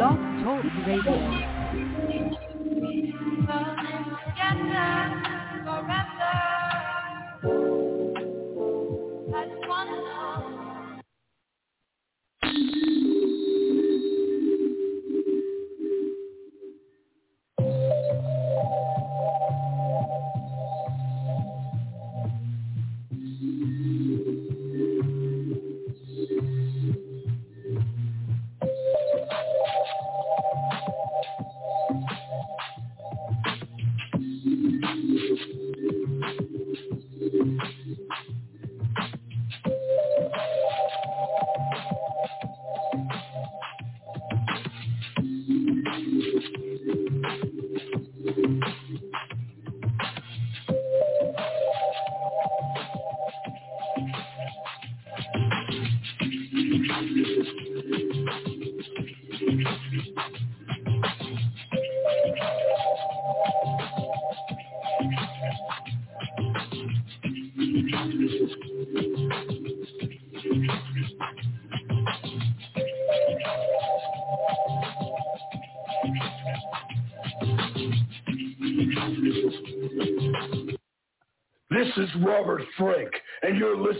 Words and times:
Blog 0.00 0.16
Talk 0.42 0.64
Radio. 0.86 1.60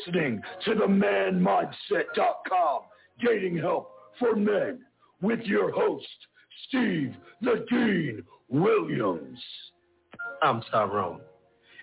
Listening 0.06 0.43
to 0.65 0.75
the 0.75 0.87
ManMindset.com 0.87 2.81
Dating 3.25 3.56
Help 3.56 3.91
for 4.19 4.37
Men 4.37 4.81
with 5.20 5.41
your 5.41 5.73
host, 5.73 6.06
Steve 6.69 7.15
the 7.43 7.67
Dean 7.70 8.23
Williams. 8.48 9.39
I'm 10.43 10.62
Tyrone, 10.71 11.21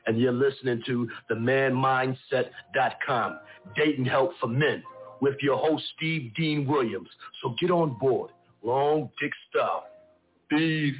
and 0.05 0.19
you're 0.19 0.31
listening 0.31 0.83
to 0.85 1.09
the 1.29 1.35
ManMindset.com 1.35 3.39
Dating 3.75 4.05
Help 4.05 4.31
for 4.39 4.47
Men 4.47 4.83
with 5.19 5.35
your 5.41 5.57
host, 5.57 5.83
Steve 5.97 6.31
Dean 6.35 6.65
Williams. 6.67 7.09
So 7.41 7.55
get 7.59 7.71
on 7.71 7.97
board. 7.99 8.31
Long 8.63 9.09
dick 9.21 9.31
stuff. 9.49 9.83
Steve, 10.47 10.93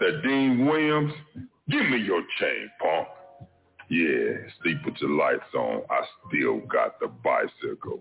the 0.00 0.20
Dean 0.24 0.66
Williams, 0.66 1.12
give 1.68 1.88
me 1.88 1.98
your 1.98 2.22
chain, 2.38 2.70
punk. 2.80 3.08
Yeah, 3.88 4.36
sleep 4.62 4.78
with 4.84 4.96
your 5.00 5.10
lights 5.10 5.54
on. 5.54 5.82
I 5.90 6.00
still 6.28 6.60
got 6.60 7.00
the 7.00 7.08
bicycle. 7.08 8.00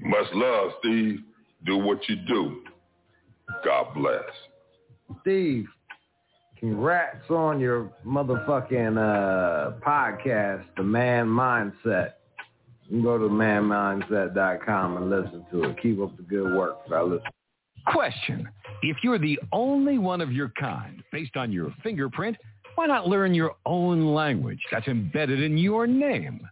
Much 0.00 0.26
love, 0.32 0.72
Steve. 0.80 1.20
Do 1.66 1.78
what 1.78 2.08
you 2.08 2.16
do. 2.26 2.62
God 3.64 3.94
bless. 3.94 4.22
Steve, 5.20 5.66
congrats 6.58 7.28
on 7.30 7.60
your 7.60 7.90
motherfucking 8.06 8.96
uh, 8.96 9.78
podcast, 9.80 10.64
The 10.76 10.82
Man 10.82 11.26
Mindset. 11.26 12.14
You 12.86 12.90
can 12.90 13.02
go 13.02 13.18
to 13.18 13.28
manmindset.com 13.28 14.96
and 14.96 15.10
listen 15.10 15.46
to 15.50 15.64
it. 15.64 15.82
Keep 15.82 16.00
up 16.00 16.16
the 16.16 16.22
good 16.22 16.54
work, 16.56 16.86
fellas. 16.88 17.22
Question. 17.86 18.48
If 18.82 18.98
you're 19.02 19.18
the 19.18 19.38
only 19.52 19.98
one 19.98 20.20
of 20.20 20.32
your 20.32 20.52
kind, 20.58 21.02
based 21.12 21.36
on 21.36 21.52
your 21.52 21.74
fingerprint, 21.82 22.36
why 22.74 22.86
not 22.86 23.08
learn 23.08 23.34
your 23.34 23.54
own 23.66 24.14
language 24.14 24.60
that's 24.70 24.88
embedded 24.88 25.42
in 25.42 25.56
your 25.58 25.86
name? 25.86 26.46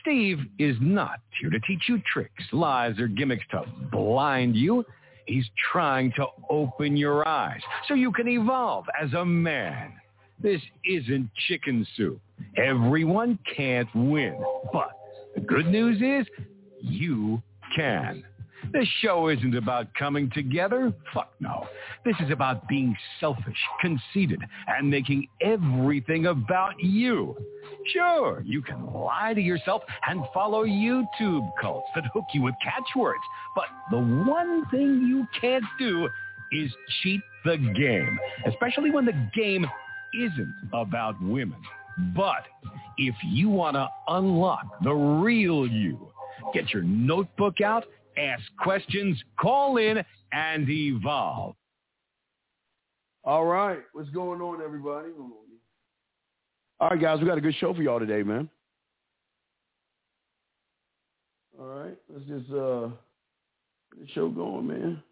Steve 0.00 0.38
is 0.58 0.76
not 0.80 1.20
here 1.40 1.50
to 1.50 1.60
teach 1.60 1.84
you 1.88 2.02
tricks, 2.12 2.44
lies, 2.52 2.98
or 2.98 3.06
gimmicks 3.06 3.44
to 3.52 3.64
blind 3.90 4.56
you. 4.56 4.84
He's 5.26 5.48
trying 5.70 6.12
to 6.16 6.26
open 6.50 6.96
your 6.96 7.26
eyes 7.26 7.60
so 7.86 7.94
you 7.94 8.10
can 8.10 8.28
evolve 8.28 8.84
as 9.00 9.12
a 9.12 9.24
man. 9.24 9.92
This 10.40 10.60
isn't 10.84 11.30
chicken 11.46 11.86
soup. 11.96 12.20
Everyone 12.56 13.38
can't 13.56 13.88
win. 13.94 14.36
But 14.72 14.90
the 15.36 15.40
good 15.40 15.66
news 15.66 16.02
is 16.02 16.26
you 16.80 17.40
can. 17.76 18.24
This 18.70 18.88
show 19.00 19.28
isn't 19.28 19.56
about 19.56 19.92
coming 19.94 20.30
together. 20.30 20.92
Fuck 21.12 21.32
no. 21.40 21.66
This 22.04 22.14
is 22.20 22.30
about 22.30 22.68
being 22.68 22.96
selfish, 23.18 23.58
conceited, 23.80 24.40
and 24.68 24.88
making 24.88 25.26
everything 25.40 26.26
about 26.26 26.74
you. 26.80 27.36
Sure, 27.92 28.42
you 28.46 28.62
can 28.62 28.92
lie 28.92 29.34
to 29.34 29.40
yourself 29.40 29.82
and 30.08 30.22
follow 30.32 30.64
YouTube 30.64 31.50
cults 31.60 31.88
that 31.94 32.04
hook 32.14 32.24
you 32.32 32.42
with 32.42 32.54
catchwords. 32.62 33.22
But 33.56 33.66
the 33.90 33.98
one 33.98 34.64
thing 34.70 35.06
you 35.08 35.26
can't 35.40 35.64
do 35.78 36.08
is 36.52 36.70
cheat 37.02 37.20
the 37.44 37.56
game, 37.56 38.18
especially 38.46 38.90
when 38.90 39.06
the 39.06 39.30
game 39.34 39.66
isn't 40.14 40.54
about 40.72 41.20
women. 41.22 41.58
But 42.14 42.44
if 42.98 43.14
you 43.24 43.48
want 43.48 43.74
to 43.74 43.88
unlock 44.08 44.82
the 44.82 44.92
real 44.92 45.66
you, 45.66 46.08
get 46.54 46.72
your 46.72 46.82
notebook 46.82 47.60
out 47.60 47.84
ask 48.16 48.42
questions, 48.58 49.22
call 49.38 49.76
in, 49.76 50.02
and 50.32 50.68
evolve. 50.68 51.54
All 53.24 53.44
right. 53.44 53.80
What's 53.92 54.10
going 54.10 54.40
on, 54.40 54.62
everybody? 54.62 55.08
All 56.80 56.90
right, 56.90 57.00
guys. 57.00 57.20
We 57.20 57.26
got 57.26 57.38
a 57.38 57.42
good 57.42 57.54
show 57.56 57.72
for 57.72 57.82
y'all 57.82 58.00
today, 58.00 58.22
man. 58.22 58.48
All 61.58 61.66
right. 61.66 61.96
Let's 62.12 62.26
just 62.26 62.50
uh 62.50 62.88
get 63.92 64.00
the 64.00 64.08
show 64.14 64.28
going, 64.28 64.66
man. 64.66 65.02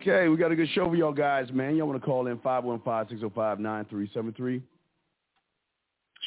Okay, 0.00 0.28
we 0.28 0.36
got 0.38 0.50
a 0.50 0.56
good 0.56 0.70
show 0.70 0.88
for 0.88 0.96
y'all 0.96 1.12
guys, 1.12 1.52
man. 1.52 1.76
Y'all 1.76 1.86
want 1.86 2.00
to 2.00 2.06
call 2.06 2.26
in 2.26 2.38
515-605-9373. 2.38 4.62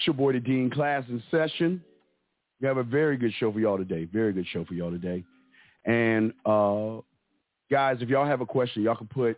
It's 0.04 0.08
your 0.08 0.16
boy, 0.16 0.34
the 0.34 0.42
Dean 0.42 0.70
Class 0.70 1.06
in 1.08 1.24
session. 1.32 1.82
We 2.60 2.68
have 2.68 2.76
a 2.76 2.84
very 2.84 3.16
good 3.16 3.32
show 3.40 3.54
for 3.54 3.62
y'all 3.62 3.78
today. 3.78 4.04
Very 4.04 4.34
good 4.34 4.46
show 4.52 4.66
for 4.66 4.74
y'all 4.74 4.92
today. 4.92 5.24
And 5.86 6.34
uh, 6.46 7.00
guys, 7.72 8.00
if 8.02 8.10
y'all 8.10 8.26
have 8.26 8.42
a 8.42 8.46
question, 8.46 8.84
y'all 8.84 8.98
can 8.98 9.08
put 9.08 9.38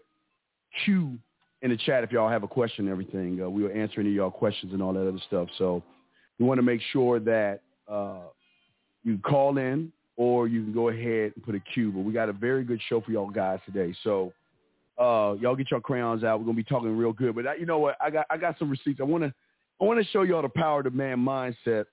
Q 0.84 1.20
in 1.62 1.70
the 1.70 1.78
chat 1.78 2.04
if 2.04 2.12
y'all 2.12 2.31
have 2.31 2.42
a 2.42 2.48
question 2.48 2.86
and 2.86 2.92
everything. 2.92 3.40
Uh, 3.44 3.48
we 3.48 3.62
will 3.62 3.70
answer 3.80 4.00
any 4.00 4.09
of 4.09 4.16
y'all 4.16 4.31
questions 4.31 4.74
and 4.74 4.81
all 4.81 4.92
that 4.94 5.08
other 5.08 5.22
stuff. 5.28 5.50
So 5.59 5.84
we 6.40 6.48
want 6.48 6.58
to 6.58 6.64
make 6.64 6.81
sure 6.92 7.20
that 7.20 7.62
uh, 7.88 8.22
you 9.04 9.20
call 9.20 9.59
in 9.59 9.92
or 10.18 10.48
you 10.48 10.64
can 10.64 10.74
go 10.74 10.90
ahead 10.90 11.34
and 11.36 11.44
put 11.46 11.54
a 11.54 11.59
Q. 11.59 11.92
But 11.92 12.00
we 12.00 12.12
got 12.12 12.28
a 12.28 12.34
very 12.34 12.64
good 12.64 12.81
show 12.90 13.02
for 13.02 13.12
y'all 13.12 13.30
guys 13.30 13.59
today. 13.68 13.94
So 14.04 14.34
uh, 14.98 15.36
y'all 15.40 15.56
get 15.56 15.70
your 15.70 15.80
crayons 15.80 16.24
out. 16.24 16.40
We're 16.40 16.46
gonna 16.48 16.58
be 16.58 16.64
talking 16.64 16.98
real 16.98 17.14
good. 17.14 17.36
But 17.36 17.46
I, 17.46 17.54
you 17.54 17.68
know 17.68 17.78
what? 17.78 17.98
I 18.02 18.09
got 18.09 18.25
I 18.31 18.38
got 18.38 18.58
some 18.58 18.72
receipts. 18.72 19.00
I 19.00 19.04
want 19.04 19.25
to 19.25 19.34
I 19.81 19.86
want 19.86 20.03
to 20.03 20.12
show 20.12 20.22
y'all 20.22 20.41
the 20.41 20.50
power 20.50 20.80
of 20.80 20.86
the 20.86 20.91
man 20.91 21.18
mindset 21.18 21.86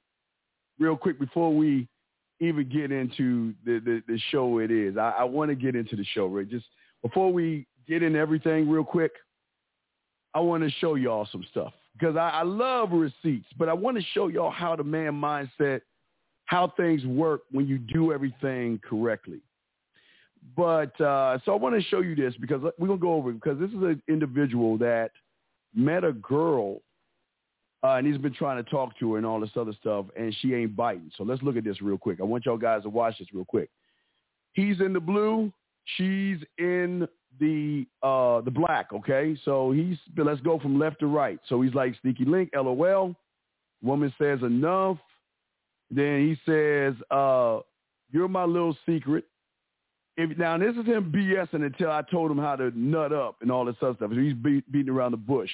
real 0.79 0.97
quick 0.97 1.19
before 1.19 1.55
we 1.55 1.89
even 2.41 2.69
get 2.69 2.91
into 2.91 3.55
the, 3.65 3.81
the, 3.81 4.03
the 4.09 4.19
show 4.31 4.59
it 4.59 4.71
is. 4.71 4.97
I, 4.97 5.15
I 5.19 5.25
want 5.25 5.51
to 5.51 5.55
get 5.55 5.77
into 5.77 5.97
the 5.97 6.05
show, 6.13 6.27
right? 6.27 6.49
Just 6.49 6.67
before 7.03 7.33
we 7.33 7.67
get 7.89 8.03
into 8.03 8.19
everything 8.19 8.69
real 8.69 8.85
quick, 8.85 9.13
I 10.35 10.41
want 10.41 10.63
to 10.63 10.71
show 10.79 10.95
y'all 10.95 11.29
some 11.31 11.45
stuff 11.51 11.73
because 11.93 12.17
I, 12.17 12.31
I 12.31 12.43
love 12.43 12.91
receipts, 12.93 13.49
but 13.59 13.69
I 13.69 13.73
want 13.73 13.97
to 13.97 14.03
show 14.13 14.29
y'all 14.29 14.51
how 14.51 14.75
the 14.77 14.85
man 14.85 15.13
mindset, 15.13 15.83
how 16.47 16.73
things 16.77 17.05
work 17.05 17.43
when 17.51 17.67
you 17.67 17.79
do 17.79 18.13
everything 18.13 18.81
correctly. 18.89 19.41
But 20.57 20.99
uh, 21.01 21.39
so 21.45 21.53
I 21.53 21.57
want 21.57 21.77
to 21.77 21.83
show 21.89 22.01
you 22.01 22.17
this 22.17 22.35
because 22.41 22.63
we're 22.79 22.89
gonna 22.89 22.99
go 22.99 23.15
over 23.15 23.31
it 23.31 23.35
because 23.35 23.59
this 23.61 23.71
is 23.71 23.83
an 23.83 24.03
individual 24.09 24.77
that 24.79 25.13
met 25.75 26.03
a 26.05 26.13
girl 26.13 26.81
uh, 27.85 27.95
and 27.95 28.07
he's 28.07 28.19
been 28.19 28.35
trying 28.35 28.63
to 28.63 28.71
talk 28.71 28.97
to 28.99 29.13
her 29.13 29.19
and 29.19 29.27
all 29.27 29.41
this 29.41 29.51
other 29.57 29.73
stuff, 29.81 30.07
and 30.17 30.35
she 30.41 30.55
ain't 30.55 30.77
biting. 30.77 31.11
So 31.17 31.25
let's 31.25 31.43
look 31.43 31.57
at 31.57 31.65
this 31.65 31.83
real 31.83 31.99
quick. 31.99 32.21
I 32.21 32.25
want 32.25 32.47
y'all 32.47 32.57
guys 32.57 32.83
to 32.85 32.89
watch 32.89 33.19
this 33.19 33.29
real 33.33 33.45
quick. 33.45 33.71
He's 34.53 34.81
in 34.81 34.93
the 34.93 35.01
blue. 35.01 35.53
She's 35.97 36.39
in 36.59 37.09
the 37.41 37.87
uh, 38.03 38.41
the 38.43 38.51
black. 38.51 38.93
Okay, 38.93 39.37
so 39.45 39.73
he's 39.73 39.97
let's 40.17 40.41
go 40.43 40.59
from 40.59 40.79
left 40.79 41.01
to 41.01 41.07
right. 41.07 41.41
So 41.49 41.61
he's 41.61 41.75
like 41.75 41.95
sneaky 42.03 42.25
link. 42.25 42.51
LOL. 42.55 43.17
Woman 43.83 44.15
says 44.17 44.41
enough. 44.43 44.99
Then 45.91 46.21
he 46.21 46.37
says 46.51 46.95
uh, 47.11 47.61
You're 48.11 48.29
my 48.29 48.45
little 48.45 48.77
secret. 48.87 49.25
If 50.17 50.37
now 50.39 50.59
this 50.59 50.77
is 50.77 50.87
him 50.87 51.11
BSing 51.11 51.65
until 51.65 51.91
I 51.91 52.03
told 52.03 52.31
him 52.31 52.39
how 52.39 52.55
to 52.57 52.71
nut 52.79 53.13
up 53.13 53.37
and 53.41 53.51
all 53.51 53.65
this 53.65 53.77
other 53.83 53.95
stuff. 53.97 54.11
He's 54.13 54.35
beat, 54.35 54.71
beating 54.71 54.93
around 54.93 55.13
the 55.13 55.17
bush. 55.17 55.51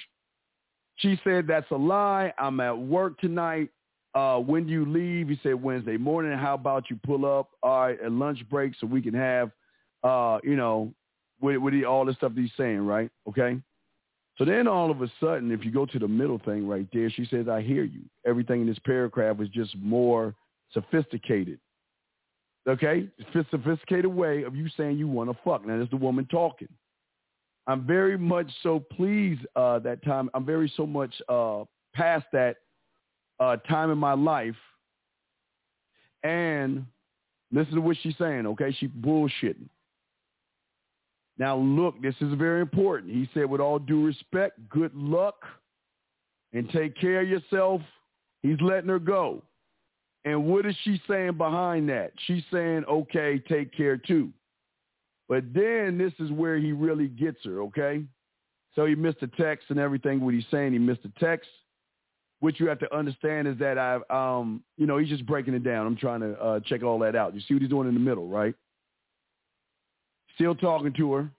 She 0.98 1.18
said 1.24 1.46
that's 1.46 1.70
a 1.70 1.76
lie. 1.76 2.32
I'm 2.38 2.60
at 2.60 2.76
work 2.76 3.18
tonight. 3.20 3.70
Uh, 4.14 4.38
when 4.38 4.66
do 4.66 4.72
you 4.72 4.84
leave? 4.84 5.28
He 5.28 5.38
said 5.42 5.54
Wednesday 5.54 5.96
morning. 5.96 6.36
How 6.36 6.54
about 6.54 6.90
you 6.90 6.98
pull 7.04 7.24
up 7.24 7.50
all 7.62 7.82
right, 7.82 8.00
at 8.00 8.10
lunch 8.10 8.38
break 8.50 8.72
so 8.80 8.86
we 8.86 9.02
can 9.02 9.14
have, 9.14 9.50
uh, 10.02 10.38
you 10.42 10.56
know, 10.56 10.92
with, 11.40 11.58
with 11.58 11.84
all 11.84 12.04
the 12.04 12.14
stuff 12.14 12.32
he's 12.34 12.50
saying, 12.56 12.84
right? 12.84 13.10
Okay. 13.28 13.60
So 14.38 14.44
then 14.44 14.68
all 14.68 14.90
of 14.90 15.02
a 15.02 15.10
sudden, 15.20 15.50
if 15.50 15.64
you 15.64 15.72
go 15.72 15.84
to 15.86 15.98
the 15.98 16.08
middle 16.08 16.40
thing 16.44 16.66
right 16.66 16.86
there, 16.92 17.10
she 17.10 17.26
says, 17.26 17.48
I 17.48 17.60
hear 17.60 17.82
you. 17.82 18.02
Everything 18.24 18.60
in 18.60 18.66
this 18.68 18.78
paragraph 18.84 19.40
is 19.40 19.48
just 19.48 19.76
more 19.76 20.34
sophisticated. 20.72 21.58
Okay? 22.68 23.08
It's 23.18 23.34
a 23.34 23.46
sophisticated 23.50 24.06
way 24.06 24.44
of 24.44 24.54
you 24.54 24.68
saying 24.76 24.96
you 24.96 25.08
want 25.08 25.30
to 25.30 25.36
fuck. 25.44 25.66
Now, 25.66 25.76
there's 25.76 25.90
the 25.90 25.96
woman 25.96 26.26
talking. 26.30 26.68
I'm 27.68 27.86
very 27.86 28.16
much 28.16 28.50
so 28.62 28.80
pleased 28.80 29.42
uh, 29.54 29.78
that 29.80 30.02
time. 30.02 30.30
I'm 30.32 30.46
very 30.46 30.72
so 30.74 30.86
much 30.86 31.14
uh, 31.28 31.64
past 31.94 32.24
that 32.32 32.56
uh, 33.38 33.56
time 33.68 33.90
in 33.90 33.98
my 33.98 34.14
life. 34.14 34.56
And 36.24 36.86
listen 37.52 37.74
to 37.74 37.80
what 37.82 37.98
she's 38.02 38.16
saying, 38.18 38.46
okay? 38.46 38.74
She 38.80 38.88
bullshitting. 38.88 39.68
Now, 41.36 41.56
look, 41.58 42.00
this 42.02 42.14
is 42.20 42.34
very 42.34 42.62
important. 42.62 43.12
He 43.12 43.28
said, 43.32 43.48
with 43.48 43.60
all 43.60 43.78
due 43.78 44.04
respect, 44.04 44.58
good 44.70 44.92
luck 44.94 45.36
and 46.52 46.68
take 46.70 46.96
care 46.96 47.20
of 47.20 47.28
yourself. 47.28 47.82
He's 48.42 48.60
letting 48.60 48.88
her 48.88 48.98
go. 48.98 49.42
And 50.24 50.46
what 50.46 50.66
is 50.66 50.74
she 50.82 51.00
saying 51.06 51.34
behind 51.36 51.88
that? 51.90 52.12
She's 52.26 52.42
saying, 52.50 52.84
okay, 52.88 53.40
take 53.48 53.76
care 53.76 53.98
too. 53.98 54.32
But 55.28 55.52
then 55.52 55.98
this 55.98 56.12
is 56.18 56.32
where 56.32 56.56
he 56.56 56.72
really 56.72 57.08
gets 57.08 57.44
her, 57.44 57.62
okay? 57.62 58.02
So 58.74 58.86
he 58.86 58.94
missed 58.94 59.20
the 59.20 59.26
text 59.26 59.66
and 59.68 59.78
everything. 59.78 60.20
What 60.20 60.34
he's 60.34 60.44
saying, 60.50 60.72
he 60.72 60.78
missed 60.78 61.02
the 61.02 61.12
text. 61.20 61.48
What 62.40 62.58
you 62.60 62.68
have 62.68 62.78
to 62.78 62.96
understand 62.96 63.48
is 63.48 63.58
that 63.58 63.78
I've, 63.78 64.08
um, 64.10 64.62
you 64.76 64.86
know, 64.86 64.98
he's 64.98 65.08
just 65.08 65.26
breaking 65.26 65.54
it 65.54 65.64
down. 65.64 65.86
I'm 65.86 65.96
trying 65.96 66.20
to 66.20 66.32
uh, 66.40 66.60
check 66.60 66.82
all 66.82 66.98
that 67.00 67.16
out. 67.16 67.34
You 67.34 67.40
see 67.40 67.54
what 67.54 67.62
he's 67.62 67.70
doing 67.70 67.88
in 67.88 67.94
the 67.94 68.00
middle, 68.00 68.28
right? 68.28 68.54
Still 70.36 70.54
talking 70.54 70.92
to 70.94 71.12
her. 71.14 71.30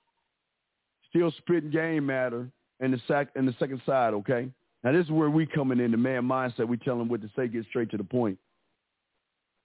Still 1.09 1.31
spitting 1.37 1.71
game 1.71 2.09
at 2.09 2.33
her 2.33 2.49
in 2.81 2.91
the 2.91 3.01
sec 3.07 3.29
in 3.35 3.45
the 3.45 3.55
second 3.57 3.81
side, 3.85 4.13
okay? 4.13 4.49
Now 4.83 4.91
this 4.91 5.05
is 5.05 5.11
where 5.11 5.29
we 5.29 5.45
coming 5.45 5.79
in, 5.79 5.91
the 5.91 5.97
man 5.97 6.23
mindset. 6.23 6.67
We 6.67 6.77
tell 6.77 6.99
him 6.99 7.09
what 7.09 7.21
to 7.21 7.29
say, 7.35 7.47
get 7.47 7.65
straight 7.69 7.89
to 7.91 7.97
the 7.97 8.03
point. 8.03 8.37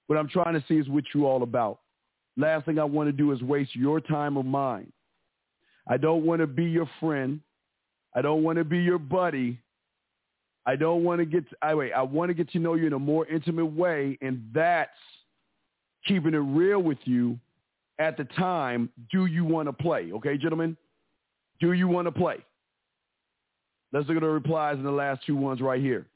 What 0.06 0.18
I'm 0.18 0.28
trying 0.28 0.54
to 0.54 0.64
see 0.68 0.76
is 0.76 0.88
what 0.88 1.04
you 1.14 1.26
all 1.26 1.42
about. 1.42 1.80
Last 2.36 2.66
thing 2.66 2.78
I 2.78 2.84
want 2.84 3.08
to 3.08 3.12
do 3.12 3.32
is 3.32 3.42
waste 3.42 3.76
your 3.76 4.00
time 4.00 4.36
or 4.36 4.44
mine. 4.44 4.92
I 5.88 5.96
don't 5.96 6.24
want 6.24 6.40
to 6.40 6.46
be 6.46 6.64
your 6.64 6.88
friend. 6.98 7.40
I 8.14 8.22
don't 8.22 8.42
want 8.42 8.58
to 8.58 8.64
be 8.64 8.78
your 8.78 8.98
buddy. 8.98 9.60
I 10.66 10.76
don't 10.76 11.04
want 11.04 11.20
to 11.20 11.26
get, 11.26 11.48
to, 11.50 11.56
I 11.62 11.74
wait, 11.74 11.92
I 11.92 12.02
want 12.02 12.30
to 12.30 12.34
get 12.34 12.50
to 12.52 12.58
know 12.58 12.74
you 12.74 12.86
in 12.86 12.92
a 12.94 12.98
more 12.98 13.26
intimate 13.26 13.66
way, 13.66 14.18
and 14.22 14.42
that's 14.54 14.90
keeping 16.06 16.34
it 16.34 16.38
real 16.38 16.82
with 16.82 16.98
you 17.04 17.38
at 17.98 18.16
the 18.16 18.24
time. 18.24 18.88
Do 19.12 19.26
you 19.26 19.44
want 19.44 19.68
to 19.68 19.72
play? 19.72 20.10
Okay, 20.12 20.38
gentlemen? 20.38 20.76
Do 21.60 21.72
you 21.72 21.86
want 21.86 22.06
to 22.06 22.12
play? 22.12 22.38
Let's 23.92 24.08
look 24.08 24.16
at 24.16 24.22
the 24.22 24.28
replies 24.28 24.76
in 24.76 24.84
the 24.84 24.90
last 24.90 25.24
two 25.26 25.36
ones 25.36 25.60
right 25.60 25.80
here. 25.80 26.06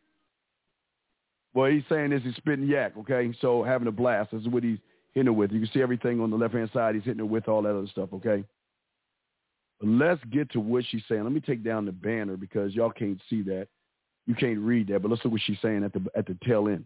What 1.53 1.73
he's 1.73 1.85
saying 1.88 2.12
is 2.12 2.23
he's 2.23 2.35
spitting 2.37 2.67
yak, 2.67 2.93
okay? 2.99 3.32
So 3.41 3.62
having 3.62 3.88
a 3.88 3.93
blast. 3.93 4.31
This 4.32 4.43
is 4.43 4.49
what 4.49 4.65
he's 4.65 4.79
hitting 5.14 5.28
it 5.28 5.37
with. 5.37 5.52
You 5.52 5.60
can 5.60 5.70
see 5.72 5.82
everything 5.82 6.20
on 6.20 6.31
the 6.31 6.37
left-hand 6.37 6.70
side. 6.72 6.94
He's 6.94 7.05
hitting 7.05 7.25
it 7.25 7.28
with 7.28 7.49
all 7.49 7.62
that 7.62 7.76
other 7.76 7.87
stuff, 7.88 8.10
okay? 8.12 8.44
But 9.81 9.88
let's 9.88 10.22
get 10.31 10.50
to 10.52 10.60
what 10.60 10.84
she's 10.90 11.02
saying. 11.08 11.25
Let 11.25 11.32
me 11.32 11.40
take 11.40 11.64
down 11.64 11.87
the 11.87 11.93
banner 11.93 12.37
because 12.37 12.75
y'all 12.75 12.90
can't 12.90 13.20
see 13.31 13.43
that. 13.43 13.69
You 14.26 14.34
can't 14.34 14.58
read 14.58 14.88
that, 14.88 15.00
but 15.00 15.10
let's 15.10 15.25
look 15.25 15.32
what 15.32 15.40
she's 15.44 15.60
saying 15.62 15.84
at 15.84 15.93
the 15.93 16.05
at 16.14 16.26
the 16.26 16.37
tail 16.44 16.69
end. 16.69 16.84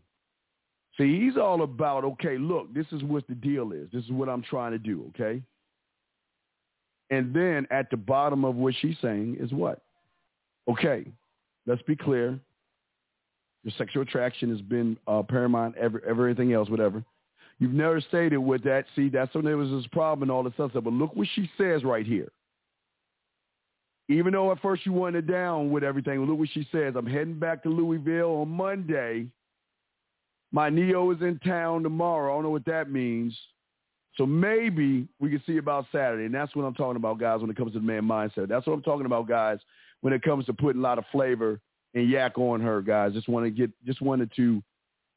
See, 0.99 1.19
he's 1.19 1.37
all 1.37 1.63
about, 1.63 2.05
okay, 2.05 2.37
look, 2.37 2.73
this 2.75 2.87
is 2.93 3.03
what 3.03 3.27
the 3.27 3.35
deal 3.35 3.73
is. 3.73 3.89
This 3.93 4.05
is 4.05 4.11
what 4.11 4.29
I'm 4.29 4.43
trying 4.43 4.73
to 4.73 4.79
do, 4.79 5.11
okay? 5.11 5.43
And 7.11 7.35
then 7.35 7.67
at 7.71 7.91
the 7.91 7.97
bottom 7.97 8.45
of 8.45 8.57
what 8.57 8.75
she's 8.81 8.97
saying 9.01 9.39
is 9.41 9.53
what? 9.53 9.81
Okay, 10.69 11.07
let's 11.67 11.83
be 11.83 11.97
clear. 11.97 12.39
Your 13.65 13.73
sexual 13.79 14.03
attraction 14.03 14.51
has 14.51 14.61
been 14.61 14.99
uh, 15.07 15.23
paramount, 15.23 15.77
every, 15.77 16.01
everything 16.07 16.53
else, 16.53 16.69
whatever. 16.69 17.03
You've 17.63 17.75
never 17.75 18.01
stated 18.01 18.39
with 18.39 18.65
that. 18.65 18.87
See, 18.97 19.09
that's 19.09 19.33
when 19.37 19.45
there 19.45 19.57
was 19.57 19.71
this 19.71 19.87
problem 19.93 20.23
and 20.23 20.33
all 20.33 20.43
this 20.43 20.53
stuff. 20.55 20.73
But 20.75 20.85
look 20.93 21.15
what 21.15 21.29
she 21.37 21.49
says 21.57 21.85
right 21.85 22.05
here. 22.05 22.27
Even 24.09 24.33
though 24.33 24.51
at 24.51 24.61
first 24.61 24.85
you 24.85 24.93
wanted 24.93 25.29
down 25.29 25.71
with 25.71 25.85
everything, 25.85 26.19
look 26.25 26.41
what 26.41 26.49
she 26.53 26.67
says. 26.73 26.95
I'm 26.97 27.07
heading 27.07 27.39
back 27.39 27.63
to 27.63 27.69
Louisville 27.69 28.41
on 28.41 28.49
Monday. 28.49 29.29
My 30.51 30.71
Neo 30.71 31.13
is 31.13 31.23
in 31.23 31.39
town 31.39 31.85
tomorrow. 31.85 32.33
I 32.33 32.37
don't 32.37 32.43
know 32.43 32.51
what 32.51 32.65
that 32.65 32.91
means. 32.91 33.39
So 34.17 34.27
maybe 34.27 35.07
we 35.21 35.31
can 35.31 35.41
see 35.47 35.59
about 35.59 35.87
Saturday. 35.93 36.25
And 36.25 36.35
that's 36.35 36.57
what 36.57 36.65
I'm 36.65 36.75
talking 36.75 36.97
about, 36.97 37.21
guys, 37.21 37.43
when 37.43 37.51
it 37.51 37.57
comes 37.57 37.75
to 37.75 37.79
the 37.79 37.85
man 37.85 38.03
mindset. 38.03 38.49
That's 38.49 38.67
what 38.67 38.73
I'm 38.73 38.83
talking 38.83 39.07
about, 39.07 39.29
guys, 39.29 39.61
when 40.01 40.13
it 40.13 40.23
comes 40.23 40.47
to 40.47 40.53
putting 40.53 40.81
a 40.81 40.85
lot 40.85 40.99
of 40.99 41.05
flavor 41.13 41.61
and 41.95 42.11
yak 42.11 42.37
on 42.39 42.61
her, 42.61 42.83
guys. 42.83 43.13
Just 43.13 43.29
want 43.29 43.47
to 43.47 43.51
get 43.51 43.71
just 43.87 44.03
wanted 44.03 44.33
to 44.35 44.61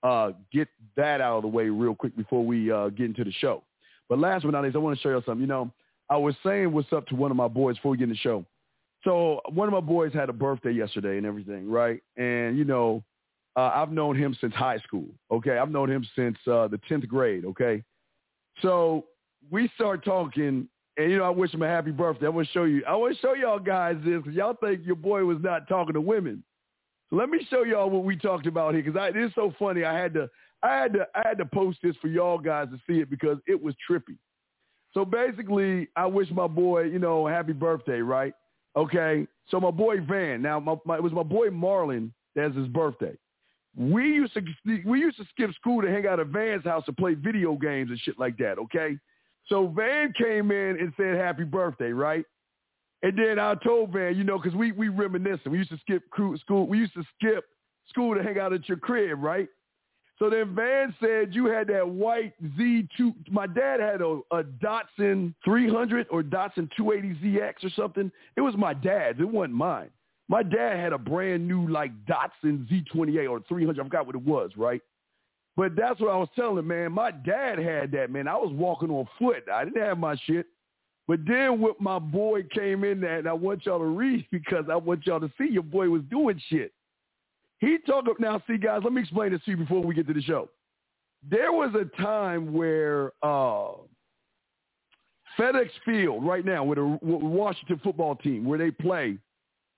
uh, 0.05 0.31
get 0.53 0.67
that 0.95 1.19
out 1.19 1.37
of 1.37 1.41
the 1.41 1.47
way 1.47 1.67
real 1.67 1.95
quick 1.95 2.15
before 2.15 2.45
we 2.45 2.71
uh, 2.71 2.89
get 2.89 3.07
into 3.07 3.23
the 3.23 3.31
show. 3.31 3.63
But 4.07 4.19
last 4.19 4.43
but 4.43 4.51
not 4.51 4.63
least, 4.63 4.75
I 4.75 4.79
want 4.79 4.95
to 4.95 5.01
show 5.01 5.09
you 5.09 5.23
something. 5.25 5.41
You 5.41 5.47
know, 5.47 5.71
I 6.11 6.17
was 6.17 6.35
saying 6.45 6.71
what's 6.71 6.93
up 6.93 7.07
to 7.07 7.15
one 7.15 7.31
of 7.31 7.37
my 7.37 7.47
boys 7.47 7.75
before 7.77 7.91
we 7.91 7.97
get 7.97 8.03
in 8.03 8.11
the 8.11 8.15
show. 8.15 8.45
So 9.03 9.41
one 9.49 9.67
of 9.67 9.73
my 9.73 9.79
boys 9.79 10.13
had 10.13 10.29
a 10.29 10.33
birthday 10.33 10.71
yesterday 10.71 11.17
and 11.17 11.25
everything, 11.25 11.67
right? 11.67 12.01
And 12.17 12.55
you 12.55 12.65
know, 12.65 13.03
uh, 13.55 13.71
I've 13.73 13.91
known 13.91 14.15
him 14.15 14.37
since 14.39 14.53
high 14.53 14.77
school. 14.79 15.07
Okay, 15.31 15.57
I've 15.57 15.71
known 15.71 15.89
him 15.89 16.05
since 16.15 16.37
uh, 16.45 16.67
the 16.67 16.79
tenth 16.87 17.07
grade. 17.07 17.45
Okay, 17.45 17.83
so 18.61 19.05
we 19.49 19.71
start 19.73 20.05
talking, 20.05 20.67
and 20.97 21.11
you 21.11 21.17
know, 21.17 21.23
I 21.23 21.29
wish 21.29 21.51
him 21.51 21.63
a 21.63 21.67
happy 21.67 21.91
birthday. 21.91 22.27
I 22.27 22.29
want 22.29 22.47
to 22.47 22.53
show 22.53 22.65
you. 22.65 22.83
I 22.87 22.95
want 22.95 23.15
to 23.15 23.21
show 23.21 23.33
y'all 23.33 23.57
guys 23.57 23.95
this 24.05 24.21
y'all 24.31 24.55
think 24.61 24.85
your 24.85 24.97
boy 24.97 25.23
was 25.25 25.39
not 25.41 25.67
talking 25.67 25.93
to 25.93 26.01
women. 26.01 26.43
Let 27.11 27.29
me 27.29 27.45
show 27.49 27.63
y'all 27.63 27.89
what 27.89 28.03
we 28.03 28.17
talked 28.17 28.47
about 28.47 28.73
here 28.73 28.83
because 28.83 29.09
it 29.09 29.17
is 29.17 29.31
so 29.35 29.53
funny. 29.59 29.83
I 29.83 29.97
had 29.97 30.13
to, 30.15 30.29
I 30.63 30.75
had 30.75 30.93
to, 30.93 31.07
I 31.13 31.27
had 31.27 31.37
to 31.37 31.45
post 31.45 31.79
this 31.83 31.95
for 32.01 32.07
y'all 32.07 32.39
guys 32.39 32.67
to 32.69 32.77
see 32.87 32.99
it 32.99 33.09
because 33.09 33.37
it 33.47 33.61
was 33.61 33.75
trippy. 33.89 34.17
So 34.93 35.05
basically, 35.05 35.89
I 35.95 36.05
wish 36.05 36.31
my 36.31 36.47
boy, 36.47 36.83
you 36.83 36.99
know, 36.99 37.27
happy 37.27 37.53
birthday, 37.53 37.99
right? 37.99 38.33
Okay. 38.75 39.27
So 39.49 39.59
my 39.59 39.71
boy 39.71 40.01
Van. 40.01 40.41
Now, 40.41 40.59
my, 40.59 40.75
my, 40.85 40.95
it 40.95 41.03
was 41.03 41.13
my 41.13 41.23
boy 41.23 41.49
Marlon. 41.49 42.11
That's 42.35 42.55
his 42.55 42.67
birthday. 42.67 43.15
We 43.77 44.05
used 44.05 44.33
to 44.33 44.41
we 44.85 44.99
used 44.99 45.17
to 45.17 45.25
skip 45.31 45.53
school 45.53 45.81
to 45.81 45.89
hang 45.89 46.07
out 46.07 46.19
at 46.19 46.27
Van's 46.27 46.63
house 46.63 46.85
to 46.85 46.93
play 46.93 47.13
video 47.13 47.55
games 47.55 47.89
and 47.89 47.99
shit 47.99 48.17
like 48.17 48.37
that. 48.37 48.57
Okay. 48.57 48.97
So 49.47 49.67
Van 49.67 50.13
came 50.17 50.49
in 50.51 50.79
and 50.79 50.93
said 50.97 51.17
happy 51.17 51.43
birthday, 51.43 51.91
right? 51.91 52.25
And 53.05 53.15
then 53.15 53.37
I 53.37 53.53
told 53.63 53.91
Van, 53.91 54.17
you 54.17 54.23
know, 54.23 54.39
because 54.39 54.57
we 54.57 54.71
we 54.71 54.89
reminiscing. 54.89 55.51
We 55.51 55.59
used 55.59 55.69
to 55.69 55.77
skip 55.77 56.01
school. 56.39 56.65
We 56.65 56.79
used 56.79 56.95
to 56.95 57.03
skip 57.13 57.45
school 57.87 58.15
to 58.15 58.23
hang 58.23 58.39
out 58.39 58.51
at 58.51 58.67
your 58.67 58.79
crib, 58.79 59.21
right? 59.21 59.47
So 60.17 60.27
then 60.27 60.55
Van 60.55 60.91
said 60.99 61.35
you 61.35 61.45
had 61.45 61.67
that 61.67 61.87
white 61.87 62.33
Z2. 62.57 63.29
My 63.29 63.45
dad 63.45 63.79
had 63.79 64.01
a, 64.01 64.21
a 64.31 64.43
Datsun 64.43 65.35
300 65.45 66.07
or 66.09 66.23
Datsun 66.23 66.67
280ZX 66.79 67.63
or 67.63 67.69
something. 67.75 68.11
It 68.37 68.41
was 68.41 68.55
my 68.57 68.73
dad's. 68.73 69.19
It 69.19 69.29
wasn't 69.29 69.53
mine. 69.53 69.91
My 70.27 70.41
dad 70.41 70.79
had 70.79 70.91
a 70.91 70.97
brand 70.97 71.47
new 71.47 71.67
like 71.67 71.91
Datsun 72.05 72.67
Z28 72.67 73.29
or 73.29 73.39
300. 73.47 73.79
I 73.79 73.83
forgot 73.83 74.07
what 74.07 74.15
it 74.15 74.23
was, 74.23 74.49
right? 74.57 74.81
But 75.55 75.75
that's 75.75 75.99
what 75.99 76.09
I 76.09 76.17
was 76.17 76.29
telling 76.35 76.57
him, 76.57 76.67
man. 76.69 76.91
My 76.91 77.11
dad 77.11 77.59
had 77.59 77.91
that, 77.91 78.09
man. 78.09 78.27
I 78.27 78.35
was 78.35 78.51
walking 78.51 78.89
on 78.89 79.07
foot. 79.19 79.43
I 79.53 79.63
didn't 79.63 79.83
have 79.83 79.99
my 79.99 80.15
shit. 80.25 80.47
But 81.07 81.19
then 81.25 81.61
what 81.61 81.79
my 81.79 81.99
boy 81.99 82.43
came 82.43 82.83
in 82.83 83.01
there, 83.01 83.19
and 83.19 83.27
I 83.27 83.33
want 83.33 83.65
y'all 83.65 83.79
to 83.79 83.85
read 83.85 84.25
because 84.31 84.65
I 84.71 84.75
want 84.75 85.05
y'all 85.05 85.19
to 85.19 85.31
see 85.37 85.49
your 85.49 85.63
boy 85.63 85.89
was 85.89 86.01
doing 86.09 86.41
shit. 86.49 86.73
He 87.59 87.77
talked 87.85 88.07
up 88.07 88.19
now. 88.19 88.41
See, 88.47 88.57
guys, 88.57 88.81
let 88.83 88.93
me 88.93 89.01
explain 89.01 89.31
this 89.31 89.41
to 89.45 89.51
you 89.51 89.57
before 89.57 89.81
we 89.81 89.95
get 89.95 90.07
to 90.07 90.13
the 90.13 90.21
show. 90.21 90.49
There 91.27 91.51
was 91.51 91.73
a 91.73 91.85
time 92.01 92.53
where 92.53 93.13
uh, 93.23 93.71
FedEx 95.37 95.69
Field, 95.85 96.25
right 96.25 96.45
now, 96.45 96.63
with 96.63 96.77
the 96.77 96.99
Washington 97.01 97.79
football 97.83 98.15
team, 98.15 98.45
where 98.45 98.59
they 98.59 98.71
play, 98.71 99.17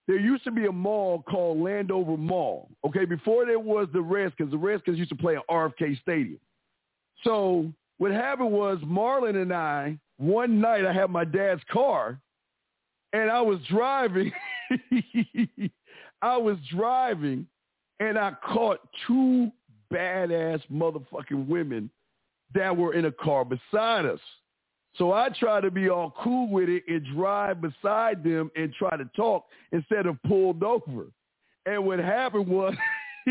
there 0.08 0.20
used 0.20 0.44
to 0.46 0.52
be 0.52 0.66
a 0.66 0.72
mall 0.72 1.24
called 1.30 1.60
Landover 1.60 2.18
Mall. 2.18 2.70
Okay, 2.86 3.06
before 3.06 3.46
there 3.46 3.60
was 3.60 3.88
the 3.94 4.02
Redskins, 4.02 4.52
the 4.52 4.58
Redskins 4.58 4.98
used 4.98 5.10
to 5.10 5.16
play 5.16 5.36
at 5.36 5.48
RFK 5.50 6.00
Stadium. 6.02 6.40
So 7.24 7.72
what 7.98 8.12
happened 8.12 8.52
was 8.52 8.80
Marlon 8.80 9.42
and 9.42 9.54
I, 9.54 9.98
one 10.18 10.60
night 10.60 10.86
I 10.86 10.94
had 10.94 11.10
my 11.10 11.24
dad's 11.24 11.62
car 11.72 12.20
and 13.14 13.30
I 13.30 13.42
was 13.42 13.60
driving. 13.70 14.32
I 16.22 16.38
was 16.38 16.58
driving 16.72 17.48
and 18.00 18.18
I 18.18 18.34
caught 18.46 18.80
two 19.06 19.52
badass 19.94 20.62
motherfucking 20.72 21.48
women 21.48 21.90
that 22.54 22.76
were 22.76 22.94
in 22.94 23.06
a 23.06 23.12
car 23.12 23.46
beside 23.46 24.06
us. 24.06 24.20
So 24.96 25.14
I 25.14 25.30
tried 25.30 25.62
to 25.62 25.72
be 25.72 25.90
all 25.90 26.16
cool 26.24 26.50
with 26.50 26.70
it 26.70 26.84
and 26.88 27.06
drive 27.16 27.62
beside 27.62 28.24
them 28.24 28.50
and 28.56 28.74
try 28.74 28.98
to 28.98 29.06
talk 29.16 29.46
instead 29.72 30.08
of 30.08 30.22
pulled 30.24 30.64
over. 30.64 31.06
And 31.66 31.86
what 31.86 32.00
happened 32.00 32.48
was 32.48 32.74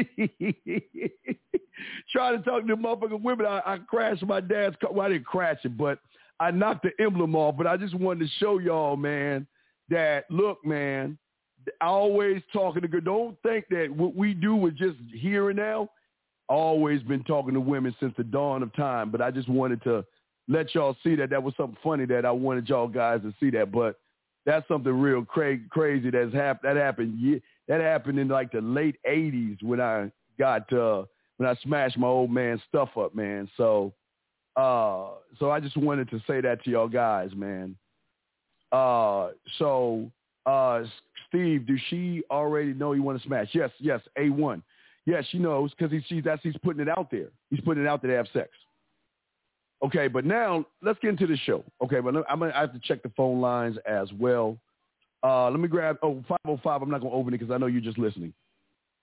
trying 2.12 2.38
to 2.38 2.43
talk 2.45 2.61
to 2.61 2.66
the 2.69 2.76
motherfucking 2.76 3.23
women. 3.23 3.47
I, 3.47 3.62
I 3.64 3.78
crashed 3.78 4.25
my 4.25 4.40
dad's 4.40 4.76
car. 4.76 4.93
Well, 4.93 5.07
I 5.07 5.11
didn't 5.11 5.26
crash 5.26 5.59
it, 5.64 5.76
but 5.76 5.99
I 6.40 6.50
knocked 6.50 6.85
the 6.85 7.05
emblem 7.05 7.35
off. 7.35 7.57
But 7.57 7.66
I 7.66 7.76
just 7.76 7.95
wanted 7.95 8.26
to 8.26 8.31
show 8.38 8.59
y'all, 8.59 8.97
man, 8.97 9.47
that 9.88 10.25
look, 10.31 10.64
man, 10.64 11.19
always 11.81 12.43
talking 12.52 12.83
to 12.83 12.88
good. 12.88 13.05
Don't 13.05 13.37
think 13.43 13.66
that 13.71 13.88
what 13.90 14.14
we 14.14 14.35
do 14.35 14.55
was 14.55 14.75
just 14.75 14.97
here 15.12 15.50
and 15.50 15.59
now. 15.59 15.90
Always 16.49 17.02
been 17.02 17.25
talking 17.25 17.55
to 17.55 17.61
women 17.61 17.95
since 17.99 18.14
the 18.16 18.25
dawn 18.25 18.62
of 18.62 18.75
time. 18.76 19.11
But 19.11 19.21
I 19.21 19.31
just 19.31 19.49
wanted 19.49 19.83
to 19.83 20.05
let 20.49 20.75
y'all 20.75 20.97
see 21.02 21.16
that 21.16 21.31
that 21.31 21.43
was 21.43 21.55
something 21.57 21.78
funny 21.83 22.07
that 22.07 22.25
I 22.25 22.31
wanted 22.31 22.69
y'all 22.69 22.87
guys 22.87 23.21
to 23.23 23.35
see 23.40 23.50
that. 23.50 23.73
But 23.73 23.99
that's 24.45 24.66
something 24.69 24.93
real 24.93 25.25
cra- 25.25 25.59
crazy 25.71 26.11
that's 26.11 26.33
happened. 26.33 26.76
That 26.76 26.81
happened. 26.81 27.43
That 27.66 27.81
happened 27.81 28.21
in 28.21 28.28
like 28.28 28.52
the 28.52 28.61
late 28.61 28.97
'80s 29.09 29.61
when 29.62 29.81
I 29.81 30.11
got 30.38 30.73
uh, 30.73 31.05
when 31.37 31.49
I 31.49 31.57
smashed 31.62 31.99
my 31.99 32.07
old 32.07 32.31
man 32.31 32.62
stuff 32.69 32.90
up, 32.97 33.14
man. 33.14 33.49
So, 33.57 33.93
uh, 34.57 35.09
so 35.39 35.51
I 35.51 35.61
just 35.61 35.77
wanted 35.77 36.11
to 36.11 36.21
say 36.27 36.41
that 36.41 36.65
to 36.65 36.71
y'all 36.71 36.89
guys, 36.89 37.31
man. 37.35 37.77
Uh, 38.73 39.31
so, 39.59 40.11
uh, 40.47 40.83
Steve, 41.29 41.67
does 41.67 41.81
she 41.89 42.23
already 42.31 42.73
know 42.73 42.93
you 42.93 43.03
want 43.03 43.21
to 43.21 43.27
smash? 43.27 43.49
Yes, 43.53 43.71
yes, 43.79 44.01
A 44.17 44.31
one. 44.31 44.63
Yes, 45.05 45.25
she 45.31 45.39
knows 45.39 45.73
because 45.73 45.93
he, 45.93 46.03
she's 46.09 46.25
that's 46.25 46.43
he's 46.43 46.57
putting 46.65 46.83
it 46.83 46.89
out 46.89 47.11
there. 47.11 47.29
He's 47.51 47.61
putting 47.61 47.85
it 47.85 47.87
out 47.87 48.03
there 48.03 48.11
to 48.11 48.17
have 48.17 48.27
sex. 48.33 48.49
Okay, 49.85 50.09
but 50.09 50.25
now 50.25 50.65
let's 50.83 50.99
get 51.01 51.11
into 51.11 51.27
the 51.27 51.37
show. 51.37 51.63
Okay, 51.83 52.01
but 52.01 52.17
I'm 52.29 52.41
gonna 52.41 52.53
I 52.55 52.61
have 52.61 52.73
to 52.73 52.81
check 52.81 53.03
the 53.03 53.13
phone 53.17 53.41
lines 53.41 53.77
as 53.87 54.09
well. 54.19 54.59
Uh, 55.23 55.51
let 55.51 55.61
me 55.61 55.69
grab 55.69 55.99
oh 56.03 56.25
505. 56.29 56.83
I'm 56.83 56.91
not 56.91 57.03
gonna 57.03 57.15
open 57.15 57.35
it 57.35 57.39
because 57.39 57.53
I 57.53 57.59
know 57.59 57.67
you're 57.67 57.81
just 57.81 57.99
listening. 57.99 58.33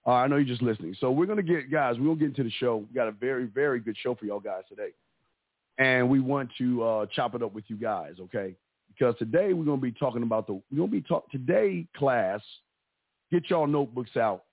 Uh, 0.06 0.12
I 0.12 0.28
know 0.28 0.36
you're 0.36 0.46
just 0.46 0.62
listening. 0.62 0.96
So 1.00 1.12
we're 1.12 1.26
gonna 1.26 1.44
get 1.44 1.72
guys. 1.72 1.96
We're 1.98 2.08
gonna 2.08 2.20
get 2.20 2.30
into 2.30 2.44
the 2.44 2.52
show. 2.52 2.86
We 2.90 2.96
got 2.96 3.08
a 3.08 3.12
very 3.12 3.46
very 3.46 3.80
good 3.80 3.96
show 4.02 4.16
for 4.16 4.26
y'all 4.26 4.40
guys 4.40 4.64
today, 4.68 4.90
and 5.78 6.10
we 6.10 6.20
want 6.20 6.50
to 6.58 6.84
uh, 6.84 7.06
chop 7.14 7.36
it 7.36 7.44
up 7.44 7.54
with 7.54 7.66
you 7.68 7.76
guys. 7.76 8.14
Okay, 8.20 8.56
because 8.88 9.16
today 9.18 9.54
we're 9.54 9.66
gonna 9.66 9.78
be 9.78 9.92
talking 9.92 10.24
about 10.24 10.48
the 10.48 10.54
we're 10.54 10.78
gonna 10.78 10.88
be 10.88 11.02
talk 11.02 11.30
today 11.32 11.88
class. 11.96 12.42
Get 13.32 13.50
y'all 13.50 13.68
notebooks 13.68 14.16
out 14.16 14.44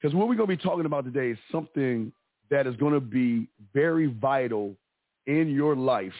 because 0.00 0.14
what 0.14 0.28
we're 0.28 0.34
gonna 0.34 0.48
be 0.48 0.56
talking 0.56 0.86
about 0.86 1.04
today 1.04 1.30
is 1.30 1.38
something 1.50 2.12
that 2.50 2.66
is 2.66 2.76
gonna 2.76 3.00
be 3.00 3.48
very 3.72 4.06
vital 4.06 4.76
in 5.26 5.48
your 5.48 5.76
life 5.76 6.12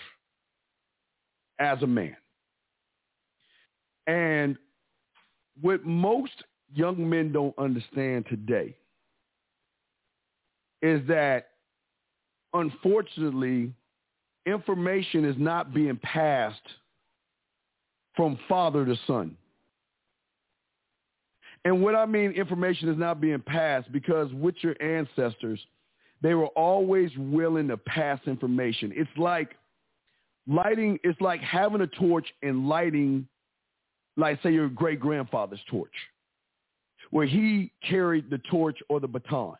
as 1.58 1.82
a 1.82 1.86
man. 1.86 2.16
And 4.06 4.56
what 5.60 5.84
most 5.84 6.32
young 6.74 7.08
men 7.08 7.32
don't 7.32 7.56
understand 7.58 8.26
today 8.28 8.74
is 10.82 11.06
that 11.08 11.48
unfortunately 12.54 13.72
information 14.46 15.24
is 15.24 15.36
not 15.38 15.74
being 15.74 15.96
passed 16.02 16.60
from 18.16 18.38
father 18.48 18.84
to 18.84 18.96
son. 19.06 19.36
And 21.64 21.82
what 21.82 21.94
I 21.94 22.06
mean 22.06 22.32
information 22.32 22.88
is 22.88 22.98
not 22.98 23.20
being 23.20 23.40
passed 23.40 23.90
because 23.90 24.32
with 24.34 24.54
your 24.60 24.80
ancestors, 24.82 25.58
they 26.22 26.34
were 26.34 26.48
always 26.48 27.10
willing 27.16 27.68
to 27.68 27.76
pass 27.76 28.20
information. 28.26 28.92
It's 28.94 29.10
like 29.16 29.56
lighting, 30.46 30.98
it's 31.02 31.20
like 31.20 31.40
having 31.40 31.80
a 31.80 31.86
torch 31.86 32.26
and 32.42 32.68
lighting, 32.68 33.26
like 34.16 34.42
say 34.42 34.52
your 34.52 34.68
great 34.68 35.00
grandfather's 35.00 35.60
torch, 35.70 35.92
where 37.10 37.26
he 37.26 37.72
carried 37.88 38.30
the 38.30 38.38
torch 38.50 38.78
or 38.88 39.00
the 39.00 39.08
baton. 39.08 39.54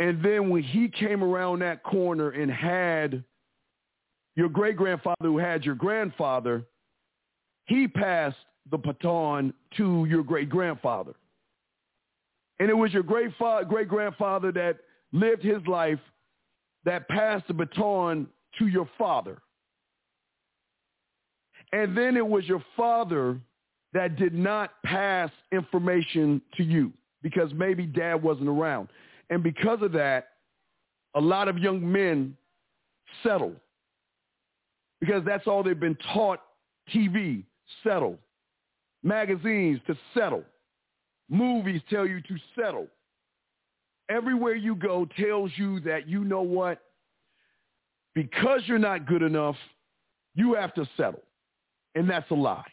And 0.00 0.24
then 0.24 0.48
when 0.48 0.62
he 0.62 0.88
came 0.88 1.22
around 1.22 1.60
that 1.60 1.82
corner 1.82 2.30
and 2.30 2.50
had 2.50 3.22
your 4.34 4.48
great 4.48 4.76
grandfather 4.76 5.16
who 5.20 5.36
had 5.36 5.64
your 5.64 5.74
grandfather, 5.74 6.64
he 7.66 7.86
passed 7.86 8.38
the 8.70 8.78
baton 8.78 9.52
to 9.76 10.06
your 10.06 10.22
great 10.22 10.48
grandfather. 10.48 11.12
And 12.58 12.70
it 12.70 12.74
was 12.74 12.92
your 12.94 13.02
great 13.02 13.36
grandfather 13.88 14.50
that 14.52 14.78
lived 15.12 15.42
his 15.42 15.64
life 15.66 16.00
that 16.84 17.06
passed 17.08 17.46
the 17.48 17.54
baton 17.54 18.26
to 18.58 18.66
your 18.68 18.88
father. 18.96 19.42
And 21.72 21.96
then 21.96 22.16
it 22.16 22.26
was 22.26 22.46
your 22.46 22.64
father 22.74 23.38
that 23.92 24.16
did 24.16 24.34
not 24.34 24.82
pass 24.82 25.30
information 25.52 26.40
to 26.56 26.62
you 26.64 26.90
because 27.22 27.52
maybe 27.54 27.84
dad 27.84 28.22
wasn't 28.22 28.48
around. 28.48 28.88
And 29.30 29.42
because 29.42 29.80
of 29.82 29.92
that, 29.92 30.28
a 31.14 31.20
lot 31.20 31.48
of 31.48 31.58
young 31.58 31.90
men 31.90 32.36
settle 33.22 33.54
because 35.00 35.24
that's 35.24 35.46
all 35.46 35.62
they've 35.62 35.78
been 35.78 35.98
taught 36.12 36.40
TV, 36.94 37.44
settle. 37.82 38.18
Magazines 39.02 39.80
to 39.86 39.96
settle. 40.14 40.44
Movies 41.30 41.80
tell 41.88 42.06
you 42.06 42.20
to 42.20 42.36
settle 42.54 42.86
everywhere 44.10 44.56
you 44.56 44.74
go 44.74 45.06
tells 45.18 45.50
you 45.56 45.80
that 45.80 46.08
you 46.08 46.24
know 46.24 46.42
what? 46.42 46.80
Because 48.14 48.60
you're 48.66 48.78
not 48.78 49.06
good 49.06 49.22
enough, 49.22 49.56
you 50.34 50.54
have 50.54 50.74
to 50.74 50.86
settle. 50.96 51.22
And 51.94 52.10
that's 52.10 52.30
a 52.30 52.34
lie. 52.34 52.66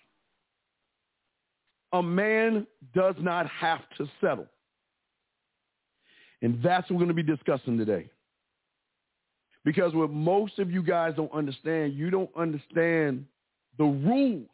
A 1.94 2.04
man 2.04 2.68
does 2.94 3.16
not 3.20 3.48
have 3.48 3.82
to 3.98 4.08
settle. 4.20 4.48
And 6.41 6.62
that's 6.62 6.89
what 6.89 7.00
we're 7.00 7.06
going 7.06 7.15
to 7.17 7.24
be 7.24 7.36
discussing 7.36 7.77
today. 7.77 8.10
Because 9.65 9.94
what 9.94 10.12
most 10.12 10.60
of 10.60 10.72
you 10.72 10.82
guys 10.82 11.13
don't 11.15 11.34
understand, 11.34 11.94
you 11.94 12.10
don't 12.10 12.29
understand 12.38 13.25
the 13.77 13.84
rules 13.84 14.48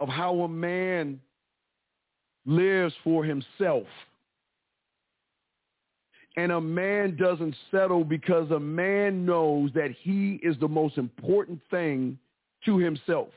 of 0.00 0.08
how 0.08 0.40
a 0.40 0.48
man 0.48 1.20
lives 2.46 2.94
for 3.04 3.24
himself 3.24 3.86
and 6.36 6.52
a 6.52 6.60
man 6.60 7.16
doesn't 7.16 7.54
settle 7.70 8.04
because 8.04 8.50
a 8.50 8.60
man 8.60 9.26
knows 9.26 9.70
that 9.74 9.94
he 10.00 10.40
is 10.42 10.56
the 10.60 10.68
most 10.68 10.96
important 10.96 11.60
thing 11.70 12.18
to 12.64 12.78
himself. 12.78 13.28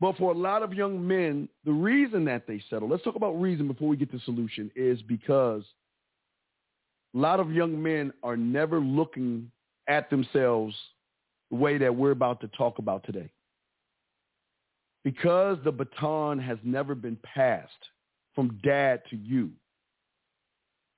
But 0.00 0.16
for 0.16 0.32
a 0.32 0.36
lot 0.36 0.62
of 0.62 0.74
young 0.74 1.06
men, 1.06 1.48
the 1.64 1.72
reason 1.72 2.24
that 2.24 2.46
they 2.46 2.62
settle, 2.68 2.88
let's 2.88 3.04
talk 3.04 3.14
about 3.14 3.40
reason 3.40 3.68
before 3.68 3.88
we 3.88 3.96
get 3.96 4.10
to 4.10 4.18
solution, 4.20 4.70
is 4.74 5.00
because 5.02 5.62
a 7.14 7.18
lot 7.18 7.40
of 7.40 7.52
young 7.52 7.80
men 7.80 8.12
are 8.22 8.36
never 8.36 8.80
looking 8.80 9.50
at 9.88 10.10
themselves 10.10 10.74
the 11.50 11.56
way 11.56 11.78
that 11.78 11.94
we're 11.94 12.10
about 12.10 12.40
to 12.40 12.48
talk 12.48 12.78
about 12.78 13.04
today. 13.04 13.30
Because 15.04 15.58
the 15.64 15.72
baton 15.72 16.38
has 16.38 16.58
never 16.62 16.94
been 16.94 17.18
passed 17.22 17.70
from 18.34 18.58
dad 18.62 19.02
to 19.10 19.16
you 19.16 19.50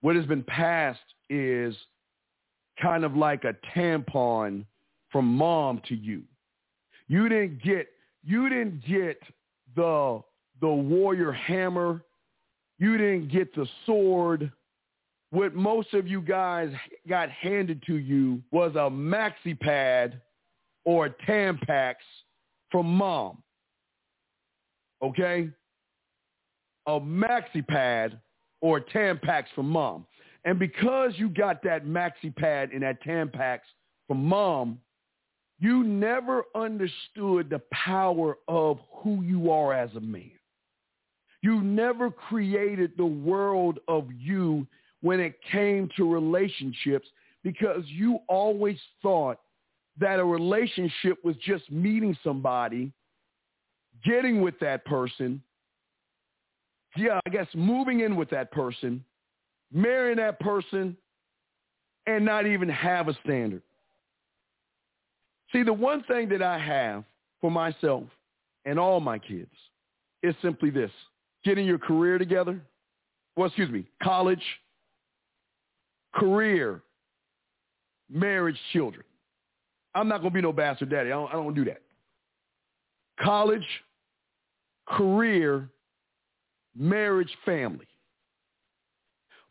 what 0.07 0.15
has 0.15 0.27
been 0.27 0.45
passed 0.45 1.01
is 1.31 1.75
kind 2.81 3.05
of 3.05 3.17
like 3.17 3.45
a 3.45 3.57
tampon 3.77 4.65
from 5.11 5.27
mom 5.27 5.81
to 5.89 5.97
you. 5.97 6.23
You 7.09 7.29
didn't 7.29 7.63
get 7.63 7.89
you 8.23 8.49
didn't 8.49 8.87
get 8.87 9.21
the 9.75 10.23
the 10.61 10.69
warrior 10.69 11.33
hammer. 11.33 12.03
You 12.79 12.99
didn't 12.99 13.33
get 13.33 13.55
the 13.55 13.67
sword. 13.85 14.53
What 15.31 15.55
most 15.55 15.93
of 15.93 16.07
you 16.07 16.21
guys 16.21 16.73
got 17.09 17.31
handed 17.31 17.83
to 17.87 17.97
you 17.97 18.43
was 18.53 18.73
a 18.75 18.91
maxi 18.91 19.59
pad 19.59 20.21
or 20.85 21.07
a 21.07 21.11
Tampax 21.11 21.97
from 22.71 22.87
mom. 22.87 23.43
Okay? 25.03 25.51
A 26.87 27.01
maxi 27.01 27.67
pad 27.67 28.21
or 28.61 28.81
Tampax 28.81 29.45
from 29.55 29.69
mom. 29.69 30.07
And 30.45 30.61
because 30.61 31.13
you 31.17 31.29
got 31.29 31.63
that 31.65 31.85
maxi 31.85 32.35
pad 32.35 32.71
and 32.71 32.83
that 32.83 33.03
Tampax 33.03 33.61
from 34.07 34.25
mom, 34.25 34.79
you 35.59 35.83
never 35.83 36.45
understood 36.55 37.51
the 37.51 37.61
power 37.73 38.37
of 38.47 38.79
who 39.03 39.23
you 39.23 39.51
are 39.51 39.73
as 39.73 39.91
a 39.97 40.01
man. 40.01 40.31
You 41.43 41.63
never 41.63 42.11
created 42.11 42.93
the 42.97 43.07
world 43.07 43.81
of 43.89 44.09
you 44.17 44.67
when 45.07 45.21
it 45.21 45.39
came 45.53 45.89
to 45.97 46.13
relationships 46.13 47.07
because 47.45 47.85
you 47.87 48.19
always 48.29 48.77
thought 49.01 49.39
that 50.01 50.19
a 50.19 50.25
relationship 50.25 51.25
was 51.25 51.37
just 51.37 51.71
meeting 51.71 52.19
somebody, 52.25 52.91
getting 54.05 54.43
with 54.43 54.59
that 54.59 54.85
person, 54.85 55.41
yeah, 56.97 57.21
I 57.25 57.31
guess 57.31 57.47
moving 57.55 58.01
in 58.01 58.17
with 58.17 58.29
that 58.31 58.51
person, 58.51 59.05
marrying 59.73 60.17
that 60.17 60.41
person, 60.41 60.97
and 62.09 62.25
not 62.25 62.45
even 62.45 62.69
have 62.69 63.07
a 63.07 63.17
standard. 63.25 63.63
See, 65.53 65.63
the 65.63 65.73
one 65.73 66.03
thing 66.03 66.29
that 66.31 66.43
I 66.43 66.59
have 66.59 67.05
for 67.41 67.53
myself 67.53 68.03
and 68.65 68.77
all 68.77 68.99
my 68.99 69.21
kids 69.21 69.53
is 70.25 70.35
simply 70.43 70.71
this. 70.71 70.91
Getting 71.45 71.65
your 71.65 71.79
career 71.79 72.19
together. 72.19 72.61
Well, 73.37 73.47
excuse 73.47 73.71
me, 73.71 73.87
college, 74.03 74.43
career, 76.17 76.83
marriage, 78.11 78.59
children. 78.73 79.05
I'm 79.95 80.09
not 80.09 80.21
going 80.21 80.31
to 80.31 80.35
be 80.35 80.43
no 80.43 80.53
bastard 80.53 80.91
daddy. 80.91 81.09
I 81.09 81.15
don't, 81.15 81.29
I 81.29 81.33
don't 81.33 81.55
do 81.55 81.65
that. 81.65 81.81
College, 83.21 83.67
career, 84.89 85.71
marriage, 86.77 87.31
family. 87.45 87.87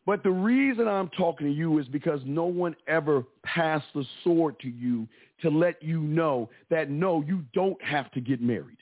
But 0.06 0.22
the 0.22 0.30
reason 0.30 0.88
I'm 0.88 1.10
talking 1.10 1.48
to 1.48 1.54
you 1.54 1.80
is 1.80 1.88
because 1.88 2.20
no 2.26 2.46
one 2.46 2.76
ever 2.88 3.24
passed 3.44 3.88
the 3.96 4.06
sword 4.24 4.60
to 4.60 4.70
you 4.70 5.08
to 5.42 5.50
let 5.50 5.82
you 5.82 6.00
know 6.00 6.50
that 6.70 6.92
no, 6.92 7.24
you 7.28 7.44
don't 7.54 7.82
have 7.84 8.12
to 8.12 8.22
get 8.22 8.40
married. 8.40 8.78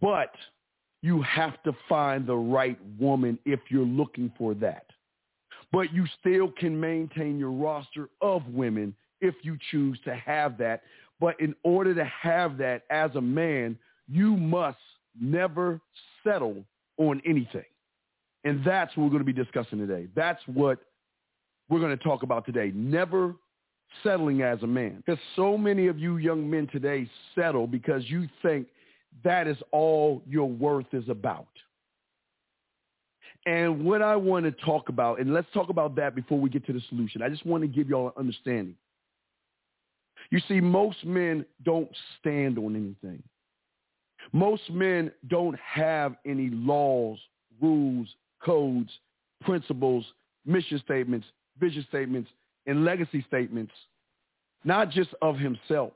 But 0.00 0.34
you 1.02 1.20
have 1.22 1.62
to 1.64 1.72
find 1.88 2.26
the 2.26 2.34
right 2.34 2.78
woman 2.98 3.38
if 3.44 3.60
you're 3.68 3.84
looking 3.84 4.32
for 4.38 4.54
that. 4.54 4.86
But 5.76 5.92
you 5.92 6.06
still 6.18 6.50
can 6.58 6.80
maintain 6.80 7.38
your 7.38 7.50
roster 7.50 8.08
of 8.22 8.46
women 8.46 8.94
if 9.20 9.34
you 9.42 9.58
choose 9.70 9.98
to 10.06 10.14
have 10.14 10.56
that. 10.56 10.80
But 11.20 11.38
in 11.38 11.54
order 11.64 11.94
to 11.94 12.04
have 12.06 12.56
that 12.56 12.84
as 12.88 13.14
a 13.14 13.20
man, 13.20 13.76
you 14.08 14.38
must 14.38 14.78
never 15.20 15.78
settle 16.24 16.64
on 16.96 17.20
anything. 17.26 17.66
And 18.44 18.64
that's 18.64 18.96
what 18.96 19.04
we're 19.04 19.10
going 19.10 19.26
to 19.26 19.30
be 19.30 19.34
discussing 19.34 19.78
today. 19.78 20.06
That's 20.16 20.40
what 20.46 20.78
we're 21.68 21.80
going 21.80 21.94
to 21.94 22.02
talk 22.02 22.22
about 22.22 22.46
today. 22.46 22.72
Never 22.74 23.34
settling 24.02 24.40
as 24.40 24.62
a 24.62 24.66
man. 24.66 25.02
Because 25.04 25.20
so 25.34 25.58
many 25.58 25.88
of 25.88 25.98
you 25.98 26.16
young 26.16 26.48
men 26.48 26.68
today 26.72 27.06
settle 27.34 27.66
because 27.66 28.02
you 28.06 28.26
think 28.40 28.68
that 29.24 29.46
is 29.46 29.58
all 29.72 30.22
your 30.26 30.48
worth 30.48 30.94
is 30.94 31.10
about. 31.10 31.48
And 33.46 33.84
what 33.84 34.02
I 34.02 34.16
want 34.16 34.44
to 34.44 34.50
talk 34.50 34.88
about, 34.88 35.20
and 35.20 35.32
let's 35.32 35.46
talk 35.54 35.68
about 35.68 35.94
that 35.96 36.16
before 36.16 36.38
we 36.38 36.50
get 36.50 36.66
to 36.66 36.72
the 36.72 36.82
solution. 36.88 37.22
I 37.22 37.28
just 37.28 37.46
want 37.46 37.62
to 37.62 37.68
give 37.68 37.88
y'all 37.88 38.08
an 38.08 38.12
understanding. 38.16 38.74
You 40.30 40.40
see, 40.48 40.60
most 40.60 41.04
men 41.04 41.46
don't 41.64 41.88
stand 42.18 42.58
on 42.58 42.74
anything. 42.74 43.22
Most 44.32 44.68
men 44.70 45.12
don't 45.28 45.56
have 45.60 46.16
any 46.26 46.50
laws, 46.50 47.18
rules, 47.62 48.08
codes, 48.44 48.90
principles, 49.42 50.04
mission 50.44 50.80
statements, 50.84 51.26
vision 51.60 51.86
statements, 51.88 52.28
and 52.66 52.84
legacy 52.84 53.24
statements, 53.28 53.72
not 54.64 54.90
just 54.90 55.10
of 55.22 55.38
himself, 55.38 55.92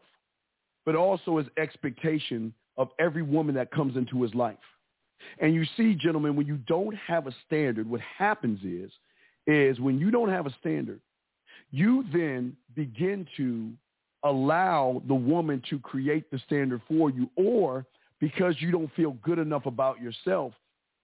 but 0.86 0.94
also 0.94 1.38
his 1.38 1.48
expectation 1.58 2.54
of 2.76 2.90
every 3.00 3.22
woman 3.22 3.56
that 3.56 3.72
comes 3.72 3.96
into 3.96 4.22
his 4.22 4.32
life. 4.34 4.56
And 5.38 5.54
you 5.54 5.64
see, 5.76 5.94
gentlemen, 5.94 6.36
when 6.36 6.46
you 6.46 6.58
don't 6.66 6.94
have 6.96 7.26
a 7.26 7.34
standard, 7.46 7.88
what 7.88 8.00
happens 8.00 8.60
is, 8.64 8.90
is 9.46 9.80
when 9.80 9.98
you 9.98 10.10
don't 10.10 10.28
have 10.28 10.46
a 10.46 10.54
standard, 10.60 11.00
you 11.70 12.04
then 12.12 12.56
begin 12.74 13.26
to 13.36 13.72
allow 14.24 15.02
the 15.08 15.14
woman 15.14 15.62
to 15.70 15.78
create 15.78 16.30
the 16.30 16.38
standard 16.40 16.82
for 16.88 17.10
you, 17.10 17.30
or 17.36 17.86
because 18.20 18.54
you 18.58 18.70
don't 18.70 18.92
feel 18.94 19.12
good 19.22 19.38
enough 19.38 19.66
about 19.66 20.00
yourself, 20.00 20.52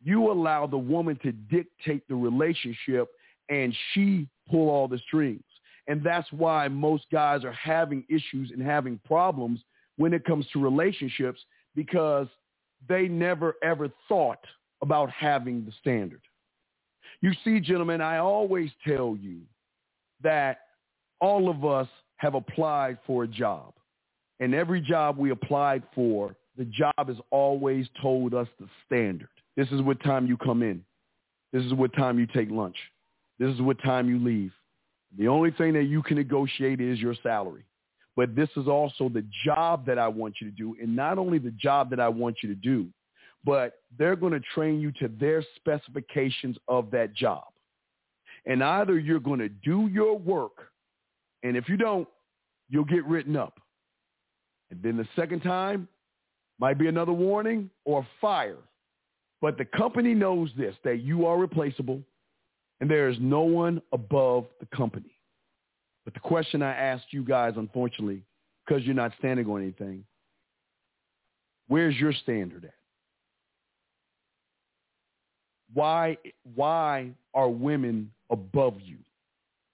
you 0.02 0.30
allow 0.30 0.66
the 0.66 0.76
woman 0.76 1.18
to 1.22 1.32
dictate 1.32 2.06
the 2.08 2.14
relationship 2.14 3.08
and 3.48 3.74
she 3.92 4.28
pull 4.50 4.68
all 4.68 4.86
the 4.86 4.98
strings. 4.98 5.42
And 5.88 6.02
that's 6.02 6.30
why 6.32 6.68
most 6.68 7.04
guys 7.10 7.44
are 7.44 7.52
having 7.52 8.04
issues 8.08 8.50
and 8.50 8.60
having 8.60 9.00
problems 9.04 9.60
when 9.96 10.12
it 10.12 10.24
comes 10.24 10.46
to 10.52 10.62
relationships 10.62 11.40
because 11.74 12.26
they 12.88 13.08
never 13.08 13.56
ever 13.62 13.88
thought 14.08 14.44
about 14.82 15.10
having 15.10 15.64
the 15.64 15.72
standard. 15.80 16.20
You 17.20 17.32
see, 17.44 17.60
gentlemen, 17.60 18.00
I 18.00 18.18
always 18.18 18.70
tell 18.86 19.16
you 19.20 19.40
that 20.22 20.60
all 21.20 21.48
of 21.48 21.64
us 21.64 21.88
have 22.16 22.34
applied 22.34 22.98
for 23.06 23.24
a 23.24 23.28
job. 23.28 23.74
And 24.40 24.54
every 24.54 24.80
job 24.80 25.16
we 25.16 25.30
applied 25.30 25.82
for, 25.94 26.36
the 26.56 26.64
job 26.66 27.08
has 27.08 27.16
always 27.30 27.86
told 28.00 28.34
us 28.34 28.48
the 28.58 28.68
standard. 28.86 29.28
This 29.56 29.68
is 29.68 29.80
what 29.82 30.02
time 30.02 30.26
you 30.26 30.36
come 30.36 30.62
in. 30.62 30.82
This 31.52 31.64
is 31.64 31.72
what 31.74 31.94
time 31.94 32.18
you 32.18 32.26
take 32.26 32.50
lunch. 32.50 32.76
This 33.38 33.54
is 33.54 33.60
what 33.60 33.82
time 33.82 34.08
you 34.08 34.18
leave. 34.18 34.52
The 35.18 35.28
only 35.28 35.50
thing 35.50 35.72
that 35.74 35.84
you 35.84 36.02
can 36.02 36.16
negotiate 36.16 36.80
is 36.80 36.98
your 36.98 37.14
salary. 37.22 37.64
But 38.16 38.34
this 38.34 38.48
is 38.56 38.66
also 38.66 39.08
the 39.08 39.24
job 39.44 39.86
that 39.86 39.98
I 39.98 40.08
want 40.08 40.36
you 40.40 40.50
to 40.50 40.56
do. 40.56 40.74
And 40.80 40.96
not 40.96 41.18
only 41.18 41.38
the 41.38 41.50
job 41.52 41.90
that 41.90 42.00
I 42.00 42.08
want 42.08 42.38
you 42.42 42.48
to 42.48 42.54
do, 42.54 42.88
but 43.44 43.74
they're 43.96 44.16
going 44.16 44.32
to 44.32 44.40
train 44.54 44.80
you 44.80 44.90
to 44.92 45.08
their 45.20 45.44
specifications 45.56 46.56
of 46.66 46.90
that 46.90 47.14
job. 47.14 47.44
And 48.46 48.64
either 48.64 48.98
you're 48.98 49.20
going 49.20 49.40
to 49.40 49.48
do 49.48 49.88
your 49.92 50.18
work, 50.18 50.70
and 51.42 51.56
if 51.56 51.68
you 51.68 51.76
don't, 51.76 52.08
you'll 52.68 52.84
get 52.84 53.04
written 53.04 53.36
up. 53.36 53.60
And 54.70 54.82
then 54.82 54.96
the 54.96 55.06
second 55.14 55.40
time 55.40 55.86
might 56.58 56.78
be 56.78 56.88
another 56.88 57.12
warning 57.12 57.70
or 57.84 58.06
fire. 58.20 58.56
But 59.40 59.58
the 59.58 59.64
company 59.64 60.14
knows 60.14 60.50
this, 60.56 60.74
that 60.84 61.02
you 61.02 61.26
are 61.26 61.38
replaceable 61.38 62.02
and 62.80 62.90
there 62.90 63.08
is 63.08 63.16
no 63.20 63.42
one 63.42 63.80
above 63.92 64.46
the 64.60 64.66
company. 64.76 65.15
But 66.06 66.14
the 66.14 66.20
question 66.20 66.62
I 66.62 66.72
asked 66.72 67.06
you 67.10 67.24
guys, 67.24 67.54
unfortunately, 67.56 68.22
because 68.64 68.84
you're 68.84 68.94
not 68.94 69.12
standing 69.18 69.44
on 69.48 69.60
anything, 69.60 70.04
where's 71.66 71.96
your 71.96 72.12
standard 72.12 72.64
at? 72.64 72.74
Why, 75.74 76.16
why 76.54 77.10
are 77.34 77.48
women 77.48 78.12
above 78.30 78.74
you? 78.84 78.98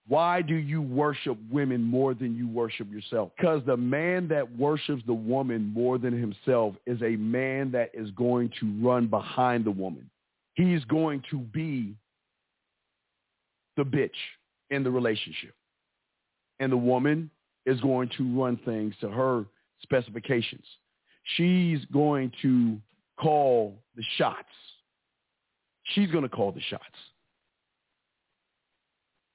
Why 0.08 0.40
do 0.40 0.54
you 0.54 0.80
worship 0.80 1.36
women 1.50 1.82
more 1.82 2.14
than 2.14 2.34
you 2.34 2.48
worship 2.48 2.90
yourself? 2.90 3.30
Because 3.36 3.60
the 3.66 3.76
man 3.76 4.26
that 4.28 4.56
worships 4.56 5.02
the 5.06 5.12
woman 5.12 5.70
more 5.74 5.98
than 5.98 6.18
himself 6.18 6.74
is 6.86 7.00
a 7.02 7.16
man 7.16 7.70
that 7.72 7.90
is 7.92 8.10
going 8.12 8.50
to 8.58 8.72
run 8.82 9.06
behind 9.06 9.66
the 9.66 9.70
woman. 9.70 10.08
He's 10.54 10.82
going 10.86 11.22
to 11.30 11.38
be 11.38 11.94
the 13.76 13.84
bitch 13.84 14.10
in 14.70 14.82
the 14.82 14.90
relationship. 14.90 15.54
And 16.62 16.70
the 16.70 16.76
woman 16.76 17.28
is 17.66 17.80
going 17.80 18.08
to 18.16 18.40
run 18.40 18.56
things 18.64 18.94
to 19.00 19.08
her 19.08 19.46
specifications. 19.82 20.64
She's 21.36 21.84
going 21.86 22.30
to 22.42 22.78
call 23.20 23.82
the 23.96 24.04
shots. 24.16 24.46
She's 25.92 26.08
going 26.12 26.22
to 26.22 26.28
call 26.28 26.52
the 26.52 26.60
shots. 26.60 26.84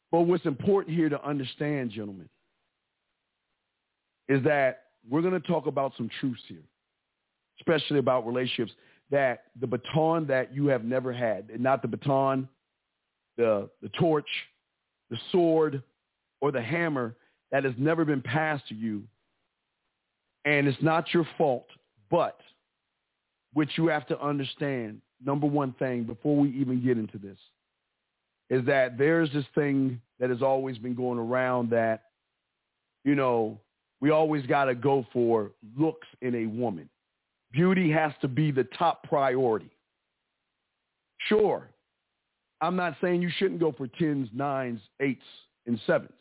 But 0.10 0.22
what's 0.22 0.46
important 0.46 0.96
here 0.96 1.10
to 1.10 1.22
understand, 1.22 1.92
gentlemen, 1.92 2.30
is 4.30 4.42
that 4.46 4.84
we're 5.10 5.22
going 5.22 5.34
to 5.34 5.46
talk 5.46 5.68
about 5.68 5.92
some 5.98 6.10
truths 6.22 6.44
here, 6.48 6.64
especially 7.60 8.00
about 8.00 8.26
relationships 8.26 8.72
that 9.12 9.44
the 9.60 9.68
baton 9.68 10.28
that 10.28 10.56
you 10.56 10.68
have 10.68 10.86
never 10.86 11.12
had, 11.12 11.60
not 11.60 11.82
the 11.82 11.90
baton, 11.90 12.48
the, 13.36 13.70
the 13.82 13.90
torch, 14.00 14.30
the 15.10 15.18
sword, 15.34 15.84
or 16.42 16.52
the 16.52 16.62
hammer 16.62 17.16
that 17.52 17.64
has 17.64 17.74
never 17.78 18.06
been 18.06 18.22
passed 18.22 18.68
to 18.70 18.76
you. 18.76 19.04
And 20.46 20.68
it's 20.68 20.82
not 20.82 21.14
your 21.14 21.28
fault, 21.38 21.68
but 22.10 22.40
what 23.54 23.68
you 23.76 23.88
have 23.88 24.08
to 24.08 24.22
understand, 24.22 25.02
number 25.24 25.48
one 25.48 25.74
thing 25.74 26.04
before 26.04 26.38
we 26.38 26.50
even 26.52 26.84
get 26.84 26.98
into 26.98 27.18
this, 27.18 27.38
is 28.50 28.66
that 28.66 28.98
there's 28.98 29.32
this 29.34 29.46
thing 29.56 30.00
that 30.20 30.30
has 30.30 30.42
always 30.42 30.78
been 30.78 30.96
going 30.96 31.20
around 31.20 31.70
that, 31.72 32.04
you 33.04 33.16
know, 33.16 33.60
we 34.00 34.12
always 34.12 34.46
got 34.46 34.66
to 34.66 34.76
go 34.76 35.06
for 35.12 35.52
looks 35.78 36.08
in 36.22 36.36
a 36.36 36.46
woman. 36.46 36.90
Beauty 37.52 37.92
has 37.92 38.12
to 38.22 38.28
be 38.28 38.52
the 38.52 38.66
top 38.78 39.04
priority. 39.04 39.70
Sure, 41.28 41.68
I'm 42.62 42.76
not 42.76 42.96
saying 43.02 43.22
you 43.22 43.32
shouldn't 43.38 43.60
go 43.60 43.72
for 43.72 43.88
tens, 43.88 44.30
nines, 44.34 44.80
eights, 45.00 45.26
and 45.66 45.80
sevens. 45.86 46.12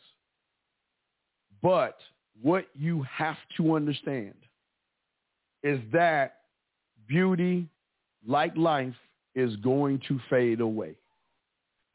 But 1.61 1.97
what 2.41 2.67
you 2.73 3.03
have 3.03 3.37
to 3.57 3.75
understand 3.75 4.35
is 5.63 5.79
that 5.91 6.35
beauty, 7.07 7.67
like 8.25 8.55
life, 8.55 8.93
is 9.35 9.55
going 9.57 10.01
to 10.07 10.19
fade 10.29 10.61
away. 10.61 10.95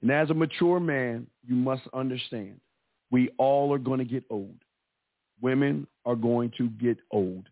And 0.01 0.11
as 0.11 0.31
a 0.31 0.35
mature 0.35 0.81
man, 0.81 1.27
you 1.46 1.55
must 1.55 1.83
understand 1.94 2.61
we 3.11 3.29
all 3.38 3.72
are 3.72 3.79
going 3.79 3.98
to 3.98 4.05
get 4.05 4.25
old. 4.31 4.57
Women 5.40 5.87
are 6.05 6.16
going 6.16 6.53
to 6.59 6.68
get 6.68 6.98
old, 7.11 7.48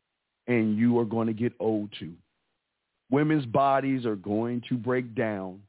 and 0.47 0.77
you 0.77 0.99
are 0.99 1.05
going 1.05 1.27
to 1.27 1.33
get 1.33 1.53
old 1.61 1.91
too. 1.99 2.15
Women's 3.11 3.47
bodies 3.47 4.07
are 4.07 4.17
going 4.17 4.63
to 4.69 4.77
break 4.77 5.15
down, 5.15 5.61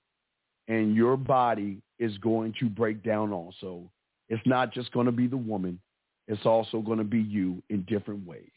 and 0.68 0.96
your 0.96 1.18
body 1.18 1.82
is 2.00 2.18
going 2.20 2.54
to 2.60 2.70
break 2.70 3.04
down 3.04 3.32
also. 3.32 3.82
It's 4.30 4.46
not 4.46 4.72
just 4.74 4.92
going 4.92 5.08
to 5.08 5.12
be 5.12 5.28
the 5.28 5.38
woman. 5.38 5.80
It's 6.28 6.46
also 6.46 6.80
going 6.80 7.00
to 7.00 7.04
be 7.04 7.20
you 7.22 7.62
in 7.70 7.84
different 7.84 8.26
ways. 8.26 8.50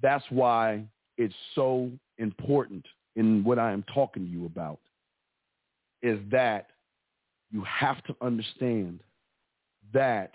That's 0.00 0.24
why 0.30 0.84
it's 1.16 1.34
so 1.54 1.90
important 2.18 2.86
in 3.16 3.42
what 3.44 3.58
I 3.58 3.72
am 3.72 3.84
talking 3.92 4.24
to 4.24 4.30
you 4.30 4.46
about 4.46 4.78
is 6.02 6.20
that 6.30 6.68
you 7.50 7.64
have 7.64 8.02
to 8.04 8.14
understand 8.20 9.00
that 9.92 10.32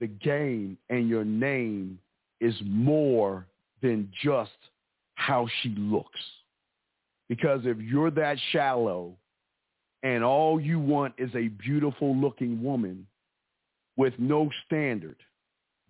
the 0.00 0.08
game 0.08 0.76
and 0.90 1.08
your 1.08 1.24
name 1.24 1.98
is 2.40 2.54
more 2.64 3.46
than 3.80 4.10
just 4.22 4.50
how 5.14 5.46
she 5.62 5.70
looks. 5.78 6.20
Because 7.28 7.60
if 7.64 7.78
you're 7.78 8.10
that 8.10 8.36
shallow 8.50 9.14
and 10.02 10.24
all 10.24 10.60
you 10.60 10.78
want 10.78 11.14
is 11.18 11.30
a 11.34 11.48
beautiful 11.48 12.16
looking 12.16 12.62
woman 12.62 13.06
with 13.96 14.14
no 14.18 14.50
standard, 14.66 15.16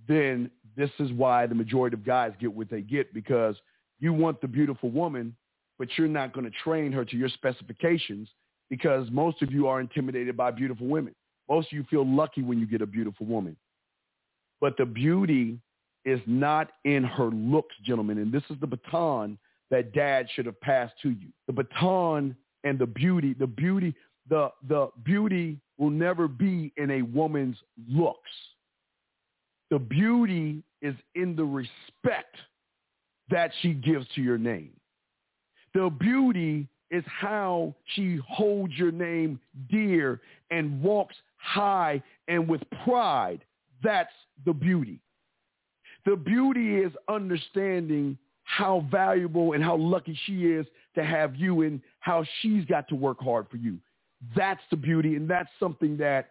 then 0.09 0.51
this 0.77 0.91
is 0.99 1.13
why 1.13 1.47
the 1.47 1.55
majority 1.55 1.95
of 1.95 2.05
guys 2.05 2.33
get 2.41 2.53
what 2.53 2.71
they 2.71 2.81
get 2.81 3.13
because 3.15 3.57
you 4.01 4.13
want 4.13 4.41
the 4.41 4.49
beautiful 4.49 4.91
woman, 4.91 5.37
but 5.79 5.89
you're 5.97 6.09
not 6.09 6.33
going 6.33 6.45
to 6.45 6.57
train 6.65 6.93
her 6.93 7.05
to 7.05 7.17
your 7.17 7.29
specifications 7.29 8.29
because 8.69 9.09
most 9.11 9.43
of 9.43 9.53
you 9.53 9.67
are 9.69 9.81
intimidated 9.81 10.37
by 10.37 10.51
beautiful 10.51 10.87
women. 10.87 11.15
Most 11.49 11.69
of 11.69 11.73
you 11.73 11.85
feel 11.91 12.07
lucky 12.07 12.43
when 12.43 12.59
you 12.59 12.67
get 12.67 12.83
a 12.83 12.87
beautiful 12.87 13.27
woman. 13.27 13.57
But 14.61 14.77
the 14.77 14.87
beauty 14.87 15.59
is 16.05 16.21
not 16.27 16.71
in 16.85 17.05
her 17.05 17.27
looks, 17.27 17.75
gentlemen. 17.85 18.19
And 18.19 18.33
this 18.33 18.43
is 18.51 18.57
the 18.61 18.67
baton 18.67 19.39
that 19.71 19.93
dad 19.93 20.27
should 20.35 20.47
have 20.47 20.61
passed 20.61 20.95
to 21.03 21.11
you. 21.11 21.29
The 21.47 21.53
baton 21.53 22.37
and 22.65 22.79
the 22.79 22.87
beauty, 22.87 23.35
the 23.39 23.47
beauty, 23.47 23.95
the, 24.29 24.51
the 24.69 24.89
beauty 25.05 25.59
will 25.79 25.91
never 25.91 26.29
be 26.29 26.73
in 26.77 26.91
a 26.91 27.03
woman's 27.03 27.57
looks. 27.89 28.31
The 29.71 29.79
beauty 29.79 30.63
is 30.81 30.95
in 31.15 31.35
the 31.35 31.45
respect 31.45 32.37
that 33.31 33.51
she 33.61 33.73
gives 33.73 34.07
to 34.15 34.21
your 34.21 34.39
name. 34.39 34.71
The 35.75 35.89
beauty 35.89 36.69
is 36.91 37.05
how 37.07 37.75
she 37.95 38.19
holds 38.29 38.75
your 38.75 38.93
name 38.93 39.41
dear 39.71 40.21
and 40.51 40.83
walks 40.83 41.17
high 41.37 42.03
and 42.29 42.47
with 42.47 42.61
pride. 42.85 43.45
That's 43.83 44.13
the 44.45 44.53
beauty. 44.53 45.01
The 46.05 46.17
beauty 46.17 46.77
is 46.77 46.93
understanding 47.09 48.19
how 48.45 48.87
valuable 48.91 49.53
and 49.53 49.65
how 49.65 49.77
lucky 49.77 50.19
she 50.27 50.47
is 50.47 50.67
to 50.95 51.05
have 51.05 51.35
you 51.37 51.63
and 51.63 51.81
how 52.01 52.25
she's 52.41 52.65
got 52.67 52.89
to 52.89 52.95
work 52.95 53.21
hard 53.21 53.47
for 53.51 53.57
you. 53.57 53.79
That's 54.37 54.63
the 54.71 54.77
beauty, 54.77 55.17
and 55.17 55.29
that's 55.29 55.51
something 55.59 55.97
that 55.99 56.31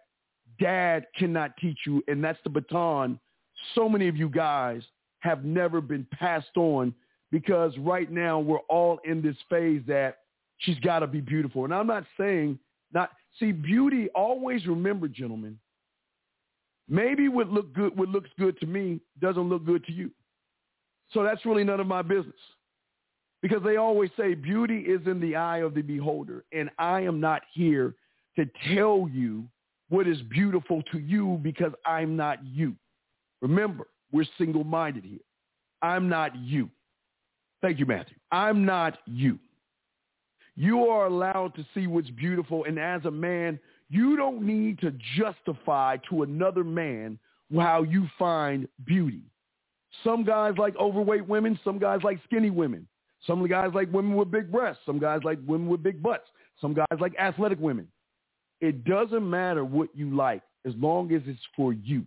dad 0.58 1.06
cannot 1.16 1.56
teach 1.58 1.78
you, 1.86 2.02
and 2.08 2.22
that's 2.22 2.38
the 2.44 2.50
baton 2.50 3.18
so 3.74 3.88
many 3.88 4.08
of 4.08 4.16
you 4.16 4.28
guys 4.28 4.82
have 5.20 5.44
never 5.44 5.80
been 5.80 6.06
passed 6.12 6.56
on 6.56 6.94
because 7.30 7.76
right 7.78 8.10
now 8.10 8.38
we're 8.38 8.58
all 8.68 8.98
in 9.04 9.22
this 9.22 9.36
phase 9.48 9.82
that 9.86 10.18
she's 10.58 10.78
got 10.80 11.00
to 11.00 11.06
be 11.06 11.20
beautiful. 11.20 11.64
And 11.64 11.72
I'm 11.72 11.86
not 11.86 12.04
saying 12.18 12.58
not 12.92 13.10
see 13.38 13.52
beauty. 13.52 14.08
Always 14.14 14.66
remember, 14.66 15.08
gentlemen, 15.08 15.58
maybe 16.88 17.28
what 17.28 17.48
look 17.48 17.72
good, 17.72 17.96
what 17.96 18.08
looks 18.08 18.30
good 18.38 18.58
to 18.60 18.66
me 18.66 19.00
doesn't 19.20 19.48
look 19.48 19.64
good 19.64 19.84
to 19.86 19.92
you. 19.92 20.10
So 21.12 21.22
that's 21.22 21.44
really 21.46 21.64
none 21.64 21.80
of 21.80 21.86
my 21.86 22.02
business 22.02 22.34
because 23.42 23.62
they 23.64 23.76
always 23.76 24.10
say 24.16 24.34
beauty 24.34 24.78
is 24.78 25.00
in 25.06 25.20
the 25.20 25.36
eye 25.36 25.58
of 25.58 25.74
the 25.74 25.82
beholder. 25.82 26.44
And 26.52 26.70
I 26.78 27.00
am 27.00 27.20
not 27.20 27.42
here 27.52 27.94
to 28.36 28.46
tell 28.74 29.08
you 29.12 29.44
what 29.88 30.06
is 30.06 30.22
beautiful 30.22 30.82
to 30.92 30.98
you 30.98 31.38
because 31.42 31.72
I'm 31.84 32.16
not 32.16 32.38
you. 32.46 32.74
Remember, 33.42 33.88
we're 34.12 34.24
single-minded 34.38 35.04
here. 35.04 35.18
I'm 35.82 36.08
not 36.08 36.36
you. 36.36 36.70
Thank 37.60 37.78
you, 37.78 37.86
Matthew. 37.86 38.16
I'm 38.30 38.64
not 38.64 38.98
you. 39.06 39.38
You 40.54 40.86
are 40.86 41.06
allowed 41.06 41.54
to 41.56 41.66
see 41.74 41.86
what's 41.86 42.10
beautiful. 42.10 42.64
And 42.64 42.78
as 42.78 43.04
a 43.04 43.10
man, 43.10 43.58
you 43.90 44.16
don't 44.16 44.42
need 44.42 44.78
to 44.80 44.94
justify 45.16 45.96
to 46.08 46.22
another 46.22 46.64
man 46.64 47.18
how 47.54 47.82
you 47.82 48.06
find 48.18 48.68
beauty. 48.86 49.22
Some 50.04 50.24
guys 50.24 50.54
like 50.56 50.76
overweight 50.76 51.26
women. 51.26 51.58
Some 51.64 51.78
guys 51.78 52.00
like 52.02 52.18
skinny 52.24 52.50
women. 52.50 52.86
Some 53.26 53.46
guys 53.46 53.70
like 53.74 53.92
women 53.92 54.14
with 54.14 54.30
big 54.30 54.50
breasts. 54.50 54.82
Some 54.84 54.98
guys 54.98 55.20
like 55.24 55.38
women 55.46 55.68
with 55.68 55.82
big 55.82 56.02
butts. 56.02 56.28
Some 56.60 56.74
guys 56.74 56.98
like 57.00 57.14
athletic 57.18 57.60
women. 57.60 57.88
It 58.60 58.84
doesn't 58.84 59.28
matter 59.28 59.64
what 59.64 59.88
you 59.94 60.14
like 60.14 60.42
as 60.66 60.72
long 60.76 61.12
as 61.12 61.22
it's 61.26 61.40
for 61.56 61.72
you. 61.72 62.04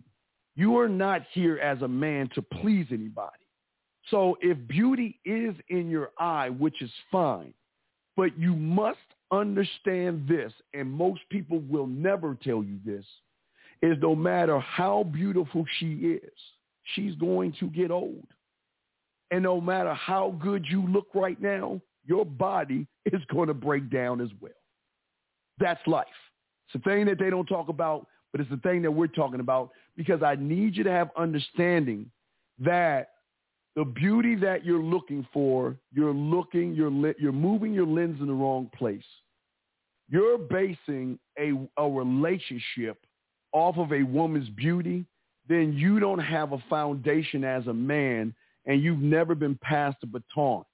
You 0.54 0.78
are 0.78 0.88
not 0.88 1.22
here 1.32 1.58
as 1.58 1.82
a 1.82 1.88
man 1.88 2.30
to 2.34 2.42
please 2.42 2.86
anybody. 2.90 3.32
So 4.10 4.38
if 4.40 4.56
beauty 4.68 5.18
is 5.24 5.54
in 5.68 5.90
your 5.90 6.10
eye, 6.18 6.48
which 6.48 6.80
is 6.80 6.90
fine, 7.10 7.52
but 8.16 8.38
you 8.38 8.54
must 8.54 8.98
understand 9.30 10.26
this, 10.28 10.52
and 10.72 10.90
most 10.90 11.20
people 11.30 11.58
will 11.68 11.86
never 11.86 12.36
tell 12.42 12.62
you 12.62 12.78
this, 12.84 13.04
is 13.82 13.98
no 14.00 14.14
matter 14.14 14.58
how 14.60 15.02
beautiful 15.02 15.66
she 15.78 15.92
is, 15.94 16.32
she's 16.94 17.14
going 17.16 17.52
to 17.60 17.66
get 17.66 17.90
old. 17.90 18.26
And 19.30 19.42
no 19.42 19.60
matter 19.60 19.92
how 19.94 20.36
good 20.40 20.66
you 20.68 20.86
look 20.88 21.06
right 21.14 21.40
now, 21.40 21.80
your 22.04 22.24
body 22.24 22.86
is 23.06 23.22
going 23.32 23.48
to 23.48 23.54
break 23.54 23.90
down 23.90 24.20
as 24.20 24.30
well. 24.40 24.52
That's 25.58 25.84
life. 25.86 26.06
It's 26.68 26.84
a 26.84 26.88
thing 26.88 27.06
that 27.06 27.18
they 27.18 27.30
don't 27.30 27.46
talk 27.46 27.68
about, 27.68 28.06
but 28.32 28.40
it's 28.40 28.50
the 28.50 28.58
thing 28.58 28.82
that 28.82 28.90
we're 28.90 29.06
talking 29.06 29.40
about 29.40 29.70
because 29.96 30.22
I 30.22 30.36
need 30.36 30.76
you 30.76 30.84
to 30.84 30.90
have 30.90 31.10
understanding 31.16 32.10
that 32.58 33.10
the 33.74 33.84
beauty 33.84 34.34
that 34.36 34.64
you're 34.64 34.82
looking 34.82 35.26
for, 35.32 35.76
you're 35.92 36.14
looking, 36.14 36.74
you're, 36.74 37.14
you're 37.18 37.32
moving 37.32 37.72
your 37.72 37.86
lens 37.86 38.20
in 38.20 38.26
the 38.26 38.32
wrong 38.32 38.70
place. 38.76 39.04
You're 40.08 40.38
basing 40.38 41.18
a, 41.38 41.52
a 41.76 41.88
relationship 41.88 42.98
off 43.52 43.76
of 43.76 43.92
a 43.92 44.02
woman's 44.02 44.48
beauty, 44.50 45.04
then 45.48 45.72
you 45.72 46.00
don't 46.00 46.18
have 46.18 46.52
a 46.52 46.62
foundation 46.68 47.44
as 47.44 47.66
a 47.66 47.72
man 47.72 48.34
and 48.66 48.82
you've 48.82 49.00
never 49.00 49.34
been 49.34 49.58
passed 49.62 49.98
a 50.02 50.06
baton 50.06 50.64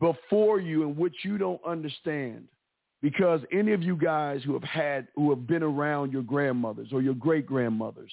before 0.00 0.60
you 0.60 0.84
in 0.84 0.96
which 0.96 1.14
you 1.24 1.38
don't 1.38 1.60
understand 1.66 2.46
because 3.02 3.40
any 3.52 3.72
of 3.72 3.82
you 3.82 3.96
guys 3.96 4.42
who 4.42 4.52
have 4.54 4.64
had, 4.64 5.08
who 5.14 5.30
have 5.30 5.46
been 5.46 5.62
around 5.62 6.12
your 6.12 6.22
grandmothers 6.22 6.88
or 6.92 7.02
your 7.02 7.14
great 7.14 7.46
grandmothers, 7.46 8.12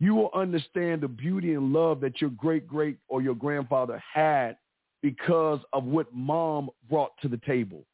you 0.00 0.14
will 0.14 0.30
understand 0.34 1.00
the 1.00 1.08
beauty 1.08 1.54
and 1.54 1.72
love 1.72 2.00
that 2.00 2.20
your 2.20 2.30
great 2.30 2.66
great 2.66 2.96
or 3.08 3.22
your 3.22 3.34
grandfather 3.34 4.02
had 4.12 4.56
because 5.02 5.60
of 5.72 5.84
what 5.84 6.12
mom 6.14 6.70
brought 6.88 7.12
to 7.22 7.28
the 7.28 7.40
table. 7.46 7.84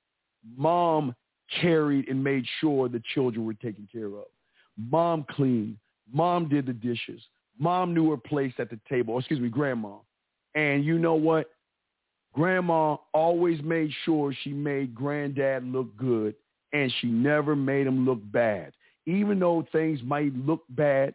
Mom 0.56 1.14
carried 1.60 2.08
and 2.08 2.22
made 2.22 2.44
sure 2.60 2.88
the 2.88 3.02
children 3.12 3.44
were 3.44 3.54
taken 3.54 3.88
care 3.92 4.06
of. 4.06 4.26
Mom 4.76 5.24
cleaned. 5.30 5.76
Mom 6.12 6.48
did 6.48 6.66
the 6.66 6.72
dishes. 6.72 7.20
Mom 7.60 7.92
knew 7.94 8.10
her 8.10 8.16
place 8.16 8.54
at 8.58 8.70
the 8.70 8.80
table. 8.88 9.18
excuse 9.18 9.38
me, 9.38 9.50
grandma. 9.50 9.96
And 10.54 10.84
you 10.84 10.98
know 10.98 11.14
what? 11.14 11.50
Grandma 12.32 12.96
always 13.12 13.62
made 13.62 13.90
sure 14.04 14.34
she 14.42 14.50
made 14.50 14.94
granddad 14.94 15.64
look 15.64 15.94
good 15.96 16.34
and 16.72 16.92
she 17.00 17.08
never 17.08 17.54
made 17.54 17.86
him 17.86 18.06
look 18.06 18.20
bad. 18.32 18.72
Even 19.06 19.38
though 19.38 19.66
things 19.72 20.00
might 20.02 20.34
look 20.34 20.62
bad, 20.70 21.14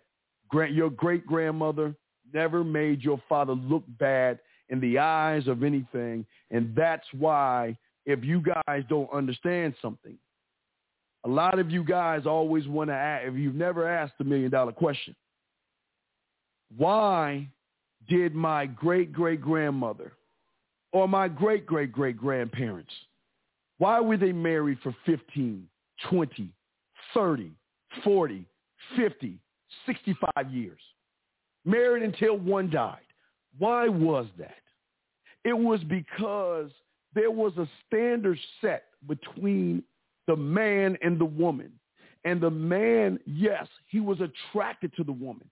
your 0.53 0.89
great 0.89 1.25
grandmother 1.25 1.95
never 2.33 2.63
made 2.63 3.01
your 3.01 3.21
father 3.27 3.53
look 3.53 3.83
bad 3.99 4.39
in 4.69 4.79
the 4.79 4.99
eyes 4.99 5.47
of 5.47 5.63
anything. 5.63 6.25
And 6.51 6.75
that's 6.75 7.05
why 7.17 7.77
if 8.05 8.23
you 8.23 8.41
guys 8.41 8.83
don't 8.87 9.11
understand 9.11 9.73
something, 9.81 10.17
a 11.23 11.29
lot 11.29 11.57
of 11.57 11.71
you 11.71 11.83
guys 11.83 12.25
always 12.25 12.67
want 12.67 12.89
to 12.89 12.93
ask, 12.93 13.27
if 13.27 13.35
you've 13.35 13.55
never 13.55 13.89
asked 13.89 14.13
the 14.19 14.23
million 14.23 14.51
dollar 14.51 14.71
question, 14.71 15.15
why 16.77 17.47
did 18.07 18.35
my 18.35 18.65
great 18.65 19.11
great 19.11 19.41
grandmother 19.41 20.13
or 20.91 21.07
my 21.07 21.27
great 21.27 21.65
great 21.65 21.91
great 21.91 22.17
grandparents, 22.17 22.93
why 23.77 23.99
were 23.99 24.17
they 24.17 24.31
married 24.31 24.77
for 24.81 24.95
15, 25.05 25.67
20, 26.09 26.49
30, 27.13 27.51
40, 28.03 28.45
50, 28.95 29.39
65 29.85 30.53
years? 30.53 30.79
Married 31.65 32.03
until 32.03 32.37
one 32.37 32.69
died. 32.69 32.99
Why 33.57 33.87
was 33.87 34.27
that? 34.37 34.55
It 35.43 35.57
was 35.57 35.83
because 35.83 36.69
there 37.13 37.31
was 37.31 37.53
a 37.57 37.67
standard 37.85 38.37
set 38.61 38.85
between 39.07 39.83
the 40.27 40.35
man 40.35 40.97
and 41.01 41.19
the 41.19 41.25
woman. 41.25 41.71
And 42.23 42.41
the 42.41 42.49
man, 42.49 43.19
yes, 43.25 43.67
he 43.87 43.99
was 43.99 44.17
attracted 44.19 44.95
to 44.95 45.03
the 45.03 45.11
woman. 45.11 45.47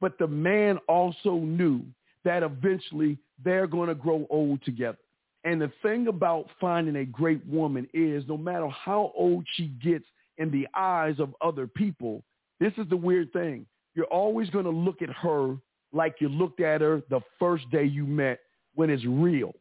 But 0.00 0.18
the 0.18 0.26
man 0.26 0.78
also 0.88 1.36
knew 1.36 1.82
that 2.24 2.42
eventually 2.42 3.18
they're 3.44 3.66
going 3.66 3.88
to 3.88 3.94
grow 3.94 4.26
old 4.30 4.62
together. 4.64 4.98
And 5.44 5.60
the 5.60 5.70
thing 5.82 6.08
about 6.08 6.48
finding 6.60 6.96
a 6.96 7.04
great 7.04 7.44
woman 7.46 7.86
is 7.94 8.24
no 8.26 8.36
matter 8.36 8.68
how 8.68 9.12
old 9.16 9.46
she 9.54 9.68
gets 9.82 10.04
in 10.38 10.50
the 10.50 10.66
eyes 10.74 11.20
of 11.20 11.34
other 11.40 11.66
people, 11.66 12.22
This 12.58 12.72
is 12.78 12.88
the 12.88 12.96
weird 12.96 13.32
thing. 13.32 13.66
You're 13.94 14.06
always 14.06 14.50
going 14.50 14.64
to 14.64 14.70
look 14.70 15.02
at 15.02 15.10
her 15.10 15.56
like 15.92 16.16
you 16.20 16.28
looked 16.28 16.60
at 16.60 16.80
her 16.80 17.02
the 17.10 17.20
first 17.38 17.70
day 17.70 17.84
you 17.84 18.04
met 18.06 18.40
when 18.74 18.90
it's 18.90 19.04
real. 19.04 19.54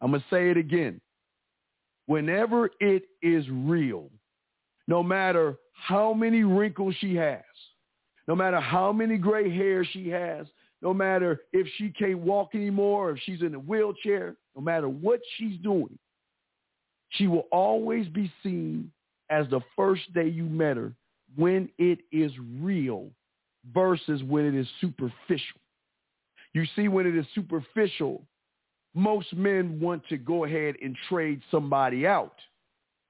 I'm 0.00 0.10
going 0.10 0.22
to 0.22 0.26
say 0.30 0.50
it 0.50 0.56
again. 0.56 1.00
Whenever 2.06 2.70
it 2.80 3.04
is 3.22 3.44
real, 3.50 4.10
no 4.86 5.02
matter 5.02 5.56
how 5.72 6.12
many 6.12 6.42
wrinkles 6.44 6.94
she 6.98 7.14
has, 7.16 7.42
no 8.28 8.36
matter 8.36 8.60
how 8.60 8.92
many 8.92 9.16
gray 9.16 9.50
hairs 9.50 9.88
she 9.90 10.08
has, 10.10 10.46
no 10.82 10.92
matter 10.94 11.40
if 11.52 11.66
she 11.76 11.90
can't 11.90 12.18
walk 12.18 12.54
anymore, 12.54 13.10
if 13.10 13.18
she's 13.24 13.40
in 13.40 13.54
a 13.54 13.58
wheelchair, 13.58 14.36
no 14.54 14.62
matter 14.62 14.88
what 14.88 15.18
she's 15.36 15.58
doing, 15.60 15.98
she 17.08 17.26
will 17.26 17.46
always 17.50 18.06
be 18.08 18.30
seen 18.42 18.92
as 19.30 19.46
the 19.48 19.60
first 19.74 20.12
day 20.12 20.28
you 20.28 20.44
met 20.44 20.76
her 20.76 20.92
when 21.36 21.68
it 21.78 22.00
is 22.12 22.30
real 22.60 23.10
versus 23.74 24.22
when 24.22 24.44
it 24.44 24.54
is 24.54 24.68
superficial. 24.80 25.60
You 26.52 26.64
see, 26.76 26.88
when 26.88 27.06
it 27.06 27.16
is 27.16 27.26
superficial, 27.34 28.22
most 28.94 29.34
men 29.34 29.80
want 29.80 30.06
to 30.08 30.16
go 30.16 30.44
ahead 30.44 30.76
and 30.82 30.96
trade 31.08 31.40
somebody 31.50 32.06
out. 32.06 32.34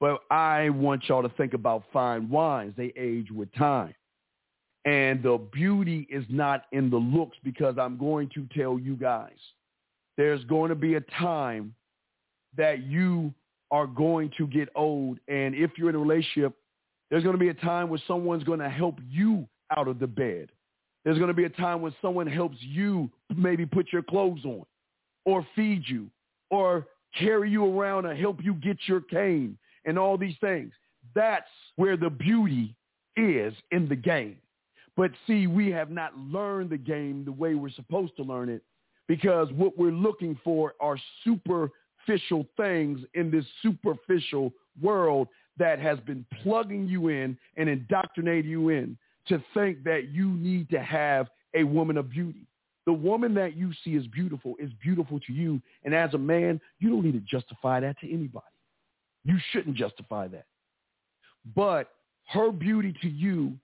But 0.00 0.20
I 0.30 0.70
want 0.70 1.08
y'all 1.08 1.22
to 1.22 1.28
think 1.30 1.54
about 1.54 1.84
fine 1.92 2.28
wines. 2.28 2.74
They 2.76 2.92
age 2.96 3.30
with 3.32 3.52
time. 3.54 3.94
And 4.88 5.22
the 5.22 5.36
beauty 5.52 6.08
is 6.10 6.24
not 6.30 6.62
in 6.72 6.88
the 6.88 6.96
looks 6.96 7.36
because 7.44 7.76
I'm 7.78 7.98
going 7.98 8.30
to 8.34 8.48
tell 8.56 8.78
you 8.78 8.96
guys, 8.96 9.36
there's 10.16 10.42
going 10.44 10.70
to 10.70 10.74
be 10.74 10.94
a 10.94 11.02
time 11.20 11.74
that 12.56 12.84
you 12.84 13.34
are 13.70 13.86
going 13.86 14.32
to 14.38 14.46
get 14.46 14.70
old. 14.74 15.18
And 15.28 15.54
if 15.54 15.72
you're 15.76 15.90
in 15.90 15.94
a 15.94 15.98
relationship, 15.98 16.54
there's 17.10 17.22
going 17.22 17.34
to 17.34 17.38
be 17.38 17.50
a 17.50 17.54
time 17.54 17.90
where 17.90 18.00
someone's 18.08 18.44
going 18.44 18.60
to 18.60 18.70
help 18.70 18.98
you 19.10 19.46
out 19.76 19.88
of 19.88 19.98
the 19.98 20.06
bed. 20.06 20.48
There's 21.04 21.18
going 21.18 21.28
to 21.28 21.34
be 21.34 21.44
a 21.44 21.50
time 21.50 21.82
when 21.82 21.94
someone 22.00 22.26
helps 22.26 22.56
you 22.60 23.10
maybe 23.36 23.66
put 23.66 23.92
your 23.92 24.02
clothes 24.02 24.46
on 24.46 24.64
or 25.26 25.46
feed 25.54 25.82
you 25.86 26.06
or 26.48 26.86
carry 27.18 27.50
you 27.50 27.78
around 27.78 28.06
or 28.06 28.14
help 28.14 28.42
you 28.42 28.54
get 28.54 28.78
your 28.86 29.02
cane 29.02 29.58
and 29.84 29.98
all 29.98 30.16
these 30.16 30.36
things. 30.40 30.72
That's 31.14 31.50
where 31.76 31.98
the 31.98 32.08
beauty 32.08 32.74
is 33.18 33.52
in 33.70 33.86
the 33.86 33.96
game. 33.96 34.38
But 34.98 35.12
see, 35.28 35.46
we 35.46 35.70
have 35.70 35.92
not 35.92 36.18
learned 36.18 36.70
the 36.70 36.76
game 36.76 37.24
the 37.24 37.30
way 37.30 37.54
we're 37.54 37.70
supposed 37.70 38.16
to 38.16 38.24
learn 38.24 38.48
it 38.48 38.64
because 39.06 39.48
what 39.52 39.78
we're 39.78 39.92
looking 39.92 40.36
for 40.42 40.74
are 40.80 40.98
superficial 41.22 42.44
things 42.56 42.98
in 43.14 43.30
this 43.30 43.44
superficial 43.62 44.52
world 44.82 45.28
that 45.56 45.78
has 45.78 46.00
been 46.00 46.26
plugging 46.42 46.88
you 46.88 47.08
in 47.08 47.38
and 47.56 47.68
indoctrinating 47.68 48.50
you 48.50 48.70
in 48.70 48.98
to 49.28 49.40
think 49.54 49.84
that 49.84 50.08
you 50.10 50.30
need 50.30 50.68
to 50.70 50.82
have 50.82 51.28
a 51.54 51.62
woman 51.62 51.96
of 51.96 52.10
beauty. 52.10 52.48
The 52.84 52.92
woman 52.92 53.34
that 53.34 53.56
you 53.56 53.70
see 53.84 53.94
as 53.94 54.06
beautiful 54.08 54.56
is 54.58 54.70
beautiful 54.82 55.20
to 55.20 55.32
you. 55.32 55.62
And 55.84 55.94
as 55.94 56.12
a 56.14 56.18
man, 56.18 56.60
you 56.80 56.90
don't 56.90 57.04
need 57.04 57.12
to 57.12 57.20
justify 57.20 57.78
that 57.78 58.00
to 58.00 58.12
anybody. 58.12 58.46
You 59.24 59.36
shouldn't 59.52 59.76
justify 59.76 60.26
that. 60.26 60.46
But 61.54 61.90
her 62.30 62.50
beauty 62.50 62.92
to 63.00 63.08
you 63.08 63.56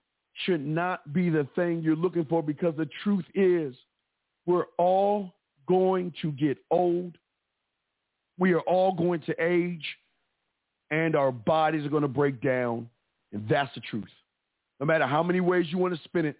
should 0.43 0.65
not 0.65 1.13
be 1.13 1.29
the 1.29 1.47
thing 1.55 1.81
you're 1.81 1.95
looking 1.95 2.25
for 2.25 2.43
because 2.43 2.75
the 2.77 2.89
truth 3.03 3.25
is 3.33 3.75
we're 4.45 4.65
all 4.77 5.33
going 5.67 6.13
to 6.21 6.31
get 6.31 6.57
old. 6.69 7.17
We 8.37 8.53
are 8.53 8.61
all 8.61 8.93
going 8.93 9.21
to 9.21 9.35
age 9.41 9.85
and 10.91 11.15
our 11.15 11.31
bodies 11.31 11.85
are 11.85 11.89
going 11.89 12.01
to 12.01 12.07
break 12.07 12.41
down. 12.41 12.89
And 13.31 13.47
that's 13.49 13.73
the 13.75 13.81
truth. 13.81 14.05
No 14.79 14.85
matter 14.85 15.07
how 15.07 15.23
many 15.23 15.39
ways 15.39 15.67
you 15.69 15.77
want 15.77 15.95
to 15.95 16.03
spin 16.03 16.25
it, 16.25 16.35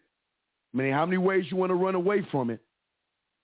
I 0.74 0.78
mean, 0.78 0.92
how 0.92 1.06
many 1.06 1.18
ways 1.18 1.46
you 1.50 1.58
want 1.58 1.70
to 1.70 1.76
run 1.76 1.96
away 1.96 2.26
from 2.32 2.50
it, 2.50 2.60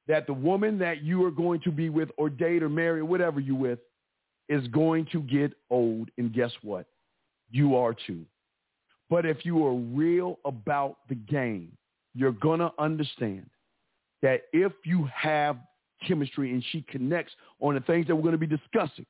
that 0.07 0.27
the 0.27 0.33
woman 0.33 0.77
that 0.79 1.01
you 1.01 1.23
are 1.25 1.31
going 1.31 1.61
to 1.61 1.71
be 1.71 1.89
with 1.89 2.09
or 2.17 2.29
date 2.29 2.61
or 2.61 2.69
marry 2.69 2.99
or 2.99 3.05
whatever 3.05 3.39
you 3.39 3.55
with 3.55 3.79
is 4.49 4.67
going 4.67 5.07
to 5.13 5.21
get 5.21 5.53
old. 5.69 6.09
And 6.17 6.33
guess 6.33 6.51
what? 6.61 6.87
You 7.51 7.75
are 7.77 7.95
too. 8.05 8.25
But 9.12 9.26
if 9.26 9.45
you 9.45 9.63
are 9.65 9.74
real 9.74 10.39
about 10.45 11.00
the 11.10 11.15
game, 11.15 11.74
you're 12.15 12.32
going 12.32 12.62
to 12.62 12.71
understand 12.80 13.47
that 14.21 14.43
if 14.54 14.71
you 14.86 15.08
have 15.13 15.58
chemistry 16.08 16.52
and 16.52 16.63
she 16.71 16.82
connects 16.84 17.34
on 17.60 17.76
the 17.76 17.82
things 17.82 18.08
that 18.08 18.15
we're 18.15 18.21
going 18.21 18.32
to 18.32 18.38
be 18.38 18.47
discussing, 18.47 19.06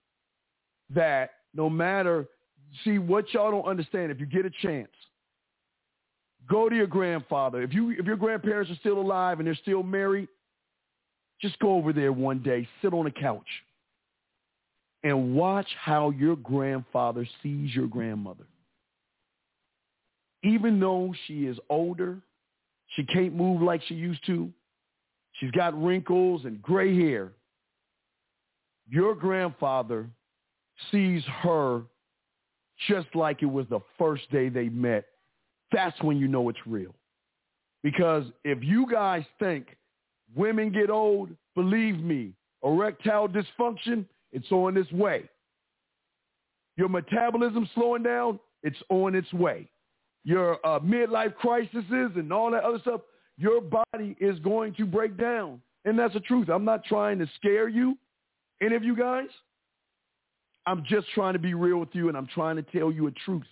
that 0.90 1.30
no 1.54 1.70
matter, 1.70 2.26
see 2.84 2.98
what 2.98 3.32
y'all 3.32 3.52
don't 3.52 3.68
understand, 3.68 4.12
if 4.12 4.20
you 4.20 4.26
get 4.26 4.44
a 4.44 4.50
chance, 4.64 4.90
go 6.50 6.68
to 6.68 6.76
your 6.76 6.88
grandfather. 6.88 7.62
If 7.62 7.72
you 7.72 7.92
if 7.92 8.06
your 8.06 8.18
grandparents 8.18 8.72
are 8.72 8.78
still 8.78 9.00
alive 9.00 9.40
and 9.40 9.46
they're 9.46 9.56
still 9.56 9.84
married, 9.84 10.30
just 11.40 11.60
go 11.60 11.76
over 11.76 11.94
there 11.94 12.12
one 12.12 12.40
day, 12.40 12.68
sit 12.82 12.92
on 12.94 13.06
a 13.06 13.12
couch, 13.12 13.48
and 15.04 15.36
watch 15.36 15.68
how 15.80 16.10
your 16.10 16.38
grandfather 16.38 17.28
sees 17.44 17.76
your 17.76 17.88
grandmother. 17.88 18.46
Even 20.44 20.80
though 20.80 21.14
she 21.28 21.46
is 21.46 21.58
older, 21.70 22.20
she 22.96 23.04
can't 23.06 23.36
move 23.36 23.62
like 23.62 23.82
she 23.88 23.96
used 23.96 24.26
to. 24.26 24.52
She's 25.34 25.52
got 25.52 25.80
wrinkles 25.82 26.46
and 26.46 26.62
gray 26.62 26.96
hair. 26.98 27.32
Your 28.90 29.16
grandfather 29.16 30.08
sees 30.92 31.24
her 31.42 31.84
just 32.88 33.08
like 33.16 33.42
it 33.42 33.48
was 33.48 33.66
the 33.70 33.80
first 33.98 34.30
day 34.32 34.50
they 34.50 34.70
met, 34.70 35.06
that's 35.72 36.02
when 36.02 36.18
you 36.18 36.28
know 36.28 36.50
it's 36.50 36.60
real. 36.66 36.94
Because 37.84 38.26
if 38.44 38.64
you 38.64 38.88
guys 38.90 39.24
think 39.40 39.78
women 40.36 40.72
get 40.72 40.90
old, 40.90 41.30
believe 41.56 42.00
me, 42.00 42.34
erectile 42.64 43.28
dysfunction, 43.28 44.06
it's 44.32 44.52
on 44.52 44.78
its 44.78 44.92
way. 44.92 45.30
Your 46.78 46.90
metabolism 46.90 47.70
slowing 47.74 48.04
down, 48.04 48.40
it's 48.64 48.82
on 48.90 49.16
its 49.16 49.32
way. 49.34 49.70
Your 50.24 50.66
uh, 50.66 50.80
midlife 50.80 51.36
crises 51.36 51.84
and 51.90 52.32
all 52.32 52.52
that 52.52 52.64
other 52.64 52.80
stuff, 52.80 53.02
your 53.38 53.62
body 53.62 54.16
is 54.20 54.38
going 54.40 54.74
to 54.76 54.86
break 54.86 55.18
down. 55.18 55.62
And 55.86 55.98
that's 55.98 56.14
the 56.14 56.20
truth. 56.20 56.50
I'm 56.50 56.66
not 56.66 56.86
trying 56.86 57.18
to 57.20 57.28
scare 57.36 57.68
you, 57.68 57.98
any 58.62 58.76
of 58.76 58.84
you 58.84 58.96
guys. 58.96 59.30
I'm 60.68 60.84
just 60.88 61.08
trying 61.16 61.34
to 61.34 61.40
be 61.40 61.56
real 61.56 61.78
with 61.78 61.90
you 61.94 62.08
and 62.08 62.16
I'm 62.16 62.28
trying 62.28 62.56
to 62.58 62.62
tell 62.62 62.92
you 62.92 63.08
a 63.08 63.12
truth 63.12 63.48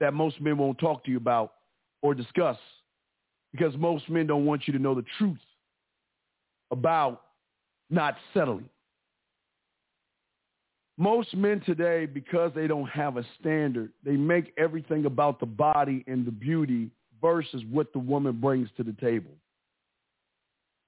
that 0.00 0.12
most 0.12 0.40
men 0.40 0.58
won't 0.58 0.78
talk 0.78 1.04
to 1.04 1.10
you 1.10 1.16
about 1.16 1.52
or 2.02 2.14
discuss 2.14 2.56
because 3.52 3.76
most 3.76 4.08
men 4.10 4.26
don't 4.26 4.44
want 4.44 4.66
you 4.66 4.72
to 4.72 4.78
know 4.80 4.94
the 4.94 5.04
truth 5.18 5.38
about 6.72 7.22
not 7.90 8.16
settling. 8.34 8.68
Most 11.02 11.34
men 11.34 11.60
today, 11.66 12.06
because 12.06 12.52
they 12.54 12.68
don't 12.68 12.88
have 12.88 13.16
a 13.16 13.24
standard, 13.40 13.90
they 14.04 14.12
make 14.12 14.52
everything 14.56 15.04
about 15.06 15.40
the 15.40 15.46
body 15.46 16.04
and 16.06 16.24
the 16.24 16.30
beauty 16.30 16.92
versus 17.20 17.60
what 17.72 17.92
the 17.92 17.98
woman 17.98 18.40
brings 18.40 18.68
to 18.76 18.84
the 18.84 18.92
table. 19.00 19.32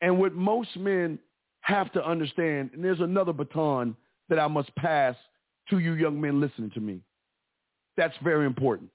And 0.03 0.21
what 0.21 0.33
most 0.33 0.77
men 0.77 1.19
have 1.63 1.91
to 1.95 2.09
understand, 2.09 2.71
and 2.75 2.85
there's 2.85 3.01
another 3.01 3.33
baton 3.33 3.97
that 4.29 4.39
I 4.39 4.47
must 4.47 4.73
pass 4.77 5.17
to 5.71 5.81
you 5.81 5.95
young 5.95 6.21
men 6.21 6.41
listening 6.41 6.71
to 6.75 6.81
me. 6.81 7.01
That's 7.97 8.15
very 8.23 8.47
important. 8.47 8.91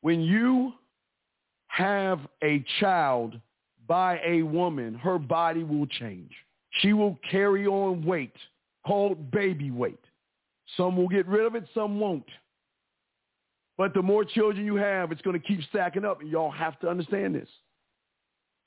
When 0.00 0.22
you 0.22 0.72
have 1.66 2.20
a 2.42 2.64
child 2.80 3.38
by 3.86 4.22
a 4.24 4.40
woman, 4.40 4.94
her 4.94 5.18
body 5.18 5.64
will 5.64 5.86
change. 5.86 6.32
She 6.80 6.94
will 6.94 7.18
carry 7.30 7.66
on 7.66 8.06
weight 8.06 8.32
called 8.88 9.30
baby 9.30 9.70
weight. 9.70 10.00
Some 10.76 10.96
will 10.96 11.08
get 11.08 11.26
rid 11.26 11.46
of 11.46 11.54
it, 11.54 11.64
some 11.74 12.00
won't. 12.00 12.24
But 13.76 13.92
the 13.92 14.02
more 14.02 14.24
children 14.24 14.64
you 14.64 14.76
have, 14.76 15.12
it's 15.12 15.20
going 15.22 15.38
to 15.38 15.46
keep 15.46 15.60
stacking 15.68 16.06
up, 16.06 16.22
and 16.22 16.30
y'all 16.30 16.50
have 16.50 16.80
to 16.80 16.88
understand 16.88 17.34
this. 17.34 17.48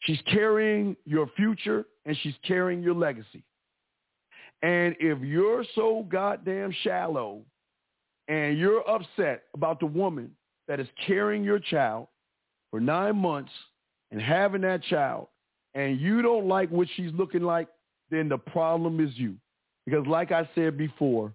She's 0.01 0.21
carrying 0.31 0.95
your 1.05 1.27
future, 1.35 1.85
and 2.05 2.15
she's 2.21 2.35
carrying 2.47 2.83
your 2.83 2.93
legacy. 2.93 3.43
And 4.61 4.95
if 4.99 5.19
you're 5.21 5.65
so 5.73 6.05
goddamn 6.09 6.71
shallow 6.83 7.41
and 8.27 8.59
you're 8.59 8.87
upset 8.87 9.43
about 9.55 9.79
the 9.79 9.87
woman 9.87 10.31
that 10.67 10.79
is 10.79 10.87
carrying 11.07 11.43
your 11.43 11.57
child 11.57 12.07
for 12.69 12.79
nine 12.79 13.17
months 13.17 13.51
and 14.11 14.21
having 14.21 14.61
that 14.61 14.83
child 14.83 15.27
and 15.73 15.99
you 15.99 16.21
don't 16.21 16.47
like 16.47 16.69
what 16.69 16.87
she's 16.95 17.11
looking 17.13 17.41
like, 17.41 17.69
then 18.11 18.29
the 18.29 18.37
problem 18.37 18.99
is 18.99 19.09
you. 19.15 19.35
Because 19.91 20.07
like 20.07 20.31
I 20.31 20.49
said 20.55 20.77
before, 20.77 21.33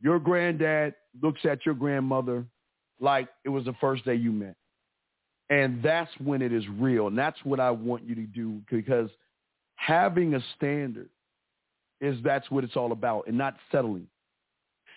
your 0.00 0.18
granddad 0.18 0.94
looks 1.22 1.42
at 1.44 1.64
your 1.64 1.76
grandmother 1.76 2.44
like 2.98 3.28
it 3.44 3.50
was 3.50 3.64
the 3.64 3.74
first 3.80 4.04
day 4.04 4.16
you 4.16 4.32
met. 4.32 4.56
And 5.48 5.80
that's 5.80 6.10
when 6.24 6.42
it 6.42 6.52
is 6.52 6.64
real. 6.78 7.06
And 7.06 7.16
that's 7.16 7.38
what 7.44 7.60
I 7.60 7.70
want 7.70 8.02
you 8.02 8.16
to 8.16 8.22
do 8.22 8.60
because 8.68 9.10
having 9.76 10.34
a 10.34 10.40
standard 10.56 11.08
is 12.00 12.16
that's 12.24 12.50
what 12.50 12.64
it's 12.64 12.74
all 12.74 12.90
about 12.90 13.28
and 13.28 13.38
not 13.38 13.54
settling. 13.70 14.08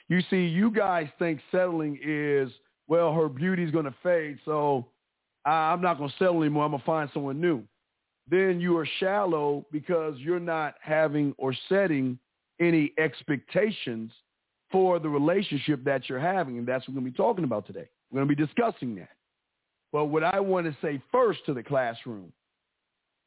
You 0.07 0.21
see, 0.31 0.45
you 0.45 0.71
guys 0.71 1.07
think 1.19 1.41
settling 1.51 1.99
is 2.03 2.49
well, 2.87 3.13
her 3.13 3.29
beauty's 3.29 3.71
going 3.71 3.85
to 3.85 3.95
fade, 4.01 4.39
so 4.45 4.87
I'm 5.43 5.81
not 5.81 5.97
going 5.97 6.09
to 6.09 6.15
settle 6.17 6.41
anymore. 6.41 6.65
I'm 6.65 6.71
going 6.71 6.81
to 6.81 6.85
find 6.85 7.09
someone 7.13 7.39
new. 7.39 7.63
Then 8.29 8.59
you 8.59 8.75
are 8.77 8.87
shallow 8.99 9.65
because 9.71 10.17
you're 10.17 10.39
not 10.39 10.75
having 10.81 11.35
or 11.37 11.53
setting 11.69 12.17
any 12.59 12.93
expectations 12.97 14.11
for 14.71 14.99
the 14.99 15.09
relationship 15.09 15.83
that 15.83 16.09
you're 16.09 16.19
having. 16.19 16.57
And 16.57 16.67
that's 16.67 16.87
what 16.87 16.95
we're 16.95 17.01
going 17.01 17.11
to 17.11 17.17
be 17.17 17.23
talking 17.23 17.43
about 17.43 17.65
today. 17.65 17.87
We're 18.11 18.19
going 18.23 18.29
to 18.29 18.35
be 18.35 18.45
discussing 18.45 18.95
that. 18.95 19.09
But 19.91 20.05
what 20.05 20.23
I 20.23 20.39
want 20.39 20.65
to 20.67 20.75
say 20.81 21.01
first 21.11 21.45
to 21.45 21.53
the 21.53 21.63
classroom 21.63 22.31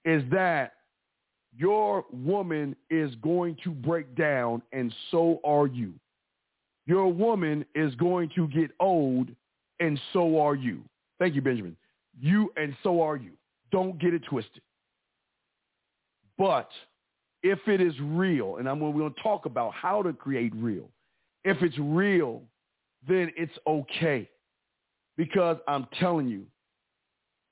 is 0.04 0.22
that 0.30 0.74
your 1.56 2.04
woman 2.12 2.76
is 2.90 3.14
going 3.16 3.56
to 3.64 3.70
break 3.70 4.14
down 4.14 4.62
and 4.72 4.94
so 5.10 5.40
are 5.44 5.66
you. 5.66 5.94
Your 6.86 7.12
woman 7.12 7.64
is 7.74 7.94
going 7.96 8.30
to 8.34 8.48
get 8.48 8.70
old 8.80 9.28
and 9.80 10.00
so 10.12 10.40
are 10.40 10.54
you. 10.54 10.82
Thank 11.18 11.34
you, 11.34 11.42
Benjamin. 11.42 11.76
You 12.20 12.52
and 12.56 12.74
so 12.82 13.00
are 13.00 13.16
you. 13.16 13.32
Don't 13.70 13.98
get 13.98 14.14
it 14.14 14.22
twisted. 14.24 14.62
But 16.36 16.70
if 17.42 17.58
it 17.66 17.80
is 17.80 17.94
real, 18.00 18.56
and 18.56 18.68
I'm 18.68 18.80
we're 18.80 18.92
going 18.92 19.14
to 19.14 19.22
talk 19.22 19.46
about 19.46 19.72
how 19.72 20.02
to 20.02 20.12
create 20.12 20.52
real, 20.56 20.88
if 21.44 21.62
it's 21.62 21.78
real, 21.78 22.42
then 23.06 23.30
it's 23.36 23.56
okay. 23.66 24.28
Because 25.16 25.56
I'm 25.66 25.86
telling 25.98 26.28
you, 26.28 26.44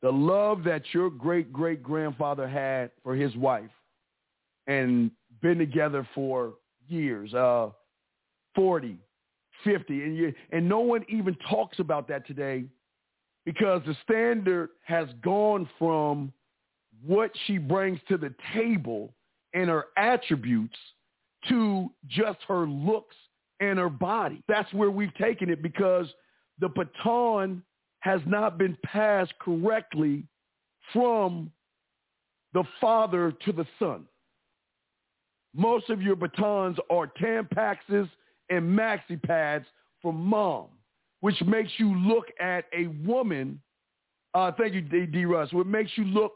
the 0.02 0.12
love 0.12 0.62
that 0.64 0.82
your 0.92 1.10
great 1.10 1.52
great 1.52 1.82
grandfather 1.82 2.46
had 2.48 2.90
for 3.02 3.14
his 3.14 3.34
wife 3.36 3.70
and 4.66 5.10
been 5.42 5.58
together 5.58 6.06
for 6.14 6.54
years, 6.88 7.32
uh, 7.34 7.70
40, 8.54 8.96
50, 9.64 10.02
and, 10.02 10.16
you, 10.16 10.34
and 10.50 10.68
no 10.68 10.80
one 10.80 11.04
even 11.08 11.36
talks 11.48 11.78
about 11.78 12.08
that 12.08 12.26
today 12.26 12.64
because 13.44 13.82
the 13.86 13.96
standard 14.02 14.70
has 14.84 15.08
gone 15.22 15.68
from 15.78 16.32
what 17.04 17.30
she 17.46 17.58
brings 17.58 18.00
to 18.08 18.16
the 18.16 18.34
table 18.54 19.12
and 19.56 19.70
her 19.70 19.86
attributes 19.96 20.76
to 21.48 21.90
just 22.06 22.38
her 22.46 22.66
looks 22.68 23.16
and 23.58 23.78
her 23.78 23.88
body. 23.88 24.42
That's 24.48 24.70
where 24.74 24.90
we've 24.90 25.14
taken 25.14 25.48
it 25.48 25.62
because 25.62 26.06
the 26.60 26.68
baton 26.68 27.62
has 28.00 28.20
not 28.26 28.58
been 28.58 28.76
passed 28.84 29.32
correctly 29.40 30.24
from 30.92 31.50
the 32.52 32.64
father 32.80 33.32
to 33.44 33.52
the 33.52 33.66
son. 33.78 34.04
Most 35.54 35.88
of 35.88 36.02
your 36.02 36.16
batons 36.16 36.76
are 36.90 37.10
Tampaxes 37.18 38.08
and 38.50 38.78
maxi 38.78 39.20
pads 39.22 39.64
from 40.02 40.20
mom, 40.20 40.66
which 41.20 41.40
makes 41.46 41.72
you 41.78 41.96
look 41.98 42.26
at 42.38 42.66
a 42.76 42.88
woman. 43.06 43.60
Uh, 44.34 44.52
thank 44.52 44.74
you, 44.74 44.82
D. 44.82 45.06
D. 45.06 45.24
Russ. 45.24 45.50
What 45.54 45.66
makes 45.66 45.92
you 45.96 46.04
look 46.04 46.32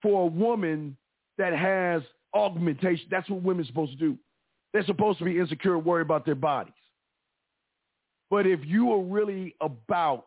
for 0.00 0.22
a 0.22 0.26
woman 0.26 0.96
that 1.38 1.52
has 1.52 2.02
augmentation. 2.34 3.06
That's 3.10 3.28
what 3.28 3.42
women 3.42 3.64
are 3.64 3.66
supposed 3.66 3.92
to 3.92 3.98
do. 3.98 4.18
They're 4.72 4.84
supposed 4.84 5.18
to 5.18 5.24
be 5.24 5.38
insecure 5.38 5.74
and 5.74 5.84
worry 5.84 6.02
about 6.02 6.24
their 6.24 6.34
bodies. 6.34 6.74
But 8.30 8.46
if 8.46 8.60
you 8.64 8.92
are 8.92 9.02
really 9.02 9.54
about 9.60 10.26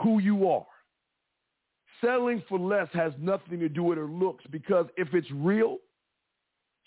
who 0.00 0.20
you 0.20 0.48
are, 0.48 0.66
settling 2.00 2.42
for 2.48 2.58
less 2.58 2.88
has 2.92 3.12
nothing 3.18 3.58
to 3.60 3.68
do 3.68 3.82
with 3.82 3.98
her 3.98 4.06
looks 4.06 4.44
because 4.50 4.86
if 4.96 5.12
it's 5.14 5.30
real, 5.32 5.78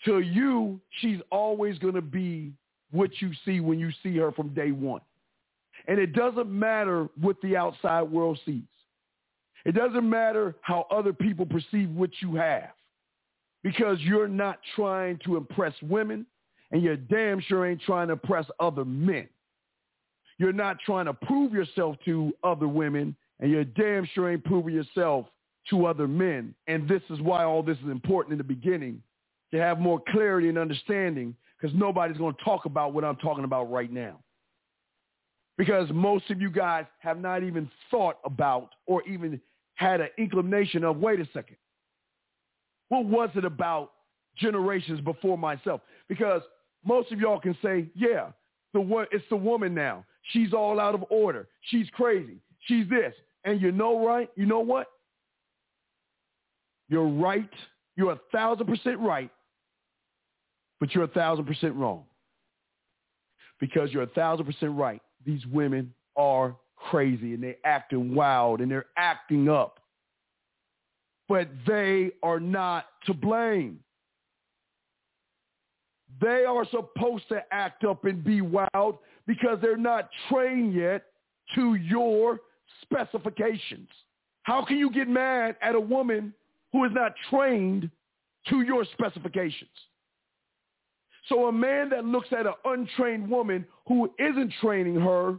to 0.04 0.20
you, 0.20 0.80
she's 1.00 1.18
always 1.30 1.78
going 1.78 1.94
to 1.94 2.02
be 2.02 2.52
what 2.90 3.10
you 3.20 3.30
see 3.44 3.60
when 3.60 3.78
you 3.78 3.90
see 4.02 4.16
her 4.18 4.32
from 4.32 4.52
day 4.54 4.70
one. 4.70 5.00
And 5.86 5.98
it 5.98 6.12
doesn't 6.12 6.50
matter 6.50 7.08
what 7.20 7.36
the 7.42 7.56
outside 7.56 8.02
world 8.02 8.38
sees. 8.44 8.62
It 9.64 9.72
doesn't 9.72 10.08
matter 10.08 10.54
how 10.60 10.86
other 10.90 11.12
people 11.12 11.46
perceive 11.46 11.90
what 11.90 12.10
you 12.20 12.34
have 12.36 12.70
because 13.64 13.98
you're 14.00 14.28
not 14.28 14.60
trying 14.76 15.18
to 15.24 15.36
impress 15.36 15.72
women 15.82 16.24
and 16.70 16.82
you're 16.82 16.96
damn 16.96 17.40
sure 17.40 17.66
ain't 17.66 17.80
trying 17.80 18.08
to 18.08 18.12
impress 18.12 18.44
other 18.60 18.84
men. 18.84 19.26
You're 20.38 20.52
not 20.52 20.76
trying 20.84 21.06
to 21.06 21.14
prove 21.14 21.52
yourself 21.52 21.96
to 22.04 22.32
other 22.44 22.68
women 22.68 23.16
and 23.40 23.50
you're 23.50 23.64
damn 23.64 24.06
sure 24.14 24.30
ain't 24.30 24.44
proving 24.44 24.74
yourself 24.74 25.26
to 25.70 25.86
other 25.86 26.06
men. 26.06 26.54
And 26.68 26.86
this 26.86 27.02
is 27.08 27.20
why 27.20 27.44
all 27.44 27.62
this 27.62 27.78
is 27.78 27.90
important 27.90 28.32
in 28.32 28.38
the 28.38 28.44
beginning 28.44 29.02
to 29.50 29.58
have 29.58 29.80
more 29.80 30.00
clarity 30.10 30.48
and 30.48 30.58
understanding 30.58 31.34
because 31.58 31.74
nobody's 31.76 32.18
going 32.18 32.34
to 32.34 32.44
talk 32.44 32.66
about 32.66 32.92
what 32.92 33.04
I'm 33.04 33.16
talking 33.16 33.44
about 33.44 33.70
right 33.72 33.90
now. 33.90 34.18
Because 35.56 35.88
most 35.90 36.30
of 36.30 36.40
you 36.40 36.50
guys 36.50 36.84
have 36.98 37.18
not 37.18 37.42
even 37.42 37.70
thought 37.90 38.18
about 38.24 38.70
or 38.86 39.02
even 39.04 39.40
had 39.76 40.00
an 40.00 40.08
inclination 40.18 40.84
of, 40.84 40.98
wait 40.98 41.20
a 41.20 41.28
second, 41.32 41.56
what 42.88 43.04
was 43.04 43.30
it 43.34 43.44
about 43.44 43.92
generations 44.36 45.00
before 45.00 45.38
myself? 45.38 45.80
Because 46.08 46.42
most 46.84 47.12
of 47.12 47.18
y'all 47.18 47.40
can 47.40 47.56
say, 47.62 47.86
yeah, 47.94 48.30
the 48.72 49.06
it's 49.10 49.24
the 49.30 49.36
woman 49.36 49.74
now. 49.74 50.04
She's 50.32 50.52
all 50.52 50.80
out 50.80 50.94
of 50.94 51.04
order. 51.10 51.48
She's 51.70 51.88
crazy. 51.90 52.38
She's 52.60 52.88
this. 52.88 53.14
And 53.44 53.60
you 53.60 53.72
know 53.72 54.04
right? 54.06 54.30
You 54.36 54.46
know 54.46 54.60
what? 54.60 54.88
You're 56.88 57.08
right. 57.08 57.50
You're 57.96 58.12
a 58.12 58.20
thousand 58.32 58.66
percent 58.66 58.98
right, 58.98 59.30
but 60.80 60.94
you're 60.94 61.04
a 61.04 61.08
thousand 61.08 61.44
percent 61.44 61.74
wrong. 61.74 62.04
Because 63.60 63.92
you're 63.92 64.02
a 64.02 64.08
thousand 64.08 64.46
percent 64.46 64.72
right. 64.72 65.00
These 65.24 65.46
women 65.46 65.94
are 66.16 66.56
crazy 66.76 67.34
and 67.34 67.42
they're 67.42 67.56
acting 67.64 68.14
wild 68.14 68.60
and 68.60 68.70
they're 68.70 68.86
acting 68.96 69.48
up. 69.48 69.78
But 71.34 71.48
they 71.66 72.12
are 72.22 72.38
not 72.38 72.86
to 73.06 73.12
blame. 73.12 73.80
They 76.20 76.44
are 76.44 76.64
supposed 76.70 77.28
to 77.30 77.42
act 77.50 77.82
up 77.82 78.04
and 78.04 78.22
be 78.22 78.40
wild 78.40 78.98
because 79.26 79.58
they're 79.60 79.76
not 79.76 80.10
trained 80.30 80.74
yet 80.74 81.06
to 81.56 81.74
your 81.74 82.38
specifications. 82.82 83.88
How 84.44 84.64
can 84.64 84.76
you 84.76 84.92
get 84.92 85.08
mad 85.08 85.56
at 85.60 85.74
a 85.74 85.80
woman 85.80 86.32
who 86.70 86.84
is 86.84 86.92
not 86.94 87.14
trained 87.28 87.90
to 88.50 88.60
your 88.60 88.84
specifications? 88.92 89.70
So 91.28 91.48
a 91.48 91.52
man 91.52 91.88
that 91.88 92.04
looks 92.04 92.28
at 92.30 92.46
an 92.46 92.54
untrained 92.64 93.28
woman 93.28 93.66
who 93.88 94.08
isn't 94.20 94.52
training 94.60 95.00
her 95.00 95.38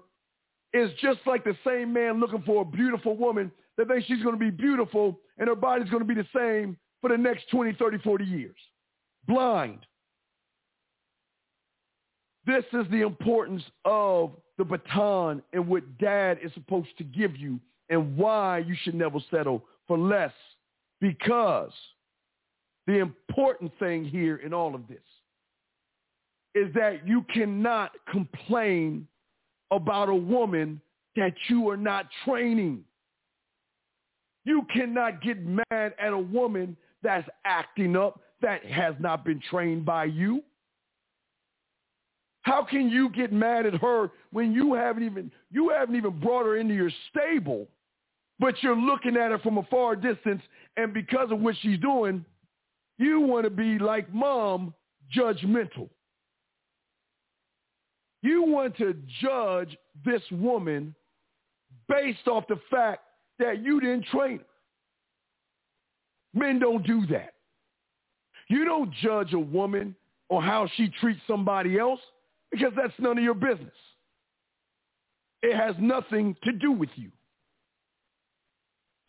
is 0.74 0.92
just 1.02 1.20
like 1.26 1.46
the 1.46 1.56
same 1.66 1.94
man 1.94 2.20
looking 2.20 2.42
for 2.42 2.64
a 2.64 2.66
beautiful 2.66 3.16
woman 3.16 3.50
that 3.78 3.88
thinks 3.88 4.06
she's 4.08 4.24
going 4.24 4.38
to 4.38 4.46
be 4.46 4.52
beautiful 4.52 5.22
and 5.38 5.48
her 5.48 5.56
body's 5.56 5.90
going 5.90 6.06
to 6.06 6.08
be 6.08 6.20
the 6.20 6.28
same 6.36 6.78
for 7.02 7.10
the 7.10 7.18
next 7.18 7.50
20, 7.52 7.74
30, 7.74 7.98
40 8.00 8.26
years. 8.26 8.56
Blind. 9.28 9.86
This 12.46 12.64
is 12.74 12.86
the 12.92 13.02
importance 13.02 13.64
of 13.86 14.32
the 14.58 14.64
baton 14.64 15.42
and 15.54 15.68
what 15.68 15.98
dad 15.98 16.38
is 16.44 16.54
supposed 16.54 16.96
to 16.98 17.04
give 17.04 17.36
you 17.36 17.60
and 17.90 18.16
why 18.18 18.60
you 18.60 18.76
should 18.84 18.96
never 18.96 19.20
settle 19.32 19.64
for 19.88 19.98
less 19.98 20.34
because 21.02 21.72
the 22.88 23.00
important 23.00 23.72
thing 23.80 24.06
here 24.06 24.38
in 24.38 24.54
all 24.54 24.76
of 24.76 24.88
this 24.88 24.98
is 26.54 26.74
that 26.74 27.06
you 27.06 27.24
cannot 27.34 27.92
complain 28.10 29.08
about 29.72 30.10
a 30.10 30.16
woman 30.16 30.80
that 31.16 31.34
you 31.48 31.70
are 31.70 31.78
not 31.78 32.08
training. 32.24 32.84
You 34.46 34.66
cannot 34.72 35.22
get 35.22 35.44
mad 35.44 35.66
at 36.00 36.14
a 36.14 36.18
woman 36.18 36.78
that's 37.04 37.28
acting 37.44 37.96
up 37.96 38.22
that 38.42 38.64
has 38.66 38.96
not 39.00 39.26
been 39.26 39.42
trained 39.50 39.86
by 39.86 40.06
you. 40.06 40.42
How 42.44 42.64
can 42.64 42.90
you 42.90 43.10
get 43.10 43.34
mad 43.34 43.66
at 43.66 43.74
her 43.76 44.12
when 44.32 44.54
you 44.54 44.76
haven't 44.76 45.04
even 45.04 45.32
you 45.52 45.70
haven't 45.70 45.96
even 45.96 46.20
brought 46.20 46.46
her 46.46 46.58
into 46.58 46.76
your 46.76 46.92
stable, 47.10 47.68
but 48.40 48.62
you're 48.62 48.76
looking 48.78 49.18
at 49.18 49.32
her 49.32 49.40
from 49.40 49.58
a 49.58 49.64
far 49.64 49.96
distance 49.96 50.44
and 50.78 50.94
because 50.94 51.32
of 51.32 51.40
what 51.40 51.56
she's 51.62 51.80
doing, 51.80 52.24
you 53.00 53.20
want 53.20 53.46
to 53.46 53.50
be 53.50 53.80
like 53.80 54.14
mom, 54.14 54.76
judgmental. 55.16 55.90
You 58.22 58.44
want 58.44 58.78
to 58.78 58.96
judge 59.22 59.76
this 60.04 60.22
woman 60.32 60.94
based 61.88 62.28
off 62.28 62.46
the 62.48 62.60
fact 62.70 63.05
that 63.40 63.64
you 63.64 63.80
didn't 63.80 64.06
train 64.06 64.40
her. 64.40 64.46
Men 66.34 66.60
don't 66.60 66.86
do 66.86 67.06
that. 67.08 67.34
You 68.50 68.66
don't 68.66 68.92
judge 69.02 69.34
a 69.34 69.40
woman 69.40 69.96
on 70.30 70.44
how 70.44 70.68
she 70.76 70.90
treats 71.00 71.22
somebody 71.28 71.80
else 71.80 72.00
because 72.52 72.74
that's 72.76 72.94
none 73.00 73.18
of 73.18 73.24
your 73.24 73.34
business. 73.34 73.74
It 75.42 75.56
has 75.56 75.76
nothing 75.80 76.36
to 76.44 76.52
do 76.52 76.72
with 76.72 76.90
you. 76.96 77.12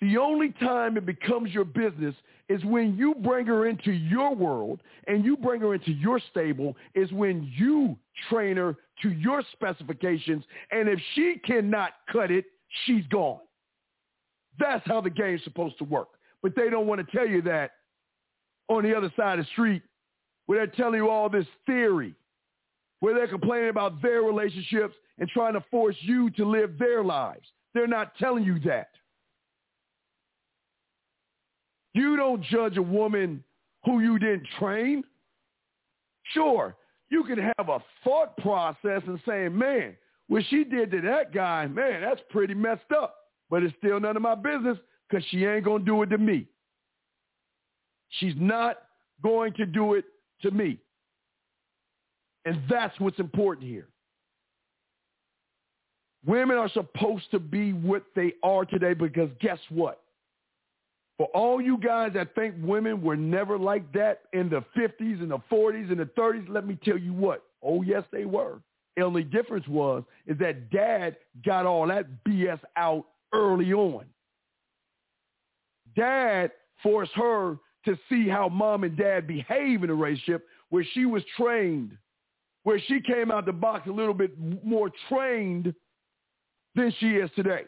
The 0.00 0.18
only 0.18 0.52
time 0.60 0.96
it 0.96 1.06
becomes 1.06 1.52
your 1.52 1.64
business 1.64 2.14
is 2.48 2.62
when 2.64 2.96
you 2.96 3.14
bring 3.14 3.46
her 3.46 3.66
into 3.66 3.90
your 3.90 4.34
world 4.34 4.80
and 5.06 5.24
you 5.24 5.36
bring 5.36 5.62
her 5.62 5.74
into 5.74 5.92
your 5.92 6.20
stable 6.30 6.76
is 6.94 7.10
when 7.12 7.50
you 7.56 7.96
train 8.28 8.58
her 8.58 8.76
to 9.02 9.10
your 9.10 9.42
specifications. 9.52 10.44
And 10.70 10.88
if 10.88 11.00
she 11.14 11.40
cannot 11.44 11.92
cut 12.12 12.30
it, 12.30 12.44
she's 12.84 13.06
gone. 13.06 13.40
That's 14.58 14.86
how 14.86 15.00
the 15.00 15.10
game's 15.10 15.44
supposed 15.44 15.78
to 15.78 15.84
work. 15.84 16.08
But 16.42 16.54
they 16.54 16.70
don't 16.70 16.86
want 16.86 17.04
to 17.04 17.16
tell 17.16 17.26
you 17.26 17.42
that 17.42 17.72
on 18.68 18.82
the 18.82 18.96
other 18.96 19.12
side 19.16 19.38
of 19.38 19.44
the 19.44 19.50
street 19.52 19.82
where 20.46 20.58
they're 20.58 20.76
telling 20.76 20.96
you 20.96 21.08
all 21.08 21.28
this 21.28 21.46
theory, 21.66 22.14
where 23.00 23.14
they're 23.14 23.28
complaining 23.28 23.68
about 23.68 24.00
their 24.00 24.22
relationships 24.22 24.94
and 25.18 25.28
trying 25.28 25.54
to 25.54 25.64
force 25.70 25.96
you 26.00 26.30
to 26.30 26.44
live 26.44 26.78
their 26.78 27.02
lives. 27.02 27.46
They're 27.74 27.86
not 27.86 28.16
telling 28.16 28.44
you 28.44 28.58
that. 28.60 28.90
You 31.94 32.16
don't 32.16 32.42
judge 32.44 32.76
a 32.76 32.82
woman 32.82 33.42
who 33.84 34.00
you 34.00 34.18
didn't 34.18 34.46
train. 34.58 35.02
Sure, 36.32 36.76
you 37.08 37.24
can 37.24 37.38
have 37.38 37.68
a 37.68 37.82
thought 38.04 38.36
process 38.38 39.02
and 39.06 39.20
saying, 39.26 39.56
man, 39.56 39.96
what 40.28 40.42
she 40.50 40.64
did 40.64 40.90
to 40.90 41.00
that 41.02 41.32
guy, 41.32 41.66
man, 41.66 42.02
that's 42.02 42.20
pretty 42.30 42.54
messed 42.54 42.92
up. 42.96 43.16
But 43.50 43.62
it's 43.62 43.74
still 43.78 44.00
none 44.00 44.16
of 44.16 44.22
my 44.22 44.34
business 44.34 44.78
because 45.08 45.24
she 45.30 45.44
ain't 45.44 45.64
going 45.64 45.84
to 45.84 45.86
do 45.86 46.02
it 46.02 46.10
to 46.10 46.18
me. 46.18 46.46
She's 48.08 48.34
not 48.36 48.78
going 49.22 49.52
to 49.54 49.66
do 49.66 49.94
it 49.94 50.04
to 50.42 50.50
me. 50.50 50.78
And 52.44 52.62
that's 52.68 52.98
what's 53.00 53.18
important 53.18 53.66
here. 53.66 53.88
Women 56.24 56.56
are 56.56 56.70
supposed 56.70 57.30
to 57.30 57.38
be 57.38 57.72
what 57.72 58.04
they 58.14 58.32
are 58.42 58.64
today 58.64 58.94
because 58.94 59.30
guess 59.40 59.58
what? 59.68 60.00
For 61.18 61.26
all 61.28 61.60
you 61.60 61.78
guys 61.78 62.12
that 62.14 62.34
think 62.34 62.54
women 62.60 63.00
were 63.00 63.16
never 63.16 63.58
like 63.58 63.90
that 63.92 64.22
in 64.32 64.50
the 64.50 64.62
50s 64.76 65.22
and 65.22 65.30
the 65.30 65.38
40s 65.50 65.90
and 65.90 66.00
the 66.00 66.10
30s, 66.18 66.48
let 66.48 66.66
me 66.66 66.78
tell 66.84 66.98
you 66.98 67.12
what. 67.12 67.44
Oh, 67.62 67.82
yes, 67.82 68.02
they 68.12 68.24
were. 68.24 68.60
The 68.96 69.02
only 69.02 69.24
difference 69.24 69.66
was 69.68 70.04
is 70.26 70.38
that 70.38 70.70
dad 70.70 71.16
got 71.44 71.64
all 71.64 71.86
that 71.86 72.06
BS 72.26 72.60
out 72.76 73.06
early 73.32 73.72
on. 73.72 74.04
Dad 75.96 76.52
forced 76.82 77.12
her 77.12 77.58
to 77.84 77.98
see 78.08 78.28
how 78.28 78.48
mom 78.48 78.84
and 78.84 78.96
dad 78.96 79.26
behave 79.26 79.82
in 79.82 79.90
a 79.90 79.94
relationship 79.94 80.46
where 80.70 80.84
she 80.92 81.06
was 81.06 81.22
trained, 81.36 81.96
where 82.64 82.80
she 82.80 83.00
came 83.00 83.30
out 83.30 83.46
the 83.46 83.52
box 83.52 83.86
a 83.88 83.92
little 83.92 84.14
bit 84.14 84.32
more 84.64 84.90
trained 85.08 85.74
than 86.74 86.92
she 86.98 87.16
is 87.16 87.30
today. 87.36 87.62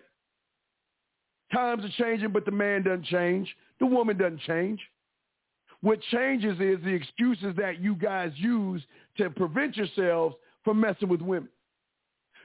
Times 1.52 1.84
are 1.84 2.04
changing, 2.04 2.30
but 2.30 2.44
the 2.44 2.50
man 2.50 2.82
doesn't 2.82 3.06
change. 3.06 3.54
The 3.80 3.86
woman 3.86 4.18
doesn't 4.18 4.40
change. 4.40 4.80
What 5.80 6.00
changes 6.10 6.58
is 6.60 6.82
the 6.84 6.92
excuses 6.92 7.54
that 7.56 7.80
you 7.80 7.94
guys 7.94 8.32
use 8.36 8.82
to 9.16 9.30
prevent 9.30 9.76
yourselves 9.76 10.34
from 10.64 10.80
messing 10.80 11.08
with 11.08 11.22
women. 11.22 11.48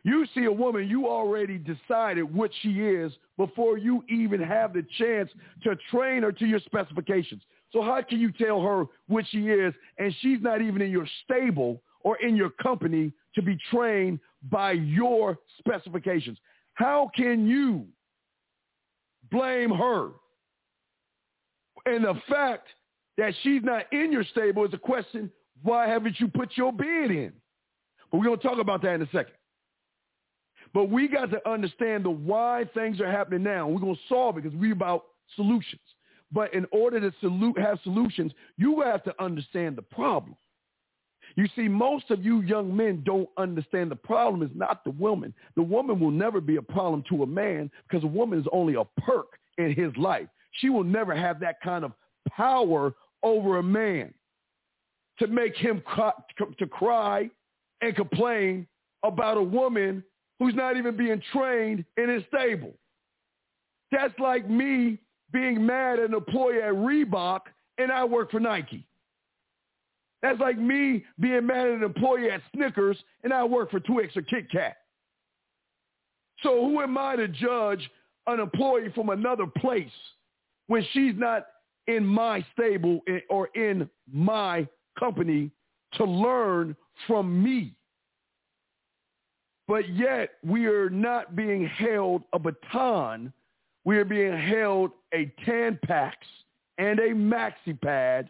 You 0.04 0.26
see 0.36 0.45
a 0.45 0.51
woman, 0.51 0.88
you 0.88 1.08
already 1.08 1.58
decided 1.58 2.24
what 2.24 2.51
she 2.62 2.82
is 2.82 3.14
before 3.38 3.78
you 3.78 4.04
even 4.10 4.41
have 4.41 4.74
the 4.74 4.86
chance 4.97 5.30
to 5.64 5.78
train 5.89 6.24
her 6.24 6.32
to 6.32 6.45
your 6.45 6.60
specifications. 6.60 7.41
So 7.72 7.82
how 7.82 8.01
can 8.01 8.20
you 8.20 8.32
tell 8.32 8.62
her 8.62 8.86
what 9.08 9.26
she 9.30 9.49
is 9.49 9.74
and 9.97 10.14
she's 10.20 10.41
not 10.41 10.62
even 10.62 10.82
in 10.82 10.91
your 10.91 11.08
stable 11.24 11.82
or 12.01 12.18
in 12.18 12.36
your 12.36 12.49
company 12.49 13.14
to 13.36 13.41
be 13.41 13.58
trained 13.72 14.20
by 14.51 14.74
your 14.74 15.39
specifications? 15.60 16.38
How 16.74 17.10
can 17.16 17.47
you 17.47 17.88
blame 19.34 19.72
her. 19.72 20.12
And 21.86 22.06
the 22.06 22.16
fact 22.30 22.68
that 23.18 23.34
she's 23.41 23.64
not 23.64 23.91
in 23.91 24.12
your 24.12 24.24
stable 24.32 24.64
is 24.66 24.74
a 24.74 24.78
question, 24.78 25.30
why 25.64 25.88
haven't 25.88 26.20
you 26.20 26.28
put 26.28 26.51
your 26.56 26.72
bid 26.72 27.12
in? 27.12 27.34
But 28.12 28.20
we're 28.20 28.26
going 28.26 28.39
to 28.39 28.47
talk 28.47 28.60
about 28.60 28.82
that 28.84 28.93
in 28.95 29.01
a 29.01 29.08
second. 29.08 29.34
But 30.74 30.89
we 30.89 31.07
got 31.07 31.30
to 31.32 31.49
understand 31.49 32.05
the 32.05 32.09
why 32.09 32.65
things 32.74 32.99
are 32.99 33.11
happening 33.11 33.43
now. 33.43 33.67
We're 33.67 33.80
going 33.80 33.95
to 33.95 34.01
solve 34.09 34.38
it 34.38 34.43
because 34.43 34.57
we're 34.57 34.74
about 34.74 35.05
solutions. 35.36 35.82
But 36.32 36.53
in 36.53 36.65
order 36.71 36.99
to 36.99 37.13
salute, 37.21 37.59
have 37.59 37.80
solutions, 37.84 38.32
you 38.57 38.82
have 38.82 39.03
to 39.03 39.24
understand 39.24 39.76
the 39.76 39.84
problem. 39.84 40.36
You 41.36 41.47
see, 41.55 41.67
most 41.67 42.09
of 42.11 42.24
you 42.26 42.41
young 42.41 42.76
men 42.76 43.01
don't 43.05 43.30
understand 43.38 43.91
the 43.91 43.95
problem 43.95 44.43
is 44.43 44.55
not 44.55 44.84
the 44.84 44.91
woman. 44.91 45.34
The 45.55 45.61
woman 45.63 45.99
will 45.99 46.11
never 46.11 46.41
be 46.41 46.57
a 46.57 46.61
problem 46.61 47.03
to 47.09 47.24
a 47.24 47.28
man 47.28 47.71
because 47.88 48.03
a 48.03 48.07
woman 48.07 48.39
is 48.39 48.45
only 48.51 48.76
a 48.76 48.84
perk 49.01 49.28
in 49.57 49.74
his 49.74 49.95
life. 49.97 50.28
She 50.59 50.69
will 50.69 50.84
never 50.84 51.15
have 51.15 51.39
that 51.39 51.61
kind 51.61 51.84
of 51.86 51.93
power 52.30 52.93
over 53.24 53.57
a 53.57 53.63
man 53.63 54.13
to 55.19 55.28
make 55.28 55.55
him 55.55 55.82
cry, 55.86 56.11
to 56.57 56.67
cry 56.67 57.30
and 57.82 57.95
complain 57.95 58.67
about 59.03 59.38
a 59.38 59.43
woman 59.43 60.03
who's 60.43 60.55
not 60.55 60.75
even 60.75 60.97
being 60.97 61.21
trained 61.31 61.85
in 61.95 62.09
his 62.09 62.23
stable. 62.27 62.73
That's 63.91 64.17
like 64.19 64.49
me 64.49 64.97
being 65.31 65.65
mad 65.65 65.99
at 65.99 66.09
an 66.09 66.13
employee 66.13 66.61
at 66.61 66.73
Reebok 66.73 67.41
and 67.77 67.91
I 67.91 68.03
work 68.03 68.31
for 68.31 68.41
Nike. 68.41 68.85
That's 70.21 70.39
like 70.39 70.57
me 70.57 71.05
being 71.19 71.47
mad 71.47 71.67
at 71.67 71.73
an 71.75 71.83
employee 71.83 72.29
at 72.29 72.41
Snickers 72.53 72.97
and 73.23 73.31
I 73.31 73.45
work 73.45 73.71
for 73.71 73.79
Twix 73.79 74.17
or 74.17 74.21
Kit 74.21 74.51
Kat. 74.51 74.75
So 76.41 76.65
who 76.65 76.81
am 76.81 76.97
I 76.97 77.15
to 77.15 77.29
judge 77.29 77.89
an 78.27 78.41
employee 78.41 78.91
from 78.93 79.09
another 79.09 79.45
place 79.45 79.87
when 80.67 80.85
she's 80.91 81.13
not 81.15 81.45
in 81.87 82.05
my 82.05 82.45
stable 82.53 82.99
or 83.29 83.47
in 83.55 83.89
my 84.11 84.67
company 84.99 85.51
to 85.93 86.03
learn 86.03 86.75
from 87.07 87.41
me? 87.41 87.75
But 89.68 89.89
yet 89.89 90.32
we 90.45 90.66
are 90.66 90.89
not 90.89 91.36
being 91.36 91.66
held 91.68 92.24
a 92.34 92.39
baton. 92.39 93.32
We 93.86 93.97
are 93.97 94.05
being 94.05 94.38
held 94.38 94.91
a 95.14 95.32
Tampax 95.45 96.14
and 96.78 96.99
a 96.99 97.09
maxi 97.09 97.80
pad 97.82 98.30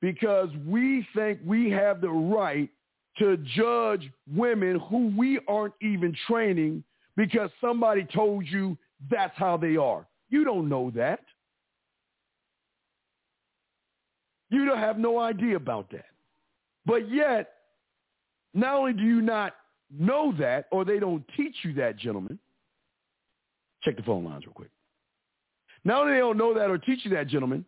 because 0.00 0.50
we 0.66 1.06
think 1.14 1.40
we 1.44 1.70
have 1.70 2.00
the 2.00 2.10
right 2.10 2.70
to 3.18 3.36
judge 3.56 4.10
women 4.32 4.78
who 4.88 5.12
we 5.16 5.40
aren't 5.48 5.74
even 5.82 6.14
training 6.26 6.84
because 7.16 7.50
somebody 7.60 8.06
told 8.14 8.46
you 8.46 8.78
that's 9.10 9.36
how 9.36 9.56
they 9.56 9.76
are. 9.76 10.06
You 10.30 10.44
don't 10.44 10.68
know 10.68 10.92
that. 10.94 11.20
You 14.50 14.64
don't 14.64 14.78
have 14.78 14.98
no 14.98 15.18
idea 15.18 15.56
about 15.56 15.90
that. 15.90 16.06
But 16.86 17.10
yet, 17.10 17.50
not 18.54 18.74
only 18.74 18.92
do 18.92 19.02
you 19.02 19.20
not 19.20 19.54
know 19.96 20.32
that, 20.38 20.66
or 20.70 20.84
they 20.84 20.98
don't 20.98 21.24
teach 21.36 21.56
you 21.62 21.72
that, 21.74 21.96
gentlemen. 21.96 22.38
Check 23.82 23.96
the 23.96 24.02
phone 24.02 24.24
lines 24.24 24.44
real 24.44 24.54
quick. 24.54 24.70
Not 25.84 26.02
only 26.02 26.14
they 26.14 26.18
don't 26.18 26.36
know 26.36 26.54
that 26.54 26.70
or 26.70 26.78
teach 26.78 27.04
you 27.04 27.10
that, 27.12 27.28
gentlemen, 27.28 27.64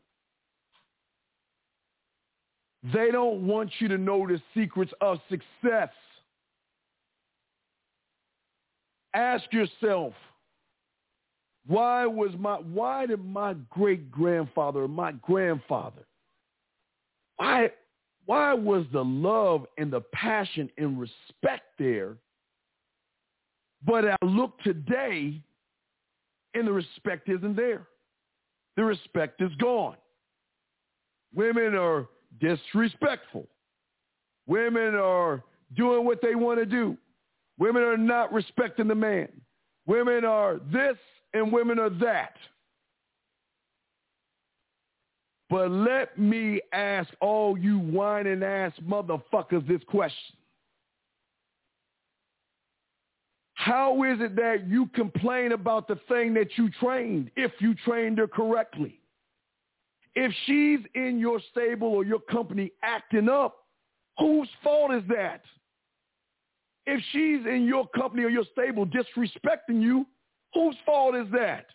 they 2.93 3.11
don't 3.11 3.47
want 3.47 3.71
you 3.79 3.89
to 3.89 3.99
know 3.99 4.27
the 4.27 4.41
secrets 4.55 4.93
of 5.01 5.19
success. 5.29 5.91
Ask 9.15 9.53
yourself, 9.53 10.15
why 11.67 12.07
was 12.07 12.31
my 12.39 12.57
why 12.57 13.07
did 13.07 13.25
my 13.25 13.55
great 13.71 14.11
grandfather 14.11 14.83
or 14.83 14.89
my 14.89 15.13
grandfather 15.13 16.07
why 17.37 17.71
why 18.27 18.55
was 18.55 18.85
the 18.93 19.05
love 19.05 19.67
and 19.79 19.93
the 19.93 20.01
passion 20.13 20.71
and 20.79 21.01
respect 21.01 21.65
there? 21.79 22.17
But 23.85 24.05
I 24.07 24.17
look 24.23 24.59
today 24.61 25.41
and 26.55 26.67
the 26.67 26.73
respect 26.73 27.29
isn't 27.29 27.57
there. 27.57 27.87
The 28.77 28.85
respect 28.85 29.41
is 29.41 29.51
gone. 29.59 29.97
Women 31.35 31.75
are 31.75 32.07
disrespectful. 32.41 33.47
Women 34.47 34.95
are 34.95 35.43
doing 35.77 36.05
what 36.05 36.21
they 36.23 36.35
want 36.35 36.59
to 36.59 36.67
do. 36.67 36.97
Women 37.59 37.83
are 37.83 37.97
not 37.97 38.33
respecting 38.33 38.89
the 38.89 38.95
man. 38.95 39.29
Women 39.87 40.25
are 40.25 40.61
this 40.73 40.97
and 41.35 41.53
women 41.53 41.79
are 41.79 41.91
that. 41.91 42.35
But 45.51 45.73
let 45.73 46.17
me 46.17 46.61
ask 46.73 47.11
all 47.21 47.59
you 47.59 47.81
whining 47.81 48.45
ass 48.45 48.73
motherfuckers 48.87 49.67
this 49.67 49.83
question. 49.89 50.37
How 53.55 54.05
is 54.05 54.21
it 54.21 54.37
that 54.37 54.69
you 54.69 54.87
complain 54.95 55.53
about 55.53 55.89
the 55.89 55.99
thing 56.09 56.33
that 56.35 56.57
you 56.57 56.71
trained 56.81 57.31
if 57.37 57.51
you 57.59 57.75
trained 57.85 58.19
her 58.19 58.29
correctly? 58.29 59.01
If 60.15 60.33
she's 60.47 60.81
in 60.95 61.19
your 61.19 61.41
stable 61.51 61.89
or 61.89 62.05
your 62.05 62.21
company 62.21 62.73
acting 62.83 63.29
up, 63.29 63.67
whose 64.19 64.49
fault 64.63 64.95
is 64.95 65.03
that? 65.09 65.43
If 66.87 67.03
she's 67.13 67.45
in 67.47 67.67
your 67.67 67.87
company 67.89 68.23
or 68.23 68.31
your 68.31 68.45
stable 68.53 68.87
disrespecting 68.87 69.83
you, 69.83 70.07
whose 70.55 70.77
fault 70.87 71.15
is 71.17 71.27
that? 71.33 71.67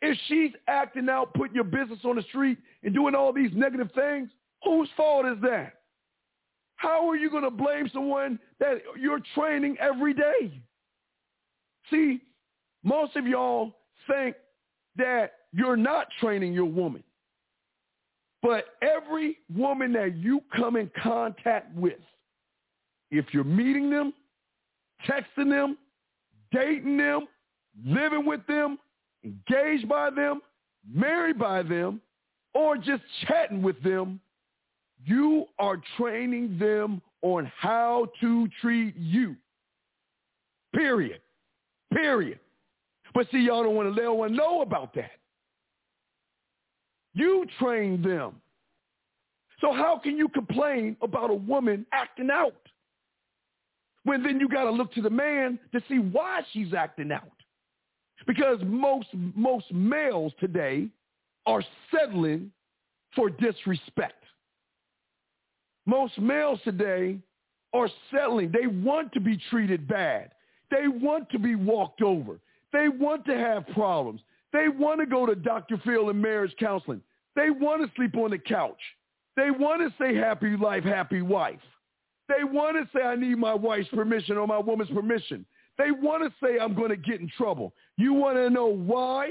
If 0.00 0.16
she's 0.28 0.52
acting 0.68 1.08
out, 1.08 1.34
putting 1.34 1.54
your 1.54 1.64
business 1.64 1.98
on 2.04 2.16
the 2.16 2.22
street 2.22 2.58
and 2.82 2.94
doing 2.94 3.14
all 3.14 3.32
these 3.32 3.50
negative 3.52 3.90
things, 3.94 4.30
whose 4.64 4.88
fault 4.96 5.26
is 5.26 5.38
that? 5.42 5.74
How 6.76 7.08
are 7.08 7.16
you 7.16 7.28
going 7.28 7.42
to 7.42 7.50
blame 7.50 7.90
someone 7.92 8.38
that 8.60 8.78
you're 8.98 9.20
training 9.34 9.76
every 9.80 10.14
day? 10.14 10.52
See, 11.90 12.20
most 12.84 13.16
of 13.16 13.26
y'all 13.26 13.72
think 14.08 14.36
that 14.96 15.32
you're 15.52 15.76
not 15.76 16.06
training 16.20 16.52
your 16.52 16.66
woman. 16.66 17.02
But 18.42 18.66
every 18.82 19.38
woman 19.52 19.92
that 19.94 20.16
you 20.16 20.40
come 20.54 20.76
in 20.76 20.90
contact 21.02 21.74
with, 21.74 21.98
if 23.10 23.26
you're 23.32 23.42
meeting 23.42 23.90
them, 23.90 24.12
texting 25.08 25.50
them, 25.50 25.76
dating 26.52 26.96
them, 26.96 27.26
living 27.84 28.24
with 28.24 28.46
them, 28.46 28.78
engaged 29.28 29.88
by 29.88 30.10
them, 30.10 30.40
married 30.92 31.38
by 31.38 31.62
them, 31.62 32.00
or 32.54 32.76
just 32.76 33.02
chatting 33.26 33.62
with 33.62 33.80
them, 33.82 34.20
you 35.04 35.46
are 35.58 35.80
training 35.96 36.58
them 36.58 37.00
on 37.22 37.50
how 37.56 38.08
to 38.20 38.48
treat 38.60 38.96
you. 38.96 39.36
Period. 40.74 41.20
Period. 41.92 42.38
But 43.14 43.26
see, 43.30 43.38
y'all 43.38 43.62
don't 43.62 43.74
want 43.74 43.94
to 43.94 44.00
let 44.00 44.10
one 44.10 44.36
know 44.36 44.62
about 44.62 44.94
that. 44.94 45.10
You 47.14 47.46
train 47.58 48.02
them. 48.02 48.40
So 49.60 49.72
how 49.72 49.98
can 50.02 50.16
you 50.16 50.28
complain 50.28 50.96
about 51.02 51.30
a 51.30 51.34
woman 51.34 51.86
acting 51.92 52.30
out? 52.30 52.54
When 54.04 54.22
then 54.22 54.38
you 54.38 54.48
got 54.48 54.64
to 54.64 54.70
look 54.70 54.92
to 54.94 55.02
the 55.02 55.10
man 55.10 55.58
to 55.72 55.82
see 55.88 55.98
why 55.98 56.42
she's 56.52 56.72
acting 56.74 57.10
out. 57.10 57.37
Because 58.26 58.58
most 58.64 59.08
most 59.34 59.72
males 59.72 60.32
today 60.40 60.88
are 61.46 61.62
settling 61.92 62.50
for 63.14 63.30
disrespect. 63.30 64.22
Most 65.86 66.18
males 66.18 66.60
today 66.64 67.18
are 67.72 67.88
settling. 68.10 68.52
They 68.52 68.66
want 68.66 69.12
to 69.12 69.20
be 69.20 69.38
treated 69.50 69.88
bad. 69.88 70.32
They 70.70 70.88
want 70.88 71.30
to 71.30 71.38
be 71.38 71.54
walked 71.54 72.02
over. 72.02 72.38
They 72.72 72.88
want 72.88 73.24
to 73.26 73.36
have 73.36 73.66
problems. 73.68 74.20
They 74.52 74.68
want 74.68 75.00
to 75.00 75.06
go 75.06 75.26
to 75.26 75.34
Dr. 75.34 75.80
Phil 75.84 76.10
and 76.10 76.20
marriage 76.20 76.54
counseling. 76.58 77.00
They 77.36 77.50
want 77.50 77.82
to 77.82 77.90
sleep 77.96 78.16
on 78.16 78.30
the 78.30 78.38
couch. 78.38 78.80
They 79.36 79.50
want 79.50 79.80
to 79.80 79.94
say 80.02 80.14
happy 80.14 80.56
life, 80.56 80.84
happy 80.84 81.22
wife. 81.22 81.60
They 82.28 82.44
want 82.44 82.76
to 82.76 82.98
say 82.98 83.04
I 83.04 83.14
need 83.14 83.38
my 83.38 83.54
wife's 83.54 83.88
permission 83.88 84.36
or 84.36 84.46
my 84.46 84.58
woman's 84.58 84.90
permission. 84.90 85.46
They 85.78 85.92
want 85.92 86.24
to 86.24 86.46
say 86.46 86.58
I'm 86.58 86.74
going 86.74 86.90
to 86.90 86.96
get 86.96 87.20
in 87.20 87.30
trouble. 87.36 87.72
You 87.96 88.12
want 88.12 88.36
to 88.36 88.50
know 88.50 88.66
why? 88.66 89.30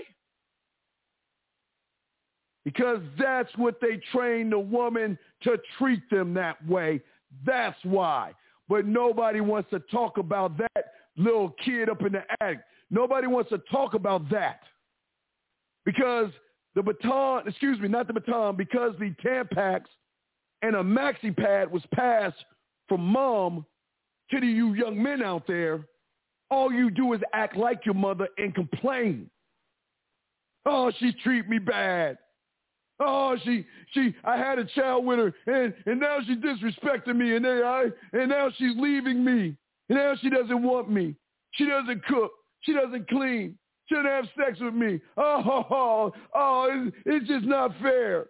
Because 2.63 2.99
that's 3.19 3.49
what 3.57 3.79
they 3.81 3.99
train 4.11 4.49
the 4.49 4.59
woman 4.59 5.17
to 5.43 5.57
treat 5.77 6.09
them 6.09 6.33
that 6.33 6.65
way. 6.67 7.01
That's 7.45 7.77
why. 7.83 8.33
But 8.69 8.85
nobody 8.85 9.41
wants 9.41 9.69
to 9.69 9.79
talk 9.91 10.17
about 10.17 10.57
that 10.57 10.93
little 11.15 11.55
kid 11.63 11.89
up 11.89 12.01
in 12.01 12.13
the 12.13 12.23
attic. 12.41 12.59
Nobody 12.89 13.27
wants 13.27 13.49
to 13.49 13.59
talk 13.71 13.93
about 13.93 14.29
that. 14.31 14.61
Because 15.85 16.29
the 16.75 16.83
baton, 16.83 17.47
excuse 17.47 17.79
me, 17.79 17.87
not 17.87 18.07
the 18.07 18.13
baton, 18.13 18.55
because 18.55 18.93
the 18.99 19.13
Tampax 19.25 19.81
and 20.61 20.75
a 20.75 20.83
maxi 20.83 21.35
pad 21.35 21.71
was 21.71 21.83
passed 21.93 22.43
from 22.87 23.01
mom 23.01 23.65
to 24.31 24.39
the 24.39 24.47
you 24.47 24.73
young 24.73 25.01
men 25.01 25.21
out 25.23 25.47
there, 25.47 25.85
all 26.49 26.71
you 26.71 26.89
do 26.89 27.13
is 27.13 27.21
act 27.33 27.55
like 27.55 27.85
your 27.85 27.95
mother 27.95 28.27
and 28.37 28.53
complain. 28.53 29.29
Oh, 30.65 30.91
she 30.99 31.13
treat 31.23 31.47
me 31.47 31.59
bad. 31.59 32.17
Oh, 32.99 33.37
she 33.43 33.65
she 33.93 34.15
I 34.23 34.37
had 34.37 34.57
a 34.57 34.65
child 34.65 35.05
with 35.05 35.19
her 35.19 35.33
and, 35.45 35.73
and 35.85 35.99
now 35.99 36.17
she 36.25 36.35
disrespecting 36.35 37.15
me 37.15 37.35
and 37.35 37.45
then 37.45 37.63
I 37.63 37.85
and 38.13 38.29
now 38.29 38.49
she's 38.57 38.75
leaving 38.77 39.23
me. 39.23 39.55
And 39.89 39.97
now 39.97 40.15
she 40.19 40.29
doesn't 40.29 40.63
want 40.63 40.89
me. 40.89 41.15
She 41.51 41.65
doesn't 41.65 42.03
cook. 42.05 42.31
She 42.61 42.73
doesn't 42.73 43.07
clean. 43.07 43.57
She 43.87 43.95
doesn't 43.95 44.09
have 44.09 44.25
sex 44.37 44.59
with 44.59 44.73
me. 44.73 44.99
Oh, 45.15 45.63
oh, 45.69 46.11
oh 46.35 46.67
it's, 46.71 46.97
it's 47.05 47.27
just 47.27 47.45
not 47.45 47.71
fair. 47.81 48.27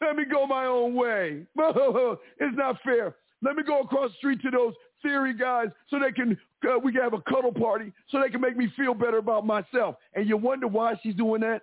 Let 0.00 0.16
me 0.16 0.24
go 0.30 0.46
my 0.46 0.64
own 0.64 0.94
way. 0.94 1.42
it's 1.56 2.56
not 2.56 2.76
fair. 2.82 3.16
Let 3.42 3.56
me 3.56 3.62
go 3.62 3.80
across 3.80 4.10
the 4.10 4.16
street 4.16 4.42
to 4.42 4.50
those 4.50 4.74
theory 5.02 5.34
guys 5.34 5.68
so 5.88 5.98
they 5.98 6.12
can 6.12 6.36
we 6.82 6.92
can 6.92 7.02
have 7.02 7.14
a 7.14 7.20
cuddle 7.22 7.52
party 7.52 7.92
so 8.08 8.20
they 8.20 8.28
can 8.28 8.40
make 8.40 8.56
me 8.56 8.68
feel 8.76 8.94
better 8.94 9.18
about 9.18 9.46
myself. 9.46 9.96
And 10.14 10.28
you 10.28 10.36
wonder 10.36 10.66
why 10.66 10.98
she's 11.02 11.14
doing 11.14 11.40
that? 11.40 11.62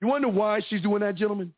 You 0.00 0.08
wonder 0.08 0.28
why 0.28 0.60
she's 0.68 0.82
doing 0.82 1.00
that, 1.00 1.14
gentlemen? 1.16 1.52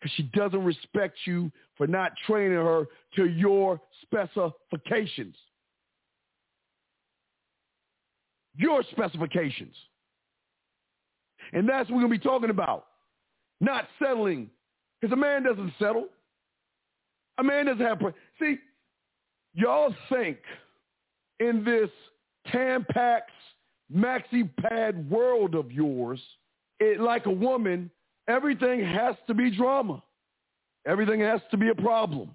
Because 0.00 0.14
she 0.16 0.24
doesn't 0.34 0.64
respect 0.64 1.18
you 1.26 1.50
for 1.76 1.86
not 1.86 2.12
training 2.26 2.56
her 2.56 2.86
to 3.16 3.26
your 3.26 3.80
specifications. 4.02 5.36
Your 8.56 8.82
specifications. 8.90 9.74
And 11.52 11.68
that's 11.68 11.88
what 11.90 11.96
we're 11.96 12.08
going 12.08 12.12
to 12.14 12.18
be 12.18 12.24
talking 12.24 12.50
about. 12.50 12.86
Not 13.60 13.88
settling. 14.02 14.50
Because 15.00 15.12
a 15.12 15.16
man 15.16 15.42
doesn't 15.42 15.72
settle. 15.78 16.08
A 17.38 17.42
man 17.42 17.66
doesn't 17.66 17.84
have... 17.84 18.00
See, 18.38 18.58
y'all 19.54 19.94
think 20.10 20.38
in 21.40 21.64
this 21.64 21.90
Tampax 22.52 23.22
maxi 23.92 24.48
pad 24.56 25.10
world 25.10 25.54
of 25.54 25.72
yours, 25.72 26.20
it, 26.78 27.00
like 27.00 27.26
a 27.26 27.30
woman, 27.30 27.90
everything 28.28 28.84
has 28.84 29.16
to 29.26 29.34
be 29.34 29.54
drama. 29.54 30.02
Everything 30.86 31.20
has 31.20 31.40
to 31.50 31.56
be 31.56 31.68
a 31.68 31.74
problem. 31.74 32.30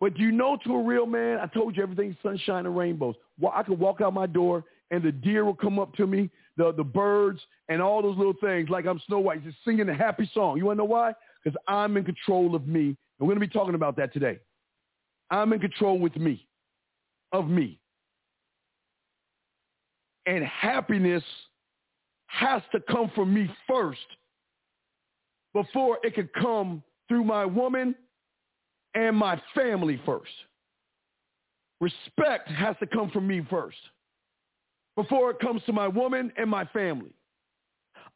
But 0.00 0.18
you 0.18 0.32
know 0.32 0.58
to 0.64 0.74
a 0.74 0.82
real 0.82 1.06
man, 1.06 1.38
I 1.38 1.46
told 1.46 1.76
you 1.76 1.82
everything's 1.82 2.16
sunshine 2.22 2.66
and 2.66 2.76
rainbows. 2.76 3.14
Well, 3.40 3.52
I 3.54 3.62
could 3.62 3.78
walk 3.78 4.00
out 4.00 4.12
my 4.12 4.26
door 4.26 4.64
and 4.90 5.02
the 5.02 5.12
deer 5.12 5.44
will 5.44 5.54
come 5.54 5.78
up 5.78 5.94
to 5.94 6.06
me, 6.06 6.28
the, 6.56 6.72
the 6.72 6.84
birds 6.84 7.40
and 7.68 7.80
all 7.80 8.02
those 8.02 8.16
little 8.18 8.34
things 8.40 8.68
like 8.68 8.86
I'm 8.86 9.00
Snow 9.06 9.20
White, 9.20 9.42
just 9.44 9.56
singing 9.64 9.88
a 9.88 9.94
happy 9.94 10.30
song. 10.34 10.58
You 10.58 10.66
want 10.66 10.76
to 10.76 10.82
know 10.82 10.90
why? 10.90 11.14
Because 11.42 11.58
I'm 11.66 11.96
in 11.96 12.04
control 12.04 12.54
of 12.54 12.66
me. 12.66 12.88
And 12.88 12.96
we're 13.20 13.34
going 13.34 13.40
to 13.40 13.46
be 13.46 13.52
talking 13.52 13.74
about 13.74 13.96
that 13.96 14.12
today. 14.12 14.38
I'm 15.30 15.52
in 15.52 15.60
control 15.60 15.98
with 15.98 16.16
me, 16.16 16.46
of 17.34 17.48
me. 17.48 17.78
And 20.26 20.44
happiness 20.44 21.24
has 22.26 22.62
to 22.72 22.80
come 22.80 23.10
from 23.14 23.34
me 23.34 23.50
first 23.68 23.98
before 25.52 25.98
it 26.04 26.14
can 26.14 26.30
come 26.40 26.82
through 27.08 27.24
my 27.24 27.44
woman 27.44 27.94
and 28.94 29.16
my 29.16 29.40
family 29.54 30.00
first. 30.06 30.30
Respect 31.80 32.48
has 32.48 32.76
to 32.78 32.86
come 32.86 33.10
from 33.10 33.26
me 33.26 33.42
first 33.50 33.76
before 34.96 35.32
it 35.32 35.40
comes 35.40 35.60
to 35.66 35.72
my 35.72 35.88
woman 35.88 36.32
and 36.38 36.48
my 36.48 36.64
family. 36.66 37.10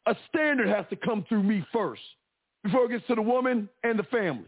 A 0.05 0.15
standard 0.29 0.69
has 0.69 0.85
to 0.89 0.95
come 0.95 1.25
through 1.27 1.43
me 1.43 1.63
first 1.73 2.01
before 2.63 2.85
it 2.85 2.91
gets 2.91 3.05
to 3.07 3.15
the 3.15 3.21
woman 3.21 3.67
and 3.83 3.99
the 3.99 4.03
family. 4.03 4.47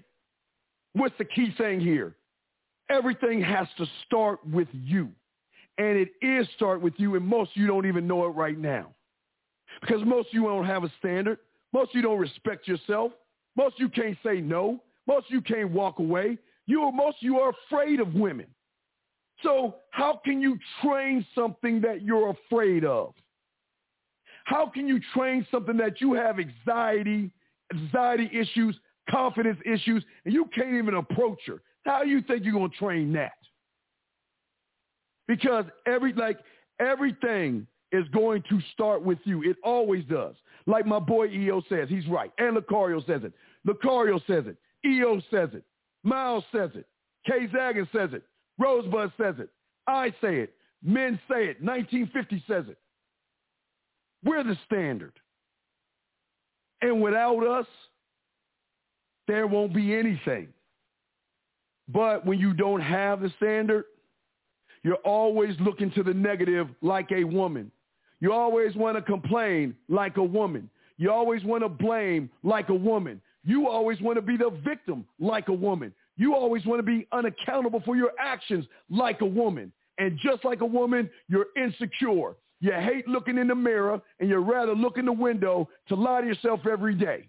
What's 0.94 1.18
the 1.18 1.26
key 1.26 1.54
thing 1.58 1.82
here? 1.82 2.16
Everything 2.92 3.42
has 3.42 3.68
to 3.78 3.86
start 4.06 4.39
with 4.48 4.68
you. 4.74 5.10
And 5.78 5.98
it 5.98 6.10
is 6.22 6.48
start 6.56 6.82
with 6.82 6.94
you, 6.98 7.16
and 7.16 7.26
most 7.26 7.52
you 7.54 7.66
don't 7.66 7.86
even 7.86 8.06
know 8.06 8.26
it 8.26 8.30
right 8.30 8.58
now. 8.58 8.89
Because 9.80 10.04
most 10.06 10.28
you 10.32 10.44
don't 10.44 10.66
have 10.66 10.84
a 10.84 10.92
standard. 11.00 11.39
Most 11.74 11.96
you 11.96 12.02
don't 12.02 12.20
respect 12.20 12.68
yourself. 12.68 13.14
Most 13.56 13.80
you 13.80 13.89
can't 13.89 14.18
say 14.24 14.42
no. 14.42 14.82
Most 15.08 15.28
you 15.30 15.42
can't 15.42 15.72
walk 15.72 16.00
away. 16.00 16.38
You 16.68 16.82
are, 16.84 16.92
most 16.92 17.18
you 17.22 17.39
are 17.39 17.54
afraid 17.68 18.00
of 18.00 18.14
women. 18.14 18.48
So 19.44 19.76
how 19.92 20.22
can 20.24 20.42
you 20.42 20.60
train 20.84 21.26
something 21.34 21.82
that 21.82 22.04
you're 22.04 22.30
afraid 22.30 22.86
of? 22.86 23.14
How 24.46 24.68
can 24.68 24.88
you 24.88 25.00
train 25.14 25.48
something 25.50 25.78
that 25.78 26.02
you 26.02 26.14
have 26.14 26.38
anxiety, 26.39 27.32
anxiety 27.74 28.30
issues, 28.34 28.76
confidence 29.10 29.60
issues, 29.66 30.04
and 30.26 30.34
you 30.34 30.46
can't 30.54 30.74
even 30.74 30.96
approach 30.96 31.39
her? 31.48 31.62
How 31.86 32.04
do 32.04 32.10
you 32.10 32.22
think 32.22 32.44
you're 32.44 32.54
going 32.54 32.70
to 32.70 32.78
train 32.78 33.14
that? 33.14 33.32
Because 35.28 35.66
every 35.88 36.14
like 36.14 36.40
everything 36.80 37.66
is 37.92 38.08
going 38.10 38.44
to 38.50 38.60
start 38.74 39.04
with 39.04 39.20
you. 39.24 39.44
It 39.44 39.58
always 39.64 40.06
does. 40.06 40.36
Like 40.66 40.86
my 40.86 41.00
boy 41.00 41.28
EO 41.28 41.62
says, 41.68 41.90
he's 41.90 42.08
right. 42.08 42.32
And 42.38 42.56
Lucario 42.56 43.06
says 43.06 43.22
it. 43.24 43.34
Lucario 43.68 44.20
says 44.28 44.46
it. 44.48 44.58
EO 44.88 45.22
says 45.32 45.50
it. 45.54 45.64
Miles 46.04 46.44
says 46.52 46.72
it. 46.76 46.86
Kay 47.26 47.48
Zagan 47.48 47.88
says 47.92 48.10
it. 48.14 48.24
Rosebud 48.58 49.12
says 49.20 49.36
it. 49.40 49.50
I 49.88 50.10
say 50.22 50.38
it. 50.38 50.54
Men 50.84 51.20
say 51.30 51.46
it. 51.46 51.62
1950 51.62 52.44
says 52.48 52.66
it. 52.68 52.78
We're 54.24 54.44
the 54.44 54.58
standard. 54.66 55.14
And 56.82 57.02
without 57.02 57.46
us, 57.46 57.68
there 59.28 59.48
won't 59.48 59.74
be 59.74 59.94
anything. 59.96 60.50
But 61.88 62.26
when 62.26 62.40
you 62.40 62.54
don't 62.54 62.82
have 62.82 63.22
the 63.22 63.32
standard, 63.38 63.86
you're 64.84 64.96
always 64.96 65.56
looking 65.60 65.92
to 65.92 66.04
the 66.04 66.14
negative 66.14 66.68
like 66.82 67.12
a 67.12 67.24
woman. 67.24 67.72
You 68.20 68.34
always 68.34 68.76
want 68.76 68.98
to 68.98 69.02
complain 69.02 69.76
like 69.90 70.18
a 70.18 70.24
woman. 70.24 70.70
You 70.98 71.12
always 71.12 71.44
want 71.44 71.64
to 71.64 71.70
blame 71.70 72.30
like 72.44 72.70
a 72.70 72.76
woman. 72.76 73.22
You 73.44 73.68
always 73.68 74.00
want 74.02 74.18
to 74.18 74.22
be 74.22 74.38
the 74.38 74.52
victim 74.64 75.06
like 75.20 75.50
a 75.50 75.54
woman. 75.54 75.94
You 76.18 76.36
always 76.36 76.64
want 76.66 76.80
to 76.80 76.84
be 76.84 77.08
unaccountable 77.12 77.82
for 77.84 77.96
your 77.96 78.12
actions 78.20 78.66
like 78.90 79.22
a 79.22 79.26
woman. 79.26 79.72
And 79.98 80.20
just 80.24 80.46
like 80.46 80.62
a 80.62 80.66
woman, 80.66 81.10
you're 81.28 81.48
insecure. 81.58 82.36
you 82.60 82.72
hate 82.72 83.08
looking 83.08 83.40
in 83.40 83.48
the 83.48 83.56
mirror, 83.56 84.00
and 84.20 84.30
you 84.30 84.38
rather 84.38 84.76
look 84.76 84.98
in 84.98 85.06
the 85.06 85.12
window 85.12 85.68
to 85.88 85.96
lie 85.96 86.22
to 86.22 86.28
yourself 86.28 86.62
every 86.72 86.94
day. 86.94 87.28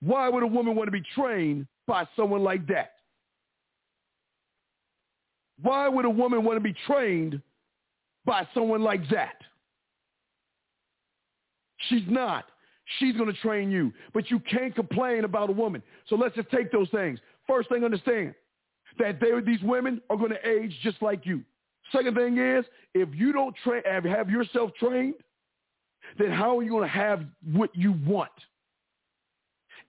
Why 0.00 0.28
would 0.28 0.42
a 0.42 0.46
woman 0.46 0.74
want 0.74 0.88
to 0.88 0.92
be 0.92 1.02
trained 1.14 1.68
by 1.86 2.06
someone 2.16 2.42
like 2.42 2.66
that? 2.66 2.95
Why 5.62 5.88
would 5.88 6.04
a 6.04 6.10
woman 6.10 6.44
want 6.44 6.56
to 6.56 6.60
be 6.60 6.74
trained 6.86 7.40
by 8.24 8.46
someone 8.52 8.82
like 8.82 9.08
that? 9.10 9.36
She's 11.88 12.02
not. 12.08 12.44
She's 12.98 13.16
going 13.16 13.32
to 13.32 13.40
train 13.40 13.70
you. 13.70 13.92
But 14.14 14.30
you 14.30 14.38
can't 14.40 14.74
complain 14.74 15.24
about 15.24 15.50
a 15.50 15.52
woman. 15.52 15.82
So 16.08 16.16
let's 16.16 16.34
just 16.34 16.50
take 16.50 16.70
those 16.70 16.88
things. 16.90 17.18
First 17.46 17.68
thing, 17.68 17.84
understand 17.84 18.34
that 18.98 19.20
they, 19.20 19.28
these 19.44 19.62
women 19.62 20.00
are 20.10 20.16
going 20.16 20.30
to 20.30 20.48
age 20.48 20.74
just 20.82 21.00
like 21.02 21.26
you. 21.26 21.42
Second 21.92 22.16
thing 22.16 22.38
is, 22.38 22.64
if 22.94 23.08
you 23.12 23.32
don't 23.32 23.54
train, 23.64 23.82
have 23.84 24.30
yourself 24.30 24.70
trained, 24.78 25.14
then 26.18 26.30
how 26.30 26.58
are 26.58 26.62
you 26.62 26.70
going 26.70 26.82
to 26.82 26.88
have 26.88 27.24
what 27.52 27.70
you 27.74 27.94
want? 28.06 28.30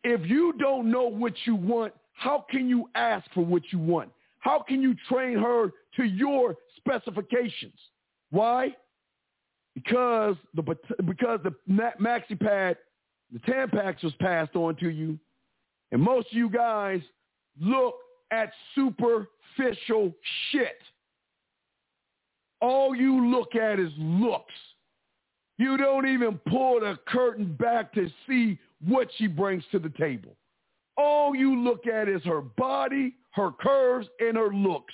If 0.04 0.30
you 0.30 0.54
don't 0.60 0.92
know 0.92 1.08
what 1.08 1.34
you 1.46 1.56
want, 1.56 1.94
how 2.14 2.46
can 2.50 2.70
you 2.70 2.90
ask 2.96 3.26
for 3.34 3.44
what 3.44 3.64
you 3.72 3.80
want? 3.80 4.12
How 4.48 4.64
can 4.66 4.82
you 4.82 4.96
train 5.10 5.38
her 5.38 5.74
to 5.98 6.04
your 6.06 6.56
specifications? 6.78 7.78
Why? 8.30 8.74
Because 9.76 10.38
the 10.54 10.62
because 11.06 11.42
the 11.44 11.54
maxi 11.70 12.40
pad, 12.40 12.78
the 13.34 13.40
Tampax 13.40 14.02
was 14.06 14.14
passed 14.22 14.56
on 14.56 14.78
to 14.78 14.90
you, 14.90 15.20
and 15.92 16.02
most 16.02 16.28
of 16.32 16.38
you 16.38 16.50
guys 16.50 17.02
look 17.60 17.96
at 18.32 18.54
superficial 18.74 20.14
shit. 20.54 20.80
All 22.62 22.96
you 22.96 23.30
look 23.30 23.54
at 23.56 23.82
is 23.82 23.92
looks. 23.98 24.54
You 25.58 25.76
don't 25.76 26.08
even 26.08 26.40
pull 26.48 26.80
the 26.80 26.98
curtain 27.06 27.54
back 27.60 27.94
to 27.96 28.10
see 28.26 28.58
what 28.88 29.10
she 29.18 29.28
brings 29.28 29.66
to 29.74 29.80
the 29.80 29.90
table. 29.90 30.38
All 30.96 31.36
you 31.36 31.62
look 31.62 31.86
at 31.86 32.08
is 32.08 32.24
her 32.24 32.40
body, 32.42 33.14
her 33.38 33.52
curves, 33.52 34.08
and 34.20 34.36
her 34.36 34.50
looks. 34.50 34.94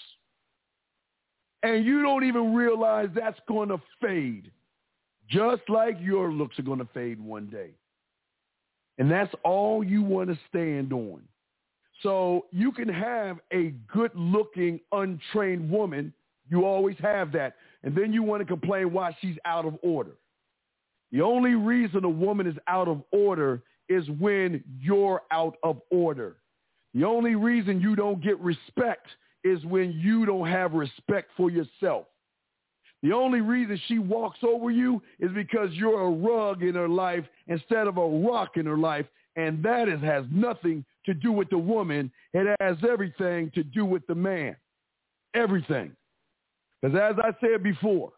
And 1.63 1.85
you 1.85 2.01
don't 2.01 2.25
even 2.25 2.53
realize 2.53 3.09
that's 3.15 3.39
going 3.47 3.69
to 3.69 3.81
fade, 4.01 4.51
just 5.29 5.63
like 5.69 5.97
your 5.99 6.31
looks 6.31 6.59
are 6.59 6.63
going 6.63 6.79
to 6.79 6.87
fade 6.93 7.19
one 7.19 7.47
day. 7.47 7.71
And 8.99 9.09
that's 9.09 9.33
all 9.43 9.83
you 9.83 10.03
want 10.03 10.29
to 10.29 10.37
stand 10.49 10.93
on. 10.93 11.21
So 12.01 12.45
you 12.51 12.71
can 12.71 12.89
have 12.89 13.39
a 13.51 13.73
good-looking, 13.87 14.81
untrained 14.91 15.69
woman. 15.69 16.13
You 16.49 16.65
always 16.65 16.97
have 16.99 17.31
that. 17.31 17.55
And 17.83 17.95
then 17.95 18.11
you 18.11 18.23
want 18.23 18.41
to 18.41 18.45
complain 18.45 18.91
why 18.91 19.15
she's 19.21 19.37
out 19.45 19.65
of 19.65 19.77
order. 19.81 20.11
The 21.11 21.21
only 21.21 21.55
reason 21.55 22.03
a 22.03 22.09
woman 22.09 22.45
is 22.45 22.57
out 22.67 22.87
of 22.87 23.01
order 23.11 23.63
is 23.87 24.09
when 24.19 24.63
you're 24.81 25.21
out 25.31 25.55
of 25.63 25.79
order. 25.91 26.35
The 26.93 27.05
only 27.05 27.35
reason 27.35 27.81
you 27.81 27.95
don't 27.95 28.21
get 28.21 28.39
respect 28.39 29.07
is 29.43 29.63
when 29.65 29.91
you 29.93 30.25
don't 30.25 30.47
have 30.47 30.73
respect 30.73 31.31
for 31.35 31.49
yourself. 31.49 32.05
The 33.01 33.11
only 33.11 33.41
reason 33.41 33.79
she 33.87 33.99
walks 33.99 34.39
over 34.43 34.71
you 34.71 35.01
is 35.19 35.29
because 35.33 35.71
you're 35.73 36.01
a 36.01 36.09
rug 36.09 36.63
in 36.63 36.75
her 36.75 36.87
life 36.87 37.25
instead 37.47 37.87
of 37.87 37.97
a 37.97 38.07
rock 38.07 38.55
in 38.55 38.65
her 38.65 38.77
life. 38.77 39.05
And 39.35 39.61
that 39.63 39.89
is, 39.89 39.99
has 40.01 40.23
nothing 40.31 40.85
to 41.05 41.13
do 41.13 41.31
with 41.31 41.49
the 41.49 41.57
woman. 41.57 42.11
It 42.33 42.55
has 42.61 42.77
everything 42.87 43.51
to 43.55 43.63
do 43.63 43.83
with 43.83 44.07
the 44.07 44.15
man. 44.15 44.55
Everything. 45.33 45.91
Because 46.81 46.97
as 46.97 47.15
I 47.21 47.31
said 47.41 47.63
before, 47.63 48.13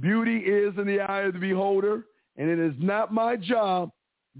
beauty 0.00 0.38
is 0.38 0.74
in 0.78 0.86
the 0.86 1.00
eye 1.00 1.22
of 1.22 1.32
the 1.32 1.38
beholder, 1.40 2.04
and 2.36 2.48
it 2.48 2.58
is 2.58 2.74
not 2.78 3.12
my 3.12 3.36
job 3.36 3.90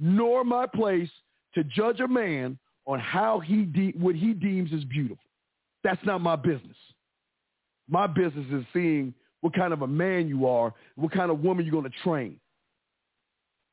nor 0.01 0.45
my 0.45 0.66
place 0.66 1.11
to 1.55 1.64
judge 1.64 2.01
a 2.01 2.09
man 2.09 2.59
on 2.87 2.99
how 2.99 3.41
he 3.41 3.62
de- 3.62 3.95
what 3.99 4.14
he 4.14 4.33
deems 4.33 4.72
is 4.72 4.85
beautiful. 4.85 5.24
That's 5.85 6.05
not 6.05 6.20
my 6.20 6.37
business. 6.37 6.76
My 7.89 8.07
business 8.07 8.47
is 8.53 8.64
seeing 8.72 9.14
what 9.41 9.55
kind 9.55 9.72
of 9.72 9.83
a 9.83 9.87
man 9.87 10.28
you 10.28 10.47
are, 10.47 10.72
what 10.97 11.12
kind 11.12 11.30
of 11.30 11.41
woman 11.41 11.64
you're 11.64 11.72
going 11.72 11.91
to 11.91 11.99
train. 12.03 12.39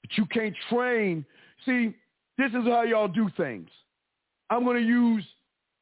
But 0.01 0.17
you 0.17 0.25
can't 0.25 0.55
train. 0.69 1.25
See, 1.65 1.93
this 2.37 2.49
is 2.49 2.65
how 2.65 2.83
y'all 2.83 3.07
do 3.07 3.29
things. 3.37 3.69
I'm 4.49 4.63
going 4.63 4.81
to 4.81 4.87
use 4.87 5.23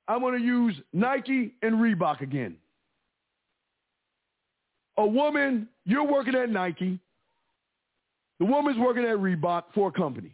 I'm 0.08 0.22
going 0.22 0.40
to 0.40 0.46
use 0.46 0.76
Nike 0.94 1.54
and 1.62 1.76
Reebok 1.76 2.22
again. 2.22 2.56
A 4.98 5.06
woman, 5.06 5.68
you're 5.86 6.06
working 6.06 6.34
at 6.34 6.50
Nike. 6.50 7.00
The 8.40 8.46
woman's 8.46 8.78
working 8.78 9.04
at 9.04 9.18
Reebok 9.18 9.64
for 9.74 9.90
a 9.90 9.92
company. 9.92 10.34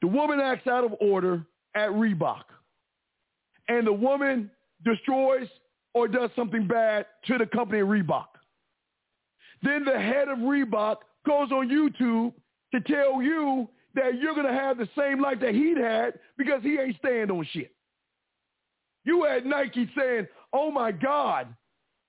The 0.00 0.06
woman 0.06 0.40
acts 0.40 0.66
out 0.66 0.84
of 0.84 0.94
order 1.00 1.44
at 1.78 1.90
Reebok. 1.90 2.42
And 3.68 3.86
the 3.86 3.92
woman 3.92 4.50
destroys 4.84 5.48
or 5.94 6.08
does 6.08 6.30
something 6.34 6.66
bad 6.66 7.06
to 7.26 7.38
the 7.38 7.46
company 7.46 7.80
Reebok. 7.80 8.26
Then 9.62 9.84
the 9.84 9.98
head 9.98 10.28
of 10.28 10.38
Reebok 10.38 10.96
goes 11.26 11.50
on 11.52 11.68
YouTube 11.68 12.32
to 12.72 12.80
tell 12.80 13.22
you 13.22 13.68
that 13.94 14.20
you're 14.20 14.34
going 14.34 14.46
to 14.46 14.52
have 14.52 14.78
the 14.78 14.88
same 14.96 15.20
life 15.20 15.40
that 15.40 15.54
he'd 15.54 15.78
had 15.78 16.14
because 16.36 16.62
he 16.62 16.78
ain't 16.78 16.96
staying 16.98 17.30
on 17.30 17.46
shit. 17.52 17.72
You 19.04 19.24
had 19.24 19.46
Nike 19.46 19.90
saying, 19.96 20.26
oh 20.52 20.70
my 20.70 20.92
God, 20.92 21.48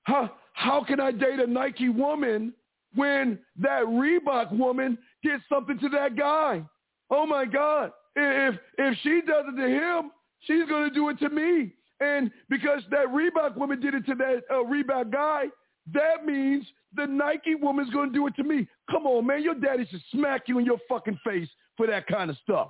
how, 0.03 0.31
how 0.53 0.83
can 0.83 0.99
I 0.99 1.11
date 1.11 1.39
a 1.39 1.47
Nike 1.47 1.89
woman 1.89 2.53
when 2.95 3.39
that 3.59 3.83
Reebok 3.83 4.57
woman 4.57 4.97
did 5.23 5.41
something 5.47 5.79
to 5.79 5.89
that 5.89 6.15
guy? 6.15 6.63
Oh 7.09 7.25
my 7.25 7.45
God. 7.45 7.91
If 8.15 8.55
if 8.77 8.97
she 9.03 9.21
does 9.25 9.45
it 9.47 9.61
to 9.61 9.67
him, 9.67 10.11
she's 10.41 10.67
going 10.67 10.89
to 10.89 10.93
do 10.93 11.09
it 11.09 11.19
to 11.19 11.29
me. 11.29 11.73
And 11.99 12.31
because 12.49 12.81
that 12.91 13.07
Reebok 13.07 13.57
woman 13.57 13.79
did 13.79 13.93
it 13.93 14.05
to 14.05 14.15
that 14.15 14.41
uh, 14.49 14.63
Reebok 14.63 15.11
guy, 15.11 15.45
that 15.93 16.25
means 16.25 16.65
the 16.95 17.05
Nike 17.05 17.55
woman's 17.55 17.89
going 17.91 18.09
to 18.09 18.13
do 18.13 18.27
it 18.27 18.35
to 18.37 18.43
me. 18.43 18.67
Come 18.89 19.05
on, 19.05 19.25
man. 19.25 19.43
Your 19.43 19.55
daddy 19.55 19.87
should 19.89 20.01
smack 20.11 20.43
you 20.47 20.59
in 20.59 20.65
your 20.65 20.79
fucking 20.87 21.19
face 21.25 21.49
for 21.77 21.87
that 21.87 22.07
kind 22.07 22.29
of 22.29 22.37
stuff. 22.43 22.69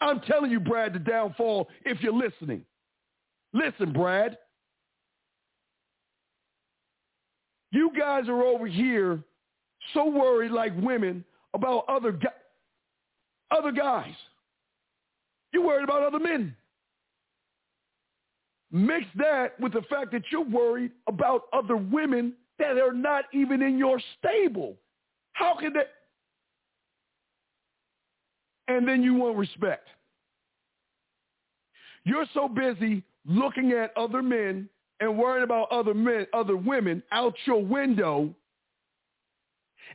I'm 0.00 0.20
telling 0.20 0.50
you, 0.50 0.60
Brad, 0.60 0.94
the 0.94 0.98
downfall, 0.98 1.68
if 1.84 2.02
you're 2.02 2.12
listening. 2.12 2.64
Listen, 3.52 3.92
Brad. 3.92 4.36
You 7.70 7.90
guys 7.98 8.28
are 8.28 8.42
over 8.42 8.66
here 8.66 9.22
so 9.94 10.08
worried 10.08 10.52
like 10.52 10.72
women 10.76 11.24
about 11.54 11.84
other 11.88 12.12
guys 12.12 12.32
other 13.56 13.72
guys. 13.72 14.14
You're 15.52 15.64
worried 15.64 15.84
about 15.84 16.02
other 16.02 16.18
men. 16.18 16.56
Mix 18.70 19.04
that 19.16 19.60
with 19.60 19.74
the 19.74 19.82
fact 19.82 20.12
that 20.12 20.22
you're 20.30 20.44
worried 20.44 20.92
about 21.06 21.42
other 21.52 21.76
women 21.76 22.32
that 22.58 22.78
are 22.78 22.94
not 22.94 23.24
even 23.34 23.60
in 23.60 23.78
your 23.78 24.00
stable. 24.18 24.76
How 25.34 25.54
can 25.58 25.74
that? 25.74 25.88
And 28.68 28.88
then 28.88 29.02
you 29.02 29.14
want 29.14 29.36
respect. 29.36 29.88
You're 32.04 32.26
so 32.32 32.48
busy 32.48 33.02
looking 33.26 33.72
at 33.72 33.96
other 33.96 34.22
men 34.22 34.68
and 35.00 35.18
worrying 35.18 35.44
about 35.44 35.70
other 35.70 35.94
men, 35.94 36.26
other 36.32 36.56
women 36.56 37.02
out 37.12 37.34
your 37.44 37.62
window 37.62 38.34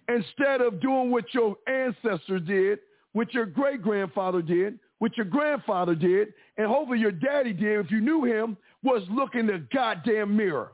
instead 0.08 0.62
of 0.62 0.80
doing 0.80 1.10
what 1.12 1.34
your 1.34 1.56
ancestors 1.68 2.42
did 2.46 2.80
what 3.18 3.34
your 3.34 3.48
great 3.48 3.82
grandfather 3.82 4.44
did, 4.44 4.78
what 5.00 5.18
your 5.18 5.26
grandfather 5.26 5.96
did, 5.96 6.36
and 6.58 6.68
hopefully 6.68 7.00
your 7.00 7.12
daddy 7.12 7.52
did 7.52 7.84
if 7.84 7.90
you 7.90 8.00
knew 8.00 8.24
him, 8.24 8.56
was 8.84 9.02
look 9.10 9.34
in 9.34 9.48
the 9.48 9.66
goddamn 9.74 10.38
mirror. 10.38 10.74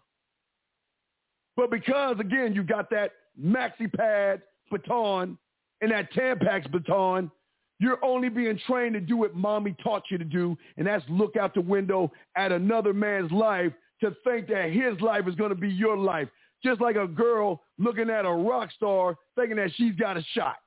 But 1.55 1.71
because, 1.71 2.17
again, 2.19 2.53
you 2.53 2.63
got 2.63 2.89
that 2.89 3.11
maxi 3.41 3.89
pad 3.95 4.41
baton 4.69 5.37
and 5.79 5.91
that 5.91 6.11
Tampax 6.11 6.69
baton, 6.69 7.31
you're 7.79 8.03
only 8.03 8.27
being 8.27 8.59
trained 8.67 8.95
to 8.95 8.99
do 8.99 9.15
what 9.15 9.33
mommy 9.33 9.73
taught 9.81 10.03
you 10.11 10.17
to 10.17 10.25
do, 10.25 10.57
and 10.75 10.85
that's 10.85 11.05
look 11.07 11.37
out 11.37 11.53
the 11.53 11.61
window 11.61 12.11
at 12.35 12.51
another 12.51 12.91
man's 12.91 13.31
life 13.31 13.71
to 14.01 14.13
think 14.25 14.49
that 14.49 14.69
his 14.69 14.99
life 14.99 15.29
is 15.29 15.35
going 15.35 15.51
to 15.51 15.55
be 15.55 15.69
your 15.69 15.95
life. 15.95 16.27
Just 16.61 16.81
like 16.81 16.97
a 16.97 17.07
girl 17.07 17.61
looking 17.79 18.09
at 18.09 18.25
a 18.25 18.31
rock 18.31 18.69
star 18.75 19.15
thinking 19.37 19.55
that 19.55 19.71
she's 19.77 19.95
got 19.95 20.17
a 20.17 20.23
shot. 20.33 20.57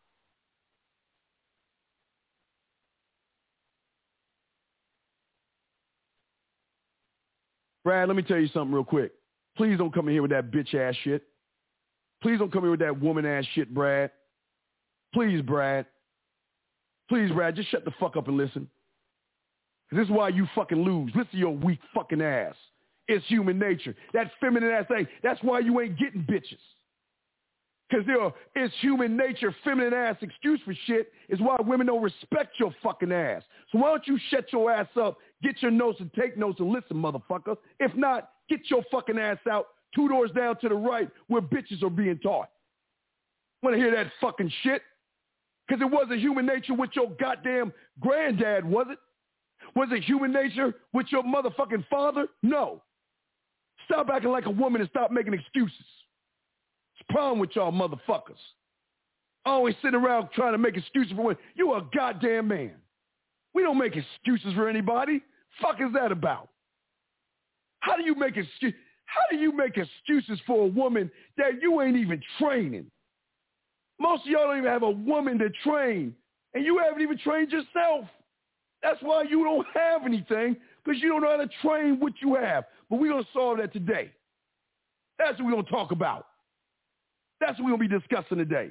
Brad, 7.87 8.09
let 8.09 8.17
me 8.17 8.23
tell 8.25 8.41
you 8.41 8.49
something 8.49 8.75
real 8.75 8.83
quick. 8.83 9.13
Please 9.57 9.79
don't 9.79 9.95
come 9.95 10.09
in 10.09 10.15
here 10.15 10.23
with 10.23 10.33
that 10.33 10.51
bitch 10.51 10.75
ass 10.75 10.97
shit. 11.05 11.23
Please 12.21 12.37
don't 12.37 12.53
come 12.53 12.63
here 12.63 12.73
with 12.73 12.81
that 12.81 13.01
woman 13.01 13.25
ass 13.25 13.45
shit, 13.55 13.73
Brad. 13.73 14.11
Please, 15.15 15.41
Brad. 15.41 15.87
Please, 17.09 17.31
Brad, 17.31 17.55
just 17.55 17.71
shut 17.71 17.85
the 17.85 17.93
fuck 18.01 18.17
up 18.17 18.27
and 18.27 18.37
listen. 18.37 18.69
This 19.93 20.07
is 20.07 20.11
why 20.11 20.31
you 20.31 20.49
fucking 20.53 20.83
lose. 20.83 21.13
Listen 21.15 21.31
to 21.31 21.39
your 21.39 21.57
weak 21.57 21.79
fucking 21.95 22.21
ass. 22.21 22.57
It's 23.07 23.25
human 23.27 23.57
nature. 23.57 23.95
That 24.13 24.33
feminine 24.41 24.69
ass 24.69 24.87
thing, 24.89 25.07
that's 25.23 25.41
why 25.45 25.61
you 25.61 25.81
ain't 25.81 25.97
getting 25.97 26.23
bitches. 26.23 26.59
Because 27.89 28.33
it's 28.57 28.75
human 28.81 29.17
nature, 29.17 29.55
feminine 29.63 29.95
ass 29.95 30.17
excuse 30.21 30.61
for 30.65 30.75
shit 30.87 31.13
is 31.29 31.39
why 31.39 31.57
women 31.61 31.87
don't 31.87 32.03
respect 32.03 32.59
your 32.59 32.75
fucking 32.83 33.13
ass. 33.13 33.45
So 33.71 33.79
why 33.79 33.91
don't 33.91 34.07
you 34.09 34.19
shut 34.29 34.53
your 34.53 34.73
ass 34.73 34.89
up, 35.01 35.19
get 35.43 35.61
your 35.63 35.71
notes 35.71 36.01
and 36.01 36.13
take 36.15 36.37
notes 36.37 36.61
and 36.61 36.71
listen, 36.71 36.97
motherfucker. 36.97 37.57
If 37.79 37.95
not, 37.95 38.31
get 38.49 38.61
your 38.71 38.83
fucking 38.91 39.19
ass 39.19 39.39
out 39.51 39.67
two 39.95 40.09
doors 40.09 40.31
down 40.33 40.59
to 40.61 40.69
the 40.69 40.75
right 40.75 41.09
where 41.29 41.43
bitches 41.43 41.83
are 41.83 41.91
being 41.91 42.19
taught. 42.19 42.49
Want 43.63 43.75
to 43.75 43.81
hear 43.81 43.91
that 43.93 44.13
fucking 44.21 44.53
shit? 44.63 44.83
Because 45.67 45.83
it 45.83 45.91
wasn't 45.91 46.21
human 46.21 46.47
nature 46.47 46.75
with 46.75 46.91
your 46.95 47.11
goddamn 47.19 47.73
granddad, 48.01 48.65
was 48.65 48.87
it? 48.91 48.99
Was 49.75 49.89
it 49.91 50.05
human 50.05 50.33
nature 50.33 50.75
with 50.93 51.07
your 51.11 51.25
motherfucking 51.25 51.87
father? 51.89 52.29
No. 52.43 52.83
Stop 53.87 54.09
acting 54.13 54.31
like 54.31 54.47
a 54.47 54.51
woman 54.51 54.81
and 54.81 54.91
stop 54.91 55.11
making 55.11 55.35
excuses. 55.35 55.87
It's 56.95 57.07
problem 57.09 57.39
with 57.39 57.51
y'all 57.55 57.73
motherfuckers. 57.73 58.39
Always 59.45 59.75
sitting 59.83 59.99
around 59.99 60.29
trying 60.35 60.53
to 60.53 60.59
make 60.59 60.77
excuses 60.77 61.13
for 61.13 61.23
women. 61.23 61.37
You 61.55 61.75
a 61.75 61.87
goddamn 61.95 62.49
man. 62.49 62.73
We 63.57 63.63
don't 63.63 63.79
make 63.79 63.97
excuses 63.97 64.53
for 64.53 64.69
anybody. 64.69 65.23
Fuck 65.63 65.81
is 65.81 65.91
that 65.95 66.13
about? 66.13 66.51
How 67.81 67.97
do 67.97 68.05
you 68.05 68.15
make 68.15 68.37
excuse? 68.37 68.75
How 69.07 69.23
do 69.31 69.39
you 69.39 69.51
make 69.51 69.79
excuses 69.79 70.39
for 70.47 70.65
a 70.65 70.67
woman 70.67 71.11
that 71.39 71.63
you 71.63 71.81
ain't 71.81 71.97
even 71.97 72.21
training? 72.39 72.91
Most 73.99 74.25
of 74.25 74.27
y'all 74.27 74.49
don't 74.49 74.59
even 74.59 74.71
have 74.71 74.83
a 74.83 74.91
woman 74.91 75.39
to 75.39 75.49
train, 75.65 76.15
and 76.53 76.67
you 76.67 76.77
haven't 76.85 77.01
even 77.01 77.17
trained 77.17 77.51
yourself. 77.51 78.05
That's 78.83 79.01
why 79.01 79.23
you 79.23 79.43
don't 79.43 79.67
have 79.73 80.05
anything, 80.05 80.57
because 80.85 81.01
you 81.01 81.09
don't 81.09 81.23
know 81.23 81.31
how 81.31 81.39
to 81.39 81.49
train 81.63 81.99
what 81.99 82.13
you 82.21 82.35
have. 82.35 82.65
But 82.91 82.99
we're 82.99 83.19
to 83.19 83.27
solve 83.33 83.57
that 83.57 83.73
today. 83.73 84.11
That's 85.19 85.41
what 85.41 85.47
we're 85.47 85.63
to 85.63 85.71
talk 85.71 85.93
about. 85.93 86.27
That's 87.41 87.59
what 87.59 87.71
we're 87.71 87.79
to 87.79 87.89
be 87.89 87.89
discussing 87.89 88.37
today. 88.37 88.71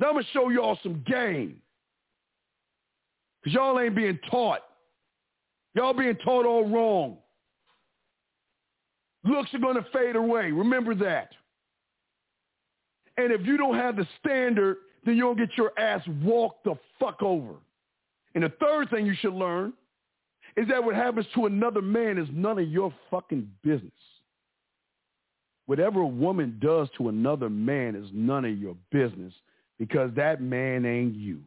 Now 0.00 0.10
I'm 0.10 0.16
to 0.16 0.24
show 0.32 0.48
y'all 0.48 0.80
some 0.82 1.04
game. 1.06 1.62
Because 3.42 3.54
y'all 3.54 3.80
ain't 3.80 3.94
being 3.94 4.18
taught. 4.30 4.60
Y'all 5.74 5.94
being 5.94 6.16
taught 6.16 6.46
all 6.46 6.68
wrong. 6.68 7.16
Looks 9.24 9.52
are 9.54 9.58
going 9.58 9.76
to 9.76 9.86
fade 9.92 10.16
away. 10.16 10.50
Remember 10.50 10.94
that. 10.96 11.30
And 13.16 13.32
if 13.32 13.46
you 13.46 13.56
don't 13.56 13.74
have 13.74 13.96
the 13.96 14.06
standard, 14.18 14.78
then 15.04 15.16
you'll 15.16 15.34
get 15.34 15.50
your 15.56 15.78
ass 15.78 16.02
walked 16.22 16.64
the 16.64 16.74
fuck 16.98 17.22
over. 17.22 17.54
And 18.34 18.44
the 18.44 18.52
third 18.60 18.90
thing 18.90 19.06
you 19.06 19.14
should 19.14 19.34
learn 19.34 19.72
is 20.56 20.68
that 20.68 20.82
what 20.82 20.94
happens 20.94 21.26
to 21.34 21.46
another 21.46 21.82
man 21.82 22.18
is 22.18 22.28
none 22.32 22.58
of 22.58 22.68
your 22.68 22.92
fucking 23.10 23.50
business. 23.62 23.92
Whatever 25.66 26.00
a 26.00 26.06
woman 26.06 26.58
does 26.60 26.88
to 26.98 27.08
another 27.08 27.48
man 27.48 27.94
is 27.94 28.08
none 28.12 28.44
of 28.44 28.58
your 28.58 28.76
business 28.90 29.32
because 29.78 30.10
that 30.16 30.40
man 30.40 30.84
ain't 30.84 31.14
you. 31.14 31.40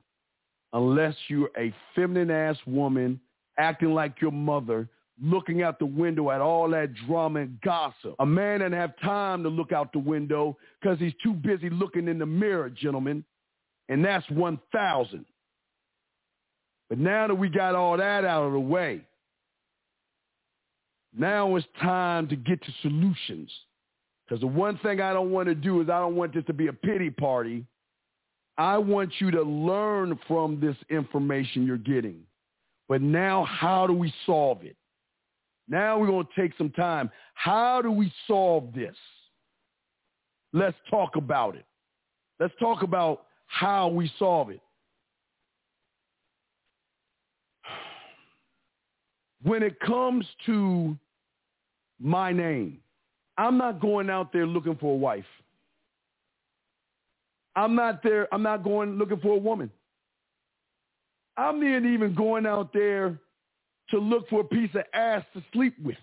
Unless 0.73 1.15
you're 1.27 1.51
a 1.57 1.73
feminine 1.95 2.31
ass 2.31 2.57
woman 2.65 3.19
acting 3.57 3.93
like 3.93 4.19
your 4.19 4.31
mother 4.31 4.89
looking 5.21 5.61
out 5.61 5.79
the 5.79 5.85
window 5.85 6.31
at 6.31 6.41
all 6.41 6.67
that 6.69 6.93
drama 7.05 7.41
and 7.41 7.61
gossip. 7.61 8.15
A 8.19 8.25
man 8.25 8.59
doesn't 8.59 8.73
have 8.73 8.99
time 8.99 9.43
to 9.43 9.49
look 9.49 9.71
out 9.71 9.93
the 9.93 9.99
window 9.99 10.57
because 10.81 10.97
he's 10.99 11.13
too 11.23 11.33
busy 11.33 11.69
looking 11.69 12.07
in 12.07 12.17
the 12.17 12.25
mirror, 12.25 12.69
gentlemen. 12.69 13.23
And 13.89 14.03
that's 14.03 14.27
1,000. 14.29 15.25
But 16.89 16.97
now 16.97 17.27
that 17.27 17.35
we 17.35 17.49
got 17.49 17.75
all 17.75 17.97
that 17.97 18.25
out 18.25 18.43
of 18.43 18.53
the 18.53 18.59
way, 18.59 19.01
now 21.15 21.55
it's 21.55 21.67
time 21.81 22.27
to 22.29 22.35
get 22.35 22.61
to 22.63 22.71
solutions. 22.81 23.51
Because 24.25 24.41
the 24.41 24.47
one 24.47 24.79
thing 24.79 25.01
I 25.01 25.13
don't 25.13 25.31
want 25.31 25.47
to 25.47 25.55
do 25.55 25.81
is 25.81 25.89
I 25.89 25.99
don't 25.99 26.15
want 26.15 26.33
this 26.33 26.45
to 26.45 26.53
be 26.53 26.67
a 26.67 26.73
pity 26.73 27.09
party. 27.09 27.65
I 28.57 28.77
want 28.77 29.13
you 29.19 29.31
to 29.31 29.41
learn 29.41 30.19
from 30.27 30.59
this 30.59 30.75
information 30.89 31.65
you're 31.65 31.77
getting. 31.77 32.21
But 32.87 33.01
now 33.01 33.45
how 33.45 33.87
do 33.87 33.93
we 33.93 34.13
solve 34.25 34.63
it? 34.63 34.75
Now 35.67 35.97
we're 35.97 36.07
going 36.07 36.27
to 36.27 36.41
take 36.41 36.51
some 36.57 36.69
time. 36.69 37.09
How 37.33 37.81
do 37.81 37.89
we 37.91 38.11
solve 38.27 38.73
this? 38.73 38.95
Let's 40.51 40.77
talk 40.89 41.15
about 41.15 41.55
it. 41.55 41.65
Let's 42.39 42.53
talk 42.59 42.83
about 42.83 43.25
how 43.47 43.87
we 43.87 44.11
solve 44.19 44.49
it. 44.49 44.59
When 49.41 49.63
it 49.63 49.79
comes 49.79 50.25
to 50.45 50.97
my 51.99 52.31
name, 52.31 52.79
I'm 53.37 53.57
not 53.57 53.81
going 53.81 54.09
out 54.09 54.31
there 54.31 54.45
looking 54.45 54.75
for 54.75 54.93
a 54.93 54.97
wife. 54.97 55.25
I'm 57.55 57.75
not 57.75 58.01
there. 58.03 58.27
I'm 58.33 58.43
not 58.43 58.63
going 58.63 58.97
looking 58.97 59.19
for 59.19 59.35
a 59.35 59.39
woman. 59.39 59.69
I'm 61.37 61.59
not 61.59 61.87
even 61.89 62.13
going 62.13 62.45
out 62.45 62.73
there 62.73 63.19
to 63.89 63.99
look 63.99 64.29
for 64.29 64.41
a 64.41 64.45
piece 64.45 64.69
of 64.75 64.83
ass 64.93 65.23
to 65.33 65.43
sleep 65.51 65.75
with. 65.83 65.97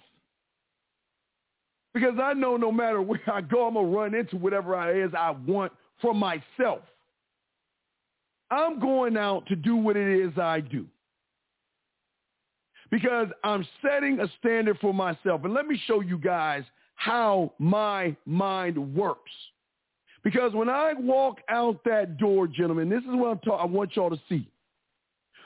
Because 1.92 2.14
I 2.22 2.34
know 2.34 2.56
no 2.56 2.70
matter 2.70 3.02
where 3.02 3.20
I 3.32 3.40
go, 3.40 3.66
I'm 3.66 3.74
going 3.74 3.90
to 3.90 3.96
run 3.96 4.14
into 4.14 4.36
whatever 4.36 4.90
it 4.90 5.04
is 5.04 5.12
I 5.16 5.30
want 5.30 5.72
for 6.00 6.14
myself. 6.14 6.80
I'm 8.50 8.80
going 8.80 9.16
out 9.16 9.46
to 9.46 9.56
do 9.56 9.76
what 9.76 9.96
it 9.96 10.08
is 10.08 10.36
I 10.38 10.60
do. 10.60 10.86
Because 12.90 13.28
I'm 13.44 13.66
setting 13.82 14.18
a 14.18 14.26
standard 14.38 14.78
for 14.80 14.92
myself. 14.92 15.44
And 15.44 15.54
let 15.54 15.66
me 15.66 15.80
show 15.86 16.00
you 16.00 16.18
guys 16.18 16.64
how 16.96 17.52
my 17.58 18.16
mind 18.26 18.94
works. 18.94 19.30
Because 20.22 20.52
when 20.52 20.68
I 20.68 20.92
walk 20.94 21.38
out 21.48 21.82
that 21.84 22.18
door, 22.18 22.46
gentlemen, 22.46 22.88
this 22.88 23.02
is 23.02 23.10
what 23.10 23.30
I'm 23.30 23.38
ta- 23.38 23.56
I 23.56 23.64
want 23.64 23.96
y'all 23.96 24.10
to 24.10 24.20
see. 24.28 24.48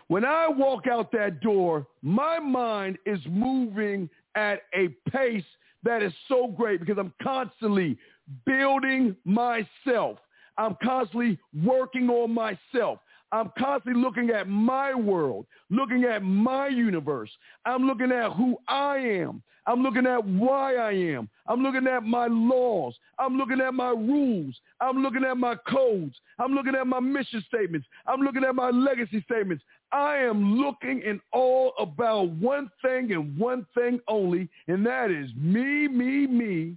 When 0.09 0.25
I 0.25 0.49
walk 0.49 0.87
out 0.87 1.13
that 1.13 1.41
door, 1.41 1.87
my 2.03 2.39
mind 2.39 2.99
is 3.07 3.21
moving 3.29 4.11
at 4.35 4.63
a 4.75 4.89
pace 5.11 5.45
that 5.85 6.03
is 6.03 6.13
so 6.29 6.49
great 6.49 6.81
because 6.81 6.99
I'm 6.99 7.13
constantly 7.23 7.97
building 8.45 9.17
myself. 9.25 10.19
I'm 10.59 10.77
constantly 10.83 11.39
working 11.65 12.09
on 12.11 12.33
myself. 12.33 12.99
I'm 13.35 13.51
constantly 13.59 14.01
looking 14.01 14.31
at 14.31 14.49
my 14.49 14.95
world, 14.95 15.47
looking 15.69 16.05
at 16.05 16.23
my 16.23 16.69
universe. 16.69 17.31
I'm 17.67 17.85
looking 17.85 18.13
at 18.13 18.31
who 18.31 18.57
I 18.69 18.99
am. 18.99 19.43
I'm 19.67 19.83
looking 19.83 20.07
at 20.07 20.25
why 20.25 20.77
I 20.77 20.93
am. 20.93 21.29
I'm 21.49 21.61
looking 21.61 21.89
at 21.89 22.05
my 22.05 22.29
laws. 22.29 22.95
I'm 23.19 23.37
looking 23.37 23.61
at 23.61 23.75
my 23.75 23.89
rules. 23.89 24.55
I'm 24.81 25.03
looking 25.03 25.25
at 25.25 25.37
my 25.37 25.57
codes. 25.69 26.15
I'm 26.39 26.53
looking 26.53 26.77
at 26.77 26.87
my 26.87 27.01
mission 27.01 27.43
statements. 27.49 27.89
I'm 28.07 28.21
looking 28.21 28.45
at 28.45 28.55
my 28.55 28.71
legacy 28.71 29.21
statements. 29.29 29.65
I 29.91 30.19
am 30.19 30.55
looking 30.55 31.03
in 31.03 31.21
all 31.33 31.73
about 31.81 32.29
one 32.31 32.71
thing 32.83 33.11
and 33.11 33.37
one 33.37 33.67
thing 33.75 33.99
only, 34.07 34.49
and 34.69 34.87
that 34.87 35.11
is 35.11 35.29
me, 35.37 35.89
me, 35.89 36.29
me, 36.29 36.77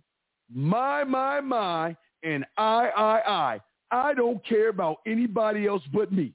my, 0.51 1.03
my, 1.03 1.39
my, 1.39 1.95
and 2.24 2.45
I, 2.58 2.89
I, 2.97 3.32
I. 3.32 3.60
I 3.91 4.16
don't 4.16 4.43
care 4.43 4.70
about 4.70 4.97
anybody 5.05 5.68
else 5.68 5.84
but 5.93 6.12
me. 6.12 6.34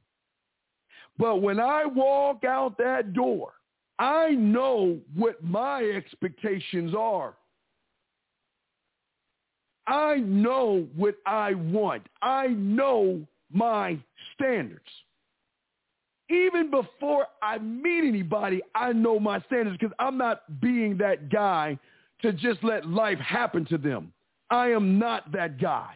But 1.23 1.37
when 1.37 1.61
I 1.61 1.85
walk 1.85 2.43
out 2.43 2.77
that 2.79 3.13
door, 3.13 3.53
I 4.01 4.31
know 4.31 4.99
what 5.15 5.41
my 5.41 5.85
expectations 5.85 6.97
are. 6.99 7.35
I 9.87 10.17
know 10.17 10.85
what 10.97 11.15
I 11.25 11.55
want. 11.55 12.09
I 12.23 12.49
know 12.49 13.21
my 13.53 14.01
standards 14.35 14.83
even 16.29 16.71
before 16.71 17.27
I 17.43 17.59
meet 17.59 18.09
anybody, 18.09 18.63
I 18.75 18.93
know 18.93 19.21
my 19.21 19.41
standards 19.43 19.77
because 19.79 19.95
I'm 19.99 20.17
not 20.17 20.61
being 20.63 20.97
that 20.97 21.29
guy 21.29 21.79
to 22.23 22.33
just 22.33 22.65
let 22.65 22.89
life 22.89 23.19
happen 23.19 23.67
to 23.67 23.77
them. 23.77 24.13
I 24.51 24.69
am 24.69 24.99
not 24.99 25.31
that 25.33 25.61
guy. 25.61 25.95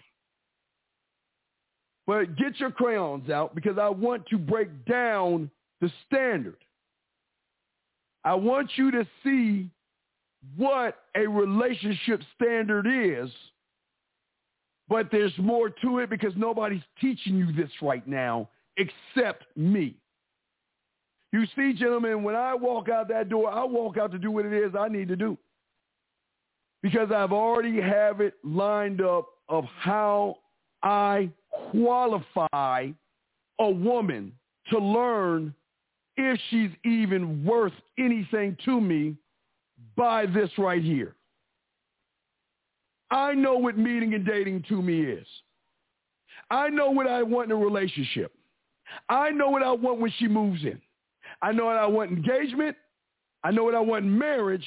But 2.06 2.36
get 2.36 2.60
your 2.60 2.70
crayons 2.70 3.30
out 3.30 3.54
because 3.54 3.78
I 3.78 3.88
want 3.88 4.26
to 4.26 4.38
break 4.38 4.84
down 4.84 5.50
the 5.80 5.90
standard. 6.06 6.58
I 8.24 8.34
want 8.34 8.70
you 8.76 8.90
to 8.92 9.06
see 9.24 9.68
what 10.56 10.98
a 11.16 11.26
relationship 11.26 12.22
standard 12.34 12.86
is, 12.86 13.30
but 14.88 15.08
there's 15.10 15.36
more 15.38 15.70
to 15.70 15.98
it 15.98 16.10
because 16.10 16.32
nobody's 16.36 16.82
teaching 17.00 17.36
you 17.36 17.52
this 17.52 17.70
right 17.82 18.06
now 18.06 18.48
except 18.76 19.44
me. 19.56 19.96
You 21.32 21.44
see, 21.56 21.72
gentlemen, 21.72 22.22
when 22.22 22.36
I 22.36 22.54
walk 22.54 22.88
out 22.88 23.08
that 23.08 23.28
door, 23.28 23.50
I 23.50 23.64
walk 23.64 23.96
out 23.96 24.12
to 24.12 24.18
do 24.18 24.30
what 24.30 24.46
it 24.46 24.52
is 24.52 24.74
I 24.78 24.88
need 24.88 25.08
to 25.08 25.16
do. 25.16 25.36
Because 26.82 27.10
I've 27.10 27.32
already 27.32 27.80
have 27.80 28.20
it 28.20 28.34
lined 28.44 29.00
up 29.00 29.26
of 29.48 29.64
how 29.78 30.36
I 30.82 31.30
qualify 31.70 32.88
a 33.58 33.70
woman 33.70 34.32
to 34.70 34.78
learn 34.78 35.54
if 36.16 36.40
she's 36.50 36.70
even 36.84 37.44
worth 37.44 37.72
anything 37.98 38.56
to 38.64 38.80
me 38.80 39.16
by 39.96 40.26
this 40.26 40.50
right 40.58 40.82
here. 40.82 41.14
I 43.10 43.34
know 43.34 43.56
what 43.56 43.78
meeting 43.78 44.14
and 44.14 44.26
dating 44.26 44.64
to 44.68 44.82
me 44.82 45.02
is. 45.02 45.26
I 46.50 46.68
know 46.68 46.90
what 46.90 47.06
I 47.06 47.22
want 47.22 47.50
in 47.50 47.56
a 47.56 47.60
relationship. 47.60 48.32
I 49.08 49.30
know 49.30 49.50
what 49.50 49.62
I 49.62 49.72
want 49.72 50.00
when 50.00 50.12
she 50.18 50.28
moves 50.28 50.62
in. 50.64 50.80
I 51.42 51.52
know 51.52 51.66
what 51.66 51.76
I 51.76 51.86
want 51.86 52.10
engagement. 52.10 52.76
I 53.44 53.50
know 53.50 53.64
what 53.64 53.74
I 53.74 53.80
want 53.80 54.04
in 54.04 54.18
marriage. 54.18 54.64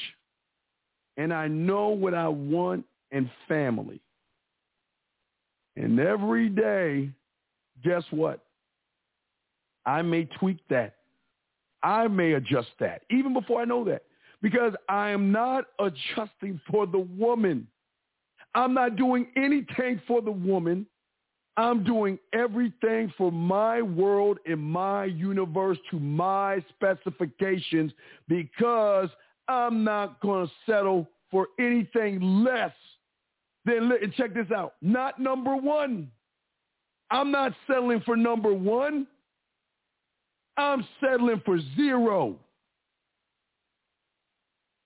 And 1.17 1.33
I 1.33 1.47
know 1.47 1.89
what 1.89 2.13
I 2.13 2.27
want 2.27 2.85
in 3.11 3.29
family. 3.47 4.01
And 5.79 5.97
every 5.97 6.49
day, 6.49 7.09
guess 7.83 8.03
what? 8.11 8.43
I 9.85 10.01
may 10.01 10.25
tweak 10.25 10.57
that. 10.69 10.95
I 11.81 12.09
may 12.09 12.33
adjust 12.33 12.67
that, 12.81 13.03
even 13.09 13.33
before 13.33 13.61
I 13.61 13.65
know 13.65 13.85
that, 13.85 14.03
because 14.41 14.73
I 14.89 15.11
am 15.11 15.31
not 15.31 15.65
adjusting 15.79 16.59
for 16.69 16.85
the 16.85 16.99
woman. 16.99 17.65
I'm 18.53 18.73
not 18.73 18.97
doing 18.97 19.27
anything 19.37 20.01
for 20.05 20.21
the 20.21 20.31
woman. 20.31 20.85
I'm 21.55 21.85
doing 21.85 22.19
everything 22.33 23.13
for 23.17 23.31
my 23.31 23.81
world 23.81 24.39
and 24.45 24.61
my 24.61 25.05
universe 25.05 25.77
to 25.91 25.99
my 25.99 26.61
specifications 26.69 27.93
because 28.27 29.09
I'm 29.47 29.85
not 29.85 30.19
going 30.19 30.47
to 30.47 30.53
settle 30.65 31.07
for 31.31 31.47
anything 31.57 32.19
less 32.43 32.73
than, 33.65 33.91
and 33.91 34.13
check 34.13 34.33
this 34.33 34.51
out, 34.55 34.73
not 34.81 35.19
number 35.19 35.55
one. 35.55 36.09
I'm 37.11 37.31
not 37.31 37.53
settling 37.67 38.01
for 38.05 38.15
number 38.15 38.53
one. 38.53 39.07
I'm 40.57 40.85
settling 41.01 41.41
for 41.45 41.59
zero. 41.75 42.35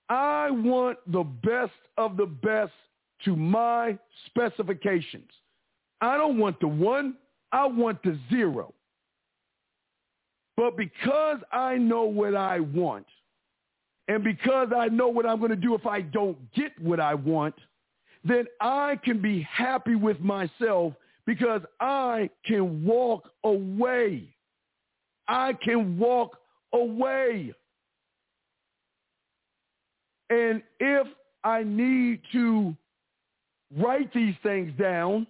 I 0.09 0.51
want 0.51 0.99
the 1.11 1.23
best 1.23 1.71
of 1.97 2.17
the 2.17 2.25
best 2.25 2.71
to 3.25 3.35
my 3.35 3.97
specifications. 4.27 5.29
I 6.01 6.17
don't 6.17 6.37
want 6.37 6.59
the 6.59 6.67
one. 6.67 7.15
I 7.51 7.65
want 7.65 8.03
the 8.03 8.17
zero. 8.29 8.73
But 10.55 10.77
because 10.77 11.39
I 11.51 11.77
know 11.77 12.03
what 12.03 12.35
I 12.35 12.59
want, 12.59 13.07
and 14.07 14.23
because 14.23 14.69
I 14.75 14.87
know 14.89 15.07
what 15.07 15.25
I'm 15.25 15.39
going 15.39 15.51
to 15.51 15.55
do 15.55 15.73
if 15.75 15.85
I 15.85 16.01
don't 16.01 16.37
get 16.53 16.79
what 16.79 16.99
I 16.99 17.15
want, 17.15 17.55
then 18.23 18.45
I 18.61 18.99
can 19.03 19.21
be 19.21 19.41
happy 19.41 19.95
with 19.95 20.19
myself 20.19 20.93
because 21.25 21.61
I 21.79 22.29
can 22.45 22.85
walk 22.85 23.29
away. 23.43 24.27
I 25.27 25.53
can 25.53 25.97
walk 25.97 26.37
away. 26.73 27.53
And 30.29 30.61
if 30.79 31.07
I 31.43 31.63
need 31.63 32.21
to 32.31 32.75
write 33.77 34.13
these 34.13 34.35
things 34.41 34.71
down, 34.79 35.27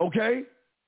okay, 0.00 0.42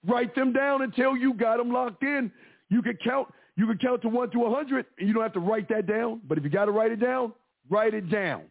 write 0.07 0.34
them 0.34 0.53
down 0.53 0.82
until 0.82 1.16
you 1.16 1.34
got 1.34 1.59
them 1.59 1.72
locked 1.72 2.03
in. 2.03 2.30
You 2.70 2.82
can 2.82 2.97
count. 3.05 3.28
You 3.57 3.66
can 3.66 3.78
count 3.78 4.01
to 4.03 4.09
one 4.09 4.30
to 4.30 4.45
a 4.45 4.51
hundred, 4.55 4.86
and 4.99 5.07
you 5.07 5.12
don't 5.12 5.22
have 5.22 5.34
to 5.34 5.40
write 5.40 5.68
that 5.68 5.86
down. 5.86 6.22
But 6.26 6.38
if 6.38 6.45
you 6.45 6.51
got 6.51 6.64
to 6.64 6.70
write 6.70 6.90
it 6.90 7.01
down, 7.01 7.32
write 7.68 7.93
it 7.93 8.11
down. 8.11 8.45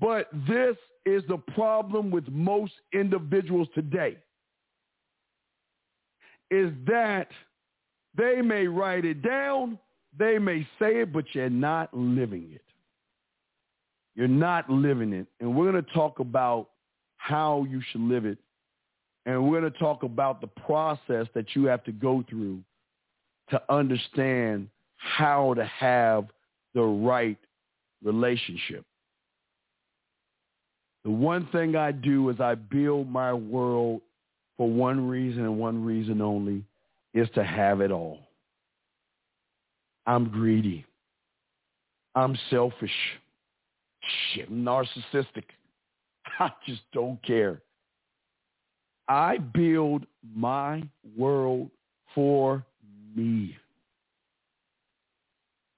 But 0.00 0.28
this 0.48 0.76
is 1.08 1.22
the 1.28 1.38
problem 1.38 2.10
with 2.10 2.28
most 2.28 2.72
individuals 2.92 3.68
today 3.74 4.16
is 6.50 6.72
that 6.86 7.28
they 8.16 8.40
may 8.42 8.66
write 8.66 9.04
it 9.04 9.22
down, 9.22 9.78
they 10.18 10.38
may 10.38 10.66
say 10.78 11.02
it, 11.02 11.12
but 11.12 11.24
you're 11.32 11.50
not 11.50 11.92
living 11.94 12.48
it. 12.52 12.62
You're 14.14 14.28
not 14.28 14.68
living 14.68 15.12
it. 15.12 15.26
And 15.40 15.54
we're 15.54 15.70
going 15.70 15.84
to 15.84 15.92
talk 15.92 16.18
about 16.18 16.70
how 17.16 17.66
you 17.70 17.80
should 17.90 18.00
live 18.00 18.24
it. 18.24 18.38
And 19.26 19.48
we're 19.48 19.60
going 19.60 19.72
to 19.72 19.78
talk 19.78 20.02
about 20.02 20.40
the 20.40 20.46
process 20.46 21.26
that 21.34 21.54
you 21.54 21.66
have 21.66 21.84
to 21.84 21.92
go 21.92 22.24
through 22.28 22.60
to 23.50 23.62
understand 23.72 24.68
how 24.96 25.54
to 25.54 25.64
have 25.64 26.26
the 26.74 26.82
right 26.82 27.38
relationship. 28.02 28.84
The 31.08 31.14
one 31.14 31.48
thing 31.52 31.74
I 31.74 31.90
do 31.90 32.28
is 32.28 32.38
I 32.38 32.54
build 32.54 33.08
my 33.08 33.32
world 33.32 34.02
for 34.58 34.68
one 34.68 35.08
reason 35.08 35.44
and 35.44 35.58
one 35.58 35.82
reason 35.82 36.20
only 36.20 36.62
is 37.14 37.30
to 37.34 37.42
have 37.42 37.80
it 37.80 37.90
all. 37.90 38.18
I'm 40.06 40.28
greedy. 40.28 40.84
I'm 42.14 42.36
selfish. 42.50 42.92
Shit, 44.34 44.50
I'm 44.50 44.62
narcissistic. 44.62 45.44
I 46.40 46.50
just 46.66 46.82
don't 46.92 47.22
care. 47.22 47.62
I 49.08 49.38
build 49.38 50.04
my 50.36 50.82
world 51.16 51.70
for 52.14 52.66
me. 53.16 53.56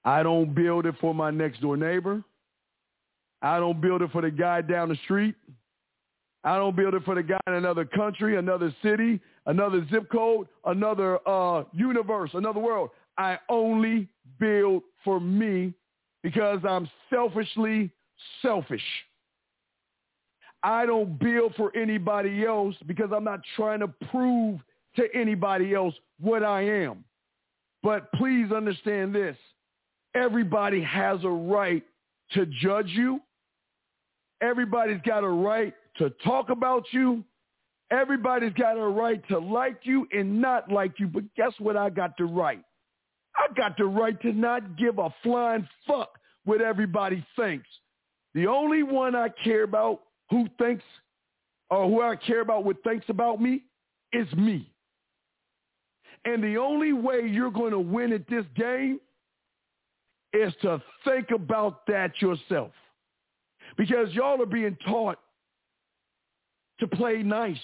I 0.03 0.23
don't 0.23 0.53
build 0.53 0.87
it 0.87 0.95
for 0.99 1.15
my 1.15 1.31
next 1.31 1.61
door 1.61 1.77
neighbor. 1.77 2.21
I 3.41 3.59
don't 3.59 3.81
build 3.81 4.01
it 4.01 4.11
for 4.11 4.21
the 4.21 4.31
guy 4.31 4.61
down 4.61 4.89
the 4.89 4.97
street. 5.03 5.35
I 6.43 6.57
don't 6.57 6.75
build 6.75 6.93
it 6.93 7.03
for 7.03 7.15
the 7.15 7.23
guy 7.23 7.39
in 7.47 7.53
another 7.53 7.85
country, 7.85 8.37
another 8.37 8.73
city, 8.81 9.19
another 9.45 9.85
zip 9.91 10.11
code, 10.11 10.47
another 10.65 11.19
uh, 11.27 11.63
universe, 11.71 12.31
another 12.33 12.59
world. 12.59 12.89
I 13.17 13.37
only 13.49 14.07
build 14.39 14.83
for 15.03 15.19
me 15.19 15.73
because 16.23 16.59
I'm 16.67 16.89
selfishly 17.09 17.91
selfish. 18.41 18.83
I 20.63 20.85
don't 20.85 21.19
build 21.19 21.55
for 21.55 21.75
anybody 21.75 22.45
else 22.45 22.75
because 22.85 23.09
I'm 23.15 23.23
not 23.23 23.41
trying 23.55 23.79
to 23.79 23.87
prove 23.87 24.59
to 24.95 25.07
anybody 25.13 25.73
else 25.73 25.95
what 26.19 26.43
I 26.43 26.61
am. 26.61 27.03
But 27.81 28.11
please 28.13 28.51
understand 28.51 29.13
this. 29.15 29.35
Everybody 30.13 30.81
has 30.83 31.23
a 31.23 31.29
right 31.29 31.83
to 32.33 32.45
judge 32.45 32.89
you. 32.89 33.21
Everybody's 34.41 35.01
got 35.05 35.23
a 35.23 35.29
right 35.29 35.73
to 35.97 36.09
talk 36.23 36.49
about 36.49 36.83
you. 36.91 37.23
Everybody's 37.91 38.53
got 38.53 38.77
a 38.77 38.87
right 38.87 39.25
to 39.27 39.37
like 39.37 39.81
you 39.83 40.07
and 40.11 40.41
not 40.41 40.71
like 40.71 40.99
you. 40.99 41.07
But 41.07 41.23
guess 41.35 41.53
what 41.59 41.77
I 41.77 41.89
got 41.89 42.17
the 42.17 42.25
right? 42.25 42.63
I 43.35 43.53
got 43.53 43.77
the 43.77 43.85
right 43.85 44.19
to 44.21 44.33
not 44.33 44.77
give 44.77 44.97
a 44.97 45.13
flying 45.23 45.67
fuck 45.87 46.17
what 46.45 46.61
everybody 46.61 47.25
thinks. 47.35 47.67
The 48.33 48.47
only 48.47 48.83
one 48.83 49.15
I 49.15 49.29
care 49.43 49.63
about 49.63 50.01
who 50.29 50.47
thinks 50.57 50.83
or 51.69 51.87
who 51.87 52.01
I 52.01 52.15
care 52.15 52.41
about 52.41 52.63
what 52.63 52.83
thinks 52.83 53.05
about 53.09 53.41
me 53.41 53.63
is 54.13 54.31
me. 54.33 54.71
And 56.25 56.43
the 56.43 56.57
only 56.57 56.93
way 56.93 57.27
you're 57.27 57.51
going 57.51 57.71
to 57.71 57.79
win 57.79 58.13
at 58.13 58.27
this 58.29 58.45
game 58.55 58.99
is 60.33 60.53
to 60.61 60.81
think 61.03 61.31
about 61.31 61.85
that 61.87 62.21
yourself. 62.21 62.71
Because 63.81 64.13
y'all 64.13 64.39
are 64.39 64.45
being 64.45 64.77
taught 64.85 65.17
to 66.79 66.85
play 66.85 67.23
nice. 67.23 67.57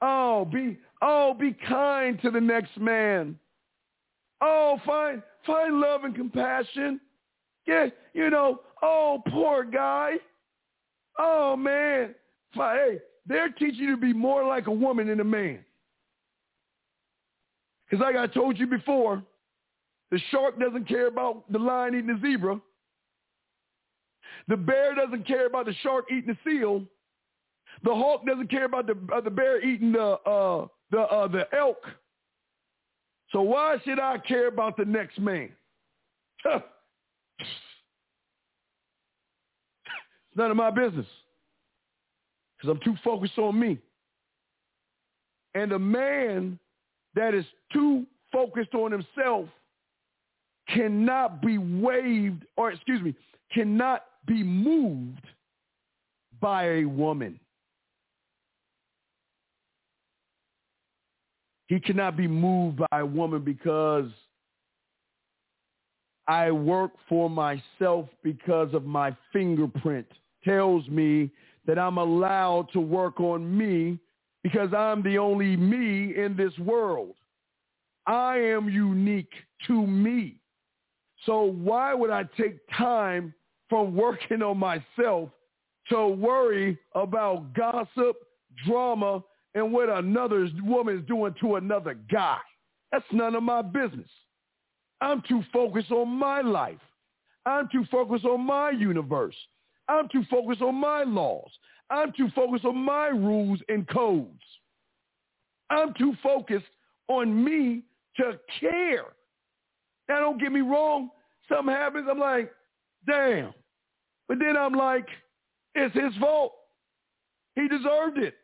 Oh, 0.00 0.44
be 0.44 0.78
oh, 1.02 1.34
be 1.34 1.52
kind 1.68 2.16
to 2.22 2.30
the 2.30 2.40
next 2.40 2.78
man. 2.78 3.36
Oh, 4.40 4.78
find 4.86 5.20
find 5.44 5.80
love 5.80 6.04
and 6.04 6.14
compassion. 6.14 7.00
Yeah, 7.66 7.86
you 8.14 8.30
know, 8.30 8.60
oh, 8.80 9.20
poor 9.32 9.64
guy. 9.64 10.12
Oh 11.18 11.56
man. 11.56 12.14
Hey, 12.52 13.00
they're 13.26 13.48
teaching 13.48 13.80
you 13.80 13.96
to 13.96 14.00
be 14.00 14.12
more 14.12 14.46
like 14.46 14.68
a 14.68 14.72
woman 14.72 15.08
than 15.08 15.18
a 15.18 15.24
man. 15.24 15.58
Because 17.90 18.00
like 18.00 18.14
I 18.14 18.28
told 18.28 18.56
you 18.60 18.68
before, 18.68 19.24
the 20.12 20.20
shark 20.30 20.56
doesn't 20.60 20.86
care 20.86 21.08
about 21.08 21.50
the 21.50 21.58
lion 21.58 21.96
eating 21.96 22.14
the 22.14 22.20
zebra. 22.22 22.60
The 24.48 24.56
bear 24.56 24.94
doesn't 24.94 25.26
care 25.26 25.46
about 25.46 25.66
the 25.66 25.74
shark 25.82 26.06
eating 26.10 26.34
the 26.34 26.50
seal. 26.50 26.82
The 27.84 27.94
hawk 27.94 28.26
doesn't 28.26 28.50
care 28.50 28.64
about 28.64 28.86
the 28.86 28.96
uh, 29.14 29.20
the 29.20 29.30
bear 29.30 29.62
eating 29.62 29.92
the 29.92 30.18
uh, 30.26 30.66
the 30.90 31.00
uh, 31.00 31.28
the 31.28 31.46
elk. 31.54 31.82
So 33.30 33.42
why 33.42 33.76
should 33.84 34.00
I 34.00 34.18
care 34.18 34.48
about 34.48 34.76
the 34.76 34.86
next 34.86 35.18
man? 35.18 35.50
it's 36.46 36.64
none 40.34 40.50
of 40.50 40.56
my 40.56 40.70
business 40.70 41.06
because 42.56 42.70
I'm 42.74 42.80
too 42.82 42.96
focused 43.04 43.38
on 43.38 43.58
me. 43.58 43.78
And 45.54 45.72
a 45.72 45.78
man 45.78 46.58
that 47.14 47.34
is 47.34 47.44
too 47.72 48.06
focused 48.32 48.74
on 48.74 48.92
himself 48.92 49.46
cannot 50.68 51.42
be 51.42 51.58
waved, 51.58 52.44
or 52.56 52.70
excuse 52.70 53.02
me, 53.02 53.14
cannot 53.52 54.04
be 54.28 54.44
moved 54.44 55.26
by 56.40 56.66
a 56.66 56.84
woman. 56.84 57.40
He 61.66 61.80
cannot 61.80 62.16
be 62.16 62.28
moved 62.28 62.80
by 62.90 63.00
a 63.00 63.06
woman 63.06 63.42
because 63.42 64.06
I 66.28 66.50
work 66.50 66.92
for 67.08 67.28
myself 67.28 68.08
because 68.22 68.72
of 68.74 68.84
my 68.84 69.16
fingerprint 69.32 70.06
tells 70.44 70.86
me 70.88 71.30
that 71.66 71.78
I'm 71.78 71.98
allowed 71.98 72.68
to 72.72 72.80
work 72.80 73.20
on 73.20 73.56
me 73.56 73.98
because 74.42 74.72
I'm 74.72 75.02
the 75.02 75.18
only 75.18 75.56
me 75.56 76.14
in 76.16 76.34
this 76.36 76.56
world. 76.58 77.14
I 78.06 78.38
am 78.38 78.70
unique 78.70 79.32
to 79.66 79.86
me. 79.86 80.36
So 81.26 81.42
why 81.42 81.92
would 81.92 82.10
I 82.10 82.24
take 82.38 82.58
time 82.76 83.34
from 83.68 83.94
working 83.94 84.42
on 84.42 84.58
myself 84.58 85.30
to 85.90 86.08
worry 86.08 86.78
about 86.94 87.54
gossip, 87.54 88.16
drama, 88.66 89.22
and 89.54 89.72
what 89.72 89.88
another 89.88 90.48
woman 90.62 90.98
is 90.98 91.06
doing 91.06 91.34
to 91.40 91.56
another 91.56 91.94
guy? 92.10 92.38
That's 92.92 93.04
none 93.12 93.34
of 93.34 93.42
my 93.42 93.62
business. 93.62 94.08
I'm 95.00 95.22
too 95.28 95.42
focused 95.52 95.90
on 95.90 96.08
my 96.08 96.40
life. 96.40 96.80
I'm 97.46 97.68
too 97.70 97.84
focused 97.90 98.24
on 98.24 98.44
my 98.44 98.70
universe. 98.70 99.36
I'm 99.88 100.08
too 100.08 100.24
focused 100.30 100.62
on 100.62 100.74
my 100.74 101.02
laws. 101.04 101.50
I'm 101.90 102.12
too 102.12 102.28
focused 102.34 102.64
on 102.64 102.76
my 102.76 103.08
rules 103.08 103.60
and 103.68 103.88
codes. 103.88 104.42
I'm 105.70 105.94
too 105.94 106.14
focused 106.22 106.66
on 107.08 107.44
me 107.44 107.82
to 108.16 108.38
care. 108.60 109.04
Now, 110.08 110.20
don't 110.20 110.40
get 110.40 110.52
me 110.52 110.60
wrong. 110.60 111.10
Something 111.48 111.74
happens, 111.74 112.06
I'm 112.10 112.18
like, 112.18 112.52
damn. 113.08 113.54
But 114.28 114.38
then 114.38 114.56
I'm 114.56 114.74
like, 114.74 115.06
it's 115.74 115.94
his 115.94 116.14
fault. 116.20 116.52
He 117.56 117.66
deserved 117.68 118.18
it. 118.18 118.34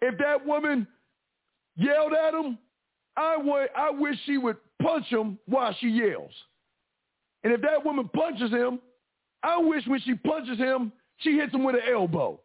If 0.00 0.18
that 0.18 0.44
woman 0.44 0.86
yelled 1.76 2.12
at 2.12 2.34
him, 2.34 2.58
I, 3.16 3.36
I 3.76 3.90
wish 3.90 4.16
she 4.26 4.38
would 4.38 4.56
punch 4.82 5.06
him 5.06 5.38
while 5.46 5.74
she 5.80 5.88
yells. 5.88 6.32
And 7.42 7.52
if 7.52 7.60
that 7.62 7.84
woman 7.84 8.08
punches 8.14 8.50
him, 8.50 8.80
I 9.42 9.58
wish 9.58 9.86
when 9.86 10.00
she 10.00 10.14
punches 10.14 10.58
him, 10.58 10.92
she 11.18 11.36
hits 11.36 11.52
him 11.52 11.64
with 11.64 11.76
an 11.76 11.82
elbow. 11.92 12.40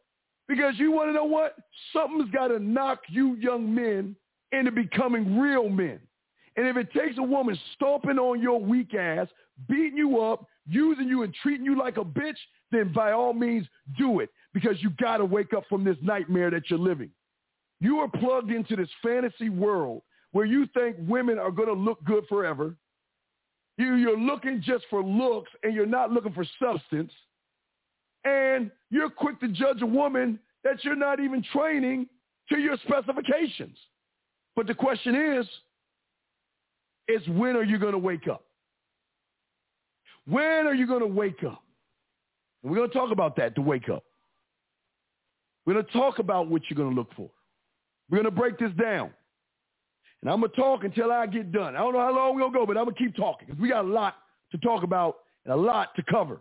Because 0.48 0.74
you 0.78 0.92
want 0.92 1.10
to 1.10 1.14
know 1.14 1.26
what? 1.26 1.56
Something's 1.94 2.32
got 2.32 2.48
to 2.48 2.60
knock 2.60 3.02
you 3.08 3.36
young 3.36 3.74
men 3.74 4.16
into 4.52 4.72
becoming 4.72 5.40
real 5.40 5.70
men. 5.70 6.00
And 6.56 6.68
if 6.68 6.76
it 6.76 6.92
takes 6.92 7.18
a 7.18 7.24
woman 7.24 7.58
stomping 7.76 8.18
on 8.18 8.42
your 8.42 8.60
weak 8.60 8.94
ass, 8.94 9.28
beating 9.68 9.98
you 9.98 10.22
up, 10.22 10.46
using 10.70 11.08
you 11.08 11.24
and 11.24 11.34
treating 11.42 11.66
you 11.66 11.78
like 11.78 11.98
a 11.98 12.04
bitch, 12.04 12.38
then 12.72 12.94
by 12.94 13.12
all 13.12 13.34
means 13.34 13.68
do 13.98 14.20
it 14.20 14.30
because 14.54 14.82
you 14.82 14.90
got 15.02 15.18
to 15.18 15.26
wake 15.26 15.54
up 15.54 15.64
from 15.68 15.84
this 15.84 15.98
nightmare 16.02 16.52
that 16.52 16.70
you're 16.70 16.80
living. 16.80 17.10
You 17.82 18.00
are 18.00 18.08
plugged 18.08 18.52
into 18.52 18.76
this 18.76 18.90
fantasy 19.04 19.50
world 19.50 20.02
where 20.32 20.46
you 20.46 20.68
think 20.74 20.98
women 21.08 21.40
are 21.40 21.52
going 21.52 21.70
to 21.70 21.74
look 21.74 22.04
good 22.04 22.26
forever. 22.28 22.76
You, 23.78 23.96
you're 23.96 24.20
looking 24.20 24.62
just 24.62 24.86
for 24.90 25.04
looks 25.04 25.50
and 25.64 25.74
you're 25.74 25.86
not 25.86 26.12
looking 26.12 26.34
for 26.34 26.46
substance. 26.62 27.12
And 28.26 28.70
you're 28.92 29.10
quick 29.10 29.40
to 29.40 29.48
judge 29.48 29.82
a 29.82 29.86
woman 29.86 30.40
that 30.64 30.84
you're 30.84 30.96
not 30.96 31.20
even 31.20 31.44
training 31.54 32.08
to 32.50 32.60
your 32.60 32.76
specifications. 32.78 33.78
But 34.56 34.68
the 34.68 34.76
question 34.76 35.16
is, 35.16 35.48
is 37.08 37.28
when 37.30 37.56
are 37.56 37.64
you 37.64 37.80
going 37.80 37.94
to 37.94 37.98
wake 37.98 38.28
up? 38.28 38.44
When 40.30 40.68
are 40.68 40.74
you 40.74 40.86
going 40.86 41.02
to 41.02 41.08
wake 41.08 41.44
up? 41.44 41.64
And 42.62 42.72
we're 42.72 42.78
going 42.78 42.90
to 42.90 42.96
talk 42.96 43.12
about 43.12 43.36
that 43.38 43.56
to 43.56 43.62
wake 43.62 43.90
up. 43.90 44.04
We're 45.66 45.74
going 45.74 45.86
to 45.86 45.92
talk 45.92 46.20
about 46.20 46.48
what 46.48 46.64
you're 46.70 46.78
going 46.78 46.90
to 46.90 46.96
look 46.96 47.14
for. 47.16 47.30
We're 48.10 48.18
going 48.18 48.34
to 48.34 48.40
break 48.40 48.60
this 48.60 48.72
down. 48.82 49.12
And 50.22 50.30
I'm 50.30 50.40
going 50.40 50.52
to 50.52 50.56
talk 50.58 50.84
until 50.84 51.12
I 51.12 51.26
get 51.26 51.52
done. 51.52 51.76
I 51.76 51.80
don't 51.80 51.94
know 51.94 52.00
how 52.00 52.16
long 52.16 52.36
we're 52.36 52.42
going 52.42 52.54
to 52.54 52.60
go, 52.60 52.66
but 52.66 52.78
I'm 52.78 52.86
going 52.86 52.96
to 52.96 53.04
keep 53.04 53.16
talking 53.16 53.48
because 53.48 53.62
we 53.62 53.70
got 53.70 53.86
a 53.86 53.88
lot 53.88 54.16
to 54.52 54.58
talk 54.58 54.84
about 54.84 55.18
and 55.46 55.54
a 55.54 55.58
lot 55.58 55.96
to 55.96 56.04
cover. 56.10 56.40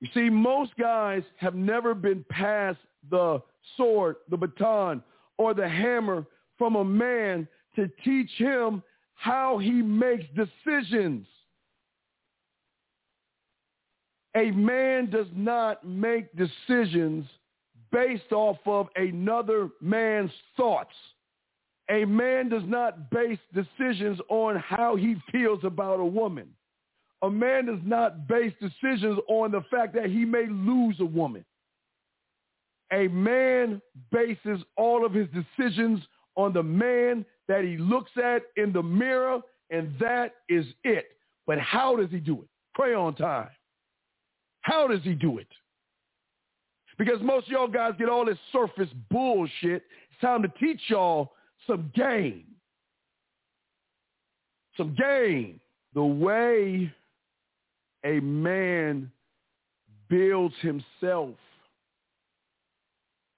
You 0.00 0.08
see, 0.14 0.30
most 0.30 0.72
guys 0.78 1.22
have 1.36 1.54
never 1.54 1.94
been 1.94 2.24
past 2.30 2.78
the 3.10 3.40
sword, 3.76 4.16
the 4.28 4.36
baton, 4.36 5.02
or 5.38 5.54
the 5.54 5.68
hammer 5.68 6.26
from 6.58 6.76
a 6.76 6.84
man 6.84 7.48
to 7.76 7.88
teach 8.04 8.30
him 8.36 8.82
how 9.14 9.58
he 9.58 9.70
makes 9.70 10.24
decisions. 10.34 11.26
A 14.36 14.50
man 14.52 15.10
does 15.10 15.26
not 15.34 15.86
make 15.86 16.34
decisions 16.36 17.26
based 17.90 18.32
off 18.32 18.58
of 18.66 18.88
another 18.96 19.68
man's 19.80 20.30
thoughts. 20.56 20.94
A 21.90 22.04
man 22.04 22.48
does 22.48 22.62
not 22.66 23.10
base 23.10 23.40
decisions 23.52 24.20
on 24.28 24.56
how 24.56 24.94
he 24.94 25.16
feels 25.32 25.64
about 25.64 25.98
a 25.98 26.04
woman. 26.04 26.48
A 27.22 27.30
man 27.30 27.66
does 27.66 27.80
not 27.84 28.28
base 28.28 28.54
decisions 28.60 29.18
on 29.28 29.50
the 29.50 29.62
fact 29.70 29.94
that 29.94 30.06
he 30.06 30.24
may 30.24 30.46
lose 30.46 31.00
a 31.00 31.04
woman. 31.04 31.44
A 32.92 33.08
man 33.08 33.82
bases 34.10 34.62
all 34.76 35.04
of 35.04 35.12
his 35.12 35.26
decisions 35.28 36.00
on 36.36 36.52
the 36.52 36.62
man 36.62 37.26
that 37.48 37.64
he 37.64 37.76
looks 37.76 38.12
at 38.16 38.42
in 38.56 38.72
the 38.72 38.82
mirror, 38.82 39.40
and 39.70 39.92
that 39.98 40.34
is 40.48 40.66
it. 40.84 41.08
But 41.46 41.58
how 41.58 41.96
does 41.96 42.10
he 42.10 42.18
do 42.18 42.42
it? 42.42 42.48
Pray 42.74 42.94
on 42.94 43.14
time. 43.16 43.48
How 44.62 44.86
does 44.86 45.02
he 45.02 45.14
do 45.14 45.38
it? 45.38 45.48
Because 46.98 47.20
most 47.22 47.46
of 47.46 47.52
y'all 47.52 47.66
guys 47.66 47.94
get 47.98 48.10
all 48.10 48.26
this 48.26 48.38
surface 48.52 48.90
bullshit. 49.10 49.82
It's 50.10 50.20
time 50.20 50.42
to 50.42 50.52
teach 50.60 50.80
y'all 50.88 51.32
some 51.66 51.90
game. 51.94 52.44
Some 54.76 54.94
game. 54.94 55.60
The 55.94 56.04
way 56.04 56.92
a 58.04 58.20
man 58.20 59.10
builds 60.08 60.54
himself 60.60 61.34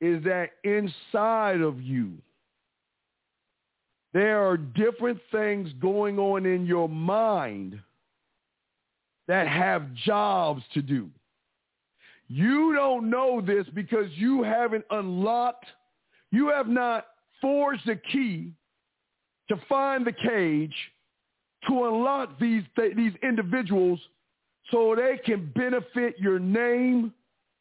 is 0.00 0.22
that 0.24 0.50
inside 0.64 1.60
of 1.60 1.80
you, 1.80 2.14
there 4.12 4.44
are 4.44 4.56
different 4.56 5.20
things 5.30 5.70
going 5.80 6.18
on 6.18 6.44
in 6.44 6.66
your 6.66 6.88
mind 6.88 7.80
that 9.28 9.48
have 9.48 9.92
jobs 9.94 10.62
to 10.74 10.82
do. 10.82 11.10
You 12.28 12.74
don't 12.74 13.10
know 13.10 13.40
this 13.40 13.66
because 13.74 14.06
you 14.14 14.42
haven't 14.42 14.84
unlocked, 14.90 15.66
you 16.30 16.48
have 16.48 16.68
not 16.68 17.06
forged 17.40 17.82
the 17.86 17.96
key 17.96 18.52
to 19.48 19.56
find 19.68 20.06
the 20.06 20.12
cage 20.12 20.74
to 21.68 21.84
unlock 21.86 22.38
these, 22.40 22.62
th- 22.74 22.96
these 22.96 23.12
individuals 23.22 24.00
so 24.70 24.94
they 24.96 25.18
can 25.24 25.52
benefit 25.54 26.18
your 26.18 26.38
name, 26.38 27.12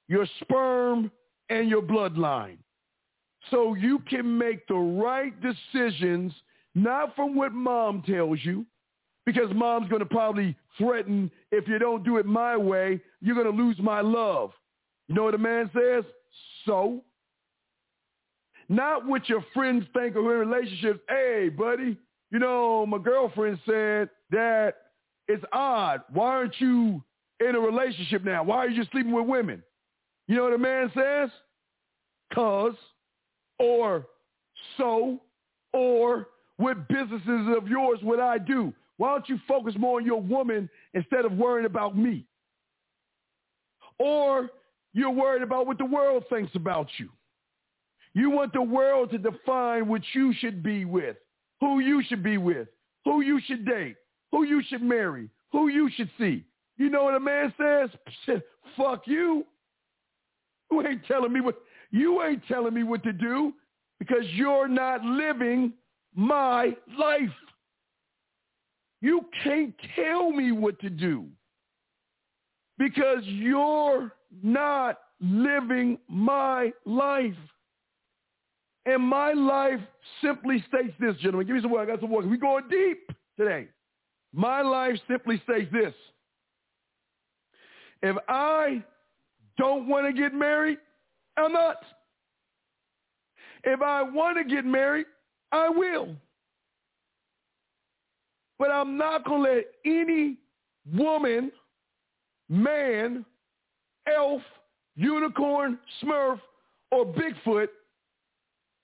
your 0.08 0.26
sperm, 0.42 1.12
and 1.50 1.70
your 1.70 1.82
bloodline. 1.82 2.58
So 3.50 3.74
you 3.74 4.00
can 4.10 4.38
make 4.38 4.68
the 4.68 4.76
right 4.76 5.34
decisions, 5.42 6.34
not 6.76 7.16
from 7.16 7.36
what 7.36 7.52
mom 7.52 8.04
tells 8.04 8.40
you, 8.44 8.66
because 9.26 9.54
mom's 9.54 9.90
going 9.90 10.00
to 10.00 10.06
probably 10.06 10.56
threaten, 10.78 11.30
if 11.52 11.68
you 11.68 11.80
don't 11.80 12.04
do 12.04 12.18
it 12.18 12.26
my 12.26 12.58
way, 12.58 13.00
you're 13.22 13.36
going 13.36 13.56
to 13.56 13.64
lose 13.64 13.78
my 13.80 14.02
love. 14.02 14.52
You 15.08 15.16
know 15.16 15.24
what 15.24 15.36
a 15.36 15.38
man 15.38 15.70
says? 15.74 16.04
So? 16.66 17.02
Not 18.70 19.06
what 19.06 19.28
your 19.28 19.44
friends 19.54 19.86
think 19.94 20.16
of 20.16 20.24
in 20.24 20.32
relationships. 20.32 21.00
Hey, 21.10 21.50
buddy, 21.50 21.98
you 22.32 22.40
know, 22.40 22.86
my 22.86 22.98
girlfriend 22.98 23.60
said 23.66 24.10
that 24.32 24.76
it's 25.28 25.44
odd. 25.52 26.02
Why 26.14 26.28
aren't 26.28 26.60
you 26.60 27.04
in 27.42 27.56
a 27.56 27.60
relationship 27.60 28.24
now? 28.24 28.44
Why 28.44 28.58
are 28.58 28.70
you 28.70 28.78
just 28.78 28.92
sleeping 28.92 29.12
with 29.12 29.28
women? 29.28 29.62
You 30.28 30.38
know 30.38 30.44
what 30.44 30.54
a 30.54 30.58
man 30.58 30.90
says? 30.96 31.30
Cause, 32.34 32.76
or 33.60 34.08
so, 34.78 35.20
or 35.74 36.28
what 36.58 36.88
businesses 36.88 37.48
of 37.58 37.68
yours 37.68 38.00
would 38.04 38.20
I 38.20 38.38
do? 38.38 38.74
Why 39.02 39.14
don't 39.14 39.28
you 39.30 39.40
focus 39.48 39.74
more 39.80 40.00
on 40.00 40.06
your 40.06 40.22
woman 40.22 40.70
instead 40.94 41.26
of 41.26 41.32
worrying 41.32 41.66
about 41.66 41.98
me? 41.98 42.24
Or 43.98 44.52
you're 44.94 45.10
worried 45.10 45.42
about 45.42 45.66
what 45.66 45.80
the 45.80 45.86
world 45.86 46.26
thinks 46.30 46.54
about 46.54 46.88
you. 47.00 47.10
You 48.14 48.30
want 48.30 48.54
the 48.54 48.62
world 48.62 49.10
to 49.10 49.18
define 49.18 49.88
what 49.88 50.04
you 50.14 50.36
should 50.40 50.62
be 50.62 50.86
with, 50.86 51.16
who 51.62 51.80
you 51.80 52.04
should 52.08 52.22
be 52.22 52.38
with, 52.38 52.68
who 53.04 53.22
you 53.22 53.42
should 53.48 53.66
date, 53.66 53.96
who 54.30 54.44
you 54.44 54.62
should 54.70 54.84
marry, 54.84 55.32
who 55.52 55.70
you 55.70 55.90
should 55.96 56.12
see. 56.20 56.46
You 56.78 56.92
know 56.92 57.06
what 57.06 57.16
a 57.16 57.20
man 57.20 57.52
says? 57.58 57.90
Fuck 58.78 59.08
you. 59.08 59.48
You 60.72 60.86
ain't 60.86 61.08
telling 61.08 61.34
me 61.34 61.42
what 61.42 61.56
you 61.90 62.22
ain't 62.22 62.46
telling 62.48 62.76
me 62.76 62.84
what 62.84 63.02
to 63.02 63.14
do 63.14 63.52
because 63.98 64.26
you're 64.34 64.68
not 64.68 65.04
living 65.04 65.74
my 66.14 66.76
life. 67.00 67.32
You 69.02 69.26
can't 69.44 69.74
tell 69.96 70.32
me 70.32 70.52
what 70.52 70.80
to 70.80 70.90
do 70.90 71.26
because 72.78 73.24
you're 73.24 74.14
not 74.44 75.00
living 75.20 75.98
my 76.08 76.72
life. 76.86 77.36
And 78.86 79.04
my 79.04 79.34
life 79.34 79.80
simply 80.24 80.64
states 80.68 80.94
this, 81.00 81.16
gentlemen. 81.18 81.48
Give 81.48 81.56
me 81.56 81.62
some 81.62 81.72
work. 81.72 81.88
I 81.88 81.92
got 81.92 82.02
some 82.02 82.12
work. 82.12 82.26
We're 82.26 82.38
going 82.38 82.68
deep 82.70 83.12
today. 83.38 83.68
My 84.34 84.62
life 84.62 84.96
simply 85.10 85.42
states 85.44 85.72
this. 85.72 85.94
If 88.02 88.16
I 88.28 88.84
don't 89.58 89.88
want 89.88 90.08
to 90.08 90.14
get 90.20 90.34
married, 90.34 90.78
I'm 91.38 91.54
not. 91.54 91.78
If 93.64 93.82
I 93.82 94.02
want 94.02 94.38
to 94.38 94.44
get 94.44 94.66
married, 94.66 95.06
I 95.52 95.70
will. 95.70 96.16
But 98.62 98.70
I'm 98.70 98.96
not 98.96 99.26
going 99.26 99.44
to 99.44 99.50
let 99.56 99.66
any 99.86 100.38
woman, 100.96 101.52
man, 102.48 103.26
elf, 104.06 104.44
unicorn, 104.96 105.80
smurf, 106.00 106.40
or 106.92 107.08
Bigfoot 107.08 107.70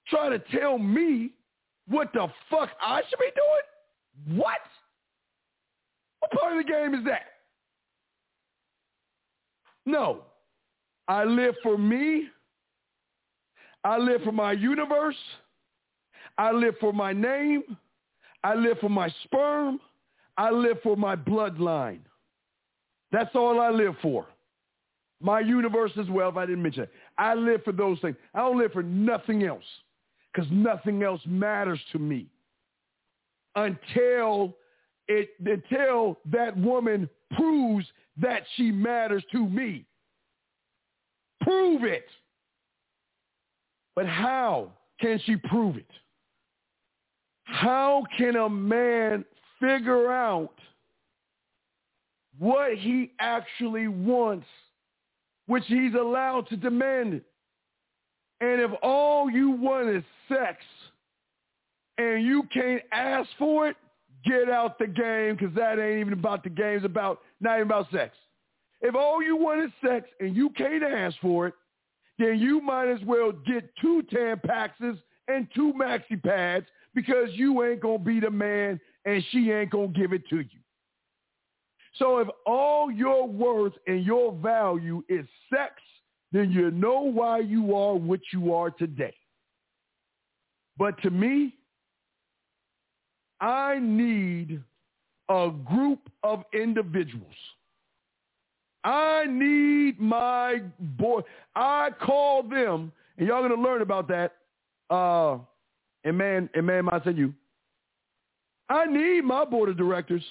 try 0.08 0.30
to 0.30 0.40
tell 0.60 0.80
me 0.80 1.30
what 1.88 2.12
the 2.12 2.26
fuck 2.50 2.70
I 2.82 3.04
should 3.08 3.20
be 3.20 3.30
doing? 3.36 4.40
What? 4.40 4.58
What 6.22 6.32
part 6.32 6.58
of 6.58 6.66
the 6.66 6.72
game 6.72 6.96
is 6.96 7.06
that? 7.06 7.28
No. 9.86 10.24
I 11.08 11.24
live 11.24 11.54
for 11.62 11.78
me. 11.78 12.30
I 13.84 14.00
live 14.00 14.24
for 14.24 14.32
my 14.32 14.54
universe. 14.54 15.16
I 16.36 16.52
live 16.52 16.74
for 16.80 16.94
my 16.94 17.14
name. 17.14 17.78
I 18.44 18.56
live 18.56 18.78
for 18.80 18.90
my 18.90 19.10
sperm. 19.24 19.80
I 20.38 20.52
live 20.52 20.78
for 20.84 20.96
my 20.96 21.16
bloodline. 21.16 22.00
That's 23.12 23.36
all 23.36 23.60
I 23.60 23.70
live 23.70 23.96
for. 24.02 24.28
My 25.20 25.40
universe 25.40 25.92
as 26.00 26.08
well, 26.10 26.30
if 26.30 26.38
I 26.38 26.46
didn't 26.46 26.62
mention 26.62 26.84
it. 26.84 26.92
I 27.18 27.34
live 27.34 27.64
for 27.64 27.72
those 27.72 28.00
things. 28.02 28.16
I 28.36 28.40
don't 28.40 28.60
live 28.60 28.72
for 28.72 28.84
nothing 28.84 29.44
else 29.44 29.64
because 30.32 30.50
nothing 30.52 31.02
else 31.02 31.22
matters 31.26 31.80
to 31.92 32.00
me 32.00 32.28
until 33.56 34.56
it 35.08 35.30
until 35.44 36.20
that 36.26 36.56
woman 36.56 37.10
proves 37.36 37.86
that 38.18 38.44
she 38.56 38.72
matters 38.72 39.24
to 39.32 39.48
me. 39.48 39.86
Prove 41.42 41.84
it. 41.84 42.06
But 43.96 44.06
how 44.06 44.72
can 45.00 45.20
she 45.26 45.38
prove 45.38 45.78
it? 45.78 45.90
How 47.48 48.04
can 48.18 48.36
a 48.36 48.50
man 48.50 49.24
figure 49.60 50.12
out 50.12 50.54
what 52.38 52.76
he 52.76 53.12
actually 53.20 53.88
wants, 53.88 54.46
which 55.48 55.64
he's 55.68 55.94
allowed 55.94 56.48
to 56.50 56.58
demand? 56.58 57.22
And 58.42 58.62
if 58.62 58.72
all 58.84 59.32
you 59.32 59.52
want 59.52 59.90
is 59.90 60.04
sex 60.28 60.58
and 61.98 62.24
you 62.24 62.44
can't 62.54 62.84
ask 62.92 63.30
for 63.40 63.70
it, 63.70 63.78
get 64.26 64.50
out 64.50 64.78
the 64.78 64.88
game 64.88 65.38
because 65.38 65.56
that 65.56 65.80
ain't 65.80 66.00
even 66.02 66.14
about 66.14 66.44
the 66.44 66.50
game. 66.50 66.76
It's 66.76 66.86
about, 66.86 67.22
not 67.40 67.56
even 67.56 67.68
about 67.68 67.90
sex. 67.92 68.16
If 68.82 68.94
all 68.94 69.24
you 69.24 69.38
want 69.38 69.64
is 69.64 69.72
sex 69.84 70.08
and 70.20 70.36
you 70.36 70.50
can't 70.50 70.84
ask 70.84 71.16
for 71.22 71.48
it, 71.48 71.54
then 72.20 72.40
you 72.40 72.60
might 72.60 72.90
as 72.90 73.00
well 73.06 73.32
get 73.32 73.70
two 73.82 74.04
Tampaxes 74.12 75.00
and 75.30 75.48
two 75.56 75.74
maxi 75.74 76.22
pads 76.22 76.66
because 76.98 77.30
you 77.34 77.64
ain't 77.64 77.80
going 77.80 78.00
to 78.00 78.04
be 78.04 78.20
the 78.20 78.32
man 78.32 78.80
and 79.06 79.24
she 79.30 79.52
ain't 79.52 79.70
going 79.70 79.94
to 79.94 80.00
give 80.00 80.14
it 80.14 80.28
to 80.32 80.38
you. 80.38 80.60
So 81.94 82.18
if 82.18 82.28
all 82.44 82.90
your 82.92 83.28
worth 83.28 83.74
and 83.86 84.04
your 84.04 84.32
value 84.32 85.04
is 85.08 85.24
sex, 85.54 85.74
then 86.32 86.50
you 86.50 86.72
know 86.72 87.02
why 87.02 87.42
you 87.42 87.76
are 87.76 87.94
what 87.94 88.20
you 88.34 88.52
are 88.52 88.72
today. 88.72 89.14
But 90.76 91.00
to 91.04 91.12
me, 91.12 91.54
I 93.42 93.78
need 93.80 94.60
a 95.30 95.52
group 95.66 96.00
of 96.24 96.46
individuals. 96.52 97.28
I 98.84 99.26
need 99.30 100.00
my 100.00 100.64
boy. 100.80 101.22
I 101.56 101.92
call 102.02 102.42
them, 102.42 102.92
and 103.20 103.28
y'all 103.28 103.48
gonna 103.48 103.62
learn 103.62 103.84
about 103.84 104.08
that. 104.08 104.34
Uh, 104.90 105.38
and 106.08 106.18
man, 106.18 106.50
and 106.54 106.66
man, 106.66 106.88
I 106.90 107.04
said 107.04 107.18
you. 107.18 107.34
I 108.70 108.86
need 108.86 109.26
my 109.26 109.44
board 109.44 109.70
of 109.70 109.78
directors. 109.78 110.24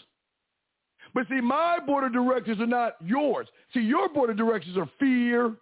But 1.14 1.29
see, 1.29 1.41
my 1.41 1.79
board 1.87 2.05
of 2.05 2.12
directors 2.12 2.59
are 2.61 2.66
not 2.66 2.97
yours. 3.05 3.47
See, 3.74 3.81
your 3.81 4.09
board 4.09 4.31
of 4.31 4.37
directors 4.37 4.77
are 4.77 4.89
fear, 4.99 5.55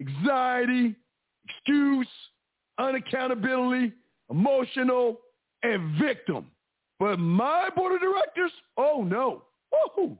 anxiety, 0.00 0.94
excuse, 1.48 2.08
unaccountability, 2.78 3.92
emotional, 4.30 5.20
and 5.62 5.98
victim. 5.98 6.46
But 7.00 7.18
my 7.18 7.70
board 7.74 7.94
of 7.94 8.00
directors, 8.00 8.52
oh 8.76 9.02
no. 9.02 9.42
Woo-hoo. 9.72 10.18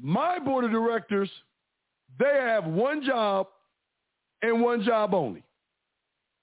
My 0.00 0.40
board 0.40 0.64
of 0.64 0.72
directors, 0.72 1.30
they 2.18 2.40
have 2.40 2.64
one 2.64 3.02
job 3.04 3.46
and 4.42 4.60
one 4.60 4.82
job 4.82 5.14
only. 5.14 5.44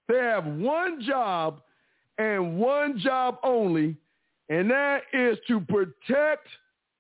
They 0.08 0.18
have 0.18 0.46
one 0.46 1.02
job 1.02 1.62
and 2.22 2.58
one 2.58 3.00
job 3.00 3.40
only, 3.44 3.96
and 4.50 4.70
that 4.70 5.02
is 5.12 5.38
to 5.48 5.60
protect 5.62 6.48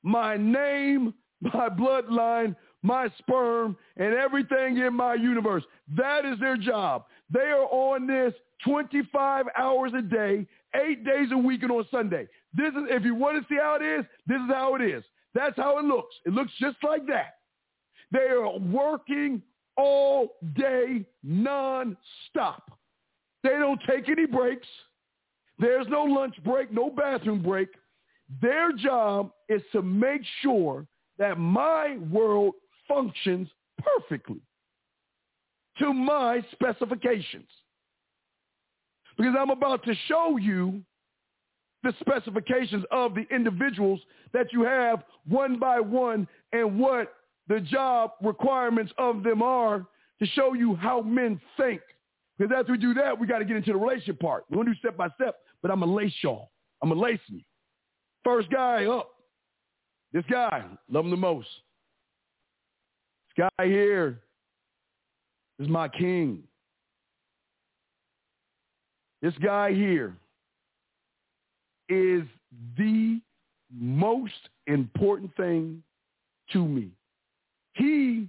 my 0.01 0.35
name, 0.35 1.13
my 1.41 1.69
bloodline, 1.69 2.55
my 2.81 3.07
sperm, 3.19 3.77
and 3.97 4.15
everything 4.15 4.79
in 4.79 4.95
my 4.95 5.13
universe. 5.13 5.63
That 5.95 6.25
is 6.25 6.39
their 6.39 6.57
job. 6.57 7.05
They 7.31 7.51
are 7.51 7.65
on 7.65 8.07
this 8.07 8.33
25 8.65 9.45
hours 9.55 9.91
a 9.95 10.01
day, 10.01 10.47
eight 10.75 11.05
days 11.05 11.29
a 11.31 11.37
week 11.37 11.61
and 11.61 11.71
on 11.71 11.85
Sunday. 11.91 12.27
This 12.55 12.69
is, 12.69 12.83
if 12.89 13.03
you 13.03 13.13
want 13.13 13.37
to 13.37 13.53
see 13.53 13.59
how 13.61 13.77
it 13.79 13.85
is, 13.85 14.05
this 14.25 14.37
is 14.37 14.49
how 14.51 14.75
it 14.75 14.81
is. 14.81 15.03
That's 15.35 15.55
how 15.55 15.77
it 15.77 15.85
looks. 15.85 16.15
It 16.25 16.33
looks 16.33 16.51
just 16.59 16.77
like 16.83 17.05
that. 17.07 17.35
They 18.11 18.27
are 18.29 18.57
working 18.57 19.41
all 19.77 20.35
day 20.55 21.05
non-stop. 21.23 22.71
They 23.43 23.51
don't 23.51 23.79
take 23.87 24.09
any 24.09 24.25
breaks. 24.25 24.67
There's 25.61 25.87
no 25.87 26.03
lunch 26.03 26.35
break, 26.43 26.73
no 26.73 26.89
bathroom 26.89 27.41
break. 27.43 27.69
Their 28.41 28.73
job 28.73 29.31
is 29.47 29.61
to 29.71 29.83
make 29.83 30.21
sure 30.41 30.87
that 31.19 31.37
my 31.37 31.97
world 32.09 32.55
functions 32.87 33.47
perfectly 33.77 34.41
to 35.77 35.93
my 35.93 36.43
specifications. 36.51 37.47
Because 39.17 39.35
I'm 39.39 39.51
about 39.51 39.83
to 39.85 39.93
show 40.07 40.37
you 40.37 40.81
the 41.83 41.93
specifications 41.99 42.83
of 42.91 43.13
the 43.13 43.25
individuals 43.33 43.99
that 44.33 44.47
you 44.51 44.63
have 44.63 45.03
one 45.27 45.59
by 45.59 45.79
one 45.79 46.27
and 46.53 46.79
what 46.79 47.13
the 47.47 47.59
job 47.59 48.11
requirements 48.23 48.91
of 48.97 49.21
them 49.23 49.43
are 49.43 49.85
to 50.19 50.25
show 50.27 50.53
you 50.53 50.75
how 50.75 51.01
men 51.01 51.39
think. 51.57 51.81
Because 52.37 52.55
after 52.57 52.71
we 52.71 52.77
do 52.79 52.93
that, 52.95 53.19
we 53.19 53.27
got 53.27 53.39
to 53.39 53.45
get 53.45 53.57
into 53.57 53.73
the 53.73 53.77
relationship 53.77 54.19
part. 54.19 54.45
We're 54.49 54.55
going 54.55 54.67
to 54.67 54.73
do 54.73 54.79
step 54.79 54.97
by 54.97 55.09
step, 55.15 55.37
but 55.61 55.71
I'm 55.71 55.79
going 55.79 55.89
to 55.89 55.95
lace 55.95 56.13
y'all. 56.23 56.51
I'm 56.81 56.89
going 56.89 56.99
to 56.99 57.03
lace 57.03 57.19
you. 57.27 57.41
First 58.23 58.49
guy 58.49 58.85
up. 58.85 59.09
This 60.13 60.25
guy, 60.29 60.63
love 60.89 61.05
him 61.05 61.11
the 61.11 61.17
most. 61.17 61.47
This 63.37 63.47
guy 63.57 63.65
here 63.65 64.19
is 65.59 65.67
my 65.69 65.87
king. 65.87 66.43
This 69.21 69.33
guy 69.41 69.71
here 69.73 70.17
is 71.87 72.23
the 72.77 73.21
most 73.73 74.49
important 74.67 75.35
thing 75.35 75.83
to 76.51 76.67
me. 76.67 76.89
He 77.73 78.27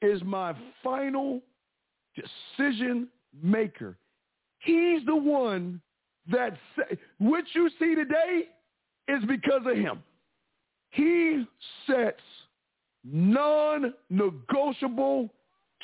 is 0.00 0.22
my 0.24 0.54
final 0.82 1.40
decision 2.16 3.08
maker. 3.42 3.96
He's 4.64 5.04
the 5.06 5.16
one 5.16 5.80
that 6.30 6.56
say, 6.76 6.98
what 7.18 7.44
you 7.52 7.68
see 7.78 7.94
today 7.94 8.48
is 9.08 9.24
because 9.26 9.62
of 9.66 9.76
him. 9.76 10.02
He 10.90 11.44
sets 11.86 12.20
non-negotiable 13.04 15.30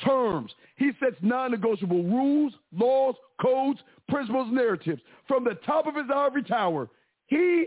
terms. 0.03 0.51
He 0.77 0.91
sets 0.99 1.15
non-negotiable 1.21 2.03
rules, 2.03 2.53
laws, 2.73 3.15
codes, 3.41 3.79
principles, 4.07 4.47
narratives. 4.51 5.01
From 5.27 5.43
the 5.43 5.55
top 5.65 5.87
of 5.87 5.95
his 5.95 6.05
ivory 6.13 6.43
tower, 6.43 6.87
he 7.27 7.65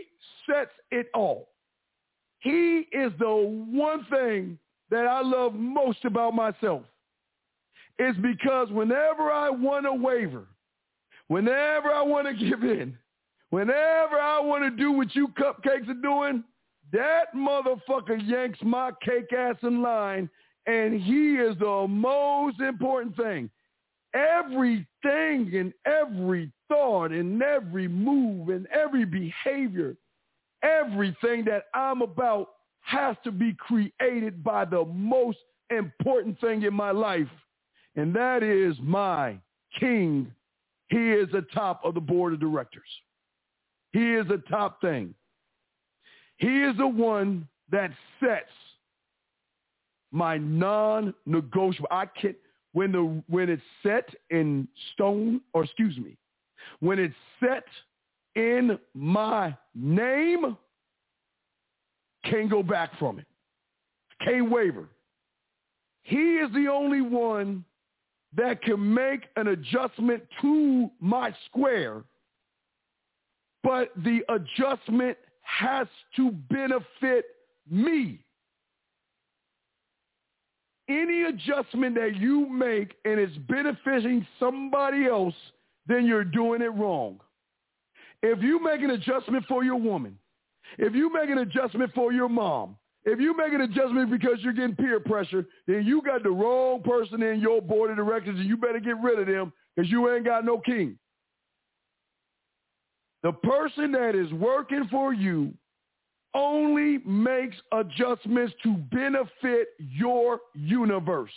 sets 0.49 0.71
it 0.89 1.09
all. 1.13 1.49
He 2.39 2.87
is 2.91 3.11
the 3.19 3.65
one 3.71 4.05
thing 4.09 4.57
that 4.89 5.05
I 5.05 5.21
love 5.21 5.53
most 5.53 6.05
about 6.05 6.33
myself. 6.33 6.81
Is 7.99 8.15
because 8.21 8.71
whenever 8.71 9.31
I 9.31 9.51
want 9.51 9.85
to 9.85 9.93
waver, 9.93 10.47
whenever 11.33 11.91
I 11.91 12.03
want 12.03 12.27
to 12.27 12.45
give 12.45 12.63
in, 12.63 12.95
whenever 13.49 14.19
I 14.19 14.39
want 14.39 14.63
to 14.65 14.69
do 14.69 14.91
what 14.91 15.15
you 15.15 15.29
cupcakes 15.29 15.89
are 15.89 15.95
doing, 15.95 16.43
that 16.91 17.33
motherfucker 17.35 18.21
yanks 18.23 18.59
my 18.61 18.91
cake 19.03 19.33
ass 19.35 19.55
in 19.63 19.81
line 19.81 20.29
and 20.67 21.01
he 21.01 21.37
is 21.37 21.57
the 21.57 21.87
most 21.89 22.59
important 22.59 23.17
thing. 23.17 23.49
Everything 24.13 24.85
and 25.55 25.73
every 25.87 26.51
thought 26.67 27.11
and 27.11 27.41
every 27.41 27.87
move 27.87 28.49
and 28.49 28.67
every 28.67 29.03
behavior, 29.03 29.95
everything 30.61 31.43
that 31.45 31.63
I'm 31.73 32.03
about 32.03 32.49
has 32.81 33.15
to 33.23 33.31
be 33.31 33.55
created 33.55 34.43
by 34.43 34.65
the 34.65 34.85
most 34.85 35.39
important 35.71 36.39
thing 36.39 36.61
in 36.61 36.75
my 36.75 36.91
life, 36.91 37.27
and 37.95 38.15
that 38.15 38.43
is 38.43 38.75
my 38.83 39.39
king, 39.79 40.31
he 40.93 41.11
is 41.11 41.27
the 41.31 41.41
top 41.55 41.83
of 41.83 41.95
the 41.95 41.99
board 41.99 42.33
of 42.33 42.39
directors. 42.39 42.87
He 43.93 44.13
is 44.13 44.27
the 44.27 44.43
top 44.47 44.79
thing. 44.79 45.15
He 46.37 46.61
is 46.61 46.77
the 46.77 46.87
one 46.87 47.47
that 47.71 47.89
sets 48.19 48.51
my 50.11 50.37
non-negotiable. 50.37 51.87
I 51.89 52.05
can't 52.05 52.35
when 52.73 52.91
the 52.91 53.23
when 53.27 53.49
it's 53.49 53.63
set 53.81 54.07
in 54.29 54.67
stone, 54.93 55.41
or 55.53 55.63
excuse 55.63 55.97
me, 55.97 56.15
when 56.79 56.99
it's 56.99 57.15
set 57.39 57.65
in 58.35 58.77
my 58.93 59.57
name, 59.73 60.55
can't 62.25 62.51
go 62.51 62.61
back 62.61 62.97
from 62.99 63.17
it. 63.17 63.25
Can't 64.23 64.51
waver. 64.51 64.89
He 66.03 66.37
is 66.37 66.53
the 66.53 66.67
only 66.67 67.01
one 67.01 67.65
that 68.35 68.61
can 68.61 68.93
make 68.93 69.27
an 69.35 69.47
adjustment 69.47 70.23
to 70.41 70.89
my 70.99 71.33
square, 71.45 72.03
but 73.63 73.91
the 74.03 74.21
adjustment 74.29 75.17
has 75.41 75.87
to 76.15 76.31
benefit 76.49 77.25
me. 77.69 78.19
Any 80.89 81.23
adjustment 81.23 81.95
that 81.95 82.17
you 82.17 82.49
make 82.49 82.95
and 83.05 83.19
it's 83.19 83.37
benefiting 83.49 84.25
somebody 84.39 85.05
else, 85.05 85.35
then 85.87 86.05
you're 86.05 86.25
doing 86.25 86.61
it 86.61 86.73
wrong. 86.73 87.19
If 88.21 88.41
you 88.41 88.61
make 88.61 88.81
an 88.81 88.91
adjustment 88.91 89.45
for 89.47 89.63
your 89.63 89.75
woman, 89.77 90.17
if 90.77 90.93
you 90.93 91.11
make 91.11 91.29
an 91.29 91.39
adjustment 91.39 91.93
for 91.93 92.11
your 92.11 92.29
mom, 92.29 92.77
if 93.05 93.19
you 93.19 93.35
make 93.35 93.53
an 93.53 93.61
adjustment 93.61 94.09
because 94.09 94.37
you're 94.39 94.53
getting 94.53 94.75
peer 94.75 94.99
pressure, 94.99 95.45
then 95.67 95.83
you 95.85 96.01
got 96.01 96.23
the 96.23 96.31
wrong 96.31 96.81
person 96.81 97.21
in 97.21 97.41
your 97.41 97.61
board 97.61 97.91
of 97.91 97.97
directors 97.97 98.39
and 98.39 98.47
you 98.47 98.55
better 98.55 98.79
get 98.79 99.01
rid 99.01 99.19
of 99.19 99.27
them 99.27 99.51
because 99.75 99.91
you 99.91 100.09
ain't 100.13 100.25
got 100.25 100.45
no 100.45 100.59
king. 100.59 100.97
The 103.23 103.31
person 103.31 103.91
that 103.93 104.15
is 104.15 104.31
working 104.33 104.87
for 104.89 105.13
you 105.13 105.53
only 106.33 106.99
makes 107.05 107.55
adjustments 107.71 108.53
to 108.63 108.75
benefit 108.91 109.69
your 109.77 110.39
universe. 110.53 111.31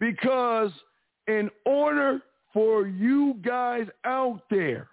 Because 0.00 0.70
in 1.26 1.50
order 1.64 2.20
for 2.52 2.86
you 2.86 3.34
guys 3.42 3.86
out 4.04 4.42
there 4.50 4.88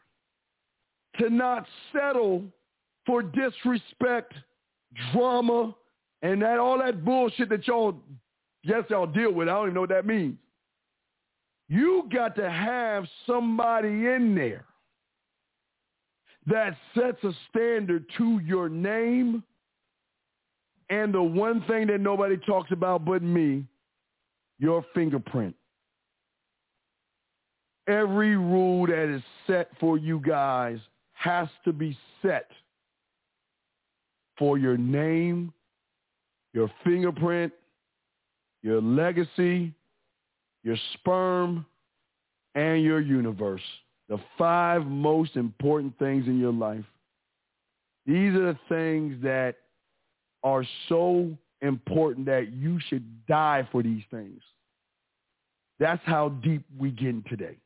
to 1.20 1.30
not 1.30 1.66
settle 1.92 2.44
for 3.06 3.22
disrespect, 3.22 4.34
drama, 5.12 5.76
and 6.22 6.42
that 6.42 6.60
all 6.60 6.80
that 6.80 7.04
bullshit 7.04 7.50
that 7.50 7.68
y'all, 7.68 7.96
yes, 8.64 8.84
y'all 8.90 9.08
deal 9.08 9.32
with. 9.32 9.48
I 9.48 9.52
don't 9.52 9.66
even 9.66 9.74
know 9.74 9.82
what 9.82 9.90
that 9.90 10.06
means. 10.06 10.38
You 11.70 12.08
got 12.14 12.36
to 12.36 12.50
have 12.50 13.06
somebody 13.26 13.88
in 13.88 14.36
there 14.36 14.66
that 16.46 16.76
sets 16.94 17.24
a 17.24 17.32
standard 17.50 18.06
to 18.18 18.40
your 18.40 18.70
name 18.70 19.44
and 20.90 21.14
the 21.14 21.24
one 21.24 21.64
thing 21.68 21.88
that 21.88 22.02
nobody 22.02 22.38
talks 22.38 22.72
about 22.72 23.06
but 23.06 23.24
me, 23.24 23.64
your 24.60 24.86
fingerprint. 24.94 25.56
Every 27.88 28.36
rule 28.38 28.86
that 28.88 29.14
is 29.14 29.24
set 29.48 29.70
for 29.80 29.98
you 29.98 30.20
guys 30.20 30.78
has 31.14 31.48
to 31.66 31.74
be 31.74 31.98
set 32.22 32.50
for 34.38 34.58
your 34.58 34.78
name, 34.78 35.54
your 36.54 36.72
fingerprint, 36.84 37.54
your 38.62 38.82
legacy, 38.82 39.74
your 40.64 40.78
sperm, 40.94 41.66
and 42.56 42.84
your 42.84 43.02
universe. 43.02 43.62
The 44.10 44.20
five 44.38 44.86
most 44.86 45.36
important 45.36 45.98
things 45.98 46.28
in 46.28 46.40
your 46.40 46.54
life. 46.54 46.86
These 48.06 48.36
are 48.36 48.54
the 48.54 48.60
things 48.70 49.22
that 49.24 49.56
are 50.44 50.66
so 50.90 51.32
important 51.62 52.26
that 52.26 52.52
you 52.52 52.80
should 52.88 53.26
die 53.26 53.68
for 53.72 53.82
these 53.82 54.04
things. 54.12 54.42
That's 55.80 56.02
how 56.06 56.30
deep 56.30 56.64
we 56.78 56.92
get 56.92 57.10
in 57.10 57.24
today. 57.30 57.58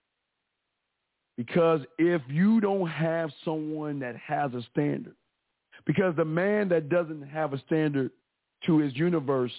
Because 1.37 1.81
if 1.97 2.21
you 2.27 2.61
don't 2.61 2.87
have 2.87 3.31
someone 3.43 3.99
that 3.99 4.15
has 4.15 4.53
a 4.53 4.61
standard, 4.71 5.15
because 5.87 6.15
the 6.17 6.25
man 6.25 6.67
that 6.69 6.89
doesn't 6.89 7.23
have 7.23 7.53
a 7.53 7.59
standard 7.59 8.11
to 8.65 8.77
his 8.77 8.95
universe 8.95 9.53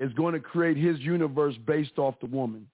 is 0.00 0.12
going 0.14 0.32
to 0.32 0.40
create 0.40 0.78
his 0.78 0.98
universe 1.00 1.54
based 1.66 1.98
off 1.98 2.14
the 2.20 2.26
woman. 2.26 2.66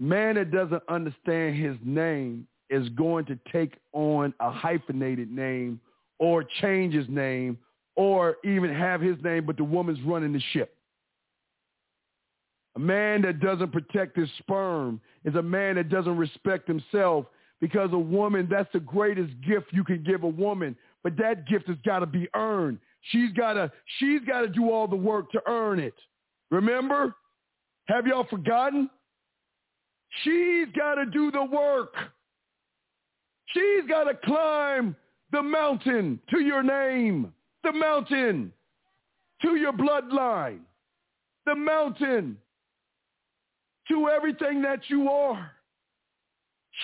Man 0.00 0.36
that 0.36 0.50
doesn't 0.50 0.82
understand 0.88 1.56
his 1.56 1.76
name 1.84 2.46
is 2.70 2.88
going 2.90 3.26
to 3.26 3.38
take 3.52 3.74
on 3.92 4.32
a 4.40 4.50
hyphenated 4.50 5.30
name 5.30 5.80
or 6.18 6.44
change 6.60 6.94
his 6.94 7.08
name 7.08 7.58
or 7.96 8.36
even 8.44 8.72
have 8.72 9.00
his 9.00 9.16
name, 9.22 9.44
but 9.44 9.56
the 9.56 9.64
woman's 9.64 10.00
running 10.02 10.32
the 10.32 10.42
ship. 10.52 10.74
A 12.76 12.78
man 12.78 13.20
that 13.22 13.40
doesn't 13.40 13.72
protect 13.72 14.16
his 14.16 14.30
sperm 14.38 15.00
is 15.24 15.34
a 15.34 15.42
man 15.42 15.74
that 15.74 15.90
doesn't 15.90 16.16
respect 16.16 16.66
himself 16.66 17.26
because 17.60 17.92
a 17.92 17.98
woman, 17.98 18.48
that's 18.50 18.68
the 18.72 18.80
greatest 18.80 19.30
gift 19.46 19.66
you 19.72 19.84
can 19.84 20.02
give 20.02 20.24
a 20.24 20.28
woman. 20.28 20.76
But 21.02 21.16
that 21.16 21.46
gift 21.46 21.68
has 21.68 21.78
got 21.84 22.00
to 22.00 22.06
be 22.06 22.28
earned. 22.34 22.78
She's 23.10 23.32
got 23.32 23.54
to 23.54 23.70
she's 23.98 24.20
got 24.26 24.42
to 24.42 24.48
do 24.48 24.70
all 24.70 24.86
the 24.86 24.96
work 24.96 25.30
to 25.32 25.42
earn 25.46 25.78
it. 25.80 25.94
Remember? 26.50 27.14
Have 27.88 28.06
y'all 28.06 28.26
forgotten? 28.30 28.88
She's 30.22 30.66
got 30.76 30.96
to 30.96 31.06
do 31.06 31.30
the 31.30 31.44
work. 31.44 31.94
She's 33.46 33.88
got 33.88 34.04
to 34.04 34.14
climb 34.24 34.94
the 35.32 35.42
mountain 35.42 36.20
to 36.30 36.40
your 36.40 36.62
name, 36.62 37.32
the 37.64 37.72
mountain 37.72 38.52
to 39.42 39.56
your 39.56 39.72
bloodline, 39.72 40.60
the 41.46 41.54
mountain 41.54 42.36
to 43.88 44.08
everything 44.08 44.62
that 44.62 44.80
you 44.88 45.08
are. 45.08 45.50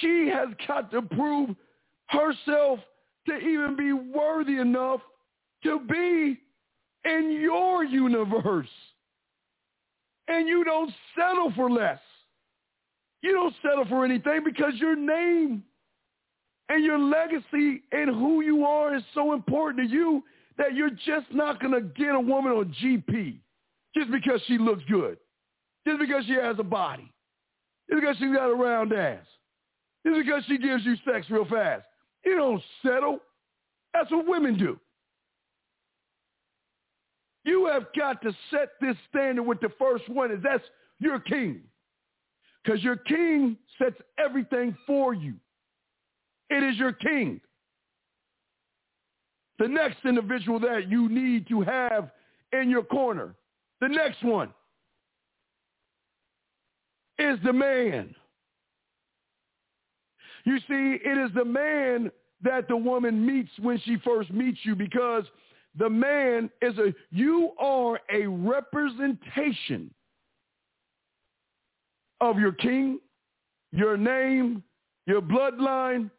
She 0.00 0.28
has 0.28 0.48
got 0.66 0.90
to 0.90 1.02
prove 1.02 1.54
herself 2.08 2.80
to 3.28 3.38
even 3.38 3.76
be 3.76 3.92
worthy 3.92 4.58
enough 4.58 5.00
to 5.62 5.80
be 5.80 6.38
in 7.04 7.38
your 7.40 7.84
universe. 7.84 8.68
And 10.28 10.48
you 10.48 10.64
don't 10.64 10.92
settle 11.16 11.52
for 11.56 11.70
less. 11.70 12.00
You 13.22 13.32
don't 13.32 13.54
settle 13.62 13.86
for 13.86 14.04
anything 14.04 14.42
because 14.44 14.74
your 14.76 14.94
name 14.94 15.64
and 16.68 16.84
your 16.84 16.98
legacy 16.98 17.82
and 17.92 18.10
who 18.10 18.42
you 18.42 18.64
are 18.64 18.94
is 18.94 19.02
so 19.14 19.32
important 19.32 19.88
to 19.88 19.94
you 19.94 20.22
that 20.58 20.74
you're 20.74 20.90
just 20.90 21.32
not 21.32 21.60
going 21.60 21.72
to 21.72 21.80
get 21.80 22.14
a 22.14 22.20
woman 22.20 22.52
on 22.52 22.74
GP 22.82 23.38
just 23.96 24.10
because 24.10 24.40
she 24.46 24.58
looks 24.58 24.82
good, 24.90 25.16
just 25.86 25.98
because 25.98 26.24
she 26.26 26.34
has 26.34 26.56
a 26.58 26.64
body, 26.64 27.10
just 27.88 28.00
because 28.00 28.16
she's 28.18 28.34
got 28.34 28.50
a 28.50 28.54
round 28.54 28.92
ass, 28.92 29.24
just 30.06 30.18
because 30.18 30.42
she 30.46 30.58
gives 30.58 30.84
you 30.84 30.94
sex 31.10 31.26
real 31.30 31.46
fast. 31.46 31.84
You 32.28 32.36
don't 32.36 32.62
settle. 32.82 33.20
That's 33.94 34.10
what 34.10 34.28
women 34.28 34.58
do. 34.58 34.78
You 37.44 37.66
have 37.72 37.86
got 37.98 38.20
to 38.20 38.36
set 38.50 38.72
this 38.82 38.96
standard 39.08 39.44
with 39.44 39.60
the 39.60 39.70
first 39.78 40.06
one, 40.10 40.30
is 40.30 40.40
that's 40.42 40.62
your 41.00 41.20
king. 41.20 41.62
Because 42.62 42.84
your 42.84 42.96
king 42.96 43.56
sets 43.78 43.96
everything 44.22 44.76
for 44.86 45.14
you. 45.14 45.36
It 46.50 46.62
is 46.62 46.76
your 46.76 46.92
king. 46.92 47.40
The 49.58 49.68
next 49.68 50.04
individual 50.04 50.60
that 50.60 50.86
you 50.86 51.08
need 51.08 51.48
to 51.48 51.62
have 51.62 52.10
in 52.52 52.68
your 52.68 52.82
corner, 52.82 53.36
the 53.80 53.88
next 53.88 54.22
one 54.22 54.52
is 57.18 57.38
the 57.42 57.54
man. 57.54 58.14
You 60.44 60.58
see, 60.60 60.98
it 61.04 61.18
is 61.18 61.30
the 61.34 61.44
man 61.44 62.10
that 62.42 62.68
the 62.68 62.76
woman 62.76 63.24
meets 63.24 63.50
when 63.60 63.78
she 63.80 63.96
first 64.04 64.30
meets 64.32 64.58
you 64.62 64.74
because 64.74 65.24
the 65.76 65.88
man 65.88 66.50
is 66.62 66.76
a, 66.78 66.94
you 67.10 67.50
are 67.58 68.00
a 68.12 68.26
representation 68.26 69.92
of 72.20 72.38
your 72.38 72.52
king, 72.52 72.98
your 73.72 73.96
name, 73.96 74.62
your 75.06 75.20
bloodline, 75.20 76.10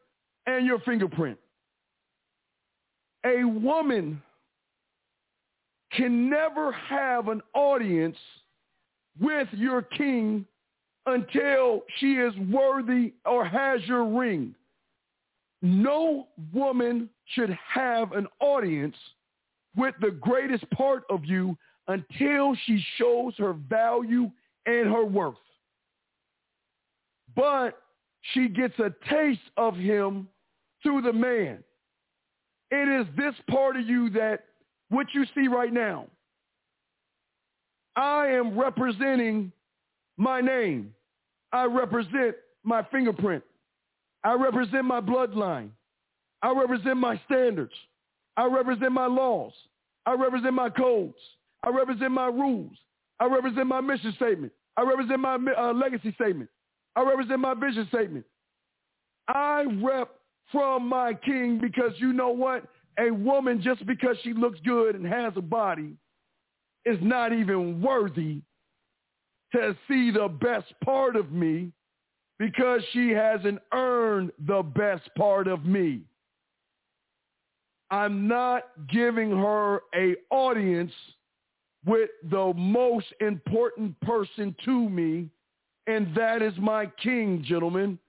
and 0.46 0.66
your 0.66 0.80
fingerprint. 0.80 1.38
A 3.26 3.44
woman 3.44 4.22
can 5.92 6.30
never 6.30 6.72
have 6.72 7.28
an 7.28 7.42
audience 7.54 8.18
with 9.20 9.48
your 9.52 9.82
king 9.82 10.46
until 11.06 11.84
she 11.98 12.14
is 12.14 12.34
worthy 12.52 13.14
or 13.26 13.46
has 13.46 13.82
your 13.86 14.06
ring. 14.06 14.56
No 15.62 16.28
woman 16.54 17.10
should 17.34 17.56
have 17.74 18.14
an 18.14 18.28
audience 18.40 18.96
with 19.76 19.96
the 20.02 20.12
greatest 20.12 20.70
part 20.72 21.04
of 21.10 21.26
you 21.26 21.58
until 21.88 22.56
she 22.66 22.84
shows 22.98 23.34
her 23.38 23.54
value 23.54 24.32
and 24.66 24.88
her 24.88 25.06
worth. 25.06 25.36
but 27.36 27.82
she 28.34 28.50
gets 28.50 28.78
a 28.80 28.92
taste 29.10 29.40
of 29.56 29.76
him 29.76 30.28
through 30.84 31.02
the 31.02 31.14
man. 31.14 31.64
It 32.72 33.02
is 33.02 33.08
this 33.16 33.34
part 33.50 33.78
of 33.78 33.88
you 33.88 34.10
that 34.12 34.44
what 34.90 35.08
you 35.14 35.26
see 35.34 35.48
right 35.48 35.72
now. 35.72 36.08
I 37.96 38.28
am 38.28 38.58
representing 38.60 39.52
my 40.18 40.42
name. 40.42 40.94
I 41.52 41.64
represent 41.66 42.36
my 42.64 42.84
fingerprint. 42.84 43.44
I 44.24 44.34
represent 44.34 44.86
my 44.86 45.02
bloodline. 45.02 45.70
I 46.42 46.52
represent 46.54 46.98
my 46.98 47.20
standards. 47.26 47.74
I 48.38 48.46
represent 48.46 48.92
my 48.92 49.06
laws. 49.06 49.54
I 50.06 50.14
represent 50.14 50.54
my 50.54 50.70
codes. 50.70 51.18
I 51.64 51.70
represent 51.70 52.12
my 52.12 52.28
rules. 52.28 52.78
I 53.20 53.26
represent 53.26 53.68
my 53.68 53.82
mission 53.82 54.14
statement. 54.16 54.54
I 54.78 54.84
represent 54.84 55.20
my 55.20 55.38
uh, 55.58 55.74
legacy 55.74 56.14
statement. 56.14 56.50
I 56.96 57.04
represent 57.04 57.40
my 57.40 57.54
vision 57.54 57.86
statement. 57.90 58.26
I 59.28 59.66
rep 59.84 60.10
from 60.52 60.88
my 60.88 61.14
king 61.14 61.60
because 61.62 61.92
you 61.98 62.14
know 62.14 62.30
what? 62.30 62.64
A 62.98 63.12
woman, 63.12 63.62
just 63.62 63.86
because 63.86 64.18
she 64.24 64.34
looks 64.34 64.60
good 64.66 64.96
and 64.96 65.06
has 65.06 65.34
a 65.36 65.42
body, 65.42 65.94
is 66.86 66.98
not 67.02 67.34
even 67.34 67.82
worthy 67.82 68.42
to 69.54 69.76
see 69.88 70.12
the 70.12 70.28
best 70.28 70.74
part 70.84 71.16
of 71.16 71.32
me 71.32 71.72
because 72.40 72.82
she 72.94 73.10
hasn't 73.12 73.60
earned 73.74 74.32
the 74.48 74.64
best 74.64 75.10
part 75.16 75.48
of 75.48 75.66
me. 75.66 76.02
I'm 77.92 78.28
not 78.28 78.64
giving 78.90 79.32
her 79.32 79.82
a 79.94 80.16
audience 80.32 80.94
with 81.86 82.10
the 82.32 82.54
most 82.56 83.08
important 83.20 84.00
person 84.02 84.56
to 84.66 84.90
me, 84.90 85.28
and 85.88 86.16
that 86.16 86.42
is 86.42 86.54
my 86.58 86.86
king, 87.02 87.44
gentlemen. 87.46 88.00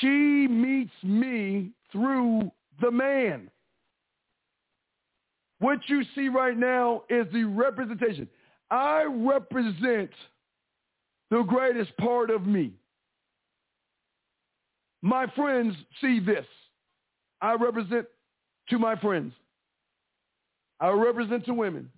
She 0.00 0.46
meets 0.48 0.92
me 1.02 1.70
through 1.90 2.50
the 2.80 2.90
man. 2.90 3.50
What 5.60 5.78
you 5.86 6.02
see 6.14 6.28
right 6.28 6.56
now 6.56 7.04
is 7.08 7.26
the 7.32 7.44
representation. 7.44 8.28
I 8.70 9.04
represent 9.04 10.10
the 11.30 11.42
greatest 11.42 11.96
part 11.98 12.30
of 12.30 12.46
me. 12.46 12.72
My 15.02 15.26
friends 15.36 15.74
see 16.00 16.20
this. 16.20 16.46
I 17.40 17.54
represent 17.54 18.06
to 18.70 18.78
my 18.78 18.96
friends. 18.96 19.32
I 20.80 20.90
represent 20.90 21.44
to 21.46 21.54
women. 21.54 21.90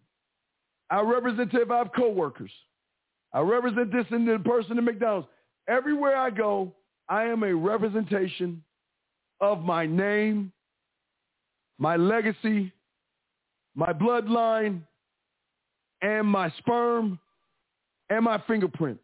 I 0.90 1.00
represent 1.00 1.50
to 1.52 1.62
if 1.62 1.70
I 1.70 1.78
have 1.78 1.92
coworkers. 1.92 2.50
I 3.32 3.40
represent 3.40 3.92
this 3.92 4.06
in 4.10 4.26
the 4.26 4.38
person 4.38 4.76
in 4.76 4.84
McDonald's. 4.84 5.28
Everywhere 5.68 6.16
I 6.16 6.30
go, 6.30 6.72
I 7.08 7.24
am 7.24 7.42
a 7.42 7.54
representation 7.54 8.62
of 9.40 9.60
my 9.62 9.86
name, 9.86 10.52
my 11.78 11.96
legacy, 11.96 12.72
my 13.74 13.92
bloodline, 13.92 14.80
and 16.02 16.26
my 16.26 16.50
sperm, 16.58 17.18
and 18.08 18.24
my 18.24 18.42
fingerprint. 18.46 18.98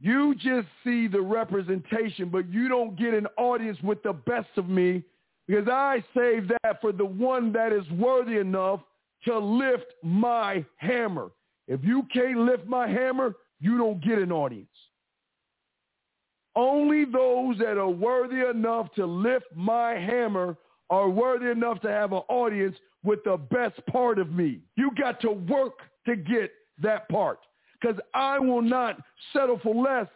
You 0.00 0.34
just 0.34 0.68
see 0.84 1.08
the 1.08 1.20
representation, 1.20 2.28
but 2.28 2.48
you 2.48 2.68
don't 2.68 2.96
get 2.96 3.14
an 3.14 3.26
audience 3.36 3.78
with 3.82 4.02
the 4.02 4.12
best 4.12 4.48
of 4.56 4.68
me 4.68 5.02
because 5.46 5.68
I 5.68 6.04
save 6.14 6.48
that 6.48 6.80
for 6.80 6.92
the 6.92 7.04
one 7.04 7.52
that 7.52 7.72
is 7.72 7.88
worthy 7.92 8.36
enough 8.36 8.80
to 9.24 9.36
lift 9.36 9.86
my 10.02 10.64
hammer. 10.76 11.30
If 11.66 11.82
you 11.82 12.04
can't 12.12 12.38
lift 12.38 12.66
my 12.66 12.86
hammer, 12.86 13.34
you 13.60 13.76
don't 13.76 14.00
get 14.00 14.18
an 14.18 14.30
audience. 14.30 14.68
Only 16.54 17.04
those 17.04 17.58
that 17.58 17.76
are 17.76 17.90
worthy 17.90 18.46
enough 18.48 18.92
to 18.94 19.04
lift 19.04 19.46
my 19.54 19.92
hammer 19.92 20.56
are 20.90 21.08
worthy 21.08 21.50
enough 21.50 21.80
to 21.80 21.88
have 21.88 22.12
an 22.12 22.22
audience 22.28 22.76
with 23.02 23.22
the 23.24 23.36
best 23.36 23.84
part 23.86 24.18
of 24.18 24.30
me. 24.30 24.60
You 24.76 24.90
got 25.00 25.20
to 25.22 25.32
work 25.32 25.80
to 26.06 26.16
get 26.16 26.52
that 26.80 27.08
part 27.08 27.40
because 27.80 27.98
I 28.14 28.38
will 28.38 28.62
not 28.62 28.98
settle 29.32 29.58
for 29.62 29.74
less 29.74 30.06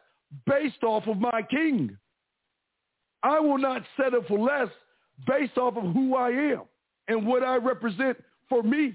based 0.46 0.82
off 0.82 1.06
of 1.06 1.18
my 1.18 1.42
king. 1.50 1.96
I 3.22 3.38
will 3.38 3.58
not 3.58 3.82
settle 3.96 4.24
for 4.26 4.38
less 4.38 4.68
based 5.26 5.56
off 5.56 5.76
of 5.76 5.92
who 5.92 6.16
I 6.16 6.30
am 6.30 6.62
and 7.08 7.26
what 7.26 7.42
I 7.42 7.56
represent 7.56 8.16
for 8.48 8.62
me. 8.62 8.94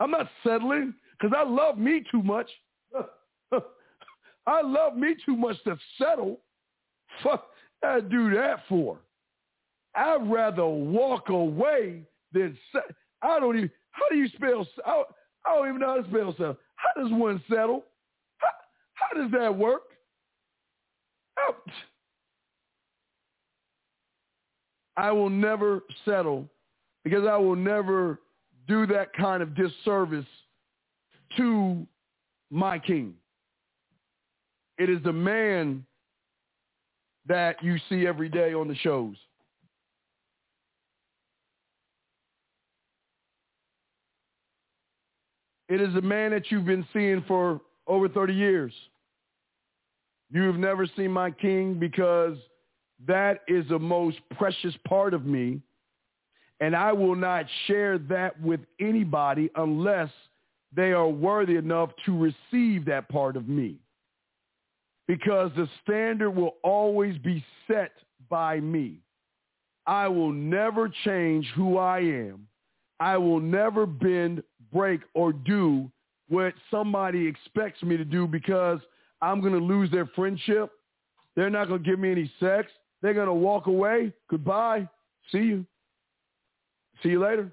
I'm 0.00 0.10
not 0.10 0.28
settling 0.42 0.94
because 1.18 1.36
I 1.36 1.48
love 1.48 1.78
me 1.78 2.02
too 2.10 2.22
much. 2.22 2.50
I 4.46 4.62
love 4.62 4.96
me 4.96 5.14
too 5.24 5.36
much 5.36 5.56
to 5.64 5.78
settle. 5.98 6.40
Fuck, 7.22 7.46
I 7.84 8.00
do 8.00 8.34
that 8.34 8.62
for. 8.68 8.98
I'd 9.94 10.28
rather 10.30 10.66
walk 10.66 11.28
away 11.28 12.02
than 12.32 12.56
se- 12.72 12.94
I 13.22 13.38
don't 13.38 13.56
even. 13.56 13.70
How 13.90 14.08
do 14.08 14.16
you 14.16 14.28
spell? 14.28 14.66
I, 14.86 15.02
I 15.46 15.54
don't 15.54 15.68
even 15.68 15.80
know 15.80 15.88
how 15.88 15.96
to 16.02 16.08
spell 16.08 16.32
settle. 16.32 16.56
How 16.76 17.02
does 17.02 17.12
one 17.12 17.42
settle? 17.50 17.84
How 19.10 19.20
does 19.20 19.30
that 19.32 19.56
work? 19.56 19.82
I 24.96 25.10
will 25.10 25.30
never 25.30 25.82
settle 26.04 26.46
because 27.04 27.24
I 27.26 27.36
will 27.36 27.56
never 27.56 28.20
do 28.68 28.86
that 28.86 29.12
kind 29.14 29.42
of 29.42 29.54
disservice 29.54 30.26
to 31.38 31.86
my 32.50 32.78
king. 32.78 33.14
It 34.78 34.90
is 34.90 35.02
the 35.02 35.12
man 35.12 35.84
that 37.26 37.62
you 37.62 37.78
see 37.88 38.06
every 38.06 38.28
day 38.28 38.52
on 38.52 38.68
the 38.68 38.76
shows. 38.76 39.16
It 45.68 45.80
is 45.80 45.94
a 45.94 46.00
man 46.00 46.32
that 46.32 46.50
you've 46.50 46.66
been 46.66 46.86
seeing 46.92 47.24
for 47.28 47.60
over 47.86 48.08
30 48.08 48.34
years. 48.34 48.72
You've 50.30 50.58
never 50.58 50.86
seen 50.96 51.10
my 51.10 51.30
king 51.30 51.74
because 51.74 52.36
that 53.06 53.40
is 53.48 53.66
the 53.68 53.78
most 53.78 54.18
precious 54.36 54.74
part 54.86 55.14
of 55.14 55.26
me. 55.26 55.60
And 56.60 56.76
I 56.76 56.92
will 56.92 57.16
not 57.16 57.46
share 57.66 57.98
that 57.98 58.40
with 58.40 58.60
anybody 58.80 59.50
unless 59.56 60.10
they 60.74 60.92
are 60.92 61.08
worthy 61.08 61.56
enough 61.56 61.90
to 62.06 62.16
receive 62.16 62.84
that 62.84 63.08
part 63.08 63.36
of 63.36 63.48
me. 63.48 63.76
Because 65.08 65.50
the 65.56 65.68
standard 65.82 66.30
will 66.30 66.56
always 66.62 67.18
be 67.18 67.44
set 67.66 67.92
by 68.28 68.60
me. 68.60 68.98
I 69.86 70.06
will 70.06 70.30
never 70.30 70.88
change 71.04 71.50
who 71.56 71.78
I 71.78 72.00
am. 72.00 72.46
I 73.00 73.16
will 73.16 73.40
never 73.40 73.86
bend, 73.86 74.42
break, 74.72 75.00
or 75.14 75.32
do 75.32 75.90
what 76.28 76.54
somebody 76.70 77.26
expects 77.26 77.82
me 77.82 77.96
to 77.96 78.04
do 78.04 78.26
because 78.26 78.78
I'm 79.22 79.40
going 79.40 79.52
to 79.52 79.58
lose 79.58 79.90
their 79.90 80.06
friendship. 80.06 80.70
They're 81.36 81.50
not 81.50 81.68
going 81.68 81.82
to 81.82 81.88
give 81.88 81.98
me 81.98 82.10
any 82.10 82.30
sex. 82.40 82.70
They're 83.02 83.14
going 83.14 83.26
to 83.26 83.34
walk 83.34 83.66
away. 83.66 84.12
Goodbye. 84.28 84.88
See 85.30 85.38
you. 85.38 85.66
See 87.02 87.10
you 87.10 87.20
later. 87.20 87.52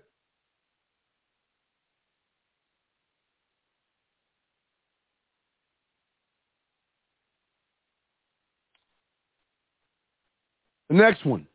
The 10.89 10.95
next 10.95 11.26
one. 11.26 11.45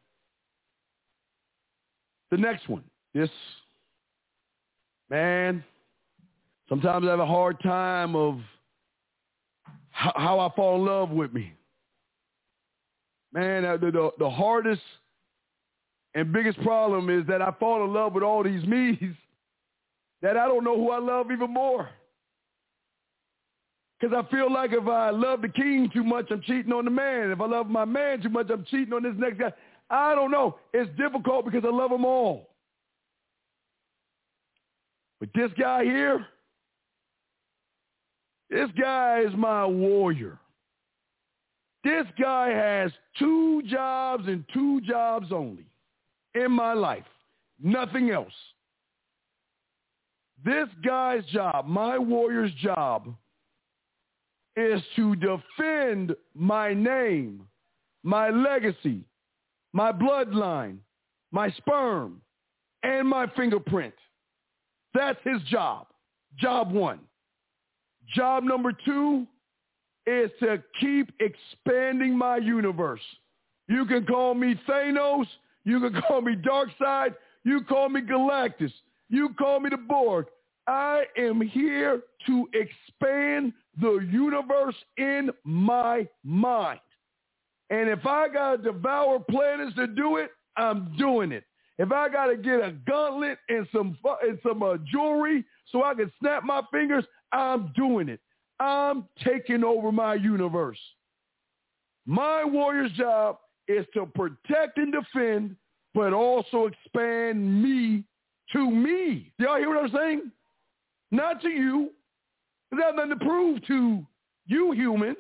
The 2.31 2.37
next 2.37 2.69
one. 2.69 2.85
This, 3.15 3.31
man, 5.11 5.65
sometimes 6.69 7.07
I 7.07 7.11
have 7.11 7.21
a 7.21 7.27
hard 7.27 7.61
time 7.63 8.15
of 8.15 8.41
how, 9.93 10.41
I 10.41 10.55
fall 10.57 10.77
in 10.77 10.87
love 10.87 11.11
with 11.11 11.33
me. 11.33 11.53
Man, 13.33 13.65
uh, 13.65 13.77
the, 13.77 13.91
the, 13.91 14.11
the 14.19 14.31
hardest 14.31 14.83
and 16.15 16.33
biggest 16.33 16.61
problem 16.63 17.09
is 17.09 17.27
that 17.29 17.41
I 17.41 17.53
fall 17.59 17.85
in 17.85 17.93
love 17.93 18.13
with 18.13 18.23
all 18.23 18.43
these 18.43 18.65
me's 18.67 18.99
that 20.21 20.37
I 20.37 20.47
don't 20.47 20.65
know 20.65 20.77
who 20.77 20.91
I 20.91 20.99
love 20.99 21.31
even 21.31 21.53
more. 21.53 21.89
Because 23.99 24.17
I 24.17 24.29
feel 24.31 24.53
like 24.53 24.73
if 24.73 24.87
I 24.89 25.11
love 25.11 25.43
the 25.43 25.49
king 25.49 25.89
too 25.93 26.03
much, 26.03 26.27
I'm 26.31 26.43
cheating 26.43 26.73
on 26.73 26.85
the 26.85 26.91
man. 26.91 27.31
If 27.31 27.41
I 27.41 27.47
love 27.47 27.69
my 27.69 27.85
man 27.85 28.21
too 28.21 28.29
much, 28.29 28.49
I'm 28.51 28.65
cheating 28.65 28.93
on 28.93 29.05
this 29.05 29.15
next 29.17 29.39
guy. 29.39 29.53
I 29.89 30.15
don't 30.15 30.31
know. 30.31 30.59
It's 30.73 30.91
difficult 30.97 31.45
because 31.45 31.65
I 31.65 31.71
love 31.71 31.91
them 31.91 32.05
all. 32.05 32.51
But 35.21 35.29
this 35.35 35.53
guy 35.59 35.85
here, 35.85 36.27
this 38.53 38.71
guy 38.79 39.21
is 39.27 39.33
my 39.35 39.65
warrior. 39.65 40.39
This 41.85 42.07
guy 42.21 42.51
has 42.51 42.93
two 43.19 43.63
jobs 43.63 44.29
and 44.29 44.45
two 44.53 44.83
jobs 44.83 45.33
only 45.33 45.67
in 46.35 46.53
my 46.53 46.75
life. 46.75 47.07
Nothing 47.63 48.11
else. 48.11 48.33
This 50.45 50.69
guy's 50.85 51.25
job, 51.27 51.67
my 51.67 51.97
warrior's 51.97 52.53
job, 52.55 53.15
is 54.55 54.83
to 54.97 55.17
defend 55.17 56.15
my 56.35 56.75
name, 56.75 57.47
my 58.03 58.29
legacy, 58.29 59.05
my 59.73 59.93
bloodline, 59.93 60.77
my 61.31 61.51
sperm, 61.53 62.21
and 62.83 63.09
my 63.09 63.27
fingerprint. 63.29 63.95
That's 64.93 65.19
his 65.25 65.41
job. 65.45 65.87
Job 66.39 66.71
one. 66.71 67.01
Job 68.13 68.45
number 68.45 68.73
two 68.73 69.27
is 70.07 70.31
to 70.41 70.63
keep 70.81 71.13
expanding 71.21 72.17
my 72.17 72.37
universe. 72.37 73.01
You 73.69 73.87
can 73.87 74.05
call 74.05 74.35
me 74.35 74.59
Thanos. 74.69 75.27
You 75.65 75.81
can 75.81 76.03
call 76.09 76.21
me 76.21 76.37
Darkseid. 76.37 77.15
You 77.45 77.63
call 77.63 77.89
me 77.89 78.01
Galactus. 78.01 78.73
You 79.09 79.31
call 79.39 79.61
me 79.61 79.71
the 79.71 79.77
Borg. 79.77 80.27
I 80.67 81.05
am 81.17 81.41
here 81.41 82.03
to 82.27 82.49
expand 82.55 83.53
the 83.81 84.07
universe 84.11 84.77
in 84.97 85.31
my 85.45 86.07
mind. 86.25 86.81
And 87.71 87.89
if 87.89 88.07
I 88.07 88.29
got 88.29 88.57
to 88.57 88.63
devour 88.63 89.19
planets 89.19 89.75
to 89.77 89.87
do 89.87 90.19
it, 90.19 90.31
I'm 90.57 90.95
doing 90.99 91.33
it. 91.33 91.45
If 91.79 91.91
I 91.91 92.09
got 92.09 92.27
to 92.27 92.37
get 92.37 92.61
a 92.61 92.73
gauntlet 92.87 93.39
and 93.49 93.67
some 93.73 93.97
and 94.23 94.39
some 94.47 94.63
uh, 94.63 94.77
jewelry 94.91 95.45
so 95.73 95.83
I 95.83 95.95
can 95.95 96.13
snap 96.21 96.45
my 96.45 96.63
fingers, 96.71 97.05
I'm 97.33 97.73
doing 97.75 98.09
it. 98.09 98.21
I'm 98.61 99.09
taking 99.25 99.65
over 99.65 99.91
my 99.91 100.15
universe. 100.15 100.79
My 102.07 102.45
warrior's 102.45 102.93
job 102.93 103.39
is 103.67 103.87
to 103.95 104.07
protect 104.07 104.79
and 104.79 104.93
defend, 104.93 105.57
but 105.95 106.13
also 106.13 106.67
expand 106.67 107.63
me 107.63 108.05
to 108.53 108.71
me. 108.71 109.33
Y'all 109.39 109.57
hear 109.57 109.69
what 109.71 109.85
I'm 109.85 109.91
saying? 109.91 110.31
Not 111.11 111.41
to 111.43 111.49
you. 111.49 111.91
There's 112.71 112.95
nothing 112.95 113.19
to 113.19 113.25
prove 113.25 113.67
to 113.67 114.07
you 114.47 114.73
humans. 114.73 115.19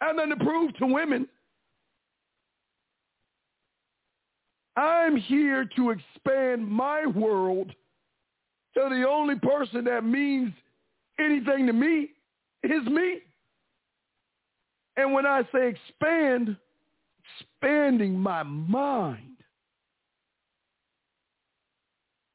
I 0.00 0.06
have 0.06 0.16
nothing 0.16 0.38
to 0.38 0.44
prove 0.44 0.76
to 0.76 0.86
women. 0.86 1.28
I'm 4.76 5.16
here 5.16 5.68
to 5.76 5.90
expand 5.90 6.66
my 6.66 7.06
world 7.06 7.72
to 8.74 8.88
the 8.88 9.06
only 9.08 9.36
person 9.36 9.84
that 9.84 10.04
means 10.04 10.52
anything 11.18 11.66
to 11.66 11.72
me 11.72 12.10
is 12.62 12.84
me. 12.86 13.18
And 14.96 15.12
when 15.12 15.26
I 15.26 15.42
say 15.52 15.68
expand, 15.68 16.56
expanding 17.40 18.18
my 18.18 18.42
mind, 18.42 19.36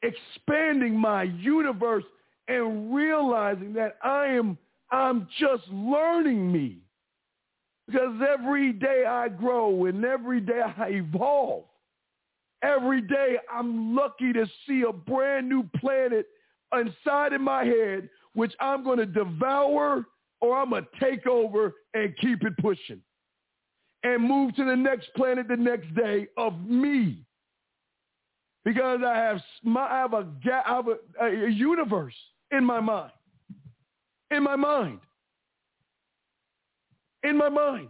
expanding 0.01 0.97
my 0.97 1.23
universe 1.23 2.03
and 2.47 2.93
realizing 2.93 3.73
that 3.73 3.97
I 4.03 4.27
am 4.27 4.57
I'm 4.91 5.27
just 5.39 5.63
learning 5.69 6.51
me. 6.51 6.77
Because 7.87 8.21
every 8.33 8.73
day 8.73 9.05
I 9.07 9.29
grow 9.29 9.85
and 9.85 10.03
every 10.03 10.41
day 10.41 10.61
I 10.77 10.87
evolve. 10.89 11.65
Every 12.63 13.01
day 13.01 13.37
I'm 13.53 13.95
lucky 13.95 14.33
to 14.33 14.45
see 14.67 14.83
a 14.87 14.91
brand 14.91 15.47
new 15.47 15.63
planet 15.79 16.27
inside 16.73 17.33
of 17.33 17.41
my 17.41 17.63
head, 17.63 18.09
which 18.33 18.53
I'm 18.59 18.83
going 18.83 18.97
to 18.97 19.05
devour 19.05 20.05
or 20.41 20.57
I'm 20.57 20.71
going 20.71 20.85
to 20.85 21.05
take 21.05 21.27
over 21.27 21.73
and 21.93 22.15
keep 22.17 22.43
it 22.43 22.57
pushing 22.57 23.01
and 24.03 24.23
move 24.23 24.55
to 24.55 24.65
the 24.65 24.75
next 24.75 25.09
planet 25.15 25.47
the 25.47 25.57
next 25.57 25.93
day 25.95 26.27
of 26.37 26.59
me. 26.61 27.23
Because 28.63 28.99
I 29.05 29.15
have, 29.15 29.41
I 29.77 29.97
have, 29.97 30.13
a, 30.13 30.27
I 30.45 30.75
have 30.75 30.87
a, 30.87 31.25
a 31.25 31.49
universe 31.49 32.13
in 32.51 32.63
my 32.65 32.79
mind. 32.79 33.11
In 34.29 34.43
my 34.43 34.55
mind. 34.55 34.99
In 37.23 37.37
my 37.37 37.49
mind. 37.49 37.89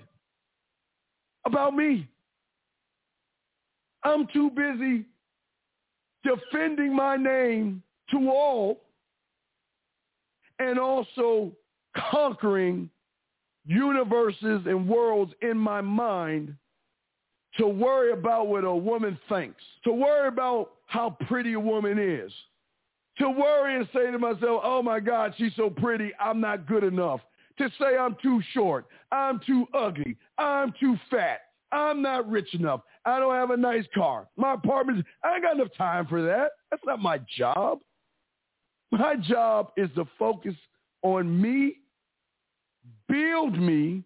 About 1.45 1.76
me. 1.76 2.07
I'm 4.07 4.27
too 4.27 4.49
busy 4.49 5.05
defending 6.23 6.95
my 6.95 7.17
name 7.17 7.84
to 8.11 8.29
all 8.29 8.81
and 10.59 10.79
also 10.79 11.51
conquering 11.95 12.89
universes 13.65 14.61
and 14.65 14.88
worlds 14.88 15.34
in 15.41 15.57
my 15.57 15.81
mind 15.81 16.55
to 17.57 17.67
worry 17.67 18.13
about 18.13 18.47
what 18.47 18.63
a 18.63 18.73
woman 18.73 19.19
thinks, 19.27 19.61
to 19.84 19.91
worry 19.91 20.27
about 20.29 20.71
how 20.85 21.17
pretty 21.27 21.53
a 21.53 21.59
woman 21.59 21.99
is, 21.99 22.31
to 23.17 23.29
worry 23.29 23.75
and 23.75 23.88
say 23.93 24.09
to 24.09 24.19
myself, 24.19 24.61
oh 24.63 24.81
my 24.81 25.01
God, 25.01 25.34
she's 25.38 25.55
so 25.55 25.69
pretty, 25.69 26.11
I'm 26.19 26.39
not 26.39 26.65
good 26.65 26.84
enough, 26.84 27.19
to 27.57 27.69
say 27.79 27.97
I'm 27.97 28.15
too 28.21 28.41
short, 28.53 28.85
I'm 29.11 29.41
too 29.45 29.65
ugly, 29.73 30.15
I'm 30.38 30.73
too 30.79 30.95
fat, 31.09 31.41
I'm 31.71 32.01
not 32.01 32.29
rich 32.29 32.53
enough, 32.53 32.81
I 33.07 33.19
don't 33.19 33.34
have 33.34 33.51
a 33.51 33.57
nice 33.57 33.85
car, 33.95 34.27
my 34.35 34.53
apartment, 34.55 35.05
I 35.23 35.35
ain't 35.35 35.43
got 35.43 35.55
enough 35.55 35.73
time 35.77 36.07
for 36.07 36.21
that. 36.23 36.49
That's 36.69 36.84
not 36.85 36.99
my 36.99 37.19
job. 37.38 37.79
My 38.91 39.15
job 39.15 39.71
is 39.77 39.89
to 39.95 40.05
focus 40.19 40.55
on 41.03 41.41
me 41.41 41.77
build 43.07 43.57
me, 43.57 44.03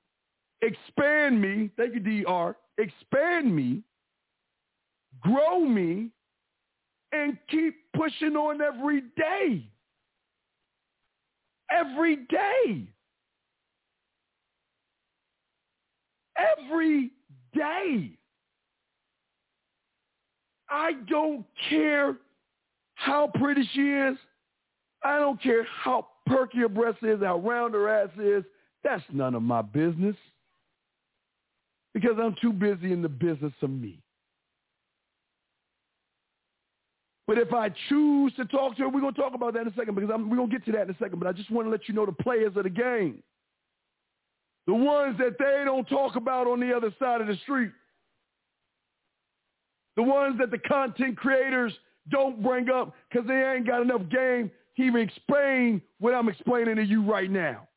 expand 0.61 1.41
me, 1.41 1.72
thank 1.78 1.95
you, 1.95 2.23
DR, 2.23 2.56
expand 2.78 3.56
me, 3.56 3.82
grow 5.22 5.61
me, 5.61 6.10
and 7.11 7.38
keep 7.49 7.76
pushing 7.95 8.36
on 8.36 8.61
every 8.61 9.02
day. 9.18 9.68
Every 11.72 12.18
day. 12.18 12.88
Every 16.38 17.11
day. 17.53 18.18
I 20.72 20.93
don't 21.10 21.45
care 21.69 22.15
how 22.95 23.30
pretty 23.35 23.68
she 23.73 23.81
is. 23.81 24.18
I 25.03 25.18
don't 25.19 25.41
care 25.41 25.65
how 25.65 26.07
perky 26.26 26.60
her 26.60 26.69
breast 26.69 26.99
is, 27.02 27.19
how 27.22 27.39
round 27.39 27.73
her 27.73 27.89
ass 27.89 28.10
is. 28.18 28.43
That's 28.84 29.03
none 29.11 29.35
of 29.35 29.41
my 29.41 29.61
business 29.61 30.15
because 31.93 32.18
I'm 32.22 32.35
too 32.41 32.53
busy 32.53 32.93
in 32.93 33.02
the 33.02 33.10
business 33.10 33.53
of 33.61 33.69
me. 33.69 33.99
But 37.27 37.38
if 37.38 37.53
I 37.53 37.69
choose 37.89 38.34
to 38.35 38.45
talk 38.45 38.76
to 38.77 38.84
her, 38.84 38.89
we're 38.89 39.02
going 39.02 39.14
to 39.14 39.22
talk 39.22 39.34
about 39.34 39.53
that 39.53 39.61
in 39.61 39.68
a 39.68 39.76
second 39.76 39.95
because 39.95 40.10
I'm, 40.14 40.30
we're 40.30 40.38
going 40.38 40.49
to 40.49 40.57
get 40.57 40.65
to 40.65 40.72
that 40.73 40.84
in 40.84 40.89
a 40.89 40.98
second. 40.98 41.19
But 41.19 41.27
I 41.27 41.31
just 41.31 41.52
want 41.52 41.65
to 41.68 41.72
let 41.72 41.88
you 41.88 41.93
know 41.93 42.06
the 42.06 42.11
players 42.11 42.53
of 42.56 42.64
the 42.64 42.69
game. 42.69 43.23
The 44.68 44.73
ones 44.73 45.18
that 45.18 45.38
they 45.39 45.64
don't 45.65 45.88
talk 45.88 46.15
about 46.15 46.48
on 46.48 46.60
the 46.60 46.76
other 46.76 46.93
side 46.99 47.22
of 47.22 47.27
the 47.27 47.38
street. 47.43 47.72
The 49.96 50.04
ones 50.04 50.38
that 50.40 50.52
the 50.52 50.58
content 50.58 51.18
creators 51.18 51.74
don't 52.10 52.42
bring 52.42 52.70
up 52.70 52.94
because 53.10 53.28
they 53.28 53.54
ain't 53.56 53.68
got 53.68 53.82
enough 53.82 54.02
game 54.10 54.50
to 54.78 54.84
even 54.84 55.02
explain 55.02 55.82
what 56.00 56.14
I'm 56.14 56.30
explaining 56.30 56.78
to 56.78 56.84
you 56.84 57.04
right 57.04 57.30
now. 57.30 57.68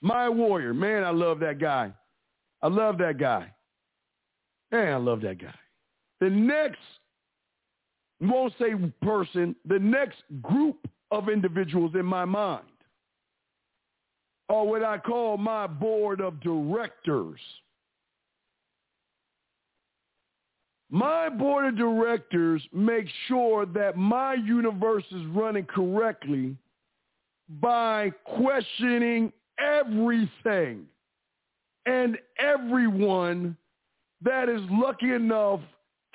My 0.00 0.28
warrior. 0.28 0.74
Man, 0.74 1.04
I 1.04 1.10
love 1.10 1.38
that 1.40 1.58
guy. 1.58 1.92
I 2.60 2.68
love 2.68 2.98
that 2.98 3.18
guy. 3.18 3.52
Man, 4.70 4.92
I 4.92 4.96
love 4.96 5.20
that 5.22 5.40
guy. 5.40 5.54
The 6.20 6.30
next, 6.30 6.78
won't 8.20 8.54
say 8.58 8.72
person, 9.02 9.54
the 9.66 9.78
next 9.78 10.22
group 10.40 10.88
of 11.10 11.28
individuals 11.28 11.92
in 11.94 12.06
my 12.06 12.24
mind 12.24 12.64
are 14.48 14.64
what 14.64 14.82
I 14.82 14.98
call 14.98 15.36
my 15.36 15.66
board 15.66 16.20
of 16.20 16.40
directors. 16.40 17.40
My 20.92 21.30
board 21.30 21.64
of 21.64 21.76
directors 21.78 22.62
make 22.70 23.06
sure 23.26 23.64
that 23.64 23.96
my 23.96 24.34
universe 24.34 25.04
is 25.10 25.24
running 25.28 25.64
correctly 25.64 26.54
by 27.62 28.10
questioning 28.26 29.32
everything 29.58 30.84
and 31.86 32.18
everyone 32.38 33.56
that 34.20 34.50
is 34.50 34.60
lucky 34.70 35.14
enough 35.14 35.60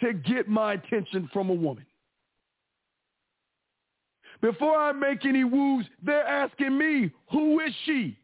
to 0.02 0.14
get 0.14 0.48
my 0.48 0.74
attention 0.74 1.28
from 1.34 1.50
a 1.50 1.56
woman. 1.56 1.86
Before 4.42 4.78
I 4.78 4.92
make 4.92 5.26
any 5.26 5.44
woos, 5.44 5.88
they're 6.06 6.28
asking 6.28 6.78
me, 6.78 7.10
who 7.32 7.62
is 7.62 7.74
she? 7.86 8.16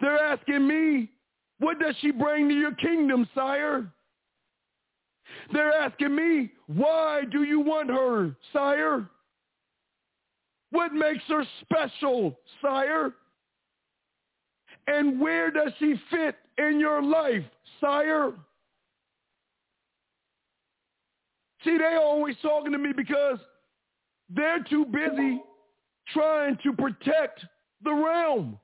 They're 0.00 0.18
asking 0.18 0.66
me, 0.66 1.12
what 1.60 1.78
does 1.78 1.94
she 2.00 2.10
bring 2.10 2.48
to 2.48 2.54
your 2.56 2.74
kingdom, 2.74 3.28
sire? 3.36 3.86
They're 5.52 5.72
asking 5.72 6.14
me, 6.14 6.52
why 6.66 7.22
do 7.30 7.44
you 7.44 7.60
want 7.60 7.90
her, 7.90 8.34
sire? 8.52 9.08
What 10.70 10.92
makes 10.92 11.22
her 11.28 11.44
special, 11.60 12.38
sire? 12.60 13.12
And 14.86 15.20
where 15.20 15.50
does 15.50 15.72
she 15.78 15.94
fit 16.10 16.36
in 16.58 16.80
your 16.80 17.02
life, 17.02 17.44
sire? 17.80 18.32
See, 21.64 21.78
they 21.78 21.96
always 21.96 22.36
talking 22.42 22.72
to 22.72 22.78
me 22.78 22.92
because 22.94 23.38
they're 24.28 24.62
too 24.68 24.84
busy 24.84 25.40
trying 26.12 26.58
to 26.62 26.72
protect 26.72 27.44
the 27.82 27.92
realm. 27.92 28.58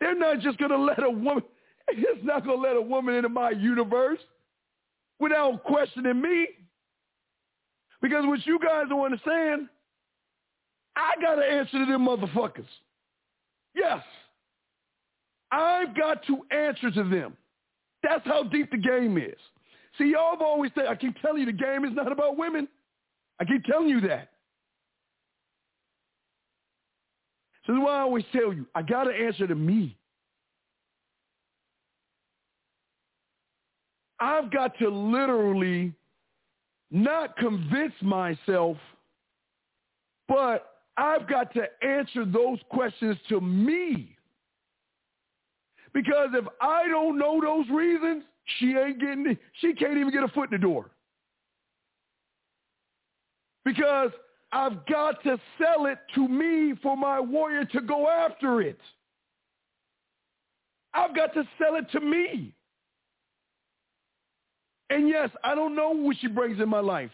They're 0.00 0.18
not 0.18 0.40
just 0.40 0.58
going 0.58 0.70
to 0.72 0.78
let 0.78 1.02
a 1.02 1.10
woman, 1.10 1.44
it's 1.88 2.24
not 2.24 2.44
going 2.44 2.60
to 2.60 2.68
let 2.68 2.76
a 2.76 2.82
woman 2.82 3.14
into 3.14 3.28
my 3.28 3.50
universe 3.50 4.20
without 5.18 5.64
questioning 5.64 6.20
me. 6.20 6.48
Because 8.02 8.24
what 8.26 8.44
you 8.46 8.58
guys 8.58 8.84
don't 8.88 9.04
understand, 9.04 9.68
I 10.94 11.14
got 11.20 11.36
to 11.36 11.42
answer 11.42 11.84
to 11.84 11.86
them 11.86 12.06
motherfuckers. 12.06 12.66
Yes. 13.74 14.02
I've 15.50 15.96
got 15.96 16.24
to 16.26 16.42
answer 16.50 16.90
to 16.90 17.04
them. 17.04 17.36
That's 18.02 18.24
how 18.24 18.44
deep 18.44 18.70
the 18.70 18.78
game 18.78 19.16
is. 19.18 19.38
See, 19.98 20.12
y'all 20.12 20.32
have 20.32 20.42
always 20.42 20.70
said, 20.74 20.86
I 20.86 20.94
keep 20.94 21.20
telling 21.20 21.40
you 21.40 21.46
the 21.46 21.52
game 21.52 21.84
is 21.84 21.94
not 21.94 22.12
about 22.12 22.36
women. 22.36 22.68
I 23.40 23.44
keep 23.44 23.64
telling 23.64 23.88
you 23.88 24.00
that. 24.02 24.28
So 27.66 27.72
that's 27.72 27.84
why 27.84 27.96
I 27.96 28.00
always 28.00 28.24
tell 28.32 28.52
you, 28.52 28.66
I 28.74 28.82
got 28.82 29.04
to 29.04 29.10
answer 29.10 29.46
to 29.46 29.54
me. 29.54 29.96
I've 34.20 34.50
got 34.50 34.78
to 34.78 34.88
literally 34.88 35.92
not 36.90 37.36
convince 37.36 37.94
myself, 38.00 38.76
but 40.28 40.76
I've 40.96 41.28
got 41.28 41.52
to 41.54 41.64
answer 41.86 42.24
those 42.24 42.58
questions 42.70 43.16
to 43.28 43.40
me. 43.40 44.16
Because 45.92 46.30
if 46.34 46.44
I 46.60 46.88
don't 46.88 47.18
know 47.18 47.40
those 47.42 47.68
reasons, 47.70 48.24
she 48.58 48.74
ain't 48.76 49.00
getting 49.00 49.36
she 49.60 49.72
can't 49.74 49.96
even 49.96 50.12
get 50.12 50.22
a 50.22 50.28
foot 50.28 50.52
in 50.52 50.60
the 50.60 50.66
door. 50.66 50.90
Because 53.64 54.10
I've 54.52 54.86
got 54.86 55.22
to 55.24 55.38
sell 55.58 55.86
it 55.86 55.98
to 56.14 56.28
me 56.28 56.74
for 56.82 56.96
my 56.96 57.18
warrior 57.18 57.64
to 57.64 57.80
go 57.80 58.08
after 58.08 58.60
it. 58.60 58.78
I've 60.94 61.14
got 61.14 61.34
to 61.34 61.44
sell 61.58 61.74
it 61.76 61.90
to 61.92 62.00
me. 62.00 62.54
And 64.90 65.08
yes, 65.08 65.30
I 65.42 65.54
don't 65.54 65.74
know 65.74 65.90
what 65.90 66.16
she 66.20 66.28
brings 66.28 66.60
in 66.60 66.68
my 66.68 66.80
life. 66.80 67.10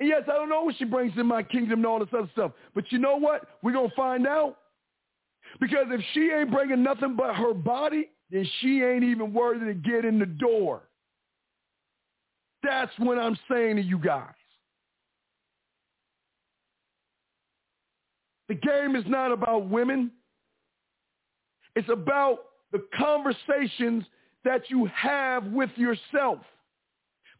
And 0.00 0.08
yes, 0.08 0.22
I 0.26 0.34
don't 0.34 0.48
know 0.48 0.62
what 0.64 0.76
she 0.76 0.84
brings 0.84 1.12
in 1.16 1.26
my 1.26 1.42
kingdom 1.42 1.80
and 1.80 1.86
all 1.86 1.98
this 2.00 2.08
other 2.16 2.28
stuff. 2.32 2.52
But 2.74 2.90
you 2.90 2.98
know 2.98 3.16
what? 3.16 3.48
We're 3.62 3.72
going 3.72 3.90
to 3.90 3.96
find 3.96 4.26
out. 4.26 4.56
Because 5.60 5.86
if 5.90 6.00
she 6.12 6.30
ain't 6.30 6.50
bringing 6.50 6.82
nothing 6.82 7.16
but 7.16 7.36
her 7.36 7.54
body, 7.54 8.10
then 8.30 8.48
she 8.60 8.82
ain't 8.82 9.04
even 9.04 9.32
worthy 9.32 9.66
to 9.66 9.74
get 9.74 10.04
in 10.04 10.18
the 10.18 10.26
door. 10.26 10.82
That's 12.62 12.92
what 12.98 13.18
I'm 13.18 13.38
saying 13.50 13.76
to 13.76 13.82
you 13.82 13.98
guys. 13.98 14.32
The 18.48 18.54
game 18.54 18.96
is 18.96 19.04
not 19.06 19.32
about 19.32 19.68
women. 19.68 20.10
It's 21.76 21.88
about 21.88 22.38
the 22.72 22.84
conversations 22.96 24.04
that 24.44 24.68
you 24.68 24.88
have 24.94 25.44
with 25.46 25.70
yourself. 25.76 26.38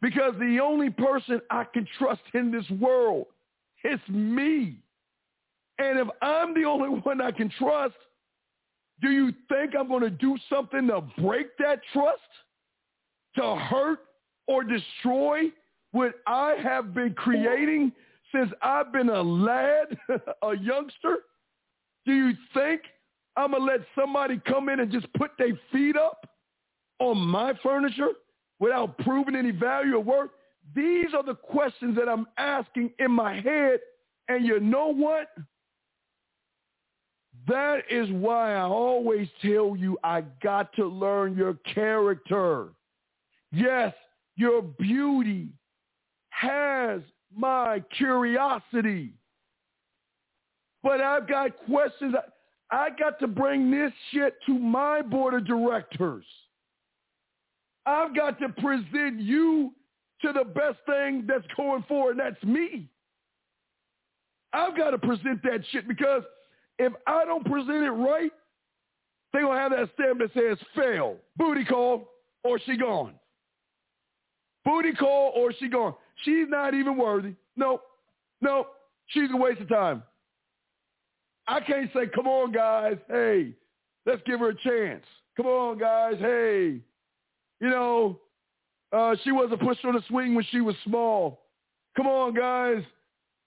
Because 0.02 0.34
the 0.38 0.58
only 0.62 0.90
person 0.90 1.40
I 1.50 1.64
can 1.64 1.86
trust 1.98 2.22
in 2.34 2.50
this 2.50 2.68
world 2.78 3.26
is 3.84 4.00
me. 4.08 4.78
And 5.78 5.98
if 5.98 6.08
I'm 6.22 6.54
the 6.54 6.64
only 6.64 6.88
one 7.02 7.20
I 7.20 7.30
can 7.30 7.50
trust, 7.58 7.94
do 9.00 9.10
you 9.10 9.32
think 9.48 9.74
I'm 9.78 9.88
going 9.88 10.02
to 10.02 10.10
do 10.10 10.36
something 10.48 10.86
to 10.88 11.02
break 11.18 11.56
that 11.58 11.80
trust? 11.92 12.20
To 13.36 13.56
hurt 13.56 14.00
or 14.46 14.62
destroy 14.62 15.50
what 15.90 16.14
I 16.26 16.54
have 16.62 16.94
been 16.94 17.14
creating 17.14 17.92
since 18.32 18.50
I've 18.62 18.92
been 18.92 19.08
a 19.08 19.22
lad, 19.22 19.96
a 20.42 20.56
youngster? 20.56 21.18
Do 22.06 22.12
you 22.12 22.32
think 22.52 22.82
I'm 23.36 23.52
going 23.52 23.62
to 23.62 23.66
let 23.66 23.80
somebody 23.98 24.40
come 24.46 24.68
in 24.68 24.80
and 24.80 24.90
just 24.90 25.12
put 25.14 25.32
their 25.38 25.58
feet 25.72 25.96
up 25.96 26.28
on 27.00 27.18
my 27.18 27.54
furniture? 27.62 28.10
Without 28.64 28.96
proving 28.98 29.36
any 29.36 29.50
value 29.50 29.96
or 29.96 30.00
worth? 30.00 30.30
These 30.74 31.12
are 31.14 31.22
the 31.22 31.34
questions 31.34 31.94
that 31.96 32.08
I'm 32.08 32.26
asking 32.38 32.92
in 32.98 33.10
my 33.10 33.38
head. 33.40 33.80
And 34.28 34.46
you 34.46 34.58
know 34.58 34.88
what? 34.88 35.28
That 37.46 37.82
is 37.90 38.08
why 38.10 38.54
I 38.54 38.62
always 38.62 39.28
tell 39.42 39.76
you 39.76 39.98
I 40.02 40.22
got 40.42 40.72
to 40.76 40.86
learn 40.86 41.36
your 41.36 41.58
character. 41.74 42.68
Yes, 43.52 43.92
your 44.36 44.62
beauty 44.62 45.48
has 46.30 47.02
my 47.36 47.84
curiosity. 47.94 49.12
But 50.82 51.02
I've 51.02 51.28
got 51.28 51.50
questions. 51.66 52.14
I 52.70 52.88
got 52.98 53.18
to 53.20 53.26
bring 53.26 53.70
this 53.70 53.92
shit 54.10 54.36
to 54.46 54.58
my 54.58 55.02
board 55.02 55.34
of 55.34 55.46
directors. 55.46 56.24
I've 57.86 58.14
got 58.14 58.38
to 58.40 58.48
present 58.48 59.20
you 59.20 59.72
to 60.22 60.32
the 60.32 60.44
best 60.44 60.78
thing 60.86 61.24
that's 61.26 61.46
going 61.56 61.82
forward, 61.84 62.12
and 62.12 62.20
that's 62.20 62.42
me. 62.42 62.88
I've 64.52 64.76
got 64.76 64.90
to 64.90 64.98
present 64.98 65.42
that 65.42 65.60
shit 65.70 65.88
because 65.88 66.22
if 66.78 66.92
I 67.06 67.24
don't 67.24 67.44
present 67.44 67.84
it 67.84 67.90
right, 67.90 68.30
they're 69.32 69.42
going 69.42 69.56
to 69.56 69.60
have 69.60 69.72
that 69.72 69.90
stamp 69.94 70.20
that 70.20 70.32
says 70.32 70.58
fail, 70.76 71.16
booty 71.36 71.64
call, 71.64 72.08
or 72.44 72.60
she 72.64 72.76
gone. 72.76 73.14
Booty 74.64 74.92
call 74.92 75.32
or 75.34 75.52
she 75.58 75.68
gone. 75.68 75.94
She's 76.24 76.46
not 76.48 76.72
even 76.72 76.96
worthy. 76.96 77.34
Nope. 77.56 77.82
Nope. 78.40 78.68
She's 79.08 79.28
a 79.32 79.36
waste 79.36 79.60
of 79.60 79.68
time. 79.68 80.02
I 81.46 81.60
can't 81.60 81.90
say, 81.92 82.06
come 82.14 82.26
on, 82.26 82.52
guys. 82.52 82.96
Hey, 83.08 83.52
let's 84.06 84.22
give 84.24 84.40
her 84.40 84.50
a 84.50 84.54
chance. 84.54 85.04
Come 85.36 85.46
on, 85.46 85.78
guys. 85.78 86.14
Hey, 86.18 86.80
you 87.64 87.70
know, 87.70 88.20
uh, 88.92 89.16
she 89.24 89.32
wasn't 89.32 89.58
pushed 89.62 89.86
on 89.86 89.94
the 89.94 90.02
swing 90.08 90.34
when 90.34 90.44
she 90.50 90.60
was 90.60 90.76
small. 90.84 91.46
Come 91.96 92.06
on, 92.06 92.34
guys. 92.34 92.82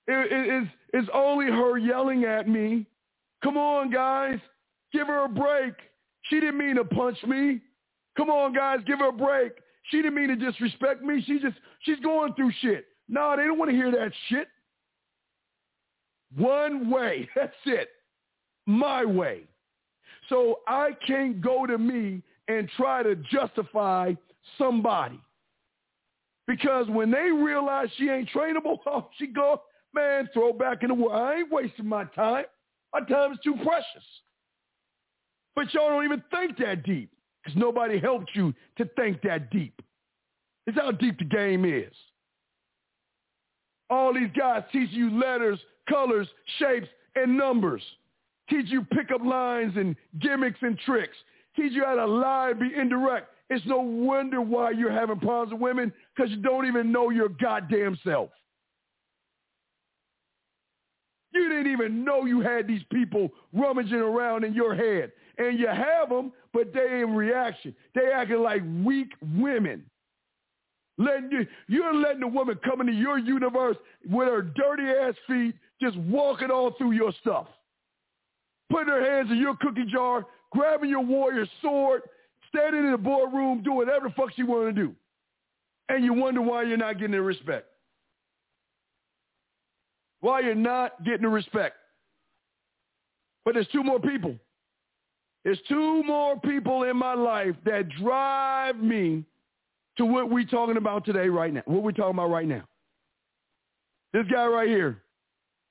It, 0.08 0.32
it, 0.32 0.64
it's, 0.64 0.72
it's 0.94 1.10
only 1.14 1.46
her 1.46 1.78
yelling 1.78 2.24
at 2.24 2.50
me. 2.50 2.88
Come 3.44 3.58
on, 3.58 3.92
guys. 3.92 4.40
Give 4.92 5.06
her 5.06 5.26
a 5.26 5.30
break. 5.30 5.76
She 6.24 6.40
didn't 6.40 6.58
mean 6.58 6.78
to 6.78 6.84
punch 6.84 7.20
me. 7.28 7.62
Come 8.18 8.32
on, 8.32 8.56
guys. 8.56 8.80
Give 8.88 8.98
her 8.98 9.10
a 9.10 9.12
break. 9.12 9.52
She 9.92 9.98
didn't 9.98 10.16
mean 10.16 10.30
to 10.30 10.36
disrespect 10.36 11.04
me. 11.04 11.22
She 11.28 11.38
just, 11.38 11.58
she's 11.82 12.00
going 12.00 12.34
through 12.34 12.52
shit. 12.62 12.88
No, 13.08 13.36
they 13.38 13.44
don't 13.44 13.60
want 13.60 13.70
to 13.70 13.78
hear 13.78 13.92
that 13.92 14.12
shit. 14.30 14.48
One 16.36 16.90
way. 16.90 17.30
That's 17.36 17.54
it. 17.68 17.90
My 18.66 19.06
way. 19.06 19.42
So 20.28 20.62
I 20.68 20.94
can't 21.06 21.40
go 21.40 21.68
to 21.68 21.78
me 21.78 22.24
and 22.48 22.70
try 22.78 23.04
to 23.04 23.16
justify 23.16 24.14
somebody. 24.58 25.20
Because 26.48 26.88
when 26.88 27.12
they 27.12 27.30
realize 27.30 27.90
she 27.98 28.10
ain't 28.10 28.30
trainable, 28.30 28.78
oh, 28.86 29.10
she 29.18 29.28
go, 29.28 29.62
man, 29.94 30.30
throw 30.34 30.54
back 30.54 30.84
in 30.84 30.90
the 30.90 30.94
world. 30.94 31.14
I 31.14 31.40
ain't 31.40 31.52
wasting 31.52 31.88
my 31.88 32.06
time. 32.06 32.46
My 32.94 33.02
time 33.02 33.34
is 33.34 33.40
too 33.44 33.56
precious. 33.64 34.04
But 35.56 35.74
y'all 35.74 35.90
don't 35.90 36.06
even 36.06 36.24
think 36.32 36.58
that 36.60 36.84
deep 36.84 37.12
because 37.44 37.58
nobody 37.58 38.00
helped 38.00 38.32
you 38.34 38.54
to 38.78 38.86
think 38.96 39.22
that 39.24 39.50
deep. 39.52 39.82
It's 40.68 40.78
how 40.78 40.92
deep 40.92 41.18
the 41.18 41.26
game 41.26 41.66
is. 41.66 41.94
All 43.90 44.14
these 44.14 44.30
guys 44.38 44.64
teach 44.72 44.92
you 44.92 45.18
letters, 45.18 45.60
colors, 45.90 46.28
shapes, 46.60 46.88
and 47.16 47.38
numbers. 47.38 47.82
Teach 48.50 48.68
you 48.68 48.84
pickup 48.84 49.24
lines 49.26 49.74
and 49.76 49.96
gimmicks 50.20 50.60
and 50.62 50.78
tricks 50.80 51.16
teach 51.58 51.74
you 51.74 51.84
how 51.84 51.96
to 51.96 52.06
lie, 52.06 52.52
and 52.52 52.60
be 52.60 52.72
indirect. 52.74 53.28
It's 53.50 53.66
no 53.66 53.80
wonder 53.80 54.42
why 54.42 54.72
you're 54.72 54.92
having 54.92 55.20
problems 55.20 55.54
with 55.54 55.62
women 55.62 55.94
because 56.16 56.32
you 56.32 56.38
don't 56.38 56.68
even 56.68 56.92
know 56.92 57.10
your 57.10 57.30
goddamn 57.30 57.98
self. 58.04 58.30
You 61.34 61.50
didn't 61.50 61.72
even 61.72 62.04
know 62.04 62.26
you 62.26 62.42
had 62.42 62.68
these 62.68 62.82
people 62.92 63.30
rummaging 63.54 63.96
around 63.96 64.44
in 64.44 64.54
your 64.54 64.76
head. 64.76 65.12
And 65.38 65.60
you 65.60 65.68
have 65.68 66.10
them, 66.10 66.32
but 66.52 66.74
they 66.74 67.02
in 67.02 67.16
reaction. 67.16 67.76
They 67.94 68.12
acting 68.12 68.40
like 68.40 68.64
weak 68.84 69.12
women. 69.36 69.86
Letting 70.98 71.30
you, 71.32 71.46
you're 71.68 71.94
letting 71.94 72.24
a 72.24 72.28
woman 72.28 72.60
come 72.66 72.82
into 72.82 72.94
your 72.94 73.20
universe 73.20 73.78
with 74.10 74.28
her 74.28 74.42
dirty 74.42 74.84
ass 74.84 75.14
feet, 75.28 75.54
just 75.80 75.96
walking 75.98 76.50
all 76.50 76.72
through 76.72 76.94
your 76.94 77.14
stuff. 77.22 77.48
Putting 78.72 78.88
her 78.88 79.18
hands 79.18 79.30
in 79.32 79.38
your 79.38 79.56
cookie 79.62 79.86
jar, 79.86 80.26
grabbing 80.52 80.90
your 80.90 81.04
warrior 81.04 81.46
sword, 81.62 82.02
standing 82.50 82.86
in 82.86 82.92
the 82.92 82.98
boardroom, 82.98 83.64
doing 83.64 83.78
whatever 83.78 84.10
the 84.10 84.14
fuck 84.14 84.30
she 84.36 84.44
want 84.44 84.74
to 84.76 84.82
do. 84.82 84.96
And 85.90 86.04
you 86.04 86.14
wonder 86.14 86.42
why 86.42 86.64
you're 86.64 86.78
not 86.78 86.94
getting 86.94 87.12
the 87.12 87.22
respect. 87.22 87.68
Why 90.20 90.42
you're 90.42 90.56
not 90.56 91.04
getting 91.04 91.22
the 91.22 91.30
respect. 91.30 91.76
But 93.46 93.54
there's 93.54 93.68
two 93.70 93.84
more 93.84 94.00
people. 94.00 94.36
There's 95.46 95.60
two 95.70 96.04
more 96.04 96.38
people 96.40 96.84
in 96.84 96.98
my 96.98 97.14
life 97.14 97.56
that 97.66 97.88
drive 97.90 98.76
me 98.78 99.24
to 99.98 100.06
what 100.06 100.30
we're 100.30 100.44
talking 100.44 100.78
about 100.78 101.06
today 101.06 101.30
right 101.30 101.54
now. 101.54 101.64
What 101.66 101.84
we're 101.84 101.92
talking 101.92 102.16
about 102.16 102.30
right 102.30 102.48
now. 102.48 102.64
This 104.14 104.26
guy 104.32 104.46
right 104.46 104.68
here. 104.68 105.02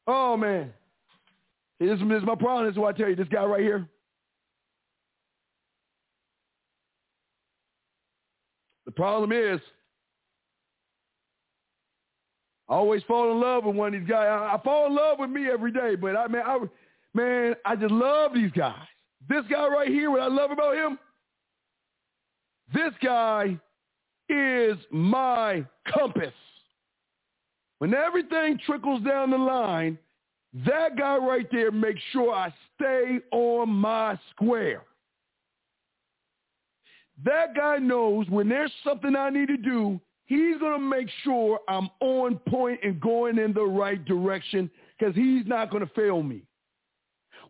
Oh, 0.06 0.36
man. 0.36 0.72
This, 1.78 1.98
this 1.98 2.18
is 2.18 2.24
my 2.24 2.34
problem. 2.34 2.66
This 2.66 2.72
is 2.72 2.78
what 2.78 2.94
I 2.94 2.98
tell 2.98 3.08
you. 3.08 3.16
This 3.16 3.28
guy 3.28 3.44
right 3.44 3.60
here. 3.60 3.80
The 3.80 3.86
problem 8.96 9.32
is, 9.32 9.60
I 12.68 12.74
always 12.74 13.02
fall 13.04 13.30
in 13.30 13.40
love 13.40 13.64
with 13.64 13.76
one 13.76 13.94
of 13.94 14.00
these 14.00 14.08
guys. 14.08 14.26
I, 14.28 14.56
I 14.56 14.60
fall 14.64 14.86
in 14.86 14.96
love 14.96 15.18
with 15.20 15.30
me 15.30 15.48
every 15.48 15.70
day, 15.70 15.94
but 15.94 16.16
I 16.16 16.26
man, 16.26 16.42
I 16.44 16.58
man, 17.14 17.54
I 17.64 17.76
just 17.76 17.92
love 17.92 18.34
these 18.34 18.50
guys. 18.52 18.74
This 19.28 19.44
guy 19.50 19.68
right 19.68 19.88
here, 19.88 20.10
what 20.10 20.22
I 20.22 20.26
love 20.26 20.50
about 20.50 20.74
him, 20.74 20.98
this 22.74 22.92
guy 23.02 23.58
is 24.28 24.76
my 24.90 25.64
compass. 25.92 26.34
When 27.78 27.94
everything 27.94 28.58
trickles 28.64 29.02
down 29.02 29.30
the 29.30 29.38
line, 29.38 29.98
that 30.66 30.96
guy 30.96 31.16
right 31.18 31.46
there 31.52 31.70
makes 31.70 32.00
sure 32.12 32.32
I 32.32 32.52
stay 32.74 33.18
on 33.30 33.68
my 33.68 34.18
square. 34.30 34.82
That 37.24 37.54
guy 37.54 37.78
knows 37.78 38.28
when 38.28 38.48
there's 38.48 38.72
something 38.84 39.16
I 39.16 39.30
need 39.30 39.48
to 39.48 39.56
do, 39.56 40.00
he's 40.26 40.58
going 40.58 40.78
to 40.80 40.86
make 40.86 41.08
sure 41.24 41.60
I'm 41.68 41.88
on 42.00 42.38
point 42.48 42.80
and 42.82 43.00
going 43.00 43.38
in 43.38 43.52
the 43.52 43.64
right 43.64 44.04
direction 44.04 44.70
because 44.98 45.14
he's 45.14 45.46
not 45.46 45.70
going 45.70 45.86
to 45.86 45.92
fail 45.94 46.22
me. 46.22 46.42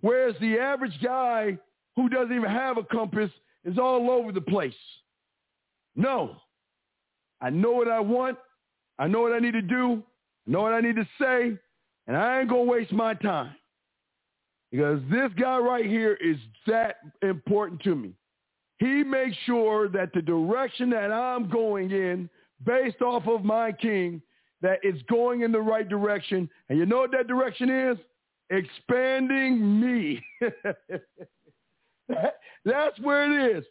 Whereas 0.03 0.37
the 0.41 0.59
average 0.59 0.99
guy 1.03 1.59
who 1.97 2.09
doesn't 2.09 2.35
even 2.35 2.51
have 2.51 2.79
a 2.79 2.85
compass 2.85 3.31
is 3.65 3.79
all 3.79 4.11
over 4.11 4.31
the 4.31 4.41
place. 4.41 4.75
No. 5.97 6.37
I 7.41 7.51
know 7.51 7.73
what 7.73 7.89
I 7.89 8.01
want. 8.01 8.39
I 8.99 9.09
know 9.09 9.21
what 9.21 9.33
I 9.33 9.39
need 9.39 9.53
to 9.53 9.63
do. 9.63 10.03
I 10.47 10.51
know 10.51 10.63
what 10.63 10.73
I 10.73 10.81
need 10.81 10.97
to 10.97 11.09
say. 11.21 11.59
And 12.07 12.17
I 12.17 12.41
ain't 12.41 12.49
going 12.49 12.67
to 12.67 12.71
waste 12.71 12.93
my 12.93 13.15
time. 13.15 13.55
Because 14.71 15.01
this 15.11 15.31
guy 15.39 15.59
right 15.59 15.87
here 15.87 16.15
is 16.15 16.37
that 16.67 16.97
important 17.23 17.83
to 17.83 17.95
me. 17.95 18.13
He 18.79 19.03
makes 19.03 19.37
sure 19.47 19.89
that 19.89 20.13
the 20.13 20.23
direction 20.23 20.91
that 20.91 21.11
I'm 21.11 21.49
going 21.49 21.91
in, 21.91 22.29
based 22.65 23.01
off 23.01 23.27
of 23.27 23.45
my 23.45 23.73
king, 23.73 24.21
that 24.63 24.79
it's 24.83 25.03
going 25.09 25.43
in 25.43 25.53
the 25.53 25.61
right 25.61 25.89
direction. 25.89 26.49
And 26.69 26.79
you 26.79 26.87
know 26.87 26.99
what 26.99 27.13
that 27.13 27.27
direction 27.27 27.71
is? 27.71 27.97
Expanding 28.51 29.81
me. 29.81 30.23
That's 32.65 32.99
where 33.01 33.51
it 33.51 33.59
is. 33.59 33.65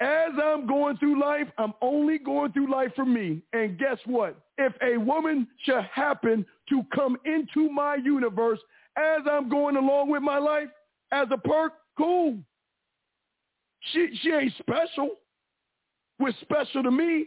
As 0.00 0.30
I'm 0.42 0.66
going 0.66 0.96
through 0.96 1.20
life, 1.20 1.48
I'm 1.58 1.74
only 1.82 2.18
going 2.18 2.52
through 2.52 2.70
life 2.72 2.92
for 2.96 3.04
me. 3.04 3.42
And 3.52 3.78
guess 3.78 3.98
what? 4.06 4.40
If 4.56 4.72
a 4.82 4.96
woman 4.96 5.46
should 5.64 5.84
happen 5.92 6.46
to 6.70 6.82
come 6.94 7.18
into 7.26 7.70
my 7.70 7.96
universe 7.96 8.60
as 8.96 9.20
I'm 9.30 9.50
going 9.50 9.76
along 9.76 10.10
with 10.10 10.22
my 10.22 10.38
life 10.38 10.68
as 11.12 11.28
a 11.30 11.36
perk, 11.36 11.74
cool. 11.98 12.38
She, 13.92 14.10
she 14.22 14.30
ain't 14.30 14.52
special. 14.58 15.10
What's 16.18 16.38
special 16.40 16.82
to 16.82 16.90
me 16.90 17.26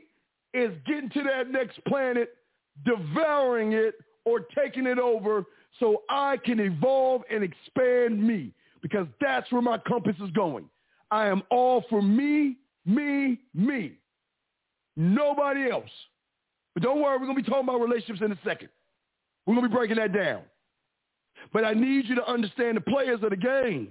is 0.54 0.72
getting 0.86 1.10
to 1.10 1.24
that 1.24 1.50
next 1.50 1.84
planet, 1.86 2.36
devouring 2.86 3.74
it, 3.74 3.96
or 4.26 4.42
taking 4.56 4.86
it 4.86 5.00
over 5.00 5.44
so 5.80 6.04
I 6.10 6.38
can 6.38 6.60
evolve 6.60 7.24
and 7.32 7.44
expand 7.44 8.22
me 8.22 8.54
because 8.82 9.08
that's 9.20 9.52
where 9.52 9.62
my 9.62 9.80
compass 9.80 10.16
is 10.24 10.30
going. 10.32 10.70
I 11.10 11.28
am 11.28 11.42
all 11.50 11.84
for 11.90 12.02
me 12.02 12.58
me, 12.86 13.40
me. 13.54 13.94
Nobody 14.96 15.70
else. 15.70 15.90
But 16.74 16.84
don't 16.84 17.02
worry, 17.02 17.18
we're 17.18 17.26
going 17.26 17.38
to 17.38 17.44
be 17.44 17.50
talking 17.50 17.68
about 17.68 17.82
relationships 17.82 18.22
in 18.24 18.32
a 18.32 18.40
second. 18.44 18.70
We're 19.46 19.56
going 19.56 19.66
to 19.66 19.70
be 19.70 19.76
breaking 19.76 19.98
that 19.98 20.14
down. 20.14 20.42
But 21.52 21.66
I 21.66 21.74
need 21.74 22.06
you 22.06 22.16
to 22.16 22.30
understand 22.30 22.78
the 22.78 22.82
players 22.82 23.22
of 23.24 23.30
the 23.30 23.38
game. 23.38 23.90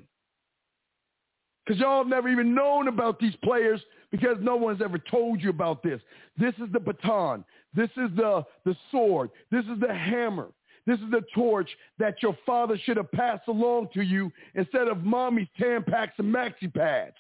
Because 1.65 1.81
y'all 1.81 1.99
have 1.99 2.09
never 2.09 2.29
even 2.29 2.55
known 2.55 2.89
about 2.89 3.21
these 3.21 3.37
players 3.45 3.81
because 4.11 4.37
no 4.41 4.57
one's 4.57 4.83
ever 4.83 4.99
told 4.99 5.41
you 5.41 5.51
about 5.51 5.83
this. 5.83 6.01
This 6.37 6.55
is 6.55 6.73
the 6.73 6.81
baton. 6.81 7.45
This 7.75 7.91
is 7.97 8.11
the, 8.17 8.45
the 8.65 8.77
sword. 8.91 9.31
This 9.51 9.65
is 9.65 9.81
the 9.81 9.95
hammer. 9.95 10.49
This 10.87 10.99
is 10.99 11.11
the 11.11 11.23
torch 11.35 11.71
that 11.99 12.23
your 12.23 12.37
father 12.45 12.77
should 12.85 12.97
have 12.97 13.11
passed 13.13 13.47
along 13.47 13.91
to 13.95 14.03
you 14.03 14.33
instead 14.55 14.89
of 14.89 15.05
mommy's 15.05 15.47
Tampax 15.61 16.09
and 16.19 16.35
maxi 16.35 16.73
pads. 16.73 17.17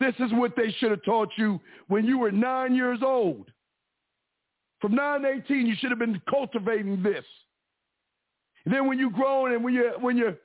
This 0.00 0.14
is 0.18 0.32
what 0.32 0.56
they 0.56 0.74
should 0.78 0.90
have 0.90 1.04
taught 1.04 1.28
you 1.36 1.60
when 1.88 2.06
you 2.06 2.18
were 2.18 2.32
nine 2.32 2.74
years 2.74 3.00
old. 3.02 3.50
From 4.80 4.94
9 4.94 5.22
to 5.22 5.28
18, 5.28 5.66
you 5.66 5.74
should 5.78 5.90
have 5.90 5.98
been 5.98 6.20
cultivating 6.28 7.02
this. 7.02 7.24
And 8.64 8.72
then 8.72 8.86
when 8.86 8.98
you 8.98 9.10
grow 9.10 9.46
and 9.46 9.62
when 9.62 9.74
you're, 9.74 9.98
when 10.00 10.16
you're 10.16 10.36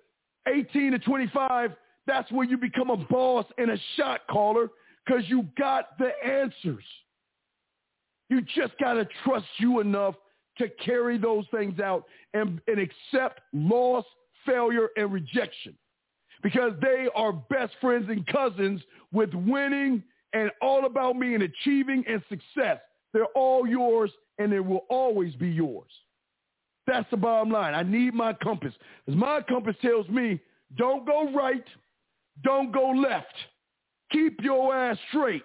18 0.47 0.91
to 0.91 0.99
25, 0.99 1.71
that's 2.07 2.32
where 2.32 2.45
you 2.45 2.57
become 2.57 2.90
a 2.90 2.98
boss 2.98 3.45
and 3.57 3.72
a 3.72 3.77
shot 3.95 4.22
caller 4.30 4.69
because 5.06 5.23
you 5.27 5.48
got 5.57 5.98
the 5.98 6.11
answers. 6.26 6.84
You 8.30 8.41
just 8.41 8.77
got 8.80 8.94
to 8.94 9.07
trust 9.23 9.45
you 9.57 9.80
enough 9.80 10.15
to 10.57 10.69
carry 10.84 11.18
those 11.18 11.45
things 11.52 11.80
out 11.80 12.06
and, 12.34 12.61
and 12.68 12.80
accept 12.80 13.41
loss, 13.53 14.06
failure, 14.45 14.90
and 14.98 15.11
rejection 15.11 15.76
because 16.44 16.73
they 16.82 17.07
are 17.15 17.34
best 17.34 17.73
friends 17.82 18.06
and 18.10 18.26
cousins 18.27 18.82
with 19.11 19.34
winning 19.34 20.03
and 20.34 20.52
all 20.61 20.86
about 20.86 21.15
me 21.15 21.34
and 21.34 21.44
achieving 21.44 22.03
and 22.07 22.22
success. 22.30 22.80
They're 23.14 23.26
all 23.36 23.68
yours 23.68 24.11
and 24.38 24.52
they 24.52 24.60
will 24.60 24.86
always 24.90 25.34
be 25.36 25.49
yours. 25.49 25.90
That's 26.88 27.10
the 27.10 27.18
bottom 27.18 27.52
line. 27.52 27.73
I 27.73 27.84
need 27.84 28.14
my 28.14 28.34
compass. 28.34 28.73
Because 29.06 29.19
my 29.19 29.41
compass 29.41 29.76
tells 29.82 30.07
me, 30.10 30.40
don't 30.77 31.06
go 31.06 31.32
right, 31.34 31.64
don't 32.43 32.71
go 32.71 32.89
left. 32.89 33.33
Keep 34.11 34.41
your 34.41 34.75
ass 34.75 34.97
straight. 35.09 35.43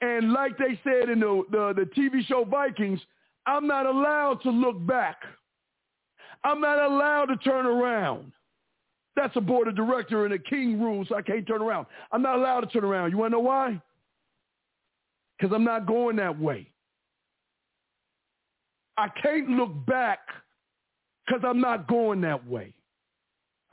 And 0.00 0.32
like 0.32 0.56
they 0.58 0.78
said 0.84 1.08
in 1.08 1.20
the, 1.20 1.42
the, 1.50 1.74
the 1.74 2.00
TV 2.00 2.24
show 2.26 2.44
Vikings, 2.44 3.00
I'm 3.46 3.66
not 3.66 3.86
allowed 3.86 4.42
to 4.42 4.50
look 4.50 4.84
back. 4.86 5.16
I'm 6.44 6.60
not 6.60 6.78
allowed 6.78 7.26
to 7.26 7.36
turn 7.38 7.66
around. 7.66 8.32
That's 9.16 9.34
a 9.34 9.40
board 9.40 9.66
of 9.66 9.74
director 9.74 10.24
and 10.24 10.34
a 10.34 10.38
king 10.38 10.80
rule, 10.80 11.04
so 11.08 11.16
I 11.16 11.22
can't 11.22 11.46
turn 11.46 11.60
around. 11.60 11.86
I'm 12.12 12.22
not 12.22 12.36
allowed 12.36 12.60
to 12.60 12.66
turn 12.68 12.84
around. 12.84 13.10
You 13.10 13.18
want 13.18 13.32
to 13.32 13.38
know 13.38 13.42
why? 13.42 13.80
Because 15.38 15.52
I'm 15.52 15.64
not 15.64 15.86
going 15.86 16.16
that 16.16 16.38
way. 16.38 16.70
I 18.96 19.08
can't 19.20 19.50
look 19.50 19.86
back 19.86 20.20
because 21.26 21.42
I'm 21.44 21.60
not 21.60 21.88
going 21.88 22.20
that 22.22 22.46
way. 22.46 22.74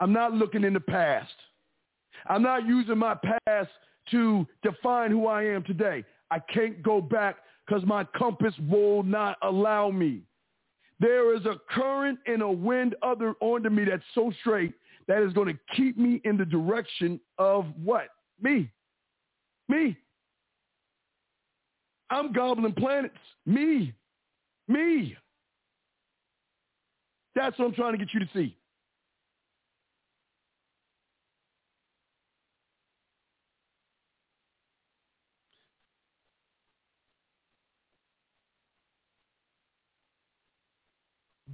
I'm 0.00 0.12
not 0.12 0.32
looking 0.32 0.64
in 0.64 0.72
the 0.72 0.80
past. 0.80 1.32
I'm 2.28 2.42
not 2.42 2.66
using 2.66 2.98
my 2.98 3.14
past 3.14 3.70
to 4.10 4.46
define 4.62 5.10
who 5.10 5.26
I 5.26 5.44
am 5.44 5.62
today. 5.64 6.04
I 6.30 6.38
can't 6.38 6.82
go 6.82 7.00
back 7.00 7.36
because 7.66 7.84
my 7.84 8.04
compass 8.16 8.54
will 8.68 9.02
not 9.02 9.36
allow 9.42 9.90
me. 9.90 10.22
There 10.98 11.34
is 11.36 11.44
a 11.44 11.56
current 11.70 12.18
and 12.26 12.42
a 12.42 12.50
wind 12.50 12.94
other 13.02 13.34
under 13.42 13.70
me 13.70 13.84
that's 13.84 14.02
so 14.14 14.32
straight 14.40 14.72
that 15.08 15.22
is 15.22 15.32
going 15.32 15.48
to 15.48 15.58
keep 15.76 15.98
me 15.98 16.20
in 16.24 16.36
the 16.36 16.44
direction 16.44 17.20
of 17.38 17.66
what? 17.82 18.08
Me. 18.40 18.70
Me. 19.68 19.96
I'm 22.10 22.32
gobbling 22.32 22.72
planets. 22.72 23.14
Me. 23.44 23.92
Me. 24.68 25.16
That's 27.34 27.58
what 27.58 27.66
I'm 27.66 27.74
trying 27.74 27.92
to 27.92 27.98
get 27.98 28.14
you 28.14 28.20
to 28.20 28.28
see. 28.32 28.56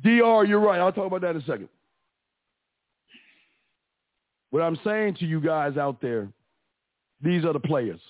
DR, 0.02 0.44
you're 0.44 0.60
right. 0.60 0.80
I'll 0.80 0.92
talk 0.92 1.06
about 1.06 1.20
that 1.22 1.36
in 1.36 1.42
a 1.42 1.44
second. 1.44 1.68
What 4.50 4.62
I'm 4.62 4.78
saying 4.84 5.16
to 5.16 5.26
you 5.26 5.40
guys 5.40 5.76
out 5.76 6.00
there, 6.00 6.28
these 7.22 7.44
are 7.44 7.52
the 7.52 7.60
players. 7.60 8.00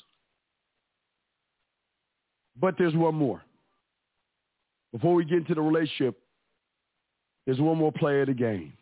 But 2.60 2.76
there's 2.78 2.94
one 2.94 3.14
more. 3.14 3.42
Before 4.92 5.14
we 5.14 5.24
get 5.24 5.38
into 5.38 5.54
the 5.54 5.62
relationship, 5.62 6.18
there's 7.46 7.60
one 7.60 7.78
more 7.78 7.92
player 7.92 8.22
of 8.22 8.28
the 8.28 8.34
game. 8.34 8.72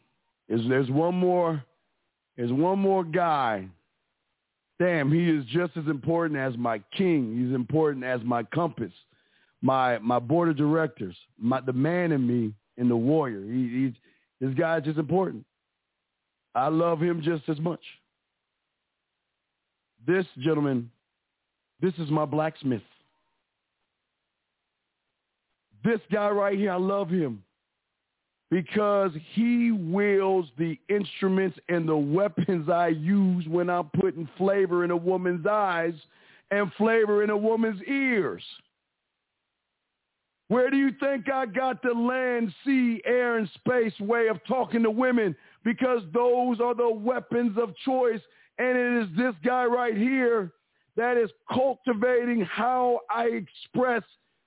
There's, 0.49 0.67
there's 0.69 0.91
one 0.91 1.15
more, 1.15 1.63
there's 2.37 2.53
one 2.53 2.79
more 2.79 3.05
guy. 3.05 3.67
Damn, 4.79 5.13
he 5.13 5.29
is 5.29 5.45
just 5.47 5.77
as 5.77 5.87
important 5.87 6.39
as 6.41 6.57
my 6.57 6.81
king. 6.97 7.37
He's 7.39 7.55
important 7.55 8.05
as 8.05 8.23
my 8.23 8.43
compass, 8.45 8.93
my 9.61 9.99
my 9.99 10.19
board 10.19 10.49
of 10.49 10.57
directors, 10.57 11.15
my 11.39 11.61
the 11.61 11.75
man 11.75 12.13
in 12.13 12.27
me 12.27 12.55
and 12.81 12.91
the 12.91 12.97
warrior. 12.97 13.43
He, 13.43 13.69
he's 13.69 13.93
this 14.41 14.59
guy's 14.59 14.83
just 14.83 14.99
important. 14.99 15.45
I 16.57 16.67
love 16.67 17.01
him 17.01 17.23
just 17.23 17.49
as 17.49 17.61
much. 17.61 17.83
This 20.05 20.27
gentleman, 20.39 20.91
this 21.81 21.95
is 21.99 22.11
my 22.11 22.25
blacksmith. 22.25 22.83
This 25.85 26.01
guy 26.11 26.29
right 26.31 26.59
here, 26.59 26.73
I 26.73 26.77
love 26.77 27.09
him. 27.09 27.45
because 28.51 29.13
he 29.35 29.71
wields 29.71 30.49
the 30.59 30.79
instruments 30.89 31.59
and 31.69 31.89
the 31.89 31.97
weapons 31.97 32.69
I 32.69 32.89
use 32.89 33.47
when 33.47 33.71
I'm 33.71 33.91
putting 34.01 34.29
flavor 34.37 34.85
in 34.85 34.91
a 34.91 34.97
woman's 34.97 35.47
eyes 35.47 35.95
and 36.51 36.73
flavor 36.77 37.23
in 37.23 37.31
a 37.31 37.37
woman's 37.37 37.81
ears. 37.83 38.43
Where 40.51 40.69
do 40.69 40.77
you 40.77 40.91
think 40.99 41.31
I 41.31 41.47
got 41.47 41.81
the 41.81 41.93
land, 41.93 42.53
sea, 42.65 43.01
air, 43.05 43.39
and 43.39 43.49
space 43.55 43.93
way 44.01 44.27
of 44.27 44.45
talking 44.49 44.83
to 44.83 44.91
women? 44.91 45.37
Because 45.63 46.03
those 46.13 46.59
are 46.59 46.75
the 46.75 46.91
weapons 46.91 47.57
of 47.57 47.73
choice. 47.85 48.21
And 48.59 48.77
it 48.77 49.03
is 49.05 49.17
this 49.17 49.35
guy 49.45 49.65
right 49.67 49.97
here 49.97 50.51
that 50.97 51.17
is 51.17 51.31
cultivating 51.53 52.41
how 52.41 52.99
I 53.09 53.27
express 53.27 54.03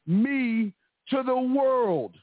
me 0.05 0.73
to 1.09 1.23
the 1.23 1.37
world. 1.37 2.15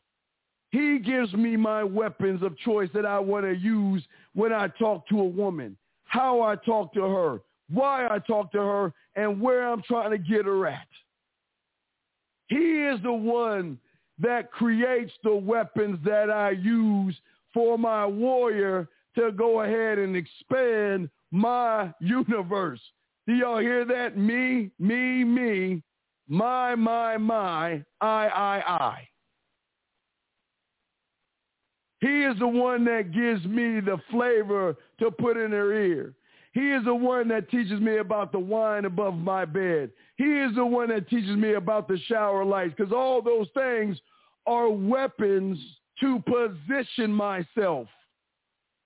He 0.73 0.99
gives 0.99 1.33
me 1.33 1.57
my 1.57 1.83
weapons 1.83 2.43
of 2.43 2.59
choice 2.59 2.91
that 2.93 3.07
I 3.07 3.19
want 3.19 3.47
to 3.47 3.57
use 3.57 4.05
when 4.35 4.53
I 4.53 4.69
talk 4.79 5.09
to 5.09 5.21
a 5.21 5.25
woman, 5.25 5.75
how 6.05 6.43
I 6.43 6.57
talk 6.57 6.93
to 6.93 7.01
her, 7.01 7.41
why 7.71 8.07
I 8.09 8.19
talk 8.19 8.53
to 8.53 8.59
her, 8.59 8.93
and 9.17 9.41
where 9.41 9.67
I'm 9.67 9.81
trying 9.85 10.11
to 10.11 10.19
get 10.19 10.45
her 10.45 10.67
at. 10.67 10.87
He 12.51 12.57
is 12.57 13.01
the 13.03 13.13
one 13.13 13.79
that 14.19 14.51
creates 14.51 15.13
the 15.23 15.35
weapons 15.35 15.99
that 16.05 16.31
I 16.31 16.51
use 16.51 17.17
for 17.55 17.79
my 17.79 18.05
warrior 18.05 18.89
to 19.15 19.31
go 19.33 19.63
ahead 19.63 19.99
and 19.99 20.17
expand 20.17 21.09
my 21.31 21.95
universe. 22.01 22.81
Do 23.27 23.35
y'all 23.35 23.61
hear 23.61 23.85
that? 23.85 24.19
Me, 24.19 24.71
me, 24.81 25.23
me, 25.23 25.83
my, 26.29 26.75
my, 26.75 27.17
my, 27.17 27.85
I, 28.01 28.27
I, 28.27 28.63
I. 28.67 29.09
He 32.01 32.25
is 32.25 32.37
the 32.41 32.49
one 32.49 32.85
that 32.87 33.13
gives 33.13 33.45
me 33.45 33.79
the 33.79 33.99
flavor 34.11 34.77
to 34.99 35.11
put 35.13 35.37
in 35.37 35.53
her 35.53 35.73
ear. 35.73 36.15
He 36.53 36.73
is 36.73 36.85
the 36.85 36.95
one 36.95 37.29
that 37.29 37.49
teaches 37.49 37.81
me 37.81 37.99
about 37.99 38.33
the 38.33 38.41
wine 38.41 38.87
above 38.87 39.15
my 39.15 39.45
bed. 39.45 39.91
He 40.21 40.27
is 40.27 40.55
the 40.55 40.67
one 40.67 40.91
that 40.91 41.09
teaches 41.09 41.35
me 41.35 41.55
about 41.55 41.89
the 41.89 41.97
shower 42.07 42.45
lights 42.45 42.75
because 42.77 42.93
all 42.93 43.23
those 43.23 43.47
things 43.55 43.99
are 44.47 44.69
weapons 44.69 45.59
to 45.99 46.23
position 46.27 47.11
myself. 47.11 47.89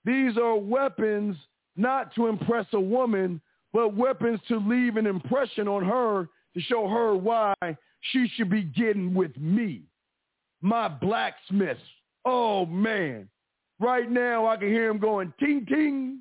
These 0.04 0.38
are 0.38 0.54
weapons 0.56 1.36
not 1.74 2.14
to 2.14 2.28
impress 2.28 2.66
a 2.72 2.78
woman, 2.78 3.40
but 3.72 3.96
weapons 3.96 4.38
to 4.46 4.58
leave 4.58 4.96
an 4.96 5.08
impression 5.08 5.66
on 5.66 5.84
her 5.84 6.28
to 6.54 6.60
show 6.60 6.86
her 6.86 7.16
why 7.16 7.52
she 8.12 8.28
should 8.36 8.48
be 8.48 8.62
getting 8.62 9.12
with 9.12 9.36
me, 9.36 9.82
my 10.62 10.86
blacksmith. 10.86 11.78
Oh, 12.24 12.64
man. 12.64 13.28
Right 13.80 14.08
now, 14.08 14.46
I 14.46 14.56
can 14.56 14.68
hear 14.68 14.88
him 14.88 14.98
going 14.98 15.34
ting, 15.40 15.66
ting, 15.66 16.20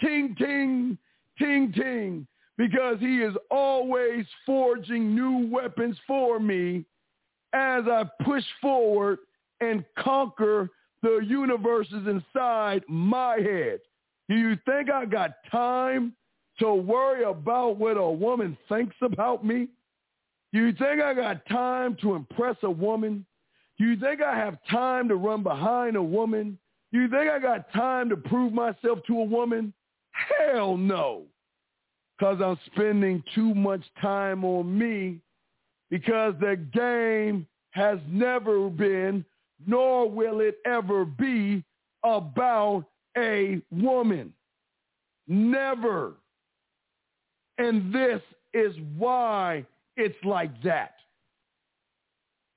ting, 0.00 0.34
ting, 0.38 0.96
ting, 1.38 1.72
ting, 1.74 2.26
because 2.58 2.98
he 3.00 3.18
is 3.22 3.34
always 3.50 4.24
forging 4.44 5.14
new 5.14 5.48
weapons 5.50 5.96
for 6.06 6.40
me 6.40 6.84
as 7.52 7.84
I 7.86 8.04
push 8.24 8.44
forward 8.60 9.18
and 9.60 9.84
conquer 9.98 10.70
the 11.02 11.20
universes 11.24 12.06
inside 12.06 12.82
my 12.88 13.36
head. 13.36 13.80
Do 14.28 14.36
you 14.36 14.56
think 14.66 14.90
I 14.90 15.04
got 15.04 15.32
time 15.50 16.12
to 16.58 16.74
worry 16.74 17.24
about 17.24 17.76
what 17.76 17.96
a 17.96 18.10
woman 18.10 18.56
thinks 18.68 18.96
about 19.02 19.44
me? 19.44 19.68
Do 20.52 20.60
you 20.64 20.72
think 20.72 21.02
I 21.02 21.14
got 21.14 21.44
time 21.46 21.96
to 22.00 22.14
impress 22.14 22.56
a 22.62 22.70
woman? 22.70 23.26
Do 23.78 23.84
you 23.84 23.96
think 23.96 24.22
I 24.22 24.34
have 24.34 24.58
time 24.70 25.08
to 25.08 25.16
run 25.16 25.42
behind 25.42 25.96
a 25.96 26.02
woman? 26.02 26.58
Do 26.92 27.00
you 27.00 27.08
think 27.08 27.30
I 27.30 27.38
got 27.38 27.70
time 27.72 28.08
to 28.08 28.16
prove 28.16 28.52
myself 28.52 29.00
to 29.06 29.20
a 29.20 29.24
woman? 29.24 29.72
Hell 30.10 30.76
no. 30.76 31.24
Because 32.18 32.38
I'm 32.42 32.58
spending 32.66 33.22
too 33.34 33.54
much 33.54 33.82
time 34.00 34.44
on 34.44 34.76
me 34.76 35.20
because 35.90 36.34
the 36.40 36.56
game 36.72 37.46
has 37.70 37.98
never 38.08 38.70
been, 38.70 39.24
nor 39.66 40.10
will 40.10 40.40
it 40.40 40.58
ever 40.64 41.04
be, 41.04 41.62
about 42.02 42.84
a 43.16 43.60
woman. 43.70 44.32
Never. 45.28 46.14
And 47.58 47.92
this 47.94 48.20
is 48.54 48.74
why 48.96 49.66
it's 49.96 50.16
like 50.24 50.62
that. 50.62 50.94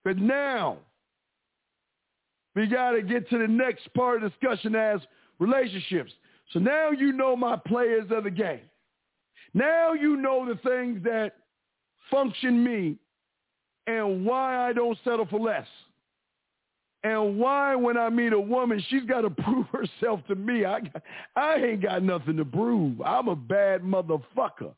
But 0.03 0.17
now, 0.17 0.77
we 2.55 2.67
got 2.67 2.91
to 2.91 3.01
get 3.01 3.29
to 3.29 3.37
the 3.37 3.47
next 3.47 3.93
part 3.93 4.23
of 4.23 4.31
discussion 4.31 4.75
as 4.75 4.99
relationships. 5.39 6.11
So 6.51 6.59
now 6.59 6.91
you 6.91 7.11
know 7.13 7.35
my 7.35 7.55
players 7.55 8.09
of 8.11 8.23
the 8.23 8.31
game. 8.31 8.68
Now 9.53 9.93
you 9.93 10.15
know 10.17 10.45
the 10.45 10.59
things 10.67 11.03
that 11.03 11.33
function 12.11 12.63
me 12.63 12.97
and 13.87 14.25
why 14.25 14.69
I 14.69 14.73
don't 14.73 14.97
settle 15.03 15.25
for 15.25 15.39
less. 15.39 15.67
And 17.03 17.39
why 17.39 17.75
when 17.75 17.97
I 17.97 18.09
meet 18.09 18.33
a 18.33 18.39
woman, 18.39 18.83
she's 18.89 19.03
got 19.03 19.21
to 19.21 19.29
prove 19.43 19.67
herself 19.67 20.21
to 20.27 20.35
me. 20.35 20.65
I, 20.65 20.81
I 21.35 21.55
ain't 21.55 21.81
got 21.81 22.03
nothing 22.03 22.37
to 22.37 22.45
prove. 22.45 23.01
I'm 23.01 23.27
a 23.29 23.35
bad 23.35 23.81
motherfucker. 23.81 24.73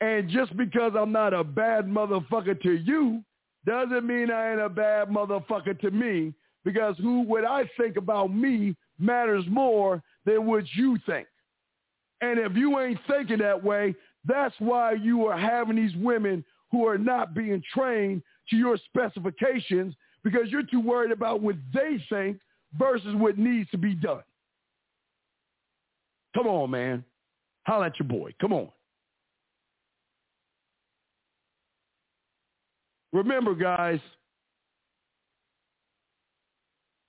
And 0.00 0.28
just 0.28 0.56
because 0.56 0.92
I'm 0.96 1.12
not 1.12 1.34
a 1.34 1.44
bad 1.44 1.86
motherfucker 1.86 2.60
to 2.62 2.72
you 2.72 3.22
doesn't 3.66 4.06
mean 4.06 4.30
I 4.30 4.52
ain't 4.52 4.60
a 4.60 4.68
bad 4.68 5.08
motherfucker 5.08 5.78
to 5.80 5.90
me 5.90 6.32
because 6.64 6.96
who 6.98 7.22
what 7.22 7.44
I 7.44 7.68
think 7.76 7.96
about 7.96 8.32
me 8.32 8.76
matters 8.98 9.44
more 9.48 10.02
than 10.24 10.46
what 10.46 10.64
you 10.74 10.98
think. 11.06 11.26
And 12.20 12.38
if 12.38 12.56
you 12.56 12.78
ain't 12.80 12.98
thinking 13.06 13.38
that 13.38 13.62
way, 13.62 13.94
that's 14.24 14.54
why 14.58 14.92
you 14.92 15.26
are 15.26 15.38
having 15.38 15.76
these 15.76 15.94
women 15.96 16.44
who 16.70 16.86
are 16.86 16.98
not 16.98 17.34
being 17.34 17.62
trained 17.72 18.22
to 18.50 18.56
your 18.56 18.76
specifications 18.76 19.94
because 20.22 20.48
you're 20.50 20.62
too 20.62 20.80
worried 20.80 21.12
about 21.12 21.40
what 21.40 21.56
they 21.72 22.02
think 22.08 22.38
versus 22.78 23.14
what 23.14 23.38
needs 23.38 23.70
to 23.70 23.78
be 23.78 23.94
done. 23.94 24.22
Come 26.34 26.46
on, 26.46 26.70
man. 26.70 27.04
Holla 27.66 27.86
at 27.86 27.98
your 27.98 28.08
boy. 28.08 28.34
Come 28.40 28.52
on. 28.52 28.68
Remember, 33.12 33.54
guys, 33.54 34.00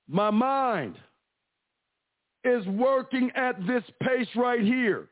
my 0.08 0.30
mind 0.30 0.96
is 2.44 2.66
working 2.68 3.32
at 3.36 3.56
this 3.68 3.84
pace 4.02 4.28
right 4.36 4.62
here. 4.62 5.10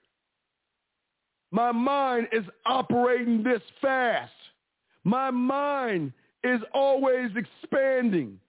My 1.58 1.72
mind 1.72 2.28
is 2.32 2.46
operating 2.68 3.42
this 3.42 3.64
fast. 3.82 4.32
My 5.04 5.32
mind 5.32 6.14
is 6.44 6.62
always 6.72 7.32
expanding. 7.36 8.40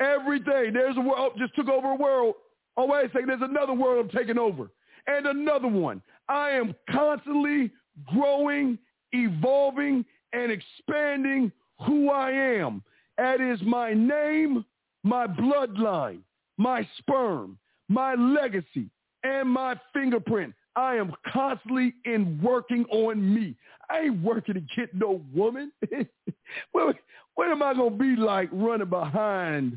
Every 0.00 0.38
day, 0.38 0.68
there's 0.70 0.94
a 0.98 1.00
world, 1.00 1.32
oh, 1.34 1.38
just 1.38 1.54
took 1.54 1.70
over 1.70 1.92
a 1.92 1.94
world. 1.94 2.34
Oh, 2.76 2.84
wait 2.84 3.06
a 3.06 3.08
second, 3.08 3.28
there's 3.28 3.40
another 3.40 3.72
world 3.72 4.04
I'm 4.04 4.18
taking 4.18 4.36
over. 4.36 4.70
And 5.06 5.24
another 5.24 5.66
one. 5.66 6.02
I 6.28 6.50
am 6.50 6.74
constantly 6.90 7.70
growing, 8.12 8.76
evolving, 9.12 10.04
and 10.34 10.52
expanding 10.52 11.50
who 11.86 12.10
I 12.10 12.32
am. 12.32 12.82
That 13.16 13.40
is 13.40 13.62
my 13.62 13.94
name, 13.94 14.62
my 15.04 15.26
bloodline, 15.26 16.18
my 16.58 16.86
sperm, 16.98 17.56
my 17.88 18.12
legacy, 18.12 18.90
and 19.24 19.48
my 19.48 19.80
fingerprint. 19.94 20.52
I 20.78 20.94
am 20.94 21.12
constantly 21.32 21.92
in 22.04 22.40
working 22.40 22.84
on 22.92 23.34
me. 23.34 23.56
I 23.90 24.02
ain't 24.02 24.22
working 24.22 24.54
to 24.54 24.60
get 24.60 24.94
no 24.94 25.20
woman. 25.34 25.72
what, 26.70 26.96
am 27.40 27.64
I 27.64 27.74
going 27.74 27.90
to 27.90 27.98
be 27.98 28.14
like 28.14 28.48
running 28.52 28.88
behind 28.88 29.76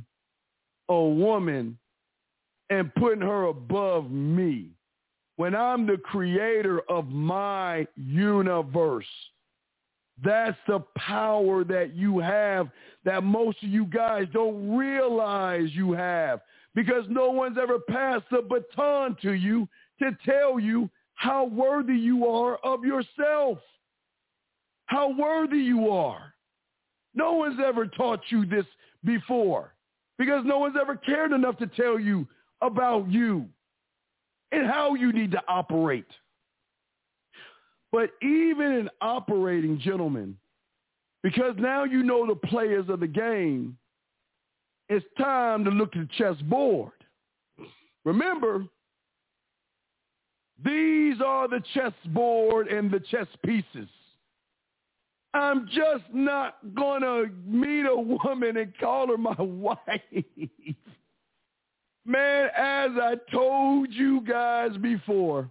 a 0.90 1.02
woman 1.04 1.80
and 2.70 2.94
putting 2.94 3.22
her 3.22 3.46
above 3.46 4.12
me 4.12 4.70
when 5.38 5.56
I'm 5.56 5.88
the 5.88 5.98
creator 5.98 6.82
of 6.88 7.08
my 7.08 7.88
universe? 7.96 9.08
That's 10.24 10.58
the 10.68 10.84
power 10.96 11.64
that 11.64 11.96
you 11.96 12.20
have 12.20 12.70
that 13.06 13.24
most 13.24 13.58
of 13.64 13.70
you 13.70 13.86
guys 13.86 14.28
don't 14.34 14.78
realize 14.78 15.70
you 15.72 15.94
have 15.94 16.42
because 16.76 17.06
no 17.10 17.32
one's 17.32 17.58
ever 17.58 17.80
passed 17.80 18.26
the 18.30 18.44
baton 18.44 19.18
to 19.24 19.34
you 19.34 19.68
to 20.02 20.18
tell 20.26 20.60
you 20.60 20.90
how 21.16 21.46
worthy 21.46 21.96
you 21.96 22.28
are 22.28 22.58
of 22.58 22.84
yourself, 22.84 23.60
how 24.88 25.16
worthy 25.16 25.58
you 25.58 25.90
are. 25.90 26.34
No 27.14 27.34
one's 27.34 27.60
ever 27.64 27.86
taught 27.88 28.22
you 28.30 28.46
this 28.46 28.66
before 29.04 29.74
because 30.18 30.44
no 30.46 30.60
one's 30.60 30.76
ever 30.80 30.96
cared 30.96 31.32
enough 31.32 31.58
to 31.58 31.68
tell 31.68 32.00
you 32.00 32.28
about 32.62 33.10
you 33.10 33.46
and 34.52 34.68
how 34.68 34.96
you 34.96 35.12
need 35.12 35.32
to 35.32 35.42
operate. 35.48 36.06
But 37.92 38.12
even 38.22 38.72
in 38.72 38.90
operating, 39.02 39.80
gentlemen, 39.80 40.38
because 41.24 41.56
now 41.58 41.84
you 41.84 42.04
know 42.04 42.26
the 42.26 42.36
players 42.36 42.88
of 42.90 43.00
the 43.00 43.08
game, 43.08 43.78
it's 44.90 45.06
time 45.18 45.64
to 45.66 45.70
look 45.70 45.96
at 45.96 46.08
the 46.08 46.10
chessboard. 46.18 46.92
Remember, 48.06 48.66
these 50.64 51.22
are 51.26 51.48
the 51.48 51.64
chessboard 51.74 52.68
and 52.68 52.92
the 52.92 53.00
chess 53.00 53.28
pieces. 53.46 53.90
I'm 55.34 55.68
just 55.68 56.04
not 56.14 56.58
going 56.76 57.02
to 57.02 57.30
meet 57.46 57.86
a 57.86 57.96
woman 57.96 58.58
and 58.58 58.74
call 58.78 59.08
her 59.08 59.18
my 59.18 59.36
wife. 59.40 59.78
Man, 62.06 62.50
as 62.58 62.92
I 63.00 63.16
told 63.32 63.92
you 63.92 64.22
guys 64.22 64.76
before, 64.82 65.50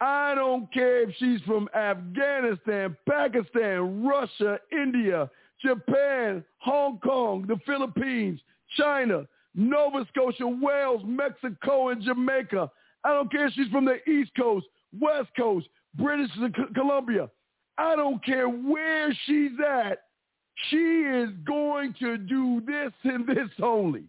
I 0.00 0.34
don't 0.36 0.72
care 0.72 1.02
if 1.02 1.14
she's 1.18 1.40
from 1.40 1.68
Afghanistan, 1.74 2.96
Pakistan, 3.08 4.06
Russia, 4.06 4.60
India, 4.70 5.28
Japan, 5.60 6.44
Hong 6.58 6.98
Kong, 6.98 7.46
the 7.48 7.58
Philippines, 7.66 8.40
China, 8.76 9.26
Nova 9.54 10.06
Scotia, 10.12 10.46
Wales, 10.46 11.02
Mexico, 11.04 11.88
and 11.88 12.00
Jamaica. 12.02 12.70
I 13.08 13.14
don't 13.14 13.32
care 13.32 13.46
if 13.46 13.54
she's 13.54 13.68
from 13.68 13.86
the 13.86 14.06
East 14.06 14.32
Coast, 14.36 14.66
West 15.00 15.30
Coast, 15.34 15.66
British 15.94 16.30
Columbia. 16.74 17.30
I 17.78 17.96
don't 17.96 18.22
care 18.22 18.50
where 18.50 19.16
she's 19.24 19.52
at. 19.66 20.00
She 20.68 20.76
is 20.76 21.30
going 21.46 21.94
to 22.00 22.18
do 22.18 22.60
this 22.66 22.92
and 23.04 23.26
this 23.26 23.48
only 23.62 24.04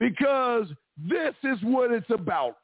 because 0.00 0.66
this 0.96 1.34
is 1.44 1.58
what 1.62 1.92
it's 1.92 2.10
about. 2.10 2.56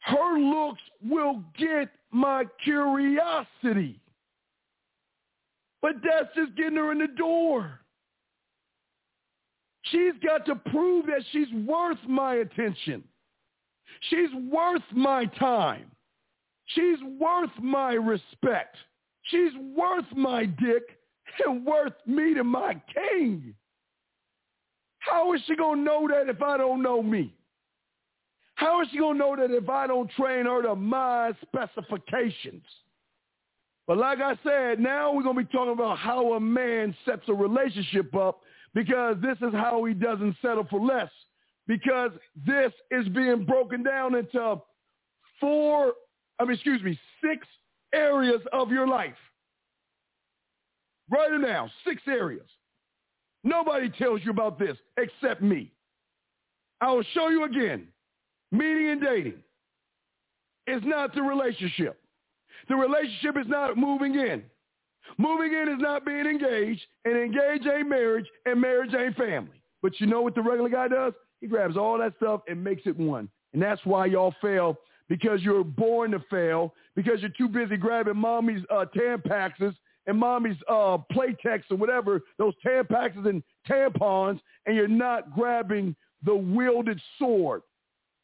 Her 0.00 0.36
looks 0.36 0.80
will 1.00 1.44
get 1.56 1.90
my 2.10 2.44
curiosity. 2.64 4.00
But 5.80 5.92
that's 6.02 6.34
just 6.34 6.56
getting 6.56 6.76
her 6.76 6.90
in 6.90 6.98
the 6.98 7.06
door. 7.06 7.78
She's 9.82 10.14
got 10.26 10.44
to 10.46 10.56
prove 10.56 11.06
that 11.06 11.22
she's 11.30 11.52
worth 11.64 11.98
my 12.08 12.36
attention. 12.36 13.04
She's 14.10 14.30
worth 14.50 14.82
my 14.92 15.26
time. 15.38 15.90
She's 16.66 16.98
worth 17.18 17.50
my 17.60 17.92
respect. 17.92 18.76
She's 19.22 19.52
worth 19.76 20.04
my 20.14 20.46
dick 20.46 20.82
and 21.44 21.64
worth 21.64 21.94
me 22.06 22.34
to 22.34 22.44
my 22.44 22.80
king. 22.92 23.54
How 24.98 25.32
is 25.34 25.40
she 25.46 25.54
going 25.56 25.78
to 25.78 25.84
know 25.84 26.08
that 26.08 26.28
if 26.28 26.42
I 26.42 26.56
don't 26.56 26.82
know 26.82 27.02
me? 27.02 27.34
How 28.56 28.82
is 28.82 28.88
she 28.90 28.98
going 28.98 29.14
to 29.14 29.18
know 29.18 29.36
that 29.36 29.50
if 29.50 29.68
I 29.68 29.86
don't 29.86 30.10
train 30.12 30.46
her 30.46 30.62
to 30.62 30.74
my 30.74 31.32
specifications? 31.42 32.64
But 33.86 33.98
like 33.98 34.18
I 34.20 34.36
said, 34.42 34.80
now 34.80 35.12
we're 35.12 35.22
going 35.22 35.36
to 35.36 35.44
be 35.44 35.52
talking 35.52 35.74
about 35.74 35.98
how 35.98 36.32
a 36.32 36.40
man 36.40 36.94
sets 37.04 37.22
a 37.28 37.34
relationship 37.34 38.14
up 38.16 38.40
because 38.74 39.16
this 39.22 39.36
is 39.46 39.54
how 39.54 39.84
he 39.84 39.94
doesn't 39.94 40.36
settle 40.42 40.66
for 40.68 40.80
less. 40.80 41.10
Because 41.66 42.12
this 42.46 42.72
is 42.90 43.08
being 43.08 43.44
broken 43.44 43.82
down 43.82 44.14
into 44.14 44.60
four, 45.40 45.92
I 46.38 46.44
mean, 46.44 46.54
excuse 46.54 46.82
me, 46.82 46.98
six 47.22 47.46
areas 47.92 48.40
of 48.52 48.70
your 48.70 48.86
life. 48.86 49.14
Them 51.10 51.42
down, 51.42 51.70
six 51.86 52.02
areas. 52.06 52.46
Nobody 53.44 53.90
tells 53.90 54.22
you 54.24 54.30
about 54.30 54.58
this 54.58 54.76
except 54.96 55.42
me. 55.42 55.70
I 56.80 56.92
will 56.92 57.04
show 57.14 57.28
you 57.28 57.44
again. 57.44 57.88
Meeting 58.52 58.90
and 58.90 59.00
dating 59.00 59.42
is 60.66 60.82
not 60.84 61.14
the 61.14 61.22
relationship. 61.22 62.00
The 62.68 62.74
relationship 62.74 63.36
is 63.40 63.46
not 63.48 63.76
moving 63.76 64.14
in. 64.14 64.42
Moving 65.18 65.52
in 65.52 65.68
is 65.68 65.80
not 65.80 66.04
being 66.04 66.26
engaged, 66.26 66.82
and 67.04 67.16
engaged 67.16 67.66
ain't 67.66 67.88
marriage, 67.88 68.26
and 68.44 68.60
marriage 68.60 68.92
ain't 68.94 69.16
family. 69.16 69.62
But 69.82 70.00
you 70.00 70.06
know 70.06 70.22
what 70.22 70.34
the 70.34 70.42
regular 70.42 70.68
guy 70.68 70.88
does? 70.88 71.12
He 71.40 71.46
grabs 71.46 71.76
all 71.76 71.98
that 71.98 72.14
stuff 72.16 72.42
and 72.48 72.62
makes 72.62 72.82
it 72.86 72.96
one. 72.96 73.28
And 73.52 73.62
that's 73.62 73.84
why 73.84 74.06
y'all 74.06 74.34
fail 74.40 74.78
because 75.08 75.42
you're 75.42 75.64
born 75.64 76.10
to 76.10 76.20
fail, 76.30 76.74
because 76.94 77.20
you're 77.20 77.30
too 77.30 77.48
busy 77.48 77.76
grabbing 77.76 78.16
mommy's 78.16 78.62
uh, 78.70 78.84
Tampaxes 78.94 79.74
and 80.06 80.18
mommy's 80.18 80.56
uh, 80.68 80.98
Playtex 81.12 81.62
or 81.70 81.76
whatever, 81.76 82.22
those 82.38 82.54
Tampaxes 82.64 83.28
and 83.28 83.42
tampons, 83.68 84.40
and 84.66 84.76
you're 84.76 84.88
not 84.88 85.34
grabbing 85.34 85.94
the 86.24 86.34
wielded 86.34 87.00
sword, 87.18 87.62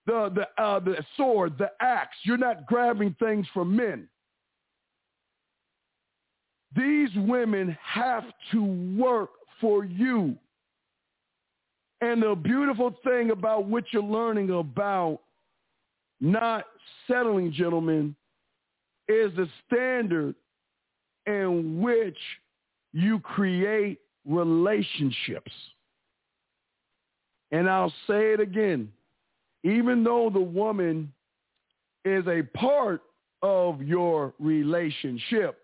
the, 0.06 0.32
the, 0.34 0.62
uh, 0.62 0.80
the 0.80 0.96
sword, 1.16 1.56
the 1.58 1.70
axe. 1.80 2.16
You're 2.24 2.36
not 2.36 2.66
grabbing 2.66 3.14
things 3.18 3.46
from 3.52 3.74
men. 3.74 4.08
These 6.74 7.10
women 7.16 7.76
have 7.82 8.24
to 8.52 8.64
work 8.98 9.30
for 9.60 9.84
you. 9.84 10.36
And 12.02 12.20
the 12.20 12.34
beautiful 12.34 12.92
thing 13.04 13.30
about 13.30 13.66
what 13.66 13.84
you're 13.92 14.02
learning 14.02 14.50
about 14.50 15.20
not 16.20 16.64
settling, 17.06 17.52
gentlemen, 17.52 18.16
is 19.06 19.30
the 19.36 19.48
standard 19.66 20.34
in 21.26 21.80
which 21.80 22.18
you 22.92 23.20
create 23.20 24.00
relationships. 24.26 25.52
And 27.52 27.70
I'll 27.70 27.94
say 28.08 28.32
it 28.32 28.40
again. 28.40 28.90
Even 29.62 30.02
though 30.02 30.28
the 30.28 30.40
woman 30.40 31.12
is 32.04 32.26
a 32.26 32.42
part 32.56 33.02
of 33.42 33.80
your 33.80 34.34
relationship, 34.40 35.62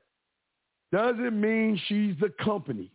doesn't 0.93 1.41
mean 1.41 1.81
she's 1.89 2.15
the 2.21 2.33
company. 2.45 2.93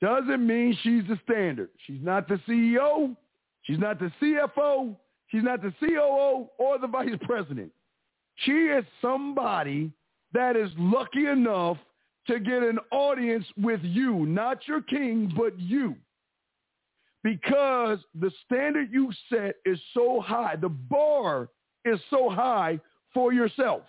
Doesn't 0.00 0.46
mean 0.46 0.76
she's 0.82 1.02
the 1.08 1.18
standard. 1.24 1.68
She's 1.86 2.00
not 2.02 2.26
the 2.26 2.40
CEO. 2.48 3.16
She's 3.62 3.78
not 3.78 3.98
the 3.98 4.10
CFO. 4.20 4.96
She's 5.28 5.42
not 5.42 5.62
the 5.62 5.72
COO 5.78 6.48
or 6.58 6.78
the 6.78 6.86
vice 6.86 7.10
president. 7.22 7.70
She 8.36 8.52
is 8.52 8.84
somebody 9.02 9.92
that 10.32 10.56
is 10.56 10.70
lucky 10.78 11.26
enough 11.26 11.76
to 12.26 12.40
get 12.40 12.62
an 12.62 12.78
audience 12.90 13.44
with 13.60 13.80
you, 13.82 14.26
not 14.26 14.66
your 14.66 14.80
king, 14.82 15.32
but 15.36 15.58
you. 15.58 15.96
Because 17.22 17.98
the 18.18 18.30
standard 18.46 18.88
you 18.90 19.12
set 19.28 19.56
is 19.66 19.78
so 19.92 20.20
high. 20.20 20.56
The 20.56 20.68
bar 20.68 21.48
is 21.84 22.00
so 22.08 22.30
high 22.30 22.80
for 23.12 23.32
yourself 23.32 23.82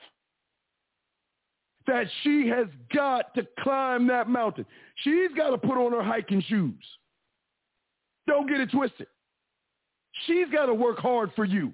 that 1.88 2.06
she 2.24 2.48
has 2.48 2.68
got 2.94 3.34
to 3.36 3.46
climb 3.60 4.08
that 4.08 4.30
mountain. 4.30 4.66
She's 5.04 5.32
got 5.36 5.50
to 5.50 5.58
put 5.58 5.78
on 5.78 5.92
her 5.92 6.04
hiking 6.04 6.42
shoes. 6.48 6.84
Don't 8.28 8.48
get 8.48 8.62
it 8.62 8.72
twisted. 8.72 9.08
She's 10.26 10.48
got 10.52 10.68
to 10.68 10.74
work 10.74 11.00
hard 11.00 11.32
for 11.36 11.46
you. 11.46 11.74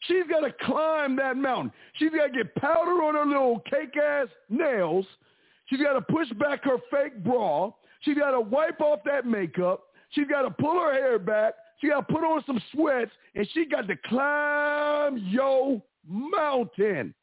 She's 0.00 0.24
got 0.28 0.40
to 0.40 0.52
climb 0.64 1.16
that 1.16 1.36
mountain. 1.36 1.72
She's 1.94 2.10
got 2.10 2.26
to 2.26 2.32
get 2.32 2.54
powder 2.56 3.02
on 3.02 3.14
her 3.14 3.24
little 3.24 3.60
cake-ass 3.60 4.28
nails. 4.50 5.06
She's 5.66 5.80
got 5.80 5.94
to 5.94 6.02
push 6.02 6.28
back 6.32 6.64
her 6.64 6.76
fake 6.90 7.24
bra. 7.24 7.70
She's 8.00 8.18
got 8.18 8.32
to 8.32 8.40
wipe 8.40 8.80
off 8.80 9.00
that 9.06 9.24
makeup. 9.26 9.84
She's 10.10 10.26
got 10.28 10.42
to 10.42 10.50
pull 10.50 10.78
her 10.78 10.92
hair 10.92 11.18
back. 11.18 11.54
She 11.80 11.88
got 11.88 12.06
to 12.06 12.12
put 12.12 12.22
on 12.22 12.42
some 12.46 12.60
sweats, 12.72 13.10
and 13.34 13.48
she 13.52 13.64
got 13.66 13.88
to 13.88 13.96
climb 14.06 15.18
your 15.28 15.82
mountain. 16.06 17.14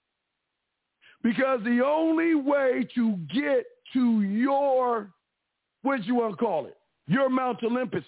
Because 1.23 1.59
the 1.63 1.83
only 1.85 2.35
way 2.35 2.87
to 2.95 3.15
get 3.33 3.65
to 3.93 4.21
your, 4.21 5.11
what 5.83 6.03
you 6.05 6.15
want 6.15 6.31
to 6.31 6.37
call 6.37 6.65
it, 6.65 6.77
your 7.07 7.29
Mount 7.29 7.63
Olympus 7.63 8.03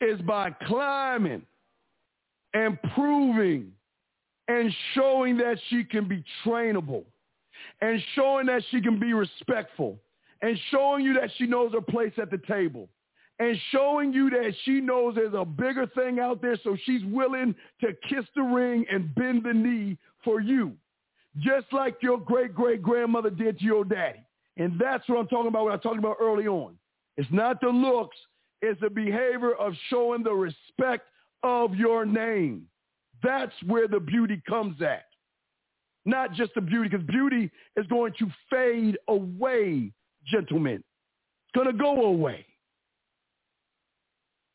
is 0.00 0.20
by 0.22 0.50
climbing 0.66 1.42
and 2.54 2.78
proving 2.94 3.72
and 4.48 4.72
showing 4.94 5.36
that 5.38 5.56
she 5.68 5.84
can 5.84 6.06
be 6.06 6.24
trainable 6.44 7.04
and 7.80 8.02
showing 8.14 8.46
that 8.46 8.62
she 8.70 8.80
can 8.80 8.98
be 8.98 9.12
respectful 9.12 9.98
and 10.42 10.58
showing 10.70 11.04
you 11.04 11.14
that 11.14 11.30
she 11.38 11.46
knows 11.46 11.72
her 11.72 11.80
place 11.80 12.12
at 12.20 12.30
the 12.30 12.40
table 12.48 12.88
and 13.38 13.56
showing 13.70 14.12
you 14.12 14.30
that 14.30 14.52
she 14.64 14.80
knows 14.80 15.14
there's 15.14 15.34
a 15.34 15.44
bigger 15.44 15.86
thing 15.86 16.18
out 16.20 16.42
there. 16.42 16.56
So 16.62 16.76
she's 16.84 17.04
willing 17.04 17.54
to 17.80 17.88
kiss 18.08 18.24
the 18.36 18.42
ring 18.42 18.84
and 18.90 19.14
bend 19.14 19.44
the 19.44 19.54
knee 19.54 19.96
for 20.24 20.40
you, 20.40 20.72
just 21.38 21.66
like 21.72 21.96
your 22.02 22.18
great-great-grandmother 22.18 23.30
did 23.30 23.58
to 23.58 23.64
your 23.64 23.84
daddy. 23.84 24.24
And 24.56 24.78
that's 24.78 25.08
what 25.08 25.18
I'm 25.18 25.28
talking 25.28 25.48
about 25.48 25.64
what 25.64 25.72
I 25.72 25.78
talked 25.78 25.98
about 25.98 26.16
early 26.20 26.46
on. 26.46 26.76
It's 27.16 27.30
not 27.30 27.60
the 27.60 27.68
looks. 27.68 28.16
It's 28.60 28.80
the 28.80 28.90
behavior 28.90 29.54
of 29.54 29.74
showing 29.88 30.22
the 30.22 30.32
respect 30.32 31.06
of 31.42 31.74
your 31.74 32.04
name. 32.04 32.66
That's 33.22 33.52
where 33.66 33.88
the 33.88 34.00
beauty 34.00 34.42
comes 34.48 34.80
at. 34.82 35.06
Not 36.04 36.32
just 36.34 36.54
the 36.54 36.60
beauty, 36.60 36.88
because 36.88 37.06
beauty 37.06 37.50
is 37.76 37.86
going 37.86 38.12
to 38.18 38.26
fade 38.50 38.98
away, 39.08 39.92
gentlemen. 40.26 40.82
It's 40.82 41.54
going 41.54 41.66
to 41.66 41.72
go 41.72 42.06
away. 42.06 42.44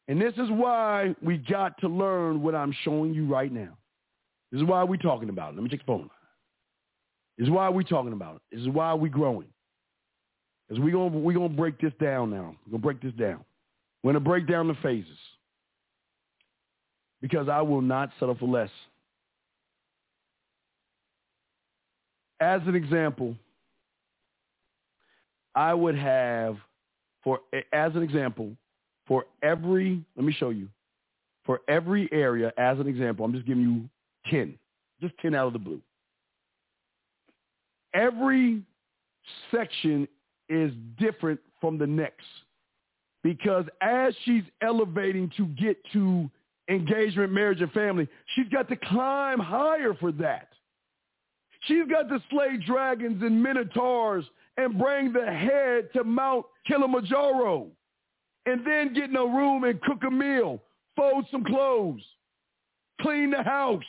And 0.09 0.21
this 0.21 0.33
is 0.33 0.49
why 0.49 1.15
we 1.21 1.37
got 1.37 1.77
to 1.79 1.87
learn 1.87 2.41
what 2.41 2.55
I'm 2.55 2.73
showing 2.83 3.13
you 3.13 3.25
right 3.25 3.51
now. 3.51 3.77
This 4.51 4.61
is 4.61 4.67
why 4.67 4.83
we're 4.83 4.97
talking 4.97 5.29
about 5.29 5.53
it. 5.53 5.55
Let 5.55 5.63
me 5.63 5.69
check 5.69 5.79
the 5.79 5.85
phone. 5.85 5.99
line. 5.99 6.09
This 7.37 7.47
is 7.47 7.51
why 7.51 7.69
we're 7.69 7.83
talking 7.83 8.13
about 8.13 8.37
it. 8.37 8.41
This 8.51 8.61
is 8.61 8.69
why 8.69 8.93
we're 8.93 9.09
growing. 9.11 9.47
Because 10.67 10.83
we're 10.83 10.91
going 10.91 11.23
we're 11.23 11.33
gonna 11.33 11.49
break 11.49 11.79
this 11.79 11.93
down 12.01 12.31
now. 12.31 12.55
We're 12.65 12.71
going 12.71 12.81
to 12.81 12.87
break 12.87 13.01
this 13.01 13.13
down. 13.13 13.43
We're 14.03 14.13
going 14.13 14.23
to 14.23 14.29
break 14.29 14.47
down 14.47 14.67
the 14.67 14.75
phases. 14.81 15.17
because 17.21 17.49
I 17.49 17.61
will 17.61 17.81
not 17.81 18.11
settle 18.19 18.35
for 18.35 18.47
less. 18.47 18.69
As 22.39 22.61
an 22.67 22.75
example, 22.75 23.35
I 25.55 25.73
would 25.73 25.97
have 25.97 26.57
for 27.23 27.39
as 27.73 27.95
an 27.95 28.03
example, 28.03 28.51
for 29.07 29.25
every 29.41 30.03
let 30.15 30.25
me 30.25 30.33
show 30.33 30.49
you. 30.49 30.69
For 31.45 31.61
every 31.67 32.09
area, 32.11 32.51
as 32.57 32.79
an 32.79 32.87
example, 32.87 33.25
I'm 33.25 33.33
just 33.33 33.45
giving 33.45 33.63
you 33.63 33.89
10. 34.29 34.57
Just 35.01 35.13
10 35.19 35.35
out 35.35 35.47
of 35.47 35.53
the 35.53 35.59
blue. 35.59 35.81
Every 37.93 38.61
section 39.51 40.07
is 40.49 40.71
different 40.97 41.39
from 41.59 41.77
the 41.77 41.87
next 41.87 42.25
because 43.23 43.65
as 43.81 44.13
she's 44.23 44.43
elevating 44.61 45.31
to 45.37 45.47
get 45.47 45.77
to 45.93 46.29
engagement, 46.69 47.31
marriage, 47.31 47.61
and 47.61 47.71
family, 47.71 48.07
she's 48.35 48.47
got 48.49 48.69
to 48.69 48.75
climb 48.75 49.39
higher 49.39 49.93
for 49.93 50.11
that. 50.13 50.49
She's 51.61 51.87
got 51.89 52.07
to 52.09 52.21
slay 52.29 52.57
dragons 52.65 53.21
and 53.23 53.41
minotaurs 53.41 54.25
and 54.57 54.77
bring 54.77 55.11
the 55.11 55.25
head 55.25 55.89
to 55.93 56.03
Mount 56.03 56.45
Kilimanjaro 56.67 57.67
and 58.45 58.65
then 58.65 58.93
get 58.93 59.09
in 59.09 59.15
a 59.15 59.25
room 59.25 59.63
and 59.65 59.81
cook 59.81 60.03
a 60.07 60.11
meal, 60.11 60.61
fold 60.95 61.25
some 61.31 61.43
clothes, 61.43 62.01
clean 63.01 63.31
the 63.31 63.43
house, 63.43 63.83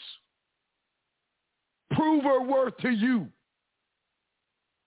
prove 1.91 2.25
her 2.25 2.43
worth 2.43 2.77
to 2.79 2.91
you. 2.91 3.29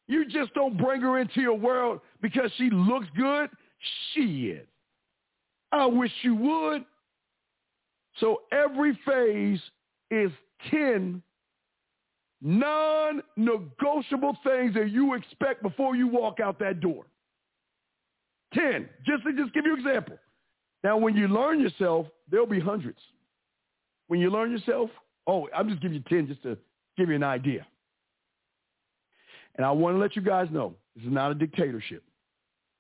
You 0.08 0.26
just 0.26 0.54
don't 0.54 0.78
bring 0.78 1.02
her 1.02 1.20
into 1.20 1.42
your 1.42 1.58
world 1.58 2.02
because 2.22 2.52
she 2.58 2.70
looks 2.70 3.08
good. 3.16 3.50
She 4.14 4.50
is. 4.50 4.68
I 5.72 5.86
wish 5.86 6.12
you 6.22 6.36
would. 6.36 6.86
So 8.20 8.42
every 8.52 8.98
phase 9.06 9.62
is 10.10 10.32
10 10.70 11.22
non-negotiable 12.42 14.36
things 14.44 14.74
that 14.74 14.90
you 14.90 15.14
expect 15.14 15.62
before 15.62 15.96
you 15.96 16.08
walk 16.08 16.40
out 16.40 16.60
that 16.60 16.80
door. 16.82 17.06
10. 18.54 18.90
Just 19.06 19.24
to 19.24 19.34
just 19.34 19.54
give 19.54 19.66
you 19.66 19.76
an 19.76 19.80
example. 19.80 20.18
Now, 20.84 20.98
when 20.98 21.16
you 21.16 21.28
learn 21.28 21.60
yourself, 21.60 22.08
there'll 22.30 22.48
be 22.48 22.60
hundreds. 22.60 23.00
When 24.08 24.20
you 24.20 24.30
learn 24.30 24.52
yourself, 24.52 24.90
oh, 25.28 25.48
I'm 25.56 25.70
just 25.70 25.82
giving 25.82 25.96
you 25.98 26.04
10 26.10 26.28
just 26.28 26.44
to 26.44 26.58
give 26.98 27.10
you 27.10 27.16
an 27.16 27.24
idea. 27.24 27.66
And 29.56 29.66
I 29.66 29.72
want 29.72 29.96
to 29.96 30.00
let 30.00 30.16
you 30.16 30.22
guys 30.22 30.48
know, 30.52 30.74
this 30.96 31.06
is 31.06 31.12
not 31.12 31.32
a 31.32 31.36
dictatorship. 31.36 32.04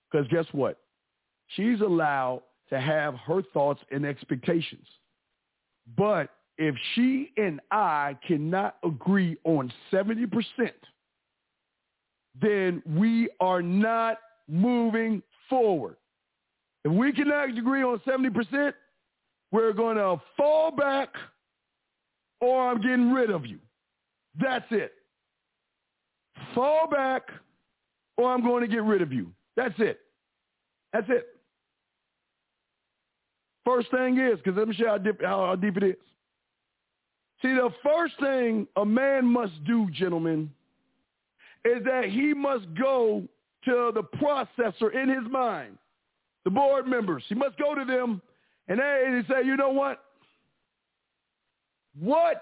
Because 0.10 0.28
guess 0.28 0.46
what? 0.52 0.80
She's 1.56 1.82
allowed 1.82 2.44
to 2.70 2.80
have 2.80 3.16
her 3.16 3.42
thoughts 3.54 3.82
and 3.92 4.06
expectations. 4.06 4.86
But 5.98 6.30
if 6.58 6.76
she 6.94 7.32
and 7.38 7.60
I 7.72 8.18
cannot 8.26 8.78
agree 8.84 9.38
on 9.44 9.72
70%, 9.92 10.28
then 12.42 12.82
we 12.86 13.30
are 13.40 13.62
not 13.62 14.18
moving 14.48 15.22
forward. 15.50 15.98
If 16.86 16.92
we 16.92 17.12
cannot 17.12 17.58
agree 17.58 17.84
on 17.84 18.00
70%, 18.08 18.74
we're 19.52 19.74
going 19.74 19.98
to 19.98 20.22
fall 20.38 20.72
back 20.72 21.10
or 22.40 22.70
I'm 22.70 22.82
getting 22.82 23.12
rid 23.12 23.30
of 23.30 23.46
you. 23.46 23.60
That's 24.40 24.66
it. 24.72 24.94
Fall 26.56 26.88
back 26.90 27.24
or 28.18 28.32
I'm 28.32 28.44
going 28.44 28.62
to 28.62 28.68
get 28.68 28.84
rid 28.84 29.02
of 29.02 29.12
you. 29.12 29.32
That's 29.56 29.76
it. 29.80 30.00
That's 30.94 31.08
it. 31.10 31.28
First 33.66 33.92
thing 33.92 34.18
is, 34.18 34.38
because 34.38 34.58
let 34.58 34.68
me 34.68 34.76
show 34.76 34.84
you 34.84 34.90
how 34.90 34.98
deep, 34.98 35.22
how 35.22 35.56
deep 35.56 35.78
it 35.78 35.84
is. 35.84 35.96
See, 37.42 37.54
the 37.54 37.70
first 37.84 38.14
thing 38.20 38.68
a 38.76 38.86
man 38.86 39.26
must 39.26 39.64
do, 39.66 39.90
gentlemen, 39.92 40.52
is 41.66 41.84
that 41.86 42.06
he 42.06 42.34
must 42.34 42.66
go 42.76 43.24
to 43.66 43.92
the 43.94 44.04
processor 44.18 44.94
in 44.94 45.10
his 45.10 45.32
mind, 45.32 45.78
the 46.44 46.50
board 46.50 46.88
members. 46.88 47.24
He 47.28 47.36
must 47.36 47.58
go 47.58 47.76
to 47.76 47.86
them 47.86 48.22
and 48.68 48.80
they 48.80 49.22
say, 49.28 49.46
you 49.46 49.58
know 49.58 49.70
what? 49.70 50.04
What 52.00 52.42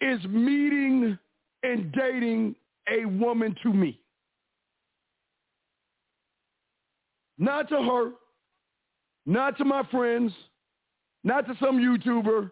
is 0.00 0.22
meeting 0.24 1.18
and 1.62 1.92
dating 1.92 2.54
a 2.88 3.04
woman 3.04 3.56
to 3.62 3.72
me? 3.72 4.00
Not 7.38 7.68
to 7.68 7.82
her, 7.82 8.12
not 9.26 9.58
to 9.58 9.64
my 9.64 9.82
friends, 9.90 10.32
not 11.24 11.46
to 11.46 11.54
some 11.60 11.78
YouTuber, 11.78 12.50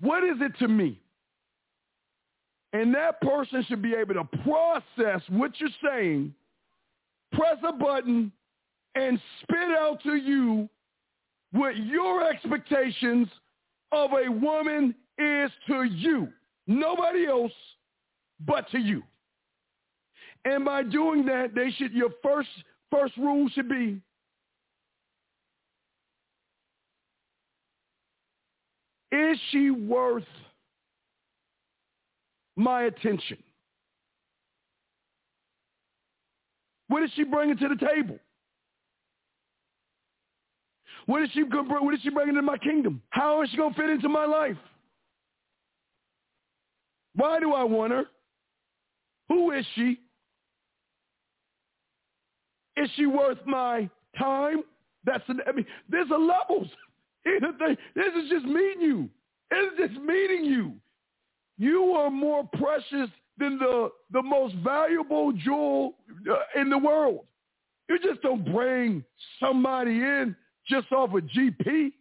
what 0.00 0.24
is 0.24 0.36
it 0.40 0.58
to 0.58 0.68
me? 0.68 1.00
And 2.72 2.94
that 2.94 3.20
person 3.20 3.64
should 3.68 3.82
be 3.82 3.94
able 3.94 4.14
to 4.14 4.24
process 4.42 5.22
what 5.28 5.52
you're 5.60 5.68
saying, 5.84 6.34
press 7.32 7.56
a 7.66 7.72
button, 7.72 8.32
and 8.94 9.20
spit 9.42 9.70
out 9.78 10.02
to 10.02 10.16
you 10.16 10.68
what 11.52 11.76
your 11.76 12.28
expectations 12.28 13.28
of 13.92 14.10
a 14.12 14.30
woman 14.30 14.94
is 15.18 15.50
to 15.68 15.84
you. 15.84 16.28
Nobody 16.66 17.26
else 17.26 17.52
but 18.44 18.68
to 18.70 18.78
you. 18.78 19.02
And 20.44 20.64
by 20.64 20.82
doing 20.82 21.24
that, 21.26 21.54
they 21.54 21.70
should 21.70 21.92
your 21.92 22.10
first 22.22 22.48
first 22.90 23.16
rule 23.16 23.48
should 23.54 23.68
be 23.68 24.00
Is 29.14 29.38
she 29.50 29.70
worth 29.70 30.24
my 32.56 32.82
attention? 32.82 33.38
What 36.88 37.04
is 37.04 37.10
she 37.14 37.22
bringing 37.22 37.56
to 37.58 37.68
the 37.68 37.76
table? 37.76 38.18
What 41.06 41.22
is 41.22 41.30
she 41.32 41.42
what 41.42 41.94
is 41.94 42.00
she 42.02 42.10
bringing 42.10 42.34
to 42.34 42.42
my 42.42 42.58
kingdom? 42.58 43.02
How 43.10 43.42
is 43.42 43.50
she 43.50 43.56
going 43.56 43.72
to 43.74 43.80
fit 43.80 43.90
into 43.90 44.08
my 44.08 44.24
life? 44.24 44.56
Why 47.14 47.38
do 47.40 47.52
I 47.52 47.62
want 47.64 47.92
her? 47.92 48.04
Who 49.28 49.52
is 49.52 49.64
she? 49.74 49.98
Is 52.76 52.90
she 52.96 53.06
worth 53.06 53.38
my 53.46 53.88
time? 54.18 54.62
That's 55.04 55.24
an, 55.28 55.40
I 55.46 55.52
mean, 55.52 55.66
there's 55.88 56.10
a 56.10 56.18
levels. 56.18 56.68
This 57.24 58.12
is 58.22 58.28
just 58.30 58.44
meeting 58.44 58.80
you. 58.80 59.08
It's 59.50 59.78
just 59.78 60.04
meeting 60.04 60.44
you. 60.44 60.74
You 61.56 61.92
are 61.92 62.10
more 62.10 62.46
precious 62.52 63.08
than 63.38 63.58
the, 63.58 63.90
the 64.12 64.22
most 64.22 64.54
valuable 64.56 65.32
jewel 65.32 65.94
uh, 66.30 66.60
in 66.60 66.68
the 66.68 66.76
world. 66.78 67.20
You 67.88 67.98
just 67.98 68.20
don't 68.22 68.44
bring 68.52 69.04
somebody 69.40 69.92
in 69.92 70.36
just 70.68 70.90
off 70.92 71.10
a 71.10 71.20
GP. 71.20 71.92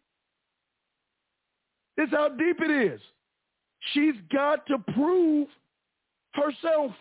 It's 1.97 2.11
how 2.11 2.29
deep 2.29 2.57
it 2.59 2.71
is. 2.71 3.01
She's 3.91 4.15
got 4.31 4.65
to 4.67 4.77
prove 4.93 5.47
herself. 6.33 6.91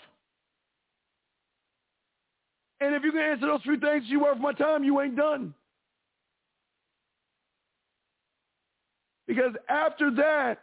And 2.81 2.95
if 2.95 3.05
you 3.05 3.13
can 3.13 3.21
answer 3.21 3.47
those 3.47 3.63
three 3.63 3.79
things, 3.79 4.05
you 4.09 4.21
worth 4.21 4.39
my 4.39 4.53
time, 4.53 4.83
you 4.83 5.01
ain't 5.01 5.17
done. 5.17 5.55
Because 9.29 9.53
after 9.69 10.11
that, 10.17 10.59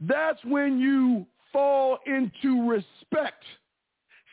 that's 0.00 0.38
when 0.44 0.78
you 0.78 1.26
fall 1.52 1.98
into 2.06 2.68
respect. 2.68 3.42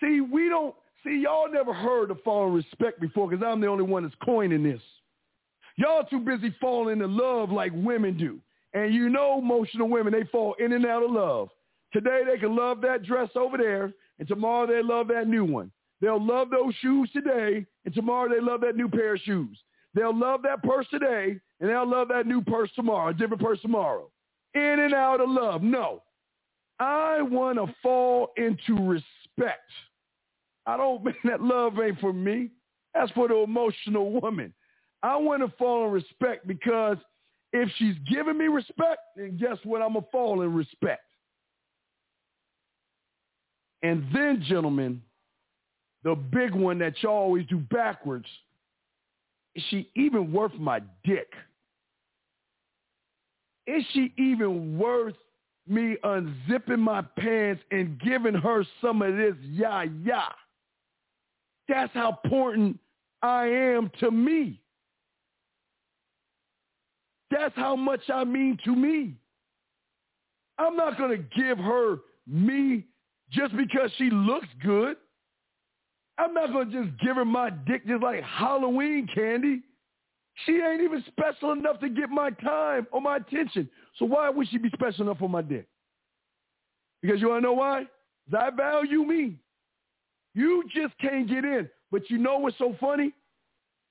See, 0.02 0.19
we 0.19 0.49
don't, 0.49 0.76
see, 1.03 1.22
y'all 1.23 1.52
never 1.52 1.73
heard 1.73 2.11
of 2.11 2.22
falling 2.23 2.53
respect 2.53 2.99
before 2.99 3.30
because 3.30 3.43
I'm 3.45 3.61
the 3.61 3.68
only 3.68 3.85
one 3.85 4.03
that's 4.03 4.15
coining 4.23 4.64
this. 4.64 4.81
Y'all 5.77 6.03
too 6.03 6.19
busy 6.19 6.53
falling 6.61 7.02
in 7.02 7.18
love 7.18 7.49
like 7.49 7.72
women 7.73 8.18
do. 8.18 8.39
And 8.76 8.93
you 8.93 9.10
know 9.10 9.39
emotional 9.39 9.88
women, 9.88 10.14
they 10.14 10.26
fall 10.26 10.53
in 10.60 10.73
and 10.73 10.85
out 10.85 11.02
of 11.02 11.10
love. 11.10 11.49
Today 11.93 12.22
they 12.30 12.38
can 12.38 12.56
love 12.56 12.81
that 12.81 13.03
dress 13.03 13.30
over 13.35 13.57
there, 13.57 13.93
and 14.19 14.27
tomorrow 14.27 14.68
they 14.68 14.84
love 14.84 15.07
that 15.07 15.27
new 15.27 15.45
one. 15.45 15.72
They'll 16.02 16.23
love 16.23 16.49
those 16.49 16.76
shoes 16.81 17.10
today, 17.14 17.65
and 17.85 17.93
tomorrow 17.93 18.30
they 18.30 18.41
love 18.41 18.60
that 18.61 18.76
new 18.76 18.89
pair 18.89 19.15
of 19.15 19.22
shoes. 19.22 19.57
They'll 19.93 20.15
love 20.15 20.41
that 20.43 20.61
purse 20.61 20.85
today, 20.91 21.39
and 21.61 21.69
they'll 21.69 21.89
love 21.89 22.10
that 22.10 22.27
new 22.27 22.41
purse 22.41 22.69
tomorrow, 22.76 23.11
a 23.11 23.14
different 23.14 23.41
purse 23.41 23.61
tomorrow. 23.61 24.11
In 24.53 24.80
and 24.81 24.93
out 24.93 25.22
of 25.22 25.30
love. 25.30 25.64
No. 25.64 26.03
I 26.77 27.22
want 27.22 27.57
to 27.57 27.73
fall 27.81 28.34
into 28.35 28.76
respect. 28.76 29.72
I 30.65 30.76
don't 30.76 31.02
mean 31.06 31.15
that 31.23 31.41
love 31.41 31.80
ain't 31.80 31.99
for 32.02 32.11
me. 32.11 32.52
That's 32.93 33.11
for 33.14 33.30
the 33.30 33.38
emotional 33.38 34.11
woman. 34.11 34.53
I 35.02 35.15
want 35.15 35.41
to 35.43 35.57
fall 35.57 35.85
in 35.85 35.93
respect 35.93 36.45
because 36.45 36.97
if 37.53 37.69
she's 37.77 37.95
giving 38.09 38.38
me 38.38 38.45
respect, 38.45 38.99
then 39.15 39.38
guess 39.38 39.57
what? 39.63 39.81
I'm 39.81 39.93
going 39.93 40.03
to 40.03 40.11
fall 40.11 40.41
in 40.41 40.53
respect. 40.53 41.03
And 43.81 44.03
then, 44.13 44.43
gentlemen, 44.47 45.01
the 46.03 46.15
big 46.15 46.53
one 46.53 46.80
that 46.80 47.01
y'all 47.01 47.13
always 47.13 47.45
do 47.47 47.57
backwards 47.57 48.27
is 49.55 49.63
she 49.69 49.89
even 49.95 50.34
worth 50.34 50.53
my 50.55 50.81
dick? 51.03 51.31
Is 53.67 53.84
she 53.93 54.13
even 54.17 54.77
worth 54.77 55.15
me 55.67 55.97
unzipping 56.03 56.80
my 56.80 57.01
pants 57.01 57.63
and 57.72 57.99
giving 57.99 58.35
her 58.35 58.65
some 58.81 59.01
of 59.01 59.15
this 59.15 59.35
yah 59.41 59.85
yah? 60.03 60.30
That's 61.67 61.93
how 61.93 62.19
important 62.23 62.77
I 63.22 63.47
am 63.47 63.89
to 64.01 64.11
me. 64.11 64.61
That's 67.31 67.56
how 67.56 67.76
much 67.76 68.02
I 68.14 68.23
mean 68.23 68.57
to 68.65 68.76
me. 68.76 69.15
I'm 70.57 70.76
not 70.76 70.97
going 70.97 71.11
to 71.11 71.41
give 71.41 71.57
her 71.57 71.97
me 72.27 72.85
just 73.31 73.56
because 73.57 73.91
she 73.97 74.10
looks 74.10 74.47
good. 74.64 74.97
I'm 76.18 76.34
not 76.34 76.53
going 76.53 76.72
to 76.72 76.84
just 76.85 76.99
give 77.02 77.18
her 77.18 77.26
my 77.26 77.49
dick 77.49 77.85
just 77.85 78.02
like 78.02 78.23
Halloween 78.23 79.07
candy. 79.14 79.61
She 80.45 80.53
ain't 80.53 80.81
even 80.81 81.03
special 81.07 81.52
enough 81.52 81.80
to 81.80 81.89
get 81.89 82.10
my 82.10 82.30
time 82.30 82.88
or 82.91 83.02
my 83.02 83.18
attention. 83.18 83.69
So 83.97 84.06
why 84.06 84.30
would 84.30 84.47
she 84.49 84.57
be 84.57 84.69
special 84.69 85.03
enough 85.03 85.19
for 85.19 85.30
my 85.30 85.41
dick? 85.41 85.68
Because 87.02 87.22
you 87.22 87.30
want 87.30 87.41
to 87.41 87.47
know 87.47 87.53
why? 87.53 87.85
I 88.38 88.49
value 88.49 89.03
me. 89.03 89.38
You 90.34 90.64
just 90.73 90.97
can't 90.99 91.27
get 91.27 91.45
in. 91.45 91.69
But 91.91 92.10
you 92.10 92.18
know 92.18 92.38
what's 92.38 92.57
so 92.57 92.76
funny? 92.80 93.14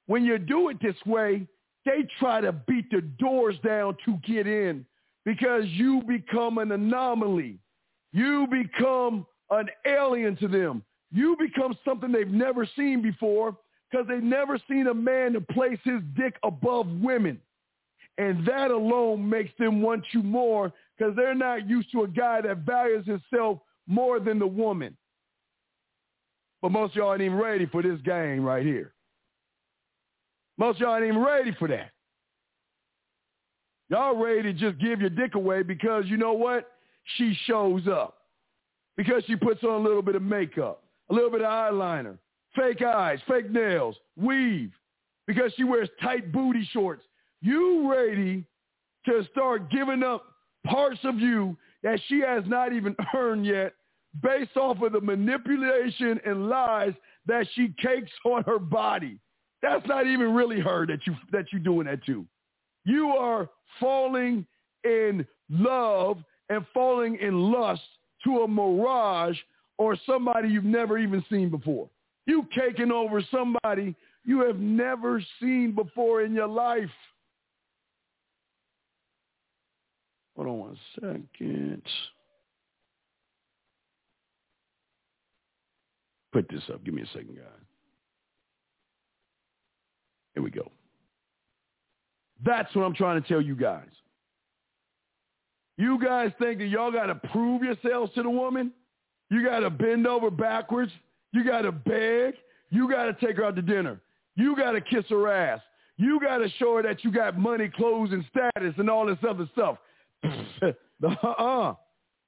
When 0.06 0.24
you 0.24 0.38
do 0.38 0.68
it 0.68 0.78
this 0.82 0.96
way, 1.06 1.46
they 1.84 2.06
try 2.18 2.40
to 2.40 2.52
beat 2.52 2.90
the 2.90 3.00
doors 3.00 3.56
down 3.64 3.96
to 4.04 4.18
get 4.26 4.46
in 4.46 4.84
because 5.24 5.64
you 5.66 6.02
become 6.06 6.58
an 6.58 6.72
anomaly. 6.72 7.58
You 8.12 8.46
become 8.46 9.26
an 9.50 9.68
alien 9.86 10.36
to 10.36 10.48
them. 10.48 10.82
You 11.12 11.36
become 11.38 11.76
something 11.84 12.10
they've 12.10 12.26
never 12.28 12.68
seen 12.76 13.02
before 13.02 13.56
because 13.90 14.06
they've 14.08 14.22
never 14.22 14.58
seen 14.68 14.86
a 14.88 14.94
man 14.94 15.34
to 15.34 15.40
place 15.40 15.78
his 15.84 16.00
dick 16.16 16.36
above 16.42 16.88
women. 16.88 17.40
And 18.18 18.46
that 18.46 18.70
alone 18.70 19.28
makes 19.28 19.50
them 19.58 19.82
want 19.82 20.04
you 20.12 20.22
more 20.22 20.72
because 20.96 21.14
they're 21.16 21.34
not 21.34 21.68
used 21.68 21.90
to 21.92 22.02
a 22.02 22.08
guy 22.08 22.40
that 22.40 22.58
values 22.58 23.06
himself 23.06 23.58
more 23.86 24.20
than 24.20 24.38
the 24.38 24.46
woman. 24.46 24.96
But 26.62 26.72
most 26.72 26.92
of 26.92 26.96
y'all 26.96 27.12
ain't 27.12 27.22
even 27.22 27.36
ready 27.38 27.66
for 27.66 27.82
this 27.82 28.00
game 28.02 28.42
right 28.42 28.64
here. 28.64 28.93
Most 30.58 30.80
y'all 30.80 30.96
ain't 30.96 31.04
even 31.04 31.22
ready 31.22 31.54
for 31.58 31.68
that. 31.68 31.90
Y'all 33.90 34.16
ready 34.16 34.42
to 34.42 34.52
just 34.52 34.78
give 34.78 35.00
your 35.00 35.10
dick 35.10 35.34
away 35.34 35.62
because 35.62 36.04
you 36.06 36.16
know 36.16 36.32
what? 36.32 36.70
She 37.16 37.36
shows 37.46 37.86
up. 37.86 38.18
Because 38.96 39.24
she 39.26 39.36
puts 39.36 39.62
on 39.64 39.80
a 39.80 39.84
little 39.84 40.02
bit 40.02 40.14
of 40.14 40.22
makeup, 40.22 40.84
a 41.10 41.14
little 41.14 41.30
bit 41.30 41.42
of 41.42 41.48
eyeliner, 41.48 42.16
fake 42.54 42.82
eyes, 42.82 43.18
fake 43.26 43.50
nails, 43.50 43.96
weave, 44.16 44.72
because 45.26 45.52
she 45.56 45.64
wears 45.64 45.88
tight 46.00 46.32
booty 46.32 46.68
shorts. 46.72 47.02
You 47.42 47.90
ready 47.92 48.44
to 49.06 49.26
start 49.32 49.70
giving 49.70 50.02
up 50.02 50.24
parts 50.64 51.00
of 51.04 51.18
you 51.18 51.56
that 51.82 52.00
she 52.06 52.20
has 52.20 52.44
not 52.46 52.72
even 52.72 52.96
earned 53.14 53.44
yet 53.46 53.74
based 54.22 54.56
off 54.56 54.80
of 54.80 54.92
the 54.92 55.00
manipulation 55.00 56.20
and 56.24 56.48
lies 56.48 56.94
that 57.26 57.46
she 57.54 57.74
cakes 57.82 58.12
on 58.24 58.44
her 58.44 58.58
body. 58.58 59.18
That's 59.64 59.86
not 59.86 60.06
even 60.06 60.34
really 60.34 60.60
her 60.60 60.86
that 60.86 61.06
you 61.06 61.16
that 61.32 61.50
you 61.50 61.58
doing 61.58 61.86
that 61.86 62.04
to. 62.04 62.26
You 62.84 63.08
are 63.08 63.48
falling 63.80 64.46
in 64.84 65.26
love 65.48 66.18
and 66.50 66.66
falling 66.74 67.16
in 67.16 67.50
lust 67.50 67.80
to 68.24 68.40
a 68.40 68.48
mirage 68.48 69.38
or 69.78 69.96
somebody 70.04 70.50
you've 70.50 70.64
never 70.64 70.98
even 70.98 71.24
seen 71.30 71.48
before. 71.48 71.88
You 72.26 72.46
caking 72.54 72.92
over 72.92 73.22
somebody 73.30 73.94
you 74.26 74.40
have 74.40 74.58
never 74.58 75.24
seen 75.40 75.74
before 75.74 76.22
in 76.22 76.34
your 76.34 76.46
life. 76.46 76.90
Hold 80.36 80.48
on 80.48 80.58
one 80.58 80.78
second. 81.00 81.82
Put 86.34 86.50
this 86.50 86.62
up. 86.70 86.84
Give 86.84 86.92
me 86.92 87.02
a 87.02 87.06
second, 87.06 87.36
guys. 87.36 87.73
Here 90.34 90.42
we 90.42 90.50
go. 90.50 90.70
That's 92.44 92.74
what 92.74 92.82
I'm 92.82 92.94
trying 92.94 93.22
to 93.22 93.28
tell 93.28 93.40
you 93.40 93.56
guys. 93.56 93.88
You 95.76 95.98
guys 96.02 96.30
think 96.38 96.58
that 96.58 96.66
y'all 96.66 96.92
got 96.92 97.06
to 97.06 97.14
prove 97.14 97.62
yourselves 97.62 98.12
to 98.14 98.22
the 98.22 98.30
woman? 98.30 98.72
You 99.30 99.44
got 99.44 99.60
to 99.60 99.70
bend 99.70 100.06
over 100.06 100.30
backwards. 100.30 100.92
You 101.32 101.44
got 101.44 101.62
to 101.62 101.72
beg. 101.72 102.34
You 102.70 102.88
got 102.88 103.04
to 103.06 103.26
take 103.26 103.36
her 103.36 103.44
out 103.44 103.56
to 103.56 103.62
dinner. 103.62 104.00
You 104.36 104.56
got 104.56 104.72
to 104.72 104.80
kiss 104.80 105.04
her 105.10 105.28
ass. 105.32 105.60
You 105.96 106.20
got 106.20 106.38
to 106.38 106.48
show 106.58 106.76
her 106.76 106.82
that 106.82 107.04
you 107.04 107.12
got 107.12 107.38
money, 107.38 107.68
clothes, 107.68 108.10
and 108.12 108.24
status 108.30 108.74
and 108.78 108.90
all 108.90 109.06
this 109.06 109.18
other 109.28 109.48
stuff. 109.52 109.78
uh-uh. 110.24 111.74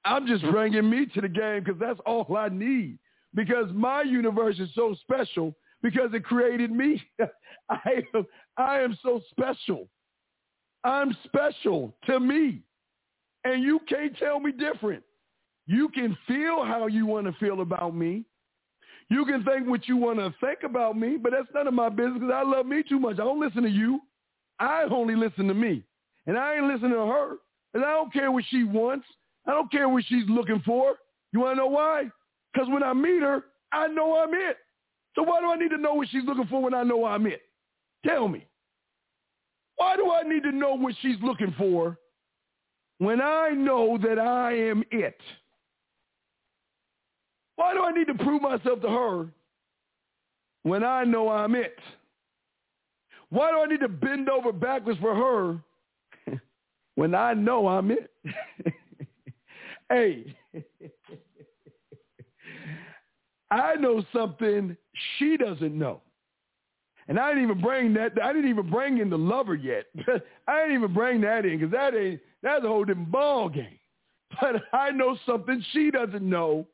I'm 0.05 0.27
just 0.27 0.43
bringing 0.49 0.89
me 0.89 1.05
to 1.07 1.21
the 1.21 1.27
game 1.27 1.63
because 1.63 1.79
that's 1.79 1.99
all 2.05 2.35
I 2.35 2.49
need. 2.49 2.97
Because 3.33 3.67
my 3.73 4.01
universe 4.03 4.57
is 4.59 4.69
so 4.73 4.95
special 5.01 5.53
because 5.83 6.09
it 6.13 6.23
created 6.23 6.71
me. 6.71 7.01
I 7.69 8.03
am, 8.13 8.25
I 8.57 8.79
am 8.79 8.97
so 9.03 9.21
special. 9.31 9.87
I'm 10.83 11.15
special 11.25 11.95
to 12.05 12.19
me. 12.19 12.61
And 13.43 13.63
you 13.63 13.79
can't 13.87 14.17
tell 14.17 14.39
me 14.39 14.51
different. 14.51 15.03
You 15.67 15.89
can 15.89 16.17
feel 16.27 16.63
how 16.63 16.87
you 16.87 17.05
want 17.05 17.27
to 17.27 17.33
feel 17.33 17.61
about 17.61 17.95
me. 17.95 18.25
You 19.09 19.25
can 19.25 19.43
think 19.43 19.67
what 19.67 19.87
you 19.87 19.95
want 19.95 20.19
to 20.19 20.33
think 20.41 20.63
about 20.63 20.97
me, 20.97 21.17
but 21.17 21.31
that's 21.31 21.47
none 21.53 21.67
of 21.67 21.73
my 21.73 21.89
business 21.89 22.19
because 22.19 22.33
I 22.33 22.43
love 22.43 22.65
me 22.65 22.83
too 22.83 22.99
much. 22.99 23.13
I 23.13 23.23
don't 23.23 23.39
listen 23.39 23.63
to 23.63 23.69
you. 23.69 24.01
I 24.59 24.85
only 24.91 25.15
listen 25.15 25.47
to 25.47 25.53
me. 25.53 25.83
And 26.25 26.37
I 26.37 26.55
ain't 26.55 26.67
listening 26.67 26.91
to 26.91 27.05
her. 27.05 27.35
And 27.73 27.85
I 27.85 27.91
don't 27.91 28.11
care 28.11 28.31
what 28.31 28.43
she 28.49 28.63
wants. 28.63 29.05
I 29.45 29.51
don't 29.51 29.71
care 29.71 29.87
what 29.87 30.03
she's 30.07 30.27
looking 30.27 30.61
for. 30.65 30.95
You 31.31 31.41
want 31.41 31.53
to 31.53 31.57
know 31.57 31.67
why? 31.67 32.05
Because 32.53 32.67
when 32.69 32.83
I 32.83 32.93
meet 32.93 33.21
her, 33.21 33.45
I 33.71 33.87
know 33.87 34.17
I'm 34.17 34.33
it. 34.33 34.57
So 35.17 35.23
why 35.23 35.41
do 35.41 35.47
I 35.47 35.55
need 35.55 35.71
to 35.71 35.79
know 35.79 35.95
what 35.95 36.07
she's 36.09 36.23
looking 36.25 36.45
for 36.45 36.61
when 36.61 36.75
I 36.75 36.83
know 36.83 37.03
I'm 37.03 37.25
it? 37.25 37.41
Tell 38.05 38.27
me. 38.27 38.45
Why 39.75 39.95
do 39.95 40.11
I 40.11 40.21
need 40.21 40.43
to 40.43 40.51
know 40.51 40.75
what 40.75 40.93
she's 41.01 41.17
looking 41.23 41.55
for 41.57 41.97
when 42.99 43.19
I 43.19 43.49
know 43.49 43.97
that 44.03 44.19
I 44.19 44.53
am 44.53 44.83
it? 44.91 45.19
Why 47.55 47.73
do 47.73 47.81
I 47.81 47.91
need 47.91 48.05
to 48.05 48.13
prove 48.13 48.43
myself 48.43 48.79
to 48.81 48.89
her 48.89 49.27
when 50.61 50.83
I 50.83 51.03
know 51.03 51.29
I'm 51.29 51.55
it? 51.55 51.79
Why 53.29 53.49
do 53.49 53.57
I 53.57 53.65
need 53.65 53.79
to 53.79 53.89
bend 53.89 54.29
over 54.29 54.51
backwards 54.51 54.99
for 54.99 55.15
her 56.27 56.37
when 56.93 57.15
I 57.15 57.33
know 57.33 57.67
I'm 57.67 57.89
it? 57.89 58.11
hey, 59.89 60.37
I 63.49 63.75
know 63.75 64.03
something 64.13 64.77
she 65.17 65.37
doesn't 65.37 65.77
know. 65.77 66.01
And 67.07 67.17
I 67.17 67.29
didn't 67.29 67.43
even 67.43 67.61
bring 67.61 67.93
that. 67.93 68.21
I 68.21 68.33
didn't 68.33 68.49
even 68.49 68.69
bring 68.69 68.97
in 68.97 69.09
the 69.09 69.17
lover 69.17 69.55
yet. 69.55 69.85
I 70.47 70.61
didn't 70.61 70.75
even 70.75 70.93
bring 70.93 71.21
that 71.21 71.45
in 71.45 71.59
because 71.59 71.71
that 71.71 71.95
ain't 71.95 72.19
that's 72.43 72.63
a 72.63 72.67
whole 72.67 72.83
different 72.85 73.11
ball 73.11 73.49
game. 73.49 73.79
But 74.41 74.63
I 74.73 74.91
know 74.91 75.17
something 75.25 75.63
she 75.71 75.89
doesn't 75.89 76.21
know, 76.21 76.67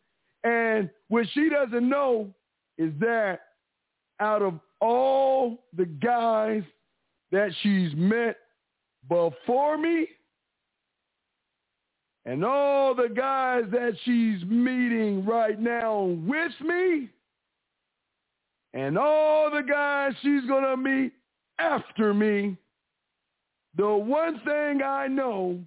and 0.43 0.89
what 1.09 1.27
she 1.33 1.49
doesn't 1.49 1.87
know 1.87 2.33
is 2.79 2.91
that 2.99 3.41
out 4.19 4.41
of 4.41 4.59
all 4.81 5.63
the 5.77 5.85
guys 5.85 6.63
that 7.31 7.51
she's 7.61 7.91
met 7.95 8.37
before 9.07 9.77
me, 9.77 10.07
and 12.25 12.43
all 12.43 12.95
the 12.95 13.09
guys 13.09 13.65
that 13.71 13.93
she's 14.03 14.43
meeting 14.45 15.25
right 15.25 15.59
now 15.59 16.03
with 16.03 16.53
me, 16.61 17.09
and 18.73 18.97
all 18.97 19.51
the 19.51 19.61
guys 19.61 20.13
she's 20.21 20.45
going 20.47 20.63
to 20.63 20.77
meet 20.77 21.13
after 21.59 22.13
me, 22.13 22.57
the 23.75 23.87
one 23.87 24.39
thing 24.45 24.81
I 24.81 25.07
know 25.07 25.59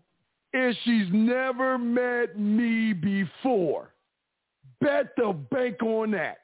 is 0.53 0.77
she's 0.85 1.09
never 1.13 1.79
met 1.79 2.39
me 2.39 2.93
before. 2.93 3.93
Bet 4.81 5.15
the 5.17 5.33
bank 5.51 5.83
on 5.83 6.13
that. 6.13 6.39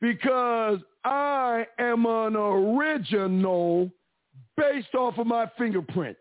Because 0.00 0.80
I 1.04 1.66
am 1.78 2.06
an 2.06 2.36
original 2.36 3.90
based 4.56 4.94
off 4.94 5.18
of 5.18 5.26
my 5.26 5.50
fingerprint. 5.58 6.16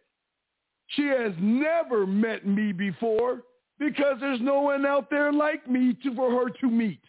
She 0.88 1.08
has 1.08 1.34
never 1.40 2.06
met 2.06 2.46
me 2.46 2.72
before 2.72 3.42
because 3.80 4.18
there's 4.20 4.42
no 4.42 4.62
one 4.62 4.86
out 4.86 5.10
there 5.10 5.34
like 5.34 5.70
me 5.70 5.96
to, 6.04 6.16
for 6.16 6.32
her 6.32 6.50
to 6.62 6.70
meet. 6.70 7.02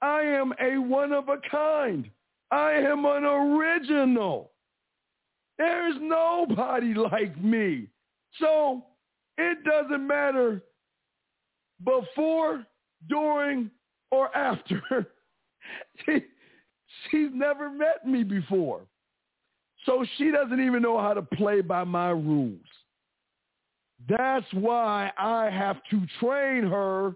I 0.00 0.22
am 0.22 0.52
a 0.60 0.78
one 0.78 1.12
of 1.12 1.28
a 1.28 1.38
kind. 1.50 2.08
I 2.50 2.72
am 2.72 3.04
an 3.04 3.24
original. 3.24 4.52
There's 5.58 5.96
nobody 6.00 6.94
like 7.12 7.42
me. 7.42 7.88
So 8.38 8.84
it 9.36 9.58
doesn't 9.64 10.06
matter 10.06 10.62
before, 11.84 12.64
during, 13.08 13.70
or 14.10 14.34
after. 14.36 14.82
she, 16.04 16.24
she's 17.10 17.30
never 17.32 17.70
met 17.70 18.06
me 18.06 18.22
before. 18.22 18.80
So 19.84 20.04
she 20.16 20.30
doesn't 20.30 20.60
even 20.64 20.82
know 20.82 20.98
how 20.98 21.14
to 21.14 21.22
play 21.22 21.60
by 21.60 21.84
my 21.84 22.10
rules. 22.10 22.60
That's 24.08 24.46
why 24.52 25.10
I 25.18 25.50
have 25.50 25.78
to 25.90 26.02
train 26.20 26.64
her 26.64 27.14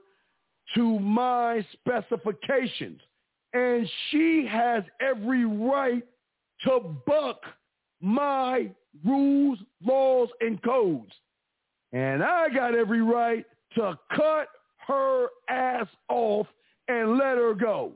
to 0.74 0.98
my 0.98 1.64
specifications. 1.72 3.00
And 3.52 3.88
she 4.10 4.46
has 4.50 4.82
every 5.00 5.44
right 5.44 6.02
to 6.64 6.96
buck 7.06 7.42
my 8.00 8.70
rules, 9.04 9.58
laws, 9.84 10.28
and 10.40 10.62
codes. 10.62 11.12
And 11.92 12.22
I 12.22 12.48
got 12.48 12.74
every 12.74 13.02
right 13.02 13.44
to 13.74 13.98
cut 14.14 14.48
her 14.86 15.26
ass 15.48 15.86
off 16.08 16.46
and 16.88 17.18
let 17.18 17.36
her 17.36 17.54
go. 17.54 17.92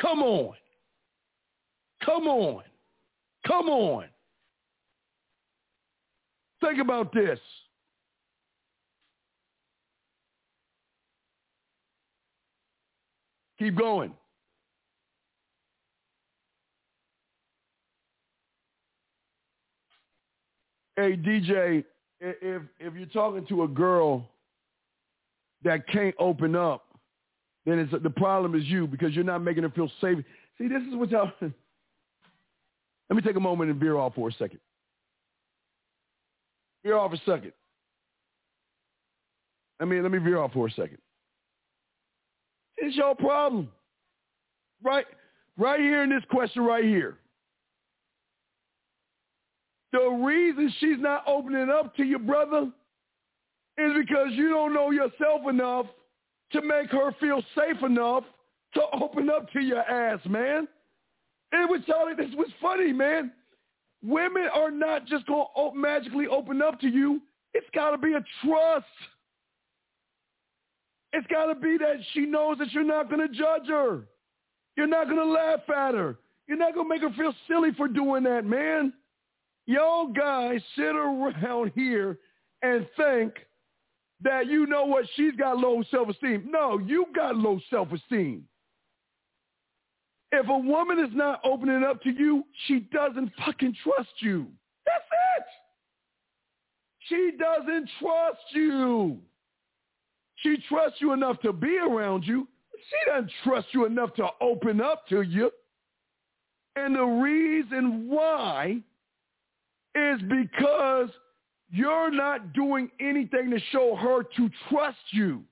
Come 0.00 0.22
on. 0.22 0.54
Come 2.04 2.26
on. 2.26 2.62
Come 3.46 3.68
on. 3.68 4.06
Think 6.60 6.80
about 6.80 7.12
this. 7.12 7.38
Keep 13.64 13.78
going. 13.78 14.12
Hey 20.96 21.16
DJ, 21.16 21.82
if 22.20 22.62
if 22.78 22.94
you're 22.94 23.06
talking 23.06 23.46
to 23.46 23.62
a 23.62 23.68
girl 23.68 24.28
that 25.62 25.88
can't 25.88 26.14
open 26.18 26.54
up, 26.54 26.84
then 27.64 27.78
it's 27.78 27.90
the 28.02 28.10
problem 28.10 28.54
is 28.54 28.66
you 28.66 28.86
because 28.86 29.14
you're 29.14 29.24
not 29.24 29.38
making 29.38 29.62
her 29.62 29.70
feel 29.70 29.90
safe. 29.98 30.18
See, 30.58 30.68
this 30.68 30.82
is 30.82 30.94
what 30.94 31.08
y'all. 31.08 31.32
Let 31.40 33.16
me 33.16 33.22
take 33.22 33.36
a 33.36 33.40
moment 33.40 33.70
and 33.70 33.80
veer 33.80 33.96
off 33.96 34.14
for 34.14 34.28
a 34.28 34.32
second. 34.32 34.60
Veer 36.84 36.98
off 36.98 37.14
a 37.14 37.18
second. 37.24 37.52
I 39.80 39.86
mean, 39.86 40.02
let 40.02 40.12
me 40.12 40.18
veer 40.18 40.38
off 40.38 40.52
for 40.52 40.66
a 40.66 40.70
second. 40.70 40.98
It's 42.78 42.96
your 42.96 43.14
problem. 43.14 43.70
Right, 44.82 45.06
right 45.56 45.80
here 45.80 46.02
in 46.02 46.10
this 46.10 46.24
question 46.30 46.62
right 46.62 46.84
here. 46.84 47.18
The 49.92 50.08
reason 50.08 50.72
she's 50.80 50.98
not 50.98 51.22
opening 51.26 51.70
up 51.70 51.96
to 51.96 52.02
your 52.02 52.18
brother 52.18 52.70
is 53.78 53.92
because 53.98 54.28
you 54.32 54.50
don't 54.50 54.74
know 54.74 54.90
yourself 54.90 55.42
enough 55.48 55.86
to 56.52 56.62
make 56.62 56.90
her 56.90 57.12
feel 57.20 57.42
safe 57.56 57.82
enough 57.82 58.24
to 58.74 58.82
open 59.00 59.30
up 59.30 59.50
to 59.52 59.60
your 59.60 59.80
ass, 59.80 60.20
man. 60.26 60.68
Charlie, 61.86 62.14
this 62.16 62.34
was 62.36 62.48
funny, 62.60 62.92
man. 62.92 63.32
Women 64.02 64.48
are 64.52 64.70
not 64.70 65.06
just 65.06 65.26
going 65.26 65.46
to 65.56 65.70
magically 65.74 66.26
open 66.26 66.60
up 66.60 66.80
to 66.80 66.88
you. 66.88 67.20
It's 67.54 67.66
got 67.74 67.90
to 67.90 67.98
be 67.98 68.14
a 68.14 68.24
trust. 68.44 68.86
It's 71.16 71.26
got 71.28 71.46
to 71.46 71.54
be 71.54 71.78
that 71.78 71.98
she 72.12 72.26
knows 72.26 72.58
that 72.58 72.72
you're 72.72 72.82
not 72.82 73.08
going 73.08 73.20
to 73.20 73.32
judge 73.32 73.68
her. 73.68 74.02
You're 74.76 74.88
not 74.88 75.04
going 75.04 75.18
to 75.18 75.24
laugh 75.24 75.60
at 75.68 75.94
her. 75.94 76.18
You're 76.48 76.58
not 76.58 76.74
going 76.74 76.86
to 76.86 76.88
make 76.88 77.02
her 77.02 77.16
feel 77.16 77.32
silly 77.46 77.70
for 77.76 77.86
doing 77.86 78.24
that, 78.24 78.44
man. 78.44 78.92
Y'all 79.66 80.08
guys 80.08 80.60
sit 80.76 80.96
around 80.96 81.70
here 81.76 82.18
and 82.62 82.84
think 82.96 83.34
that 84.22 84.48
you 84.48 84.66
know 84.66 84.86
what 84.86 85.06
she's 85.14 85.36
got 85.36 85.56
low 85.56 85.84
self-esteem. 85.88 86.48
No, 86.50 86.78
you 86.78 87.06
got 87.14 87.36
low 87.36 87.60
self-esteem. 87.70 88.44
If 90.32 90.48
a 90.48 90.58
woman 90.58 90.98
is 90.98 91.14
not 91.14 91.40
opening 91.44 91.84
up 91.84 92.02
to 92.02 92.10
you, 92.10 92.44
she 92.66 92.80
doesn't 92.80 93.30
fucking 93.46 93.76
trust 93.84 94.10
you. 94.18 94.48
That's 94.84 95.04
it. 95.38 95.44
She 97.08 97.30
doesn't 97.38 97.88
trust 98.00 98.42
you. 98.52 99.20
She 100.44 100.58
trusts 100.68 101.00
you 101.00 101.12
enough 101.12 101.40
to 101.40 101.52
be 101.52 101.78
around 101.78 102.24
you. 102.24 102.46
She 102.76 103.10
doesn't 103.10 103.32
trust 103.42 103.68
you 103.72 103.86
enough 103.86 104.14
to 104.14 104.28
open 104.40 104.80
up 104.80 105.08
to 105.08 105.22
you. 105.22 105.50
And 106.76 106.94
the 106.94 107.04
reason 107.04 108.08
why 108.08 108.78
is 109.94 110.20
because 110.22 111.08
you're 111.70 112.10
not 112.10 112.52
doing 112.52 112.90
anything 113.00 113.50
to 113.50 113.58
show 113.72 113.96
her 113.96 114.22
to 114.36 114.50
trust 114.68 114.98
you. 115.12 115.42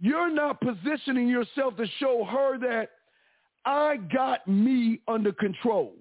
You're 0.00 0.30
not 0.30 0.60
positioning 0.60 1.26
yourself 1.26 1.76
to 1.78 1.86
show 1.98 2.24
her 2.24 2.58
that 2.58 2.90
I 3.64 3.96
got 3.96 4.46
me 4.46 5.00
under 5.08 5.32
control. 5.32 5.94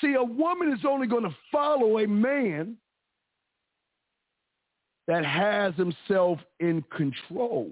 See, 0.00 0.14
a 0.14 0.22
woman 0.22 0.72
is 0.72 0.84
only 0.88 1.06
going 1.06 1.24
to 1.24 1.36
follow 1.52 1.98
a 1.98 2.06
man 2.06 2.76
that 5.06 5.24
has 5.24 5.74
himself 5.74 6.38
in 6.60 6.82
control. 6.96 7.70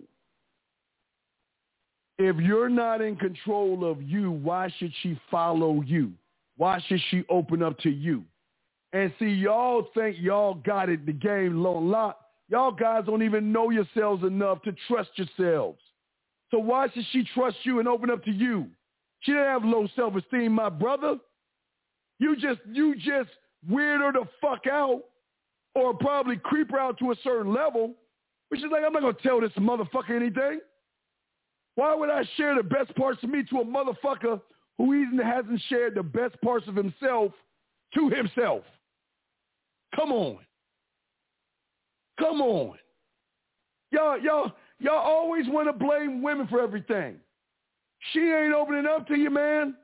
If 2.18 2.36
you're 2.36 2.68
not 2.68 3.00
in 3.00 3.16
control 3.16 3.90
of 3.90 4.02
you, 4.02 4.30
why 4.30 4.72
should 4.78 4.92
she 5.02 5.18
follow 5.30 5.80
you? 5.82 6.12
Why 6.56 6.80
should 6.86 7.00
she 7.10 7.24
open 7.28 7.62
up 7.62 7.78
to 7.80 7.90
you? 7.90 8.24
And 8.92 9.12
see, 9.18 9.26
y'all 9.26 9.88
think 9.94 10.16
y'all 10.20 10.54
got 10.54 10.90
it, 10.90 11.06
the 11.06 11.12
game 11.12 11.62
low 11.62 11.78
lot. 11.78 12.18
Y'all 12.48 12.70
guys 12.70 13.04
don't 13.06 13.22
even 13.22 13.50
know 13.50 13.70
yourselves 13.70 14.22
enough 14.24 14.60
to 14.62 14.74
trust 14.86 15.10
yourselves. 15.16 15.80
So 16.50 16.58
why 16.58 16.88
should 16.92 17.06
she 17.10 17.24
trust 17.34 17.56
you 17.62 17.78
and 17.78 17.88
open 17.88 18.10
up 18.10 18.22
to 18.24 18.30
you? 18.30 18.66
She 19.20 19.32
didn't 19.32 19.46
have 19.46 19.64
low 19.64 19.88
self-esteem, 19.96 20.52
my 20.52 20.68
brother. 20.68 21.16
You 22.18 22.36
just, 22.36 22.60
you 22.70 22.94
just 22.94 23.30
weird 23.66 24.02
her 24.02 24.12
the 24.12 24.28
fuck 24.40 24.66
out 24.70 25.00
or 25.74 25.94
probably 25.94 26.36
creep 26.36 26.74
out 26.74 26.98
to 26.98 27.12
a 27.12 27.14
certain 27.22 27.52
level. 27.52 27.94
But 28.50 28.58
she's 28.58 28.70
like, 28.70 28.82
I'm 28.84 28.92
not 28.92 29.02
going 29.02 29.14
to 29.14 29.22
tell 29.22 29.40
this 29.40 29.52
motherfucker 29.58 30.10
anything. 30.10 30.60
Why 31.74 31.94
would 31.94 32.10
I 32.10 32.24
share 32.36 32.54
the 32.54 32.62
best 32.62 32.94
parts 32.96 33.22
of 33.22 33.30
me 33.30 33.42
to 33.44 33.58
a 33.58 33.64
motherfucker 33.64 34.40
who 34.76 34.94
even 34.94 35.18
hasn't 35.18 35.60
shared 35.68 35.94
the 35.94 36.02
best 36.02 36.40
parts 36.42 36.68
of 36.68 36.76
himself 36.76 37.32
to 37.94 38.10
himself? 38.10 38.62
Come 39.96 40.12
on. 40.12 40.38
Come 42.18 42.40
on. 42.40 42.76
Y'all, 43.90 44.20
y'all, 44.20 44.52
y'all 44.78 44.98
always 44.98 45.46
want 45.48 45.68
to 45.68 45.72
blame 45.72 46.22
women 46.22 46.46
for 46.48 46.60
everything. 46.60 47.16
She 48.12 48.20
ain't 48.20 48.54
opening 48.54 48.86
up 48.86 49.06
to 49.08 49.16
you, 49.16 49.30
man, 49.30 49.74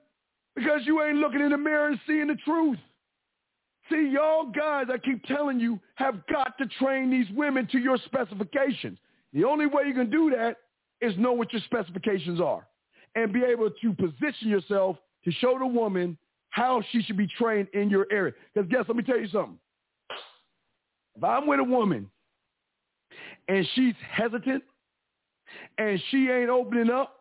because 0.57 0.81
you 0.85 1.03
ain't 1.03 1.19
looking 1.19 1.41
in 1.41 1.51
the 1.51 1.59
mirror 1.59 1.89
and 1.89 2.01
seeing 2.07 2.27
the 2.27 2.37
truth. 2.45 2.79
See, 3.91 4.11
y'all 4.13 4.47
guys, 4.47 4.87
I 4.93 4.99
keep 4.99 5.25
telling 5.25 5.59
you, 5.59 5.81
have 5.95 6.27
got 6.27 6.59
to 6.59 6.67
train 6.79 7.11
these 7.11 7.27
women 7.35 7.67
to 7.73 7.79
your 7.79 7.97
specifications. 8.05 8.99
The 9.33 9.45
only 9.45 9.67
way 9.67 9.85
you 9.87 9.95
can 9.95 10.11
do 10.11 10.31
that 10.37 10.57
is 11.01 11.17
know 11.17 11.33
what 11.33 11.53
your 11.53 11.63
specifications 11.63 12.41
are 12.41 12.67
and 13.15 13.33
be 13.33 13.43
able 13.45 13.71
to 13.71 13.93
position 13.95 14.49
yourself 14.49 14.97
to 15.25 15.33
show 15.33 15.59
the 15.59 15.67
woman 15.67 16.19
how 16.51 16.83
she 16.91 17.03
should 17.03 17.17
be 17.17 17.27
trained 17.27 17.69
in 17.73 17.89
your 17.89 18.07
area. 18.11 18.33
Because 18.55 18.69
guess, 18.71 18.85
let 18.89 18.97
me 18.97 19.03
tell 19.03 19.19
you 19.19 19.29
something. 19.29 19.59
If 21.17 21.25
I'm 21.25 21.47
with 21.47 21.61
a 21.61 21.65
woman 21.65 22.11
and 23.49 23.67
she's 23.75 23.95
hesitant 24.11 24.63
and 25.79 26.01
she 26.11 26.29
ain't 26.31 26.51
opening 26.51 26.91
up, 26.91 27.15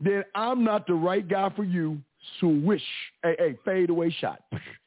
then 0.00 0.24
I'm 0.34 0.62
not 0.62 0.86
the 0.86 0.94
right 0.94 1.26
guy 1.26 1.50
for 1.56 1.64
you. 1.64 1.98
So 2.40 2.48
wish, 2.48 2.82
hey, 3.22 3.36
hey, 3.38 3.58
fade 3.64 3.90
away 3.90 4.14
shot. 4.20 4.42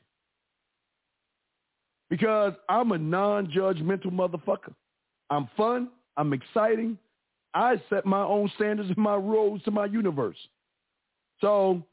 because 2.09 2.53
I'm 2.67 2.91
a 2.91 2.97
non-judgmental 2.97 4.11
motherfucker. 4.11 4.73
I'm 5.29 5.49
fun. 5.55 5.89
I'm 6.17 6.33
exciting. 6.33 6.97
I 7.53 7.81
set 7.89 8.05
my 8.05 8.21
own 8.21 8.51
standards 8.55 8.89
and 8.89 8.97
my 8.97 9.15
rules 9.15 9.61
to 9.63 9.71
my 9.71 9.85
universe. 9.85 10.37
So 11.41 11.83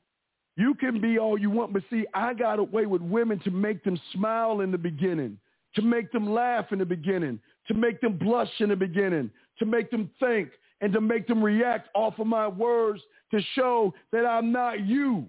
you 0.56 0.74
can 0.74 1.00
be 1.00 1.18
all 1.18 1.38
you 1.38 1.50
want, 1.50 1.72
but 1.72 1.82
see, 1.90 2.04
I 2.14 2.34
got 2.34 2.58
away 2.58 2.86
with 2.86 3.02
women 3.02 3.38
to 3.40 3.50
make 3.50 3.84
them 3.84 4.00
smile 4.12 4.60
in 4.60 4.70
the 4.70 4.78
beginning, 4.78 5.38
to 5.74 5.82
make 5.82 6.10
them 6.12 6.32
laugh 6.32 6.72
in 6.72 6.78
the 6.78 6.86
beginning, 6.86 7.38
to 7.68 7.74
make 7.74 8.00
them 8.00 8.16
blush 8.16 8.50
in 8.60 8.70
the 8.70 8.76
beginning, 8.76 9.30
to 9.58 9.66
make 9.66 9.90
them 9.90 10.10
think, 10.18 10.50
and 10.80 10.92
to 10.92 11.00
make 11.00 11.26
them 11.26 11.42
react 11.42 11.88
off 11.94 12.18
of 12.18 12.26
my 12.26 12.46
words 12.46 13.00
to 13.30 13.40
show 13.54 13.94
that 14.12 14.26
I'm 14.26 14.52
not 14.52 14.86
you, 14.86 15.26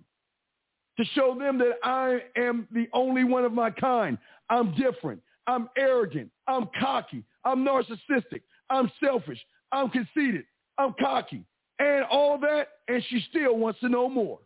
to 0.97 1.05
show 1.13 1.37
them 1.37 1.57
that 1.59 1.77
I 1.83 2.21
am 2.35 2.67
the 2.71 2.87
only 2.93 3.23
one 3.23 3.45
of 3.45 3.53
my 3.53 3.69
kind. 3.69 4.17
I'm 4.49 4.73
different. 4.75 5.21
I'm 5.47 5.69
arrogant. 5.77 6.29
I'm 6.47 6.69
cocky. 6.79 7.23
I'm 7.45 7.65
narcissistic. 7.65 8.41
I'm 8.69 8.91
selfish. 9.03 9.39
I'm 9.71 9.89
conceited. 9.89 10.43
I'm 10.77 10.93
cocky. 10.99 11.43
And 11.79 12.05
all 12.05 12.37
that, 12.39 12.67
and 12.87 13.03
she 13.09 13.23
still 13.29 13.57
wants 13.57 13.79
to 13.81 13.89
know 13.89 14.09
more. 14.09 14.39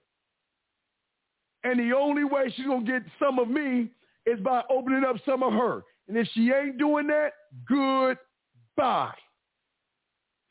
And 1.63 1.79
the 1.79 1.95
only 1.95 2.23
way 2.23 2.51
she's 2.55 2.65
going 2.65 2.85
to 2.85 2.91
get 2.91 3.03
some 3.19 3.39
of 3.39 3.47
me 3.47 3.89
is 4.25 4.39
by 4.39 4.63
opening 4.69 5.03
up 5.03 5.17
some 5.25 5.43
of 5.43 5.53
her. 5.53 5.83
And 6.07 6.17
if 6.17 6.27
she 6.33 6.51
ain't 6.51 6.77
doing 6.77 7.07
that, 7.07 7.33
goodbye. 7.67 9.13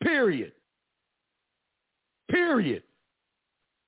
Period. 0.03 0.53
Period. 2.31 2.83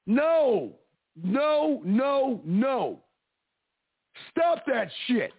No. 0.07 0.75
No, 1.23 1.83
no, 1.85 2.41
no. 2.45 3.01
Stop 4.31 4.65
that 4.67 4.89
shit. 5.07 5.33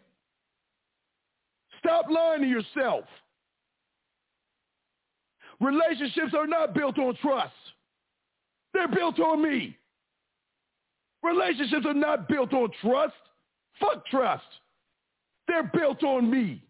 Stop 1.85 2.05
lying 2.09 2.41
to 2.41 2.47
yourself. 2.47 3.05
Relationships 5.59 6.33
are 6.37 6.47
not 6.47 6.73
built 6.73 6.97
on 6.97 7.15
trust. 7.21 7.53
They're 8.73 8.87
built 8.87 9.19
on 9.19 9.41
me. 9.41 9.77
Relationships 11.21 11.85
are 11.85 11.93
not 11.93 12.27
built 12.27 12.53
on 12.53 12.69
trust. 12.81 13.13
Fuck 13.79 14.05
trust. 14.07 14.43
They're 15.47 15.69
built 15.73 16.03
on 16.03 16.29
me. 16.29 16.63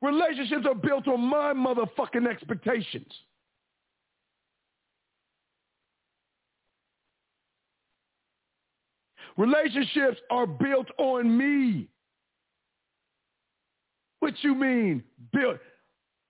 Relationships 0.00 0.66
are 0.66 0.74
built 0.74 1.06
on 1.08 1.20
my 1.20 1.52
motherfucking 1.52 2.28
expectations. 2.28 3.12
Relationships 9.36 10.18
are 10.30 10.46
built 10.46 10.88
on 10.98 11.36
me. 11.36 11.88
What 14.22 14.34
you 14.42 14.54
mean 14.54 15.02
built? 15.32 15.58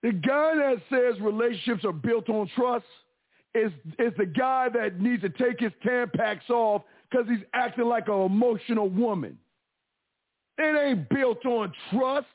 The 0.01 0.13
guy 0.13 0.55
that 0.55 0.77
says 0.89 1.21
relationships 1.21 1.85
are 1.85 1.93
built 1.93 2.27
on 2.27 2.49
trust 2.55 2.85
is, 3.53 3.71
is 3.99 4.11
the 4.17 4.25
guy 4.25 4.69
that 4.69 4.99
needs 4.99 5.21
to 5.21 5.29
take 5.29 5.59
his 5.59 5.71
Tampax 5.85 6.49
off 6.49 6.81
because 7.07 7.27
he's 7.29 7.45
acting 7.53 7.85
like 7.85 8.07
an 8.07 8.19
emotional 8.19 8.89
woman. 8.89 9.37
It 10.57 10.75
ain't 10.75 11.07
built 11.07 11.45
on 11.45 11.71
trust. 11.91 12.25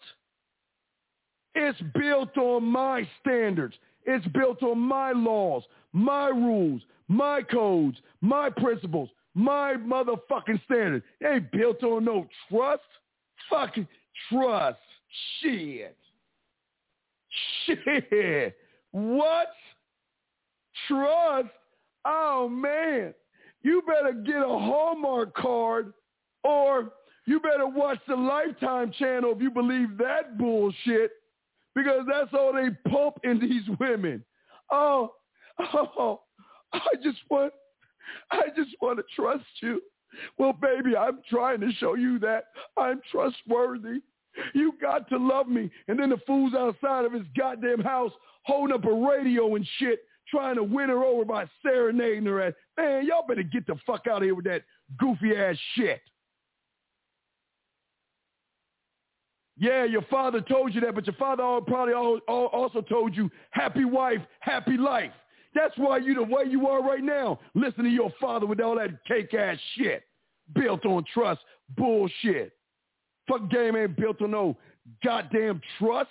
It's 1.57 1.81
built 1.99 2.39
on 2.39 2.63
my 2.63 3.09
standards. 3.21 3.75
It's 4.07 4.29
built 4.29 4.63
on 4.63 4.79
my 4.79 5.11
laws, 5.11 5.65
my 5.93 6.29
rules, 6.29 6.83
my 7.09 7.43
codes, 7.43 7.97
my 8.21 8.49
principles, 8.49 9.09
my 9.35 9.75
motherfucking 9.75 10.63
standards. 10.67 11.05
It 11.21 11.27
ain't 11.27 11.51
built 11.51 11.83
on 11.83 12.05
no 12.05 12.29
trust. 12.49 12.83
Fucking 13.51 13.89
trust. 14.31 14.79
Shit. 15.41 15.97
Shit. 17.67 18.57
What? 18.93 19.49
Trust? 20.87 21.49
Oh, 22.05 22.49
man. 22.49 23.15
You 23.63 23.83
better 23.87 24.13
get 24.13 24.37
a 24.37 24.47
Hallmark 24.47 25.35
card 25.35 25.93
or 26.45 26.93
you 27.27 27.41
better 27.41 27.67
watch 27.67 27.99
the 28.09 28.17
Lifetime 28.17 28.93
channel 28.99 29.33
if 29.35 29.43
you 29.43 29.51
believe 29.51 29.99
that 29.99 30.39
bullshit 30.39 31.11
because 31.75 32.07
that's 32.09 32.33
all 32.33 32.53
they 32.53 32.71
pump 32.91 33.19
in 33.25 33.39
these 33.39 33.63
women. 33.79 34.25
Oh, 34.71 35.13
oh, 35.75 36.21
I 36.73 36.89
just 37.03 37.19
want, 37.29 37.53
I 38.31 38.45
just 38.57 38.71
want 38.81 38.99
to 38.99 39.05
trust 39.15 39.45
you. 39.61 39.83
Well, 40.39 40.55
baby, 40.55 40.97
I'm 40.97 41.21
trying 41.29 41.61
to 41.61 41.71
show 41.73 41.95
you 41.95 42.19
that 42.21 42.45
I'm 42.77 43.01
trustworthy. 43.13 44.01
You 44.55 44.74
got 44.81 45.09
to 45.09 45.16
love 45.16 45.48
me. 45.48 45.70
And 45.89 45.98
then 45.98 46.10
the 46.10 46.19
fool's 46.27 46.55
outside 46.55 47.05
of 47.05 47.12
his 47.12 47.24
goddamn 47.36 47.81
house 47.81 48.12
holding 48.44 48.74
up 48.74 48.85
a 48.85 48.93
radio 48.93 49.55
and 49.55 49.66
shit, 49.78 50.01
trying 50.28 50.56
to 50.56 50.62
win 50.62 50.89
her 50.89 51.05
over 51.05 51.24
by 51.24 51.47
serenading 51.62 52.27
her. 52.27 52.40
At, 52.40 52.55
man, 52.77 53.06
y'all 53.06 53.27
better 53.27 53.43
get 53.43 53.66
the 53.66 53.77
fuck 53.86 54.06
out 54.06 54.19
of 54.19 54.23
here 54.23 54.35
with 54.35 54.47
that 54.47 54.62
goofy 54.98 55.36
ass 55.36 55.56
shit. 55.74 56.01
Yeah, 59.60 59.85
your 59.85 60.02
father 60.02 60.40
told 60.40 60.73
you 60.73 60.81
that, 60.82 60.94
but 60.94 61.05
your 61.06 61.16
father 61.16 61.43
probably 61.66 61.93
also 61.93 62.81
told 62.82 63.16
you, 63.16 63.28
happy 63.51 63.85
wife, 63.85 64.20
happy 64.39 64.77
life. 64.77 65.10
That's 65.52 65.77
why 65.77 65.98
you 65.98 66.15
the 66.15 66.23
way 66.23 66.44
you 66.48 66.69
are 66.69 66.81
right 66.81 67.02
now. 67.02 67.40
Listen 67.55 67.82
to 67.82 67.90
your 67.90 68.12
father 68.20 68.47
with 68.47 68.60
all 68.60 68.77
that 68.77 69.05
cake 69.06 69.35
ass 69.35 69.59
shit. 69.77 70.05
Built 70.55 70.86
on 70.86 71.05
trust. 71.12 71.40
Bullshit. 71.77 72.52
Fuck 73.29 73.51
game 73.51 73.77
ain't 73.77 73.97
built 73.97 74.23
on 74.23 74.31
no 74.31 74.57
goddamn 75.05 75.61
trust. 75.79 76.11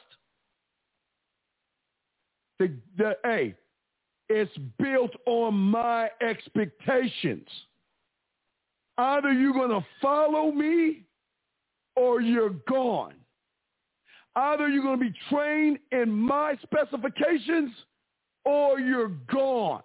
The, 2.60 2.72
the, 2.98 3.18
hey, 3.24 3.56
it's 4.30 4.52
built 4.78 5.12
on 5.26 5.54
my 5.54 6.10
expectations. 6.22 7.48
Either 8.98 9.32
you're 9.32 9.54
going 9.54 9.70
to 9.70 9.86
follow 10.02 10.52
me 10.52 11.04
or 11.96 12.22
you're 12.22 12.56
gone. 12.68 13.14
Either 14.36 14.68
you're 14.68 14.84
going 14.84 15.00
to 15.00 15.06
be 15.06 15.14
trained 15.30 15.80
in 15.92 16.12
my 16.12 16.56
specifications 16.62 17.72
or 18.46 18.80
you're 18.80 19.12
gone. 19.32 19.82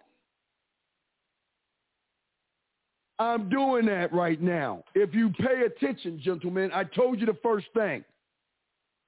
I'm 3.19 3.49
doing 3.49 3.87
that 3.87 4.13
right 4.13 4.41
now. 4.41 4.85
If 4.95 5.15
you 5.15 5.31
pay 5.31 5.63
attention, 5.67 6.21
gentlemen, 6.23 6.71
I 6.75 6.85
told 6.85 7.21
you 7.21 7.27
the 7.27 7.39
first 7.43 7.67
thing. 7.75 8.05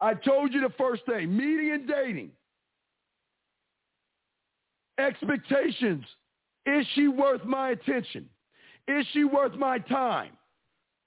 I 0.00 0.14
told 0.14 0.52
you 0.52 0.60
the 0.60 0.74
first 0.76 1.04
thing. 1.06 1.36
Meeting 1.36 1.72
and 1.72 1.88
dating. 1.88 2.30
Expectations. 4.98 6.04
Is 6.66 6.86
she 6.94 7.08
worth 7.08 7.44
my 7.44 7.70
attention? 7.70 8.28
Is 8.86 9.06
she 9.12 9.24
worth 9.24 9.54
my 9.54 9.78
time? 9.78 10.30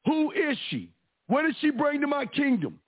Who 0.06 0.32
is 0.32 0.58
she? 0.70 0.90
What 1.28 1.44
does 1.44 1.56
she 1.62 1.70
bring 1.70 2.02
to 2.02 2.08
my 2.08 2.26
kingdom? 2.26 2.80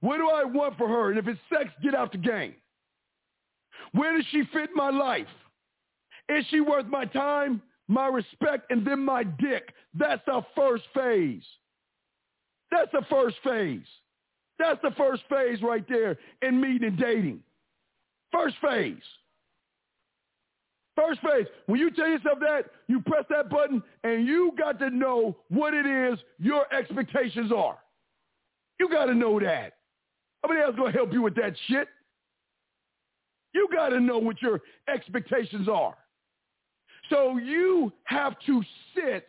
What 0.00 0.18
do 0.18 0.28
I 0.28 0.44
want 0.44 0.76
for 0.76 0.88
her? 0.88 1.10
And 1.10 1.18
if 1.18 1.26
it's 1.26 1.40
sex, 1.48 1.70
get 1.82 1.94
out 1.94 2.12
the 2.12 2.18
game. 2.18 2.54
Where 3.92 4.16
does 4.16 4.26
she 4.30 4.42
fit 4.52 4.70
my 4.74 4.90
life? 4.90 5.26
Is 6.28 6.44
she 6.50 6.60
worth 6.60 6.86
my 6.86 7.04
time? 7.06 7.62
My 7.88 8.08
respect, 8.08 8.70
and 8.70 8.86
then 8.86 9.04
my 9.04 9.24
dick. 9.24 9.72
That's 9.94 10.22
the 10.26 10.42
first 10.56 10.84
phase. 10.94 11.42
That's 12.70 12.90
the 12.92 13.02
first 13.08 13.36
phase. 13.44 13.86
That's 14.58 14.80
the 14.82 14.92
first 14.96 15.22
phase 15.28 15.60
right 15.62 15.84
there 15.88 16.16
in 16.42 16.60
meeting 16.60 16.88
and 16.88 16.98
dating. 16.98 17.40
First 18.32 18.56
phase. 18.62 19.02
First 20.96 21.20
phase. 21.20 21.46
When 21.66 21.80
you 21.80 21.90
tell 21.90 22.08
yourself 22.08 22.38
that, 22.40 22.66
you 22.88 23.00
press 23.00 23.24
that 23.30 23.50
button 23.50 23.82
and 24.04 24.26
you 24.26 24.52
got 24.56 24.78
to 24.78 24.90
know 24.90 25.36
what 25.48 25.74
it 25.74 25.86
is 25.86 26.18
your 26.38 26.72
expectations 26.72 27.50
are. 27.52 27.78
You 28.78 28.88
got 28.88 29.06
to 29.06 29.14
know 29.14 29.40
that. 29.40 29.74
Nobody 30.42 30.60
else 30.62 30.76
going 30.76 30.92
to 30.92 30.98
help 30.98 31.12
you 31.12 31.22
with 31.22 31.34
that 31.36 31.54
shit. 31.68 31.88
You 33.54 33.68
got 33.72 33.90
to 33.90 34.00
know 34.00 34.18
what 34.18 34.42
your 34.42 34.60
expectations 34.92 35.68
are. 35.68 35.96
So 37.10 37.36
you 37.38 37.92
have 38.04 38.34
to 38.46 38.62
sit 38.94 39.26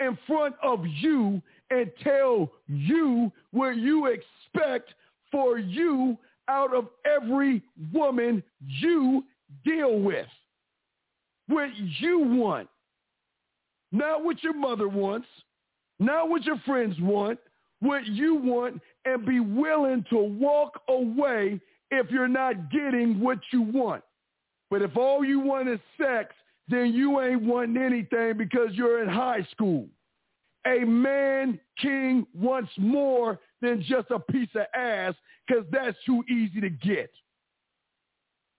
in 0.00 0.18
front 0.26 0.54
of 0.62 0.84
you 0.86 1.40
and 1.70 1.90
tell 2.02 2.50
you 2.66 3.32
what 3.52 3.76
you 3.76 4.06
expect 4.06 4.94
for 5.32 5.58
you 5.58 6.16
out 6.48 6.74
of 6.74 6.88
every 7.04 7.62
woman 7.92 8.42
you 8.66 9.24
deal 9.64 9.98
with. 9.98 10.26
What 11.48 11.70
you 12.00 12.20
want. 12.20 12.68
Not 13.92 14.24
what 14.24 14.42
your 14.42 14.54
mother 14.54 14.88
wants. 14.88 15.28
Not 15.98 16.28
what 16.28 16.44
your 16.44 16.58
friends 16.66 16.96
want. 17.00 17.38
What 17.80 18.06
you 18.06 18.36
want 18.36 18.80
and 19.04 19.24
be 19.24 19.40
willing 19.40 20.04
to 20.10 20.18
walk 20.18 20.80
away 20.88 21.60
if 21.90 22.10
you're 22.10 22.28
not 22.28 22.70
getting 22.70 23.20
what 23.20 23.38
you 23.52 23.62
want. 23.62 24.02
But 24.70 24.82
if 24.82 24.96
all 24.96 25.24
you 25.24 25.40
want 25.40 25.68
is 25.68 25.78
sex 26.00 26.34
then 26.68 26.92
you 26.92 27.20
ain't 27.20 27.42
wanting 27.42 27.82
anything 27.82 28.36
because 28.36 28.70
you're 28.72 29.02
in 29.02 29.08
high 29.08 29.46
school. 29.52 29.86
A 30.66 30.84
man 30.84 31.60
king 31.80 32.26
wants 32.34 32.70
more 32.76 33.38
than 33.62 33.82
just 33.82 34.10
a 34.10 34.18
piece 34.18 34.48
of 34.54 34.66
ass 34.74 35.14
because 35.46 35.64
that's 35.70 35.96
too 36.04 36.24
easy 36.28 36.60
to 36.60 36.70
get. 36.70 37.10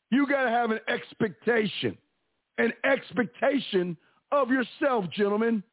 You 0.10 0.26
got 0.26 0.46
to 0.46 0.50
have 0.50 0.72
an 0.72 0.80
expectation, 0.88 1.98
an 2.58 2.72
expectation 2.86 3.98
of 4.32 4.50
yourself, 4.50 5.06
gentlemen. 5.12 5.64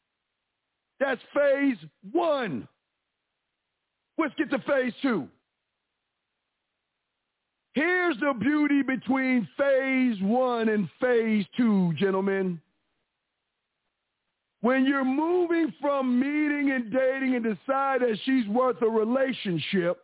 That's 0.98 1.20
phase 1.34 1.76
one. 2.12 2.66
Let's 4.18 4.34
get 4.36 4.50
to 4.50 4.58
phase 4.60 4.92
two. 5.02 5.28
Here's 7.74 8.16
the 8.20 8.32
beauty 8.38 8.82
between 8.82 9.48
phase 9.58 10.16
one 10.22 10.68
and 10.68 10.88
phase 11.00 11.44
two, 11.56 11.92
gentlemen. 11.94 12.60
When 14.60 14.86
you're 14.86 15.04
moving 15.04 15.74
from 15.80 16.18
meeting 16.18 16.70
and 16.70 16.90
dating 16.92 17.34
and 17.34 17.44
decide 17.44 18.00
that 18.00 18.16
she's 18.24 18.46
worth 18.46 18.80
a 18.80 18.88
relationship 18.88 19.98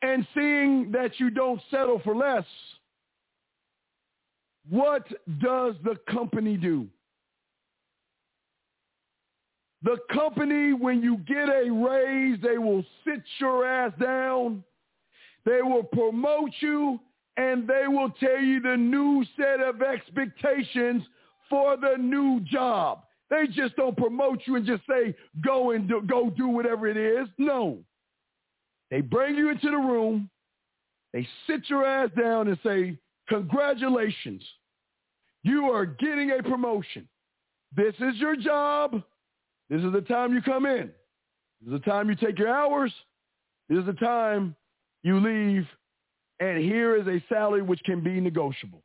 and 0.00 0.26
seeing 0.34 0.90
that 0.92 1.20
you 1.20 1.28
don't 1.28 1.60
settle 1.70 2.00
for 2.02 2.16
less, 2.16 2.46
what 4.70 5.06
does 5.38 5.74
the 5.84 5.96
company 6.10 6.56
do? 6.56 6.86
The 9.82 9.98
company, 10.10 10.72
when 10.72 11.02
you 11.02 11.18
get 11.18 11.50
a 11.50 11.70
raise, 11.70 12.40
they 12.40 12.56
will 12.56 12.82
sit 13.04 13.22
your 13.38 13.66
ass 13.66 13.92
down 14.00 14.64
they 15.44 15.62
will 15.62 15.84
promote 15.84 16.50
you 16.60 17.00
and 17.36 17.66
they 17.68 17.86
will 17.88 18.10
tell 18.10 18.40
you 18.40 18.60
the 18.60 18.76
new 18.76 19.24
set 19.36 19.60
of 19.60 19.82
expectations 19.82 21.02
for 21.50 21.76
the 21.76 21.96
new 21.98 22.40
job. 22.40 23.02
They 23.30 23.46
just 23.46 23.76
don't 23.76 23.96
promote 23.96 24.40
you 24.46 24.56
and 24.56 24.66
just 24.66 24.82
say, 24.88 25.14
go 25.44 25.72
and 25.72 25.88
do, 25.88 26.02
go 26.02 26.30
do 26.30 26.48
whatever 26.48 26.86
it 26.86 26.96
is. 26.96 27.28
No. 27.38 27.78
They 28.90 29.00
bring 29.00 29.34
you 29.34 29.50
into 29.50 29.70
the 29.70 29.76
room. 29.76 30.30
They 31.12 31.26
sit 31.46 31.68
your 31.68 31.84
ass 31.84 32.10
down 32.16 32.48
and 32.48 32.58
say, 32.64 32.98
congratulations. 33.28 34.42
You 35.42 35.64
are 35.70 35.86
getting 35.86 36.30
a 36.30 36.42
promotion. 36.42 37.08
This 37.74 37.94
is 37.98 38.16
your 38.16 38.36
job. 38.36 39.02
This 39.68 39.82
is 39.82 39.92
the 39.92 40.00
time 40.02 40.32
you 40.32 40.42
come 40.42 40.66
in. 40.66 40.90
This 41.60 41.74
is 41.74 41.80
the 41.84 41.90
time 41.90 42.08
you 42.08 42.14
take 42.14 42.38
your 42.38 42.54
hours. 42.54 42.92
This 43.68 43.78
is 43.78 43.86
the 43.86 43.94
time 43.94 44.54
you 45.04 45.20
leave. 45.20 45.68
And 46.40 46.58
here 46.58 46.96
is 46.96 47.06
a 47.06 47.22
salary 47.28 47.62
which 47.62 47.80
can 47.84 48.02
be 48.02 48.20
negotiable. 48.20 48.82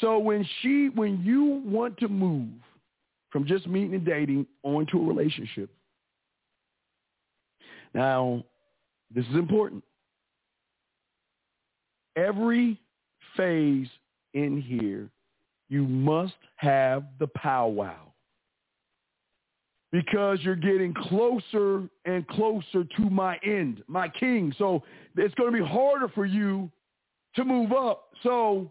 So 0.00 0.18
when 0.18 0.48
she, 0.62 0.88
when 0.94 1.22
you 1.22 1.62
want 1.66 1.98
to 1.98 2.08
move 2.08 2.48
from 3.30 3.46
just 3.46 3.66
meeting 3.66 3.94
and 3.94 4.04
dating 4.04 4.46
on 4.62 4.86
to 4.86 4.98
a 4.98 5.04
relationship, 5.04 5.68
now 7.92 8.42
this 9.14 9.26
is 9.26 9.34
important. 9.34 9.84
Every 12.16 12.80
phase 13.36 13.88
in 14.32 14.62
here, 14.62 15.10
you 15.68 15.82
must 15.82 16.34
have 16.56 17.04
the 17.18 17.26
powwow 17.26 18.09
because 19.92 20.38
you're 20.42 20.56
getting 20.56 20.94
closer 20.94 21.88
and 22.04 22.26
closer 22.28 22.84
to 22.96 23.10
my 23.10 23.38
end, 23.44 23.82
my 23.88 24.08
king. 24.08 24.54
So 24.56 24.82
it's 25.16 25.34
going 25.34 25.52
to 25.52 25.58
be 25.58 25.64
harder 25.66 26.08
for 26.08 26.24
you 26.24 26.70
to 27.34 27.44
move 27.44 27.72
up. 27.72 28.08
So 28.22 28.70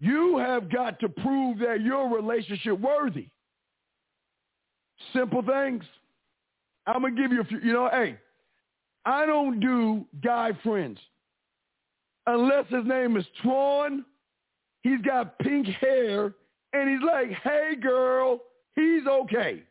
you 0.00 0.38
have 0.38 0.70
got 0.72 0.98
to 1.00 1.08
prove 1.08 1.58
that 1.58 1.82
you're 1.82 2.08
relationship 2.08 2.78
worthy. 2.80 3.28
Simple 5.12 5.42
things. 5.42 5.84
I'm 6.86 7.02
going 7.02 7.14
to 7.14 7.22
give 7.22 7.32
you 7.32 7.42
a 7.42 7.44
few, 7.44 7.60
you 7.60 7.72
know, 7.72 7.88
hey, 7.90 8.18
I 9.04 9.26
don't 9.26 9.60
do 9.60 10.06
guy 10.22 10.52
friends 10.62 10.98
unless 12.26 12.66
his 12.68 12.84
name 12.86 13.16
is 13.16 13.24
Twan. 13.44 14.04
He's 14.82 15.00
got 15.02 15.38
pink 15.38 15.66
hair 15.66 16.34
and 16.72 16.90
he's 16.90 17.06
like, 17.06 17.30
hey 17.42 17.76
girl, 17.80 18.40
he's 18.74 19.06
okay. 19.06 19.62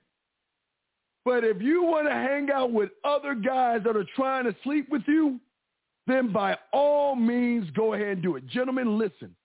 But 1.23 1.43
if 1.43 1.61
you 1.61 1.83
want 1.83 2.07
to 2.07 2.13
hang 2.13 2.49
out 2.49 2.71
with 2.71 2.89
other 3.03 3.35
guys 3.35 3.81
that 3.85 3.95
are 3.95 4.05
trying 4.15 4.45
to 4.45 4.55
sleep 4.63 4.89
with 4.89 5.03
you, 5.07 5.39
then 6.07 6.31
by 6.31 6.57
all 6.73 7.15
means 7.15 7.69
go 7.71 7.93
ahead 7.93 8.07
and 8.07 8.23
do 8.23 8.35
it. 8.35 8.47
Gentlemen, 8.47 8.97
listen. 8.97 9.35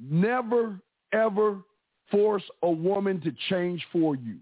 Never, 0.00 0.80
ever 1.12 1.58
force 2.10 2.42
a 2.62 2.70
woman 2.70 3.20
to 3.20 3.32
change 3.48 3.84
for 3.92 4.16
you. 4.16 4.38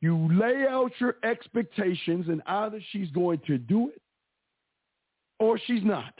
You 0.00 0.28
lay 0.32 0.66
out 0.68 0.92
your 0.98 1.16
expectations 1.24 2.26
and 2.28 2.42
either 2.46 2.80
she's 2.92 3.10
going 3.10 3.40
to 3.46 3.58
do 3.58 3.88
it 3.88 4.00
or 5.40 5.58
she's 5.66 5.82
not. 5.82 6.14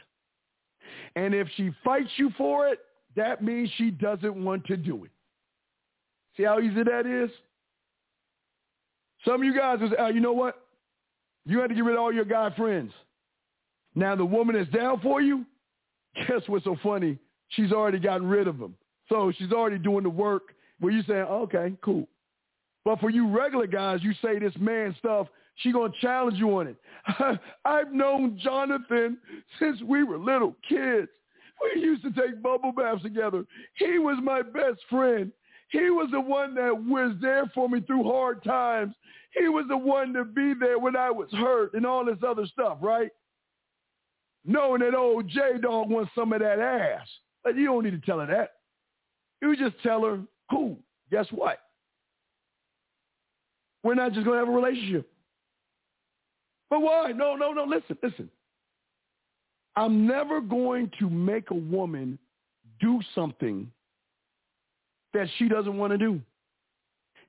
And 1.16 1.34
if 1.34 1.48
she 1.56 1.70
fights 1.84 2.10
you 2.16 2.30
for 2.36 2.66
it, 2.68 2.80
that 3.14 3.42
means 3.42 3.70
she 3.76 3.90
doesn't 3.90 4.42
want 4.42 4.66
to 4.66 4.76
do 4.76 5.04
it. 5.04 5.10
See 6.36 6.42
how 6.42 6.58
easy 6.58 6.82
that 6.82 7.06
is? 7.06 7.30
Some 9.24 9.36
of 9.36 9.44
you 9.44 9.56
guys, 9.56 9.78
uh, 9.98 10.06
you 10.06 10.20
know 10.20 10.32
what? 10.32 10.60
You 11.46 11.60
had 11.60 11.68
to 11.68 11.74
get 11.74 11.84
rid 11.84 11.94
of 11.94 12.00
all 12.00 12.12
your 12.12 12.24
guy 12.24 12.54
friends. 12.56 12.92
Now 13.94 14.16
the 14.16 14.24
woman 14.24 14.56
is 14.56 14.68
down 14.68 15.00
for 15.00 15.20
you. 15.20 15.44
Guess 16.16 16.42
what's 16.46 16.64
so 16.64 16.76
funny? 16.82 17.18
she's 17.48 17.72
already 17.72 17.98
gotten 17.98 18.26
rid 18.26 18.48
of 18.48 18.58
them. 18.58 18.74
So 19.08 19.32
she's 19.36 19.52
already 19.52 19.78
doing 19.78 20.02
the 20.02 20.10
work 20.10 20.54
where 20.80 20.92
you 20.92 21.02
say, 21.02 21.14
okay, 21.14 21.74
cool. 21.82 22.08
But 22.84 23.00
for 23.00 23.10
you 23.10 23.28
regular 23.28 23.66
guys, 23.66 24.00
you 24.02 24.12
say 24.22 24.38
this 24.38 24.54
man 24.58 24.94
stuff, 24.98 25.28
she 25.56 25.72
going 25.72 25.92
to 25.92 25.98
challenge 26.00 26.38
you 26.38 26.58
on 26.58 26.68
it. 26.68 26.76
I've 27.64 27.92
known 27.92 28.38
Jonathan 28.42 29.18
since 29.58 29.80
we 29.82 30.04
were 30.04 30.18
little 30.18 30.56
kids. 30.68 31.08
We 31.74 31.80
used 31.80 32.02
to 32.02 32.10
take 32.12 32.42
bubble 32.42 32.72
baths 32.72 33.02
together. 33.02 33.44
He 33.76 33.98
was 33.98 34.18
my 34.22 34.42
best 34.42 34.80
friend. 34.90 35.30
He 35.68 35.90
was 35.90 36.08
the 36.10 36.20
one 36.20 36.54
that 36.56 36.76
was 36.76 37.14
there 37.22 37.50
for 37.54 37.68
me 37.68 37.80
through 37.80 38.04
hard 38.04 38.42
times. 38.42 38.94
He 39.36 39.48
was 39.48 39.66
the 39.68 39.76
one 39.76 40.12
to 40.12 40.24
be 40.24 40.54
there 40.58 40.78
when 40.78 40.96
I 40.96 41.10
was 41.10 41.28
hurt 41.32 41.74
and 41.74 41.84
all 41.84 42.04
this 42.04 42.18
other 42.26 42.46
stuff, 42.46 42.78
right? 42.80 43.10
Knowing 44.44 44.80
that 44.80 44.94
old 44.94 45.28
J-Dog 45.28 45.90
wants 45.90 46.12
some 46.14 46.32
of 46.32 46.40
that 46.40 46.60
ass. 46.60 47.06
But 47.42 47.56
you 47.56 47.66
don't 47.66 47.84
need 47.84 48.00
to 48.00 48.06
tell 48.06 48.20
her 48.20 48.26
that. 48.26 48.52
You 49.42 49.56
just 49.56 49.82
tell 49.82 50.02
her, 50.04 50.20
cool, 50.50 50.78
guess 51.10 51.26
what? 51.30 51.58
We're 53.82 53.94
not 53.94 54.12
just 54.12 54.24
going 54.24 54.36
to 54.36 54.46
have 54.46 54.48
a 54.48 54.56
relationship. 54.56 55.10
But 56.70 56.80
why? 56.80 57.12
No, 57.12 57.34
no, 57.36 57.52
no, 57.52 57.64
listen, 57.64 57.98
listen. 58.02 58.30
I'm 59.76 60.06
never 60.06 60.40
going 60.40 60.90
to 61.00 61.10
make 61.10 61.50
a 61.50 61.54
woman 61.54 62.18
do 62.80 63.00
something 63.14 63.70
that 65.12 65.28
she 65.36 65.48
doesn't 65.48 65.76
want 65.76 65.92
to 65.92 65.98
do. 65.98 66.20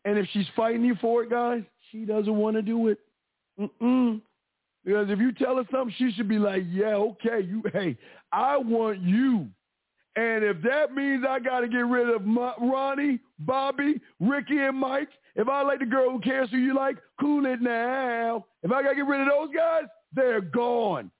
And 0.05 0.17
if 0.17 0.27
she's 0.31 0.45
fighting 0.55 0.83
you 0.85 0.95
for 1.01 1.23
it, 1.23 1.29
guys, 1.29 1.63
she 1.95 2.05
doesn't 2.05 2.35
want 2.35 2.55
to 2.55 2.61
do 2.61 2.87
it. 2.89 2.99
Mm-mm. 3.59 4.21
Because 4.83 5.09
if 5.09 5.19
you 5.19 5.31
tell 5.31 5.57
her 5.57 5.63
something, 5.71 5.95
she 5.97 6.11
should 6.11 6.27
be 6.27 6.37
like, 6.37 6.63
yeah, 6.69 6.95
okay, 6.95 7.41
you, 7.41 7.63
hey, 7.73 7.97
I 8.31 8.57
want 8.57 9.01
you 9.01 9.49
and 10.15 10.45
if 10.45 10.61
that 10.61 10.93
means 10.93 11.25
I 11.27 11.39
got 11.39 11.59
to 11.61 11.67
get 11.67 11.85
rid 11.85 12.09
of 12.09 12.25
my, 12.25 12.53
Ronnie, 12.61 13.19
Bobby, 13.39 13.99
Ricky, 14.19 14.59
and 14.59 14.77
Mike, 14.77 15.09
if 15.35 15.49
I 15.49 15.61
like 15.61 15.79
the 15.79 15.85
girl 15.85 16.09
who 16.09 16.19
cares 16.21 16.49
who 16.49 16.57
you 16.57 16.73
like, 16.73 16.97
cool 17.19 17.45
it 17.45 17.61
now. 17.61 18.45
If 18.63 18.71
I 18.71 18.81
got 18.81 18.89
to 18.91 18.95
get 18.95 19.07
rid 19.07 19.21
of 19.21 19.27
those 19.27 19.53
guys, 19.53 19.83
they're 20.13 20.39
gone 20.39 21.11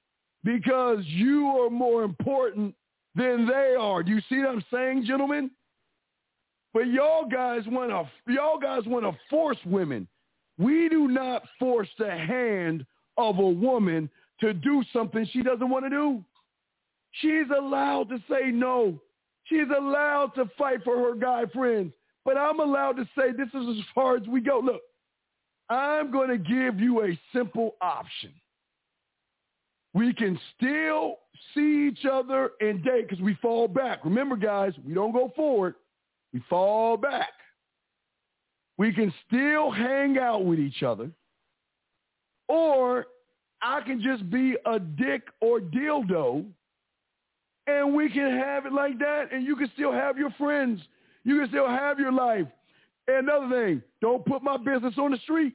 because 0.45 0.99
you 1.07 1.47
are 1.47 1.69
more 1.69 2.03
important 2.03 2.73
than 3.15 3.45
they 3.45 3.75
are. 3.77 4.01
Do 4.01 4.11
you 4.11 4.21
see 4.29 4.37
what 4.37 4.49
I'm 4.49 4.65
saying, 4.71 5.05
gentlemen? 5.05 5.51
But 6.73 6.87
y'all 6.87 7.25
guys 7.25 7.61
want 7.67 7.89
to 7.89 8.33
y'all 8.33 8.59
guys 8.59 8.83
want 8.85 9.03
to 9.05 9.17
force 9.29 9.57
women. 9.65 10.07
We 10.57 10.89
do 10.89 11.07
not 11.07 11.43
force 11.59 11.89
the 11.97 12.11
hand 12.11 12.85
of 13.17 13.39
a 13.39 13.49
woman 13.49 14.09
to 14.39 14.53
do 14.53 14.83
something 14.93 15.27
she 15.31 15.41
doesn't 15.41 15.69
want 15.69 15.85
to 15.85 15.89
do. 15.89 16.23
She's 17.11 17.47
allowed 17.57 18.09
to 18.09 18.17
say 18.29 18.51
no. 18.51 18.99
She's 19.45 19.67
allowed 19.77 20.33
to 20.35 20.49
fight 20.57 20.83
for 20.83 20.97
her 20.97 21.15
guy 21.15 21.45
friends. 21.53 21.93
But 22.25 22.37
I'm 22.37 22.59
allowed 22.59 22.93
to 22.93 23.07
say 23.17 23.31
this 23.31 23.49
is 23.49 23.77
as 23.77 23.85
far 23.93 24.15
as 24.17 24.27
we 24.27 24.41
go. 24.41 24.59
Look, 24.59 24.81
I'm 25.69 26.11
going 26.11 26.29
to 26.29 26.37
give 26.37 26.79
you 26.79 27.03
a 27.03 27.19
simple 27.33 27.75
option. 27.81 28.31
We 29.93 30.13
can 30.13 30.37
still 30.57 31.17
see 31.53 31.89
each 31.89 32.05
other 32.05 32.51
and 32.59 32.83
date 32.83 33.07
because 33.07 33.23
we 33.23 33.35
fall 33.35 33.67
back. 33.67 34.03
Remember, 34.03 34.35
guys, 34.35 34.73
we 34.85 34.93
don't 34.93 35.13
go 35.13 35.31
forward. 35.35 35.75
We 36.33 36.43
fall 36.49 36.97
back. 36.97 37.29
We 38.77 38.93
can 38.93 39.13
still 39.27 39.71
hang 39.71 40.17
out 40.17 40.45
with 40.45 40.59
each 40.59 40.83
other. 40.83 41.09
Or 42.47 43.07
I 43.61 43.81
can 43.81 44.01
just 44.01 44.29
be 44.29 44.55
a 44.65 44.79
dick 44.79 45.23
or 45.41 45.59
dildo 45.59 46.45
and 47.67 47.95
we 47.95 48.09
can 48.09 48.37
have 48.37 48.65
it 48.65 48.73
like 48.73 48.99
that, 48.99 49.31
and 49.31 49.45
you 49.45 49.55
can 49.55 49.69
still 49.73 49.91
have 49.91 50.17
your 50.17 50.29
friends. 50.31 50.81
You 51.23 51.39
can 51.39 51.49
still 51.49 51.67
have 51.67 51.99
your 51.99 52.11
life. 52.11 52.47
And 53.07 53.29
another 53.29 53.49
thing, 53.49 53.81
don't 54.01 54.25
put 54.25 54.43
my 54.43 54.57
business 54.57 54.93
on 54.97 55.11
the 55.11 55.17
street. 55.17 55.53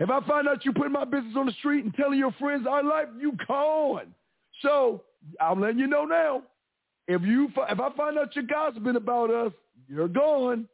If 0.00 0.10
I 0.10 0.20
find 0.26 0.48
out 0.48 0.64
you 0.64 0.72
putting 0.72 0.92
my 0.92 1.04
business 1.04 1.34
on 1.36 1.46
the 1.46 1.52
street 1.52 1.84
and 1.84 1.94
telling 1.94 2.18
your 2.18 2.32
friends 2.32 2.66
our 2.68 2.82
life, 2.82 3.06
you 3.20 3.36
gone. 3.46 4.14
So 4.62 5.02
I'm 5.40 5.60
letting 5.60 5.78
you 5.78 5.86
know 5.86 6.04
now. 6.04 6.42
If 7.06 7.22
you 7.22 7.48
if 7.68 7.80
I 7.80 7.90
find 7.96 8.18
out 8.18 8.34
you're 8.34 8.44
gossiping 8.44 8.96
about 8.96 9.30
us, 9.30 9.52
you're 9.88 10.08
gone. 10.08 10.66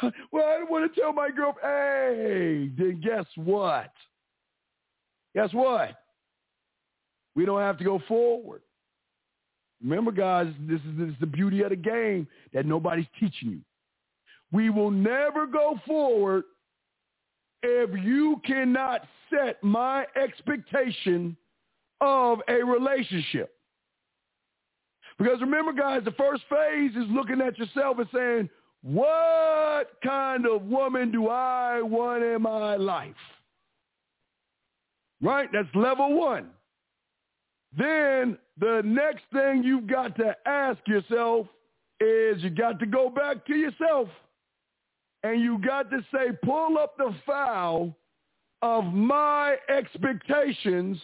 well, 0.32 0.44
I 0.46 0.58
don't 0.58 0.70
want 0.70 0.92
to 0.92 1.00
tell 1.00 1.12
my 1.12 1.30
girl. 1.30 1.54
Hey, 1.60 2.70
then 2.76 3.00
guess 3.02 3.26
what? 3.36 3.92
Guess 5.34 5.52
what? 5.52 5.90
We 7.34 7.44
don't 7.44 7.60
have 7.60 7.78
to 7.78 7.84
go 7.84 8.00
forward. 8.06 8.62
Remember, 9.82 10.12
guys, 10.12 10.52
this 10.60 10.80
is, 10.80 10.98
this 10.98 11.08
is 11.08 11.14
the 11.20 11.26
beauty 11.26 11.62
of 11.62 11.70
the 11.70 11.76
game 11.76 12.28
that 12.52 12.66
nobody's 12.66 13.06
teaching 13.18 13.50
you. 13.50 13.60
We 14.52 14.70
will 14.70 14.90
never 14.90 15.46
go 15.46 15.78
forward 15.86 16.44
if 17.62 17.90
you 18.04 18.40
cannot 18.44 19.02
set 19.30 19.62
my 19.62 20.04
expectation 20.14 21.36
of 22.00 22.40
a 22.48 22.62
relationship. 22.62 23.54
Because 25.18 25.40
remember, 25.40 25.72
guys, 25.72 26.02
the 26.04 26.12
first 26.12 26.42
phase 26.48 26.92
is 26.92 27.08
looking 27.10 27.40
at 27.40 27.58
yourself 27.58 27.98
and 27.98 28.08
saying, 28.14 28.50
what 28.82 29.90
kind 30.04 30.46
of 30.46 30.62
woman 30.62 31.12
do 31.12 31.28
I 31.28 31.80
want 31.82 32.22
in 32.24 32.42
my 32.42 32.76
life? 32.76 33.14
Right? 35.20 35.48
That's 35.52 35.68
level 35.74 36.18
one. 36.18 36.50
Then 37.76 38.36
the 38.58 38.82
next 38.84 39.22
thing 39.32 39.62
you've 39.64 39.86
got 39.86 40.16
to 40.16 40.36
ask 40.46 40.80
yourself 40.86 41.46
is 42.00 42.42
you 42.42 42.50
got 42.50 42.80
to 42.80 42.86
go 42.86 43.08
back 43.08 43.46
to 43.46 43.54
yourself 43.54 44.08
and 45.22 45.40
you 45.40 45.58
got 45.58 45.90
to 45.90 46.00
say, 46.12 46.32
pull 46.44 46.76
up 46.76 46.96
the 46.96 47.14
file 47.24 47.96
of 48.62 48.84
my 48.84 49.56
expectations 49.68 50.98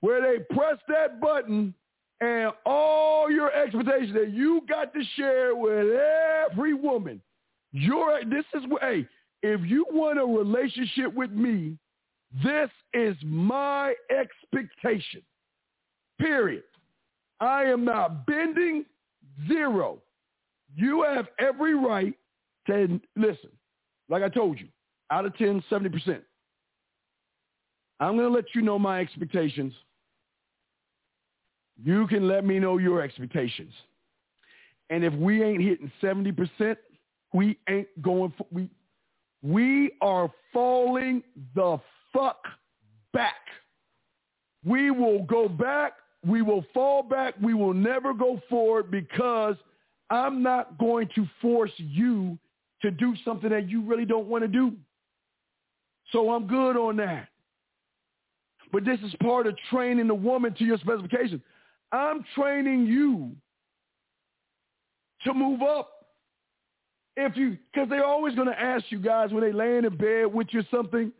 where 0.00 0.20
they 0.20 0.42
press 0.54 0.78
that 0.88 1.20
button 1.20 1.74
and 2.22 2.52
all 2.64 3.28
your 3.30 3.52
expectations 3.52 4.14
that 4.14 4.30
you 4.30 4.62
got 4.68 4.94
to 4.94 5.02
share 5.16 5.56
with 5.56 5.88
every 6.48 6.72
woman. 6.72 7.20
Your 7.72 8.20
this 8.24 8.44
is 8.54 8.62
hey, 8.80 9.06
if 9.42 9.60
you 9.62 9.84
want 9.90 10.20
a 10.20 10.24
relationship 10.24 11.12
with 11.12 11.32
me, 11.32 11.76
this 12.44 12.70
is 12.94 13.16
my 13.24 13.94
expectation. 14.10 15.22
Period. 16.20 16.62
I 17.40 17.64
am 17.64 17.84
not 17.84 18.24
bending 18.24 18.84
zero. 19.48 19.98
You 20.76 21.02
have 21.02 21.26
every 21.40 21.74
right 21.74 22.14
to 22.68 23.00
listen. 23.16 23.50
Like 24.08 24.22
I 24.22 24.28
told 24.28 24.60
you, 24.60 24.68
out 25.10 25.26
of 25.26 25.36
10, 25.36 25.64
70%. 25.68 26.20
I'm 27.98 28.16
going 28.16 28.28
to 28.28 28.34
let 28.34 28.44
you 28.54 28.62
know 28.62 28.78
my 28.78 29.00
expectations. 29.00 29.72
You 31.82 32.06
can 32.06 32.28
let 32.28 32.44
me 32.44 32.58
know 32.58 32.78
your 32.78 33.00
expectations. 33.02 33.72
And 34.90 35.04
if 35.04 35.14
we 35.14 35.42
ain't 35.42 35.62
hitting 35.62 35.90
70%, 36.02 36.76
we 37.32 37.58
ain't 37.68 37.88
going 38.02 38.32
for, 38.36 38.46
we, 38.50 38.68
we 39.42 39.92
are 40.00 40.30
falling 40.52 41.22
the 41.54 41.78
fuck 42.12 42.44
back. 43.12 43.34
We 44.64 44.90
will 44.90 45.22
go 45.24 45.48
back. 45.48 45.94
We 46.24 46.42
will 46.42 46.64
fall 46.72 47.02
back. 47.02 47.34
We 47.42 47.54
will 47.54 47.74
never 47.74 48.14
go 48.14 48.40
forward 48.48 48.90
because 48.90 49.56
I'm 50.10 50.42
not 50.42 50.78
going 50.78 51.08
to 51.14 51.26
force 51.40 51.72
you 51.76 52.38
to 52.82 52.90
do 52.90 53.14
something 53.24 53.50
that 53.50 53.68
you 53.68 53.82
really 53.82 54.04
don't 54.04 54.26
want 54.26 54.42
to 54.44 54.48
do. 54.48 54.72
So 56.12 56.30
I'm 56.32 56.46
good 56.46 56.76
on 56.76 56.96
that. 56.98 57.28
But 58.72 58.84
this 58.84 59.00
is 59.00 59.14
part 59.22 59.46
of 59.46 59.56
training 59.70 60.08
the 60.08 60.14
woman 60.14 60.54
to 60.54 60.64
your 60.64 60.78
specifications. 60.78 61.40
I'm 61.92 62.24
training 62.34 62.86
you 62.86 63.32
to 65.24 65.34
move 65.34 65.62
up. 65.62 65.90
If 67.16 67.36
you, 67.36 67.58
because 67.72 67.90
they're 67.90 68.04
always 68.04 68.34
going 68.34 68.48
to 68.48 68.58
ask 68.58 68.86
you 68.88 68.98
guys 68.98 69.30
when 69.32 69.42
they 69.42 69.52
laying 69.52 69.84
in 69.84 69.96
bed 69.96 70.32
with 70.32 70.48
you 70.50 70.62
something, 70.70 71.12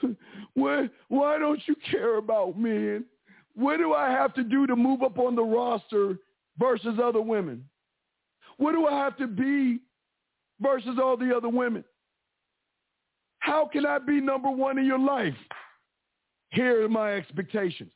why, 0.54 0.88
why 1.08 1.38
don't 1.38 1.60
you 1.66 1.74
care 1.90 2.18
about 2.18 2.56
men? 2.56 3.04
What 3.54 3.78
do 3.78 3.92
I 3.94 4.10
have 4.10 4.32
to 4.34 4.44
do 4.44 4.66
to 4.66 4.76
move 4.76 5.02
up 5.02 5.18
on 5.18 5.34
the 5.34 5.42
roster 5.42 6.18
versus 6.56 6.98
other 7.02 7.20
women? 7.20 7.64
What 8.58 8.72
do 8.72 8.86
I 8.86 8.96
have 8.96 9.16
to 9.16 9.26
be 9.26 9.80
versus 10.60 10.98
all 11.02 11.16
the 11.16 11.36
other 11.36 11.48
women? 11.48 11.84
How 13.40 13.66
can 13.66 13.84
I 13.84 13.98
be 13.98 14.20
number 14.20 14.50
one 14.50 14.78
in 14.78 14.86
your 14.86 15.00
life? 15.00 15.34
Here 16.50 16.84
are 16.84 16.88
my 16.88 17.14
expectations. 17.14 17.90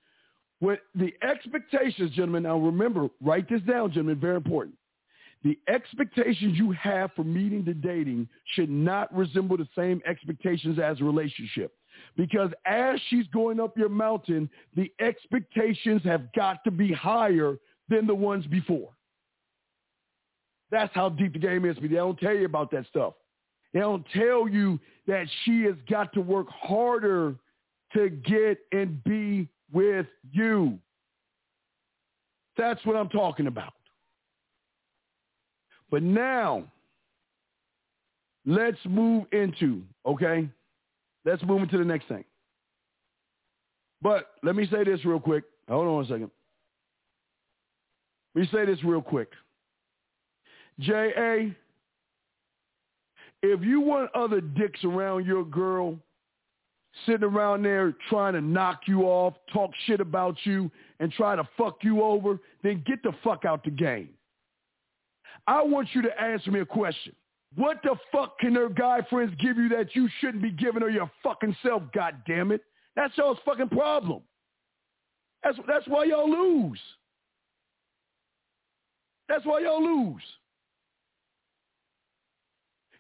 What 0.61 0.81
the 0.95 1.13
expectations, 1.23 2.13
gentlemen, 2.13 2.45
now 2.45 2.59
remember, 2.59 3.09
write 3.21 3.49
this 3.49 3.61
down, 3.63 3.91
gentlemen, 3.91 4.19
very 4.19 4.37
important. 4.37 4.77
The 5.45 5.59
expectations 5.69 6.59
you 6.59 6.73
have 6.73 7.13
for 7.15 7.23
meeting 7.23 7.65
to 7.67 7.75
dating 7.75 8.29
should 8.55 8.71
not 8.71 9.15
resemble 9.15 9.57
the 9.57 9.69
same 9.77 10.01
expectations 10.07 10.79
as 10.79 11.01
a 11.01 11.05
relationship. 11.05 11.73
Because 12.17 12.51
as 12.65 12.99
she's 13.09 13.27
going 13.29 13.61
up 13.61 13.77
your 13.77 13.89
mountain, 13.89 14.51
the 14.75 14.91
expectations 15.01 16.03
have 16.05 16.33
got 16.33 16.65
to 16.65 16.71
be 16.71 16.93
higher 16.93 17.57
than 17.89 18.07
the 18.07 18.15
ones 18.15 18.47
before. 18.47 18.91
That's 20.71 20.93
how 20.95 21.11
deep 21.11 21.35
the 21.35 21.39
game 21.39 21.65
is. 21.65 21.77
But 21.77 21.91
they 21.91 21.97
don't 21.97 22.19
tell 22.19 22.35
you 22.35 22.47
about 22.47 22.71
that 22.73 22.87
stuff. 22.89 23.15
They 23.73 23.81
don't 23.81 24.05
tell 24.15 24.49
you 24.49 24.81
that 25.07 25.27
she 25.45 25.63
has 25.63 25.77
got 25.89 26.13
to 26.15 26.21
work 26.21 26.49
harder 26.51 27.37
to 27.95 28.09
get 28.11 28.59
and 28.73 29.03
be 29.05 29.49
with 29.73 30.07
you. 30.31 30.79
That's 32.57 32.85
what 32.87 32.97
I'm 32.97 33.09
talking 33.09 33.47
about. 33.47 33.75
But 35.91 36.03
now, 36.03 36.65
let's 38.45 38.79
move 38.85 39.25
into, 39.33 39.83
okay? 40.05 40.49
Let's 41.25 41.43
move 41.43 41.63
into 41.63 41.79
the 41.79 41.85
next 41.85 42.09
thing. 42.09 42.25
But 44.03 44.27
let 44.43 44.57
me 44.57 44.67
say 44.71 44.85
this 44.85 45.05
real 45.05 45.21
quick. 45.21 45.45
Hold 45.69 45.87
on 45.87 46.05
a 46.05 46.07
second. 46.07 46.31
Let 48.35 48.43
me 48.43 48.49
say 48.53 48.67
this 48.67 48.83
real 48.85 49.03
quick. 49.03 49.31
J.A., 50.81 51.57
if 53.43 53.63
you 53.63 53.81
want 53.81 54.11
other 54.15 54.41
dicks 54.41 54.83
around 54.85 55.27
your 55.27 55.45
girl, 55.45 55.99
sitting 57.05 57.25
around 57.25 57.63
there 57.63 57.95
trying 58.09 58.33
to 58.35 58.41
knock 58.41 58.83
you 58.87 59.03
off, 59.03 59.35
talk 59.53 59.71
shit 59.87 60.01
about 60.01 60.37
you, 60.45 60.71
and 61.01 61.13
try 61.13 61.37
to 61.37 61.47
fuck 61.57 61.79
you 61.83 62.03
over, 62.03 62.39
then 62.63 62.83
get 62.87 63.03
the 63.03 63.13
fuck 63.23 63.45
out 63.45 63.65
the 63.65 63.71
game. 63.71 64.11
I 65.47 65.63
want 65.63 65.89
you 65.93 66.03
to 66.03 66.21
answer 66.21 66.51
me 66.51 66.61
a 66.61 66.67
question. 66.67 67.15
What 67.55 67.79
the 67.83 67.97
fuck 68.13 68.39
can 68.39 68.55
her 68.55 68.69
guy 68.69 69.01
friends 69.09 69.35
give 69.39 69.57
you 69.57 69.69
that 69.71 69.95
you 69.95 70.09
shouldn't 70.21 70.43
be 70.43 70.51
giving 70.51 70.83
her 70.83 70.91
your 70.91 71.11
fucking 71.23 71.57
self, 71.63 71.83
God 71.95 72.17
damn 72.27 72.53
it? 72.53 72.63
That's 72.97 73.17
y'all's 73.17 73.39
fucking 73.45 73.69
problem. 73.69 74.23
That's, 75.43 75.59
that's 75.69 75.87
why 75.87 76.05
y'all 76.05 76.31
lose. 76.31 76.81
That's 79.29 79.45
why 79.45 79.61
y'all 79.61 79.85
lose. 79.85 80.23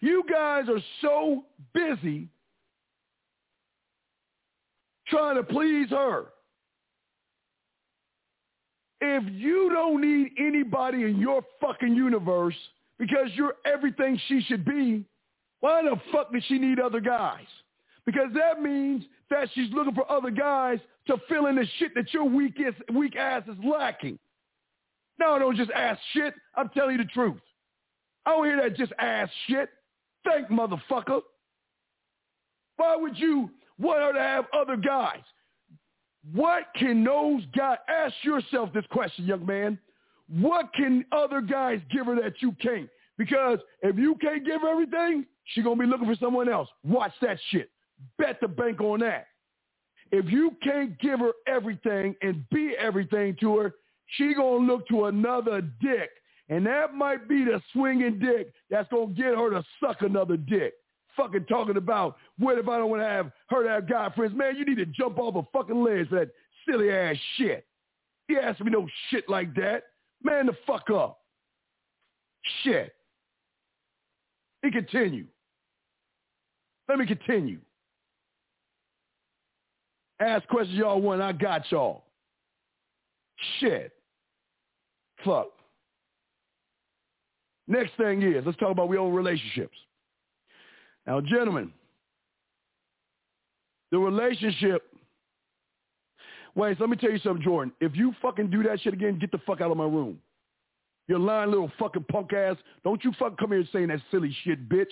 You 0.00 0.24
guys 0.30 0.68
are 0.68 0.82
so 1.00 1.44
busy 1.72 2.28
trying 5.08 5.36
to 5.36 5.42
please 5.42 5.90
her. 5.90 6.26
If 9.00 9.24
you 9.32 9.70
don't 9.72 10.00
need 10.00 10.32
anybody 10.38 11.04
in 11.04 11.18
your 11.18 11.42
fucking 11.60 11.94
universe 11.94 12.54
because 12.98 13.28
you're 13.34 13.54
everything 13.64 14.18
she 14.26 14.40
should 14.42 14.64
be, 14.64 15.04
why 15.60 15.82
the 15.82 15.96
fuck 16.12 16.32
does 16.32 16.42
she 16.48 16.58
need 16.58 16.80
other 16.80 17.00
guys? 17.00 17.46
Because 18.06 18.28
that 18.34 18.62
means 18.62 19.04
that 19.30 19.48
she's 19.54 19.70
looking 19.72 19.94
for 19.94 20.10
other 20.10 20.30
guys 20.30 20.78
to 21.08 21.16
fill 21.28 21.46
in 21.46 21.56
the 21.56 21.66
shit 21.78 21.94
that 21.94 22.12
your 22.14 22.24
weak, 22.24 22.58
weak 22.92 23.16
ass 23.16 23.42
is 23.48 23.56
lacking. 23.64 24.18
No, 25.18 25.38
don't 25.38 25.56
just 25.56 25.70
ask 25.70 26.00
shit. 26.12 26.34
I'm 26.54 26.68
telling 26.70 26.92
you 26.92 26.98
the 26.98 27.10
truth. 27.10 27.40
I 28.24 28.30
don't 28.30 28.44
hear 28.44 28.62
that 28.62 28.76
just 28.76 28.92
ass 28.98 29.28
shit. 29.46 29.68
Think, 30.24 30.48
motherfucker. 30.48 31.20
Why 32.76 32.96
would 32.96 33.18
you 33.18 33.50
want 33.78 34.00
are 34.00 34.12
to 34.12 34.20
have 34.20 34.46
other 34.52 34.76
guys? 34.76 35.20
What 36.32 36.64
can 36.76 37.04
those 37.04 37.42
guys, 37.56 37.78
ask 37.88 38.14
yourself 38.22 38.72
this 38.72 38.84
question, 38.90 39.26
young 39.26 39.46
man. 39.46 39.78
What 40.28 40.72
can 40.74 41.04
other 41.12 41.40
guys 41.40 41.80
give 41.90 42.06
her 42.06 42.16
that 42.16 42.34
you 42.40 42.52
can't? 42.60 42.88
Because 43.16 43.58
if 43.82 43.96
you 43.96 44.16
can't 44.16 44.44
give 44.44 44.62
her 44.62 44.70
everything, 44.70 45.24
she's 45.44 45.64
going 45.64 45.78
to 45.78 45.84
be 45.84 45.88
looking 45.88 46.06
for 46.06 46.16
someone 46.16 46.48
else. 46.48 46.68
Watch 46.84 47.12
that 47.22 47.38
shit. 47.50 47.70
Bet 48.18 48.40
the 48.40 48.48
bank 48.48 48.80
on 48.80 49.00
that. 49.00 49.28
If 50.10 50.30
you 50.30 50.56
can't 50.62 50.98
give 51.00 51.20
her 51.20 51.32
everything 51.46 52.14
and 52.22 52.48
be 52.50 52.74
everything 52.78 53.36
to 53.40 53.56
her, 53.58 53.74
she 54.16 54.34
going 54.34 54.66
to 54.66 54.72
look 54.72 54.88
to 54.88 55.06
another 55.06 55.62
dick. 55.80 56.10
And 56.48 56.64
that 56.66 56.94
might 56.94 57.28
be 57.28 57.44
the 57.44 57.60
swinging 57.72 58.18
dick 58.18 58.52
that's 58.70 58.88
going 58.90 59.14
to 59.14 59.22
get 59.22 59.36
her 59.36 59.50
to 59.50 59.64
suck 59.80 60.02
another 60.02 60.36
dick 60.36 60.74
fucking 61.16 61.46
talking 61.46 61.76
about 61.76 62.16
what 62.38 62.58
if 62.58 62.68
I 62.68 62.78
don't 62.78 62.90
want 62.90 63.02
to 63.02 63.08
have 63.08 63.30
her 63.48 63.62
to 63.62 63.68
have 63.68 63.88
guy 63.88 64.10
friends. 64.14 64.34
Man, 64.34 64.56
you 64.56 64.64
need 64.64 64.76
to 64.76 64.86
jump 64.86 65.18
off 65.18 65.34
a 65.34 65.42
fucking 65.56 65.82
ledge 65.82 66.10
that 66.10 66.30
silly 66.68 66.90
ass 66.90 67.16
shit. 67.36 67.66
He 68.28 68.36
asked 68.36 68.60
me 68.60 68.70
no 68.70 68.86
shit 69.10 69.28
like 69.28 69.54
that. 69.54 69.84
Man, 70.22 70.46
the 70.46 70.56
fuck 70.66 70.90
up. 70.90 71.20
Shit. 72.62 72.92
He 74.62 74.70
continue. 74.70 75.26
Let 76.88 76.98
me 76.98 77.06
continue. 77.06 77.58
Ask 80.20 80.46
questions 80.48 80.78
y'all 80.78 81.00
want. 81.00 81.20
I 81.20 81.32
got 81.32 81.70
y'all. 81.70 82.04
Shit. 83.60 83.92
Fuck. 85.24 85.48
Next 87.68 87.92
thing 87.96 88.22
is, 88.22 88.44
let's 88.46 88.58
talk 88.58 88.70
about 88.70 88.88
we 88.88 88.96
own 88.96 89.12
relationships. 89.12 89.76
Now, 91.06 91.20
gentlemen, 91.20 91.72
the 93.90 93.98
relationship. 93.98 94.82
Wait, 96.54 96.76
so 96.78 96.84
let 96.84 96.90
me 96.90 96.96
tell 96.96 97.10
you 97.10 97.18
something, 97.18 97.44
Jordan. 97.44 97.72
If 97.80 97.94
you 97.94 98.14
fucking 98.20 98.50
do 98.50 98.62
that 98.64 98.80
shit 98.80 98.94
again, 98.94 99.18
get 99.18 99.30
the 99.30 99.38
fuck 99.46 99.60
out 99.60 99.70
of 99.70 99.76
my 99.76 99.84
room. 99.84 100.18
You 101.08 101.18
lying 101.18 101.50
little 101.50 101.70
fucking 101.78 102.06
punk 102.10 102.32
ass. 102.32 102.56
Don't 102.82 103.04
you 103.04 103.12
fucking 103.18 103.36
come 103.36 103.52
here 103.52 103.64
saying 103.72 103.88
that 103.88 104.00
silly 104.10 104.34
shit, 104.42 104.68
bitch. 104.68 104.90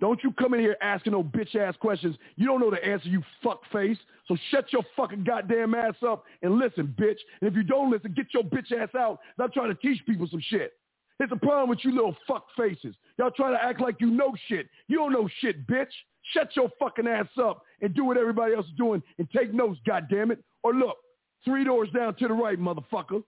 Don't 0.00 0.22
you 0.22 0.32
come 0.32 0.54
in 0.54 0.60
here 0.60 0.76
asking 0.82 1.12
no 1.12 1.22
bitch 1.22 1.54
ass 1.56 1.74
questions. 1.80 2.16
You 2.36 2.46
don't 2.46 2.60
know 2.60 2.70
the 2.70 2.84
answer, 2.84 3.08
you 3.08 3.22
fuck 3.42 3.60
face. 3.72 3.96
So 4.26 4.36
shut 4.50 4.72
your 4.72 4.82
fucking 4.96 5.24
goddamn 5.24 5.74
ass 5.74 5.94
up 6.06 6.24
and 6.42 6.58
listen, 6.58 6.94
bitch. 6.98 7.18
And 7.40 7.48
if 7.48 7.54
you 7.54 7.62
don't 7.62 7.90
listen, 7.90 8.12
get 8.14 8.26
your 8.34 8.42
bitch 8.42 8.72
ass 8.72 8.90
out. 8.98 9.20
I'm 9.38 9.52
trying 9.52 9.68
to 9.68 9.74
teach 9.74 10.04
people 10.04 10.26
some 10.30 10.42
shit. 10.48 10.74
It's 11.20 11.32
a 11.32 11.36
problem 11.36 11.68
with 11.68 11.78
you 11.84 11.94
little 11.94 12.16
fuck 12.26 12.46
faces. 12.56 12.94
Y'all 13.18 13.30
trying 13.30 13.54
to 13.54 13.62
act 13.62 13.80
like 13.80 13.96
you 14.00 14.10
know 14.10 14.32
shit. 14.48 14.68
You 14.88 14.98
don't 14.98 15.12
know 15.12 15.28
shit, 15.40 15.66
bitch. 15.66 15.86
Shut 16.32 16.50
your 16.56 16.70
fucking 16.78 17.06
ass 17.06 17.26
up 17.40 17.62
and 17.80 17.94
do 17.94 18.04
what 18.04 18.16
everybody 18.16 18.54
else 18.54 18.66
is 18.66 18.72
doing 18.76 19.02
and 19.18 19.28
take 19.30 19.54
notes, 19.54 19.78
goddammit. 19.86 20.38
Or 20.62 20.74
look, 20.74 20.96
three 21.44 21.64
doors 21.64 21.88
down 21.94 22.14
to 22.16 22.28
the 22.28 22.34
right, 22.34 22.58
motherfucker. 22.58 23.22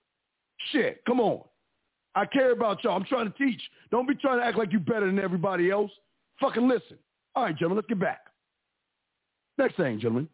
Shit, 0.72 1.02
come 1.06 1.20
on. 1.20 1.42
I 2.14 2.24
care 2.24 2.52
about 2.52 2.82
y'all. 2.82 2.96
I'm 2.96 3.04
trying 3.04 3.30
to 3.30 3.38
teach. 3.38 3.60
Don't 3.90 4.08
be 4.08 4.14
trying 4.14 4.40
to 4.40 4.44
act 4.44 4.56
like 4.56 4.72
you 4.72 4.80
better 4.80 5.06
than 5.06 5.18
everybody 5.18 5.70
else. 5.70 5.90
Fucking 6.40 6.66
listen. 6.66 6.96
All 7.34 7.44
right, 7.44 7.54
gentlemen, 7.54 7.76
let's 7.76 7.88
get 7.88 8.00
back. 8.00 8.20
Next 9.58 9.76
thing, 9.76 10.00
gentlemen. 10.00 10.28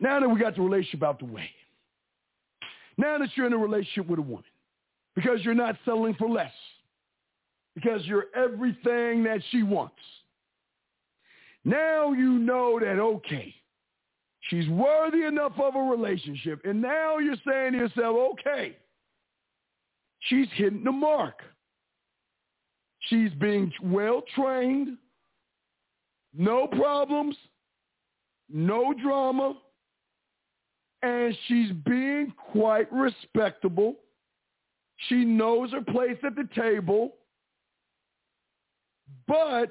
Now 0.00 0.18
that 0.20 0.28
we 0.28 0.40
got 0.40 0.56
the 0.56 0.62
relationship 0.62 1.02
out 1.02 1.18
the 1.18 1.26
way, 1.26 1.50
now 2.96 3.18
that 3.18 3.28
you're 3.34 3.46
in 3.46 3.52
a 3.52 3.58
relationship 3.58 4.06
with 4.08 4.18
a 4.18 4.22
woman, 4.22 4.44
because 5.18 5.40
you're 5.42 5.52
not 5.52 5.74
settling 5.84 6.14
for 6.14 6.28
less, 6.28 6.52
because 7.74 8.06
you're 8.06 8.26
everything 8.36 9.24
that 9.24 9.40
she 9.50 9.64
wants, 9.64 9.96
now 11.64 12.12
you 12.12 12.38
know 12.38 12.78
that, 12.78 13.00
okay, 13.00 13.52
she's 14.42 14.68
worthy 14.68 15.24
enough 15.24 15.58
of 15.58 15.74
a 15.74 15.80
relationship. 15.80 16.60
And 16.64 16.80
now 16.80 17.18
you're 17.18 17.34
saying 17.44 17.72
to 17.72 17.78
yourself, 17.78 18.16
okay, 18.34 18.76
she's 20.20 20.46
hitting 20.54 20.84
the 20.84 20.92
mark. 20.92 21.40
She's 23.00 23.32
being 23.40 23.72
well 23.82 24.22
trained, 24.36 24.98
no 26.32 26.68
problems, 26.68 27.34
no 28.48 28.94
drama, 29.02 29.54
and 31.02 31.36
she's 31.48 31.72
being 31.84 32.32
quite 32.52 32.86
respectable. 32.92 33.96
She 35.06 35.24
knows 35.24 35.72
her 35.72 35.80
place 35.80 36.18
at 36.24 36.34
the 36.34 36.48
table. 36.54 37.14
But 39.26 39.70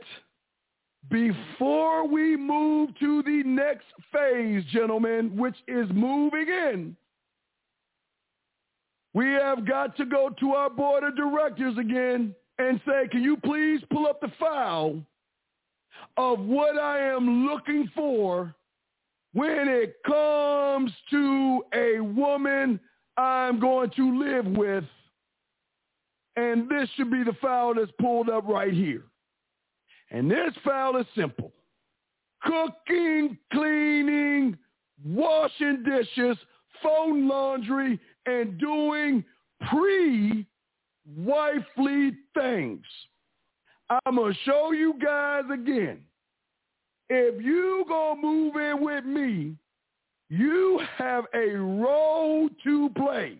before 1.10 2.08
we 2.08 2.36
move 2.36 2.90
to 3.00 3.24
the 3.24 3.44
next 3.46 3.86
phase, 4.12 4.64
gentlemen, 4.72 5.36
which 5.38 5.56
is 5.68 5.88
moving 5.92 6.48
in, 6.48 6.96
we 9.14 9.26
have 9.34 9.66
got 9.68 9.98
to 9.98 10.06
go 10.06 10.30
to 10.40 10.54
our 10.54 10.70
board 10.70 11.04
of 11.04 11.16
directors 11.16 11.78
again 11.78 12.36
and 12.60 12.80
say, 12.86 13.08
can 13.10 13.24
you 13.24 13.38
please 13.38 13.82
pull 13.92 14.08
up 14.08 14.22
the 14.22 14.32
file 14.40 15.02
of 16.18 16.40
what 16.40 16.78
I 16.78 17.00
am 17.00 17.48
looking 17.48 17.90
for 17.96 18.54
when 19.34 19.68
it 19.68 19.98
comes 20.06 20.92
to 21.12 21.64
a 21.74 22.00
woman 22.00 22.80
I'm 23.18 23.60
going 23.60 23.92
to 23.96 24.20
live 24.20 24.46
with. 24.46 24.84
And 26.38 26.70
this 26.70 26.88
should 26.96 27.12
be 27.12 27.24
the 27.24 27.34
file 27.42 27.74
that's 27.74 27.92
pulled 28.00 28.30
up 28.30 28.48
right 28.48 28.72
here. 28.72 29.04
And 30.12 30.32
this 30.32 30.54
file 30.64 30.96
is 30.96 31.06
simple. 31.16 31.52
Cooking, 32.44 33.38
cleaning, 33.52 34.58
washing 35.04 35.84
dishes, 35.84 36.38
phone 36.82 37.28
laundry, 37.28 38.00
and 38.26 38.58
doing 38.58 39.26
pre-wifely 39.70 40.46
things. 42.34 42.86
I'm 44.06 44.16
going 44.16 44.34
to 44.34 44.40
show 44.46 44.72
you 44.72 44.94
guys 45.02 45.44
again 45.52 46.00
if 47.10 47.42
you 47.44 47.86
gonna 47.88 48.22
move 48.22 48.56
in 48.56 48.84
with 48.84 49.06
me, 49.06 49.56
you 50.30 50.82
have 50.98 51.26
a 51.34 51.56
role 51.56 52.50
to 52.64 52.90
play. 52.98 53.38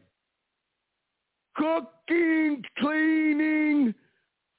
Cooking, 1.58 2.64
cleaning, 2.80 3.94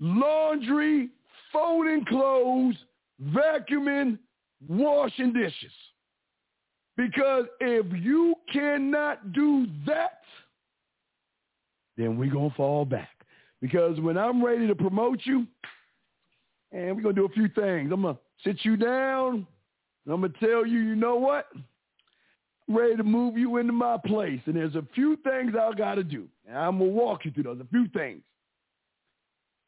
laundry, 0.00 1.10
folding 1.52 2.04
clothes, 2.06 2.76
vacuuming, 3.22 4.18
washing 4.68 5.32
dishes. 5.32 5.72
Because 6.96 7.44
if 7.60 7.86
you 8.02 8.34
cannot 8.52 9.32
do 9.32 9.66
that, 9.86 10.20
then 11.96 12.16
we're 12.16 12.30
going 12.30 12.50
to 12.50 12.56
fall 12.56 12.84
back. 12.84 13.10
Because 13.60 14.00
when 14.00 14.18
I'm 14.18 14.44
ready 14.44 14.66
to 14.66 14.74
promote 14.74 15.20
you, 15.24 15.46
and 16.72 16.94
we're 16.94 17.02
going 17.02 17.14
to 17.14 17.20
do 17.22 17.26
a 17.26 17.30
few 17.30 17.48
things. 17.48 17.90
I'm 17.92 18.02
going 18.02 18.14
to 18.14 18.20
sit 18.44 18.64
you 18.64 18.76
down. 18.76 19.46
I'm 20.10 20.20
going 20.20 20.32
to 20.32 20.38
tell 20.38 20.66
you, 20.66 20.78
you 20.78 20.94
know 20.96 21.16
what? 21.16 21.46
Ready 22.68 22.96
to 22.96 23.02
move 23.02 23.38
you 23.38 23.56
into 23.56 23.72
my 23.72 23.96
place. 23.96 24.40
And 24.46 24.56
there's 24.56 24.74
a 24.74 24.84
few 24.94 25.16
things 25.16 25.52
I 25.58 25.72
got 25.74 25.94
to 25.94 26.04
do. 26.04 26.28
And 26.46 26.56
I'm 26.56 26.78
going 26.78 26.90
to 26.90 26.96
walk 26.96 27.24
you 27.24 27.30
through 27.30 27.44
those, 27.44 27.60
a 27.60 27.66
few 27.66 27.88
things. 27.88 28.22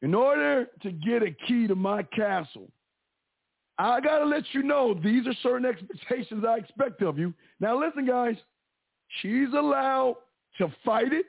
In 0.01 0.13
order 0.15 0.67
to 0.81 0.91
get 0.91 1.23
a 1.23 1.31
key 1.47 1.67
to 1.67 1.75
my 1.75 2.03
castle, 2.03 2.67
I 3.77 3.99
got 4.01 4.19
to 4.19 4.25
let 4.25 4.43
you 4.51 4.63
know 4.63 4.93
these 4.93 5.25
are 5.27 5.33
certain 5.41 5.65
expectations 5.65 6.43
I 6.47 6.57
expect 6.57 7.01
of 7.01 7.17
you. 7.17 7.33
Now 7.59 7.79
listen, 7.79 8.05
guys, 8.05 8.35
she's 9.21 9.49
allowed 9.53 10.17
to 10.57 10.71
fight 10.83 11.13
it, 11.13 11.25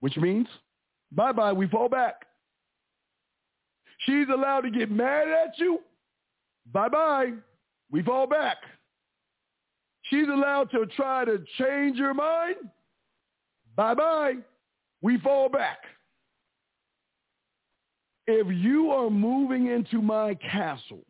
which 0.00 0.16
means 0.16 0.48
bye-bye, 1.12 1.52
we 1.52 1.66
fall 1.68 1.88
back. 1.88 2.26
She's 4.06 4.26
allowed 4.32 4.62
to 4.62 4.70
get 4.70 4.90
mad 4.90 5.28
at 5.28 5.58
you, 5.58 5.80
Bye-bye. 6.72 7.32
We 7.90 8.02
fall 8.02 8.26
back. 8.26 8.58
She's 10.10 10.26
allowed 10.28 10.72
to 10.72 10.86
try 10.86 11.24
to 11.24 11.42
change 11.56 11.96
your 11.96 12.14
mind. 12.14 12.56
Bye-bye. 13.76 14.34
We 15.02 15.18
fall 15.18 15.48
back. 15.48 15.78
If 18.26 18.48
you 18.48 18.90
are 18.90 19.08
moving 19.08 19.68
into 19.68 20.02
my 20.02 20.34
castle, 20.34 21.04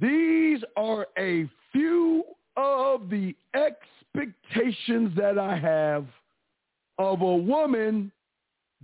these 0.00 0.60
are 0.76 1.06
a 1.18 1.48
few 1.70 2.24
of 2.56 3.10
the 3.10 3.36
expectations 3.54 5.12
that 5.16 5.38
I 5.38 5.56
have 5.56 6.06
of 6.98 7.20
a 7.20 7.36
woman 7.36 8.10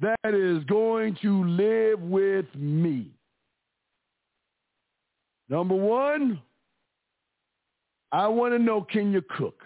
that 0.01 0.35
is 0.35 0.63
going 0.65 1.17
to 1.23 1.45
live 1.45 2.01
with 2.01 2.47
me. 2.55 3.09
Number 5.49 5.75
one, 5.75 6.41
I 8.15 8.29
want 8.29 8.55
to 8.55 8.61
know, 8.61 8.81
can 8.81 9.13
you 9.13 9.23
cook? 9.23 9.61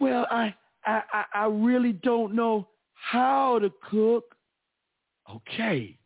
Well, 0.00 0.26
I, 0.28 0.52
I, 0.84 1.24
I 1.32 1.44
really 1.46 1.92
don't 1.92 2.34
know 2.34 2.66
how 2.94 3.60
to 3.60 3.70
cook. 3.88 4.34
Okay. 5.30 5.96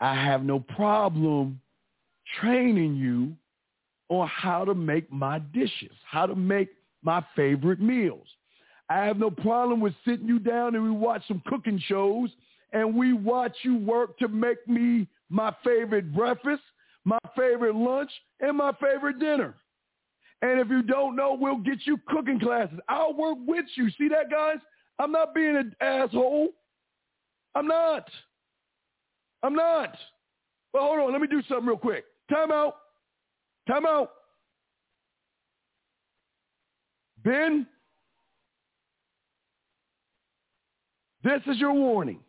I 0.00 0.14
have 0.14 0.42
no 0.42 0.58
problem 0.58 1.60
training 2.40 2.96
you 2.96 3.36
on 4.08 4.26
how 4.26 4.64
to 4.64 4.74
make 4.74 5.12
my 5.12 5.38
dishes, 5.38 5.92
how 6.04 6.26
to 6.26 6.34
make 6.34 6.70
my 7.04 7.24
favorite 7.36 7.80
meals. 7.80 8.26
I 8.88 9.04
have 9.04 9.18
no 9.18 9.30
problem 9.30 9.80
with 9.80 9.94
sitting 10.04 10.26
you 10.26 10.40
down 10.40 10.74
and 10.74 10.82
we 10.82 10.90
watch 10.90 11.22
some 11.28 11.40
cooking 11.46 11.80
shows 11.86 12.30
and 12.72 12.96
we 12.96 13.12
watch 13.12 13.56
you 13.62 13.76
work 13.76 14.18
to 14.18 14.26
make 14.26 14.66
me 14.66 15.06
my 15.30 15.54
favorite 15.62 16.12
breakfast 16.12 16.62
my 17.06 17.18
favorite 17.36 17.76
lunch, 17.76 18.10
and 18.40 18.56
my 18.56 18.72
favorite 18.80 19.20
dinner. 19.20 19.54
And 20.42 20.60
if 20.60 20.68
you 20.68 20.82
don't 20.82 21.16
know, 21.16 21.36
we'll 21.38 21.56
get 21.58 21.78
you 21.84 21.98
cooking 22.08 22.38
classes. 22.38 22.78
I'll 22.88 23.14
work 23.14 23.38
with 23.46 23.64
you. 23.74 23.90
See 23.98 24.08
that, 24.08 24.30
guys? 24.30 24.58
I'm 24.98 25.12
not 25.12 25.34
being 25.34 25.56
an 25.56 25.74
asshole. 25.80 26.48
I'm 27.54 27.66
not. 27.66 28.08
I'm 29.42 29.54
not. 29.54 29.96
But 30.72 30.82
hold 30.82 31.00
on. 31.00 31.12
Let 31.12 31.20
me 31.20 31.26
do 31.26 31.42
something 31.48 31.66
real 31.66 31.78
quick. 31.78 32.04
Time 32.30 32.52
out. 32.52 32.76
Time 33.66 33.86
out. 33.86 34.10
Ben, 37.24 37.66
this 41.24 41.40
is 41.46 41.58
your 41.58 41.72
warning. 41.72 42.20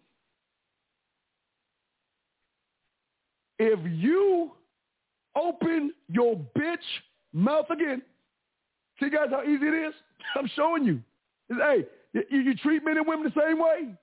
If 3.59 3.79
you 3.85 4.51
open 5.35 5.93
your 6.09 6.35
bitch 6.57 6.77
mouth 7.37 7.69
again. 7.69 8.01
See, 8.99 9.09
guys, 9.09 9.27
how 9.29 9.43
easy 9.43 9.65
it 9.65 9.87
is? 9.89 9.93
I'm 10.35 10.49
showing 10.55 10.83
you. 10.83 11.01
It's, 11.49 11.59
hey, 11.61 11.85
you, 12.29 12.39
you 12.39 12.55
treat 12.55 12.83
men 12.83 12.97
and 12.97 13.07
women 13.07 13.31
the 13.33 13.41
same 13.41 13.59
way. 13.59 13.93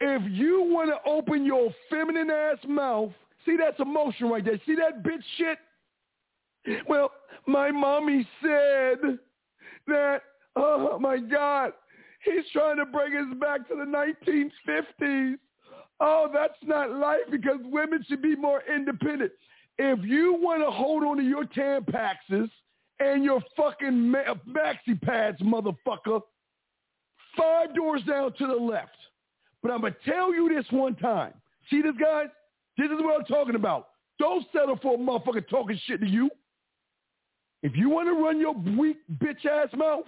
If 0.00 0.22
you 0.30 0.62
want 0.62 0.90
to 0.90 1.10
open 1.10 1.44
your 1.44 1.70
feminine 1.90 2.30
ass 2.30 2.58
mouth, 2.68 3.10
see 3.44 3.56
that's 3.56 3.80
emotion 3.80 4.28
right 4.28 4.44
there. 4.44 4.60
See 4.66 4.76
that 4.76 5.02
bitch 5.02 5.22
shit? 5.36 5.58
Well, 6.88 7.12
my 7.46 7.70
mommy 7.70 8.26
said 8.42 9.18
that, 9.86 10.20
oh 10.56 10.98
my 11.00 11.18
God, 11.18 11.72
he's 12.24 12.44
trying 12.52 12.76
to 12.76 12.84
bring 12.84 13.14
us 13.14 13.36
back 13.40 13.66
to 13.68 13.74
the 13.74 13.84
1950s. 13.84 15.36
Oh, 16.00 16.28
that's 16.32 16.58
not 16.64 16.90
life 16.90 17.22
because 17.30 17.58
women 17.64 18.04
should 18.08 18.22
be 18.22 18.36
more 18.36 18.62
independent. 18.72 19.32
If 19.78 20.00
you 20.04 20.36
want 20.40 20.62
to 20.62 20.70
hold 20.70 21.04
on 21.04 21.18
to 21.18 21.22
your 21.22 21.44
Tampaxes 21.44 22.50
and 23.00 23.24
your 23.24 23.40
fucking 23.56 24.10
ma- 24.10 24.34
maxi 24.48 25.00
pads, 25.00 25.40
motherfucker, 25.40 26.20
five 27.36 27.74
doors 27.74 28.02
down 28.02 28.32
to 28.34 28.46
the 28.46 28.54
left. 28.54 28.96
But 29.62 29.70
I'm 29.70 29.80
going 29.80 29.94
to 29.94 30.10
tell 30.10 30.34
you 30.34 30.48
this 30.54 30.66
one 30.70 30.96
time. 30.96 31.32
See 31.70 31.82
this, 31.82 31.94
guys? 32.00 32.26
This 32.76 32.86
is 32.86 32.98
what 33.00 33.20
I'm 33.20 33.26
talking 33.26 33.54
about. 33.54 33.88
Don't 34.18 34.44
settle 34.52 34.78
for 34.82 34.94
a 34.94 34.98
motherfucker 34.98 35.48
talking 35.48 35.78
shit 35.86 36.00
to 36.00 36.06
you. 36.06 36.28
If 37.62 37.76
you 37.76 37.88
want 37.88 38.08
to 38.08 38.14
run 38.14 38.40
your 38.40 38.54
weak 38.54 38.98
bitch 39.20 39.46
ass 39.46 39.68
mouth, 39.76 40.06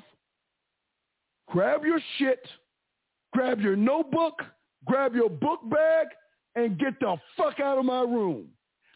grab 1.49 1.85
your 1.85 2.01
shit, 2.19 2.41
grab 3.33 3.61
your 3.61 3.77
notebook, 3.77 4.41
grab 4.85 5.15
your 5.15 5.29
book 5.29 5.61
bag, 5.69 6.07
and 6.55 6.79
get 6.79 6.99
the 7.01 7.17
fuck 7.37 7.61
out 7.61 7.79
of 7.79 7.85
my 7.85 8.01
room. 8.01 8.49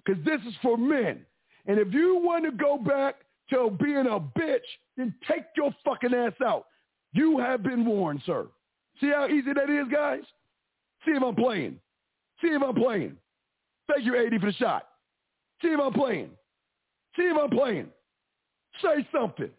Because 0.05 0.23
this 0.25 0.41
is 0.47 0.55
for 0.63 0.77
men. 0.77 1.25
And 1.67 1.79
if 1.79 1.93
you 1.93 2.21
want 2.23 2.45
to 2.45 2.51
go 2.51 2.77
back 2.77 3.17
to 3.51 3.71
being 3.83 4.07
a 4.07 4.21
bitch, 4.39 4.59
then 4.97 5.15
take 5.29 5.45
your 5.57 5.75
fucking 5.85 6.15
ass 6.15 6.33
out. 6.45 6.67
You 7.13 7.39
have 7.39 7.63
been 7.63 7.85
warned, 7.85 8.23
sir. 8.27 8.47
See 9.01 9.11
how 9.11 9.27
easy 9.29 9.53
that 9.53 9.71
is, 9.71 9.87
guys? 9.91 10.23
See 11.05 11.13
if 11.13 11.23
I'm 11.23 11.35
playing. 11.35 11.79
See 12.43 12.49
if 12.49 12.63
I'm 12.63 12.75
playing. 12.75 13.17
Thank 13.89 14.05
you, 14.05 14.17
80, 14.17 14.39
for 14.39 14.47
the 14.47 14.53
shot. 14.53 14.89
See 15.63 15.69
if 15.69 15.81
I'm 15.81 15.93
playing. 15.93 16.31
See 17.17 17.23
if 17.23 17.37
I'm 17.37 17.51
playing. 17.51 17.89
Say 18.83 19.07
something. 19.13 19.51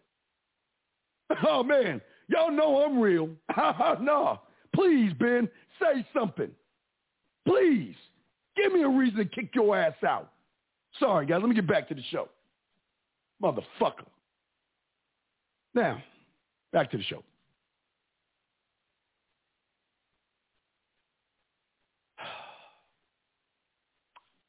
Oh, 1.44 1.64
man. 1.64 2.00
Y'all 2.28 2.52
know 2.52 2.84
I'm 2.84 3.00
real. 3.00 3.28
no. 4.00 4.40
Please, 4.72 5.12
Ben, 5.18 5.48
say 5.82 6.06
something. 6.16 6.50
Please. 7.44 7.96
Give 8.56 8.72
me 8.72 8.82
a 8.82 8.88
reason 8.88 9.18
to 9.18 9.24
kick 9.24 9.50
your 9.52 9.76
ass 9.76 9.94
out. 10.06 10.30
Sorry, 10.98 11.26
guys. 11.26 11.40
Let 11.40 11.48
me 11.48 11.54
get 11.54 11.66
back 11.66 11.88
to 11.88 11.94
the 11.94 12.02
show. 12.10 12.28
Motherfucker. 13.42 14.06
Now, 15.74 16.02
back 16.72 16.90
to 16.92 16.96
the 16.96 17.02
show. 17.02 17.22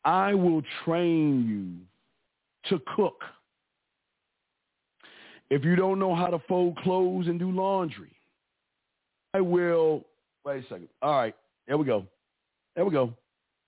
I 0.06 0.34
will 0.34 0.62
train 0.86 1.46
you 1.46 2.70
to 2.70 2.82
cook. 2.96 3.24
If 5.50 5.66
you 5.66 5.76
don't 5.76 6.00
know 6.00 6.16
how 6.16 6.28
to 6.28 6.40
fold 6.48 6.78
clothes 6.78 7.28
and 7.28 7.38
do 7.38 7.52
laundry, 7.52 8.12
I 9.34 9.42
will. 9.42 10.06
Wait 10.46 10.64
a 10.64 10.68
second. 10.70 10.88
All 11.02 11.12
right. 11.12 11.36
There 11.68 11.78
we 11.78 11.84
go. 11.84 12.06
There 12.76 12.86
we 12.86 12.92
go. 12.92 13.14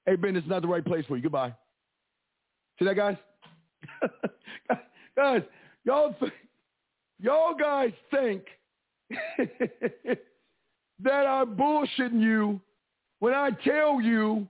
Hey, 0.06 0.16
Ben, 0.16 0.38
is 0.38 0.44
not 0.48 0.62
the 0.62 0.68
right 0.70 0.84
place 0.84 1.06
for 1.08 1.18
you. 1.18 1.24
Goodbye. 1.24 1.54
See 2.80 2.86
that, 2.86 2.96
guys? 2.96 3.18
guys, 5.16 5.42
y'all, 5.84 6.16
th- 6.20 6.32
y'all 7.20 7.54
guys 7.54 7.92
think 8.10 8.44
that 11.04 11.28
I'm 11.28 11.56
bullshitting 11.58 12.22
you 12.22 12.62
when 13.20 13.34
I 13.34 13.50
tell 13.66 14.00
you 14.00 14.48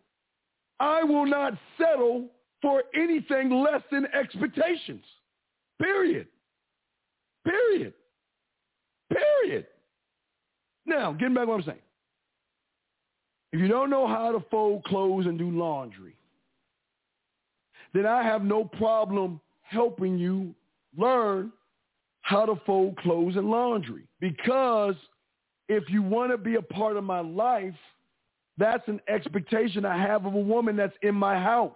I 0.80 1.04
will 1.04 1.26
not 1.26 1.54
settle 1.78 2.28
for 2.62 2.84
anything 2.94 3.50
less 3.50 3.82
than 3.92 4.06
expectations. 4.14 5.04
Period. 5.82 6.28
Period. 7.44 7.94
Period. 9.12 9.66
Now, 10.86 11.14
getting 11.14 11.34
back 11.34 11.46
to 11.46 11.50
what 11.50 11.56
I'm 11.62 11.64
saying. 11.64 11.80
If 13.52 13.60
you 13.60 13.68
don't 13.68 13.90
know 13.90 14.08
how 14.08 14.32
to 14.32 14.44
fold 14.52 14.84
clothes 14.84 15.26
and 15.26 15.38
do 15.38 15.50
laundry, 15.50 16.16
then 17.94 18.06
I 18.06 18.24
have 18.24 18.44
no 18.44 18.66
problem 18.66 19.40
helping 19.64 20.18
you 20.18 20.54
learn 20.98 21.52
how 22.22 22.46
to 22.46 22.56
fold 22.66 22.98
clothes 22.98 23.36
and 23.36 23.50
laundry. 23.50 24.04
Because 24.20 24.96
if 25.68 25.90
you 25.90 26.02
want 26.02 26.32
to 26.32 26.38
be 26.38 26.56
a 26.56 26.62
part 26.62 26.98
of 26.98 27.04
my 27.04 27.20
life, 27.22 27.74
that's 28.58 28.88
an 28.88 29.00
expectation 29.08 29.86
I 29.86 29.98
have 29.98 30.26
of 30.26 30.34
a 30.34 30.40
woman 30.40 30.76
that's 30.76 30.96
in 31.02 31.16
my 31.16 31.40
house. 31.40 31.74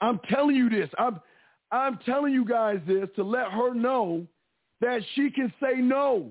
I'm 0.00 0.18
telling 0.30 0.56
you 0.56 0.68
this. 0.70 0.88
I'm 0.98 1.20
I'm 1.70 1.98
telling 2.06 2.32
you 2.32 2.44
guys 2.44 2.80
this 2.86 3.08
to 3.16 3.24
let 3.24 3.50
her 3.50 3.74
know 3.74 4.26
that 4.80 5.00
she 5.14 5.30
can 5.30 5.52
say 5.60 5.80
no. 5.80 6.30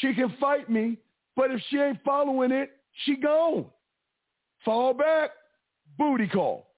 She 0.00 0.14
can 0.14 0.34
fight 0.40 0.68
me, 0.68 0.98
but 1.36 1.50
if 1.50 1.60
she 1.68 1.78
ain't 1.78 2.02
following 2.04 2.50
it, 2.50 2.70
she 3.04 3.16
gone. 3.16 3.66
Fall 4.64 4.94
back, 4.94 5.30
booty 5.98 6.26
call. 6.26 6.71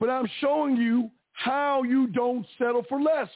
But 0.00 0.10
I'm 0.10 0.28
showing 0.40 0.76
you 0.76 1.10
how 1.32 1.82
you 1.82 2.08
don't 2.08 2.46
settle 2.58 2.84
for 2.88 3.00
less. 3.00 3.28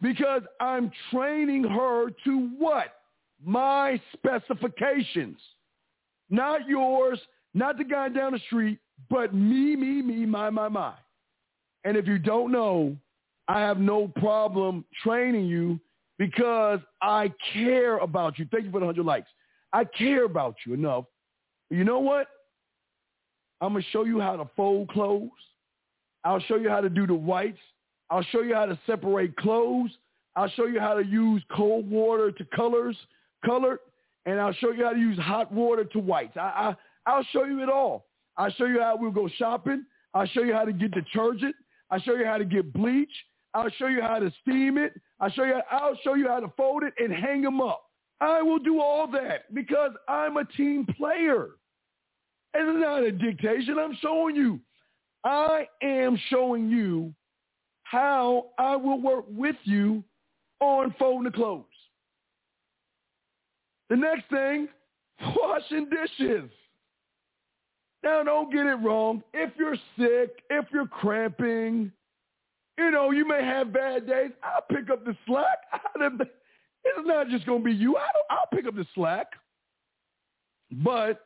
Because 0.00 0.42
I'm 0.60 0.90
training 1.10 1.64
her 1.64 2.10
to 2.24 2.50
what? 2.58 2.88
My 3.44 4.00
specifications. 4.12 5.38
Not 6.28 6.68
yours, 6.68 7.18
not 7.54 7.78
the 7.78 7.84
guy 7.84 8.08
down 8.08 8.32
the 8.32 8.38
street, 8.40 8.78
but 9.08 9.34
me, 9.34 9.76
me, 9.76 10.02
me, 10.02 10.26
my, 10.26 10.50
my, 10.50 10.68
my. 10.68 10.92
And 11.84 11.96
if 11.96 12.06
you 12.06 12.18
don't 12.18 12.50
know, 12.50 12.96
I 13.48 13.60
have 13.60 13.78
no 13.78 14.08
problem 14.08 14.84
training 15.02 15.46
you 15.46 15.78
because 16.18 16.80
I 17.00 17.32
care 17.52 17.98
about 17.98 18.38
you. 18.38 18.46
Thank 18.50 18.64
you 18.64 18.70
for 18.70 18.80
the 18.80 18.86
100 18.86 19.06
likes. 19.06 19.30
I 19.72 19.84
care 19.84 20.24
about 20.24 20.56
you 20.66 20.74
enough. 20.74 21.04
You 21.70 21.84
know 21.84 22.00
what? 22.00 22.28
I'm 23.60 23.72
going 23.72 23.82
to 23.82 23.90
show 23.90 24.04
you 24.04 24.20
how 24.20 24.36
to 24.36 24.48
fold 24.56 24.88
clothes. 24.90 25.30
I'll 26.24 26.40
show 26.40 26.56
you 26.56 26.68
how 26.68 26.80
to 26.80 26.90
do 26.90 27.06
the 27.06 27.14
whites. 27.14 27.58
I'll 28.10 28.22
show 28.24 28.42
you 28.42 28.54
how 28.54 28.66
to 28.66 28.78
separate 28.86 29.36
clothes. 29.36 29.90
I'll 30.34 30.50
show 30.50 30.66
you 30.66 30.80
how 30.80 30.94
to 30.94 31.04
use 31.04 31.42
cold 31.54 31.90
water 31.90 32.30
to 32.30 32.44
colors, 32.54 32.96
colored 33.44 33.78
and 34.26 34.40
I'll 34.40 34.52
show 34.54 34.72
you 34.72 34.84
how 34.84 34.92
to 34.92 34.98
use 34.98 35.18
hot 35.18 35.50
water 35.52 35.84
to 35.84 35.98
whites. 35.98 36.36
I, 36.36 36.74
I, 37.06 37.10
I'll 37.10 37.24
show 37.32 37.44
you 37.44 37.62
it 37.62 37.70
all. 37.70 38.06
I'll 38.36 38.50
show 38.50 38.66
you 38.66 38.80
how 38.80 38.96
we'll 38.96 39.12
go 39.12 39.28
shopping. 39.38 39.86
I'll 40.12 40.26
show 40.26 40.42
you 40.42 40.52
how 40.52 40.64
to 40.64 40.72
get 40.72 40.90
detergent. 40.90 41.54
I'll 41.90 42.00
show 42.00 42.14
you 42.14 42.26
how 42.26 42.36
to 42.36 42.44
get 42.44 42.72
bleach. 42.72 43.12
I'll 43.54 43.70
show 43.70 43.86
you 43.86 44.02
how 44.02 44.18
to 44.18 44.30
steam 44.42 44.76
it. 44.76 45.00
I'll 45.20 45.30
show 45.30 45.44
you, 45.44 45.60
I'll 45.70 45.96
show 46.04 46.14
you 46.14 46.28
how 46.28 46.40
to 46.40 46.52
fold 46.56 46.82
it 46.82 46.92
and 46.98 47.12
hang 47.12 47.40
them 47.40 47.60
up. 47.60 47.84
I 48.20 48.42
will 48.42 48.58
do 48.58 48.80
all 48.80 49.06
that 49.12 49.54
because 49.54 49.92
I'm 50.08 50.36
a 50.36 50.44
team 50.44 50.86
player. 50.96 51.50
It's 52.58 52.80
not 52.80 53.02
a 53.02 53.12
dictation. 53.12 53.78
I'm 53.78 53.96
showing 54.00 54.34
you. 54.34 54.60
I 55.24 55.66
am 55.82 56.18
showing 56.30 56.70
you 56.70 57.12
how 57.82 58.46
I 58.58 58.76
will 58.76 59.00
work 59.00 59.24
with 59.28 59.56
you 59.64 60.02
on 60.60 60.94
folding 60.98 61.24
the 61.24 61.36
clothes. 61.36 61.64
The 63.90 63.96
next 63.96 64.28
thing, 64.30 64.68
washing 65.36 65.88
dishes. 65.90 66.50
Now, 68.02 68.22
don't 68.22 68.52
get 68.52 68.66
it 68.66 68.76
wrong. 68.76 69.22
If 69.34 69.50
you're 69.58 69.76
sick, 69.98 70.42
if 70.48 70.66
you're 70.72 70.86
cramping, 70.86 71.92
you 72.78 72.90
know, 72.90 73.10
you 73.10 73.26
may 73.26 73.44
have 73.44 73.72
bad 73.72 74.06
days. 74.06 74.30
I'll 74.42 74.62
pick 74.76 74.90
up 74.90 75.04
the 75.04 75.16
slack. 75.26 75.58
It's 76.88 77.04
not 77.04 77.28
just 77.28 77.44
going 77.46 77.62
to 77.62 77.64
be 77.64 77.72
you. 77.72 77.96
I'll 78.30 78.46
pick 78.54 78.64
up 78.64 78.76
the 78.76 78.86
slack. 78.94 79.26
But 80.70 81.25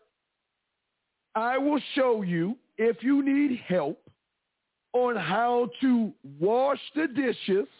I 1.34 1.58
will 1.58 1.80
show 1.94 2.22
you 2.22 2.56
if 2.78 3.02
you 3.02 3.22
need 3.22 3.60
help 3.66 4.00
on 4.92 5.16
how 5.16 5.70
to 5.80 6.12
wash 6.38 6.80
the 6.94 7.06
dishes– 7.06 7.66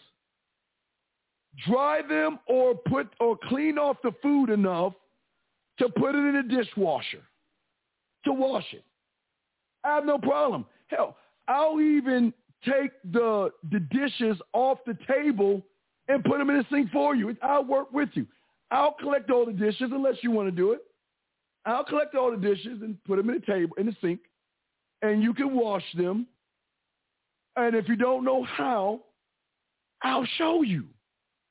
dry 1.67 2.01
them 2.07 2.39
or 2.47 2.75
put 2.75 3.07
or 3.19 3.37
clean 3.49 3.77
off 3.77 3.97
the 4.03 4.11
food 4.21 4.49
enough 4.49 4.93
to 5.79 5.89
put 5.89 6.15
it 6.15 6.19
in 6.19 6.35
a 6.37 6.43
dishwasher 6.43 7.21
to 8.25 8.33
wash 8.33 8.65
it. 8.73 8.83
I 9.83 9.95
have 9.95 10.05
no 10.05 10.17
problem. 10.17 10.65
Hell, 10.87 11.17
I'll 11.47 11.81
even 11.81 12.33
take 12.63 12.91
the 13.11 13.51
the 13.71 13.79
dishes 13.79 14.37
off 14.53 14.79
the 14.85 14.97
table 15.07 15.61
and 16.07 16.23
put 16.23 16.37
them 16.37 16.49
in 16.49 16.57
the 16.57 16.65
sink 16.71 16.91
for 16.91 17.15
you. 17.15 17.35
I'll 17.41 17.65
work 17.65 17.91
with 17.91 18.09
you. 18.13 18.27
I'll 18.69 18.93
collect 18.93 19.29
all 19.31 19.45
the 19.45 19.51
dishes 19.51 19.89
unless 19.91 20.15
you 20.21 20.31
want 20.31 20.47
to 20.47 20.55
do 20.55 20.71
it. 20.71 20.81
I'll 21.65 21.83
collect 21.83 22.15
all 22.15 22.31
the 22.31 22.37
dishes 22.37 22.81
and 22.81 23.01
put 23.03 23.17
them 23.17 23.29
in 23.29 23.39
the 23.39 23.45
table 23.45 23.75
in 23.77 23.85
the 23.85 23.95
sink, 24.01 24.19
and 25.01 25.21
you 25.21 25.33
can 25.33 25.55
wash 25.55 25.83
them. 25.95 26.27
And 27.55 27.75
if 27.75 27.87
you 27.87 27.95
don't 27.95 28.23
know 28.23 28.43
how, 28.43 29.01
I'll 30.01 30.25
show 30.37 30.63
you 30.63 30.85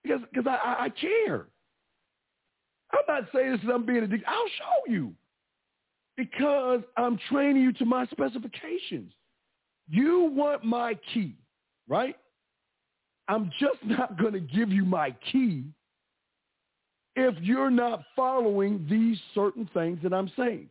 because 0.02 0.20
because 0.32 0.46
I, 0.46 0.84
I, 0.84 0.88
care. 0.88 1.46
I'm 2.92 3.00
not 3.06 3.28
saying 3.34 3.52
this 3.52 3.60
because 3.60 3.74
I'm 3.74 3.86
being 3.86 4.02
a 4.02 4.06
dick. 4.06 4.22
I'll 4.26 4.48
show 4.58 4.92
you 4.92 5.12
because 6.16 6.80
I'm 6.96 7.18
training 7.30 7.62
you 7.62 7.72
to 7.74 7.84
my 7.84 8.06
specifications. 8.06 9.12
You 9.88 10.30
want 10.32 10.64
my 10.64 10.98
key, 11.12 11.36
right? 11.88 12.16
I'm 13.28 13.52
just 13.60 13.78
not 13.84 14.18
going 14.18 14.32
to 14.32 14.40
give 14.40 14.70
you 14.70 14.84
my 14.84 15.14
key 15.30 15.64
if 17.16 17.34
you're 17.40 17.70
not 17.70 18.02
following 18.14 18.86
these 18.88 19.18
certain 19.34 19.68
things 19.74 19.98
that 20.02 20.12
I'm 20.12 20.30
saying. 20.36 20.68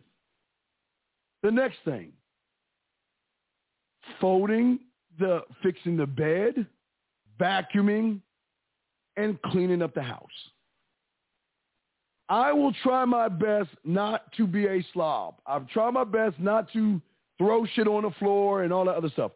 The 1.43 1.51
next 1.51 1.77
thing, 1.85 2.11
folding 4.19 4.79
the, 5.19 5.41
fixing 5.63 5.97
the 5.97 6.05
bed, 6.05 6.65
vacuuming, 7.39 8.19
and 9.17 9.41
cleaning 9.43 9.81
up 9.81 9.93
the 9.93 10.01
house. 10.01 10.27
I 12.29 12.53
will 12.53 12.73
try 12.83 13.05
my 13.05 13.27
best 13.27 13.69
not 13.83 14.31
to 14.37 14.45
be 14.45 14.67
a 14.67 14.85
slob. 14.93 15.35
I've 15.47 15.67
tried 15.69 15.91
my 15.91 16.03
best 16.03 16.39
not 16.39 16.71
to 16.73 17.01
throw 17.37 17.65
shit 17.73 17.87
on 17.87 18.03
the 18.03 18.11
floor 18.19 18.63
and 18.63 18.71
all 18.71 18.85
that 18.85 18.95
other 18.95 19.09
stuff. 19.09 19.31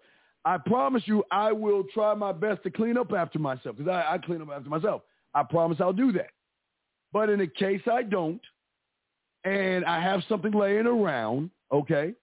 I 0.45 0.57
promise 0.57 1.03
you, 1.06 1.23
I 1.32 1.51
will 1.51 1.85
try 1.93 2.14
my 2.14 2.33
best 2.33 2.64
to 2.64 2.69
clean 2.69 2.98
up 2.98 3.11
after 3.14 3.40
myself 3.40 3.77
because 3.77 3.90
I, 3.90 4.15
I 4.15 4.17
clean 4.19 4.41
up 4.41 4.49
after 4.53 4.69
myself. 4.69 5.01
I 5.33 5.41
promise 5.43 5.77
I'll 5.80 5.93
do 5.93 6.11
that. 6.11 6.30
But 7.14 7.30
in 7.30 7.40
the 7.40 7.48
case 7.48 7.82
I 7.90 8.01
don't, 8.01 8.42
and 9.45 9.85
I 9.85 10.01
have 10.01 10.22
something 10.27 10.51
laying 10.51 10.88
around, 10.88 11.51
okay, 11.72 12.14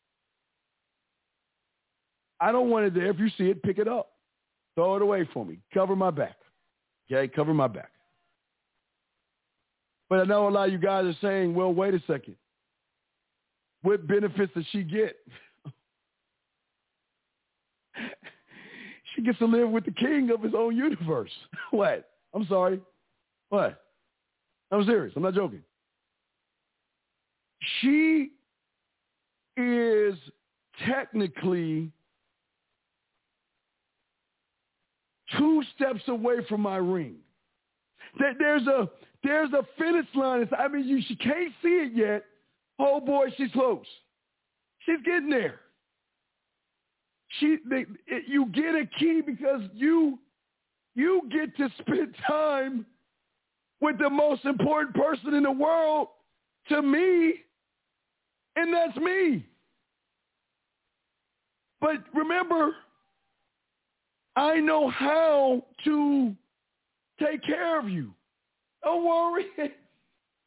I 2.41 2.51
don't 2.51 2.71
want 2.71 2.87
it 2.87 2.95
there. 2.95 3.11
If 3.11 3.19
you 3.21 3.29
see 3.39 3.51
it, 3.51 3.63
pick 3.63 3.79
it 3.79 3.87
up. 3.87 4.09
Throw 4.75 4.97
it 4.97 5.03
away 5.03 5.29
for 5.33 5.47
me. 5.47 5.59
Cover 5.73 5.95
my 5.95 6.11
back. 6.11 6.37
Okay, 7.11 7.29
cover 7.29 7.55
my 7.55 7.69
back. 7.69 7.93
But 10.09 10.21
I 10.21 10.25
know 10.25 10.49
a 10.49 10.51
lot 10.51 10.67
of 10.67 10.73
you 10.73 10.79
guys 10.79 11.05
are 11.05 11.17
saying, 11.21 11.55
well, 11.55 11.73
wait 11.73 11.95
a 11.95 12.03
second. 12.07 12.35
What 13.83 14.07
benefits 14.07 14.53
does 14.55 14.65
she 14.73 14.83
get? 14.83 15.17
she 19.15 19.23
gets 19.23 19.39
to 19.39 19.47
live 19.47 19.71
with 19.71 19.85
the 19.85 19.93
king 19.93 20.31
of 20.31 20.43
his 20.43 20.53
own 20.57 20.77
universe. 20.77 21.31
what? 21.71 22.09
I'm 22.35 22.47
sorry. 22.47 22.81
What? 23.51 23.81
I'm 24.71 24.85
serious. 24.87 25.13
I'm 25.17 25.23
not 25.23 25.35
joking. 25.35 25.63
She 27.81 28.31
is 29.57 30.15
technically 30.87 31.91
two 35.37 35.63
steps 35.75 36.01
away 36.09 36.37
from 36.49 36.63
my 36.63 36.77
ring. 36.77 37.17
There's 38.39 38.67
a 38.67 38.89
there's 39.23 39.53
a 39.53 39.65
finish 39.79 40.07
line. 40.15 40.49
I 40.59 40.69
mean, 40.69 40.87
you 40.87 41.01
she 41.07 41.17
can't 41.17 41.53
see 41.63 41.69
it 41.69 41.93
yet. 41.95 42.25
Oh 42.79 43.01
boy, 43.01 43.27
she's 43.37 43.53
close. 43.53 43.87
She's 44.81 45.01
getting 45.05 45.31
there. 45.31 45.61
She, 47.39 47.59
they, 47.69 47.87
it, 48.07 48.25
you 48.27 48.47
get 48.47 48.75
a 48.75 48.87
key 48.99 49.21
because 49.25 49.61
you 49.75 50.19
you 50.95 51.23
get 51.31 51.57
to 51.59 51.69
spend 51.81 52.15
time 52.27 52.87
with 53.81 53.99
the 53.99 54.11
most 54.11 54.45
important 54.45 54.95
person 54.95 55.35
in 55.35 55.45
the 55.45 55.51
world 55.51 56.09
to 56.69 56.83
me, 56.83 57.35
and 58.57 58.73
that's 58.73 58.97
me. 58.99 59.47
But 61.81 62.05
remember, 62.15 62.73
I 64.37 64.57
know 64.57 64.89
how 64.89 65.65
to 65.85 66.35
take 67.19 67.43
care 67.43 67.79
of 67.79 67.89
you. 67.89 68.13
Don't 68.85 69.05
worry. 69.05 69.47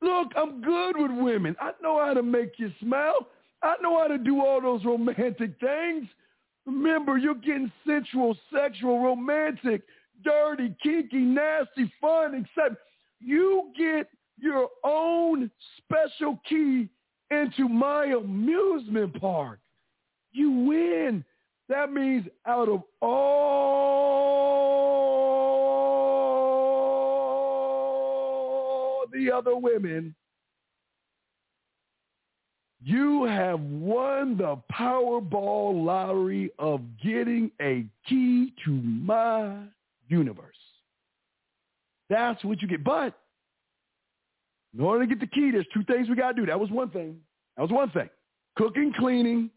Look, 0.02 0.32
I'm 0.36 0.62
good 0.62 0.98
with 0.98 1.12
women. 1.12 1.56
I 1.60 1.72
know 1.82 2.00
how 2.04 2.14
to 2.14 2.24
make 2.24 2.54
you 2.58 2.72
smile. 2.82 3.28
I 3.64 3.76
know 3.82 3.98
how 4.00 4.08
to 4.08 4.18
do 4.18 4.42
all 4.42 4.62
those 4.62 4.84
romantic 4.84 5.60
things. 5.60 6.08
Remember, 6.66 7.18
you're 7.18 7.36
getting 7.36 7.72
sensual, 7.88 8.38
sexual, 8.54 9.02
romantic, 9.04 9.84
dirty, 10.24 10.76
kinky, 10.84 11.20
nasty, 11.20 11.92
fun, 12.00 12.46
except 12.46 12.82
you 13.24 13.72
get 13.78 14.10
your 14.40 14.70
own 14.84 15.50
special 15.78 16.40
key 16.48 16.90
into 17.32 17.68
my 17.70 18.06
amusement 18.06 19.20
park. 19.20 19.60
You 20.32 20.52
win. 20.52 21.24
That 21.70 21.92
means 21.92 22.28
out 22.46 22.68
of 22.70 22.84
all 23.02 23.84
the 29.14 29.32
other 29.32 29.56
women, 29.56 30.14
you 32.84 33.24
have 33.24 33.62
won 33.62 34.36
the 34.36 34.58
Powerball 34.72 35.86
lottery 35.86 36.52
of 36.60 36.82
getting 37.02 37.50
a 37.62 37.86
key 38.08 38.52
to 38.66 38.72
my 38.72 39.56
universe. 40.10 40.63
That's 42.10 42.44
what 42.44 42.62
you 42.62 42.68
get. 42.68 42.84
But 42.84 43.18
in 44.74 44.82
order 44.82 45.06
to 45.06 45.08
get 45.08 45.20
the 45.20 45.28
key, 45.28 45.52
there's 45.52 45.68
two 45.74 45.84
things 45.84 46.10
we 46.10 46.16
got 46.16 46.36
to 46.36 46.42
do. 46.42 46.46
That 46.46 46.60
was 46.60 46.70
one 46.70 46.90
thing. 46.90 47.18
That 47.56 47.64
was 47.64 47.72
one 47.72 47.90
thing. 47.92 48.10
Cooking, 48.58 48.94
cleaning, 48.98 49.50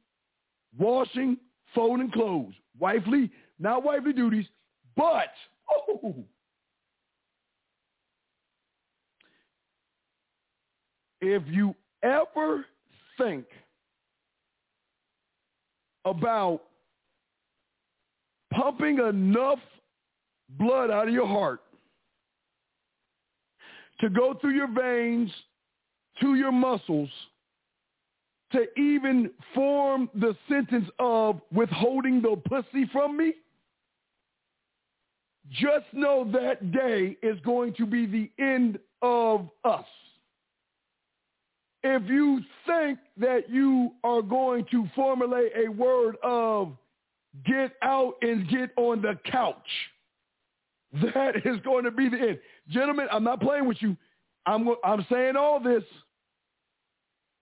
washing, 0.78 1.36
folding 1.74 2.10
clothes. 2.10 2.54
Wifely, 2.78 3.30
not 3.58 3.82
wifely 3.82 4.12
duties, 4.12 4.46
but, 4.96 5.30
oh, 5.70 6.14
if 11.20 11.42
you 11.48 11.74
ever 12.02 12.66
think 13.18 13.46
about 16.04 16.60
pumping 18.52 18.98
enough 18.98 19.58
blood 20.50 20.90
out 20.90 21.08
of 21.08 21.14
your 21.14 21.26
heart 21.26 21.60
to 24.00 24.08
go 24.08 24.34
through 24.34 24.54
your 24.54 24.72
veins 24.72 25.30
to 26.20 26.34
your 26.34 26.52
muscles 26.52 27.10
to 28.52 28.66
even 28.78 29.30
form 29.54 30.08
the 30.14 30.36
sentence 30.48 30.88
of 30.98 31.40
withholding 31.52 32.22
the 32.22 32.40
pussy 32.48 32.88
from 32.92 33.16
me, 33.16 33.34
just 35.50 35.86
know 35.92 36.28
that 36.32 36.72
day 36.72 37.16
is 37.22 37.38
going 37.44 37.74
to 37.74 37.86
be 37.86 38.06
the 38.06 38.30
end 38.42 38.78
of 39.02 39.48
us 39.64 39.84
if 41.86 42.08
you 42.08 42.40
think 42.66 42.98
that 43.16 43.48
you 43.48 43.92
are 44.02 44.22
going 44.22 44.66
to 44.70 44.88
formulate 44.94 45.52
a 45.56 45.70
word 45.70 46.16
of 46.22 46.72
get 47.44 47.72
out 47.82 48.14
and 48.22 48.48
get 48.48 48.70
on 48.76 49.02
the 49.02 49.16
couch, 49.30 49.56
that 51.14 51.36
is 51.44 51.58
going 51.64 51.84
to 51.84 51.90
be 51.90 52.08
the 52.08 52.18
end. 52.18 52.38
Gentlemen, 52.68 53.06
I'm 53.12 53.24
not 53.24 53.40
playing 53.40 53.66
with 53.66 53.80
you. 53.80 53.96
I'm, 54.46 54.68
I'm 54.84 55.06
saying 55.10 55.36
all 55.36 55.60
this. 55.60 55.82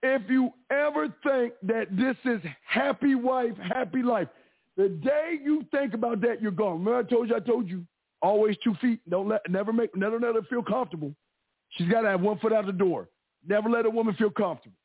If 0.02 0.22
you 0.28 0.52
ever 0.70 1.08
think 1.22 1.54
that 1.62 1.86
this 1.96 2.16
is 2.24 2.40
happy 2.66 3.14
wife, 3.14 3.56
happy 3.56 4.02
life, 4.02 4.28
the 4.76 4.88
day 4.88 5.38
you 5.42 5.64
think 5.70 5.94
about 5.94 6.20
that, 6.22 6.42
you're 6.42 6.50
gone. 6.50 6.84
Remember 6.84 6.98
I 6.98 7.02
told 7.02 7.28
you, 7.28 7.36
I 7.36 7.40
told 7.40 7.68
you, 7.68 7.86
always 8.20 8.56
two 8.62 8.74
feet. 8.80 9.00
Don't 9.08 9.28
let, 9.28 9.48
never 9.48 9.72
make, 9.72 9.96
never 9.96 10.18
let 10.18 10.34
her 10.34 10.42
feel 10.42 10.62
comfortable. 10.62 11.14
She's 11.70 11.88
got 11.88 12.02
to 12.02 12.08
have 12.08 12.20
one 12.20 12.38
foot 12.38 12.52
out 12.52 12.66
the 12.66 12.72
door. 12.72 13.08
Never 13.46 13.68
let 13.68 13.86
a 13.86 13.90
woman 13.90 14.14
feel 14.14 14.30
comfortable. 14.30 14.76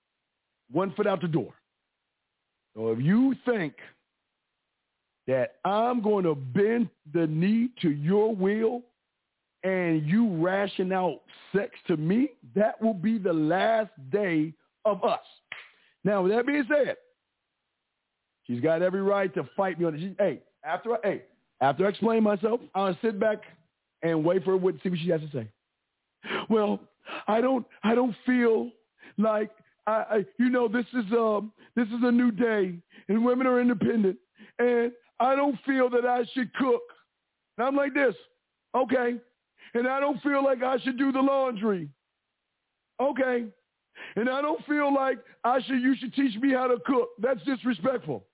One 0.72 0.94
foot 0.94 1.08
out 1.08 1.22
the 1.22 1.28
door. 1.28 1.54
So 2.76 2.92
if 2.92 3.00
you 3.00 3.36
think 3.46 3.74
that 5.28 5.56
I'm 5.66 6.02
going 6.02 6.24
to 6.26 6.36
bend 6.36 6.90
the 7.14 7.28
knee 7.28 7.70
to 7.82 7.90
your 7.90 8.36
will 8.36 8.84
and 9.64 10.06
you 10.06 10.36
ration 10.38 10.92
out 10.92 11.22
sex 11.56 11.72
to 11.88 11.98
me, 11.98 12.30
that 12.56 12.82
will 12.82 12.94
be 12.94 13.18
the 13.18 13.34
last 13.34 13.92
day 14.12 14.54
of 14.86 15.04
us. 15.04 15.20
Now, 16.04 16.24
with 16.24 16.32
that 16.32 16.48
being 16.48 16.66
said, 16.70 16.96
she's 18.48 18.62
got 18.62 18.82
every 18.82 19.02
right 19.02 19.34
to 19.34 19.48
fight 19.58 19.80
me 19.80 19.86
on 19.86 19.96
it. 19.96 20.16
hey, 20.18 20.42
after 20.64 20.94
I, 20.94 20.98
hey, 21.04 21.24
after 21.62 21.86
I 21.86 21.90
explain 21.90 22.24
myself, 22.24 22.62
I'll 22.74 22.98
sit 23.02 23.20
back 23.20 23.44
and 24.02 24.24
wait 24.24 24.44
for 24.44 24.58
her 24.58 24.72
to 24.72 24.80
see 24.82 24.90
what 24.90 25.00
she 25.00 25.10
has 25.10 25.22
to 25.22 25.30
say. 25.32 25.48
Well, 26.50 26.80
I 27.28 27.42
don't 27.42 27.66
I 27.84 27.96
don't 27.96 28.16
feel 28.26 28.70
like 29.18 29.52
I, 29.88 29.92
I 29.92 30.26
you 30.38 30.50
know 30.50 30.68
this 30.68 30.86
is 30.94 31.06
um 31.12 31.52
this 31.76 31.88
is 31.88 32.02
a 32.04 32.12
new 32.12 32.32
day 32.32 32.76
and 33.08 33.26
women 33.26 33.48
are 33.48 33.60
independent 33.60 34.18
and 34.60 34.92
I 35.20 35.36
don't 35.36 35.58
feel 35.66 35.90
that 35.90 36.06
I 36.06 36.24
should 36.34 36.54
cook. 36.54 36.82
And 37.58 37.68
I'm 37.68 37.76
like 37.76 37.94
this, 37.94 38.16
okay. 38.76 39.16
And 39.74 39.88
I 39.88 40.00
don't 40.00 40.22
feel 40.22 40.44
like 40.44 40.64
I 40.64 40.78
should 40.80 40.98
do 40.98 41.12
the 41.12 41.20
laundry. 41.20 41.90
Okay. 43.02 43.46
And 44.16 44.30
I 44.30 44.42
don't 44.42 44.66
feel 44.66 44.94
like 44.94 45.20
I 45.44 45.60
should 45.62 45.82
you 45.82 45.96
should 46.00 46.14
teach 46.14 46.40
me 46.42 46.54
how 46.54 46.68
to 46.68 46.78
cook. 46.86 47.10
That's 47.20 47.42
disrespectful. 47.44 48.26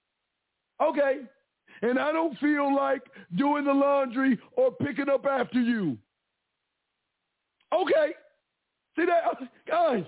Okay. 0.82 1.22
And 1.82 2.00
I 2.00 2.12
don't 2.12 2.38
feel 2.40 2.74
like 2.74 3.02
doing 3.36 3.66
the 3.66 3.74
laundry 3.74 4.40
or 4.54 4.72
picking 4.72 5.10
up 5.10 5.26
after 5.26 5.60
you. 5.60 5.98
Okay. 7.74 8.14
See 8.98 9.06
that? 9.06 9.50
Guys, 9.68 10.06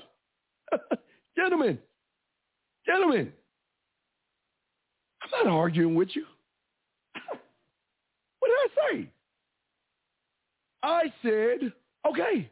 gentlemen, 1.35 1.77
gentlemen, 2.85 3.33
I'm 5.21 5.45
not 5.45 5.53
arguing 5.53 5.95
with 5.95 6.09
you. 6.13 6.25
what 8.39 8.49
did 8.49 8.53
I 8.53 8.67
say? 8.91 9.09
I 10.83 11.11
said, 11.21 11.73
okay. 12.07 12.49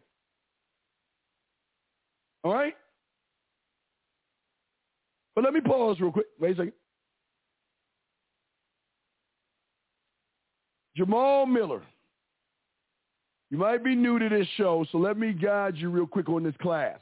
All 2.44 2.54
right? 2.54 2.76
But 5.36 5.44
let 5.44 5.54
me 5.54 5.62
pause 5.62 6.00
real 6.00 6.12
quick. 6.12 6.28
Wait 6.40 6.52
a 6.52 6.56
second. 6.56 6.74
Jamal 10.95 11.45
Miller 11.45 11.82
you 13.52 13.58
might 13.58 13.84
be 13.84 13.95
new 13.95 14.20
to 14.20 14.28
this 14.30 14.48
show, 14.58 14.86
so 14.92 14.98
let 14.98 15.18
me 15.18 15.32
guide 15.32 15.76
you 15.78 15.90
real 15.90 16.08
quick 16.08 16.30
on 16.30 16.44
this 16.44 16.56
class. 16.62 17.00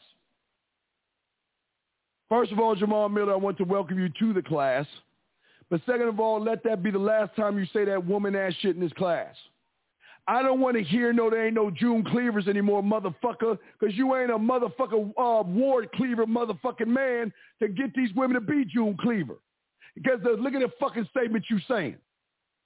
First 2.29 2.51
of 2.51 2.59
all, 2.59 2.75
Jamal 2.75 3.09
Miller, 3.09 3.33
I 3.33 3.37
want 3.37 3.57
to 3.57 3.63
welcome 3.63 3.99
you 3.99 4.09
to 4.19 4.33
the 4.33 4.41
class. 4.41 4.85
But 5.69 5.81
second 5.85 6.07
of 6.07 6.19
all, 6.19 6.41
let 6.41 6.63
that 6.63 6.83
be 6.83 6.91
the 6.91 6.99
last 6.99 7.35
time 7.35 7.57
you 7.57 7.65
say 7.73 7.85
that 7.85 8.05
woman 8.05 8.35
ass 8.35 8.53
shit 8.61 8.75
in 8.75 8.81
this 8.81 8.93
class. 8.93 9.33
I 10.27 10.41
don't 10.41 10.61
want 10.61 10.77
to 10.77 10.83
hear 10.83 11.11
no, 11.11 11.29
there 11.29 11.45
ain't 11.45 11.55
no 11.55 11.69
June 11.69 12.03
Cleavers 12.03 12.47
anymore, 12.47 12.81
motherfucker, 12.81 13.57
because 13.77 13.95
you 13.95 14.15
ain't 14.15 14.31
a 14.31 14.37
motherfucker 14.37 15.11
uh, 15.17 15.43
Ward 15.43 15.91
Cleaver 15.95 16.25
motherfucking 16.25 16.87
man 16.87 17.33
to 17.61 17.67
get 17.67 17.93
these 17.93 18.09
women 18.15 18.35
to 18.35 18.41
be 18.41 18.63
June 18.63 18.95
Cleaver. 18.99 19.35
Because 19.95 20.19
look 20.23 20.53
at 20.53 20.61
the 20.61 20.71
fucking 20.79 21.07
statement 21.11 21.45
you 21.49 21.59
saying. 21.67 21.97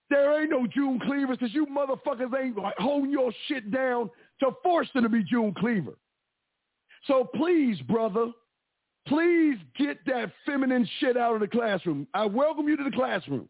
There 0.09 0.39
ain't 0.39 0.51
no 0.51 0.67
June 0.67 0.99
Cleavers 0.99 1.37
because 1.37 1.53
you 1.53 1.65
motherfuckers 1.65 2.31
ain't 2.39 2.55
holding 2.77 3.11
your 3.11 3.31
shit 3.47 3.71
down 3.71 4.09
to 4.39 4.51
force 4.63 4.87
them 4.93 5.03
to 5.03 5.09
be 5.09 5.23
June 5.23 5.53
Cleaver. 5.57 5.97
So 7.05 7.27
please, 7.35 7.81
brother, 7.81 8.31
please 9.07 9.57
get 9.77 9.97
that 10.05 10.31
feminine 10.45 10.87
shit 10.99 11.17
out 11.17 11.33
of 11.33 11.41
the 11.41 11.47
classroom. 11.47 12.07
I 12.13 12.25
welcome 12.25 12.67
you 12.67 12.77
to 12.77 12.83
the 12.83 12.91
classroom. 12.91 13.49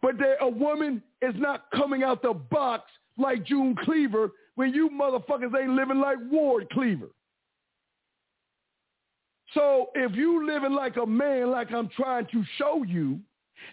But 0.00 0.18
there, 0.18 0.36
a 0.40 0.48
woman 0.48 1.02
is 1.20 1.34
not 1.36 1.70
coming 1.74 2.02
out 2.02 2.22
the 2.22 2.34
box 2.34 2.90
like 3.18 3.44
June 3.44 3.76
Cleaver 3.84 4.30
when 4.54 4.72
you 4.72 4.90
motherfuckers 4.90 5.54
ain't 5.60 5.70
living 5.70 6.00
like 6.00 6.18
Ward 6.30 6.68
Cleaver. 6.70 7.08
So 9.54 9.90
if 9.94 10.14
you 10.14 10.46
living 10.46 10.72
like 10.72 10.96
a 10.96 11.06
man 11.06 11.50
like 11.50 11.72
I'm 11.72 11.88
trying 11.88 12.26
to 12.32 12.44
show 12.56 12.82
you, 12.82 13.18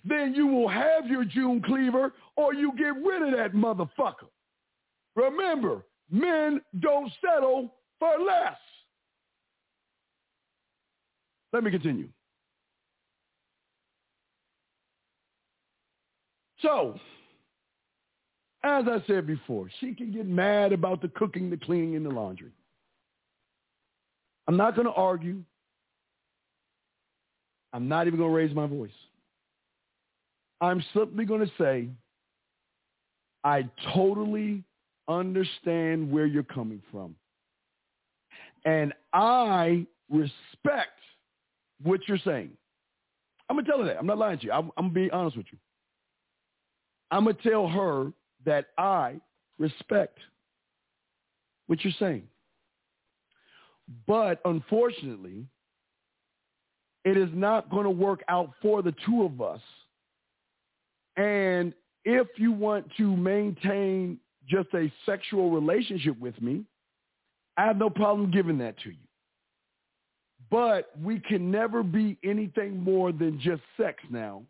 then 0.04 0.34
you 0.34 0.48
will 0.48 0.68
have 0.68 1.08
your 1.08 1.26
June 1.26 1.62
Cleaver 1.62 2.14
or 2.36 2.54
you 2.54 2.72
get 2.78 2.96
rid 2.96 3.22
of 3.22 3.38
that 3.38 3.54
motherfucker. 3.54 4.30
Remember, 5.16 5.84
men 6.10 6.62
don't 6.80 7.12
settle 7.24 7.74
for 8.00 8.12
less. 8.20 8.58
Let 11.54 11.64
me 11.64 11.72
continue. 11.72 12.10
So, 16.62 17.00
as 18.66 18.85
I 18.88 18.98
said 19.06 19.27
before, 19.27 19.69
she 19.80 19.94
can 19.94 20.11
get 20.11 20.26
mad 20.26 20.74
about 20.74 21.02
the 21.02 21.08
cooking, 21.10 21.52
the 21.52 21.58
cleaning, 21.58 21.95
and 21.95 22.03
the 22.06 22.10
laundry. 22.10 22.50
I'm 24.48 24.58
not 24.58 24.76
going 24.76 24.88
to 24.88 24.94
argue. 24.94 25.44
I'm 27.74 27.88
not 27.88 28.08
even 28.08 28.18
going 28.18 28.32
to 28.32 28.35
raise 28.35 28.56
my 28.56 28.66
voice. 28.66 28.90
I'm 30.61 30.84
simply 30.95 31.26
going 31.26 31.42
to 31.42 31.52
say, 31.60 31.90
I 33.44 33.69
totally 33.94 34.64
understand 35.08 36.10
where 36.11 36.26
you're 36.26 36.42
coming 36.42 36.82
from. 36.92 37.16
And 38.66 38.94
I 39.14 39.85
respect 40.10 41.00
what 41.84 42.00
you're 42.08 42.18
saying. 42.26 42.50
I'm 43.48 43.58
going 43.58 43.66
to 43.66 43.72
tell 43.72 43.80
her 43.82 43.85
that. 43.85 43.98
I'm 44.00 44.08
not 44.08 44.18
lying 44.18 44.40
to 44.40 44.45
you. 44.45 44.52
I'm, 44.52 44.72
I'm 44.76 44.85
going 44.85 44.94
to 44.94 45.00
be 45.10 45.11
honest 45.11 45.38
with 45.38 45.45
you. 45.52 45.60
I'm 47.11 47.26
going 47.26 47.35
to 47.35 47.48
tell 47.48 47.68
her 47.68 48.11
that 48.46 48.68
I 48.78 49.20
respect 49.60 50.20
what 51.68 51.84
you're 51.84 51.94
saying. 52.00 52.24
But 54.08 54.40
unfortunately, 54.46 55.46
it 57.04 57.18
is 57.18 57.30
not 57.34 57.70
going 57.70 57.84
to 57.84 57.92
work 57.92 58.24
out 58.30 58.52
for 58.62 58.82
the 58.82 58.94
two 59.06 59.24
of 59.24 59.42
us. 59.42 59.62
And 61.18 61.74
if 62.04 62.28
you 62.38 62.52
want 62.52 62.88
to 62.98 63.16
maintain 63.16 64.20
just 64.48 64.70
a 64.74 64.92
sexual 65.06 65.52
relationship 65.52 66.20
with 66.20 66.40
me, 66.42 66.66
I 67.58 67.66
have 67.66 67.78
no 67.78 67.90
problem 67.90 68.32
giving 68.32 68.58
that 68.60 68.78
to 68.80 68.90
you. 68.90 68.98
But 70.52 70.92
we 71.02 71.20
can 71.20 71.50
never 71.50 71.84
be 71.84 72.18
anything 72.24 72.80
more 72.80 73.12
than 73.12 73.40
just 73.40 73.62
sex 73.78 74.04
now 74.10 74.44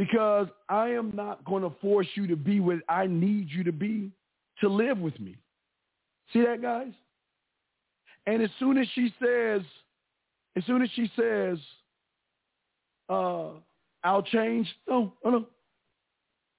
because 0.00 0.48
I 0.70 0.88
am 0.92 1.12
not 1.14 1.44
going 1.44 1.62
to 1.62 1.68
force 1.78 2.06
you 2.14 2.26
to 2.28 2.34
be 2.34 2.58
what 2.58 2.78
I 2.88 3.06
need 3.06 3.50
you 3.50 3.62
to 3.64 3.70
be 3.70 4.10
to 4.62 4.68
live 4.70 4.96
with 4.96 5.20
me. 5.20 5.36
See 6.32 6.40
that, 6.40 6.62
guys? 6.62 6.92
And 8.26 8.42
as 8.42 8.48
soon 8.58 8.78
as 8.78 8.86
she 8.94 9.12
says, 9.22 9.60
as 10.56 10.64
soon 10.64 10.80
as 10.80 10.88
she 10.94 11.10
says, 11.14 11.58
uh, 13.10 13.50
I'll 14.02 14.22
change, 14.22 14.66
no, 14.88 15.12
no, 15.22 15.30
no. 15.30 15.46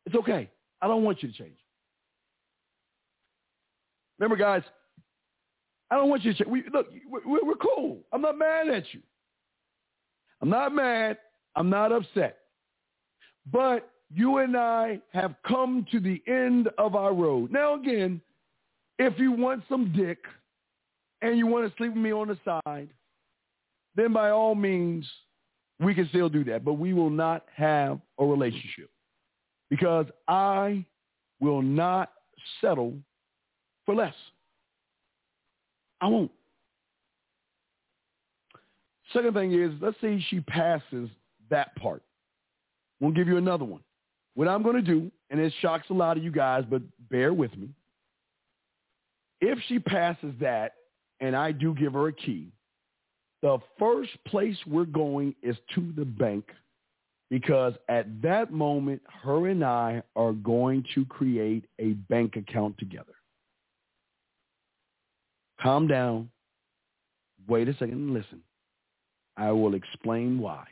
It's 0.06 0.16
okay. 0.18 0.48
I 0.80 0.88
don't 0.88 1.03
want 1.03 1.24
you 1.24 1.32
to 1.32 1.36
change. 1.36 1.58
Remember, 4.20 4.36
guys, 4.36 4.61
I 5.90 5.95
don't 5.95 6.10
want 6.10 6.24
you 6.24 6.34
to 6.34 6.38
change. 6.38 6.52
We, 6.52 6.64
look, 6.72 6.90
we're, 7.10 7.44
we're 7.44 7.56
cool. 7.56 8.02
I'm 8.14 8.22
not 8.22 8.38
mad 8.38 8.68
at 8.68 8.84
you. 8.94 9.02
I'm 10.44 10.50
not 10.50 10.76
mad. 10.76 11.18
I'm 11.56 11.72
not 11.72 11.92
upset. 11.92 12.38
But 13.50 13.90
you 14.14 14.40
and 14.40 14.58
I 14.58 15.00
have 15.14 15.36
come 15.48 15.86
to 15.92 16.00
the 16.00 16.22
end 16.28 16.70
of 16.78 16.95
our 16.95 17.14
road. 17.14 17.52
Now, 17.52 17.76
again, 17.76 18.22
if 19.00 19.18
you 19.18 19.32
want 19.32 19.64
some 19.70 19.94
dick 19.95 20.20
and 21.22 21.38
you 21.38 21.48
want 21.48 21.70
to 21.70 21.78
sleep 21.78 21.94
with 21.94 22.03
me 22.03 22.11
on 22.11 22.28
the 22.28 22.38
side, 22.44 22.90
then 23.95 24.14
by 24.14 24.30
all 24.30 24.56
means, 24.56 25.08
we 25.80 25.95
can 25.95 26.08
still 26.10 26.30
do 26.30 26.44
that. 26.45 26.64
But 26.64 26.74
we 26.74 26.94
will 26.94 27.10
not 27.10 27.45
have 27.56 28.00
a 28.20 28.26
relationship 28.26 28.90
because 29.70 30.06
I 30.28 30.86
will 31.40 31.61
not 31.61 32.11
settle 32.60 32.94
for 33.86 33.95
less. 33.95 34.14
I 36.00 36.08
won't. 36.08 36.32
Second 39.14 39.34
thing 39.34 39.53
is, 39.53 39.72
let's 39.82 39.98
say 40.02 40.24
she 40.30 40.40
passes 40.42 41.10
that 41.50 41.76
part. 41.76 42.03
We'll 43.02 43.12
give 43.12 43.28
you 43.28 43.36
another 43.38 43.66
one. 43.66 43.82
What 44.36 44.48
I'm 44.48 44.64
going 44.64 44.78
to 44.78 44.82
do, 44.82 45.12
and 45.30 45.42
it 45.42 45.52
shocks 45.60 45.88
a 45.90 45.94
lot 45.94 46.16
of 46.16 46.24
you 46.24 46.32
guys, 46.32 46.64
but 46.70 46.82
bear 47.10 47.34
with 47.34 47.56
me. 47.58 47.68
If 49.42 49.60
she 49.68 49.80
passes 49.80 50.34
that, 50.40 50.76
and 51.20 51.36
I 51.36 51.52
do 51.52 51.74
give 51.74 51.94
her 51.94 52.08
a 52.08 52.14
key, 52.14 52.48
the 53.42 53.58
first 53.78 54.12
place 54.28 54.56
we're 54.68 54.86
going 54.86 55.36
is 55.42 55.58
to 55.76 55.92
the 55.98 56.06
bank 56.06 56.46
because 57.32 57.74
at 57.90 58.22
that 58.22 58.52
moment, 58.52 59.02
her 59.24 59.48
and 59.48 59.64
I 59.64 60.04
are 60.16 60.34
going 60.34 60.86
to 60.94 61.06
create 61.06 61.66
a 61.80 61.94
bank 62.10 62.36
account 62.36 62.78
together. 62.78 63.14
Calm 65.62 65.88
down. 65.88 66.30
Wait 67.48 67.68
a 67.68 67.74
second 67.74 67.94
and 67.94 68.14
listen. 68.14 68.42
I 69.38 69.52
will 69.52 69.76
explain 69.76 70.40
why. 70.40 70.66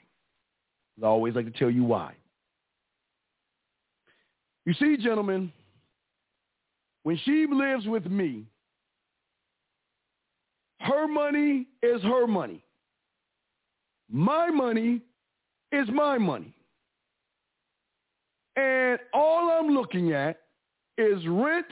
I 1.02 1.08
always 1.08 1.36
like 1.36 1.46
to 1.46 1.52
tell 1.52 1.70
you 1.70 1.84
why. 1.84 2.14
You 4.66 4.74
see, 4.74 4.98
gentlemen, 4.98 5.52
when 7.04 7.18
she 7.26 7.48
lives 7.52 7.86
with 7.88 8.06
me, 8.06 8.46
her 10.82 11.08
money 11.08 11.68
is 11.82 12.02
her 12.04 12.28
money. 12.28 12.64
My 14.12 14.50
money 14.50 15.02
is 15.72 15.88
my 15.92 16.18
money. 16.18 16.54
And 18.56 19.00
all 19.14 19.52
I'm 19.52 19.74
looking 19.74 20.14
at 20.14 20.42
is 20.98 21.26
rent, 21.28 21.68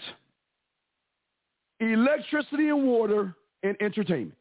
electricity 1.79 2.69
and 2.69 2.87
water, 2.87 3.35
and 3.63 3.75
entertainment. 3.81 4.37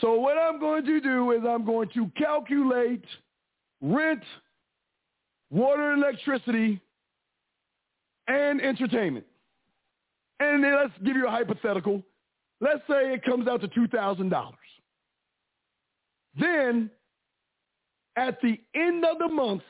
So 0.00 0.14
what 0.14 0.36
I'm 0.36 0.60
going 0.60 0.84
to 0.84 1.00
do 1.00 1.32
is 1.32 1.40
I'm 1.48 1.64
going 1.64 1.88
to 1.94 2.10
calculate 2.18 3.04
rent, 3.80 4.22
water, 5.50 5.92
electricity, 5.92 6.80
and 8.28 8.60
entertainment. 8.60 9.26
And 10.40 10.62
let's 10.62 10.92
give 11.04 11.16
you 11.16 11.26
a 11.26 11.30
hypothetical. 11.30 12.02
Let's 12.60 12.82
say 12.88 13.14
it 13.14 13.24
comes 13.24 13.48
out 13.48 13.60
to 13.62 13.68
$2,000. 13.68 14.52
Then 16.38 16.90
at 18.16 18.40
the 18.40 18.58
end 18.74 19.04
of 19.04 19.18
the 19.18 19.28
month, 19.28 19.62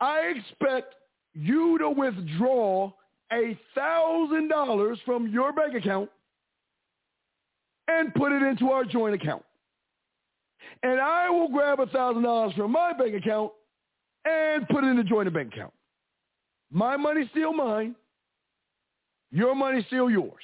I 0.00 0.32
expect 0.36 0.94
you 1.34 1.78
to 1.78 1.90
withdraw 1.90 2.92
$1,000 3.32 4.96
from 5.04 5.28
your 5.28 5.52
bank 5.52 5.74
account 5.74 6.10
and 7.88 8.14
put 8.14 8.32
it 8.32 8.42
into 8.42 8.70
our 8.70 8.84
joint 8.84 9.14
account. 9.14 9.44
And 10.82 11.00
I 11.00 11.28
will 11.30 11.48
grab 11.48 11.78
$1,000 11.78 12.56
from 12.56 12.72
my 12.72 12.92
bank 12.92 13.14
account 13.14 13.52
and 14.24 14.68
put 14.68 14.84
it 14.84 14.88
in 14.88 14.96
the 14.96 15.04
joint 15.04 15.32
bank 15.32 15.52
account. 15.52 15.72
My 16.70 16.96
money's 16.96 17.28
still 17.30 17.52
mine. 17.52 17.94
Your 19.30 19.54
money's 19.54 19.84
still 19.86 20.10
yours. 20.10 20.42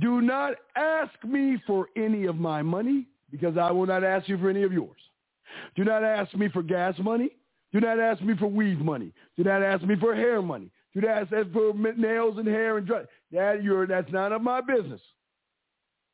Do 0.00 0.20
not 0.20 0.54
ask 0.76 1.12
me 1.24 1.56
for 1.66 1.88
any 1.96 2.24
of 2.24 2.36
my 2.36 2.62
money 2.62 3.06
because 3.30 3.56
I 3.56 3.70
will 3.70 3.86
not 3.86 4.02
ask 4.02 4.28
you 4.28 4.38
for 4.38 4.50
any 4.50 4.62
of 4.62 4.72
yours. 4.72 5.00
Do 5.76 5.84
not 5.84 6.02
ask 6.02 6.34
me 6.34 6.48
for 6.48 6.62
gas 6.62 6.94
money. 6.98 7.30
Do 7.72 7.80
not 7.80 8.00
ask 8.00 8.22
me 8.22 8.34
for 8.36 8.46
weed 8.46 8.80
money. 8.80 9.12
Do 9.36 9.44
not 9.44 9.62
ask 9.62 9.84
me 9.84 9.96
for 9.96 10.14
hair 10.14 10.42
money. 10.42 10.70
Do 10.94 11.00
not 11.00 11.32
ask 11.32 11.52
for 11.52 11.74
nails 11.96 12.38
and 12.38 12.46
hair 12.46 12.78
and 12.78 12.86
dress. 12.86 13.06
That 13.32 13.62
you're, 13.62 13.86
that's 13.86 14.10
none 14.12 14.32
of 14.32 14.42
my 14.42 14.60
business. 14.60 15.00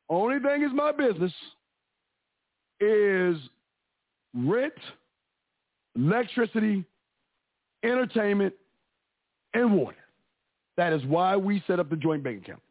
Only 0.09 0.39
thing 0.39 0.63
is 0.63 0.71
my 0.73 0.91
business 0.91 1.31
is 2.81 3.37
rent, 4.33 4.73
electricity, 5.95 6.83
entertainment, 7.83 8.53
and 9.53 9.73
water. 9.73 9.97
That 10.77 10.93
is 10.93 11.03
why 11.05 11.35
we 11.37 11.63
set 11.67 11.79
up 11.79 11.89
the 11.89 11.95
joint 11.95 12.23
bank 12.23 12.43
account. 12.43 12.61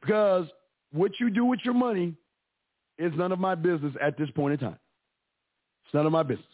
Because 0.00 0.46
what 0.92 1.12
you 1.20 1.30
do 1.30 1.44
with 1.44 1.60
your 1.64 1.74
money 1.74 2.14
is 2.98 3.12
none 3.16 3.32
of 3.32 3.38
my 3.38 3.54
business 3.54 3.94
at 4.00 4.16
this 4.16 4.30
point 4.30 4.54
in 4.54 4.58
time. 4.58 4.78
It's 5.84 5.94
none 5.94 6.06
of 6.06 6.12
my 6.12 6.22
business. 6.22 6.46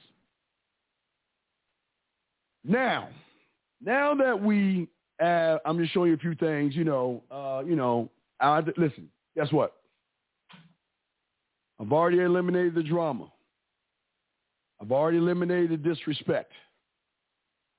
Now, 2.64 3.08
now 3.82 4.14
that 4.14 4.40
we, 4.40 4.88
uh, 5.22 5.58
I'm 5.64 5.78
just 5.78 5.92
showing 5.92 6.10
you 6.10 6.14
a 6.14 6.18
few 6.18 6.34
things. 6.34 6.74
You 6.74 6.84
know, 6.84 7.22
uh, 7.30 7.62
you 7.66 7.76
know. 7.76 8.10
I, 8.40 8.60
listen. 8.76 9.08
Guess 9.36 9.52
what? 9.52 9.77
I've 11.80 11.92
already 11.92 12.20
eliminated 12.20 12.74
the 12.74 12.82
drama. 12.82 13.30
I've 14.80 14.92
already 14.92 15.18
eliminated 15.18 15.70
the 15.70 15.76
disrespect. 15.76 16.52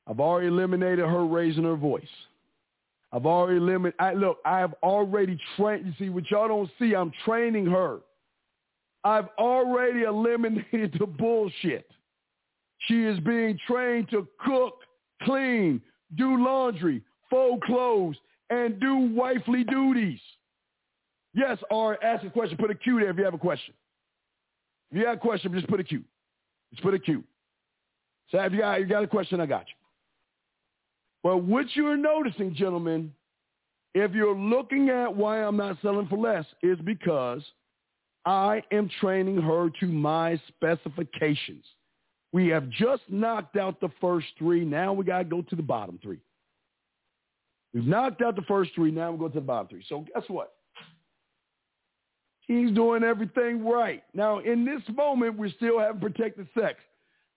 I've 0.07 0.19
already 0.19 0.47
eliminated 0.47 0.99
her 0.99 1.25
raising 1.25 1.63
her 1.63 1.75
voice. 1.75 2.03
I've 3.11 3.25
already 3.25 3.57
eliminated. 3.57 3.99
I, 3.99 4.13
look, 4.13 4.39
I 4.45 4.59
have 4.59 4.73
already 4.83 5.39
trained. 5.55 5.85
You 5.85 5.93
see, 5.97 6.09
what 6.09 6.29
y'all 6.29 6.47
don't 6.47 6.69
see, 6.79 6.95
I'm 6.95 7.11
training 7.25 7.65
her. 7.67 7.99
I've 9.03 9.29
already 9.37 10.03
eliminated 10.03 10.95
the 10.99 11.05
bullshit. 11.05 11.89
She 12.87 13.03
is 13.03 13.19
being 13.21 13.57
trained 13.67 14.09
to 14.09 14.27
cook, 14.45 14.75
clean, 15.23 15.81
do 16.17 16.43
laundry, 16.43 17.01
fold 17.29 17.61
clothes, 17.63 18.15
and 18.49 18.79
do 18.79 18.95
wifely 19.13 19.63
duties. 19.63 20.19
Yes, 21.33 21.57
or 21.69 22.03
ask 22.03 22.25
a 22.25 22.29
question. 22.29 22.57
Put 22.57 22.71
a 22.71 22.75
Q 22.75 22.99
there 22.99 23.09
if 23.11 23.17
you 23.17 23.23
have 23.23 23.33
a 23.33 23.39
question. 23.39 23.73
If 24.91 24.97
you 24.97 25.03
got 25.03 25.15
a 25.15 25.17
question, 25.17 25.53
just 25.53 25.67
put 25.67 25.79
a 25.79 25.83
Q. 25.83 26.03
Just 26.71 26.83
put 26.83 26.93
a 26.93 26.99
Q. 26.99 27.23
So 28.31 28.39
if 28.39 28.53
you 28.53 28.59
got, 28.59 28.79
you 28.79 28.85
got 28.85 29.03
a 29.03 29.07
question, 29.07 29.39
I 29.39 29.45
got 29.45 29.65
you. 29.67 29.73
But 31.23 31.43
what 31.43 31.65
you're 31.75 31.97
noticing, 31.97 32.55
gentlemen, 32.55 33.13
if 33.93 34.11
you're 34.13 34.35
looking 34.35 34.89
at 34.89 35.13
why 35.13 35.43
I'm 35.43 35.57
not 35.57 35.77
selling 35.81 36.07
for 36.07 36.17
less, 36.17 36.45
is 36.61 36.77
because 36.85 37.41
I 38.25 38.61
am 38.71 38.89
training 39.01 39.41
her 39.41 39.69
to 39.79 39.85
my 39.87 40.39
specifications. 40.47 41.65
We 42.31 42.47
have 42.49 42.69
just 42.69 43.01
knocked 43.09 43.57
out 43.57 43.81
the 43.81 43.89
first 43.99 44.27
three. 44.37 44.63
Now 44.63 44.93
we 44.93 45.03
got 45.03 45.19
to 45.19 45.23
go 45.23 45.41
to 45.41 45.55
the 45.55 45.63
bottom 45.63 45.99
three. 46.01 46.19
We've 47.73 47.85
knocked 47.85 48.21
out 48.21 48.35
the 48.35 48.43
first 48.43 48.71
three. 48.75 48.91
Now 48.91 49.11
we 49.11 49.17
go 49.17 49.27
to 49.29 49.35
the 49.35 49.41
bottom 49.41 49.67
three. 49.67 49.83
So 49.89 50.05
guess 50.13 50.23
what? 50.27 50.53
He's 52.49 52.71
doing 52.71 53.03
everything 53.03 53.63
right. 53.63 54.03
Now, 54.15 54.39
in 54.39 54.65
this 54.65 54.81
moment, 54.97 55.37
we're 55.37 55.51
still 55.51 55.79
have 55.79 56.01
protected 56.01 56.47
sex. 56.59 56.79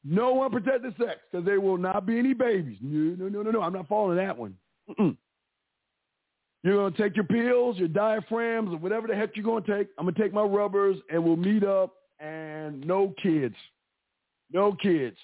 No 0.02 0.42
unprotected 0.42 0.94
sex 0.98 1.20
because 1.30 1.44
there 1.44 1.60
will 1.60 1.76
not 1.76 2.06
be 2.06 2.18
any 2.18 2.32
babies. 2.32 2.78
No, 2.80 3.14
no, 3.16 3.28
no, 3.28 3.42
no, 3.42 3.50
no. 3.50 3.60
I'm 3.60 3.74
not 3.74 3.86
following 3.88 4.16
that 4.16 4.36
one. 4.36 4.56
Mm-mm. 4.88 5.14
You're 6.64 6.76
going 6.76 6.94
to 6.94 7.02
take 7.02 7.14
your 7.14 7.26
pills, 7.26 7.76
your 7.76 7.88
diaphragms, 7.88 8.72
or 8.72 8.78
whatever 8.78 9.06
the 9.06 9.14
heck 9.14 9.36
you're 9.36 9.44
going 9.44 9.62
to 9.64 9.76
take. 9.76 9.88
I'm 9.98 10.06
going 10.06 10.14
to 10.14 10.22
take 10.22 10.32
my 10.32 10.40
rubbers 10.44 10.96
and 11.10 11.22
we'll 11.22 11.36
meet 11.36 11.62
up 11.62 11.92
and 12.18 12.80
no 12.86 13.14
kids. 13.22 13.56
No 14.50 14.72
kids. 14.72 15.18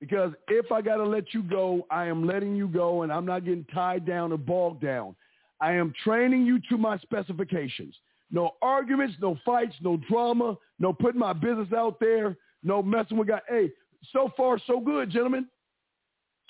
Because 0.00 0.32
if 0.48 0.72
I 0.72 0.82
got 0.82 0.96
to 0.96 1.04
let 1.04 1.32
you 1.32 1.44
go, 1.44 1.86
I 1.88 2.06
am 2.06 2.26
letting 2.26 2.56
you 2.56 2.66
go 2.66 3.02
and 3.02 3.12
I'm 3.12 3.26
not 3.26 3.44
getting 3.44 3.64
tied 3.72 4.04
down 4.04 4.32
or 4.32 4.38
bogged 4.38 4.82
down. 4.82 5.14
I 5.60 5.74
am 5.74 5.94
training 6.02 6.44
you 6.46 6.58
to 6.68 6.76
my 6.76 6.98
specifications. 6.98 7.94
No 8.30 8.52
arguments, 8.62 9.14
no 9.20 9.38
fights, 9.44 9.74
no 9.80 9.96
drama, 10.08 10.56
no 10.78 10.92
putting 10.92 11.20
my 11.20 11.32
business 11.32 11.72
out 11.76 12.00
there, 12.00 12.36
no 12.62 12.82
messing 12.82 13.16
with 13.16 13.28
guys. 13.28 13.42
Hey, 13.48 13.70
so 14.12 14.32
far 14.36 14.58
so 14.66 14.80
good, 14.80 15.10
gentlemen. 15.10 15.46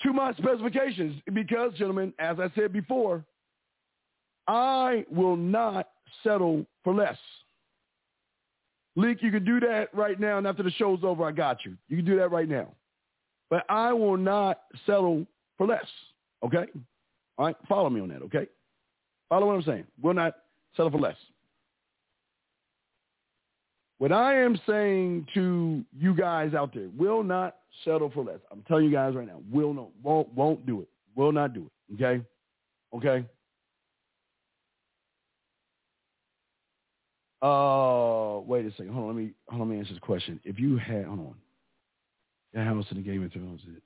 To 0.01 0.11
my 0.11 0.33
specifications, 0.33 1.21
because, 1.33 1.73
gentlemen, 1.75 2.13
as 2.19 2.37
I 2.39 2.49
said 2.55 2.73
before, 2.73 3.23
I 4.47 5.05
will 5.09 5.37
not 5.37 5.89
settle 6.21 6.65
for 6.83 6.93
less. 6.93 7.17
Leak, 8.97 9.21
you 9.21 9.31
can 9.31 9.43
do 9.43 9.59
that 9.61 9.93
right 9.93 10.19
now, 10.19 10.37
and 10.37 10.47
after 10.47 10.63
the 10.63 10.71
show's 10.71 10.99
over, 11.03 11.23
I 11.23 11.31
got 11.31 11.65
you. 11.65 11.77
You 11.87 11.97
can 11.97 12.05
do 12.05 12.17
that 12.17 12.31
right 12.31 12.47
now. 12.47 12.67
But 13.49 13.65
I 13.69 13.93
will 13.93 14.17
not 14.17 14.61
settle 14.85 15.25
for 15.57 15.67
less. 15.67 15.85
Okay? 16.43 16.65
All 17.37 17.45
right? 17.45 17.55
Follow 17.67 17.89
me 17.89 18.01
on 18.01 18.09
that, 18.09 18.21
okay? 18.23 18.47
Follow 19.29 19.47
what 19.47 19.53
I'm 19.53 19.63
saying. 19.63 19.85
We'll 20.01 20.13
not 20.13 20.35
settle 20.75 20.91
for 20.91 20.99
less. 20.99 21.17
What 23.97 24.11
I 24.11 24.41
am 24.41 24.59
saying 24.67 25.27
to 25.33 25.83
you 25.97 26.13
guys 26.13 26.53
out 26.53 26.73
there, 26.73 26.89
will 26.97 27.23
not 27.23 27.55
settle 27.83 28.09
for 28.09 28.23
less. 28.23 28.39
I'm 28.51 28.61
telling 28.67 28.85
you 28.85 28.91
guys 28.91 29.15
right 29.15 29.27
now, 29.27 29.41
will 29.51 29.73
not, 29.73 29.89
won't, 30.03 30.33
won't 30.33 30.65
do 30.65 30.81
it. 30.81 30.89
Will 31.15 31.31
not 31.31 31.53
do 31.53 31.69
it. 31.89 31.93
Okay? 31.95 32.23
Okay? 32.93 33.25
Uh, 37.41 38.39
wait 38.45 38.65
a 38.65 38.71
second. 38.71 38.93
Hold 38.93 39.09
on. 39.09 39.15
Let 39.15 39.15
me, 39.15 39.31
hold 39.47 39.61
on, 39.61 39.69
let 39.69 39.73
me 39.75 39.79
answer 39.79 39.93
this 39.93 39.99
question. 39.99 40.39
If 40.43 40.59
you 40.59 40.77
had, 40.77 41.05
hold 41.05 41.19
on. 41.19 41.35
That 42.53 42.65
house 42.65 42.85
in 42.89 42.97
the 42.97 43.03
Game 43.03 43.23
of 43.23 43.31
Thrones, 43.31 43.61
it 43.67 43.81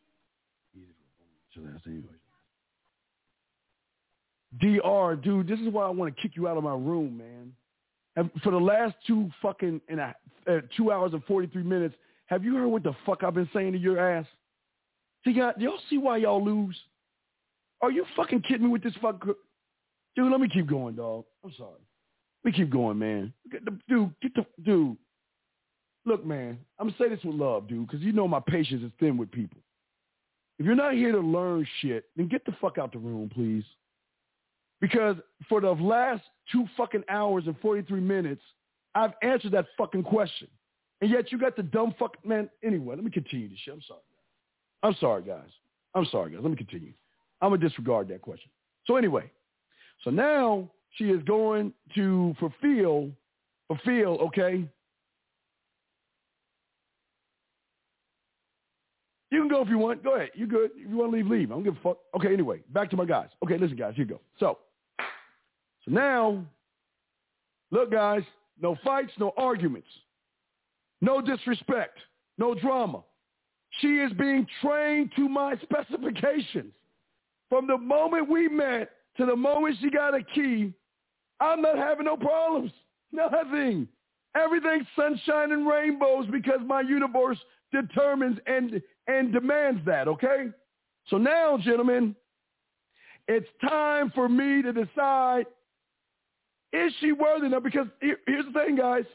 DR, 4.58 5.16
dude, 5.16 5.48
this 5.48 5.60
is 5.60 5.68
why 5.68 5.86
I 5.86 5.90
want 5.90 6.16
to 6.16 6.22
kick 6.22 6.32
you 6.36 6.48
out 6.48 6.58
of 6.58 6.64
my 6.64 6.74
room, 6.74 7.18
man. 7.18 7.54
For 8.44 8.52
the 8.52 8.58
last 8.58 8.96
two 9.06 9.30
fucking 9.42 9.82
in 9.90 10.00
a, 10.00 10.16
uh, 10.48 10.62
two 10.76 10.92
hours 10.92 11.14
and 11.14 11.24
forty 11.26 11.48
three 11.48 11.64
minutes, 11.64 11.96
have 12.26 12.44
you 12.44 12.56
heard 12.56 12.68
what 12.68 12.84
the 12.84 12.94
fuck 13.06 13.24
I've 13.24 13.34
been 13.34 13.50
saying 13.54 13.74
to 13.74 13.78
your 13.78 14.00
ass? 14.00 14.26
See, 15.24 15.32
y'all, 15.32 15.54
y'all 15.58 15.80
see 15.90 15.98
why 15.98 16.18
y'all 16.18 16.44
lose? 16.44 16.76
Are 17.82 17.92
you 17.92 18.06
fucking 18.16 18.42
kidding 18.42 18.68
me 18.68 18.72
with 18.72 18.84
this 18.84 18.94
fuck? 19.02 19.26
Dude, 20.16 20.32
let 20.32 20.42
me 20.42 20.50
keep 20.50 20.68
going, 20.68 20.96
dog. 20.96 21.26
I'm 21.44 21.54
sorry. 21.58 21.72
Let 22.44 22.54
me 22.54 22.58
keep 22.58 22.72
going, 22.72 22.98
man. 22.98 23.34
The, 23.52 23.78
dude, 23.88 24.14
get 24.22 24.34
the 24.36 24.46
dude. 24.64 24.98
Look, 26.06 26.26
man, 26.26 26.58
I'm 26.80 26.88
gonna 26.88 26.98
say 26.98 27.10
this 27.10 27.24
with 27.24 27.36
love, 27.36 27.68
dude, 27.68 27.88
because 27.88 28.02
you 28.02 28.12
know 28.12 28.28
my 28.28 28.40
patience 28.40 28.84
is 28.84 28.92
thin 29.00 29.18
with 29.18 29.32
people. 29.32 29.60
If 30.58 30.66
you're 30.66 30.76
not 30.76 30.94
here 30.94 31.12
to 31.12 31.20
learn 31.20 31.66
shit, 31.82 32.06
then 32.16 32.28
get 32.28 32.46
the 32.46 32.54
fuck 32.60 32.78
out 32.78 32.92
the 32.92 33.00
room, 33.00 33.30
please. 33.34 33.64
Because 34.82 35.18
for 35.48 35.62
the 35.62 35.72
last 35.72 36.24
two 36.52 36.66
fucking 36.78 37.04
hours 37.10 37.44
and 37.48 37.56
43 37.60 38.00
minutes, 38.00 38.42
I've 38.96 39.14
answered 39.22 39.52
that 39.52 39.66
fucking 39.78 40.04
question. 40.04 40.48
And 41.02 41.10
yet 41.10 41.32
you 41.32 41.38
got 41.38 41.56
the 41.56 41.64
dumb 41.64 41.94
fuck 41.98 42.18
man. 42.26 42.50
Anyway, 42.64 42.96
let 42.96 43.04
me 43.04 43.12
continue 43.12 43.50
this 43.50 43.60
shit. 43.60 43.74
I'm 43.74 43.82
sorry. 43.88 44.02
I'm 44.84 44.96
sorry, 45.00 45.24
guys. 45.24 45.50
I'm 45.94 46.06
sorry, 46.06 46.32
guys. 46.32 46.40
Let 46.42 46.52
me 46.52 46.58
continue. 46.58 46.94
I'm 47.42 47.52
gonna 47.52 47.62
disregard 47.62 48.08
that 48.10 48.22
question. 48.22 48.50
So 48.86 48.96
anyway, 48.96 49.32
so 50.04 50.10
now 50.10 50.70
she 50.96 51.06
is 51.06 51.22
going 51.24 51.74
to 51.96 52.36
fulfill, 52.40 53.12
fulfill, 53.68 54.18
okay. 54.20 54.66
You 59.32 59.42
can 59.42 59.48
go 59.48 59.62
if 59.62 59.70
you 59.70 59.78
want. 59.78 60.04
Go 60.04 60.16
ahead. 60.16 60.32
You 60.34 60.48
good. 60.48 60.72
If 60.76 60.90
you 60.90 60.98
want 60.98 61.12
to 61.12 61.18
leave, 61.18 61.28
leave. 61.28 61.52
I 61.52 61.54
don't 61.54 61.64
give 61.64 61.78
a 61.78 61.80
fuck. 61.82 61.98
Okay, 62.16 62.34
anyway, 62.34 62.62
back 62.70 62.90
to 62.90 62.98
my 62.98 63.06
guys. 63.06 63.30
Okay, 63.44 63.58
listen, 63.60 63.78
guys. 63.78 63.94
Here 63.96 64.06
you 64.06 64.12
go. 64.12 64.22
So 64.40 64.58
now, 65.90 66.44
look, 67.72 67.92
guys, 67.92 68.24
no 68.62 68.78
fights, 68.84 69.12
no 69.18 69.34
arguments, 69.38 69.88
no 71.02 71.22
disrespect, 71.22 71.98
no 72.38 72.54
drama. 72.54 73.02
She 73.82 73.88
is 74.00 74.12
being 74.14 74.48
trained 74.62 75.12
to 75.16 75.30
my 75.30 75.56
specifications. 75.62 76.74
From 77.50 77.68
the 77.68 77.78
moment 77.78 78.30
we 78.30 78.48
met 78.48 78.92
to 79.18 79.26
the 79.26 79.36
moment 79.36 79.78
she 79.82 79.90
got 79.90 80.16
a 80.16 80.24
key, 80.24 80.74
I'm 81.40 81.62
not 81.62 81.78
having 81.78 82.06
no 82.06 82.18
problems. 82.18 82.72
Nothing. 83.12 83.88
Everything's 84.36 84.86
sunshine 84.96 85.52
and 85.52 85.68
rainbows 85.68 86.28
because 86.32 86.60
my 86.66 86.82
universe 86.82 87.38
determines 87.72 88.38
and, 88.46 88.82
and 89.08 89.34
demands 89.34 89.82
that, 89.86 90.08
okay? 90.08 90.50
So 91.08 91.18
now, 91.18 91.58
gentlemen, 91.58 92.16
it's 93.28 93.48
time 93.68 94.12
for 94.14 94.30
me 94.30 94.62
to 94.62 94.72
decide 94.72 95.46
is 96.72 96.94
she 97.00 97.12
worthy 97.12 97.48
enough? 97.48 97.64
Because 97.64 97.88
here's 98.02 98.46
the 98.46 98.52
thing, 98.54 98.76
guys. 98.76 99.06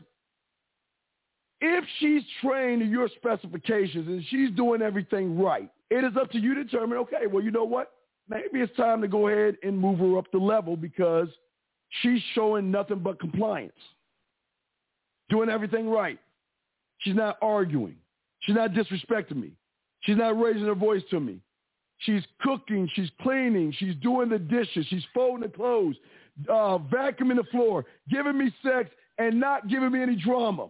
If 1.60 1.84
she's 1.99 2.23
trained 2.42 2.83
to 2.83 2.86
your 2.86 3.08
specifications 3.16 4.07
and 4.08 4.24
she's 4.28 4.50
doing 4.50 4.83
everything 4.83 5.39
right, 5.39 5.70
it 5.91 6.05
is 6.05 6.16
up 6.20 6.31
to 6.33 6.39
you 6.39 6.55
to 6.55 6.65
determine, 6.65 6.99
okay, 6.99 7.26
well, 7.31 7.42
you 7.42 7.50
know 7.50 7.65
what? 7.65 7.92
Maybe 8.28 8.60
it's 8.60 8.76
time 8.76 9.00
to 9.02 9.08
go 9.08 9.28
ahead 9.28 9.57
and 9.62 9.78
move 9.78 9.99
her 9.99 10.18
up 10.18 10.31
the 10.33 10.39
level 10.39 10.76
because 10.76 11.28
she's 12.02 12.20
showing 12.34 12.70
nothing 12.70 12.99
but 12.99 13.20
compliance. 13.20 13.73
Doing 15.31 15.49
everything 15.49 15.89
right. 15.89 16.18
She's 16.99 17.15
not 17.15 17.39
arguing. 17.41 17.97
She's 18.41 18.57
not 18.57 18.73
disrespecting 18.73 19.36
me. 19.36 19.52
She's 20.00 20.16
not 20.16 20.39
raising 20.39 20.66
her 20.66 20.74
voice 20.74 21.02
to 21.10 21.20
me. 21.20 21.39
She's 21.99 22.23
cooking. 22.42 22.91
She's 22.94 23.10
cleaning. 23.23 23.73
She's 23.78 23.94
doing 23.97 24.28
the 24.28 24.39
dishes. 24.39 24.86
She's 24.89 25.05
folding 25.15 25.49
the 25.49 25.49
clothes 25.49 25.97
uh, 26.48 26.78
vacuuming 26.78 27.36
the 27.36 27.44
floor, 27.50 27.84
giving 28.08 28.36
me 28.38 28.52
sex, 28.62 28.90
and 29.18 29.38
not 29.38 29.68
giving 29.68 29.92
me 29.92 30.02
any 30.02 30.16
drama. 30.16 30.68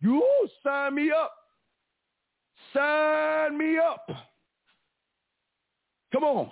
You 0.00 0.22
sign 0.64 0.94
me 0.94 1.10
up. 1.10 1.32
Sign 2.74 3.56
me 3.56 3.78
up. 3.78 4.08
Come 6.12 6.24
on. 6.24 6.50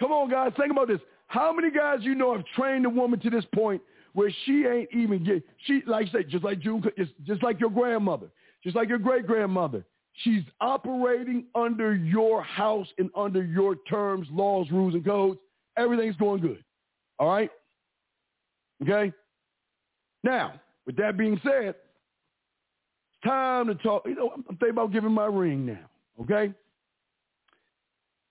Come 0.00 0.12
on, 0.12 0.30
guys. 0.30 0.52
Think 0.58 0.72
about 0.72 0.88
this. 0.88 1.00
How 1.28 1.52
many 1.52 1.70
guys 1.70 1.98
you 2.02 2.14
know 2.14 2.34
have 2.34 2.44
trained 2.54 2.86
a 2.86 2.90
woman 2.90 3.18
to 3.20 3.30
this 3.30 3.44
point 3.54 3.80
where 4.12 4.32
she 4.44 4.64
ain't 4.66 4.88
even 4.92 5.24
get 5.24 5.42
she 5.66 5.82
like 5.86 6.08
I 6.08 6.12
say, 6.12 6.24
just 6.24 6.44
like 6.44 6.60
June, 6.60 6.82
just, 6.96 7.12
just 7.24 7.42
like 7.42 7.60
your 7.60 7.70
grandmother, 7.70 8.28
just 8.62 8.76
like 8.76 8.88
your 8.88 8.98
great 8.98 9.26
grandmother. 9.26 9.84
She's 10.22 10.42
operating 10.62 11.44
under 11.54 11.94
your 11.94 12.42
house 12.42 12.86
and 12.96 13.10
under 13.14 13.44
your 13.44 13.76
terms, 13.88 14.26
laws, 14.30 14.68
rules, 14.70 14.94
and 14.94 15.04
codes. 15.04 15.38
Everything's 15.76 16.16
going 16.16 16.40
good. 16.40 16.64
All 17.18 17.28
right? 17.28 17.50
Okay? 18.82 19.12
Now, 20.22 20.60
with 20.86 20.96
that 20.96 21.16
being 21.16 21.40
said, 21.42 21.74
it's 21.74 23.24
time 23.24 23.66
to 23.68 23.74
talk. 23.76 24.02
You 24.06 24.14
know, 24.14 24.30
I'm 24.34 24.42
thinking 24.56 24.70
about 24.70 24.92
giving 24.92 25.12
my 25.12 25.26
ring 25.26 25.66
now. 25.66 25.90
Okay? 26.20 26.52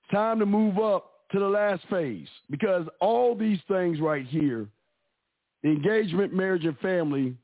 It's 0.01 0.11
time 0.11 0.39
to 0.39 0.45
move 0.45 0.77
up 0.77 1.11
to 1.31 1.39
the 1.39 1.47
last 1.47 1.83
phase 1.89 2.27
because 2.49 2.87
all 2.99 3.35
these 3.35 3.59
things 3.67 3.99
right 3.99 4.25
here, 4.25 4.67
the 5.63 5.69
engagement, 5.69 6.33
marriage, 6.33 6.65
and 6.65 6.77
family, 6.79 7.35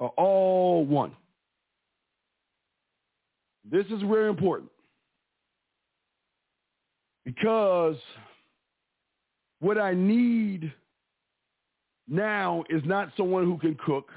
are 0.00 0.10
all 0.16 0.84
one. 0.84 1.12
This 3.70 3.86
is 3.86 4.02
very 4.02 4.28
important 4.28 4.70
because 7.24 7.96
what 9.58 9.76
I 9.76 9.94
need 9.94 10.72
now 12.08 12.64
is 12.70 12.82
not 12.84 13.10
someone 13.16 13.44
who 13.44 13.58
can 13.58 13.76
cook, 13.84 14.10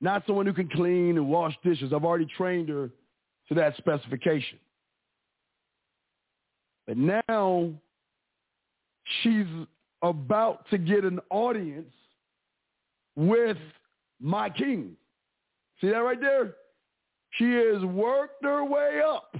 not 0.00 0.24
someone 0.26 0.46
who 0.46 0.52
can 0.52 0.68
clean 0.68 1.16
and 1.16 1.28
wash 1.28 1.54
dishes. 1.64 1.92
I've 1.92 2.04
already 2.04 2.26
trained 2.36 2.68
her 2.68 2.90
to 3.48 3.54
that 3.54 3.76
specification. 3.76 4.58
But 6.86 6.96
now 6.96 7.70
she's 9.22 9.46
about 10.02 10.68
to 10.70 10.78
get 10.78 11.04
an 11.04 11.20
audience 11.30 11.92
with 13.16 13.58
my 14.20 14.50
king. 14.50 14.92
See 15.80 15.88
that 15.88 15.98
right 15.98 16.20
there? 16.20 16.54
She 17.32 17.52
has 17.52 17.82
worked 17.84 18.44
her 18.44 18.64
way 18.64 19.00
up. 19.06 19.34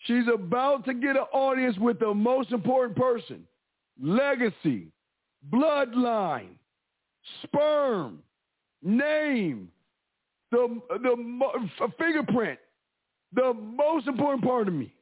She's 0.00 0.24
about 0.32 0.84
to 0.84 0.94
get 0.94 1.16
an 1.16 1.26
audience 1.32 1.76
with 1.78 1.98
the 1.98 2.12
most 2.12 2.52
important 2.52 2.96
person. 2.96 3.44
Legacy, 4.00 4.88
bloodline, 5.52 6.54
sperm, 7.42 8.20
name, 8.82 9.68
the, 10.50 10.80
the 10.90 11.88
fingerprint, 11.98 12.58
the 13.32 13.54
most 13.54 14.06
important 14.06 14.44
part 14.44 14.68
of 14.68 14.74
me. 14.74 14.92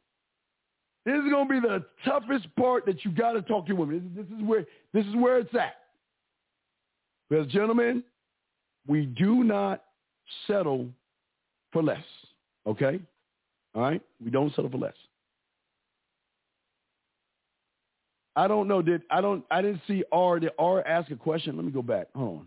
This 1.05 1.15
is 1.15 1.31
going 1.31 1.49
to 1.49 1.55
be 1.55 1.61
the 1.61 1.85
toughest 2.05 2.55
part 2.57 2.87
that 2.87 3.05
you 3.05 3.11
got 3.11 3.33
to 3.33 3.43
talk 3.43 3.67
to 3.67 3.73
women. 3.73 4.12
This, 4.15 4.27
is 4.27 4.45
where 4.45 4.65
this 4.95 5.05
is 5.05 5.17
where 5.17 5.39
it's 5.39 5.55
at. 5.55 5.75
Because 7.29 7.47
gentlemen, 7.49 8.05
we 8.87 9.07
do 9.07 9.43
not 9.43 9.83
settle 10.47 10.89
for 11.73 11.83
less. 11.83 12.05
Okay? 12.67 13.01
All 13.75 13.83
right? 13.83 14.01
We 14.25 14.31
don't 14.31 14.55
settle 14.55 14.71
for 14.71 14.79
less. 14.79 14.95
I 18.35 18.49
don't 18.49 18.69
know. 18.69 18.81
Did 18.83 19.02
I 19.11 19.20
don't 19.20 19.44
I 19.51 19.62
didn't 19.62 19.83
see 19.86 20.05
R. 20.11 20.41
Did 20.41 20.52
R 20.59 20.86
ask 20.86 21.11
a 21.11 21.17
question? 21.17 21.57
Let 21.57 21.65
me 21.65 21.73
go 21.73 21.83
back. 21.83 22.09
Hold 22.15 22.41
on. 22.41 22.47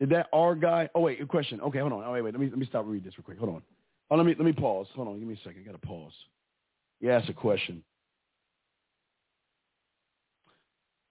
Did 0.00 0.10
that 0.10 0.28
R 0.32 0.54
guy? 0.54 0.88
Oh 0.94 1.02
wait, 1.02 1.20
a 1.20 1.26
question. 1.26 1.60
Okay, 1.60 1.78
hold 1.78 1.92
on. 1.92 2.04
Oh 2.04 2.12
wait, 2.12 2.22
wait. 2.22 2.34
Let 2.34 2.40
me 2.40 2.48
let 2.48 2.58
me 2.58 2.66
stop 2.66 2.84
read 2.86 3.04
this 3.04 3.14
real 3.18 3.24
quick. 3.24 3.38
Hold 3.38 3.56
on. 3.56 3.62
Oh, 4.10 4.16
let 4.16 4.24
me 4.24 4.34
let 4.36 4.44
me 4.44 4.52
pause. 4.52 4.86
Hold 4.94 5.08
on. 5.08 5.18
Give 5.18 5.28
me 5.28 5.34
a 5.34 5.48
second. 5.48 5.62
I 5.62 5.66
gotta 5.66 5.78
pause. 5.78 6.12
He 7.00 7.10
asked 7.10 7.28
a 7.28 7.34
question. 7.34 7.82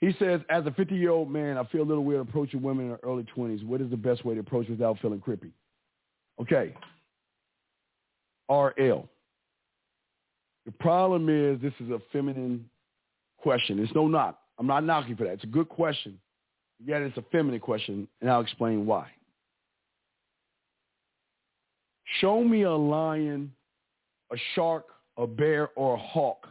He 0.02 0.14
says, 0.20 0.42
as 0.50 0.66
a 0.66 0.72
50-year-old 0.72 1.32
man, 1.32 1.58
I 1.58 1.64
feel 1.66 1.82
a 1.82 1.84
little 1.84 2.04
weird 2.04 2.22
approaching 2.22 2.62
women 2.62 2.86
in 2.86 2.90
their 2.90 3.00
early 3.02 3.26
20s. 3.36 3.66
What 3.66 3.82
is 3.82 3.90
the 3.90 3.98
best 3.98 4.26
way 4.26 4.34
to 4.34 4.42
approach 4.42 4.68
without 4.68 5.00
feeling 5.00 5.22
creepy? 5.22 5.52
Okay. 6.40 6.76
RL. 8.50 9.08
The 10.66 10.72
problem 10.80 11.30
is 11.30 11.62
this 11.62 11.74
is 11.80 11.90
a 11.92 12.00
feminine 12.12 12.70
question. 13.46 13.78
It's 13.78 13.94
no 13.94 14.08
knock. 14.08 14.40
I'm 14.58 14.66
not 14.66 14.84
knocking 14.84 15.16
for 15.16 15.26
that. 15.26 15.34
It's 15.34 15.44
a 15.44 15.48
good 15.48 15.70
question. 15.70 16.18
Yet 16.84 17.04
it's 17.04 17.16
a 17.16 17.24
feminine 17.32 17.60
question, 17.60 18.08
and 18.20 18.30
I'll 18.30 18.42
explain 18.42 18.88
why. 18.88 19.08
Show 22.20 22.44
me 22.44 22.64
a 22.64 22.72
lion, 22.72 23.52
a 24.34 24.36
shark, 24.56 24.86
a 25.18 25.28
bear, 25.28 25.70
or 25.76 25.94
a 25.94 26.00
hawk 26.00 26.48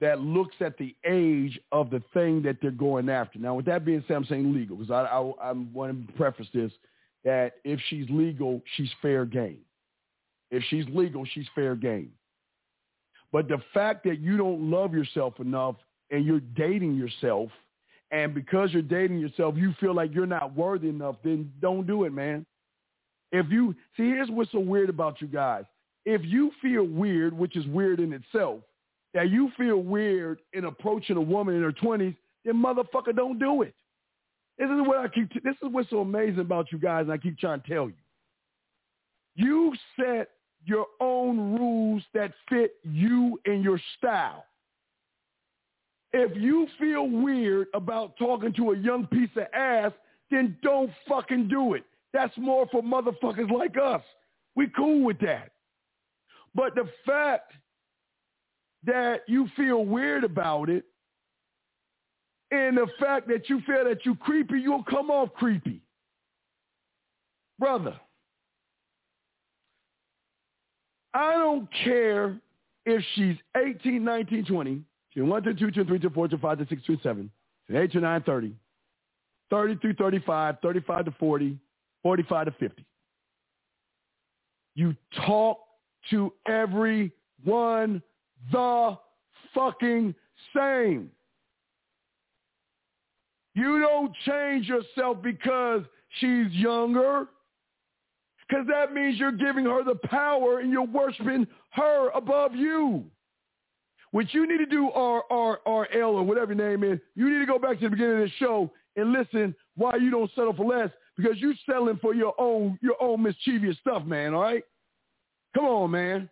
that 0.00 0.20
looks 0.20 0.56
at 0.58 0.76
the 0.76 0.92
age 1.06 1.56
of 1.70 1.88
the 1.90 2.02
thing 2.12 2.42
that 2.42 2.56
they're 2.60 2.72
going 2.72 3.08
after. 3.08 3.38
Now, 3.38 3.54
with 3.54 3.66
that 3.66 3.84
being 3.84 4.02
said, 4.08 4.16
I'm 4.16 4.24
saying 4.24 4.52
legal 4.52 4.76
because 4.76 4.90
I, 4.90 5.02
I, 5.04 5.50
I 5.50 5.52
want 5.52 6.08
to 6.08 6.12
preface 6.14 6.48
this 6.52 6.72
that 7.22 7.52
if 7.62 7.78
she's 7.88 8.06
legal, 8.10 8.60
she's 8.76 8.90
fair 9.00 9.24
game. 9.24 9.60
If 10.50 10.64
she's 10.68 10.84
legal, 10.88 11.24
she's 11.32 11.46
fair 11.54 11.76
game. 11.76 12.10
But 13.30 13.46
the 13.46 13.58
fact 13.72 14.02
that 14.04 14.18
you 14.18 14.36
don't 14.36 14.68
love 14.68 14.92
yourself 14.92 15.38
enough 15.38 15.76
and 16.12 16.24
you're 16.24 16.40
dating 16.40 16.94
yourself, 16.94 17.50
and 18.12 18.34
because 18.34 18.72
you're 18.72 18.82
dating 18.82 19.18
yourself, 19.18 19.56
you 19.56 19.74
feel 19.80 19.94
like 19.94 20.14
you're 20.14 20.26
not 20.26 20.54
worthy 20.54 20.88
enough, 20.88 21.16
then 21.24 21.50
don't 21.60 21.86
do 21.86 22.04
it, 22.04 22.12
man. 22.12 22.46
If 23.32 23.50
you 23.50 23.74
see, 23.96 24.04
here's 24.04 24.28
what's 24.28 24.52
so 24.52 24.60
weird 24.60 24.90
about 24.90 25.20
you 25.20 25.26
guys. 25.26 25.64
If 26.04 26.22
you 26.24 26.52
feel 26.60 26.84
weird, 26.84 27.32
which 27.32 27.56
is 27.56 27.66
weird 27.66 27.98
in 27.98 28.12
itself, 28.12 28.60
that 29.14 29.30
you 29.30 29.50
feel 29.56 29.78
weird 29.78 30.40
in 30.52 30.66
approaching 30.66 31.16
a 31.16 31.20
woman 31.20 31.54
in 31.54 31.62
her 31.62 31.72
20s, 31.72 32.14
then 32.44 32.54
motherfucker, 32.54 33.16
don't 33.16 33.38
do 33.38 33.62
it. 33.62 33.74
This 34.58 34.66
is 34.68 34.86
what 34.86 34.98
I 34.98 35.08
keep. 35.08 35.32
This 35.42 35.54
is 35.62 35.68
what's 35.70 35.88
so 35.88 36.00
amazing 36.00 36.40
about 36.40 36.70
you 36.70 36.78
guys, 36.78 37.04
and 37.04 37.12
I 37.12 37.16
keep 37.16 37.38
trying 37.38 37.62
to 37.62 37.68
tell 37.68 37.86
you. 37.86 37.94
You 39.34 39.72
set 39.98 40.28
your 40.64 40.86
own 41.00 41.54
rules 41.54 42.02
that 42.12 42.32
fit 42.50 42.74
you 42.82 43.40
and 43.46 43.64
your 43.64 43.80
style. 43.96 44.44
If 46.12 46.36
you 46.36 46.66
feel 46.78 47.08
weird 47.08 47.68
about 47.74 48.16
talking 48.18 48.52
to 48.54 48.72
a 48.72 48.76
young 48.76 49.06
piece 49.06 49.30
of 49.36 49.46
ass, 49.54 49.92
then 50.30 50.56
don't 50.62 50.90
fucking 51.08 51.48
do 51.48 51.74
it. 51.74 51.84
That's 52.12 52.36
more 52.36 52.66
for 52.70 52.82
motherfuckers 52.82 53.50
like 53.50 53.76
us. 53.82 54.02
We 54.54 54.68
cool 54.68 55.04
with 55.04 55.18
that. 55.20 55.52
But 56.54 56.74
the 56.74 56.88
fact 57.06 57.52
that 58.84 59.22
you 59.26 59.48
feel 59.56 59.84
weird 59.84 60.24
about 60.24 60.68
it 60.68 60.84
and 62.50 62.76
the 62.76 62.88
fact 63.00 63.28
that 63.28 63.48
you 63.48 63.62
feel 63.62 63.84
that 63.84 64.04
you're 64.04 64.16
creepy, 64.16 64.60
you'll 64.60 64.84
come 64.84 65.10
off 65.10 65.32
creepy. 65.34 65.80
Brother, 67.58 67.98
I 71.14 71.32
don't 71.32 71.68
care 71.84 72.38
if 72.84 73.02
she's 73.14 73.36
18, 73.56 74.04
19, 74.04 74.44
20, 74.44 74.82
she's 75.12 75.22
1 75.22 75.42
to 75.42 75.54
2 75.54 75.70
to 75.70 75.84
3 75.84 75.98
to 75.98 76.10
4 76.10 76.28
to 76.28 76.38
5 76.38 76.58
to 76.58 76.66
6 76.68 76.82
to 76.86 76.98
7, 77.02 77.30
to 77.70 77.80
8 77.80 77.92
to 77.92 78.00
9, 78.00 78.22
30, 78.22 78.54
30 79.50 79.76
through 79.76 79.94
35, 79.94 80.56
35 80.62 81.04
to 81.04 81.10
40, 81.12 81.58
45 82.02 82.46
to 82.46 82.50
50. 82.52 82.84
You 84.74 84.96
talk 85.26 85.58
to 86.10 86.32
everyone 86.46 88.02
the 88.50 88.98
fucking 89.54 90.14
same. 90.56 91.10
You 93.54 93.80
don't 93.80 94.12
change 94.26 94.66
yourself 94.66 95.18
because 95.22 95.82
she's 96.18 96.50
younger. 96.52 97.26
Because 98.48 98.66
that 98.68 98.92
means 98.92 99.18
you're 99.18 99.32
giving 99.32 99.64
her 99.64 99.84
the 99.84 99.94
power 100.06 100.60
and 100.60 100.70
you're 100.70 100.82
worshiping 100.86 101.46
her 101.70 102.10
above 102.10 102.54
you. 102.54 103.04
What 104.12 104.32
you 104.32 104.46
need 104.46 104.58
to 104.58 104.66
do, 104.66 104.90
R 104.90 105.24
R 105.30 105.60
R 105.66 105.88
L 105.92 106.10
or 106.10 106.22
whatever 106.22 106.52
your 106.52 106.70
name 106.70 106.84
is, 106.84 107.00
you 107.14 107.30
need 107.30 107.40
to 107.40 107.46
go 107.46 107.58
back 107.58 107.78
to 107.78 107.86
the 107.86 107.90
beginning 107.90 108.22
of 108.22 108.28
the 108.28 108.30
show 108.38 108.70
and 108.96 109.12
listen 109.12 109.54
why 109.76 109.96
you 109.96 110.10
don't 110.10 110.30
settle 110.34 110.54
for 110.54 110.66
less 110.66 110.90
because 111.16 111.38
you're 111.38 111.54
settling 111.66 111.98
for 112.00 112.14
your 112.14 112.34
own 112.38 112.78
your 112.82 113.02
own 113.02 113.22
mischievous 113.22 113.76
stuff, 113.80 114.04
man. 114.04 114.34
All 114.34 114.42
right, 114.42 114.62
come 115.54 115.64
on, 115.64 115.90
man. 115.90 116.28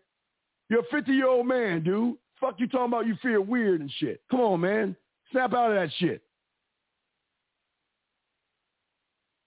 You're 0.68 0.81
a 0.81 0.91
50 0.91 1.10
year 1.10 1.26
old 1.26 1.47
man, 1.47 1.83
dude. 1.83 2.17
Fuck 2.39 2.57
you 2.59 2.68
talking 2.68 2.86
about 2.86 3.07
you 3.07 3.17
feel 3.23 3.41
weird 3.41 3.81
and 3.81 3.91
shit. 3.99 4.20
Come 4.31 4.41
on, 4.41 4.60
man. 4.60 4.94
Snap 5.33 5.52
out 5.55 5.73
of 5.73 5.76
that 5.76 5.91
shit. 5.99 6.23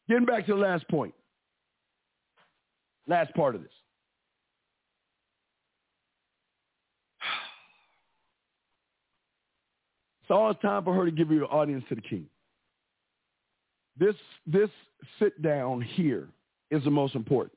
Getting 0.09 0.25
back 0.25 0.45
to 0.47 0.53
the 0.53 0.59
last 0.59 0.87
point. 0.89 1.13
Last 3.07 3.33
part 3.35 3.55
of 3.55 3.61
this. 3.61 3.71
It's 10.29 10.61
time 10.61 10.83
for 10.83 10.93
her 10.93 11.05
to 11.05 11.11
give 11.11 11.31
you 11.31 11.39
an 11.39 11.49
audience 11.51 11.83
to 11.89 11.95
the 11.95 12.01
king. 12.01 12.25
This 13.97 14.15
this 14.47 14.69
sit 15.19 15.41
down 15.41 15.81
here 15.81 16.27
is 16.71 16.83
the 16.83 16.91
most 16.91 17.15
important. 17.15 17.53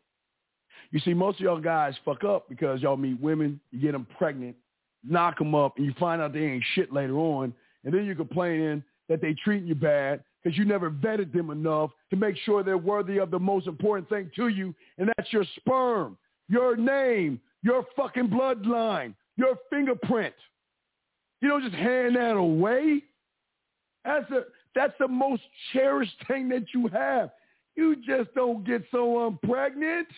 You 0.91 1.01
see, 1.01 1.15
most 1.15 1.37
of 1.37 1.41
y'all 1.41 1.61
guys 1.61 1.95
fuck 2.05 2.25
up 2.25 2.49
because 2.49 2.83
y'all 2.83 2.97
meet 2.97 3.21
women, 3.21 3.61
you 3.71 3.81
get 3.81 3.93
them 3.93 4.07
pregnant, 4.19 4.57
knock 5.03 5.39
them 5.39 5.55
up, 5.55 5.77
and 5.77 5.87
you 5.87 5.95
find 5.99 6.21
out 6.21 6.33
they 6.33 6.41
ain't 6.41 6.65
shit 6.75 6.93
later 6.93 7.17
on, 7.19 7.55
and 7.85 7.95
then 7.95 8.05
you're 8.05 8.15
complaining 8.15 8.83
that 9.09 9.21
they 9.21 9.35
treating 9.35 9.67
you 9.67 9.75
bad 9.75 10.23
because 10.43 10.57
you 10.59 10.65
never 10.65 10.91
vetted 10.91 11.33
them 11.33 11.51
enough 11.51 11.91
to 12.11 12.17
make 12.17 12.37
sure 12.45 12.63
they're 12.63 12.79
worthy 12.79 13.19
of 13.19 13.31
the 13.31 13.39
most 13.39 13.67
important 13.67 14.09
thing 14.09 14.31
to 14.37 14.49
you, 14.49 14.75
and 14.99 15.11
that's 15.17 15.33
your 15.33 15.45
sperm, 15.57 16.17
your 16.49 16.77
name, 16.77 17.41
your 17.63 17.85
fucking 17.97 18.29
bloodline, 18.29 19.15
your 19.37 19.57
fingerprint. 19.71 20.35
You 21.41 21.49
don't 21.49 21.63
just 21.63 21.75
hand 21.75 22.17
that 22.17 22.37
away. 22.37 23.03
That's 24.05 24.31
a 24.31 24.43
that's 24.75 24.95
the 24.99 25.09
most 25.09 25.43
cherished 25.73 26.17
thing 26.29 26.49
that 26.51 26.67
you 26.75 26.89
have. 26.89 27.31
You 27.77 27.97
just 27.97 28.35
don't 28.35 28.65
get 28.65 28.85
someone 28.91 29.27
um, 29.27 29.39
pregnant. 29.43 30.09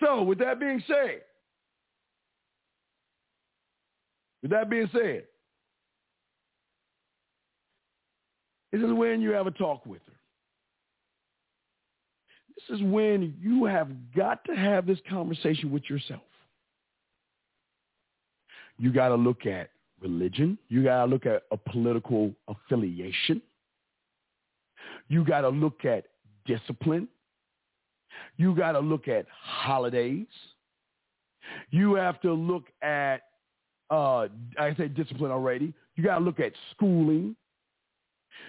So 0.00 0.22
with 0.22 0.38
that 0.38 0.60
being 0.60 0.82
said, 0.86 1.22
with 4.42 4.50
that 4.50 4.68
being 4.68 4.88
said, 4.92 5.24
this 8.70 8.82
is 8.82 8.92
when 8.92 9.20
you 9.20 9.30
have 9.30 9.46
a 9.46 9.50
talk 9.50 9.84
with 9.86 10.02
her. 10.06 10.12
This 12.68 12.78
is 12.78 12.84
when 12.84 13.34
you 13.40 13.64
have 13.64 13.88
got 14.14 14.44
to 14.44 14.54
have 14.54 14.86
this 14.86 14.98
conversation 15.08 15.70
with 15.70 15.88
yourself. 15.88 16.20
You 18.78 18.92
got 18.92 19.08
to 19.08 19.16
look 19.16 19.46
at 19.46 19.70
religion. 20.02 20.58
You 20.68 20.84
got 20.84 21.04
to 21.04 21.10
look 21.10 21.26
at 21.26 21.42
a 21.50 21.56
political 21.56 22.32
affiliation. 22.48 23.40
You 25.08 25.24
got 25.24 25.42
to 25.42 25.48
look 25.48 25.84
at 25.84 26.06
discipline. 26.46 27.08
You 28.36 28.54
got 28.54 28.72
to 28.72 28.80
look 28.80 29.08
at 29.08 29.26
holidays. 29.42 30.26
You 31.70 31.94
have 31.94 32.20
to 32.22 32.32
look 32.32 32.64
at, 32.82 33.18
uh, 33.90 34.28
I 34.58 34.74
said 34.76 34.94
discipline 34.94 35.30
already. 35.30 35.72
You 35.96 36.04
got 36.04 36.18
to 36.18 36.24
look 36.24 36.40
at 36.40 36.52
schooling. 36.72 37.36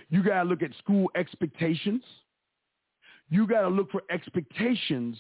You 0.09 0.23
got 0.23 0.43
to 0.43 0.49
look 0.49 0.64
at 0.64 0.72
school 0.77 1.09
expectations. 1.15 2.03
You 3.30 3.48
got 3.48 3.61
to 3.61 3.69
look 3.69 3.91
for 3.91 4.03
expectations 4.09 5.17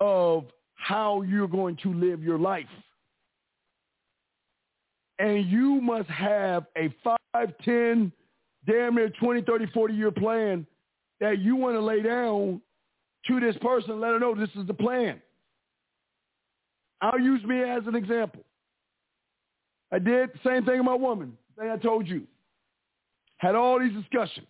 of 0.00 0.44
how 0.74 1.22
you're 1.22 1.48
going 1.48 1.76
to 1.82 1.92
live 1.92 2.22
your 2.22 2.38
life 2.38 2.66
and 5.20 5.46
you 5.46 5.80
must 5.82 6.08
have 6.08 6.64
a 6.76 6.92
5, 7.04 7.18
10, 7.62 8.10
damn 8.66 8.94
near 8.94 9.10
20, 9.10 9.42
30, 9.42 9.66
40 9.66 9.94
year 9.94 10.10
plan 10.10 10.66
that 11.20 11.38
you 11.38 11.54
want 11.56 11.76
to 11.76 11.80
lay 11.80 12.00
down 12.00 12.60
to 13.26 13.38
this 13.38 13.54
person 13.58 14.00
let 14.00 14.12
her 14.12 14.18
know 14.18 14.34
this 14.34 14.48
is 14.56 14.66
the 14.66 14.74
plan. 14.74 15.20
I'll 17.02 17.20
use 17.20 17.44
me 17.44 17.62
as 17.62 17.82
an 17.86 17.94
example. 17.94 18.42
I 19.92 19.98
did 19.98 20.30
the 20.32 20.38
same 20.48 20.64
thing 20.64 20.78
with 20.78 20.86
my 20.86 20.94
woman, 20.94 21.36
thing 21.58 21.70
I 21.70 21.76
told 21.76 22.08
you. 22.08 22.22
Had 23.38 23.54
all 23.54 23.78
these 23.78 23.92
discussions. 23.92 24.46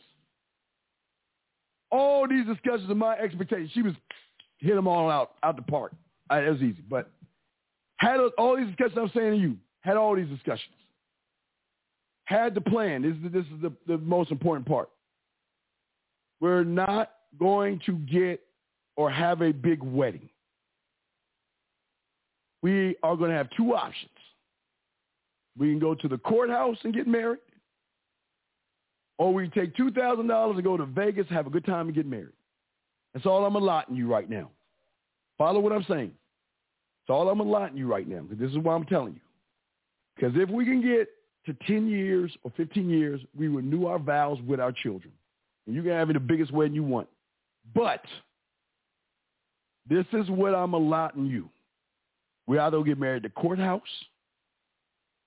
All 1.90 2.28
these 2.28 2.46
discussions 2.46 2.90
of 2.90 2.96
my 2.96 3.16
expectations. 3.16 3.70
She 3.72 3.82
was 3.82 3.94
hit 4.58 4.74
them 4.76 4.86
all 4.86 5.10
out, 5.10 5.32
out 5.42 5.56
the 5.56 5.62
park. 5.62 5.92
it 6.30 6.48
was 6.48 6.60
easy. 6.60 6.82
But 6.88 7.10
had 7.96 8.20
all 8.38 8.56
these 8.56 8.66
discussions 8.68 8.98
I'm 9.00 9.10
saying 9.14 9.32
to 9.32 9.38
you, 9.38 9.56
had 9.80 9.96
all 9.96 10.14
these 10.14 10.28
discussions. 10.28 10.74
Had 12.24 12.54
the 12.54 12.60
plan. 12.60 13.02
This 13.02 13.14
is, 13.16 13.32
this 13.32 13.44
is 13.46 13.62
the, 13.62 13.72
the 13.86 13.98
most 13.98 14.30
important 14.30 14.66
part. 14.66 14.88
We're 16.40 16.64
not 16.64 17.10
going 17.38 17.80
to 17.86 17.92
get 17.92 18.40
or 18.96 19.10
have 19.10 19.42
a 19.42 19.52
big 19.52 19.82
wedding. 19.82 20.28
We 22.62 22.96
are 23.02 23.16
going 23.16 23.30
to 23.30 23.36
have 23.36 23.48
two 23.56 23.74
options. 23.74 24.10
We 25.58 25.70
can 25.70 25.78
go 25.78 25.94
to 25.94 26.08
the 26.08 26.18
courthouse 26.18 26.76
and 26.84 26.94
get 26.94 27.06
married, 27.06 27.40
or 29.18 29.32
we 29.32 29.48
take 29.48 29.74
$2,000 29.76 30.54
and 30.54 30.64
go 30.64 30.76
to 30.76 30.86
Vegas, 30.86 31.26
have 31.30 31.46
a 31.46 31.50
good 31.50 31.64
time, 31.64 31.86
and 31.86 31.94
get 31.94 32.06
married. 32.06 32.32
That's 33.12 33.26
all 33.26 33.44
I'm 33.44 33.56
allotting 33.56 33.96
you 33.96 34.06
right 34.06 34.28
now. 34.28 34.50
Follow 35.36 35.60
what 35.60 35.72
I'm 35.72 35.84
saying. 35.88 36.12
That's 37.02 37.14
all 37.14 37.28
I'm 37.28 37.40
allotting 37.40 37.76
you 37.76 37.86
right 37.86 38.06
now. 38.06 38.20
because 38.20 38.38
This 38.38 38.50
is 38.50 38.58
what 38.58 38.72
I'm 38.72 38.84
telling 38.84 39.14
you. 39.14 39.20
Because 40.20 40.36
if 40.36 40.50
we 40.50 40.64
can 40.66 40.82
get 40.82 41.08
to 41.46 41.54
10 41.66 41.88
years 41.88 42.36
or 42.42 42.52
15 42.56 42.90
years, 42.90 43.20
we 43.36 43.48
renew 43.48 43.86
our 43.86 43.98
vows 43.98 44.38
with 44.46 44.60
our 44.60 44.72
children. 44.72 45.12
And 45.66 45.74
you 45.74 45.82
can 45.82 45.92
have 45.92 46.10
it 46.10 46.14
the 46.14 46.20
biggest 46.20 46.52
wedding 46.52 46.74
you 46.74 46.82
want. 46.82 47.08
But 47.74 48.04
this 49.88 50.04
is 50.12 50.28
what 50.28 50.54
I'm 50.54 50.74
allotting 50.74 51.26
you. 51.26 51.48
We 52.46 52.58
either 52.58 52.82
get 52.82 52.98
married 52.98 53.24
at 53.24 53.34
the 53.34 53.40
courthouse 53.40 53.80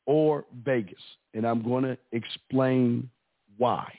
or 0.06 0.46
Vegas. 0.64 1.02
And 1.34 1.46
I'm 1.46 1.64
going 1.64 1.86
to 1.86 1.98
explain 2.12 3.10
why. 3.58 3.92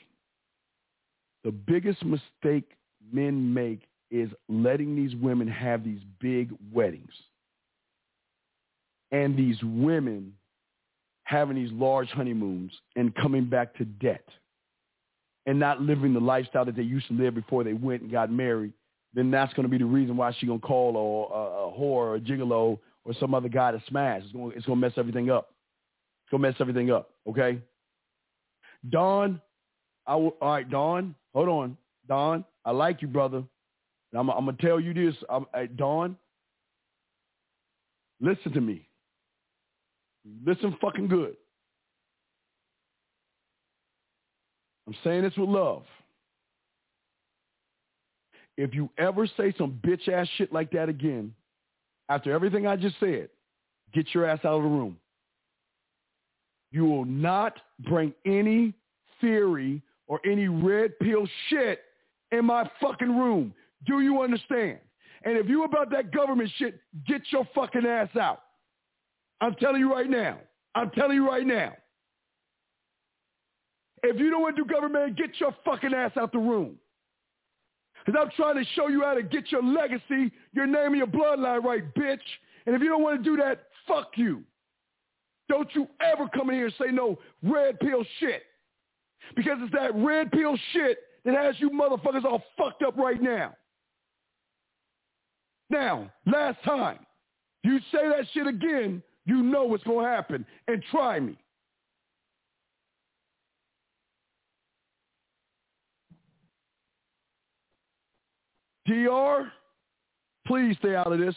The 1.43 1.51
biggest 1.51 2.03
mistake 2.05 2.71
men 3.11 3.53
make 3.53 3.81
is 4.11 4.29
letting 4.47 4.95
these 4.95 5.15
women 5.15 5.47
have 5.47 5.83
these 5.83 5.99
big 6.21 6.51
weddings. 6.71 7.11
And 9.11 9.35
these 9.35 9.57
women 9.61 10.33
having 11.25 11.55
these 11.55 11.71
large 11.73 12.09
honeymoons 12.09 12.71
and 12.95 13.13
coming 13.15 13.45
back 13.45 13.75
to 13.75 13.85
debt 13.85 14.25
and 15.45 15.59
not 15.59 15.81
living 15.81 16.13
the 16.13 16.19
lifestyle 16.19 16.65
that 16.65 16.75
they 16.75 16.83
used 16.83 17.07
to 17.07 17.13
live 17.13 17.35
before 17.35 17.63
they 17.63 17.73
went 17.73 18.01
and 18.01 18.11
got 18.11 18.31
married, 18.31 18.73
then 19.13 19.31
that's 19.31 19.53
going 19.53 19.63
to 19.63 19.69
be 19.69 19.77
the 19.77 19.85
reason 19.85 20.15
why 20.17 20.31
she's 20.33 20.47
going 20.47 20.59
to 20.59 20.65
call 20.65 20.95
a, 20.95 21.35
a, 21.35 21.67
a 21.67 21.71
whore 21.71 21.81
or 21.81 22.15
a 22.15 22.19
gigolo 22.19 22.79
or 23.03 23.13
some 23.19 23.33
other 23.33 23.49
guy 23.49 23.71
to 23.71 23.81
smash. 23.87 24.21
It's 24.23 24.31
going, 24.31 24.53
it's 24.55 24.65
going 24.65 24.79
to 24.79 24.87
mess 24.87 24.93
everything 24.97 25.29
up. 25.29 25.51
It's 26.23 26.31
going 26.31 26.41
to 26.41 26.49
mess 26.49 26.57
everything 26.59 26.91
up, 26.91 27.11
okay? 27.27 27.59
Don, 28.89 29.41
all 30.07 30.35
right, 30.41 30.69
Don, 30.69 31.15
hold 31.33 31.49
on. 31.49 31.77
Don, 32.07 32.45
I 32.63 32.71
like 32.71 33.01
you, 33.01 33.07
brother. 33.07 33.43
I'm, 34.13 34.29
I'm 34.29 34.45
going 34.45 34.57
to 34.57 34.65
tell 34.65 34.79
you 34.79 34.93
this. 34.93 35.15
I'm, 35.29 35.45
Don, 35.75 36.17
listen 38.21 38.51
to 38.53 38.61
me. 38.61 38.84
Listen 40.45 40.75
fucking 40.81 41.07
good. 41.07 41.35
I'm 44.87 44.95
saying 45.03 45.23
this 45.23 45.33
with 45.37 45.49
love. 45.49 45.83
If 48.57 48.73
you 48.73 48.89
ever 48.97 49.27
say 49.37 49.53
some 49.57 49.79
bitch 49.85 50.07
ass 50.07 50.27
shit 50.37 50.53
like 50.53 50.71
that 50.71 50.89
again, 50.89 51.33
after 52.09 52.31
everything 52.31 52.67
I 52.67 52.75
just 52.75 52.95
said, 52.99 53.29
get 53.93 54.13
your 54.13 54.25
ass 54.25 54.39
out 54.45 54.57
of 54.57 54.63
the 54.63 54.69
room. 54.69 54.97
You 56.71 56.85
will 56.85 57.05
not 57.05 57.59
bring 57.79 58.13
any 58.25 58.73
theory 59.21 59.81
or 60.07 60.19
any 60.25 60.47
red 60.47 60.97
pill 60.99 61.27
shit 61.49 61.81
in 62.31 62.45
my 62.45 62.69
fucking 62.81 63.17
room. 63.17 63.53
Do 63.85 64.01
you 64.01 64.21
understand? 64.21 64.79
And 65.23 65.37
if 65.37 65.47
you 65.47 65.63
about 65.63 65.89
that 65.91 66.11
government 66.11 66.51
shit, 66.57 66.79
get 67.07 67.21
your 67.31 67.47
fucking 67.55 67.85
ass 67.85 68.09
out. 68.19 68.41
I'm 69.41 69.55
telling 69.55 69.79
you 69.79 69.91
right 69.91 70.09
now. 70.09 70.39
I'm 70.73 70.89
telling 70.91 71.15
you 71.15 71.27
right 71.27 71.45
now. 71.45 71.73
If 74.03 74.19
you 74.19 74.29
don't 74.29 74.41
want 74.41 74.55
to 74.55 74.63
do 74.63 74.71
government, 74.71 75.17
get 75.17 75.31
your 75.39 75.55
fucking 75.65 75.93
ass 75.93 76.11
out 76.17 76.31
the 76.31 76.37
room. 76.37 76.75
Because 78.05 78.21
I'm 78.23 78.31
trying 78.35 78.63
to 78.63 78.69
show 78.75 78.87
you 78.87 79.01
how 79.01 79.15
to 79.15 79.23
get 79.23 79.51
your 79.51 79.63
legacy, 79.63 80.31
your 80.53 80.67
name, 80.67 80.93
and 80.93 80.97
your 80.97 81.07
bloodline 81.07 81.63
right, 81.63 81.93
bitch. 81.95 82.19
And 82.65 82.75
if 82.75 82.81
you 82.81 82.89
don't 82.89 83.01
want 83.01 83.23
to 83.23 83.29
do 83.29 83.37
that, 83.37 83.63
fuck 83.87 84.11
you. 84.15 84.43
Don't 85.49 85.67
you 85.73 85.87
ever 86.01 86.27
come 86.29 86.49
in 86.49 86.55
here 86.55 86.65
and 86.65 86.75
say 86.79 86.91
no 86.91 87.17
red 87.43 87.79
pill 87.79 88.03
shit. 88.19 88.43
Because 89.35 89.57
it's 89.61 89.73
that 89.73 89.95
red 89.95 90.31
pill 90.31 90.57
shit 90.73 90.99
that 91.23 91.35
has 91.35 91.55
you 91.59 91.69
motherfuckers 91.71 92.25
all 92.25 92.43
fucked 92.57 92.83
up 92.83 92.97
right 92.97 93.21
now. 93.21 93.55
Now, 95.69 96.11
last 96.27 96.63
time, 96.63 96.99
you 97.63 97.79
say 97.91 98.07
that 98.07 98.25
shit 98.33 98.45
again, 98.45 99.01
you 99.25 99.41
know 99.41 99.65
what's 99.65 99.83
going 99.83 100.05
to 100.05 100.11
happen. 100.11 100.45
And 100.67 100.83
try 100.91 101.19
me. 101.19 101.37
DR, 108.87 109.51
please 110.45 110.77
stay 110.77 110.95
out 110.95 111.11
of 111.11 111.19
this. 111.19 111.35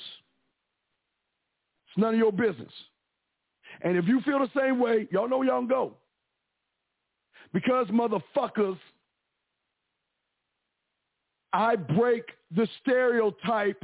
It's 1.86 1.96
none 1.96 2.14
of 2.14 2.18
your 2.18 2.32
business. 2.32 2.72
And 3.82 3.96
if 3.96 4.06
you 4.06 4.20
feel 4.20 4.40
the 4.40 4.50
same 4.58 4.78
way, 4.78 5.08
y'all 5.10 5.28
know 5.28 5.42
y'all 5.42 5.60
can 5.60 5.68
go. 5.68 5.92
Because 7.54 7.86
motherfuckers, 7.86 8.78
I 11.54 11.76
break 11.76 12.24
the 12.54 12.68
stereotype 12.82 13.82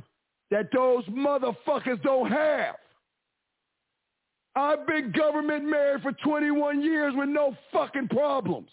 that 0.50 0.68
those 0.74 1.04
motherfuckers 1.06 2.02
don't 2.02 2.30
have. 2.30 2.76
I've 4.56 4.86
been 4.86 5.12
government 5.12 5.64
married 5.64 6.02
for 6.02 6.12
21 6.12 6.82
years 6.82 7.12
with 7.16 7.28
no 7.28 7.56
fucking 7.72 8.08
problems. 8.08 8.68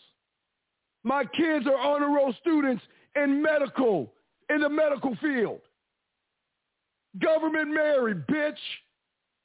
My 1.03 1.25
kids 1.25 1.65
are 1.65 1.77
honor 1.77 2.13
roll 2.13 2.33
students 2.39 2.83
in 3.15 3.41
medical 3.41 4.11
in 4.49 4.61
the 4.61 4.69
medical 4.69 5.15
field. 5.21 5.61
Government 7.19 7.73
married, 7.73 8.25
bitch. 8.27 8.53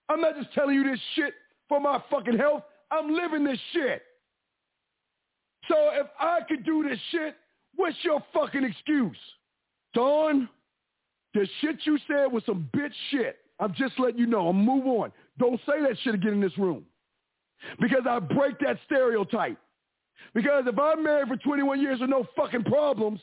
I'm 0.09 0.21
not 0.21 0.37
just 0.37 0.53
telling 0.53 0.75
you 0.75 0.85
this 0.85 1.01
shit 1.15 1.35
for 1.69 1.81
my 1.81 2.03
fucking 2.11 2.37
health. 2.37 2.63
I'm 2.91 3.13
living 3.13 3.45
this 3.45 3.59
shit. 3.73 4.03
So 5.69 5.75
if 5.95 6.07
I 6.21 6.41
could 6.47 6.65
do 6.65 6.85
this 6.89 6.99
shit, 7.11 7.35
what's 7.75 7.97
your 8.03 8.23
fucking 8.33 8.63
excuse? 8.63 9.17
Don, 9.95 10.49
the 11.35 11.49
shit 11.61 11.77
you 11.85 11.99
said 12.07 12.27
was 12.31 12.45
some 12.47 12.69
bitch 12.77 12.93
shit. 13.11 13.39
I'm 13.59 13.75
just 13.75 13.99
letting 13.99 14.19
you 14.19 14.27
know. 14.27 14.49
I'm 14.49 14.65
move 14.65 14.87
on. 14.87 15.13
Don't 15.39 15.61
say 15.67 15.81
that 15.83 15.97
shit 16.03 16.15
again 16.15 16.35
in 16.35 16.41
this 16.41 16.57
room. 16.59 16.85
Because 17.81 18.03
I 18.09 18.19
break 18.19 18.59
that 18.61 18.79
stereotype. 18.87 19.59
Because 20.35 20.65
if 20.67 20.79
I'm 20.79 21.03
married 21.03 21.29
for 21.29 21.37
21 21.37 21.81
years 21.81 22.01
with 22.01 22.11
no 22.11 22.27
fucking 22.37 22.65
problems, 22.65 23.21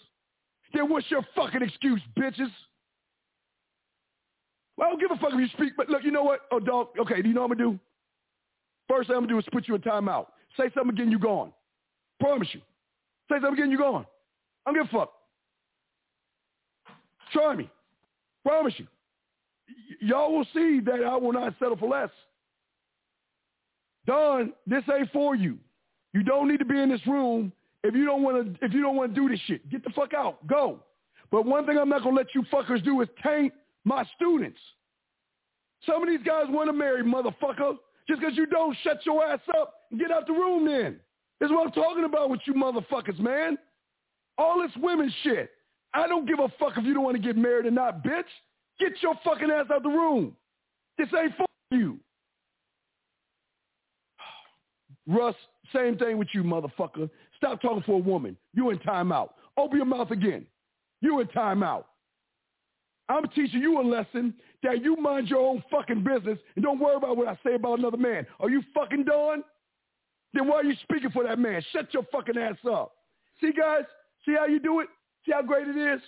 then 0.74 0.90
what's 0.90 1.10
your 1.10 1.26
fucking 1.36 1.62
excuse, 1.62 2.02
bitches? 2.18 2.50
Well, 4.78 4.88
I 4.88 4.92
don't 4.92 5.00
give 5.00 5.12
a 5.12 5.18
fuck 5.18 5.34
if 5.34 5.40
you 5.40 5.48
speak, 5.54 5.74
but 5.78 5.90
look, 5.90 6.04
you 6.04 6.12
know 6.12 6.24
what? 6.24 6.42
Oh, 6.52 6.60
dog, 6.60 6.88
okay, 7.00 7.22
do 7.22 7.28
you 7.28 7.34
know 7.36 7.42
what 7.42 7.52
I'm 7.52 7.58
going 7.58 7.72
to 7.72 7.78
do? 7.78 7.80
First 8.90 9.08
thing 9.08 9.16
I'm 9.16 9.22
going 9.22 9.30
to 9.30 9.34
do 9.36 9.40
is 9.40 9.46
put 9.52 9.68
you 9.68 9.76
in 9.76 9.82
timeout. 9.82 10.28
Say 10.58 10.66
something 10.74 10.96
again, 10.96 11.12
you 11.12 11.20
gone. 11.20 11.54
Promise 12.20 12.50
you. 12.54 12.62
Say 13.30 13.36
something 13.36 13.54
again, 13.54 13.72
you 13.72 13.78
gone. 13.78 14.06
I 14.66 14.72
don't 14.72 14.84
give 14.84 14.94
a 14.94 14.98
fuck. 14.98 15.14
Try 17.32 17.56
me. 17.56 17.70
Promise 18.44 18.74
you. 18.78 18.88
Y'all 20.00 20.36
will 20.36 20.46
see 20.54 20.80
that 20.82 21.04
I 21.06 21.16
will 21.16 21.34
not 21.34 21.56
settle 21.60 21.78
for 21.78 21.90
less. 21.90 22.10
Don, 24.06 24.54
this 24.68 24.84
ain't 24.94 25.12
for 25.12 25.36
you. 25.36 25.58
You 26.14 26.24
don't 26.24 26.48
need 26.50 26.60
to 26.60 26.66
be 26.66 26.80
in 26.80 26.90
this 26.90 27.06
room 27.08 27.52
if 27.84 27.96
you 27.96 28.06
don't 28.06 28.22
want 28.22 28.60
to. 28.60 28.66
If 28.66 28.74
you 28.74 28.82
don't 28.82 28.96
want 28.96 29.16
to 29.16 29.22
do 29.22 29.30
this 29.30 29.40
shit, 29.48 29.70
get 29.70 29.84
the 29.84 29.90
fuck 29.92 30.14
out. 30.14 30.46
Go. 30.48 30.80
But 31.32 31.46
one 31.46 31.66
thing 31.66 31.78
I'm 31.78 31.90
not 31.90 32.04
gonna 32.04 32.16
let 32.16 32.36
you 32.36 32.44
fuckers 32.54 32.84
do 32.84 33.02
is 33.02 33.08
taint 33.24 33.54
my 33.86 34.06
students. 34.16 34.60
Some 35.86 36.04
of 36.04 36.10
these 36.10 36.26
guys 36.26 36.46
want 36.50 36.70
to 36.70 36.74
marry, 36.74 37.04
motherfucker. 37.04 37.78
Just 38.08 38.20
because 38.20 38.36
you 38.36 38.46
don't 38.46 38.76
shut 38.84 39.06
your 39.06 39.24
ass 39.26 39.40
up 39.58 39.74
and 39.90 40.00
get 40.00 40.12
out 40.12 40.28
the 40.28 40.34
room 40.34 40.66
then. 40.66 41.00
This 41.40 41.48
is 41.48 41.52
what 41.52 41.68
I'm 41.68 41.72
talking 41.72 42.04
about 42.04 42.30
with 42.30 42.42
you 42.46 42.54
motherfuckers, 42.54 43.20
man. 43.20 43.58
All 44.38 44.62
this 44.62 44.72
women 44.78 45.14
shit. 45.24 45.50
I 45.94 46.08
don't 46.08 46.28
give 46.28 46.40
a 46.40 46.50
fuck 46.60 46.78
if 46.78 46.84
you 46.84 46.94
don't 46.94 47.04
want 47.04 47.16
to 47.16 47.22
get 47.22 47.38
married 47.38 47.66
or 47.66 47.72
not, 47.72 48.04
bitch. 48.04 48.24
Get 48.80 48.92
your 49.02 49.16
fucking 49.24 49.52
ass 49.52 49.66
out 49.72 49.84
the 49.84 49.90
room. 49.90 50.36
This 50.98 51.08
ain't 51.18 51.36
for 51.36 51.46
you. 51.72 52.00
Russ, 55.08 55.36
same 55.74 55.98
thing 55.98 56.18
with 56.18 56.30
you, 56.34 56.44
motherfucker. 56.44 57.10
Stop 57.38 57.62
talking 57.62 57.84
for 57.86 57.96
a 57.96 58.04
woman. 58.04 58.38
You 58.54 58.70
in 58.70 58.80
timeout. 58.80 59.30
Open 59.58 59.78
your 59.78 59.86
mouth 59.86 60.12
again. 60.12 60.46
You 61.02 61.20
in 61.20 61.28
timeout. 61.28 61.86
I'm 63.10 63.28
teaching 63.36 63.62
you 63.62 63.82
a 63.82 63.84
lesson 63.84 64.34
that 64.64 64.82
you 64.82 64.96
mind 64.96 65.28
your 65.28 65.46
own 65.46 65.62
fucking 65.70 66.04
business 66.04 66.40
and 66.56 66.64
don't 66.64 66.80
worry 66.80 66.96
about 66.96 67.18
what 67.18 67.28
I 67.28 67.38
say 67.46 67.56
about 67.56 67.80
another 67.80 67.98
man. 67.98 68.26
Are 68.40 68.50
you 68.50 68.64
fucking 68.74 69.04
done? 69.04 69.44
Then 70.34 70.48
why 70.48 70.56
are 70.56 70.64
you 70.64 70.76
speaking 70.84 71.12
for 71.12 71.24
that 71.26 71.38
man? 71.38 71.62
Shut 71.72 71.94
your 71.94 72.04
fucking 72.12 72.38
ass 72.38 72.56
up. 72.70 72.94
See, 73.42 73.52
guys? 73.52 73.84
See 74.26 74.36
how 74.38 74.46
you 74.46 74.60
do 74.60 74.80
it? 74.80 74.88
See 75.26 75.34
how 75.34 75.42
great 75.42 75.68
it 75.68 75.76
is? 75.76 76.02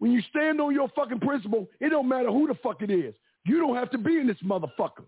When 0.00 0.12
you 0.12 0.22
stand 0.30 0.60
on 0.60 0.74
your 0.74 0.88
fucking 0.88 1.20
principle, 1.20 1.68
it 1.78 1.90
don't 1.90 2.08
matter 2.08 2.30
who 2.30 2.48
the 2.48 2.54
fuck 2.54 2.82
it 2.82 2.90
is. 2.90 3.14
You 3.44 3.60
don't 3.60 3.76
have 3.76 3.90
to 3.90 3.98
be 3.98 4.18
in 4.18 4.26
this 4.26 4.38
motherfucker. 4.44 5.04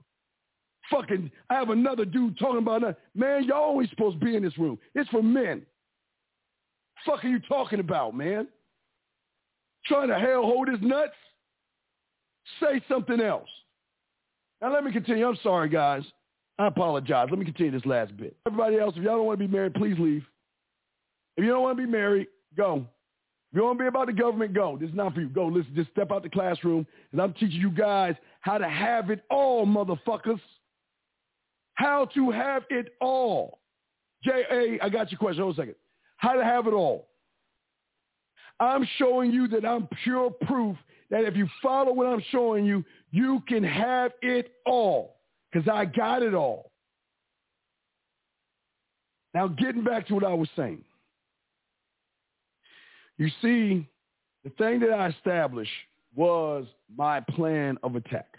Fucking, 0.90 1.30
I 1.48 1.54
have 1.54 1.70
another 1.70 2.04
dude 2.04 2.38
talking 2.38 2.58
about 2.58 2.82
that. 2.82 2.98
Man, 3.14 3.44
y'all 3.44 3.62
always 3.62 3.88
supposed 3.90 4.20
to 4.20 4.24
be 4.24 4.36
in 4.36 4.42
this 4.42 4.56
room. 4.58 4.78
It's 4.94 5.08
for 5.08 5.22
men. 5.22 5.62
Fuck 7.06 7.24
are 7.24 7.28
you 7.28 7.40
talking 7.40 7.80
about, 7.80 8.14
man? 8.14 8.46
Trying 9.86 10.08
to 10.08 10.18
hell 10.18 10.42
hold 10.42 10.68
his 10.68 10.80
nuts? 10.82 11.12
Say 12.60 12.82
something 12.88 13.20
else. 13.20 13.48
Now 14.60 14.72
let 14.74 14.84
me 14.84 14.92
continue. 14.92 15.26
I'm 15.26 15.38
sorry, 15.42 15.68
guys. 15.68 16.02
I 16.58 16.66
apologize. 16.66 17.28
Let 17.30 17.38
me 17.38 17.46
continue 17.46 17.72
this 17.72 17.86
last 17.86 18.16
bit. 18.16 18.36
Everybody 18.46 18.78
else, 18.78 18.94
if 18.96 19.02
y'all 19.02 19.16
don't 19.16 19.26
want 19.26 19.40
to 19.40 19.46
be 19.46 19.52
married, 19.52 19.74
please 19.74 19.96
leave. 19.98 20.24
If 21.36 21.44
you 21.44 21.50
don't 21.50 21.62
want 21.62 21.78
to 21.78 21.86
be 21.86 21.90
married, 21.90 22.26
go. 22.56 22.86
If 23.52 23.56
you 23.56 23.64
want 23.64 23.78
to 23.78 23.84
be 23.84 23.88
about 23.88 24.06
the 24.06 24.14
government, 24.14 24.54
go. 24.54 24.78
This 24.80 24.88
is 24.88 24.94
not 24.94 25.12
for 25.12 25.20
you. 25.20 25.28
Go. 25.28 25.46
Listen, 25.46 25.74
just 25.74 25.90
step 25.90 26.10
out 26.10 26.22
the 26.22 26.30
classroom, 26.30 26.86
and 27.12 27.20
I'm 27.20 27.34
teaching 27.34 27.60
you 27.60 27.70
guys 27.70 28.14
how 28.40 28.56
to 28.56 28.66
have 28.66 29.10
it 29.10 29.24
all, 29.30 29.66
motherfuckers. 29.66 30.40
How 31.74 32.06
to 32.14 32.30
have 32.30 32.62
it 32.70 32.94
all. 33.00 33.58
J.A., 34.24 34.78
I 34.82 34.88
got 34.88 35.10
your 35.10 35.18
question. 35.18 35.42
Hold 35.42 35.58
a 35.58 35.60
second. 35.60 35.74
How 36.16 36.32
to 36.32 36.42
have 36.42 36.66
it 36.66 36.72
all. 36.72 37.08
I'm 38.58 38.88
showing 38.96 39.32
you 39.32 39.48
that 39.48 39.66
I'm 39.66 39.86
pure 40.02 40.30
proof 40.30 40.76
that 41.10 41.24
if 41.24 41.36
you 41.36 41.46
follow 41.62 41.92
what 41.92 42.06
I'm 42.06 42.22
showing 42.30 42.64
you, 42.64 42.82
you 43.10 43.42
can 43.46 43.62
have 43.62 44.12
it 44.22 44.52
all 44.64 45.16
because 45.52 45.68
I 45.68 45.84
got 45.84 46.22
it 46.22 46.32
all. 46.32 46.70
Now, 49.34 49.48
getting 49.48 49.84
back 49.84 50.06
to 50.06 50.14
what 50.14 50.24
I 50.24 50.32
was 50.32 50.48
saying. 50.56 50.84
You 53.18 53.28
see, 53.40 53.88
the 54.44 54.50
thing 54.50 54.80
that 54.80 54.92
I 54.92 55.08
established 55.08 55.70
was 56.14 56.66
my 56.94 57.20
plan 57.20 57.78
of 57.82 57.96
attack. 57.96 58.36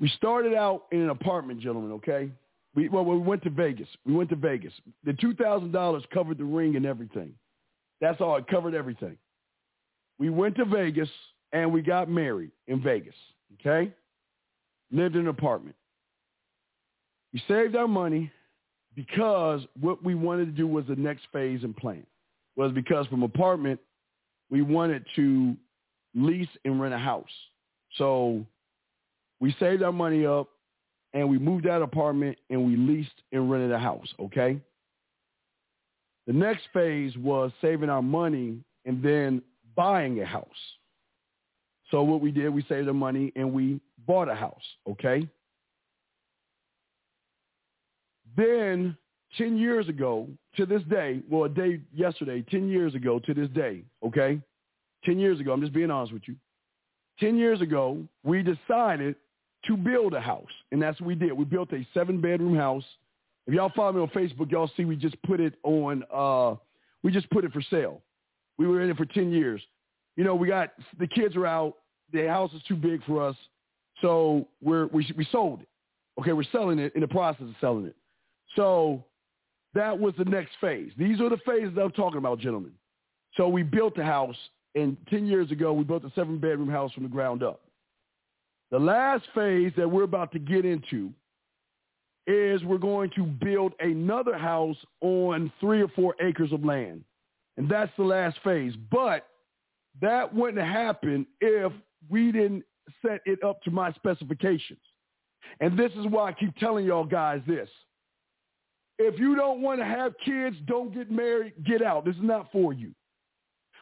We 0.00 0.08
started 0.08 0.54
out 0.54 0.84
in 0.90 1.00
an 1.00 1.10
apartment, 1.10 1.60
gentlemen, 1.60 1.92
okay? 1.92 2.30
We, 2.74 2.88
well, 2.88 3.04
we 3.04 3.18
went 3.18 3.42
to 3.44 3.50
Vegas. 3.50 3.88
We 4.04 4.12
went 4.14 4.30
to 4.30 4.36
Vegas. 4.36 4.72
The 5.04 5.12
$2,000 5.12 6.10
covered 6.12 6.38
the 6.38 6.44
ring 6.44 6.76
and 6.76 6.84
everything. 6.84 7.34
That's 8.00 8.20
all. 8.20 8.36
It 8.36 8.48
covered 8.48 8.74
everything. 8.74 9.16
We 10.18 10.30
went 10.30 10.56
to 10.56 10.64
Vegas 10.64 11.08
and 11.52 11.72
we 11.72 11.82
got 11.82 12.08
married 12.08 12.50
in 12.66 12.82
Vegas, 12.82 13.14
okay? 13.60 13.92
Lived 14.90 15.14
in 15.14 15.22
an 15.22 15.28
apartment. 15.28 15.76
We 17.32 17.42
saved 17.46 17.76
our 17.76 17.88
money 17.88 18.30
because 18.94 19.60
what 19.80 20.02
we 20.02 20.14
wanted 20.14 20.46
to 20.46 20.52
do 20.52 20.66
was 20.66 20.84
the 20.86 20.96
next 20.96 21.22
phase 21.32 21.62
and 21.62 21.76
plan. 21.76 22.04
Was 22.56 22.72
because 22.72 23.06
from 23.08 23.22
apartment, 23.22 23.80
we 24.50 24.62
wanted 24.62 25.04
to 25.16 25.56
lease 26.14 26.48
and 26.64 26.80
rent 26.80 26.94
a 26.94 26.98
house. 26.98 27.24
So 27.96 28.46
we 29.40 29.54
saved 29.58 29.82
our 29.82 29.92
money 29.92 30.24
up 30.26 30.48
and 31.12 31.28
we 31.28 31.38
moved 31.38 31.64
that 31.64 31.82
apartment 31.82 32.36
and 32.50 32.64
we 32.64 32.76
leased 32.76 33.22
and 33.32 33.50
rented 33.50 33.72
a 33.72 33.78
house, 33.78 34.08
okay? 34.20 34.60
The 36.26 36.32
next 36.32 36.62
phase 36.72 37.16
was 37.16 37.52
saving 37.60 37.90
our 37.90 38.02
money 38.02 38.58
and 38.84 39.02
then 39.02 39.42
buying 39.76 40.20
a 40.20 40.26
house. 40.26 40.46
So 41.90 42.02
what 42.02 42.20
we 42.20 42.30
did, 42.30 42.48
we 42.50 42.64
saved 42.68 42.88
our 42.88 42.94
money 42.94 43.32
and 43.36 43.52
we 43.52 43.80
bought 44.06 44.28
a 44.28 44.34
house, 44.34 44.62
okay? 44.88 45.28
Then 48.36 48.96
10 49.38 49.56
years 49.56 49.88
ago 49.88 50.28
to 50.56 50.66
this 50.66 50.82
day, 50.84 51.20
well, 51.28 51.44
a 51.44 51.48
day 51.48 51.80
yesterday, 51.94 52.44
10 52.50 52.68
years 52.68 52.94
ago 52.94 53.18
to 53.20 53.34
this 53.34 53.48
day, 53.50 53.82
okay? 54.04 54.40
10 55.04 55.18
years 55.18 55.40
ago, 55.40 55.52
I'm 55.52 55.60
just 55.60 55.72
being 55.72 55.90
honest 55.90 56.12
with 56.12 56.22
you. 56.26 56.36
10 57.20 57.36
years 57.36 57.60
ago, 57.60 57.98
we 58.22 58.42
decided 58.42 59.16
to 59.66 59.76
build 59.76 60.14
a 60.14 60.20
house, 60.20 60.50
and 60.72 60.80
that's 60.80 61.00
what 61.00 61.08
we 61.08 61.14
did. 61.14 61.32
We 61.32 61.44
built 61.44 61.72
a 61.72 61.86
seven-bedroom 61.94 62.56
house. 62.56 62.84
If 63.46 63.54
y'all 63.54 63.72
follow 63.74 63.92
me 63.92 64.00
on 64.00 64.08
Facebook, 64.08 64.50
y'all 64.50 64.70
see 64.76 64.84
we 64.84 64.96
just 64.96 65.20
put 65.22 65.40
it 65.40 65.54
on, 65.62 66.04
uh, 66.12 66.56
we 67.02 67.12
just 67.12 67.28
put 67.30 67.44
it 67.44 67.52
for 67.52 67.62
sale. 67.62 68.00
We 68.58 68.66
were 68.66 68.82
in 68.82 68.90
it 68.90 68.96
for 68.96 69.06
10 69.06 69.32
years. 69.32 69.62
You 70.16 70.24
know, 70.24 70.34
we 70.34 70.48
got, 70.48 70.72
the 70.98 71.06
kids 71.06 71.36
are 71.36 71.46
out. 71.46 71.76
The 72.12 72.28
house 72.28 72.52
is 72.52 72.62
too 72.68 72.76
big 72.76 73.02
for 73.04 73.26
us. 73.26 73.36
So 74.00 74.46
we're, 74.62 74.86
we, 74.88 75.10
we 75.16 75.26
sold 75.32 75.62
it. 75.62 75.68
Okay, 76.20 76.32
we're 76.32 76.44
selling 76.52 76.78
it 76.78 76.94
in 76.94 77.00
the 77.00 77.08
process 77.08 77.42
of 77.42 77.54
selling 77.60 77.86
it. 77.86 77.96
So 78.54 79.04
that 79.74 79.98
was 79.98 80.14
the 80.16 80.24
next 80.24 80.52
phase. 80.60 80.92
These 80.96 81.20
are 81.20 81.28
the 81.28 81.38
phases 81.46 81.76
I'm 81.80 81.90
talking 81.92 82.18
about, 82.18 82.38
gentlemen. 82.38 82.72
So 83.36 83.48
we 83.48 83.62
built 83.62 83.96
the 83.96 84.04
house, 84.04 84.36
and 84.74 84.96
10 85.10 85.26
years 85.26 85.50
ago, 85.50 85.72
we 85.72 85.84
built 85.84 86.04
a 86.04 86.12
seven-bedroom 86.14 86.68
house 86.68 86.92
from 86.92 87.02
the 87.02 87.08
ground 87.08 87.42
up. 87.42 87.60
The 88.70 88.78
last 88.78 89.24
phase 89.34 89.72
that 89.76 89.88
we're 89.88 90.04
about 90.04 90.32
to 90.32 90.38
get 90.38 90.64
into 90.64 91.12
is 92.26 92.62
we're 92.64 92.78
going 92.78 93.10
to 93.16 93.24
build 93.24 93.74
another 93.80 94.36
house 94.38 94.76
on 95.00 95.52
three 95.60 95.82
or 95.82 95.88
four 95.88 96.14
acres 96.20 96.52
of 96.52 96.64
land. 96.64 97.04
And 97.56 97.68
that's 97.68 97.92
the 97.96 98.04
last 98.04 98.38
phase. 98.42 98.74
But 98.90 99.26
that 100.00 100.34
wouldn't 100.34 100.64
happen 100.66 101.26
if 101.40 101.72
we 102.08 102.32
didn't 102.32 102.64
set 103.02 103.20
it 103.26 103.42
up 103.44 103.62
to 103.62 103.70
my 103.70 103.92
specifications. 103.92 104.80
And 105.60 105.78
this 105.78 105.92
is 105.92 106.06
why 106.06 106.30
I 106.30 106.32
keep 106.32 106.56
telling 106.56 106.86
y'all 106.86 107.04
guys 107.04 107.42
this. 107.46 107.68
If 108.98 109.18
you 109.18 109.34
don't 109.34 109.60
want 109.60 109.80
to 109.80 109.84
have 109.84 110.14
kids, 110.24 110.56
don't 110.66 110.94
get 110.94 111.10
married, 111.10 111.54
get 111.64 111.82
out. 111.82 112.04
This 112.04 112.14
is 112.14 112.22
not 112.22 112.50
for 112.52 112.72
you. 112.72 112.92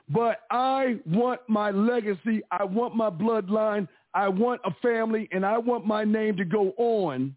But 0.08 0.40
I 0.50 0.98
want 1.06 1.40
my 1.48 1.70
legacy. 1.70 2.42
I 2.50 2.64
want 2.64 2.96
my 2.96 3.10
bloodline. 3.10 3.88
I 4.14 4.28
want 4.28 4.60
a 4.64 4.70
family, 4.82 5.28
and 5.32 5.44
I 5.44 5.58
want 5.58 5.86
my 5.86 6.04
name 6.04 6.36
to 6.36 6.44
go 6.44 6.72
on 6.76 7.34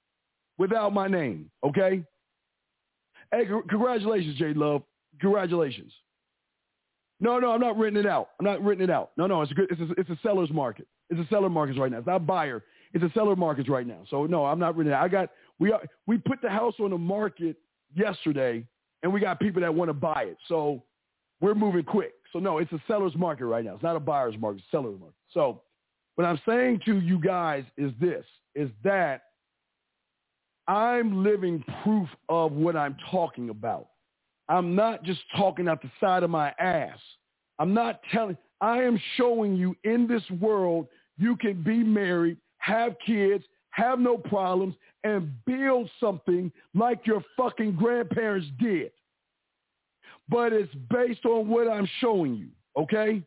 without 0.57 0.93
my 0.93 1.07
name, 1.07 1.49
okay? 1.63 2.03
Hey, 3.31 3.45
congratulations, 3.69 4.37
J 4.37 4.53
Love. 4.53 4.83
Congratulations. 5.21 5.93
No, 7.19 7.39
no, 7.39 7.51
I'm 7.51 7.61
not 7.61 7.77
renting 7.77 8.03
it 8.03 8.09
out. 8.09 8.29
I'm 8.39 8.45
not 8.45 8.63
renting 8.63 8.89
it 8.89 8.89
out. 8.89 9.11
No, 9.17 9.25
no, 9.25 9.41
it's 9.41 9.51
a 9.51 9.55
good. 9.55 9.71
It's 9.71 9.79
a, 9.79 9.99
it's 9.99 10.09
a 10.09 10.19
seller's 10.21 10.51
market. 10.51 10.87
It's 11.09 11.19
a 11.19 11.27
seller 11.33 11.49
market 11.49 11.77
right 11.79 11.91
now. 11.91 11.99
It's 11.99 12.07
not 12.07 12.25
buyer. 12.27 12.63
It's 12.93 13.03
a 13.03 13.11
seller 13.13 13.35
market 13.35 13.69
right 13.69 13.87
now. 13.87 14.03
So 14.09 14.25
no, 14.25 14.45
I'm 14.45 14.59
not 14.59 14.75
renting 14.75 14.93
it. 14.93 14.95
Out. 14.95 15.03
I 15.03 15.07
got 15.07 15.29
we 15.59 15.71
are, 15.71 15.81
we 16.07 16.17
put 16.17 16.41
the 16.41 16.49
house 16.49 16.73
on 16.79 16.89
the 16.91 16.97
market 16.97 17.55
yesterday, 17.95 18.65
and 19.03 19.11
we 19.11 19.19
got 19.19 19.39
people 19.39 19.61
that 19.61 19.73
want 19.73 19.89
to 19.89 19.93
buy 19.93 20.25
it. 20.27 20.37
So 20.47 20.83
we're 21.41 21.55
moving 21.55 21.83
quick. 21.83 22.13
So 22.33 22.39
no, 22.39 22.57
it's 22.57 22.71
a 22.71 22.81
seller's 22.87 23.15
market 23.15 23.45
right 23.45 23.63
now. 23.63 23.75
It's 23.75 23.83
not 23.83 23.95
a 23.95 23.99
buyer's 23.99 24.37
market. 24.37 24.57
It's 24.57 24.67
a 24.67 24.77
seller's 24.77 24.99
market. 24.99 25.15
So 25.31 25.61
what 26.15 26.25
I'm 26.25 26.39
saying 26.47 26.81
to 26.85 26.99
you 26.99 27.19
guys 27.19 27.63
is 27.77 27.91
this: 27.99 28.25
is 28.55 28.69
that 28.83 29.21
I'm 30.67 31.23
living 31.23 31.63
proof 31.83 32.09
of 32.29 32.51
what 32.53 32.75
I'm 32.75 32.97
talking 33.11 33.49
about. 33.49 33.87
I'm 34.49 34.75
not 34.75 35.03
just 35.03 35.21
talking 35.35 35.67
out 35.67 35.81
the 35.81 35.91
side 35.99 36.23
of 36.23 36.29
my 36.29 36.53
ass. 36.59 36.99
I'm 37.59 37.73
not 37.73 38.01
telling, 38.11 38.37
I 38.61 38.81
am 38.81 38.99
showing 39.15 39.55
you 39.55 39.75
in 39.83 40.07
this 40.07 40.23
world, 40.39 40.87
you 41.17 41.35
can 41.35 41.61
be 41.63 41.77
married, 41.77 42.37
have 42.57 42.95
kids, 43.05 43.43
have 43.71 43.99
no 43.99 44.17
problems, 44.17 44.75
and 45.05 45.31
build 45.45 45.87
something 45.99 46.51
like 46.73 47.05
your 47.05 47.23
fucking 47.37 47.75
grandparents 47.75 48.47
did. 48.59 48.91
But 50.27 50.51
it's 50.51 50.73
based 50.89 51.25
on 51.25 51.47
what 51.47 51.67
I'm 51.67 51.87
showing 51.99 52.33
you, 52.35 52.47
okay? 52.75 53.21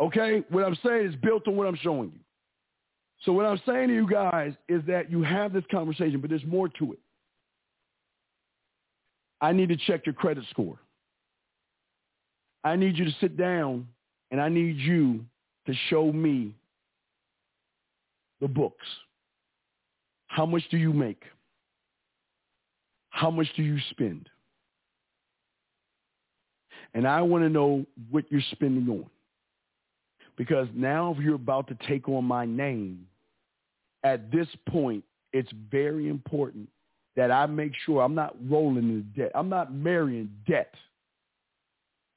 Okay? 0.00 0.44
What 0.48 0.64
I'm 0.64 0.78
saying 0.86 1.08
is 1.08 1.16
built 1.16 1.48
on 1.48 1.56
what 1.56 1.66
I'm 1.66 1.76
showing 1.76 2.12
you. 2.14 2.20
So 3.24 3.32
what 3.32 3.46
I'm 3.46 3.60
saying 3.66 3.88
to 3.88 3.94
you 3.94 4.08
guys 4.08 4.52
is 4.68 4.82
that 4.86 5.10
you 5.10 5.22
have 5.22 5.52
this 5.52 5.64
conversation, 5.72 6.20
but 6.20 6.30
there's 6.30 6.46
more 6.46 6.68
to 6.68 6.92
it. 6.92 7.00
I 9.40 9.50
need 9.50 9.70
to 9.70 9.76
check 9.76 10.06
your 10.06 10.14
credit 10.14 10.44
score. 10.50 10.78
I 12.62 12.76
need 12.76 12.96
you 12.96 13.06
to 13.06 13.14
sit 13.20 13.36
down 13.36 13.88
and 14.30 14.40
I 14.40 14.48
need 14.48 14.76
you 14.76 15.24
to 15.66 15.74
show 15.88 16.12
me 16.12 16.54
the 18.40 18.48
books. 18.48 18.86
How 20.34 20.44
much 20.44 20.64
do 20.68 20.76
you 20.76 20.92
make? 20.92 21.22
How 23.10 23.30
much 23.30 23.46
do 23.54 23.62
you 23.62 23.78
spend? 23.90 24.28
And 26.92 27.06
I 27.06 27.22
want 27.22 27.44
to 27.44 27.48
know 27.48 27.86
what 28.10 28.24
you're 28.30 28.42
spending 28.50 28.88
on. 28.88 29.06
Because 30.36 30.66
now 30.74 31.14
if 31.16 31.22
you're 31.22 31.36
about 31.36 31.68
to 31.68 31.78
take 31.86 32.08
on 32.08 32.24
my 32.24 32.44
name, 32.44 33.06
at 34.02 34.32
this 34.32 34.48
point, 34.68 35.04
it's 35.32 35.52
very 35.70 36.08
important 36.08 36.68
that 37.14 37.30
I 37.30 37.46
make 37.46 37.70
sure 37.86 38.02
I'm 38.02 38.16
not 38.16 38.34
rolling 38.50 38.88
in 38.88 39.12
debt. 39.16 39.30
I'm 39.36 39.48
not 39.48 39.72
marrying 39.72 40.30
debt. 40.48 40.74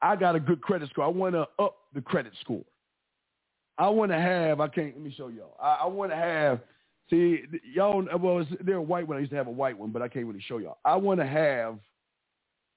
I 0.02 0.16
got 0.16 0.36
a 0.36 0.40
good 0.40 0.62
credit 0.62 0.90
score. 0.90 1.06
I 1.06 1.10
want 1.10 1.36
to 1.36 1.48
up 1.64 1.76
the 1.94 2.02
credit 2.02 2.34
score. 2.42 2.66
I 3.78 3.90
want 3.90 4.12
to 4.12 4.20
have, 4.20 4.60
I 4.60 4.70
can't, 4.70 4.96
let 4.96 5.02
me 5.04 5.14
show 5.16 5.28
y'all. 5.28 5.56
I, 5.62 5.82
I 5.84 5.86
want 5.86 6.12
to 6.12 6.18
have, 6.18 6.62
see, 7.10 7.44
y'all, 7.74 8.06
well, 8.20 8.46
they're 8.62 8.76
a 8.76 8.82
white 8.82 9.08
one. 9.08 9.18
I 9.18 9.22
used 9.22 9.32
to 9.32 9.38
have 9.38 9.48
a 9.48 9.52
white 9.52 9.78
one, 9.78 9.92
but 9.92 10.02
I 10.02 10.08
can't 10.08 10.26
really 10.26 10.44
show 10.48 10.58
y'all. 10.58 10.78
I 10.86 10.96
want 10.96 11.20
to 11.20 11.26
have, 11.26 11.78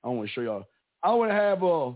I 0.04 0.08
want 0.08 0.28
to 0.28 0.32
show 0.32 0.40
y'all. 0.40 0.66
I 1.02 1.12
want 1.12 1.30
to 1.30 1.34
have 1.34 1.62
a, 1.62 1.94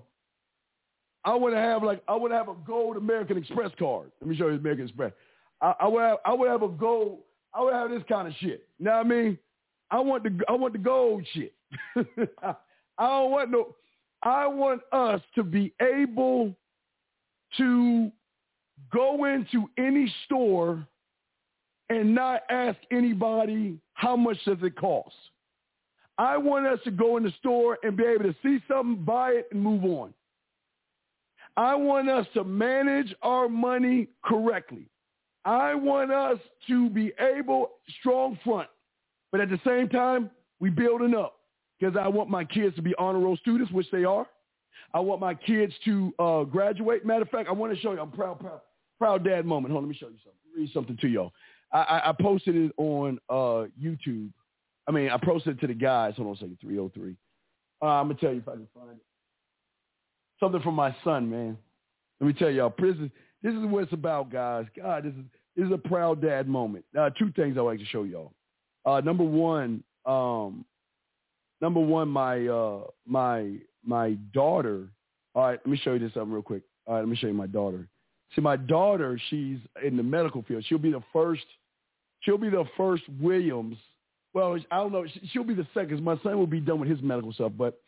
I 1.26 1.34
want 1.34 1.54
to 1.54 1.60
have 1.60 1.82
like, 1.82 2.02
I 2.08 2.14
want 2.14 2.32
to 2.32 2.36
have 2.36 2.48
a 2.48 2.54
gold 2.66 2.96
American 2.96 3.36
Express 3.36 3.70
card. 3.78 4.10
Let 4.20 4.28
me 4.28 4.36
show 4.36 4.48
you 4.48 4.54
American 4.54 4.86
Express. 4.86 5.12
I, 5.60 5.74
I 5.80 5.88
would 5.88 6.02
have, 6.02 6.18
I 6.24 6.32
would 6.32 6.50
have 6.50 6.62
a 6.62 6.68
gold, 6.68 7.20
I 7.54 7.62
would 7.62 7.74
have 7.74 7.90
this 7.90 8.02
kind 8.08 8.28
of 8.28 8.34
shit. 8.40 8.66
You 8.78 8.86
know 8.86 8.92
what 8.92 9.06
I 9.06 9.08
mean? 9.08 9.38
I 9.90 10.00
want 10.00 10.22
the, 10.24 10.40
I 10.48 10.52
want 10.52 10.72
the 10.72 10.78
gold 10.78 11.24
shit. 11.32 11.54
I 11.96 12.54
don't 12.98 13.30
want 13.30 13.50
no, 13.50 13.74
I 14.22 14.46
want 14.46 14.82
us 14.92 15.20
to 15.34 15.42
be 15.42 15.72
able 15.80 16.54
to 17.58 18.10
go 18.92 19.24
into 19.24 19.68
any 19.78 20.12
store 20.24 20.86
and 21.94 22.14
not 22.14 22.42
ask 22.50 22.76
anybody 22.90 23.78
how 23.94 24.16
much 24.16 24.36
does 24.44 24.58
it 24.62 24.76
cost. 24.76 25.14
I 26.18 26.36
want 26.36 26.66
us 26.66 26.78
to 26.84 26.90
go 26.90 27.16
in 27.16 27.23
the 27.23 27.32
store 27.39 27.78
and 27.82 27.97
be 27.97 28.05
able 28.05 28.24
to 28.24 28.34
see 28.42 28.58
something, 28.68 29.05
buy 29.05 29.31
it, 29.31 29.48
and 29.52 29.62
move 29.62 29.84
on. 29.84 30.14
I 31.56 31.74
want 31.76 32.08
us 32.08 32.26
to 32.34 32.44
manage 32.44 33.14
our 33.23 33.48
money 33.48 34.08
correctly. 34.24 34.86
I 35.44 35.74
want 35.74 36.10
us 36.10 36.39
to 36.68 36.90
be 36.90 37.12
able, 37.20 37.70
strong 38.00 38.39
front, 38.44 38.68
but 39.31 39.40
at 39.40 39.50
the 39.50 39.60
same 39.64 39.89
time, 39.89 40.31
we 40.58 40.70
building 40.70 41.14
up 41.14 41.36
because 41.78 41.97
I 42.00 42.08
want 42.08 42.31
my 42.31 42.44
kids 42.44 42.74
to 42.76 42.82
be 42.82 42.94
honor 42.98 43.20
roll 43.20 43.36
students, 43.36 43.70
which 43.73 43.90
they 43.92 44.05
are. 44.05 44.26
I 44.94 45.00
want 45.00 45.20
my 45.20 45.34
kids 45.34 45.73
to 45.84 46.14
uh, 46.18 46.44
graduate. 46.44 47.05
Matter 47.05 47.23
of 47.23 47.31
fact, 47.31 47.48
I 47.48 47.52
want 47.52 47.74
to 47.74 47.81
show 47.81 47.92
you. 47.92 48.00
I'm 48.00 48.10
proud, 48.10 48.40
proud, 48.40 48.60
proud 48.98 49.24
dad 49.24 49.44
moment. 49.44 49.73
Hold 49.73 49.84
on, 49.84 49.89
let 49.89 49.92
me 49.92 49.98
show 49.98 50.08
you 50.08 50.18
something. 50.24 50.40
Read 50.56 50.70
something 50.73 50.97
to 50.97 51.08
y'all. 51.08 51.32
I, 51.74 52.10
I, 52.10 52.12
posted 52.20 52.54
it 52.54 52.72
on 52.76 53.18
uh, 53.28 53.66
YouTube. 53.82 54.30
I 54.86 54.92
mean, 54.92 55.10
I 55.10 55.16
posted 55.16 55.56
it 55.56 55.60
to 55.60 55.66
the 55.66 55.74
guys. 55.74 56.14
Hold 56.16 56.28
on 56.28 56.34
a 56.34 56.36
second. 56.36 56.58
303. 56.60 57.16
Uh, 57.82 57.86
I'm 57.86 58.08
gonna 58.08 58.20
tell 58.20 58.32
you 58.32 58.38
if 58.38 58.48
I 58.48 58.52
can 58.52 58.68
find 58.72 58.90
it. 58.90 59.04
Something 60.38 60.62
from 60.62 60.74
my 60.74 60.94
son, 61.02 61.28
man. 61.28 61.58
Let 62.20 62.26
me 62.28 62.32
tell 62.32 62.50
y'all. 62.50 62.70
Prison. 62.70 63.10
This 63.42 63.54
is 63.54 63.64
what 63.64 63.82
it's 63.82 63.92
about, 63.92 64.30
guys. 64.30 64.66
God, 64.76 65.04
this 65.04 65.12
is 65.12 65.24
this 65.56 65.66
is 65.66 65.72
a 65.72 65.78
proud 65.78 66.22
dad 66.22 66.48
moment. 66.48 66.84
Uh, 66.98 67.10
two 67.10 67.32
things 67.36 67.56
I 67.58 67.60
like 67.60 67.78
to 67.78 67.84
show 67.86 68.04
y'all. 68.04 68.32
Uh, 68.86 69.00
number 69.00 69.24
one, 69.24 69.82
um, 70.06 70.64
number 71.60 71.80
one, 71.80 72.08
my 72.08 72.46
uh, 72.46 72.82
my 73.06 73.56
my 73.84 74.12
daughter. 74.32 74.88
All 75.34 75.46
right, 75.46 75.58
let 75.64 75.66
me 75.66 75.80
show 75.82 75.94
you 75.94 75.98
this 75.98 76.14
something 76.14 76.32
real 76.32 76.42
quick. 76.42 76.62
All 76.86 76.94
right, 76.94 77.00
let 77.00 77.08
me 77.08 77.16
show 77.16 77.26
you 77.26 77.34
my 77.34 77.46
daughter. 77.46 77.88
See, 78.34 78.40
my 78.40 78.56
daughter, 78.56 79.20
she's 79.30 79.58
in 79.84 79.96
the 79.96 80.02
medical 80.02 80.42
field. 80.42 80.64
She'll 80.68 80.78
be 80.78 80.92
the 80.92 81.02
first. 81.12 81.44
She'll 82.24 82.38
be 82.38 82.50
the 82.50 82.64
first 82.76 83.02
Williams. 83.20 83.76
Well, 84.32 84.58
I 84.70 84.76
don't 84.76 84.92
know. 84.92 85.06
She'll 85.32 85.44
be 85.44 85.54
the 85.54 85.66
second. 85.74 86.02
My 86.02 86.18
son 86.22 86.38
will 86.38 86.46
be 86.46 86.60
done 86.60 86.80
with 86.80 86.88
his 86.88 87.02
medical 87.02 87.32
stuff, 87.32 87.52
but 87.56 87.80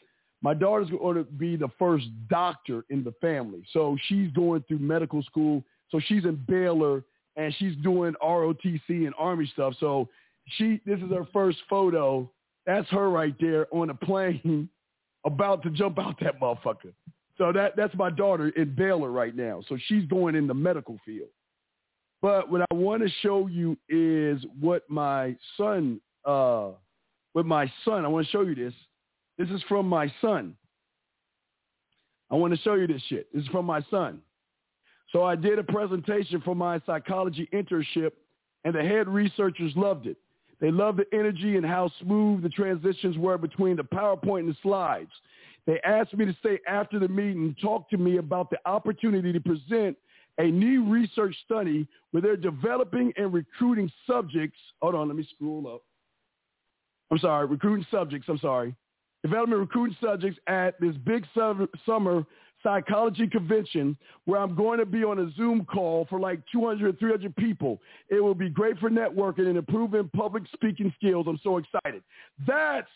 my 0.43 0.55
daughter's 0.55 0.91
going 0.91 1.17
to 1.17 1.25
be 1.25 1.57
the 1.57 1.71
first 1.79 2.07
doctor 2.29 2.85
in 2.91 3.03
the 3.03 3.13
family. 3.21 3.65
So 3.73 3.97
she's 4.07 4.31
going 4.33 4.63
through 4.69 4.79
medical 4.79 5.23
school. 5.23 5.65
So 5.91 6.01
she's 6.07 6.25
in 6.25 6.37
Baylor 6.47 7.03
and 7.37 7.55
she's 7.59 7.77
doing 7.77 8.15
ROTC 8.23 8.81
and 8.89 9.15
Army 9.19 9.51
stuff. 9.53 9.75
So 9.81 10.09
she, 10.51 10.81
this 10.87 10.99
is 10.99 11.11
her 11.11 11.27
first 11.33 11.59
photo. 11.69 12.31
That's 12.67 12.89
her 12.91 13.11
right 13.11 13.35
there 13.41 13.67
on 13.73 13.91
a 13.91 13.95
plane 13.95 14.69
about 15.25 15.63
to 15.63 15.71
jump 15.71 15.99
out 15.99 16.21
that 16.21 16.41
motherfucker. 16.41 16.93
So 17.39 17.53
that 17.53 17.77
that's 17.77 17.95
my 17.95 18.11
daughter 18.11 18.49
in 18.51 18.75
Baylor 18.75 19.11
right 19.11 19.35
now. 19.35 19.63
So 19.69 19.77
she's 19.87 20.07
going 20.07 20.35
in 20.35 20.47
the 20.47 20.55
medical 20.55 20.99
field. 21.05 21.29
But 22.23 22.51
what 22.51 22.63
I 22.71 22.75
want 22.75 23.03
to 23.03 23.11
show 23.23 23.47
you 23.47 23.77
is 23.89 24.45
what 24.59 24.89
my 24.89 25.37
son, 25.57 26.01
uh, 26.25 26.71
with 27.35 27.47
my 27.47 27.71
son, 27.85 28.05
I 28.05 28.09
want 28.09 28.27
to 28.27 28.33
show 28.33 28.43
you 28.43 28.55
this. 28.55 28.75
This 29.39 29.51
is 29.51 29.63
from 29.69 29.87
my 29.87 30.13
son. 30.21 30.57
I 32.31 32.35
want 32.35 32.55
to 32.55 32.61
show 32.61 32.75
you 32.75 32.87
this 32.87 33.03
shit. 33.09 33.33
This 33.33 33.45
is 33.45 33.49
from 33.51 33.67
my 33.67 33.83
son. 33.91 34.21
So 35.13 35.23
I 35.23 35.37
did 35.37 35.59
a 35.59 35.63
presentation 35.63 36.41
for 36.41 36.57
my 36.57 36.81
psychology 36.87 37.49
internship, 37.53 38.13
and 38.65 38.75
the 38.75 38.83
head 38.83 39.09
researchers 39.09 39.73
loved 39.77 40.07
it. 40.07 40.17
They 40.61 40.71
loved 40.71 40.99
the 40.99 41.07
energy 41.17 41.57
and 41.57 41.67
how 41.67 41.91
smooth 42.01 42.43
the 42.43 42.49
transitions 42.49 43.19
were 43.19 43.39
between 43.39 43.77
the 43.77 43.85
PowerPoint 43.85 44.41
and 44.41 44.49
the 44.49 44.57
slides. 44.63 45.11
They 45.67 45.81
asked 45.85 46.15
me 46.15 46.25
to 46.25 46.35
stay 46.41 46.61
after 46.67 46.99
the 46.99 47.09
meeting 47.09 47.45
and 47.45 47.59
talk 47.61 47.91
to 47.91 47.99
me 47.99 48.17
about 48.17 48.51
the 48.51 48.59
opportunity 48.65 49.33
to 49.33 49.41
present 49.41 49.97
a 50.39 50.45
new 50.45 50.85
research 50.85 51.35
study 51.45 51.87
where 52.11 52.23
they're 52.23 52.37
developing 52.37 53.13
and 53.17 53.33
recruiting 53.33 53.91
subjects. 54.07 54.59
Hold 54.83 54.95
on, 54.95 55.09
let 55.09 55.17
me 55.17 55.29
scroll 55.35 55.67
up. 55.67 55.83
I'm 57.11 57.19
sorry, 57.19 57.47
recruiting 57.47 57.87
subjects. 57.91 58.29
I'm 58.29 58.39
sorry. 58.39 58.75
Development 59.23 59.61
recruiting 59.61 59.97
subjects 60.01 60.39
at 60.47 60.81
this 60.81 60.95
big 61.05 61.25
summer 61.85 62.27
psychology 62.63 63.29
convention 63.29 63.97
where 64.25 64.41
I'm 64.41 64.55
going 64.55 64.79
to 64.79 64.87
be 64.87 65.05
on 65.05 65.21
a 65.21 65.31
Zoom 65.37 65.65
call 65.65 66.07
for 66.11 66.19
like 66.19 66.41
200, 66.53 66.99
300 66.99 67.35
people. 67.37 67.81
It 68.09 68.21
will 68.21 68.35
be 68.35 68.49
great 68.49 68.79
for 68.79 68.91
networking 68.91 69.47
and 69.47 69.57
improving 69.57 70.11
public 70.15 70.45
speaking 70.53 70.93
skills. 70.97 71.27
I'm 71.29 71.39
so 71.43 71.59
excited. 71.59 72.03
That's 72.47 72.89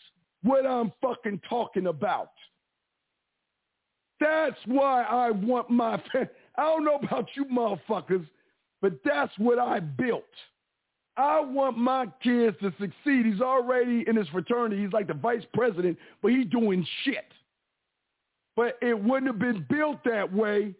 what 0.43 0.65
I'm 0.65 0.91
fucking 1.01 1.41
talking 1.47 1.87
about. 1.87 2.31
That's 4.19 4.57
why 4.65 5.03
I 5.03 5.31
want 5.31 5.69
my, 5.69 6.01
I 6.57 6.63
don't 6.63 6.85
know 6.85 6.99
about 7.03 7.29
you 7.35 7.45
motherfuckers, 7.45 8.27
but 8.81 8.93
that's 9.05 9.31
what 9.37 9.59
I 9.59 9.79
built. 9.79 10.23
I 11.17 11.39
want 11.41 11.77
my 11.77 12.07
kids 12.23 12.57
to 12.61 12.71
succeed. 12.79 13.25
He's 13.25 13.41
already 13.41 14.05
in 14.07 14.15
his 14.15 14.27
fraternity. 14.29 14.81
He's 14.81 14.93
like 14.93 15.07
the 15.07 15.13
vice 15.13 15.43
president, 15.53 15.97
but 16.21 16.31
he's 16.31 16.47
doing 16.47 16.85
shit. 17.03 17.25
But 18.55 18.77
it 18.81 18.97
wouldn't 18.97 19.27
have 19.27 19.39
been 19.39 19.65
built 19.69 20.03
that 20.05 20.31
way 20.31 20.73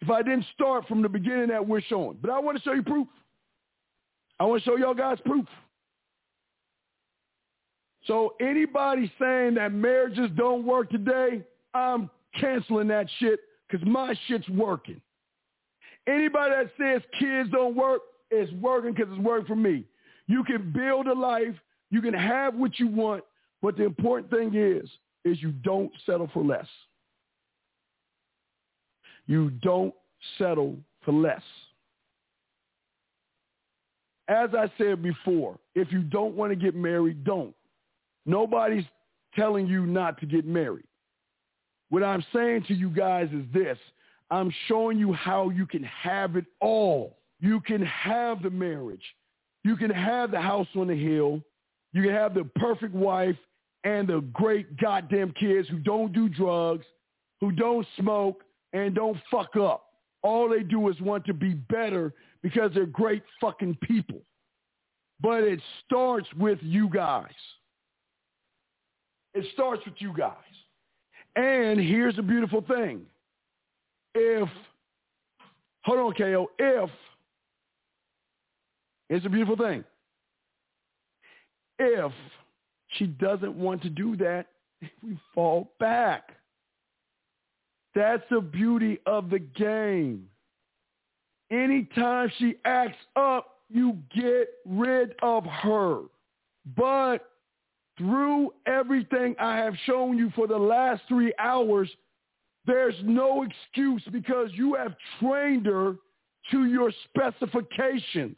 if 0.00 0.10
I 0.10 0.22
didn't 0.22 0.46
start 0.54 0.86
from 0.86 1.02
the 1.02 1.08
beginning 1.08 1.48
that 1.48 1.66
we're 1.66 1.80
showing. 1.80 2.18
But 2.20 2.30
I 2.30 2.38
want 2.38 2.58
to 2.58 2.62
show 2.62 2.72
you 2.72 2.82
proof. 2.82 3.08
I 4.38 4.44
want 4.44 4.62
to 4.62 4.70
show 4.70 4.76
y'all 4.76 4.94
guys 4.94 5.18
proof. 5.24 5.46
So 8.06 8.34
anybody 8.40 9.12
saying 9.20 9.54
that 9.54 9.72
marriages 9.72 10.30
don't 10.36 10.64
work 10.64 10.90
today, 10.90 11.42
I'm 11.74 12.08
canceling 12.38 12.88
that 12.88 13.06
shit 13.18 13.40
because 13.68 13.86
my 13.86 14.14
shit's 14.26 14.48
working. 14.48 15.00
Anybody 16.08 16.54
that 16.54 16.70
says 16.78 17.02
kids 17.18 17.50
don't 17.50 17.76
work, 17.76 18.00
it's 18.30 18.50
working 18.54 18.94
because 18.94 19.12
it's 19.12 19.22
working 19.22 19.46
for 19.46 19.56
me. 19.56 19.84
You 20.26 20.42
can 20.42 20.72
build 20.72 21.06
a 21.06 21.12
life. 21.12 21.54
You 21.90 22.00
can 22.00 22.14
have 22.14 22.54
what 22.54 22.78
you 22.78 22.88
want. 22.88 23.24
But 23.60 23.76
the 23.76 23.84
important 23.84 24.30
thing 24.30 24.54
is, 24.54 24.88
is 25.24 25.42
you 25.42 25.52
don't 25.52 25.90
settle 26.06 26.30
for 26.32 26.42
less. 26.42 26.66
You 29.26 29.50
don't 29.50 29.94
settle 30.38 30.76
for 31.04 31.12
less. 31.12 31.42
As 34.28 34.50
I 34.54 34.70
said 34.78 35.02
before, 35.02 35.58
if 35.74 35.92
you 35.92 36.02
don't 36.02 36.34
want 36.34 36.52
to 36.52 36.56
get 36.56 36.74
married, 36.74 37.24
don't. 37.24 37.54
Nobody's 38.24 38.84
telling 39.34 39.66
you 39.66 39.86
not 39.86 40.18
to 40.20 40.26
get 40.26 40.46
married. 40.46 40.84
What 41.90 42.02
I'm 42.02 42.24
saying 42.34 42.64
to 42.68 42.74
you 42.74 42.90
guys 42.90 43.28
is 43.32 43.44
this. 43.52 43.78
I'm 44.30 44.52
showing 44.66 44.98
you 44.98 45.12
how 45.12 45.50
you 45.50 45.66
can 45.66 45.82
have 45.82 46.36
it 46.36 46.44
all. 46.60 47.18
You 47.40 47.60
can 47.60 47.82
have 47.82 48.42
the 48.42 48.50
marriage. 48.50 49.02
You 49.64 49.76
can 49.76 49.90
have 49.90 50.30
the 50.30 50.40
house 50.40 50.68
on 50.76 50.88
the 50.88 50.96
hill. 50.96 51.40
You 51.92 52.02
can 52.02 52.12
have 52.12 52.34
the 52.34 52.44
perfect 52.56 52.94
wife 52.94 53.36
and 53.84 54.08
the 54.08 54.20
great 54.32 54.76
goddamn 54.76 55.32
kids 55.32 55.68
who 55.68 55.78
don't 55.78 56.12
do 56.12 56.28
drugs, 56.28 56.84
who 57.40 57.52
don't 57.52 57.86
smoke, 57.98 58.42
and 58.72 58.94
don't 58.94 59.16
fuck 59.30 59.56
up. 59.56 59.84
All 60.22 60.48
they 60.48 60.62
do 60.62 60.88
is 60.88 61.00
want 61.00 61.24
to 61.26 61.34
be 61.34 61.54
better 61.54 62.12
because 62.42 62.70
they're 62.74 62.86
great 62.86 63.22
fucking 63.40 63.78
people. 63.82 64.20
But 65.20 65.44
it 65.44 65.60
starts 65.86 66.28
with 66.38 66.58
you 66.62 66.88
guys. 66.88 67.30
It 69.34 69.44
starts 69.54 69.84
with 69.84 69.94
you 69.98 70.12
guys. 70.16 70.34
And 71.36 71.78
here's 71.78 72.16
the 72.16 72.22
beautiful 72.22 72.62
thing. 72.62 73.02
If, 74.20 74.48
hold 75.84 75.98
on, 76.00 76.12
KO, 76.14 76.50
if, 76.58 76.90
it's 79.08 79.24
a 79.24 79.28
beautiful 79.28 79.56
thing. 79.56 79.84
If 81.78 82.12
she 82.88 83.06
doesn't 83.06 83.54
want 83.54 83.82
to 83.82 83.90
do 83.90 84.16
that, 84.16 84.46
we 85.04 85.16
fall 85.32 85.70
back. 85.78 86.30
That's 87.94 88.24
the 88.28 88.40
beauty 88.40 88.98
of 89.06 89.30
the 89.30 89.38
game. 89.38 90.26
Anytime 91.52 92.30
she 92.38 92.56
acts 92.64 92.98
up, 93.14 93.58
you 93.70 93.98
get 94.12 94.48
rid 94.66 95.14
of 95.22 95.44
her. 95.44 96.00
But 96.76 97.18
through 97.96 98.52
everything 98.66 99.36
I 99.38 99.58
have 99.58 99.74
shown 99.86 100.18
you 100.18 100.30
for 100.34 100.48
the 100.48 100.58
last 100.58 101.02
three 101.08 101.32
hours, 101.38 101.88
there's 102.68 102.94
no 103.02 103.44
excuse 103.44 104.02
because 104.12 104.50
you 104.52 104.74
have 104.74 104.94
trained 105.18 105.64
her 105.64 105.96
to 106.50 106.66
your 106.66 106.92
specifications. 107.08 108.36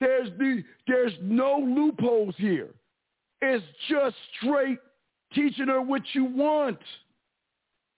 There's 0.00 0.30
the 0.38 0.64
there's 0.86 1.12
no 1.20 1.58
loopholes 1.58 2.34
here. 2.38 2.70
It's 3.42 3.64
just 3.88 4.16
straight 4.40 4.78
teaching 5.34 5.66
her 5.66 5.82
what 5.82 6.02
you 6.14 6.24
want. 6.24 6.78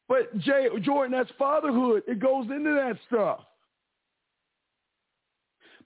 But 0.09 0.37
Jay 0.39 0.67
Jordan, 0.83 1.17
that's 1.17 1.31
fatherhood. 1.39 2.03
It 2.09 2.19
goes 2.19 2.47
into 2.51 2.75
that 2.75 2.99
stuff. 3.07 3.41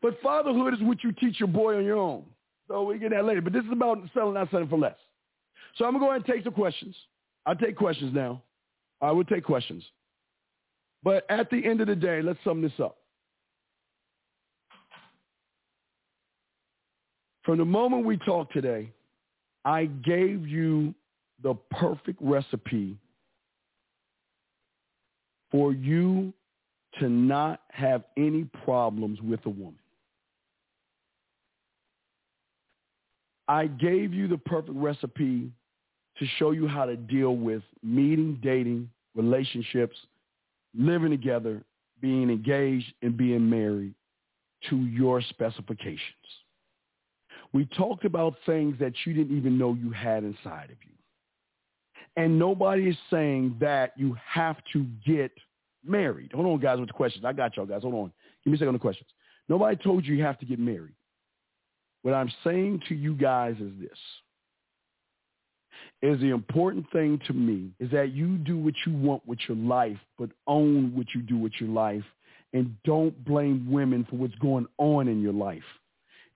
But 0.00 0.20
fatherhood 0.22 0.72
is 0.72 0.80
what 0.80 1.04
you 1.04 1.12
teach 1.12 1.38
your 1.38 1.48
boy 1.48 1.76
on 1.76 1.84
your 1.84 1.98
own. 1.98 2.24
So 2.66 2.82
we 2.84 2.98
get 2.98 3.10
that 3.10 3.24
later. 3.24 3.42
But 3.42 3.52
this 3.52 3.64
is 3.64 3.72
about 3.72 3.98
selling, 4.14 4.34
not 4.34 4.50
selling 4.50 4.68
for 4.68 4.78
less. 4.78 4.96
So 5.76 5.84
I'm 5.84 5.92
going 5.92 6.00
to 6.00 6.06
go 6.06 6.10
ahead 6.10 6.24
and 6.26 6.34
take 6.34 6.44
some 6.44 6.54
questions. 6.54 6.94
I'll 7.48 7.56
take 7.56 7.76
questions 7.76 8.14
now. 8.14 8.42
I 9.00 9.10
will 9.10 9.24
take 9.24 9.42
questions. 9.42 9.82
But 11.02 11.24
at 11.30 11.48
the 11.48 11.64
end 11.64 11.80
of 11.80 11.86
the 11.86 11.96
day, 11.96 12.20
let's 12.20 12.38
sum 12.44 12.60
this 12.60 12.78
up. 12.78 12.98
From 17.44 17.56
the 17.56 17.64
moment 17.64 18.04
we 18.04 18.18
talked 18.18 18.52
today, 18.52 18.92
I 19.64 19.86
gave 19.86 20.46
you 20.46 20.94
the 21.42 21.54
perfect 21.70 22.18
recipe 22.20 22.98
for 25.50 25.72
you 25.72 26.34
to 27.00 27.08
not 27.08 27.62
have 27.70 28.04
any 28.18 28.44
problems 28.62 29.22
with 29.22 29.40
a 29.46 29.50
woman. 29.50 29.78
I 33.48 33.68
gave 33.68 34.12
you 34.12 34.28
the 34.28 34.36
perfect 34.36 34.76
recipe 34.76 35.50
to 36.18 36.26
show 36.38 36.50
you 36.50 36.66
how 36.66 36.84
to 36.84 36.96
deal 36.96 37.36
with 37.36 37.62
meeting, 37.82 38.38
dating, 38.42 38.90
relationships, 39.14 39.96
living 40.76 41.10
together, 41.10 41.62
being 42.00 42.30
engaged, 42.30 42.92
and 43.02 43.16
being 43.16 43.48
married 43.48 43.94
to 44.68 44.76
your 44.76 45.20
specifications. 45.22 46.00
We 47.52 47.64
talked 47.66 48.04
about 48.04 48.34
things 48.44 48.76
that 48.78 48.92
you 49.04 49.14
didn't 49.14 49.36
even 49.36 49.56
know 49.56 49.74
you 49.74 49.90
had 49.90 50.24
inside 50.24 50.70
of 50.70 50.76
you. 50.82 50.92
And 52.16 52.38
nobody 52.38 52.88
is 52.88 52.96
saying 53.10 53.56
that 53.60 53.92
you 53.96 54.16
have 54.26 54.56
to 54.72 54.86
get 55.06 55.30
married. 55.86 56.32
Hold 56.32 56.46
on, 56.46 56.58
guys, 56.58 56.78
with 56.78 56.88
the 56.88 56.92
questions. 56.92 57.24
I 57.24 57.32
got 57.32 57.56
y'all, 57.56 57.64
guys. 57.64 57.82
Hold 57.82 57.94
on. 57.94 58.12
Give 58.44 58.50
me 58.50 58.56
a 58.56 58.58
second 58.58 58.68
on 58.68 58.74
the 58.74 58.80
questions. 58.80 59.08
Nobody 59.48 59.76
told 59.76 60.04
you 60.04 60.14
you 60.14 60.24
have 60.24 60.38
to 60.40 60.46
get 60.46 60.58
married. 60.58 60.94
What 62.02 62.14
I'm 62.14 62.30
saying 62.44 62.82
to 62.88 62.94
you 62.94 63.14
guys 63.14 63.56
is 63.60 63.72
this. 63.80 63.98
Is 66.00 66.20
the 66.20 66.30
important 66.30 66.86
thing 66.92 67.20
to 67.26 67.32
me 67.32 67.70
is 67.80 67.90
that 67.90 68.12
you 68.12 68.36
do 68.38 68.56
what 68.56 68.74
you 68.86 68.94
want 68.94 69.26
with 69.26 69.40
your 69.48 69.56
life, 69.56 69.98
but 70.16 70.30
own 70.46 70.94
what 70.94 71.06
you 71.12 71.22
do 71.22 71.36
with 71.36 71.52
your 71.58 71.70
life 71.70 72.04
and 72.52 72.74
don't 72.84 73.24
blame 73.24 73.68
women 73.70 74.06
for 74.08 74.16
what's 74.16 74.34
going 74.36 74.66
on 74.78 75.08
in 75.08 75.20
your 75.20 75.32
life. 75.32 75.64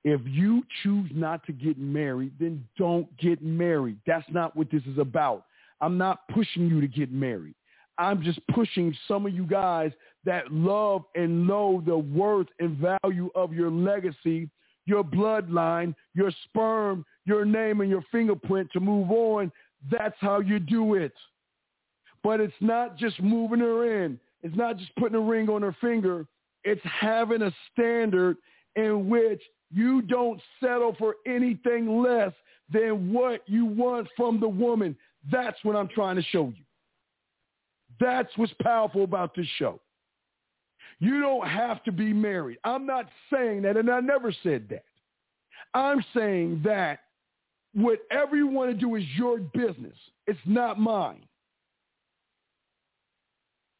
If 0.04 0.20
you 0.24 0.64
choose 0.82 1.08
not 1.14 1.46
to 1.46 1.52
get 1.52 1.78
married, 1.78 2.32
then 2.40 2.66
don't 2.76 3.16
get 3.18 3.40
married. 3.40 3.98
That's 4.04 4.26
not 4.30 4.56
what 4.56 4.68
this 4.70 4.82
is 4.82 4.98
about. 4.98 5.44
I'm 5.80 5.96
not 5.96 6.26
pushing 6.34 6.66
you 6.68 6.80
to 6.80 6.88
get 6.88 7.12
married. 7.12 7.54
I'm 7.98 8.20
just 8.20 8.40
pushing 8.48 8.96
some 9.06 9.26
of 9.26 9.32
you 9.32 9.46
guys 9.46 9.92
that 10.24 10.52
love 10.52 11.04
and 11.14 11.46
know 11.46 11.82
the 11.86 11.96
worth 11.96 12.48
and 12.58 12.76
value 12.76 13.30
of 13.36 13.52
your 13.52 13.70
legacy 13.70 14.50
your 14.86 15.04
bloodline, 15.04 15.94
your 16.14 16.30
sperm, 16.44 17.04
your 17.24 17.44
name, 17.44 17.80
and 17.80 17.90
your 17.90 18.04
fingerprint 18.10 18.70
to 18.72 18.80
move 18.80 19.10
on. 19.10 19.52
That's 19.90 20.16
how 20.20 20.40
you 20.40 20.58
do 20.58 20.94
it. 20.94 21.12
But 22.22 22.40
it's 22.40 22.54
not 22.60 22.96
just 22.96 23.20
moving 23.20 23.60
her 23.60 24.04
in. 24.04 24.18
It's 24.42 24.56
not 24.56 24.76
just 24.76 24.94
putting 24.96 25.16
a 25.16 25.20
ring 25.20 25.48
on 25.48 25.62
her 25.62 25.76
finger. 25.80 26.26
It's 26.64 26.80
having 26.84 27.42
a 27.42 27.52
standard 27.72 28.36
in 28.76 29.08
which 29.08 29.42
you 29.70 30.02
don't 30.02 30.40
settle 30.62 30.94
for 30.98 31.16
anything 31.26 32.02
less 32.02 32.32
than 32.72 33.12
what 33.12 33.42
you 33.46 33.64
want 33.64 34.08
from 34.16 34.40
the 34.40 34.48
woman. 34.48 34.96
That's 35.30 35.58
what 35.62 35.76
I'm 35.76 35.88
trying 35.88 36.16
to 36.16 36.22
show 36.22 36.46
you. 36.46 36.64
That's 38.00 38.30
what's 38.36 38.54
powerful 38.62 39.04
about 39.04 39.34
this 39.34 39.46
show. 39.58 39.80
You 40.98 41.20
don't 41.20 41.46
have 41.48 41.82
to 41.84 41.92
be 41.92 42.12
married. 42.12 42.58
I'm 42.64 42.86
not 42.86 43.08
saying 43.32 43.62
that, 43.62 43.76
and 43.76 43.90
I 43.90 44.00
never 44.00 44.32
said 44.42 44.68
that. 44.70 44.84
I'm 45.74 46.04
saying 46.14 46.62
that 46.64 47.00
whatever 47.74 48.36
you 48.36 48.46
want 48.46 48.70
to 48.70 48.76
do 48.76 48.94
is 48.96 49.04
your 49.16 49.38
business. 49.38 49.96
It's 50.26 50.38
not 50.44 50.78
mine. 50.78 51.24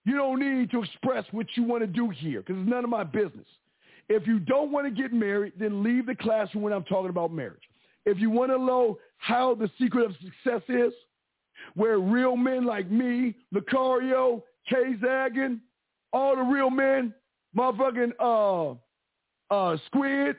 You 0.04 0.16
don't 0.16 0.40
need 0.40 0.70
to 0.72 0.82
express 0.82 1.24
what 1.30 1.46
you 1.54 1.62
want 1.62 1.82
to 1.82 1.86
do 1.86 2.10
here 2.10 2.40
because 2.40 2.60
it's 2.60 2.68
none 2.68 2.84
of 2.84 2.90
my 2.90 3.04
business. 3.04 3.46
If 4.08 4.26
you 4.26 4.40
don't 4.40 4.72
want 4.72 4.86
to 4.86 5.02
get 5.02 5.12
married, 5.12 5.52
then 5.58 5.82
leave 5.82 6.06
the 6.06 6.14
classroom 6.16 6.64
when 6.64 6.72
I'm 6.72 6.84
talking 6.84 7.10
about 7.10 7.32
marriage. 7.32 7.62
If 8.04 8.18
you 8.18 8.30
want 8.30 8.50
to 8.50 8.58
know 8.58 8.98
how 9.18 9.54
the 9.54 9.70
secret 9.78 10.06
of 10.06 10.12
success 10.16 10.62
is, 10.68 10.92
where 11.74 11.98
real 11.98 12.36
men 12.36 12.64
like 12.64 12.90
me, 12.90 13.36
Lucario, 13.54 14.42
Kay 14.68 14.94
Zagan, 15.00 15.60
all 16.12 16.34
the 16.34 16.42
real 16.42 16.70
men, 16.70 17.14
motherfucking 17.56 18.12
uh, 18.18 18.74
uh, 19.54 19.76
Squid, 19.86 20.36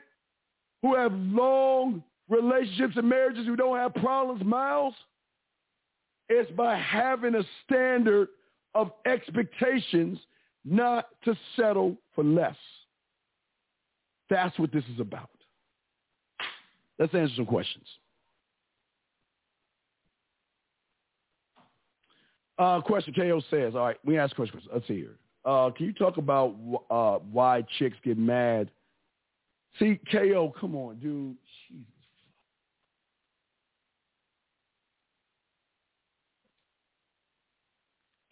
who 0.82 0.94
have 0.94 1.12
long 1.14 2.02
relationships 2.28 2.94
and 2.96 3.08
marriages 3.08 3.46
who 3.46 3.56
don't 3.56 3.76
have 3.76 3.94
problems, 3.94 4.44
Miles, 4.44 4.94
it's 6.28 6.50
by 6.52 6.76
having 6.76 7.34
a 7.34 7.42
standard 7.64 8.28
of 8.74 8.90
expectations 9.06 10.18
not 10.64 11.08
to 11.24 11.36
settle 11.56 11.96
for 12.14 12.24
less. 12.24 12.56
That's 14.30 14.58
what 14.58 14.72
this 14.72 14.84
is 14.92 15.00
about. 15.00 15.30
Let's 16.98 17.14
answer 17.14 17.34
some 17.36 17.46
questions. 17.46 17.86
Uh, 22.56 22.80
question 22.80 23.12
KO 23.14 23.42
says, 23.50 23.74
all 23.74 23.86
right, 23.86 23.98
we 24.04 24.16
ask 24.16 24.34
questions. 24.36 24.62
Let's 24.72 24.86
see 24.86 24.94
here. 24.94 25.16
Uh, 25.44 25.70
can 25.76 25.86
you 25.86 25.92
talk 25.92 26.16
about 26.16 26.54
uh, 26.88 27.18
why 27.30 27.64
chicks 27.78 27.96
get 28.02 28.16
mad? 28.16 28.70
See, 29.78 29.98
KO, 30.10 30.54
come 30.58 30.76
on, 30.76 30.96
dude. 30.96 31.36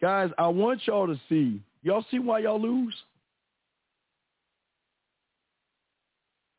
Guys, 0.03 0.31
I 0.37 0.49
want 0.49 0.81
y'all 0.85 1.07
to 1.07 1.17
see. 1.29 1.61
Y'all 1.81 2.03
see 2.11 2.19
why 2.19 2.39
y'all 2.39 2.61
lose? 2.61 2.93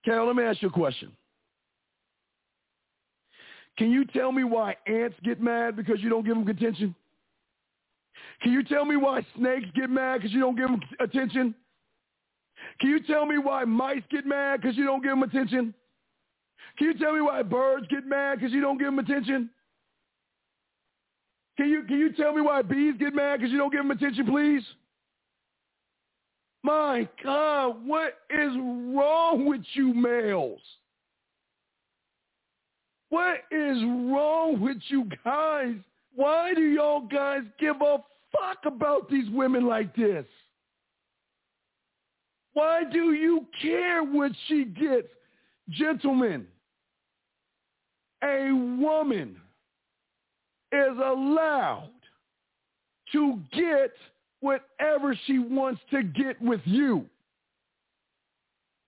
Carol, 0.03 0.29
let 0.29 0.35
me 0.35 0.43
ask 0.43 0.63
you 0.63 0.69
a 0.69 0.73
question. 0.73 1.13
Can 3.77 3.91
you 3.91 4.07
tell 4.07 4.33
me 4.33 4.45
why 4.45 4.77
ants 4.87 5.17
get 5.23 5.43
mad 5.43 5.77
because 5.77 6.01
you 6.01 6.09
don't 6.09 6.25
give 6.25 6.37
them 6.37 6.49
attention? 6.49 6.95
Can 8.41 8.53
you 8.53 8.65
tell 8.65 8.87
me 8.87 8.97
why 8.97 9.21
snakes 9.37 9.67
get 9.75 9.91
mad 9.91 10.23
because 10.23 10.33
you 10.33 10.41
don't 10.41 10.57
give 10.57 10.69
them 10.69 10.81
attention? 10.99 11.55
Can 12.81 12.89
you 12.89 13.03
tell 13.03 13.27
me 13.27 13.37
why 13.37 13.65
mice 13.65 14.05
get 14.11 14.25
mad 14.25 14.63
because 14.63 14.75
you 14.75 14.87
don't 14.87 15.03
give 15.03 15.11
them 15.13 15.23
attention? 15.23 15.75
Can 16.79 16.87
you 16.87 16.95
tell 16.95 17.13
me 17.13 17.21
why 17.21 17.43
birds 17.43 17.87
get 17.91 18.07
mad 18.07 18.39
because 18.39 18.55
you 18.55 18.63
don't 18.63 18.79
give 18.79 18.87
them 18.87 19.01
attention? 19.01 19.51
Can 21.57 21.69
you, 21.69 21.83
can 21.85 21.99
you 21.99 22.13
tell 22.13 22.35
me 22.35 22.41
why 22.41 22.63
bees 22.63 22.95
get 22.99 23.15
mad 23.15 23.39
because 23.39 23.53
you 23.53 23.59
don't 23.59 23.71
give 23.71 23.81
them 23.81 23.91
attention, 23.91 24.27
please? 24.27 24.63
My 26.63 27.09
God, 27.23 27.87
what 27.87 28.15
is 28.31 28.51
wrong 28.95 29.45
with 29.47 29.61
you 29.75 29.93
males? 29.93 30.61
What 33.11 33.37
is 33.51 33.77
wrong 33.85 34.61
with 34.61 34.79
you 34.89 35.09
guys? 35.25 35.77
Why 36.15 36.55
do 36.55 36.63
y'all 36.63 37.03
guys 37.03 37.43
give 37.61 37.77
a 37.81 37.99
fuck 38.33 38.65
about 38.65 39.11
these 39.11 39.29
women 39.31 39.67
like 39.67 39.95
this? 39.95 40.25
Why 42.55 42.85
do 42.85 43.13
you 43.13 43.47
care 43.61 44.03
what 44.03 44.33
she 44.49 44.65
gets? 44.65 45.09
Gentlemen, 45.71 46.47
a 48.23 48.51
woman 48.53 49.37
is 50.75 50.99
allowed 50.99 51.91
to 53.13 53.41
get 53.53 53.93
whatever 54.41 55.17
she 55.27 55.39
wants 55.39 55.81
to 55.91 56.03
get 56.03 56.41
with 56.43 56.61
you. 56.65 57.07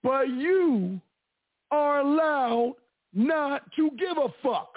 But 0.02 0.28
you 0.28 1.00
are 1.70 2.00
allowed 2.00 2.74
not 3.14 3.62
to 3.76 3.90
give 3.98 4.16
a 4.18 4.28
fuck. 4.42 4.74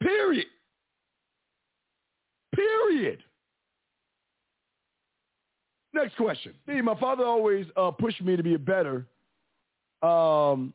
Period. 0.00 0.46
Period. 2.54 3.18
Next 5.92 6.16
question. 6.16 6.54
See, 6.66 6.80
my 6.80 6.98
father 6.98 7.24
always 7.24 7.66
uh, 7.76 7.90
pushed 7.90 8.22
me 8.22 8.36
to 8.36 8.42
be 8.42 8.54
a 8.54 8.58
better. 8.58 9.06
Um, 10.02 10.72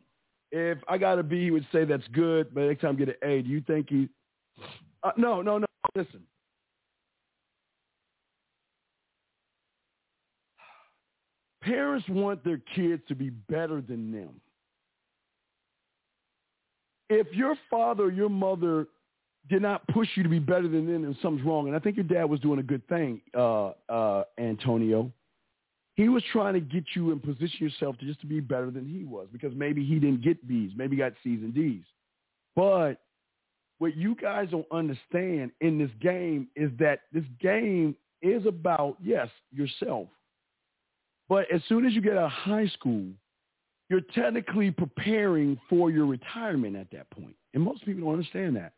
if 0.51 0.77
I 0.87 0.97
got 0.97 1.19
a 1.19 1.23
B, 1.23 1.43
he 1.43 1.51
would 1.51 1.65
say 1.71 1.85
that's 1.85 2.07
good, 2.09 2.53
but 2.53 2.63
next 2.63 2.81
time 2.81 2.95
I 2.95 3.05
get 3.05 3.09
an 3.09 3.15
A, 3.23 3.41
do 3.41 3.49
you 3.49 3.61
think 3.61 3.89
he? 3.89 4.09
Uh, 5.03 5.11
no, 5.17 5.41
no, 5.41 5.57
no. 5.57 5.65
Listen. 5.95 6.21
Parents 11.61 12.07
want 12.09 12.43
their 12.43 12.61
kids 12.75 13.01
to 13.07 13.15
be 13.15 13.29
better 13.29 13.81
than 13.81 14.11
them. 14.11 14.41
If 17.09 17.27
your 17.33 17.55
father 17.69 18.05
or 18.05 18.11
your 18.11 18.29
mother 18.29 18.87
did 19.49 19.61
not 19.61 19.85
push 19.87 20.07
you 20.15 20.23
to 20.23 20.29
be 20.29 20.39
better 20.39 20.67
than 20.67 20.87
them, 20.87 21.03
then 21.03 21.17
something's 21.21 21.45
wrong. 21.45 21.67
And 21.67 21.75
I 21.75 21.79
think 21.79 21.97
your 21.97 22.05
dad 22.05 22.25
was 22.25 22.39
doing 22.39 22.59
a 22.59 22.63
good 22.63 22.85
thing, 22.87 23.21
uh, 23.37 23.71
uh, 23.89 24.23
Antonio. 24.37 25.11
He 25.95 26.09
was 26.09 26.23
trying 26.31 26.53
to 26.55 26.59
get 26.59 26.85
you 26.95 27.11
and 27.11 27.21
position 27.21 27.57
yourself 27.59 27.97
to 27.99 28.05
just 28.05 28.19
to 28.21 28.25
be 28.25 28.39
better 28.39 28.71
than 28.71 28.87
he 28.87 29.03
was 29.03 29.27
because 29.31 29.53
maybe 29.55 29.85
he 29.85 29.99
didn't 29.99 30.23
get 30.23 30.45
B's, 30.47 30.71
maybe 30.75 30.95
he 30.95 31.01
got 31.01 31.13
C's 31.23 31.39
and 31.43 31.53
D's. 31.53 31.83
But 32.55 33.02
what 33.79 33.95
you 33.95 34.15
guys 34.15 34.49
don't 34.51 34.67
understand 34.71 35.51
in 35.61 35.77
this 35.77 35.91
game 36.01 36.47
is 36.55 36.71
that 36.79 37.01
this 37.11 37.25
game 37.41 37.95
is 38.21 38.45
about, 38.45 38.97
yes, 39.03 39.27
yourself. 39.51 40.07
But 41.27 41.51
as 41.53 41.61
soon 41.67 41.85
as 41.85 41.93
you 41.93 42.01
get 42.01 42.13
out 42.13 42.25
of 42.25 42.31
high 42.31 42.67
school, 42.67 43.05
you're 43.89 44.01
technically 44.15 44.71
preparing 44.71 45.59
for 45.69 45.89
your 45.89 46.05
retirement 46.05 46.75
at 46.75 46.89
that 46.91 47.09
point. 47.11 47.35
And 47.53 47.63
most 47.63 47.85
people 47.85 48.03
don't 48.03 48.13
understand 48.13 48.55
that. 48.55 48.73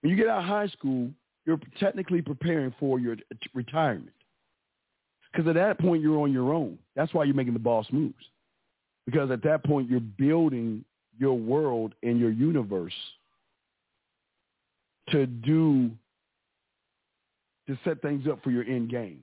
When 0.00 0.10
you 0.10 0.16
get 0.16 0.28
out 0.28 0.40
of 0.40 0.44
high 0.44 0.68
school, 0.68 1.10
you're 1.46 1.60
technically 1.78 2.22
preparing 2.22 2.74
for 2.78 2.98
your 2.98 3.16
retirement. 3.54 4.12
Because 5.32 5.48
at 5.48 5.54
that 5.54 5.78
point, 5.78 6.02
you're 6.02 6.20
on 6.20 6.32
your 6.32 6.52
own. 6.52 6.78
That's 6.96 7.14
why 7.14 7.24
you're 7.24 7.34
making 7.34 7.52
the 7.52 7.58
boss 7.58 7.86
moves. 7.90 8.24
Because 9.06 9.30
at 9.30 9.42
that 9.44 9.64
point, 9.64 9.88
you're 9.88 10.00
building 10.00 10.84
your 11.18 11.38
world 11.38 11.94
and 12.02 12.18
your 12.18 12.30
universe 12.30 12.94
to 15.10 15.26
do, 15.26 15.90
to 17.66 17.78
set 17.84 18.02
things 18.02 18.26
up 18.26 18.42
for 18.42 18.50
your 18.50 18.64
end 18.64 18.90
game. 18.90 19.20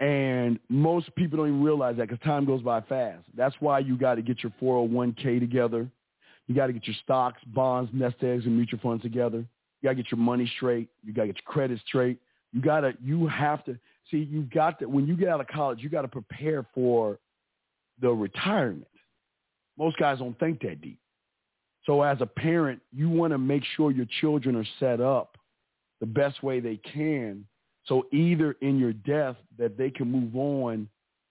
And 0.00 0.60
most 0.68 1.14
people 1.16 1.38
don't 1.38 1.48
even 1.48 1.62
realize 1.62 1.96
that 1.96 2.08
because 2.08 2.22
time 2.24 2.44
goes 2.44 2.62
by 2.62 2.80
fast. 2.82 3.24
That's 3.36 3.56
why 3.58 3.80
you 3.80 3.96
got 3.96 4.14
to 4.14 4.22
get 4.22 4.42
your 4.42 4.52
401k 4.62 5.40
together. 5.40 5.88
You 6.46 6.54
got 6.54 6.68
to 6.68 6.72
get 6.72 6.86
your 6.86 6.96
stocks, 7.02 7.42
bonds, 7.46 7.90
nest 7.92 8.16
eggs, 8.22 8.44
and 8.46 8.56
mutual 8.56 8.78
funds 8.80 9.02
together. 9.02 9.38
You 9.38 9.88
got 9.88 9.90
to 9.90 9.94
get 9.96 10.10
your 10.10 10.20
money 10.20 10.50
straight. 10.56 10.88
You 11.04 11.12
got 11.12 11.22
to 11.22 11.28
get 11.28 11.36
your 11.36 11.52
credit 11.52 11.80
straight. 11.86 12.18
You 12.52 12.62
got 12.62 12.80
to, 12.80 12.94
you 13.02 13.26
have 13.26 13.64
to, 13.64 13.78
see, 14.10 14.18
you've 14.30 14.50
got 14.50 14.78
to, 14.78 14.86
when 14.86 15.06
you 15.06 15.16
get 15.16 15.28
out 15.28 15.40
of 15.40 15.48
college, 15.48 15.80
you 15.82 15.88
got 15.88 16.02
to 16.02 16.08
prepare 16.08 16.64
for 16.74 17.18
the 18.00 18.08
retirement. 18.08 18.86
Most 19.76 19.98
guys 19.98 20.18
don't 20.18 20.38
think 20.38 20.60
that 20.62 20.80
deep. 20.80 20.98
So 21.88 22.02
as 22.02 22.20
a 22.20 22.26
parent, 22.26 22.82
you 22.92 23.08
want 23.08 23.32
to 23.32 23.38
make 23.38 23.62
sure 23.74 23.90
your 23.90 24.06
children 24.20 24.54
are 24.54 24.66
set 24.78 25.00
up 25.00 25.38
the 26.00 26.06
best 26.06 26.42
way 26.42 26.60
they 26.60 26.76
can 26.76 27.46
so 27.86 28.04
either 28.12 28.54
in 28.60 28.78
your 28.78 28.92
death 28.92 29.36
that 29.56 29.78
they 29.78 29.88
can 29.88 30.12
move 30.12 30.36
on 30.36 30.86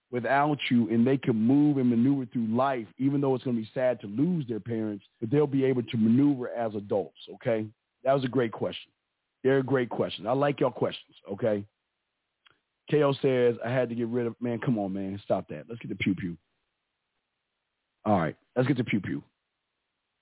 without 0.09 0.57
you 0.71 0.89
and 0.89 1.05
they 1.05 1.15
can 1.15 1.35
move 1.35 1.77
and 1.77 1.87
maneuver 1.87 2.25
through 2.25 2.47
life, 2.47 2.87
even 2.97 3.21
though 3.21 3.35
it's 3.35 3.43
going 3.43 3.55
to 3.55 3.61
be 3.61 3.69
sad 3.71 4.01
to 4.01 4.07
lose 4.07 4.47
their 4.47 4.59
parents, 4.59 5.05
but 5.21 5.29
they'll 5.29 5.45
be 5.45 5.63
able 5.63 5.83
to 5.83 5.97
maneuver 5.97 6.49
as 6.49 6.73
adults, 6.73 7.19
okay? 7.35 7.67
That 8.03 8.13
was 8.13 8.23
a 8.23 8.29
great 8.29 8.51
question. 8.51 8.91
They're 9.43 9.59
a 9.59 9.63
great 9.63 9.89
question. 9.89 10.25
I 10.25 10.31
like 10.31 10.59
your 10.59 10.71
questions, 10.71 11.15
okay? 11.33 11.63
KO 12.89 13.13
says, 13.21 13.57
I 13.63 13.69
had 13.69 13.89
to 13.89 13.95
get 13.95 14.07
rid 14.07 14.25
of, 14.25 14.35
man, 14.41 14.57
come 14.57 14.79
on, 14.79 14.91
man. 14.91 15.21
Stop 15.23 15.49
that. 15.49 15.65
Let's 15.69 15.81
get 15.81 15.89
the 15.89 15.95
pew-pew. 15.95 16.35
All 18.05 18.17
right, 18.17 18.35
let's 18.55 18.67
get 18.67 18.77
the 18.77 18.83
pew-pew. 18.83 19.21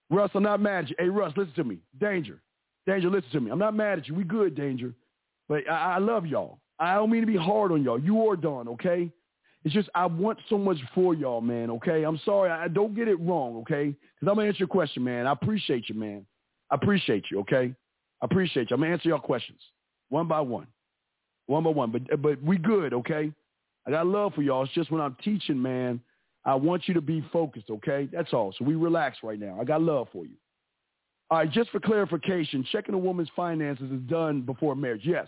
Russ, 0.09 0.31
I'm 0.33 0.43
not 0.43 0.61
mad 0.61 0.85
at 0.85 0.89
you. 0.91 0.95
Hey, 0.99 1.09
Russ, 1.09 1.33
listen 1.35 1.53
to 1.55 1.63
me. 1.63 1.79
Danger. 1.99 2.41
Danger, 2.85 3.09
listen 3.09 3.29
to 3.31 3.39
me. 3.39 3.51
I'm 3.51 3.59
not 3.59 3.73
mad 3.73 3.99
at 3.99 4.07
you. 4.07 4.15
We 4.15 4.23
good, 4.23 4.55
Danger. 4.55 4.93
But 5.49 5.69
I, 5.69 5.95
I 5.95 5.97
love 5.97 6.25
y'all. 6.25 6.59
I 6.77 6.95
don't 6.95 7.09
mean 7.09 7.21
to 7.21 7.27
be 7.27 7.37
hard 7.37 7.71
on 7.71 7.83
y'all. 7.83 7.99
You 7.99 8.29
are 8.29 8.35
done, 8.35 8.67
okay? 8.69 9.09
It's 9.63 9.73
just 9.73 9.89
I 9.95 10.05
want 10.05 10.37
so 10.49 10.57
much 10.57 10.77
for 10.93 11.15
y'all, 11.15 11.41
man, 11.41 11.71
okay? 11.71 12.03
I'm 12.03 12.19
sorry. 12.23 12.51
I 12.51 12.67
don't 12.67 12.93
get 12.93 13.07
it 13.07 13.19
wrong, 13.19 13.57
okay? 13.57 13.87
Because 13.87 14.29
I'm 14.29 14.35
going 14.35 14.45
to 14.45 14.47
answer 14.49 14.59
your 14.59 14.67
question, 14.67 15.03
man. 15.03 15.25
I 15.25 15.31
appreciate 15.31 15.89
you, 15.89 15.95
man. 15.95 16.25
I 16.69 16.75
appreciate 16.75 17.25
you, 17.31 17.39
okay? 17.39 17.73
I 18.21 18.25
appreciate 18.25 18.69
you. 18.69 18.75
I'm 18.75 18.81
going 18.81 18.91
to 18.91 18.93
answer 18.93 19.09
your 19.09 19.19
questions 19.19 19.59
one 20.09 20.27
by 20.27 20.41
one. 20.41 20.67
One 21.47 21.63
by 21.63 21.71
one. 21.71 21.91
But, 21.91 22.21
but 22.21 22.41
we 22.43 22.57
good, 22.57 22.93
okay? 22.93 23.31
I 23.87 23.91
got 23.91 24.05
love 24.05 24.33
for 24.33 24.41
y'all. 24.41 24.63
It's 24.63 24.73
just 24.73 24.91
when 24.91 25.01
I'm 25.01 25.15
teaching, 25.23 25.61
man, 25.61 25.99
I 26.45 26.55
want 26.55 26.87
you 26.87 26.93
to 26.93 27.01
be 27.01 27.23
focused, 27.33 27.69
okay? 27.69 28.07
That's 28.11 28.33
all. 28.33 28.53
So 28.57 28.65
we 28.65 28.75
relax 28.75 29.17
right 29.23 29.39
now. 29.39 29.57
I 29.59 29.63
got 29.63 29.81
love 29.81 30.07
for 30.13 30.25
you. 30.25 30.35
All 31.31 31.39
right, 31.39 31.51
just 31.51 31.71
for 31.71 31.79
clarification, 31.79 32.63
checking 32.71 32.93
a 32.93 32.97
woman's 32.97 33.29
finances 33.35 33.89
is 33.91 34.01
done 34.01 34.41
before 34.41 34.75
marriage. 34.75 35.01
Yes. 35.03 35.27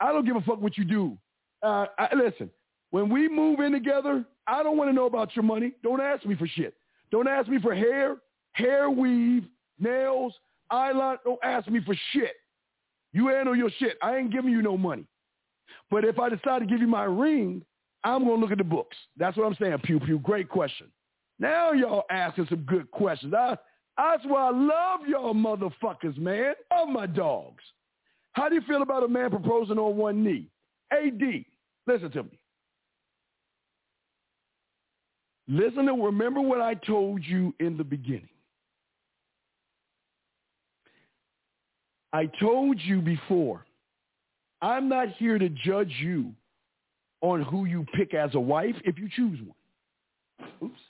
I 0.00 0.12
don't 0.12 0.24
give 0.24 0.36
a 0.36 0.40
fuck 0.40 0.60
what 0.60 0.78
you 0.78 0.84
do. 0.84 1.18
Uh, 1.62 1.86
I, 1.98 2.08
listen, 2.14 2.50
when 2.90 3.10
we 3.10 3.28
move 3.28 3.60
in 3.60 3.72
together, 3.72 4.24
I 4.46 4.62
don't 4.62 4.78
want 4.78 4.88
to 4.88 4.94
know 4.94 5.06
about 5.06 5.36
your 5.36 5.42
money. 5.42 5.72
Don't 5.82 6.00
ask 6.00 6.24
me 6.24 6.34
for 6.36 6.46
shit. 6.46 6.74
Don't 7.10 7.28
ask 7.28 7.48
me 7.48 7.58
for 7.60 7.74
hair, 7.74 8.16
hair 8.52 8.88
weave, 8.90 9.44
nails, 9.78 10.32
eyeliner. 10.72 11.18
Don't 11.24 11.40
ask 11.42 11.68
me 11.68 11.80
for 11.84 11.94
shit. 12.12 12.32
You 13.12 13.28
handle 13.28 13.56
your 13.56 13.70
shit. 13.78 13.98
I 14.02 14.16
ain't 14.16 14.32
giving 14.32 14.52
you 14.52 14.62
no 14.62 14.78
money. 14.78 15.04
But 15.90 16.04
if 16.04 16.18
I 16.18 16.28
decide 16.28 16.60
to 16.60 16.66
give 16.66 16.80
you 16.80 16.86
my 16.86 17.04
ring, 17.04 17.62
I'm 18.06 18.24
going 18.24 18.36
to 18.36 18.40
look 18.40 18.52
at 18.52 18.58
the 18.58 18.64
books. 18.64 18.96
That's 19.16 19.36
what 19.36 19.46
I'm 19.46 19.56
saying, 19.60 19.78
Pew 19.82 19.98
Pew. 19.98 20.20
Great 20.20 20.48
question. 20.48 20.86
Now 21.40 21.72
y'all 21.72 22.04
asking 22.08 22.46
some 22.48 22.60
good 22.60 22.88
questions. 22.92 23.34
I, 23.34 23.56
that's 23.98 24.24
why 24.24 24.46
I 24.46 24.50
love 24.50 25.08
y'all 25.08 25.34
motherfuckers, 25.34 26.16
man. 26.16 26.54
Love 26.72 26.88
my 26.88 27.06
dogs. 27.06 27.64
How 28.30 28.48
do 28.48 28.54
you 28.54 28.60
feel 28.60 28.82
about 28.82 29.02
a 29.02 29.08
man 29.08 29.30
proposing 29.30 29.76
on 29.76 29.96
one 29.96 30.22
knee? 30.22 30.48
AD, 30.92 31.20
listen 31.88 32.12
to 32.12 32.22
me. 32.22 32.38
Listen 35.48 35.86
to 35.86 35.92
remember 35.92 36.40
what 36.40 36.60
I 36.60 36.74
told 36.74 37.24
you 37.24 37.52
in 37.58 37.76
the 37.76 37.84
beginning. 37.84 38.28
I 42.12 42.26
told 42.38 42.80
you 42.80 43.00
before, 43.02 43.66
I'm 44.62 44.88
not 44.88 45.08
here 45.18 45.38
to 45.38 45.48
judge 45.48 45.92
you 45.98 46.32
on 47.30 47.42
who 47.42 47.64
you 47.64 47.84
pick 47.94 48.14
as 48.14 48.34
a 48.34 48.40
wife 48.40 48.76
if 48.84 48.98
you 48.98 49.08
choose 49.14 49.38
one. 49.40 50.48
Oops. 50.62 50.80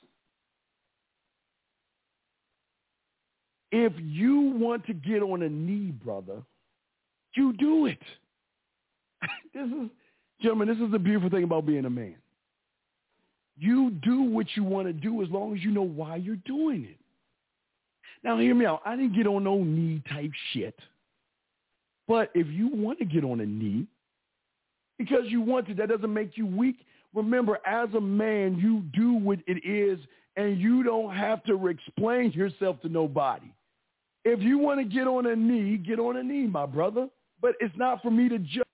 If 3.73 3.93
you 3.99 4.41
want 4.41 4.87
to 4.87 4.95
get 4.95 5.23
on 5.23 5.43
a 5.43 5.49
knee, 5.49 5.91
brother, 5.91 6.43
you 7.35 7.53
do 7.55 7.87
it. 7.87 7.99
this 9.55 9.67
is, 9.67 9.91
gentlemen, 10.41 10.69
this 10.69 10.79
is 10.79 10.91
the 10.91 10.99
beautiful 10.99 11.31
thing 11.31 11.45
about 11.45 11.67
being 11.67 11.85
a 11.85 11.91
man. 11.91 12.17
You 13.59 13.91
do 14.03 14.23
what 14.23 14.47
you 14.55 14.65
want 14.65 14.87
to 14.87 14.93
do 14.93 15.23
as 15.23 15.31
long 15.31 15.55
as 15.55 15.63
you 15.63 15.71
know 15.71 15.83
why 15.83 16.17
you're 16.17 16.37
doing 16.37 16.85
it. 16.85 16.99
Now, 18.23 18.39
hear 18.39 18.55
me 18.55 18.67
out. 18.67 18.83
I 18.85 18.97
didn't 18.97 19.15
get 19.15 19.27
on 19.27 19.45
no 19.45 19.63
knee 19.63 20.03
type 20.11 20.31
shit. 20.53 20.79
But 22.09 22.31
if 22.35 22.47
you 22.49 22.69
want 22.69 22.99
to 22.99 23.05
get 23.05 23.25
on 23.25 23.41
a 23.41 23.47
knee 23.47 23.87
because 24.99 25.25
you 25.27 25.41
want 25.41 25.67
to, 25.69 25.75
that 25.75 25.89
doesn't 25.89 26.13
make 26.13 26.37
you 26.37 26.47
weak. 26.47 26.77
Remember, 27.15 27.59
as 27.67 27.89
a 27.95 28.01
man, 28.01 28.57
you 28.59 28.81
do 28.99 29.15
what 29.15 29.39
it 29.47 29.65
is, 29.67 29.99
and 30.37 30.61
you 30.61 30.83
don't 30.83 31.15
have 31.15 31.43
to 31.45 31.69
explain 31.69 32.33
yourself 32.33 32.81
to 32.83 32.89
nobody. 32.89 33.51
If 34.25 34.41
you 34.41 34.59
want 34.59 34.81
to 34.81 34.85
get 34.85 35.07
on 35.07 35.27
a 35.27 35.37
knee, 35.37 35.77
get 35.77 35.99
on 35.99 36.17
a 36.17 36.23
knee, 36.23 36.47
my 36.47 36.67
brother. 36.67 37.09
But 37.41 37.55
it's 37.61 37.77
not 37.77 38.03
for 38.03 38.11
me 38.11 38.29
to 38.29 38.39
judge 38.39 38.65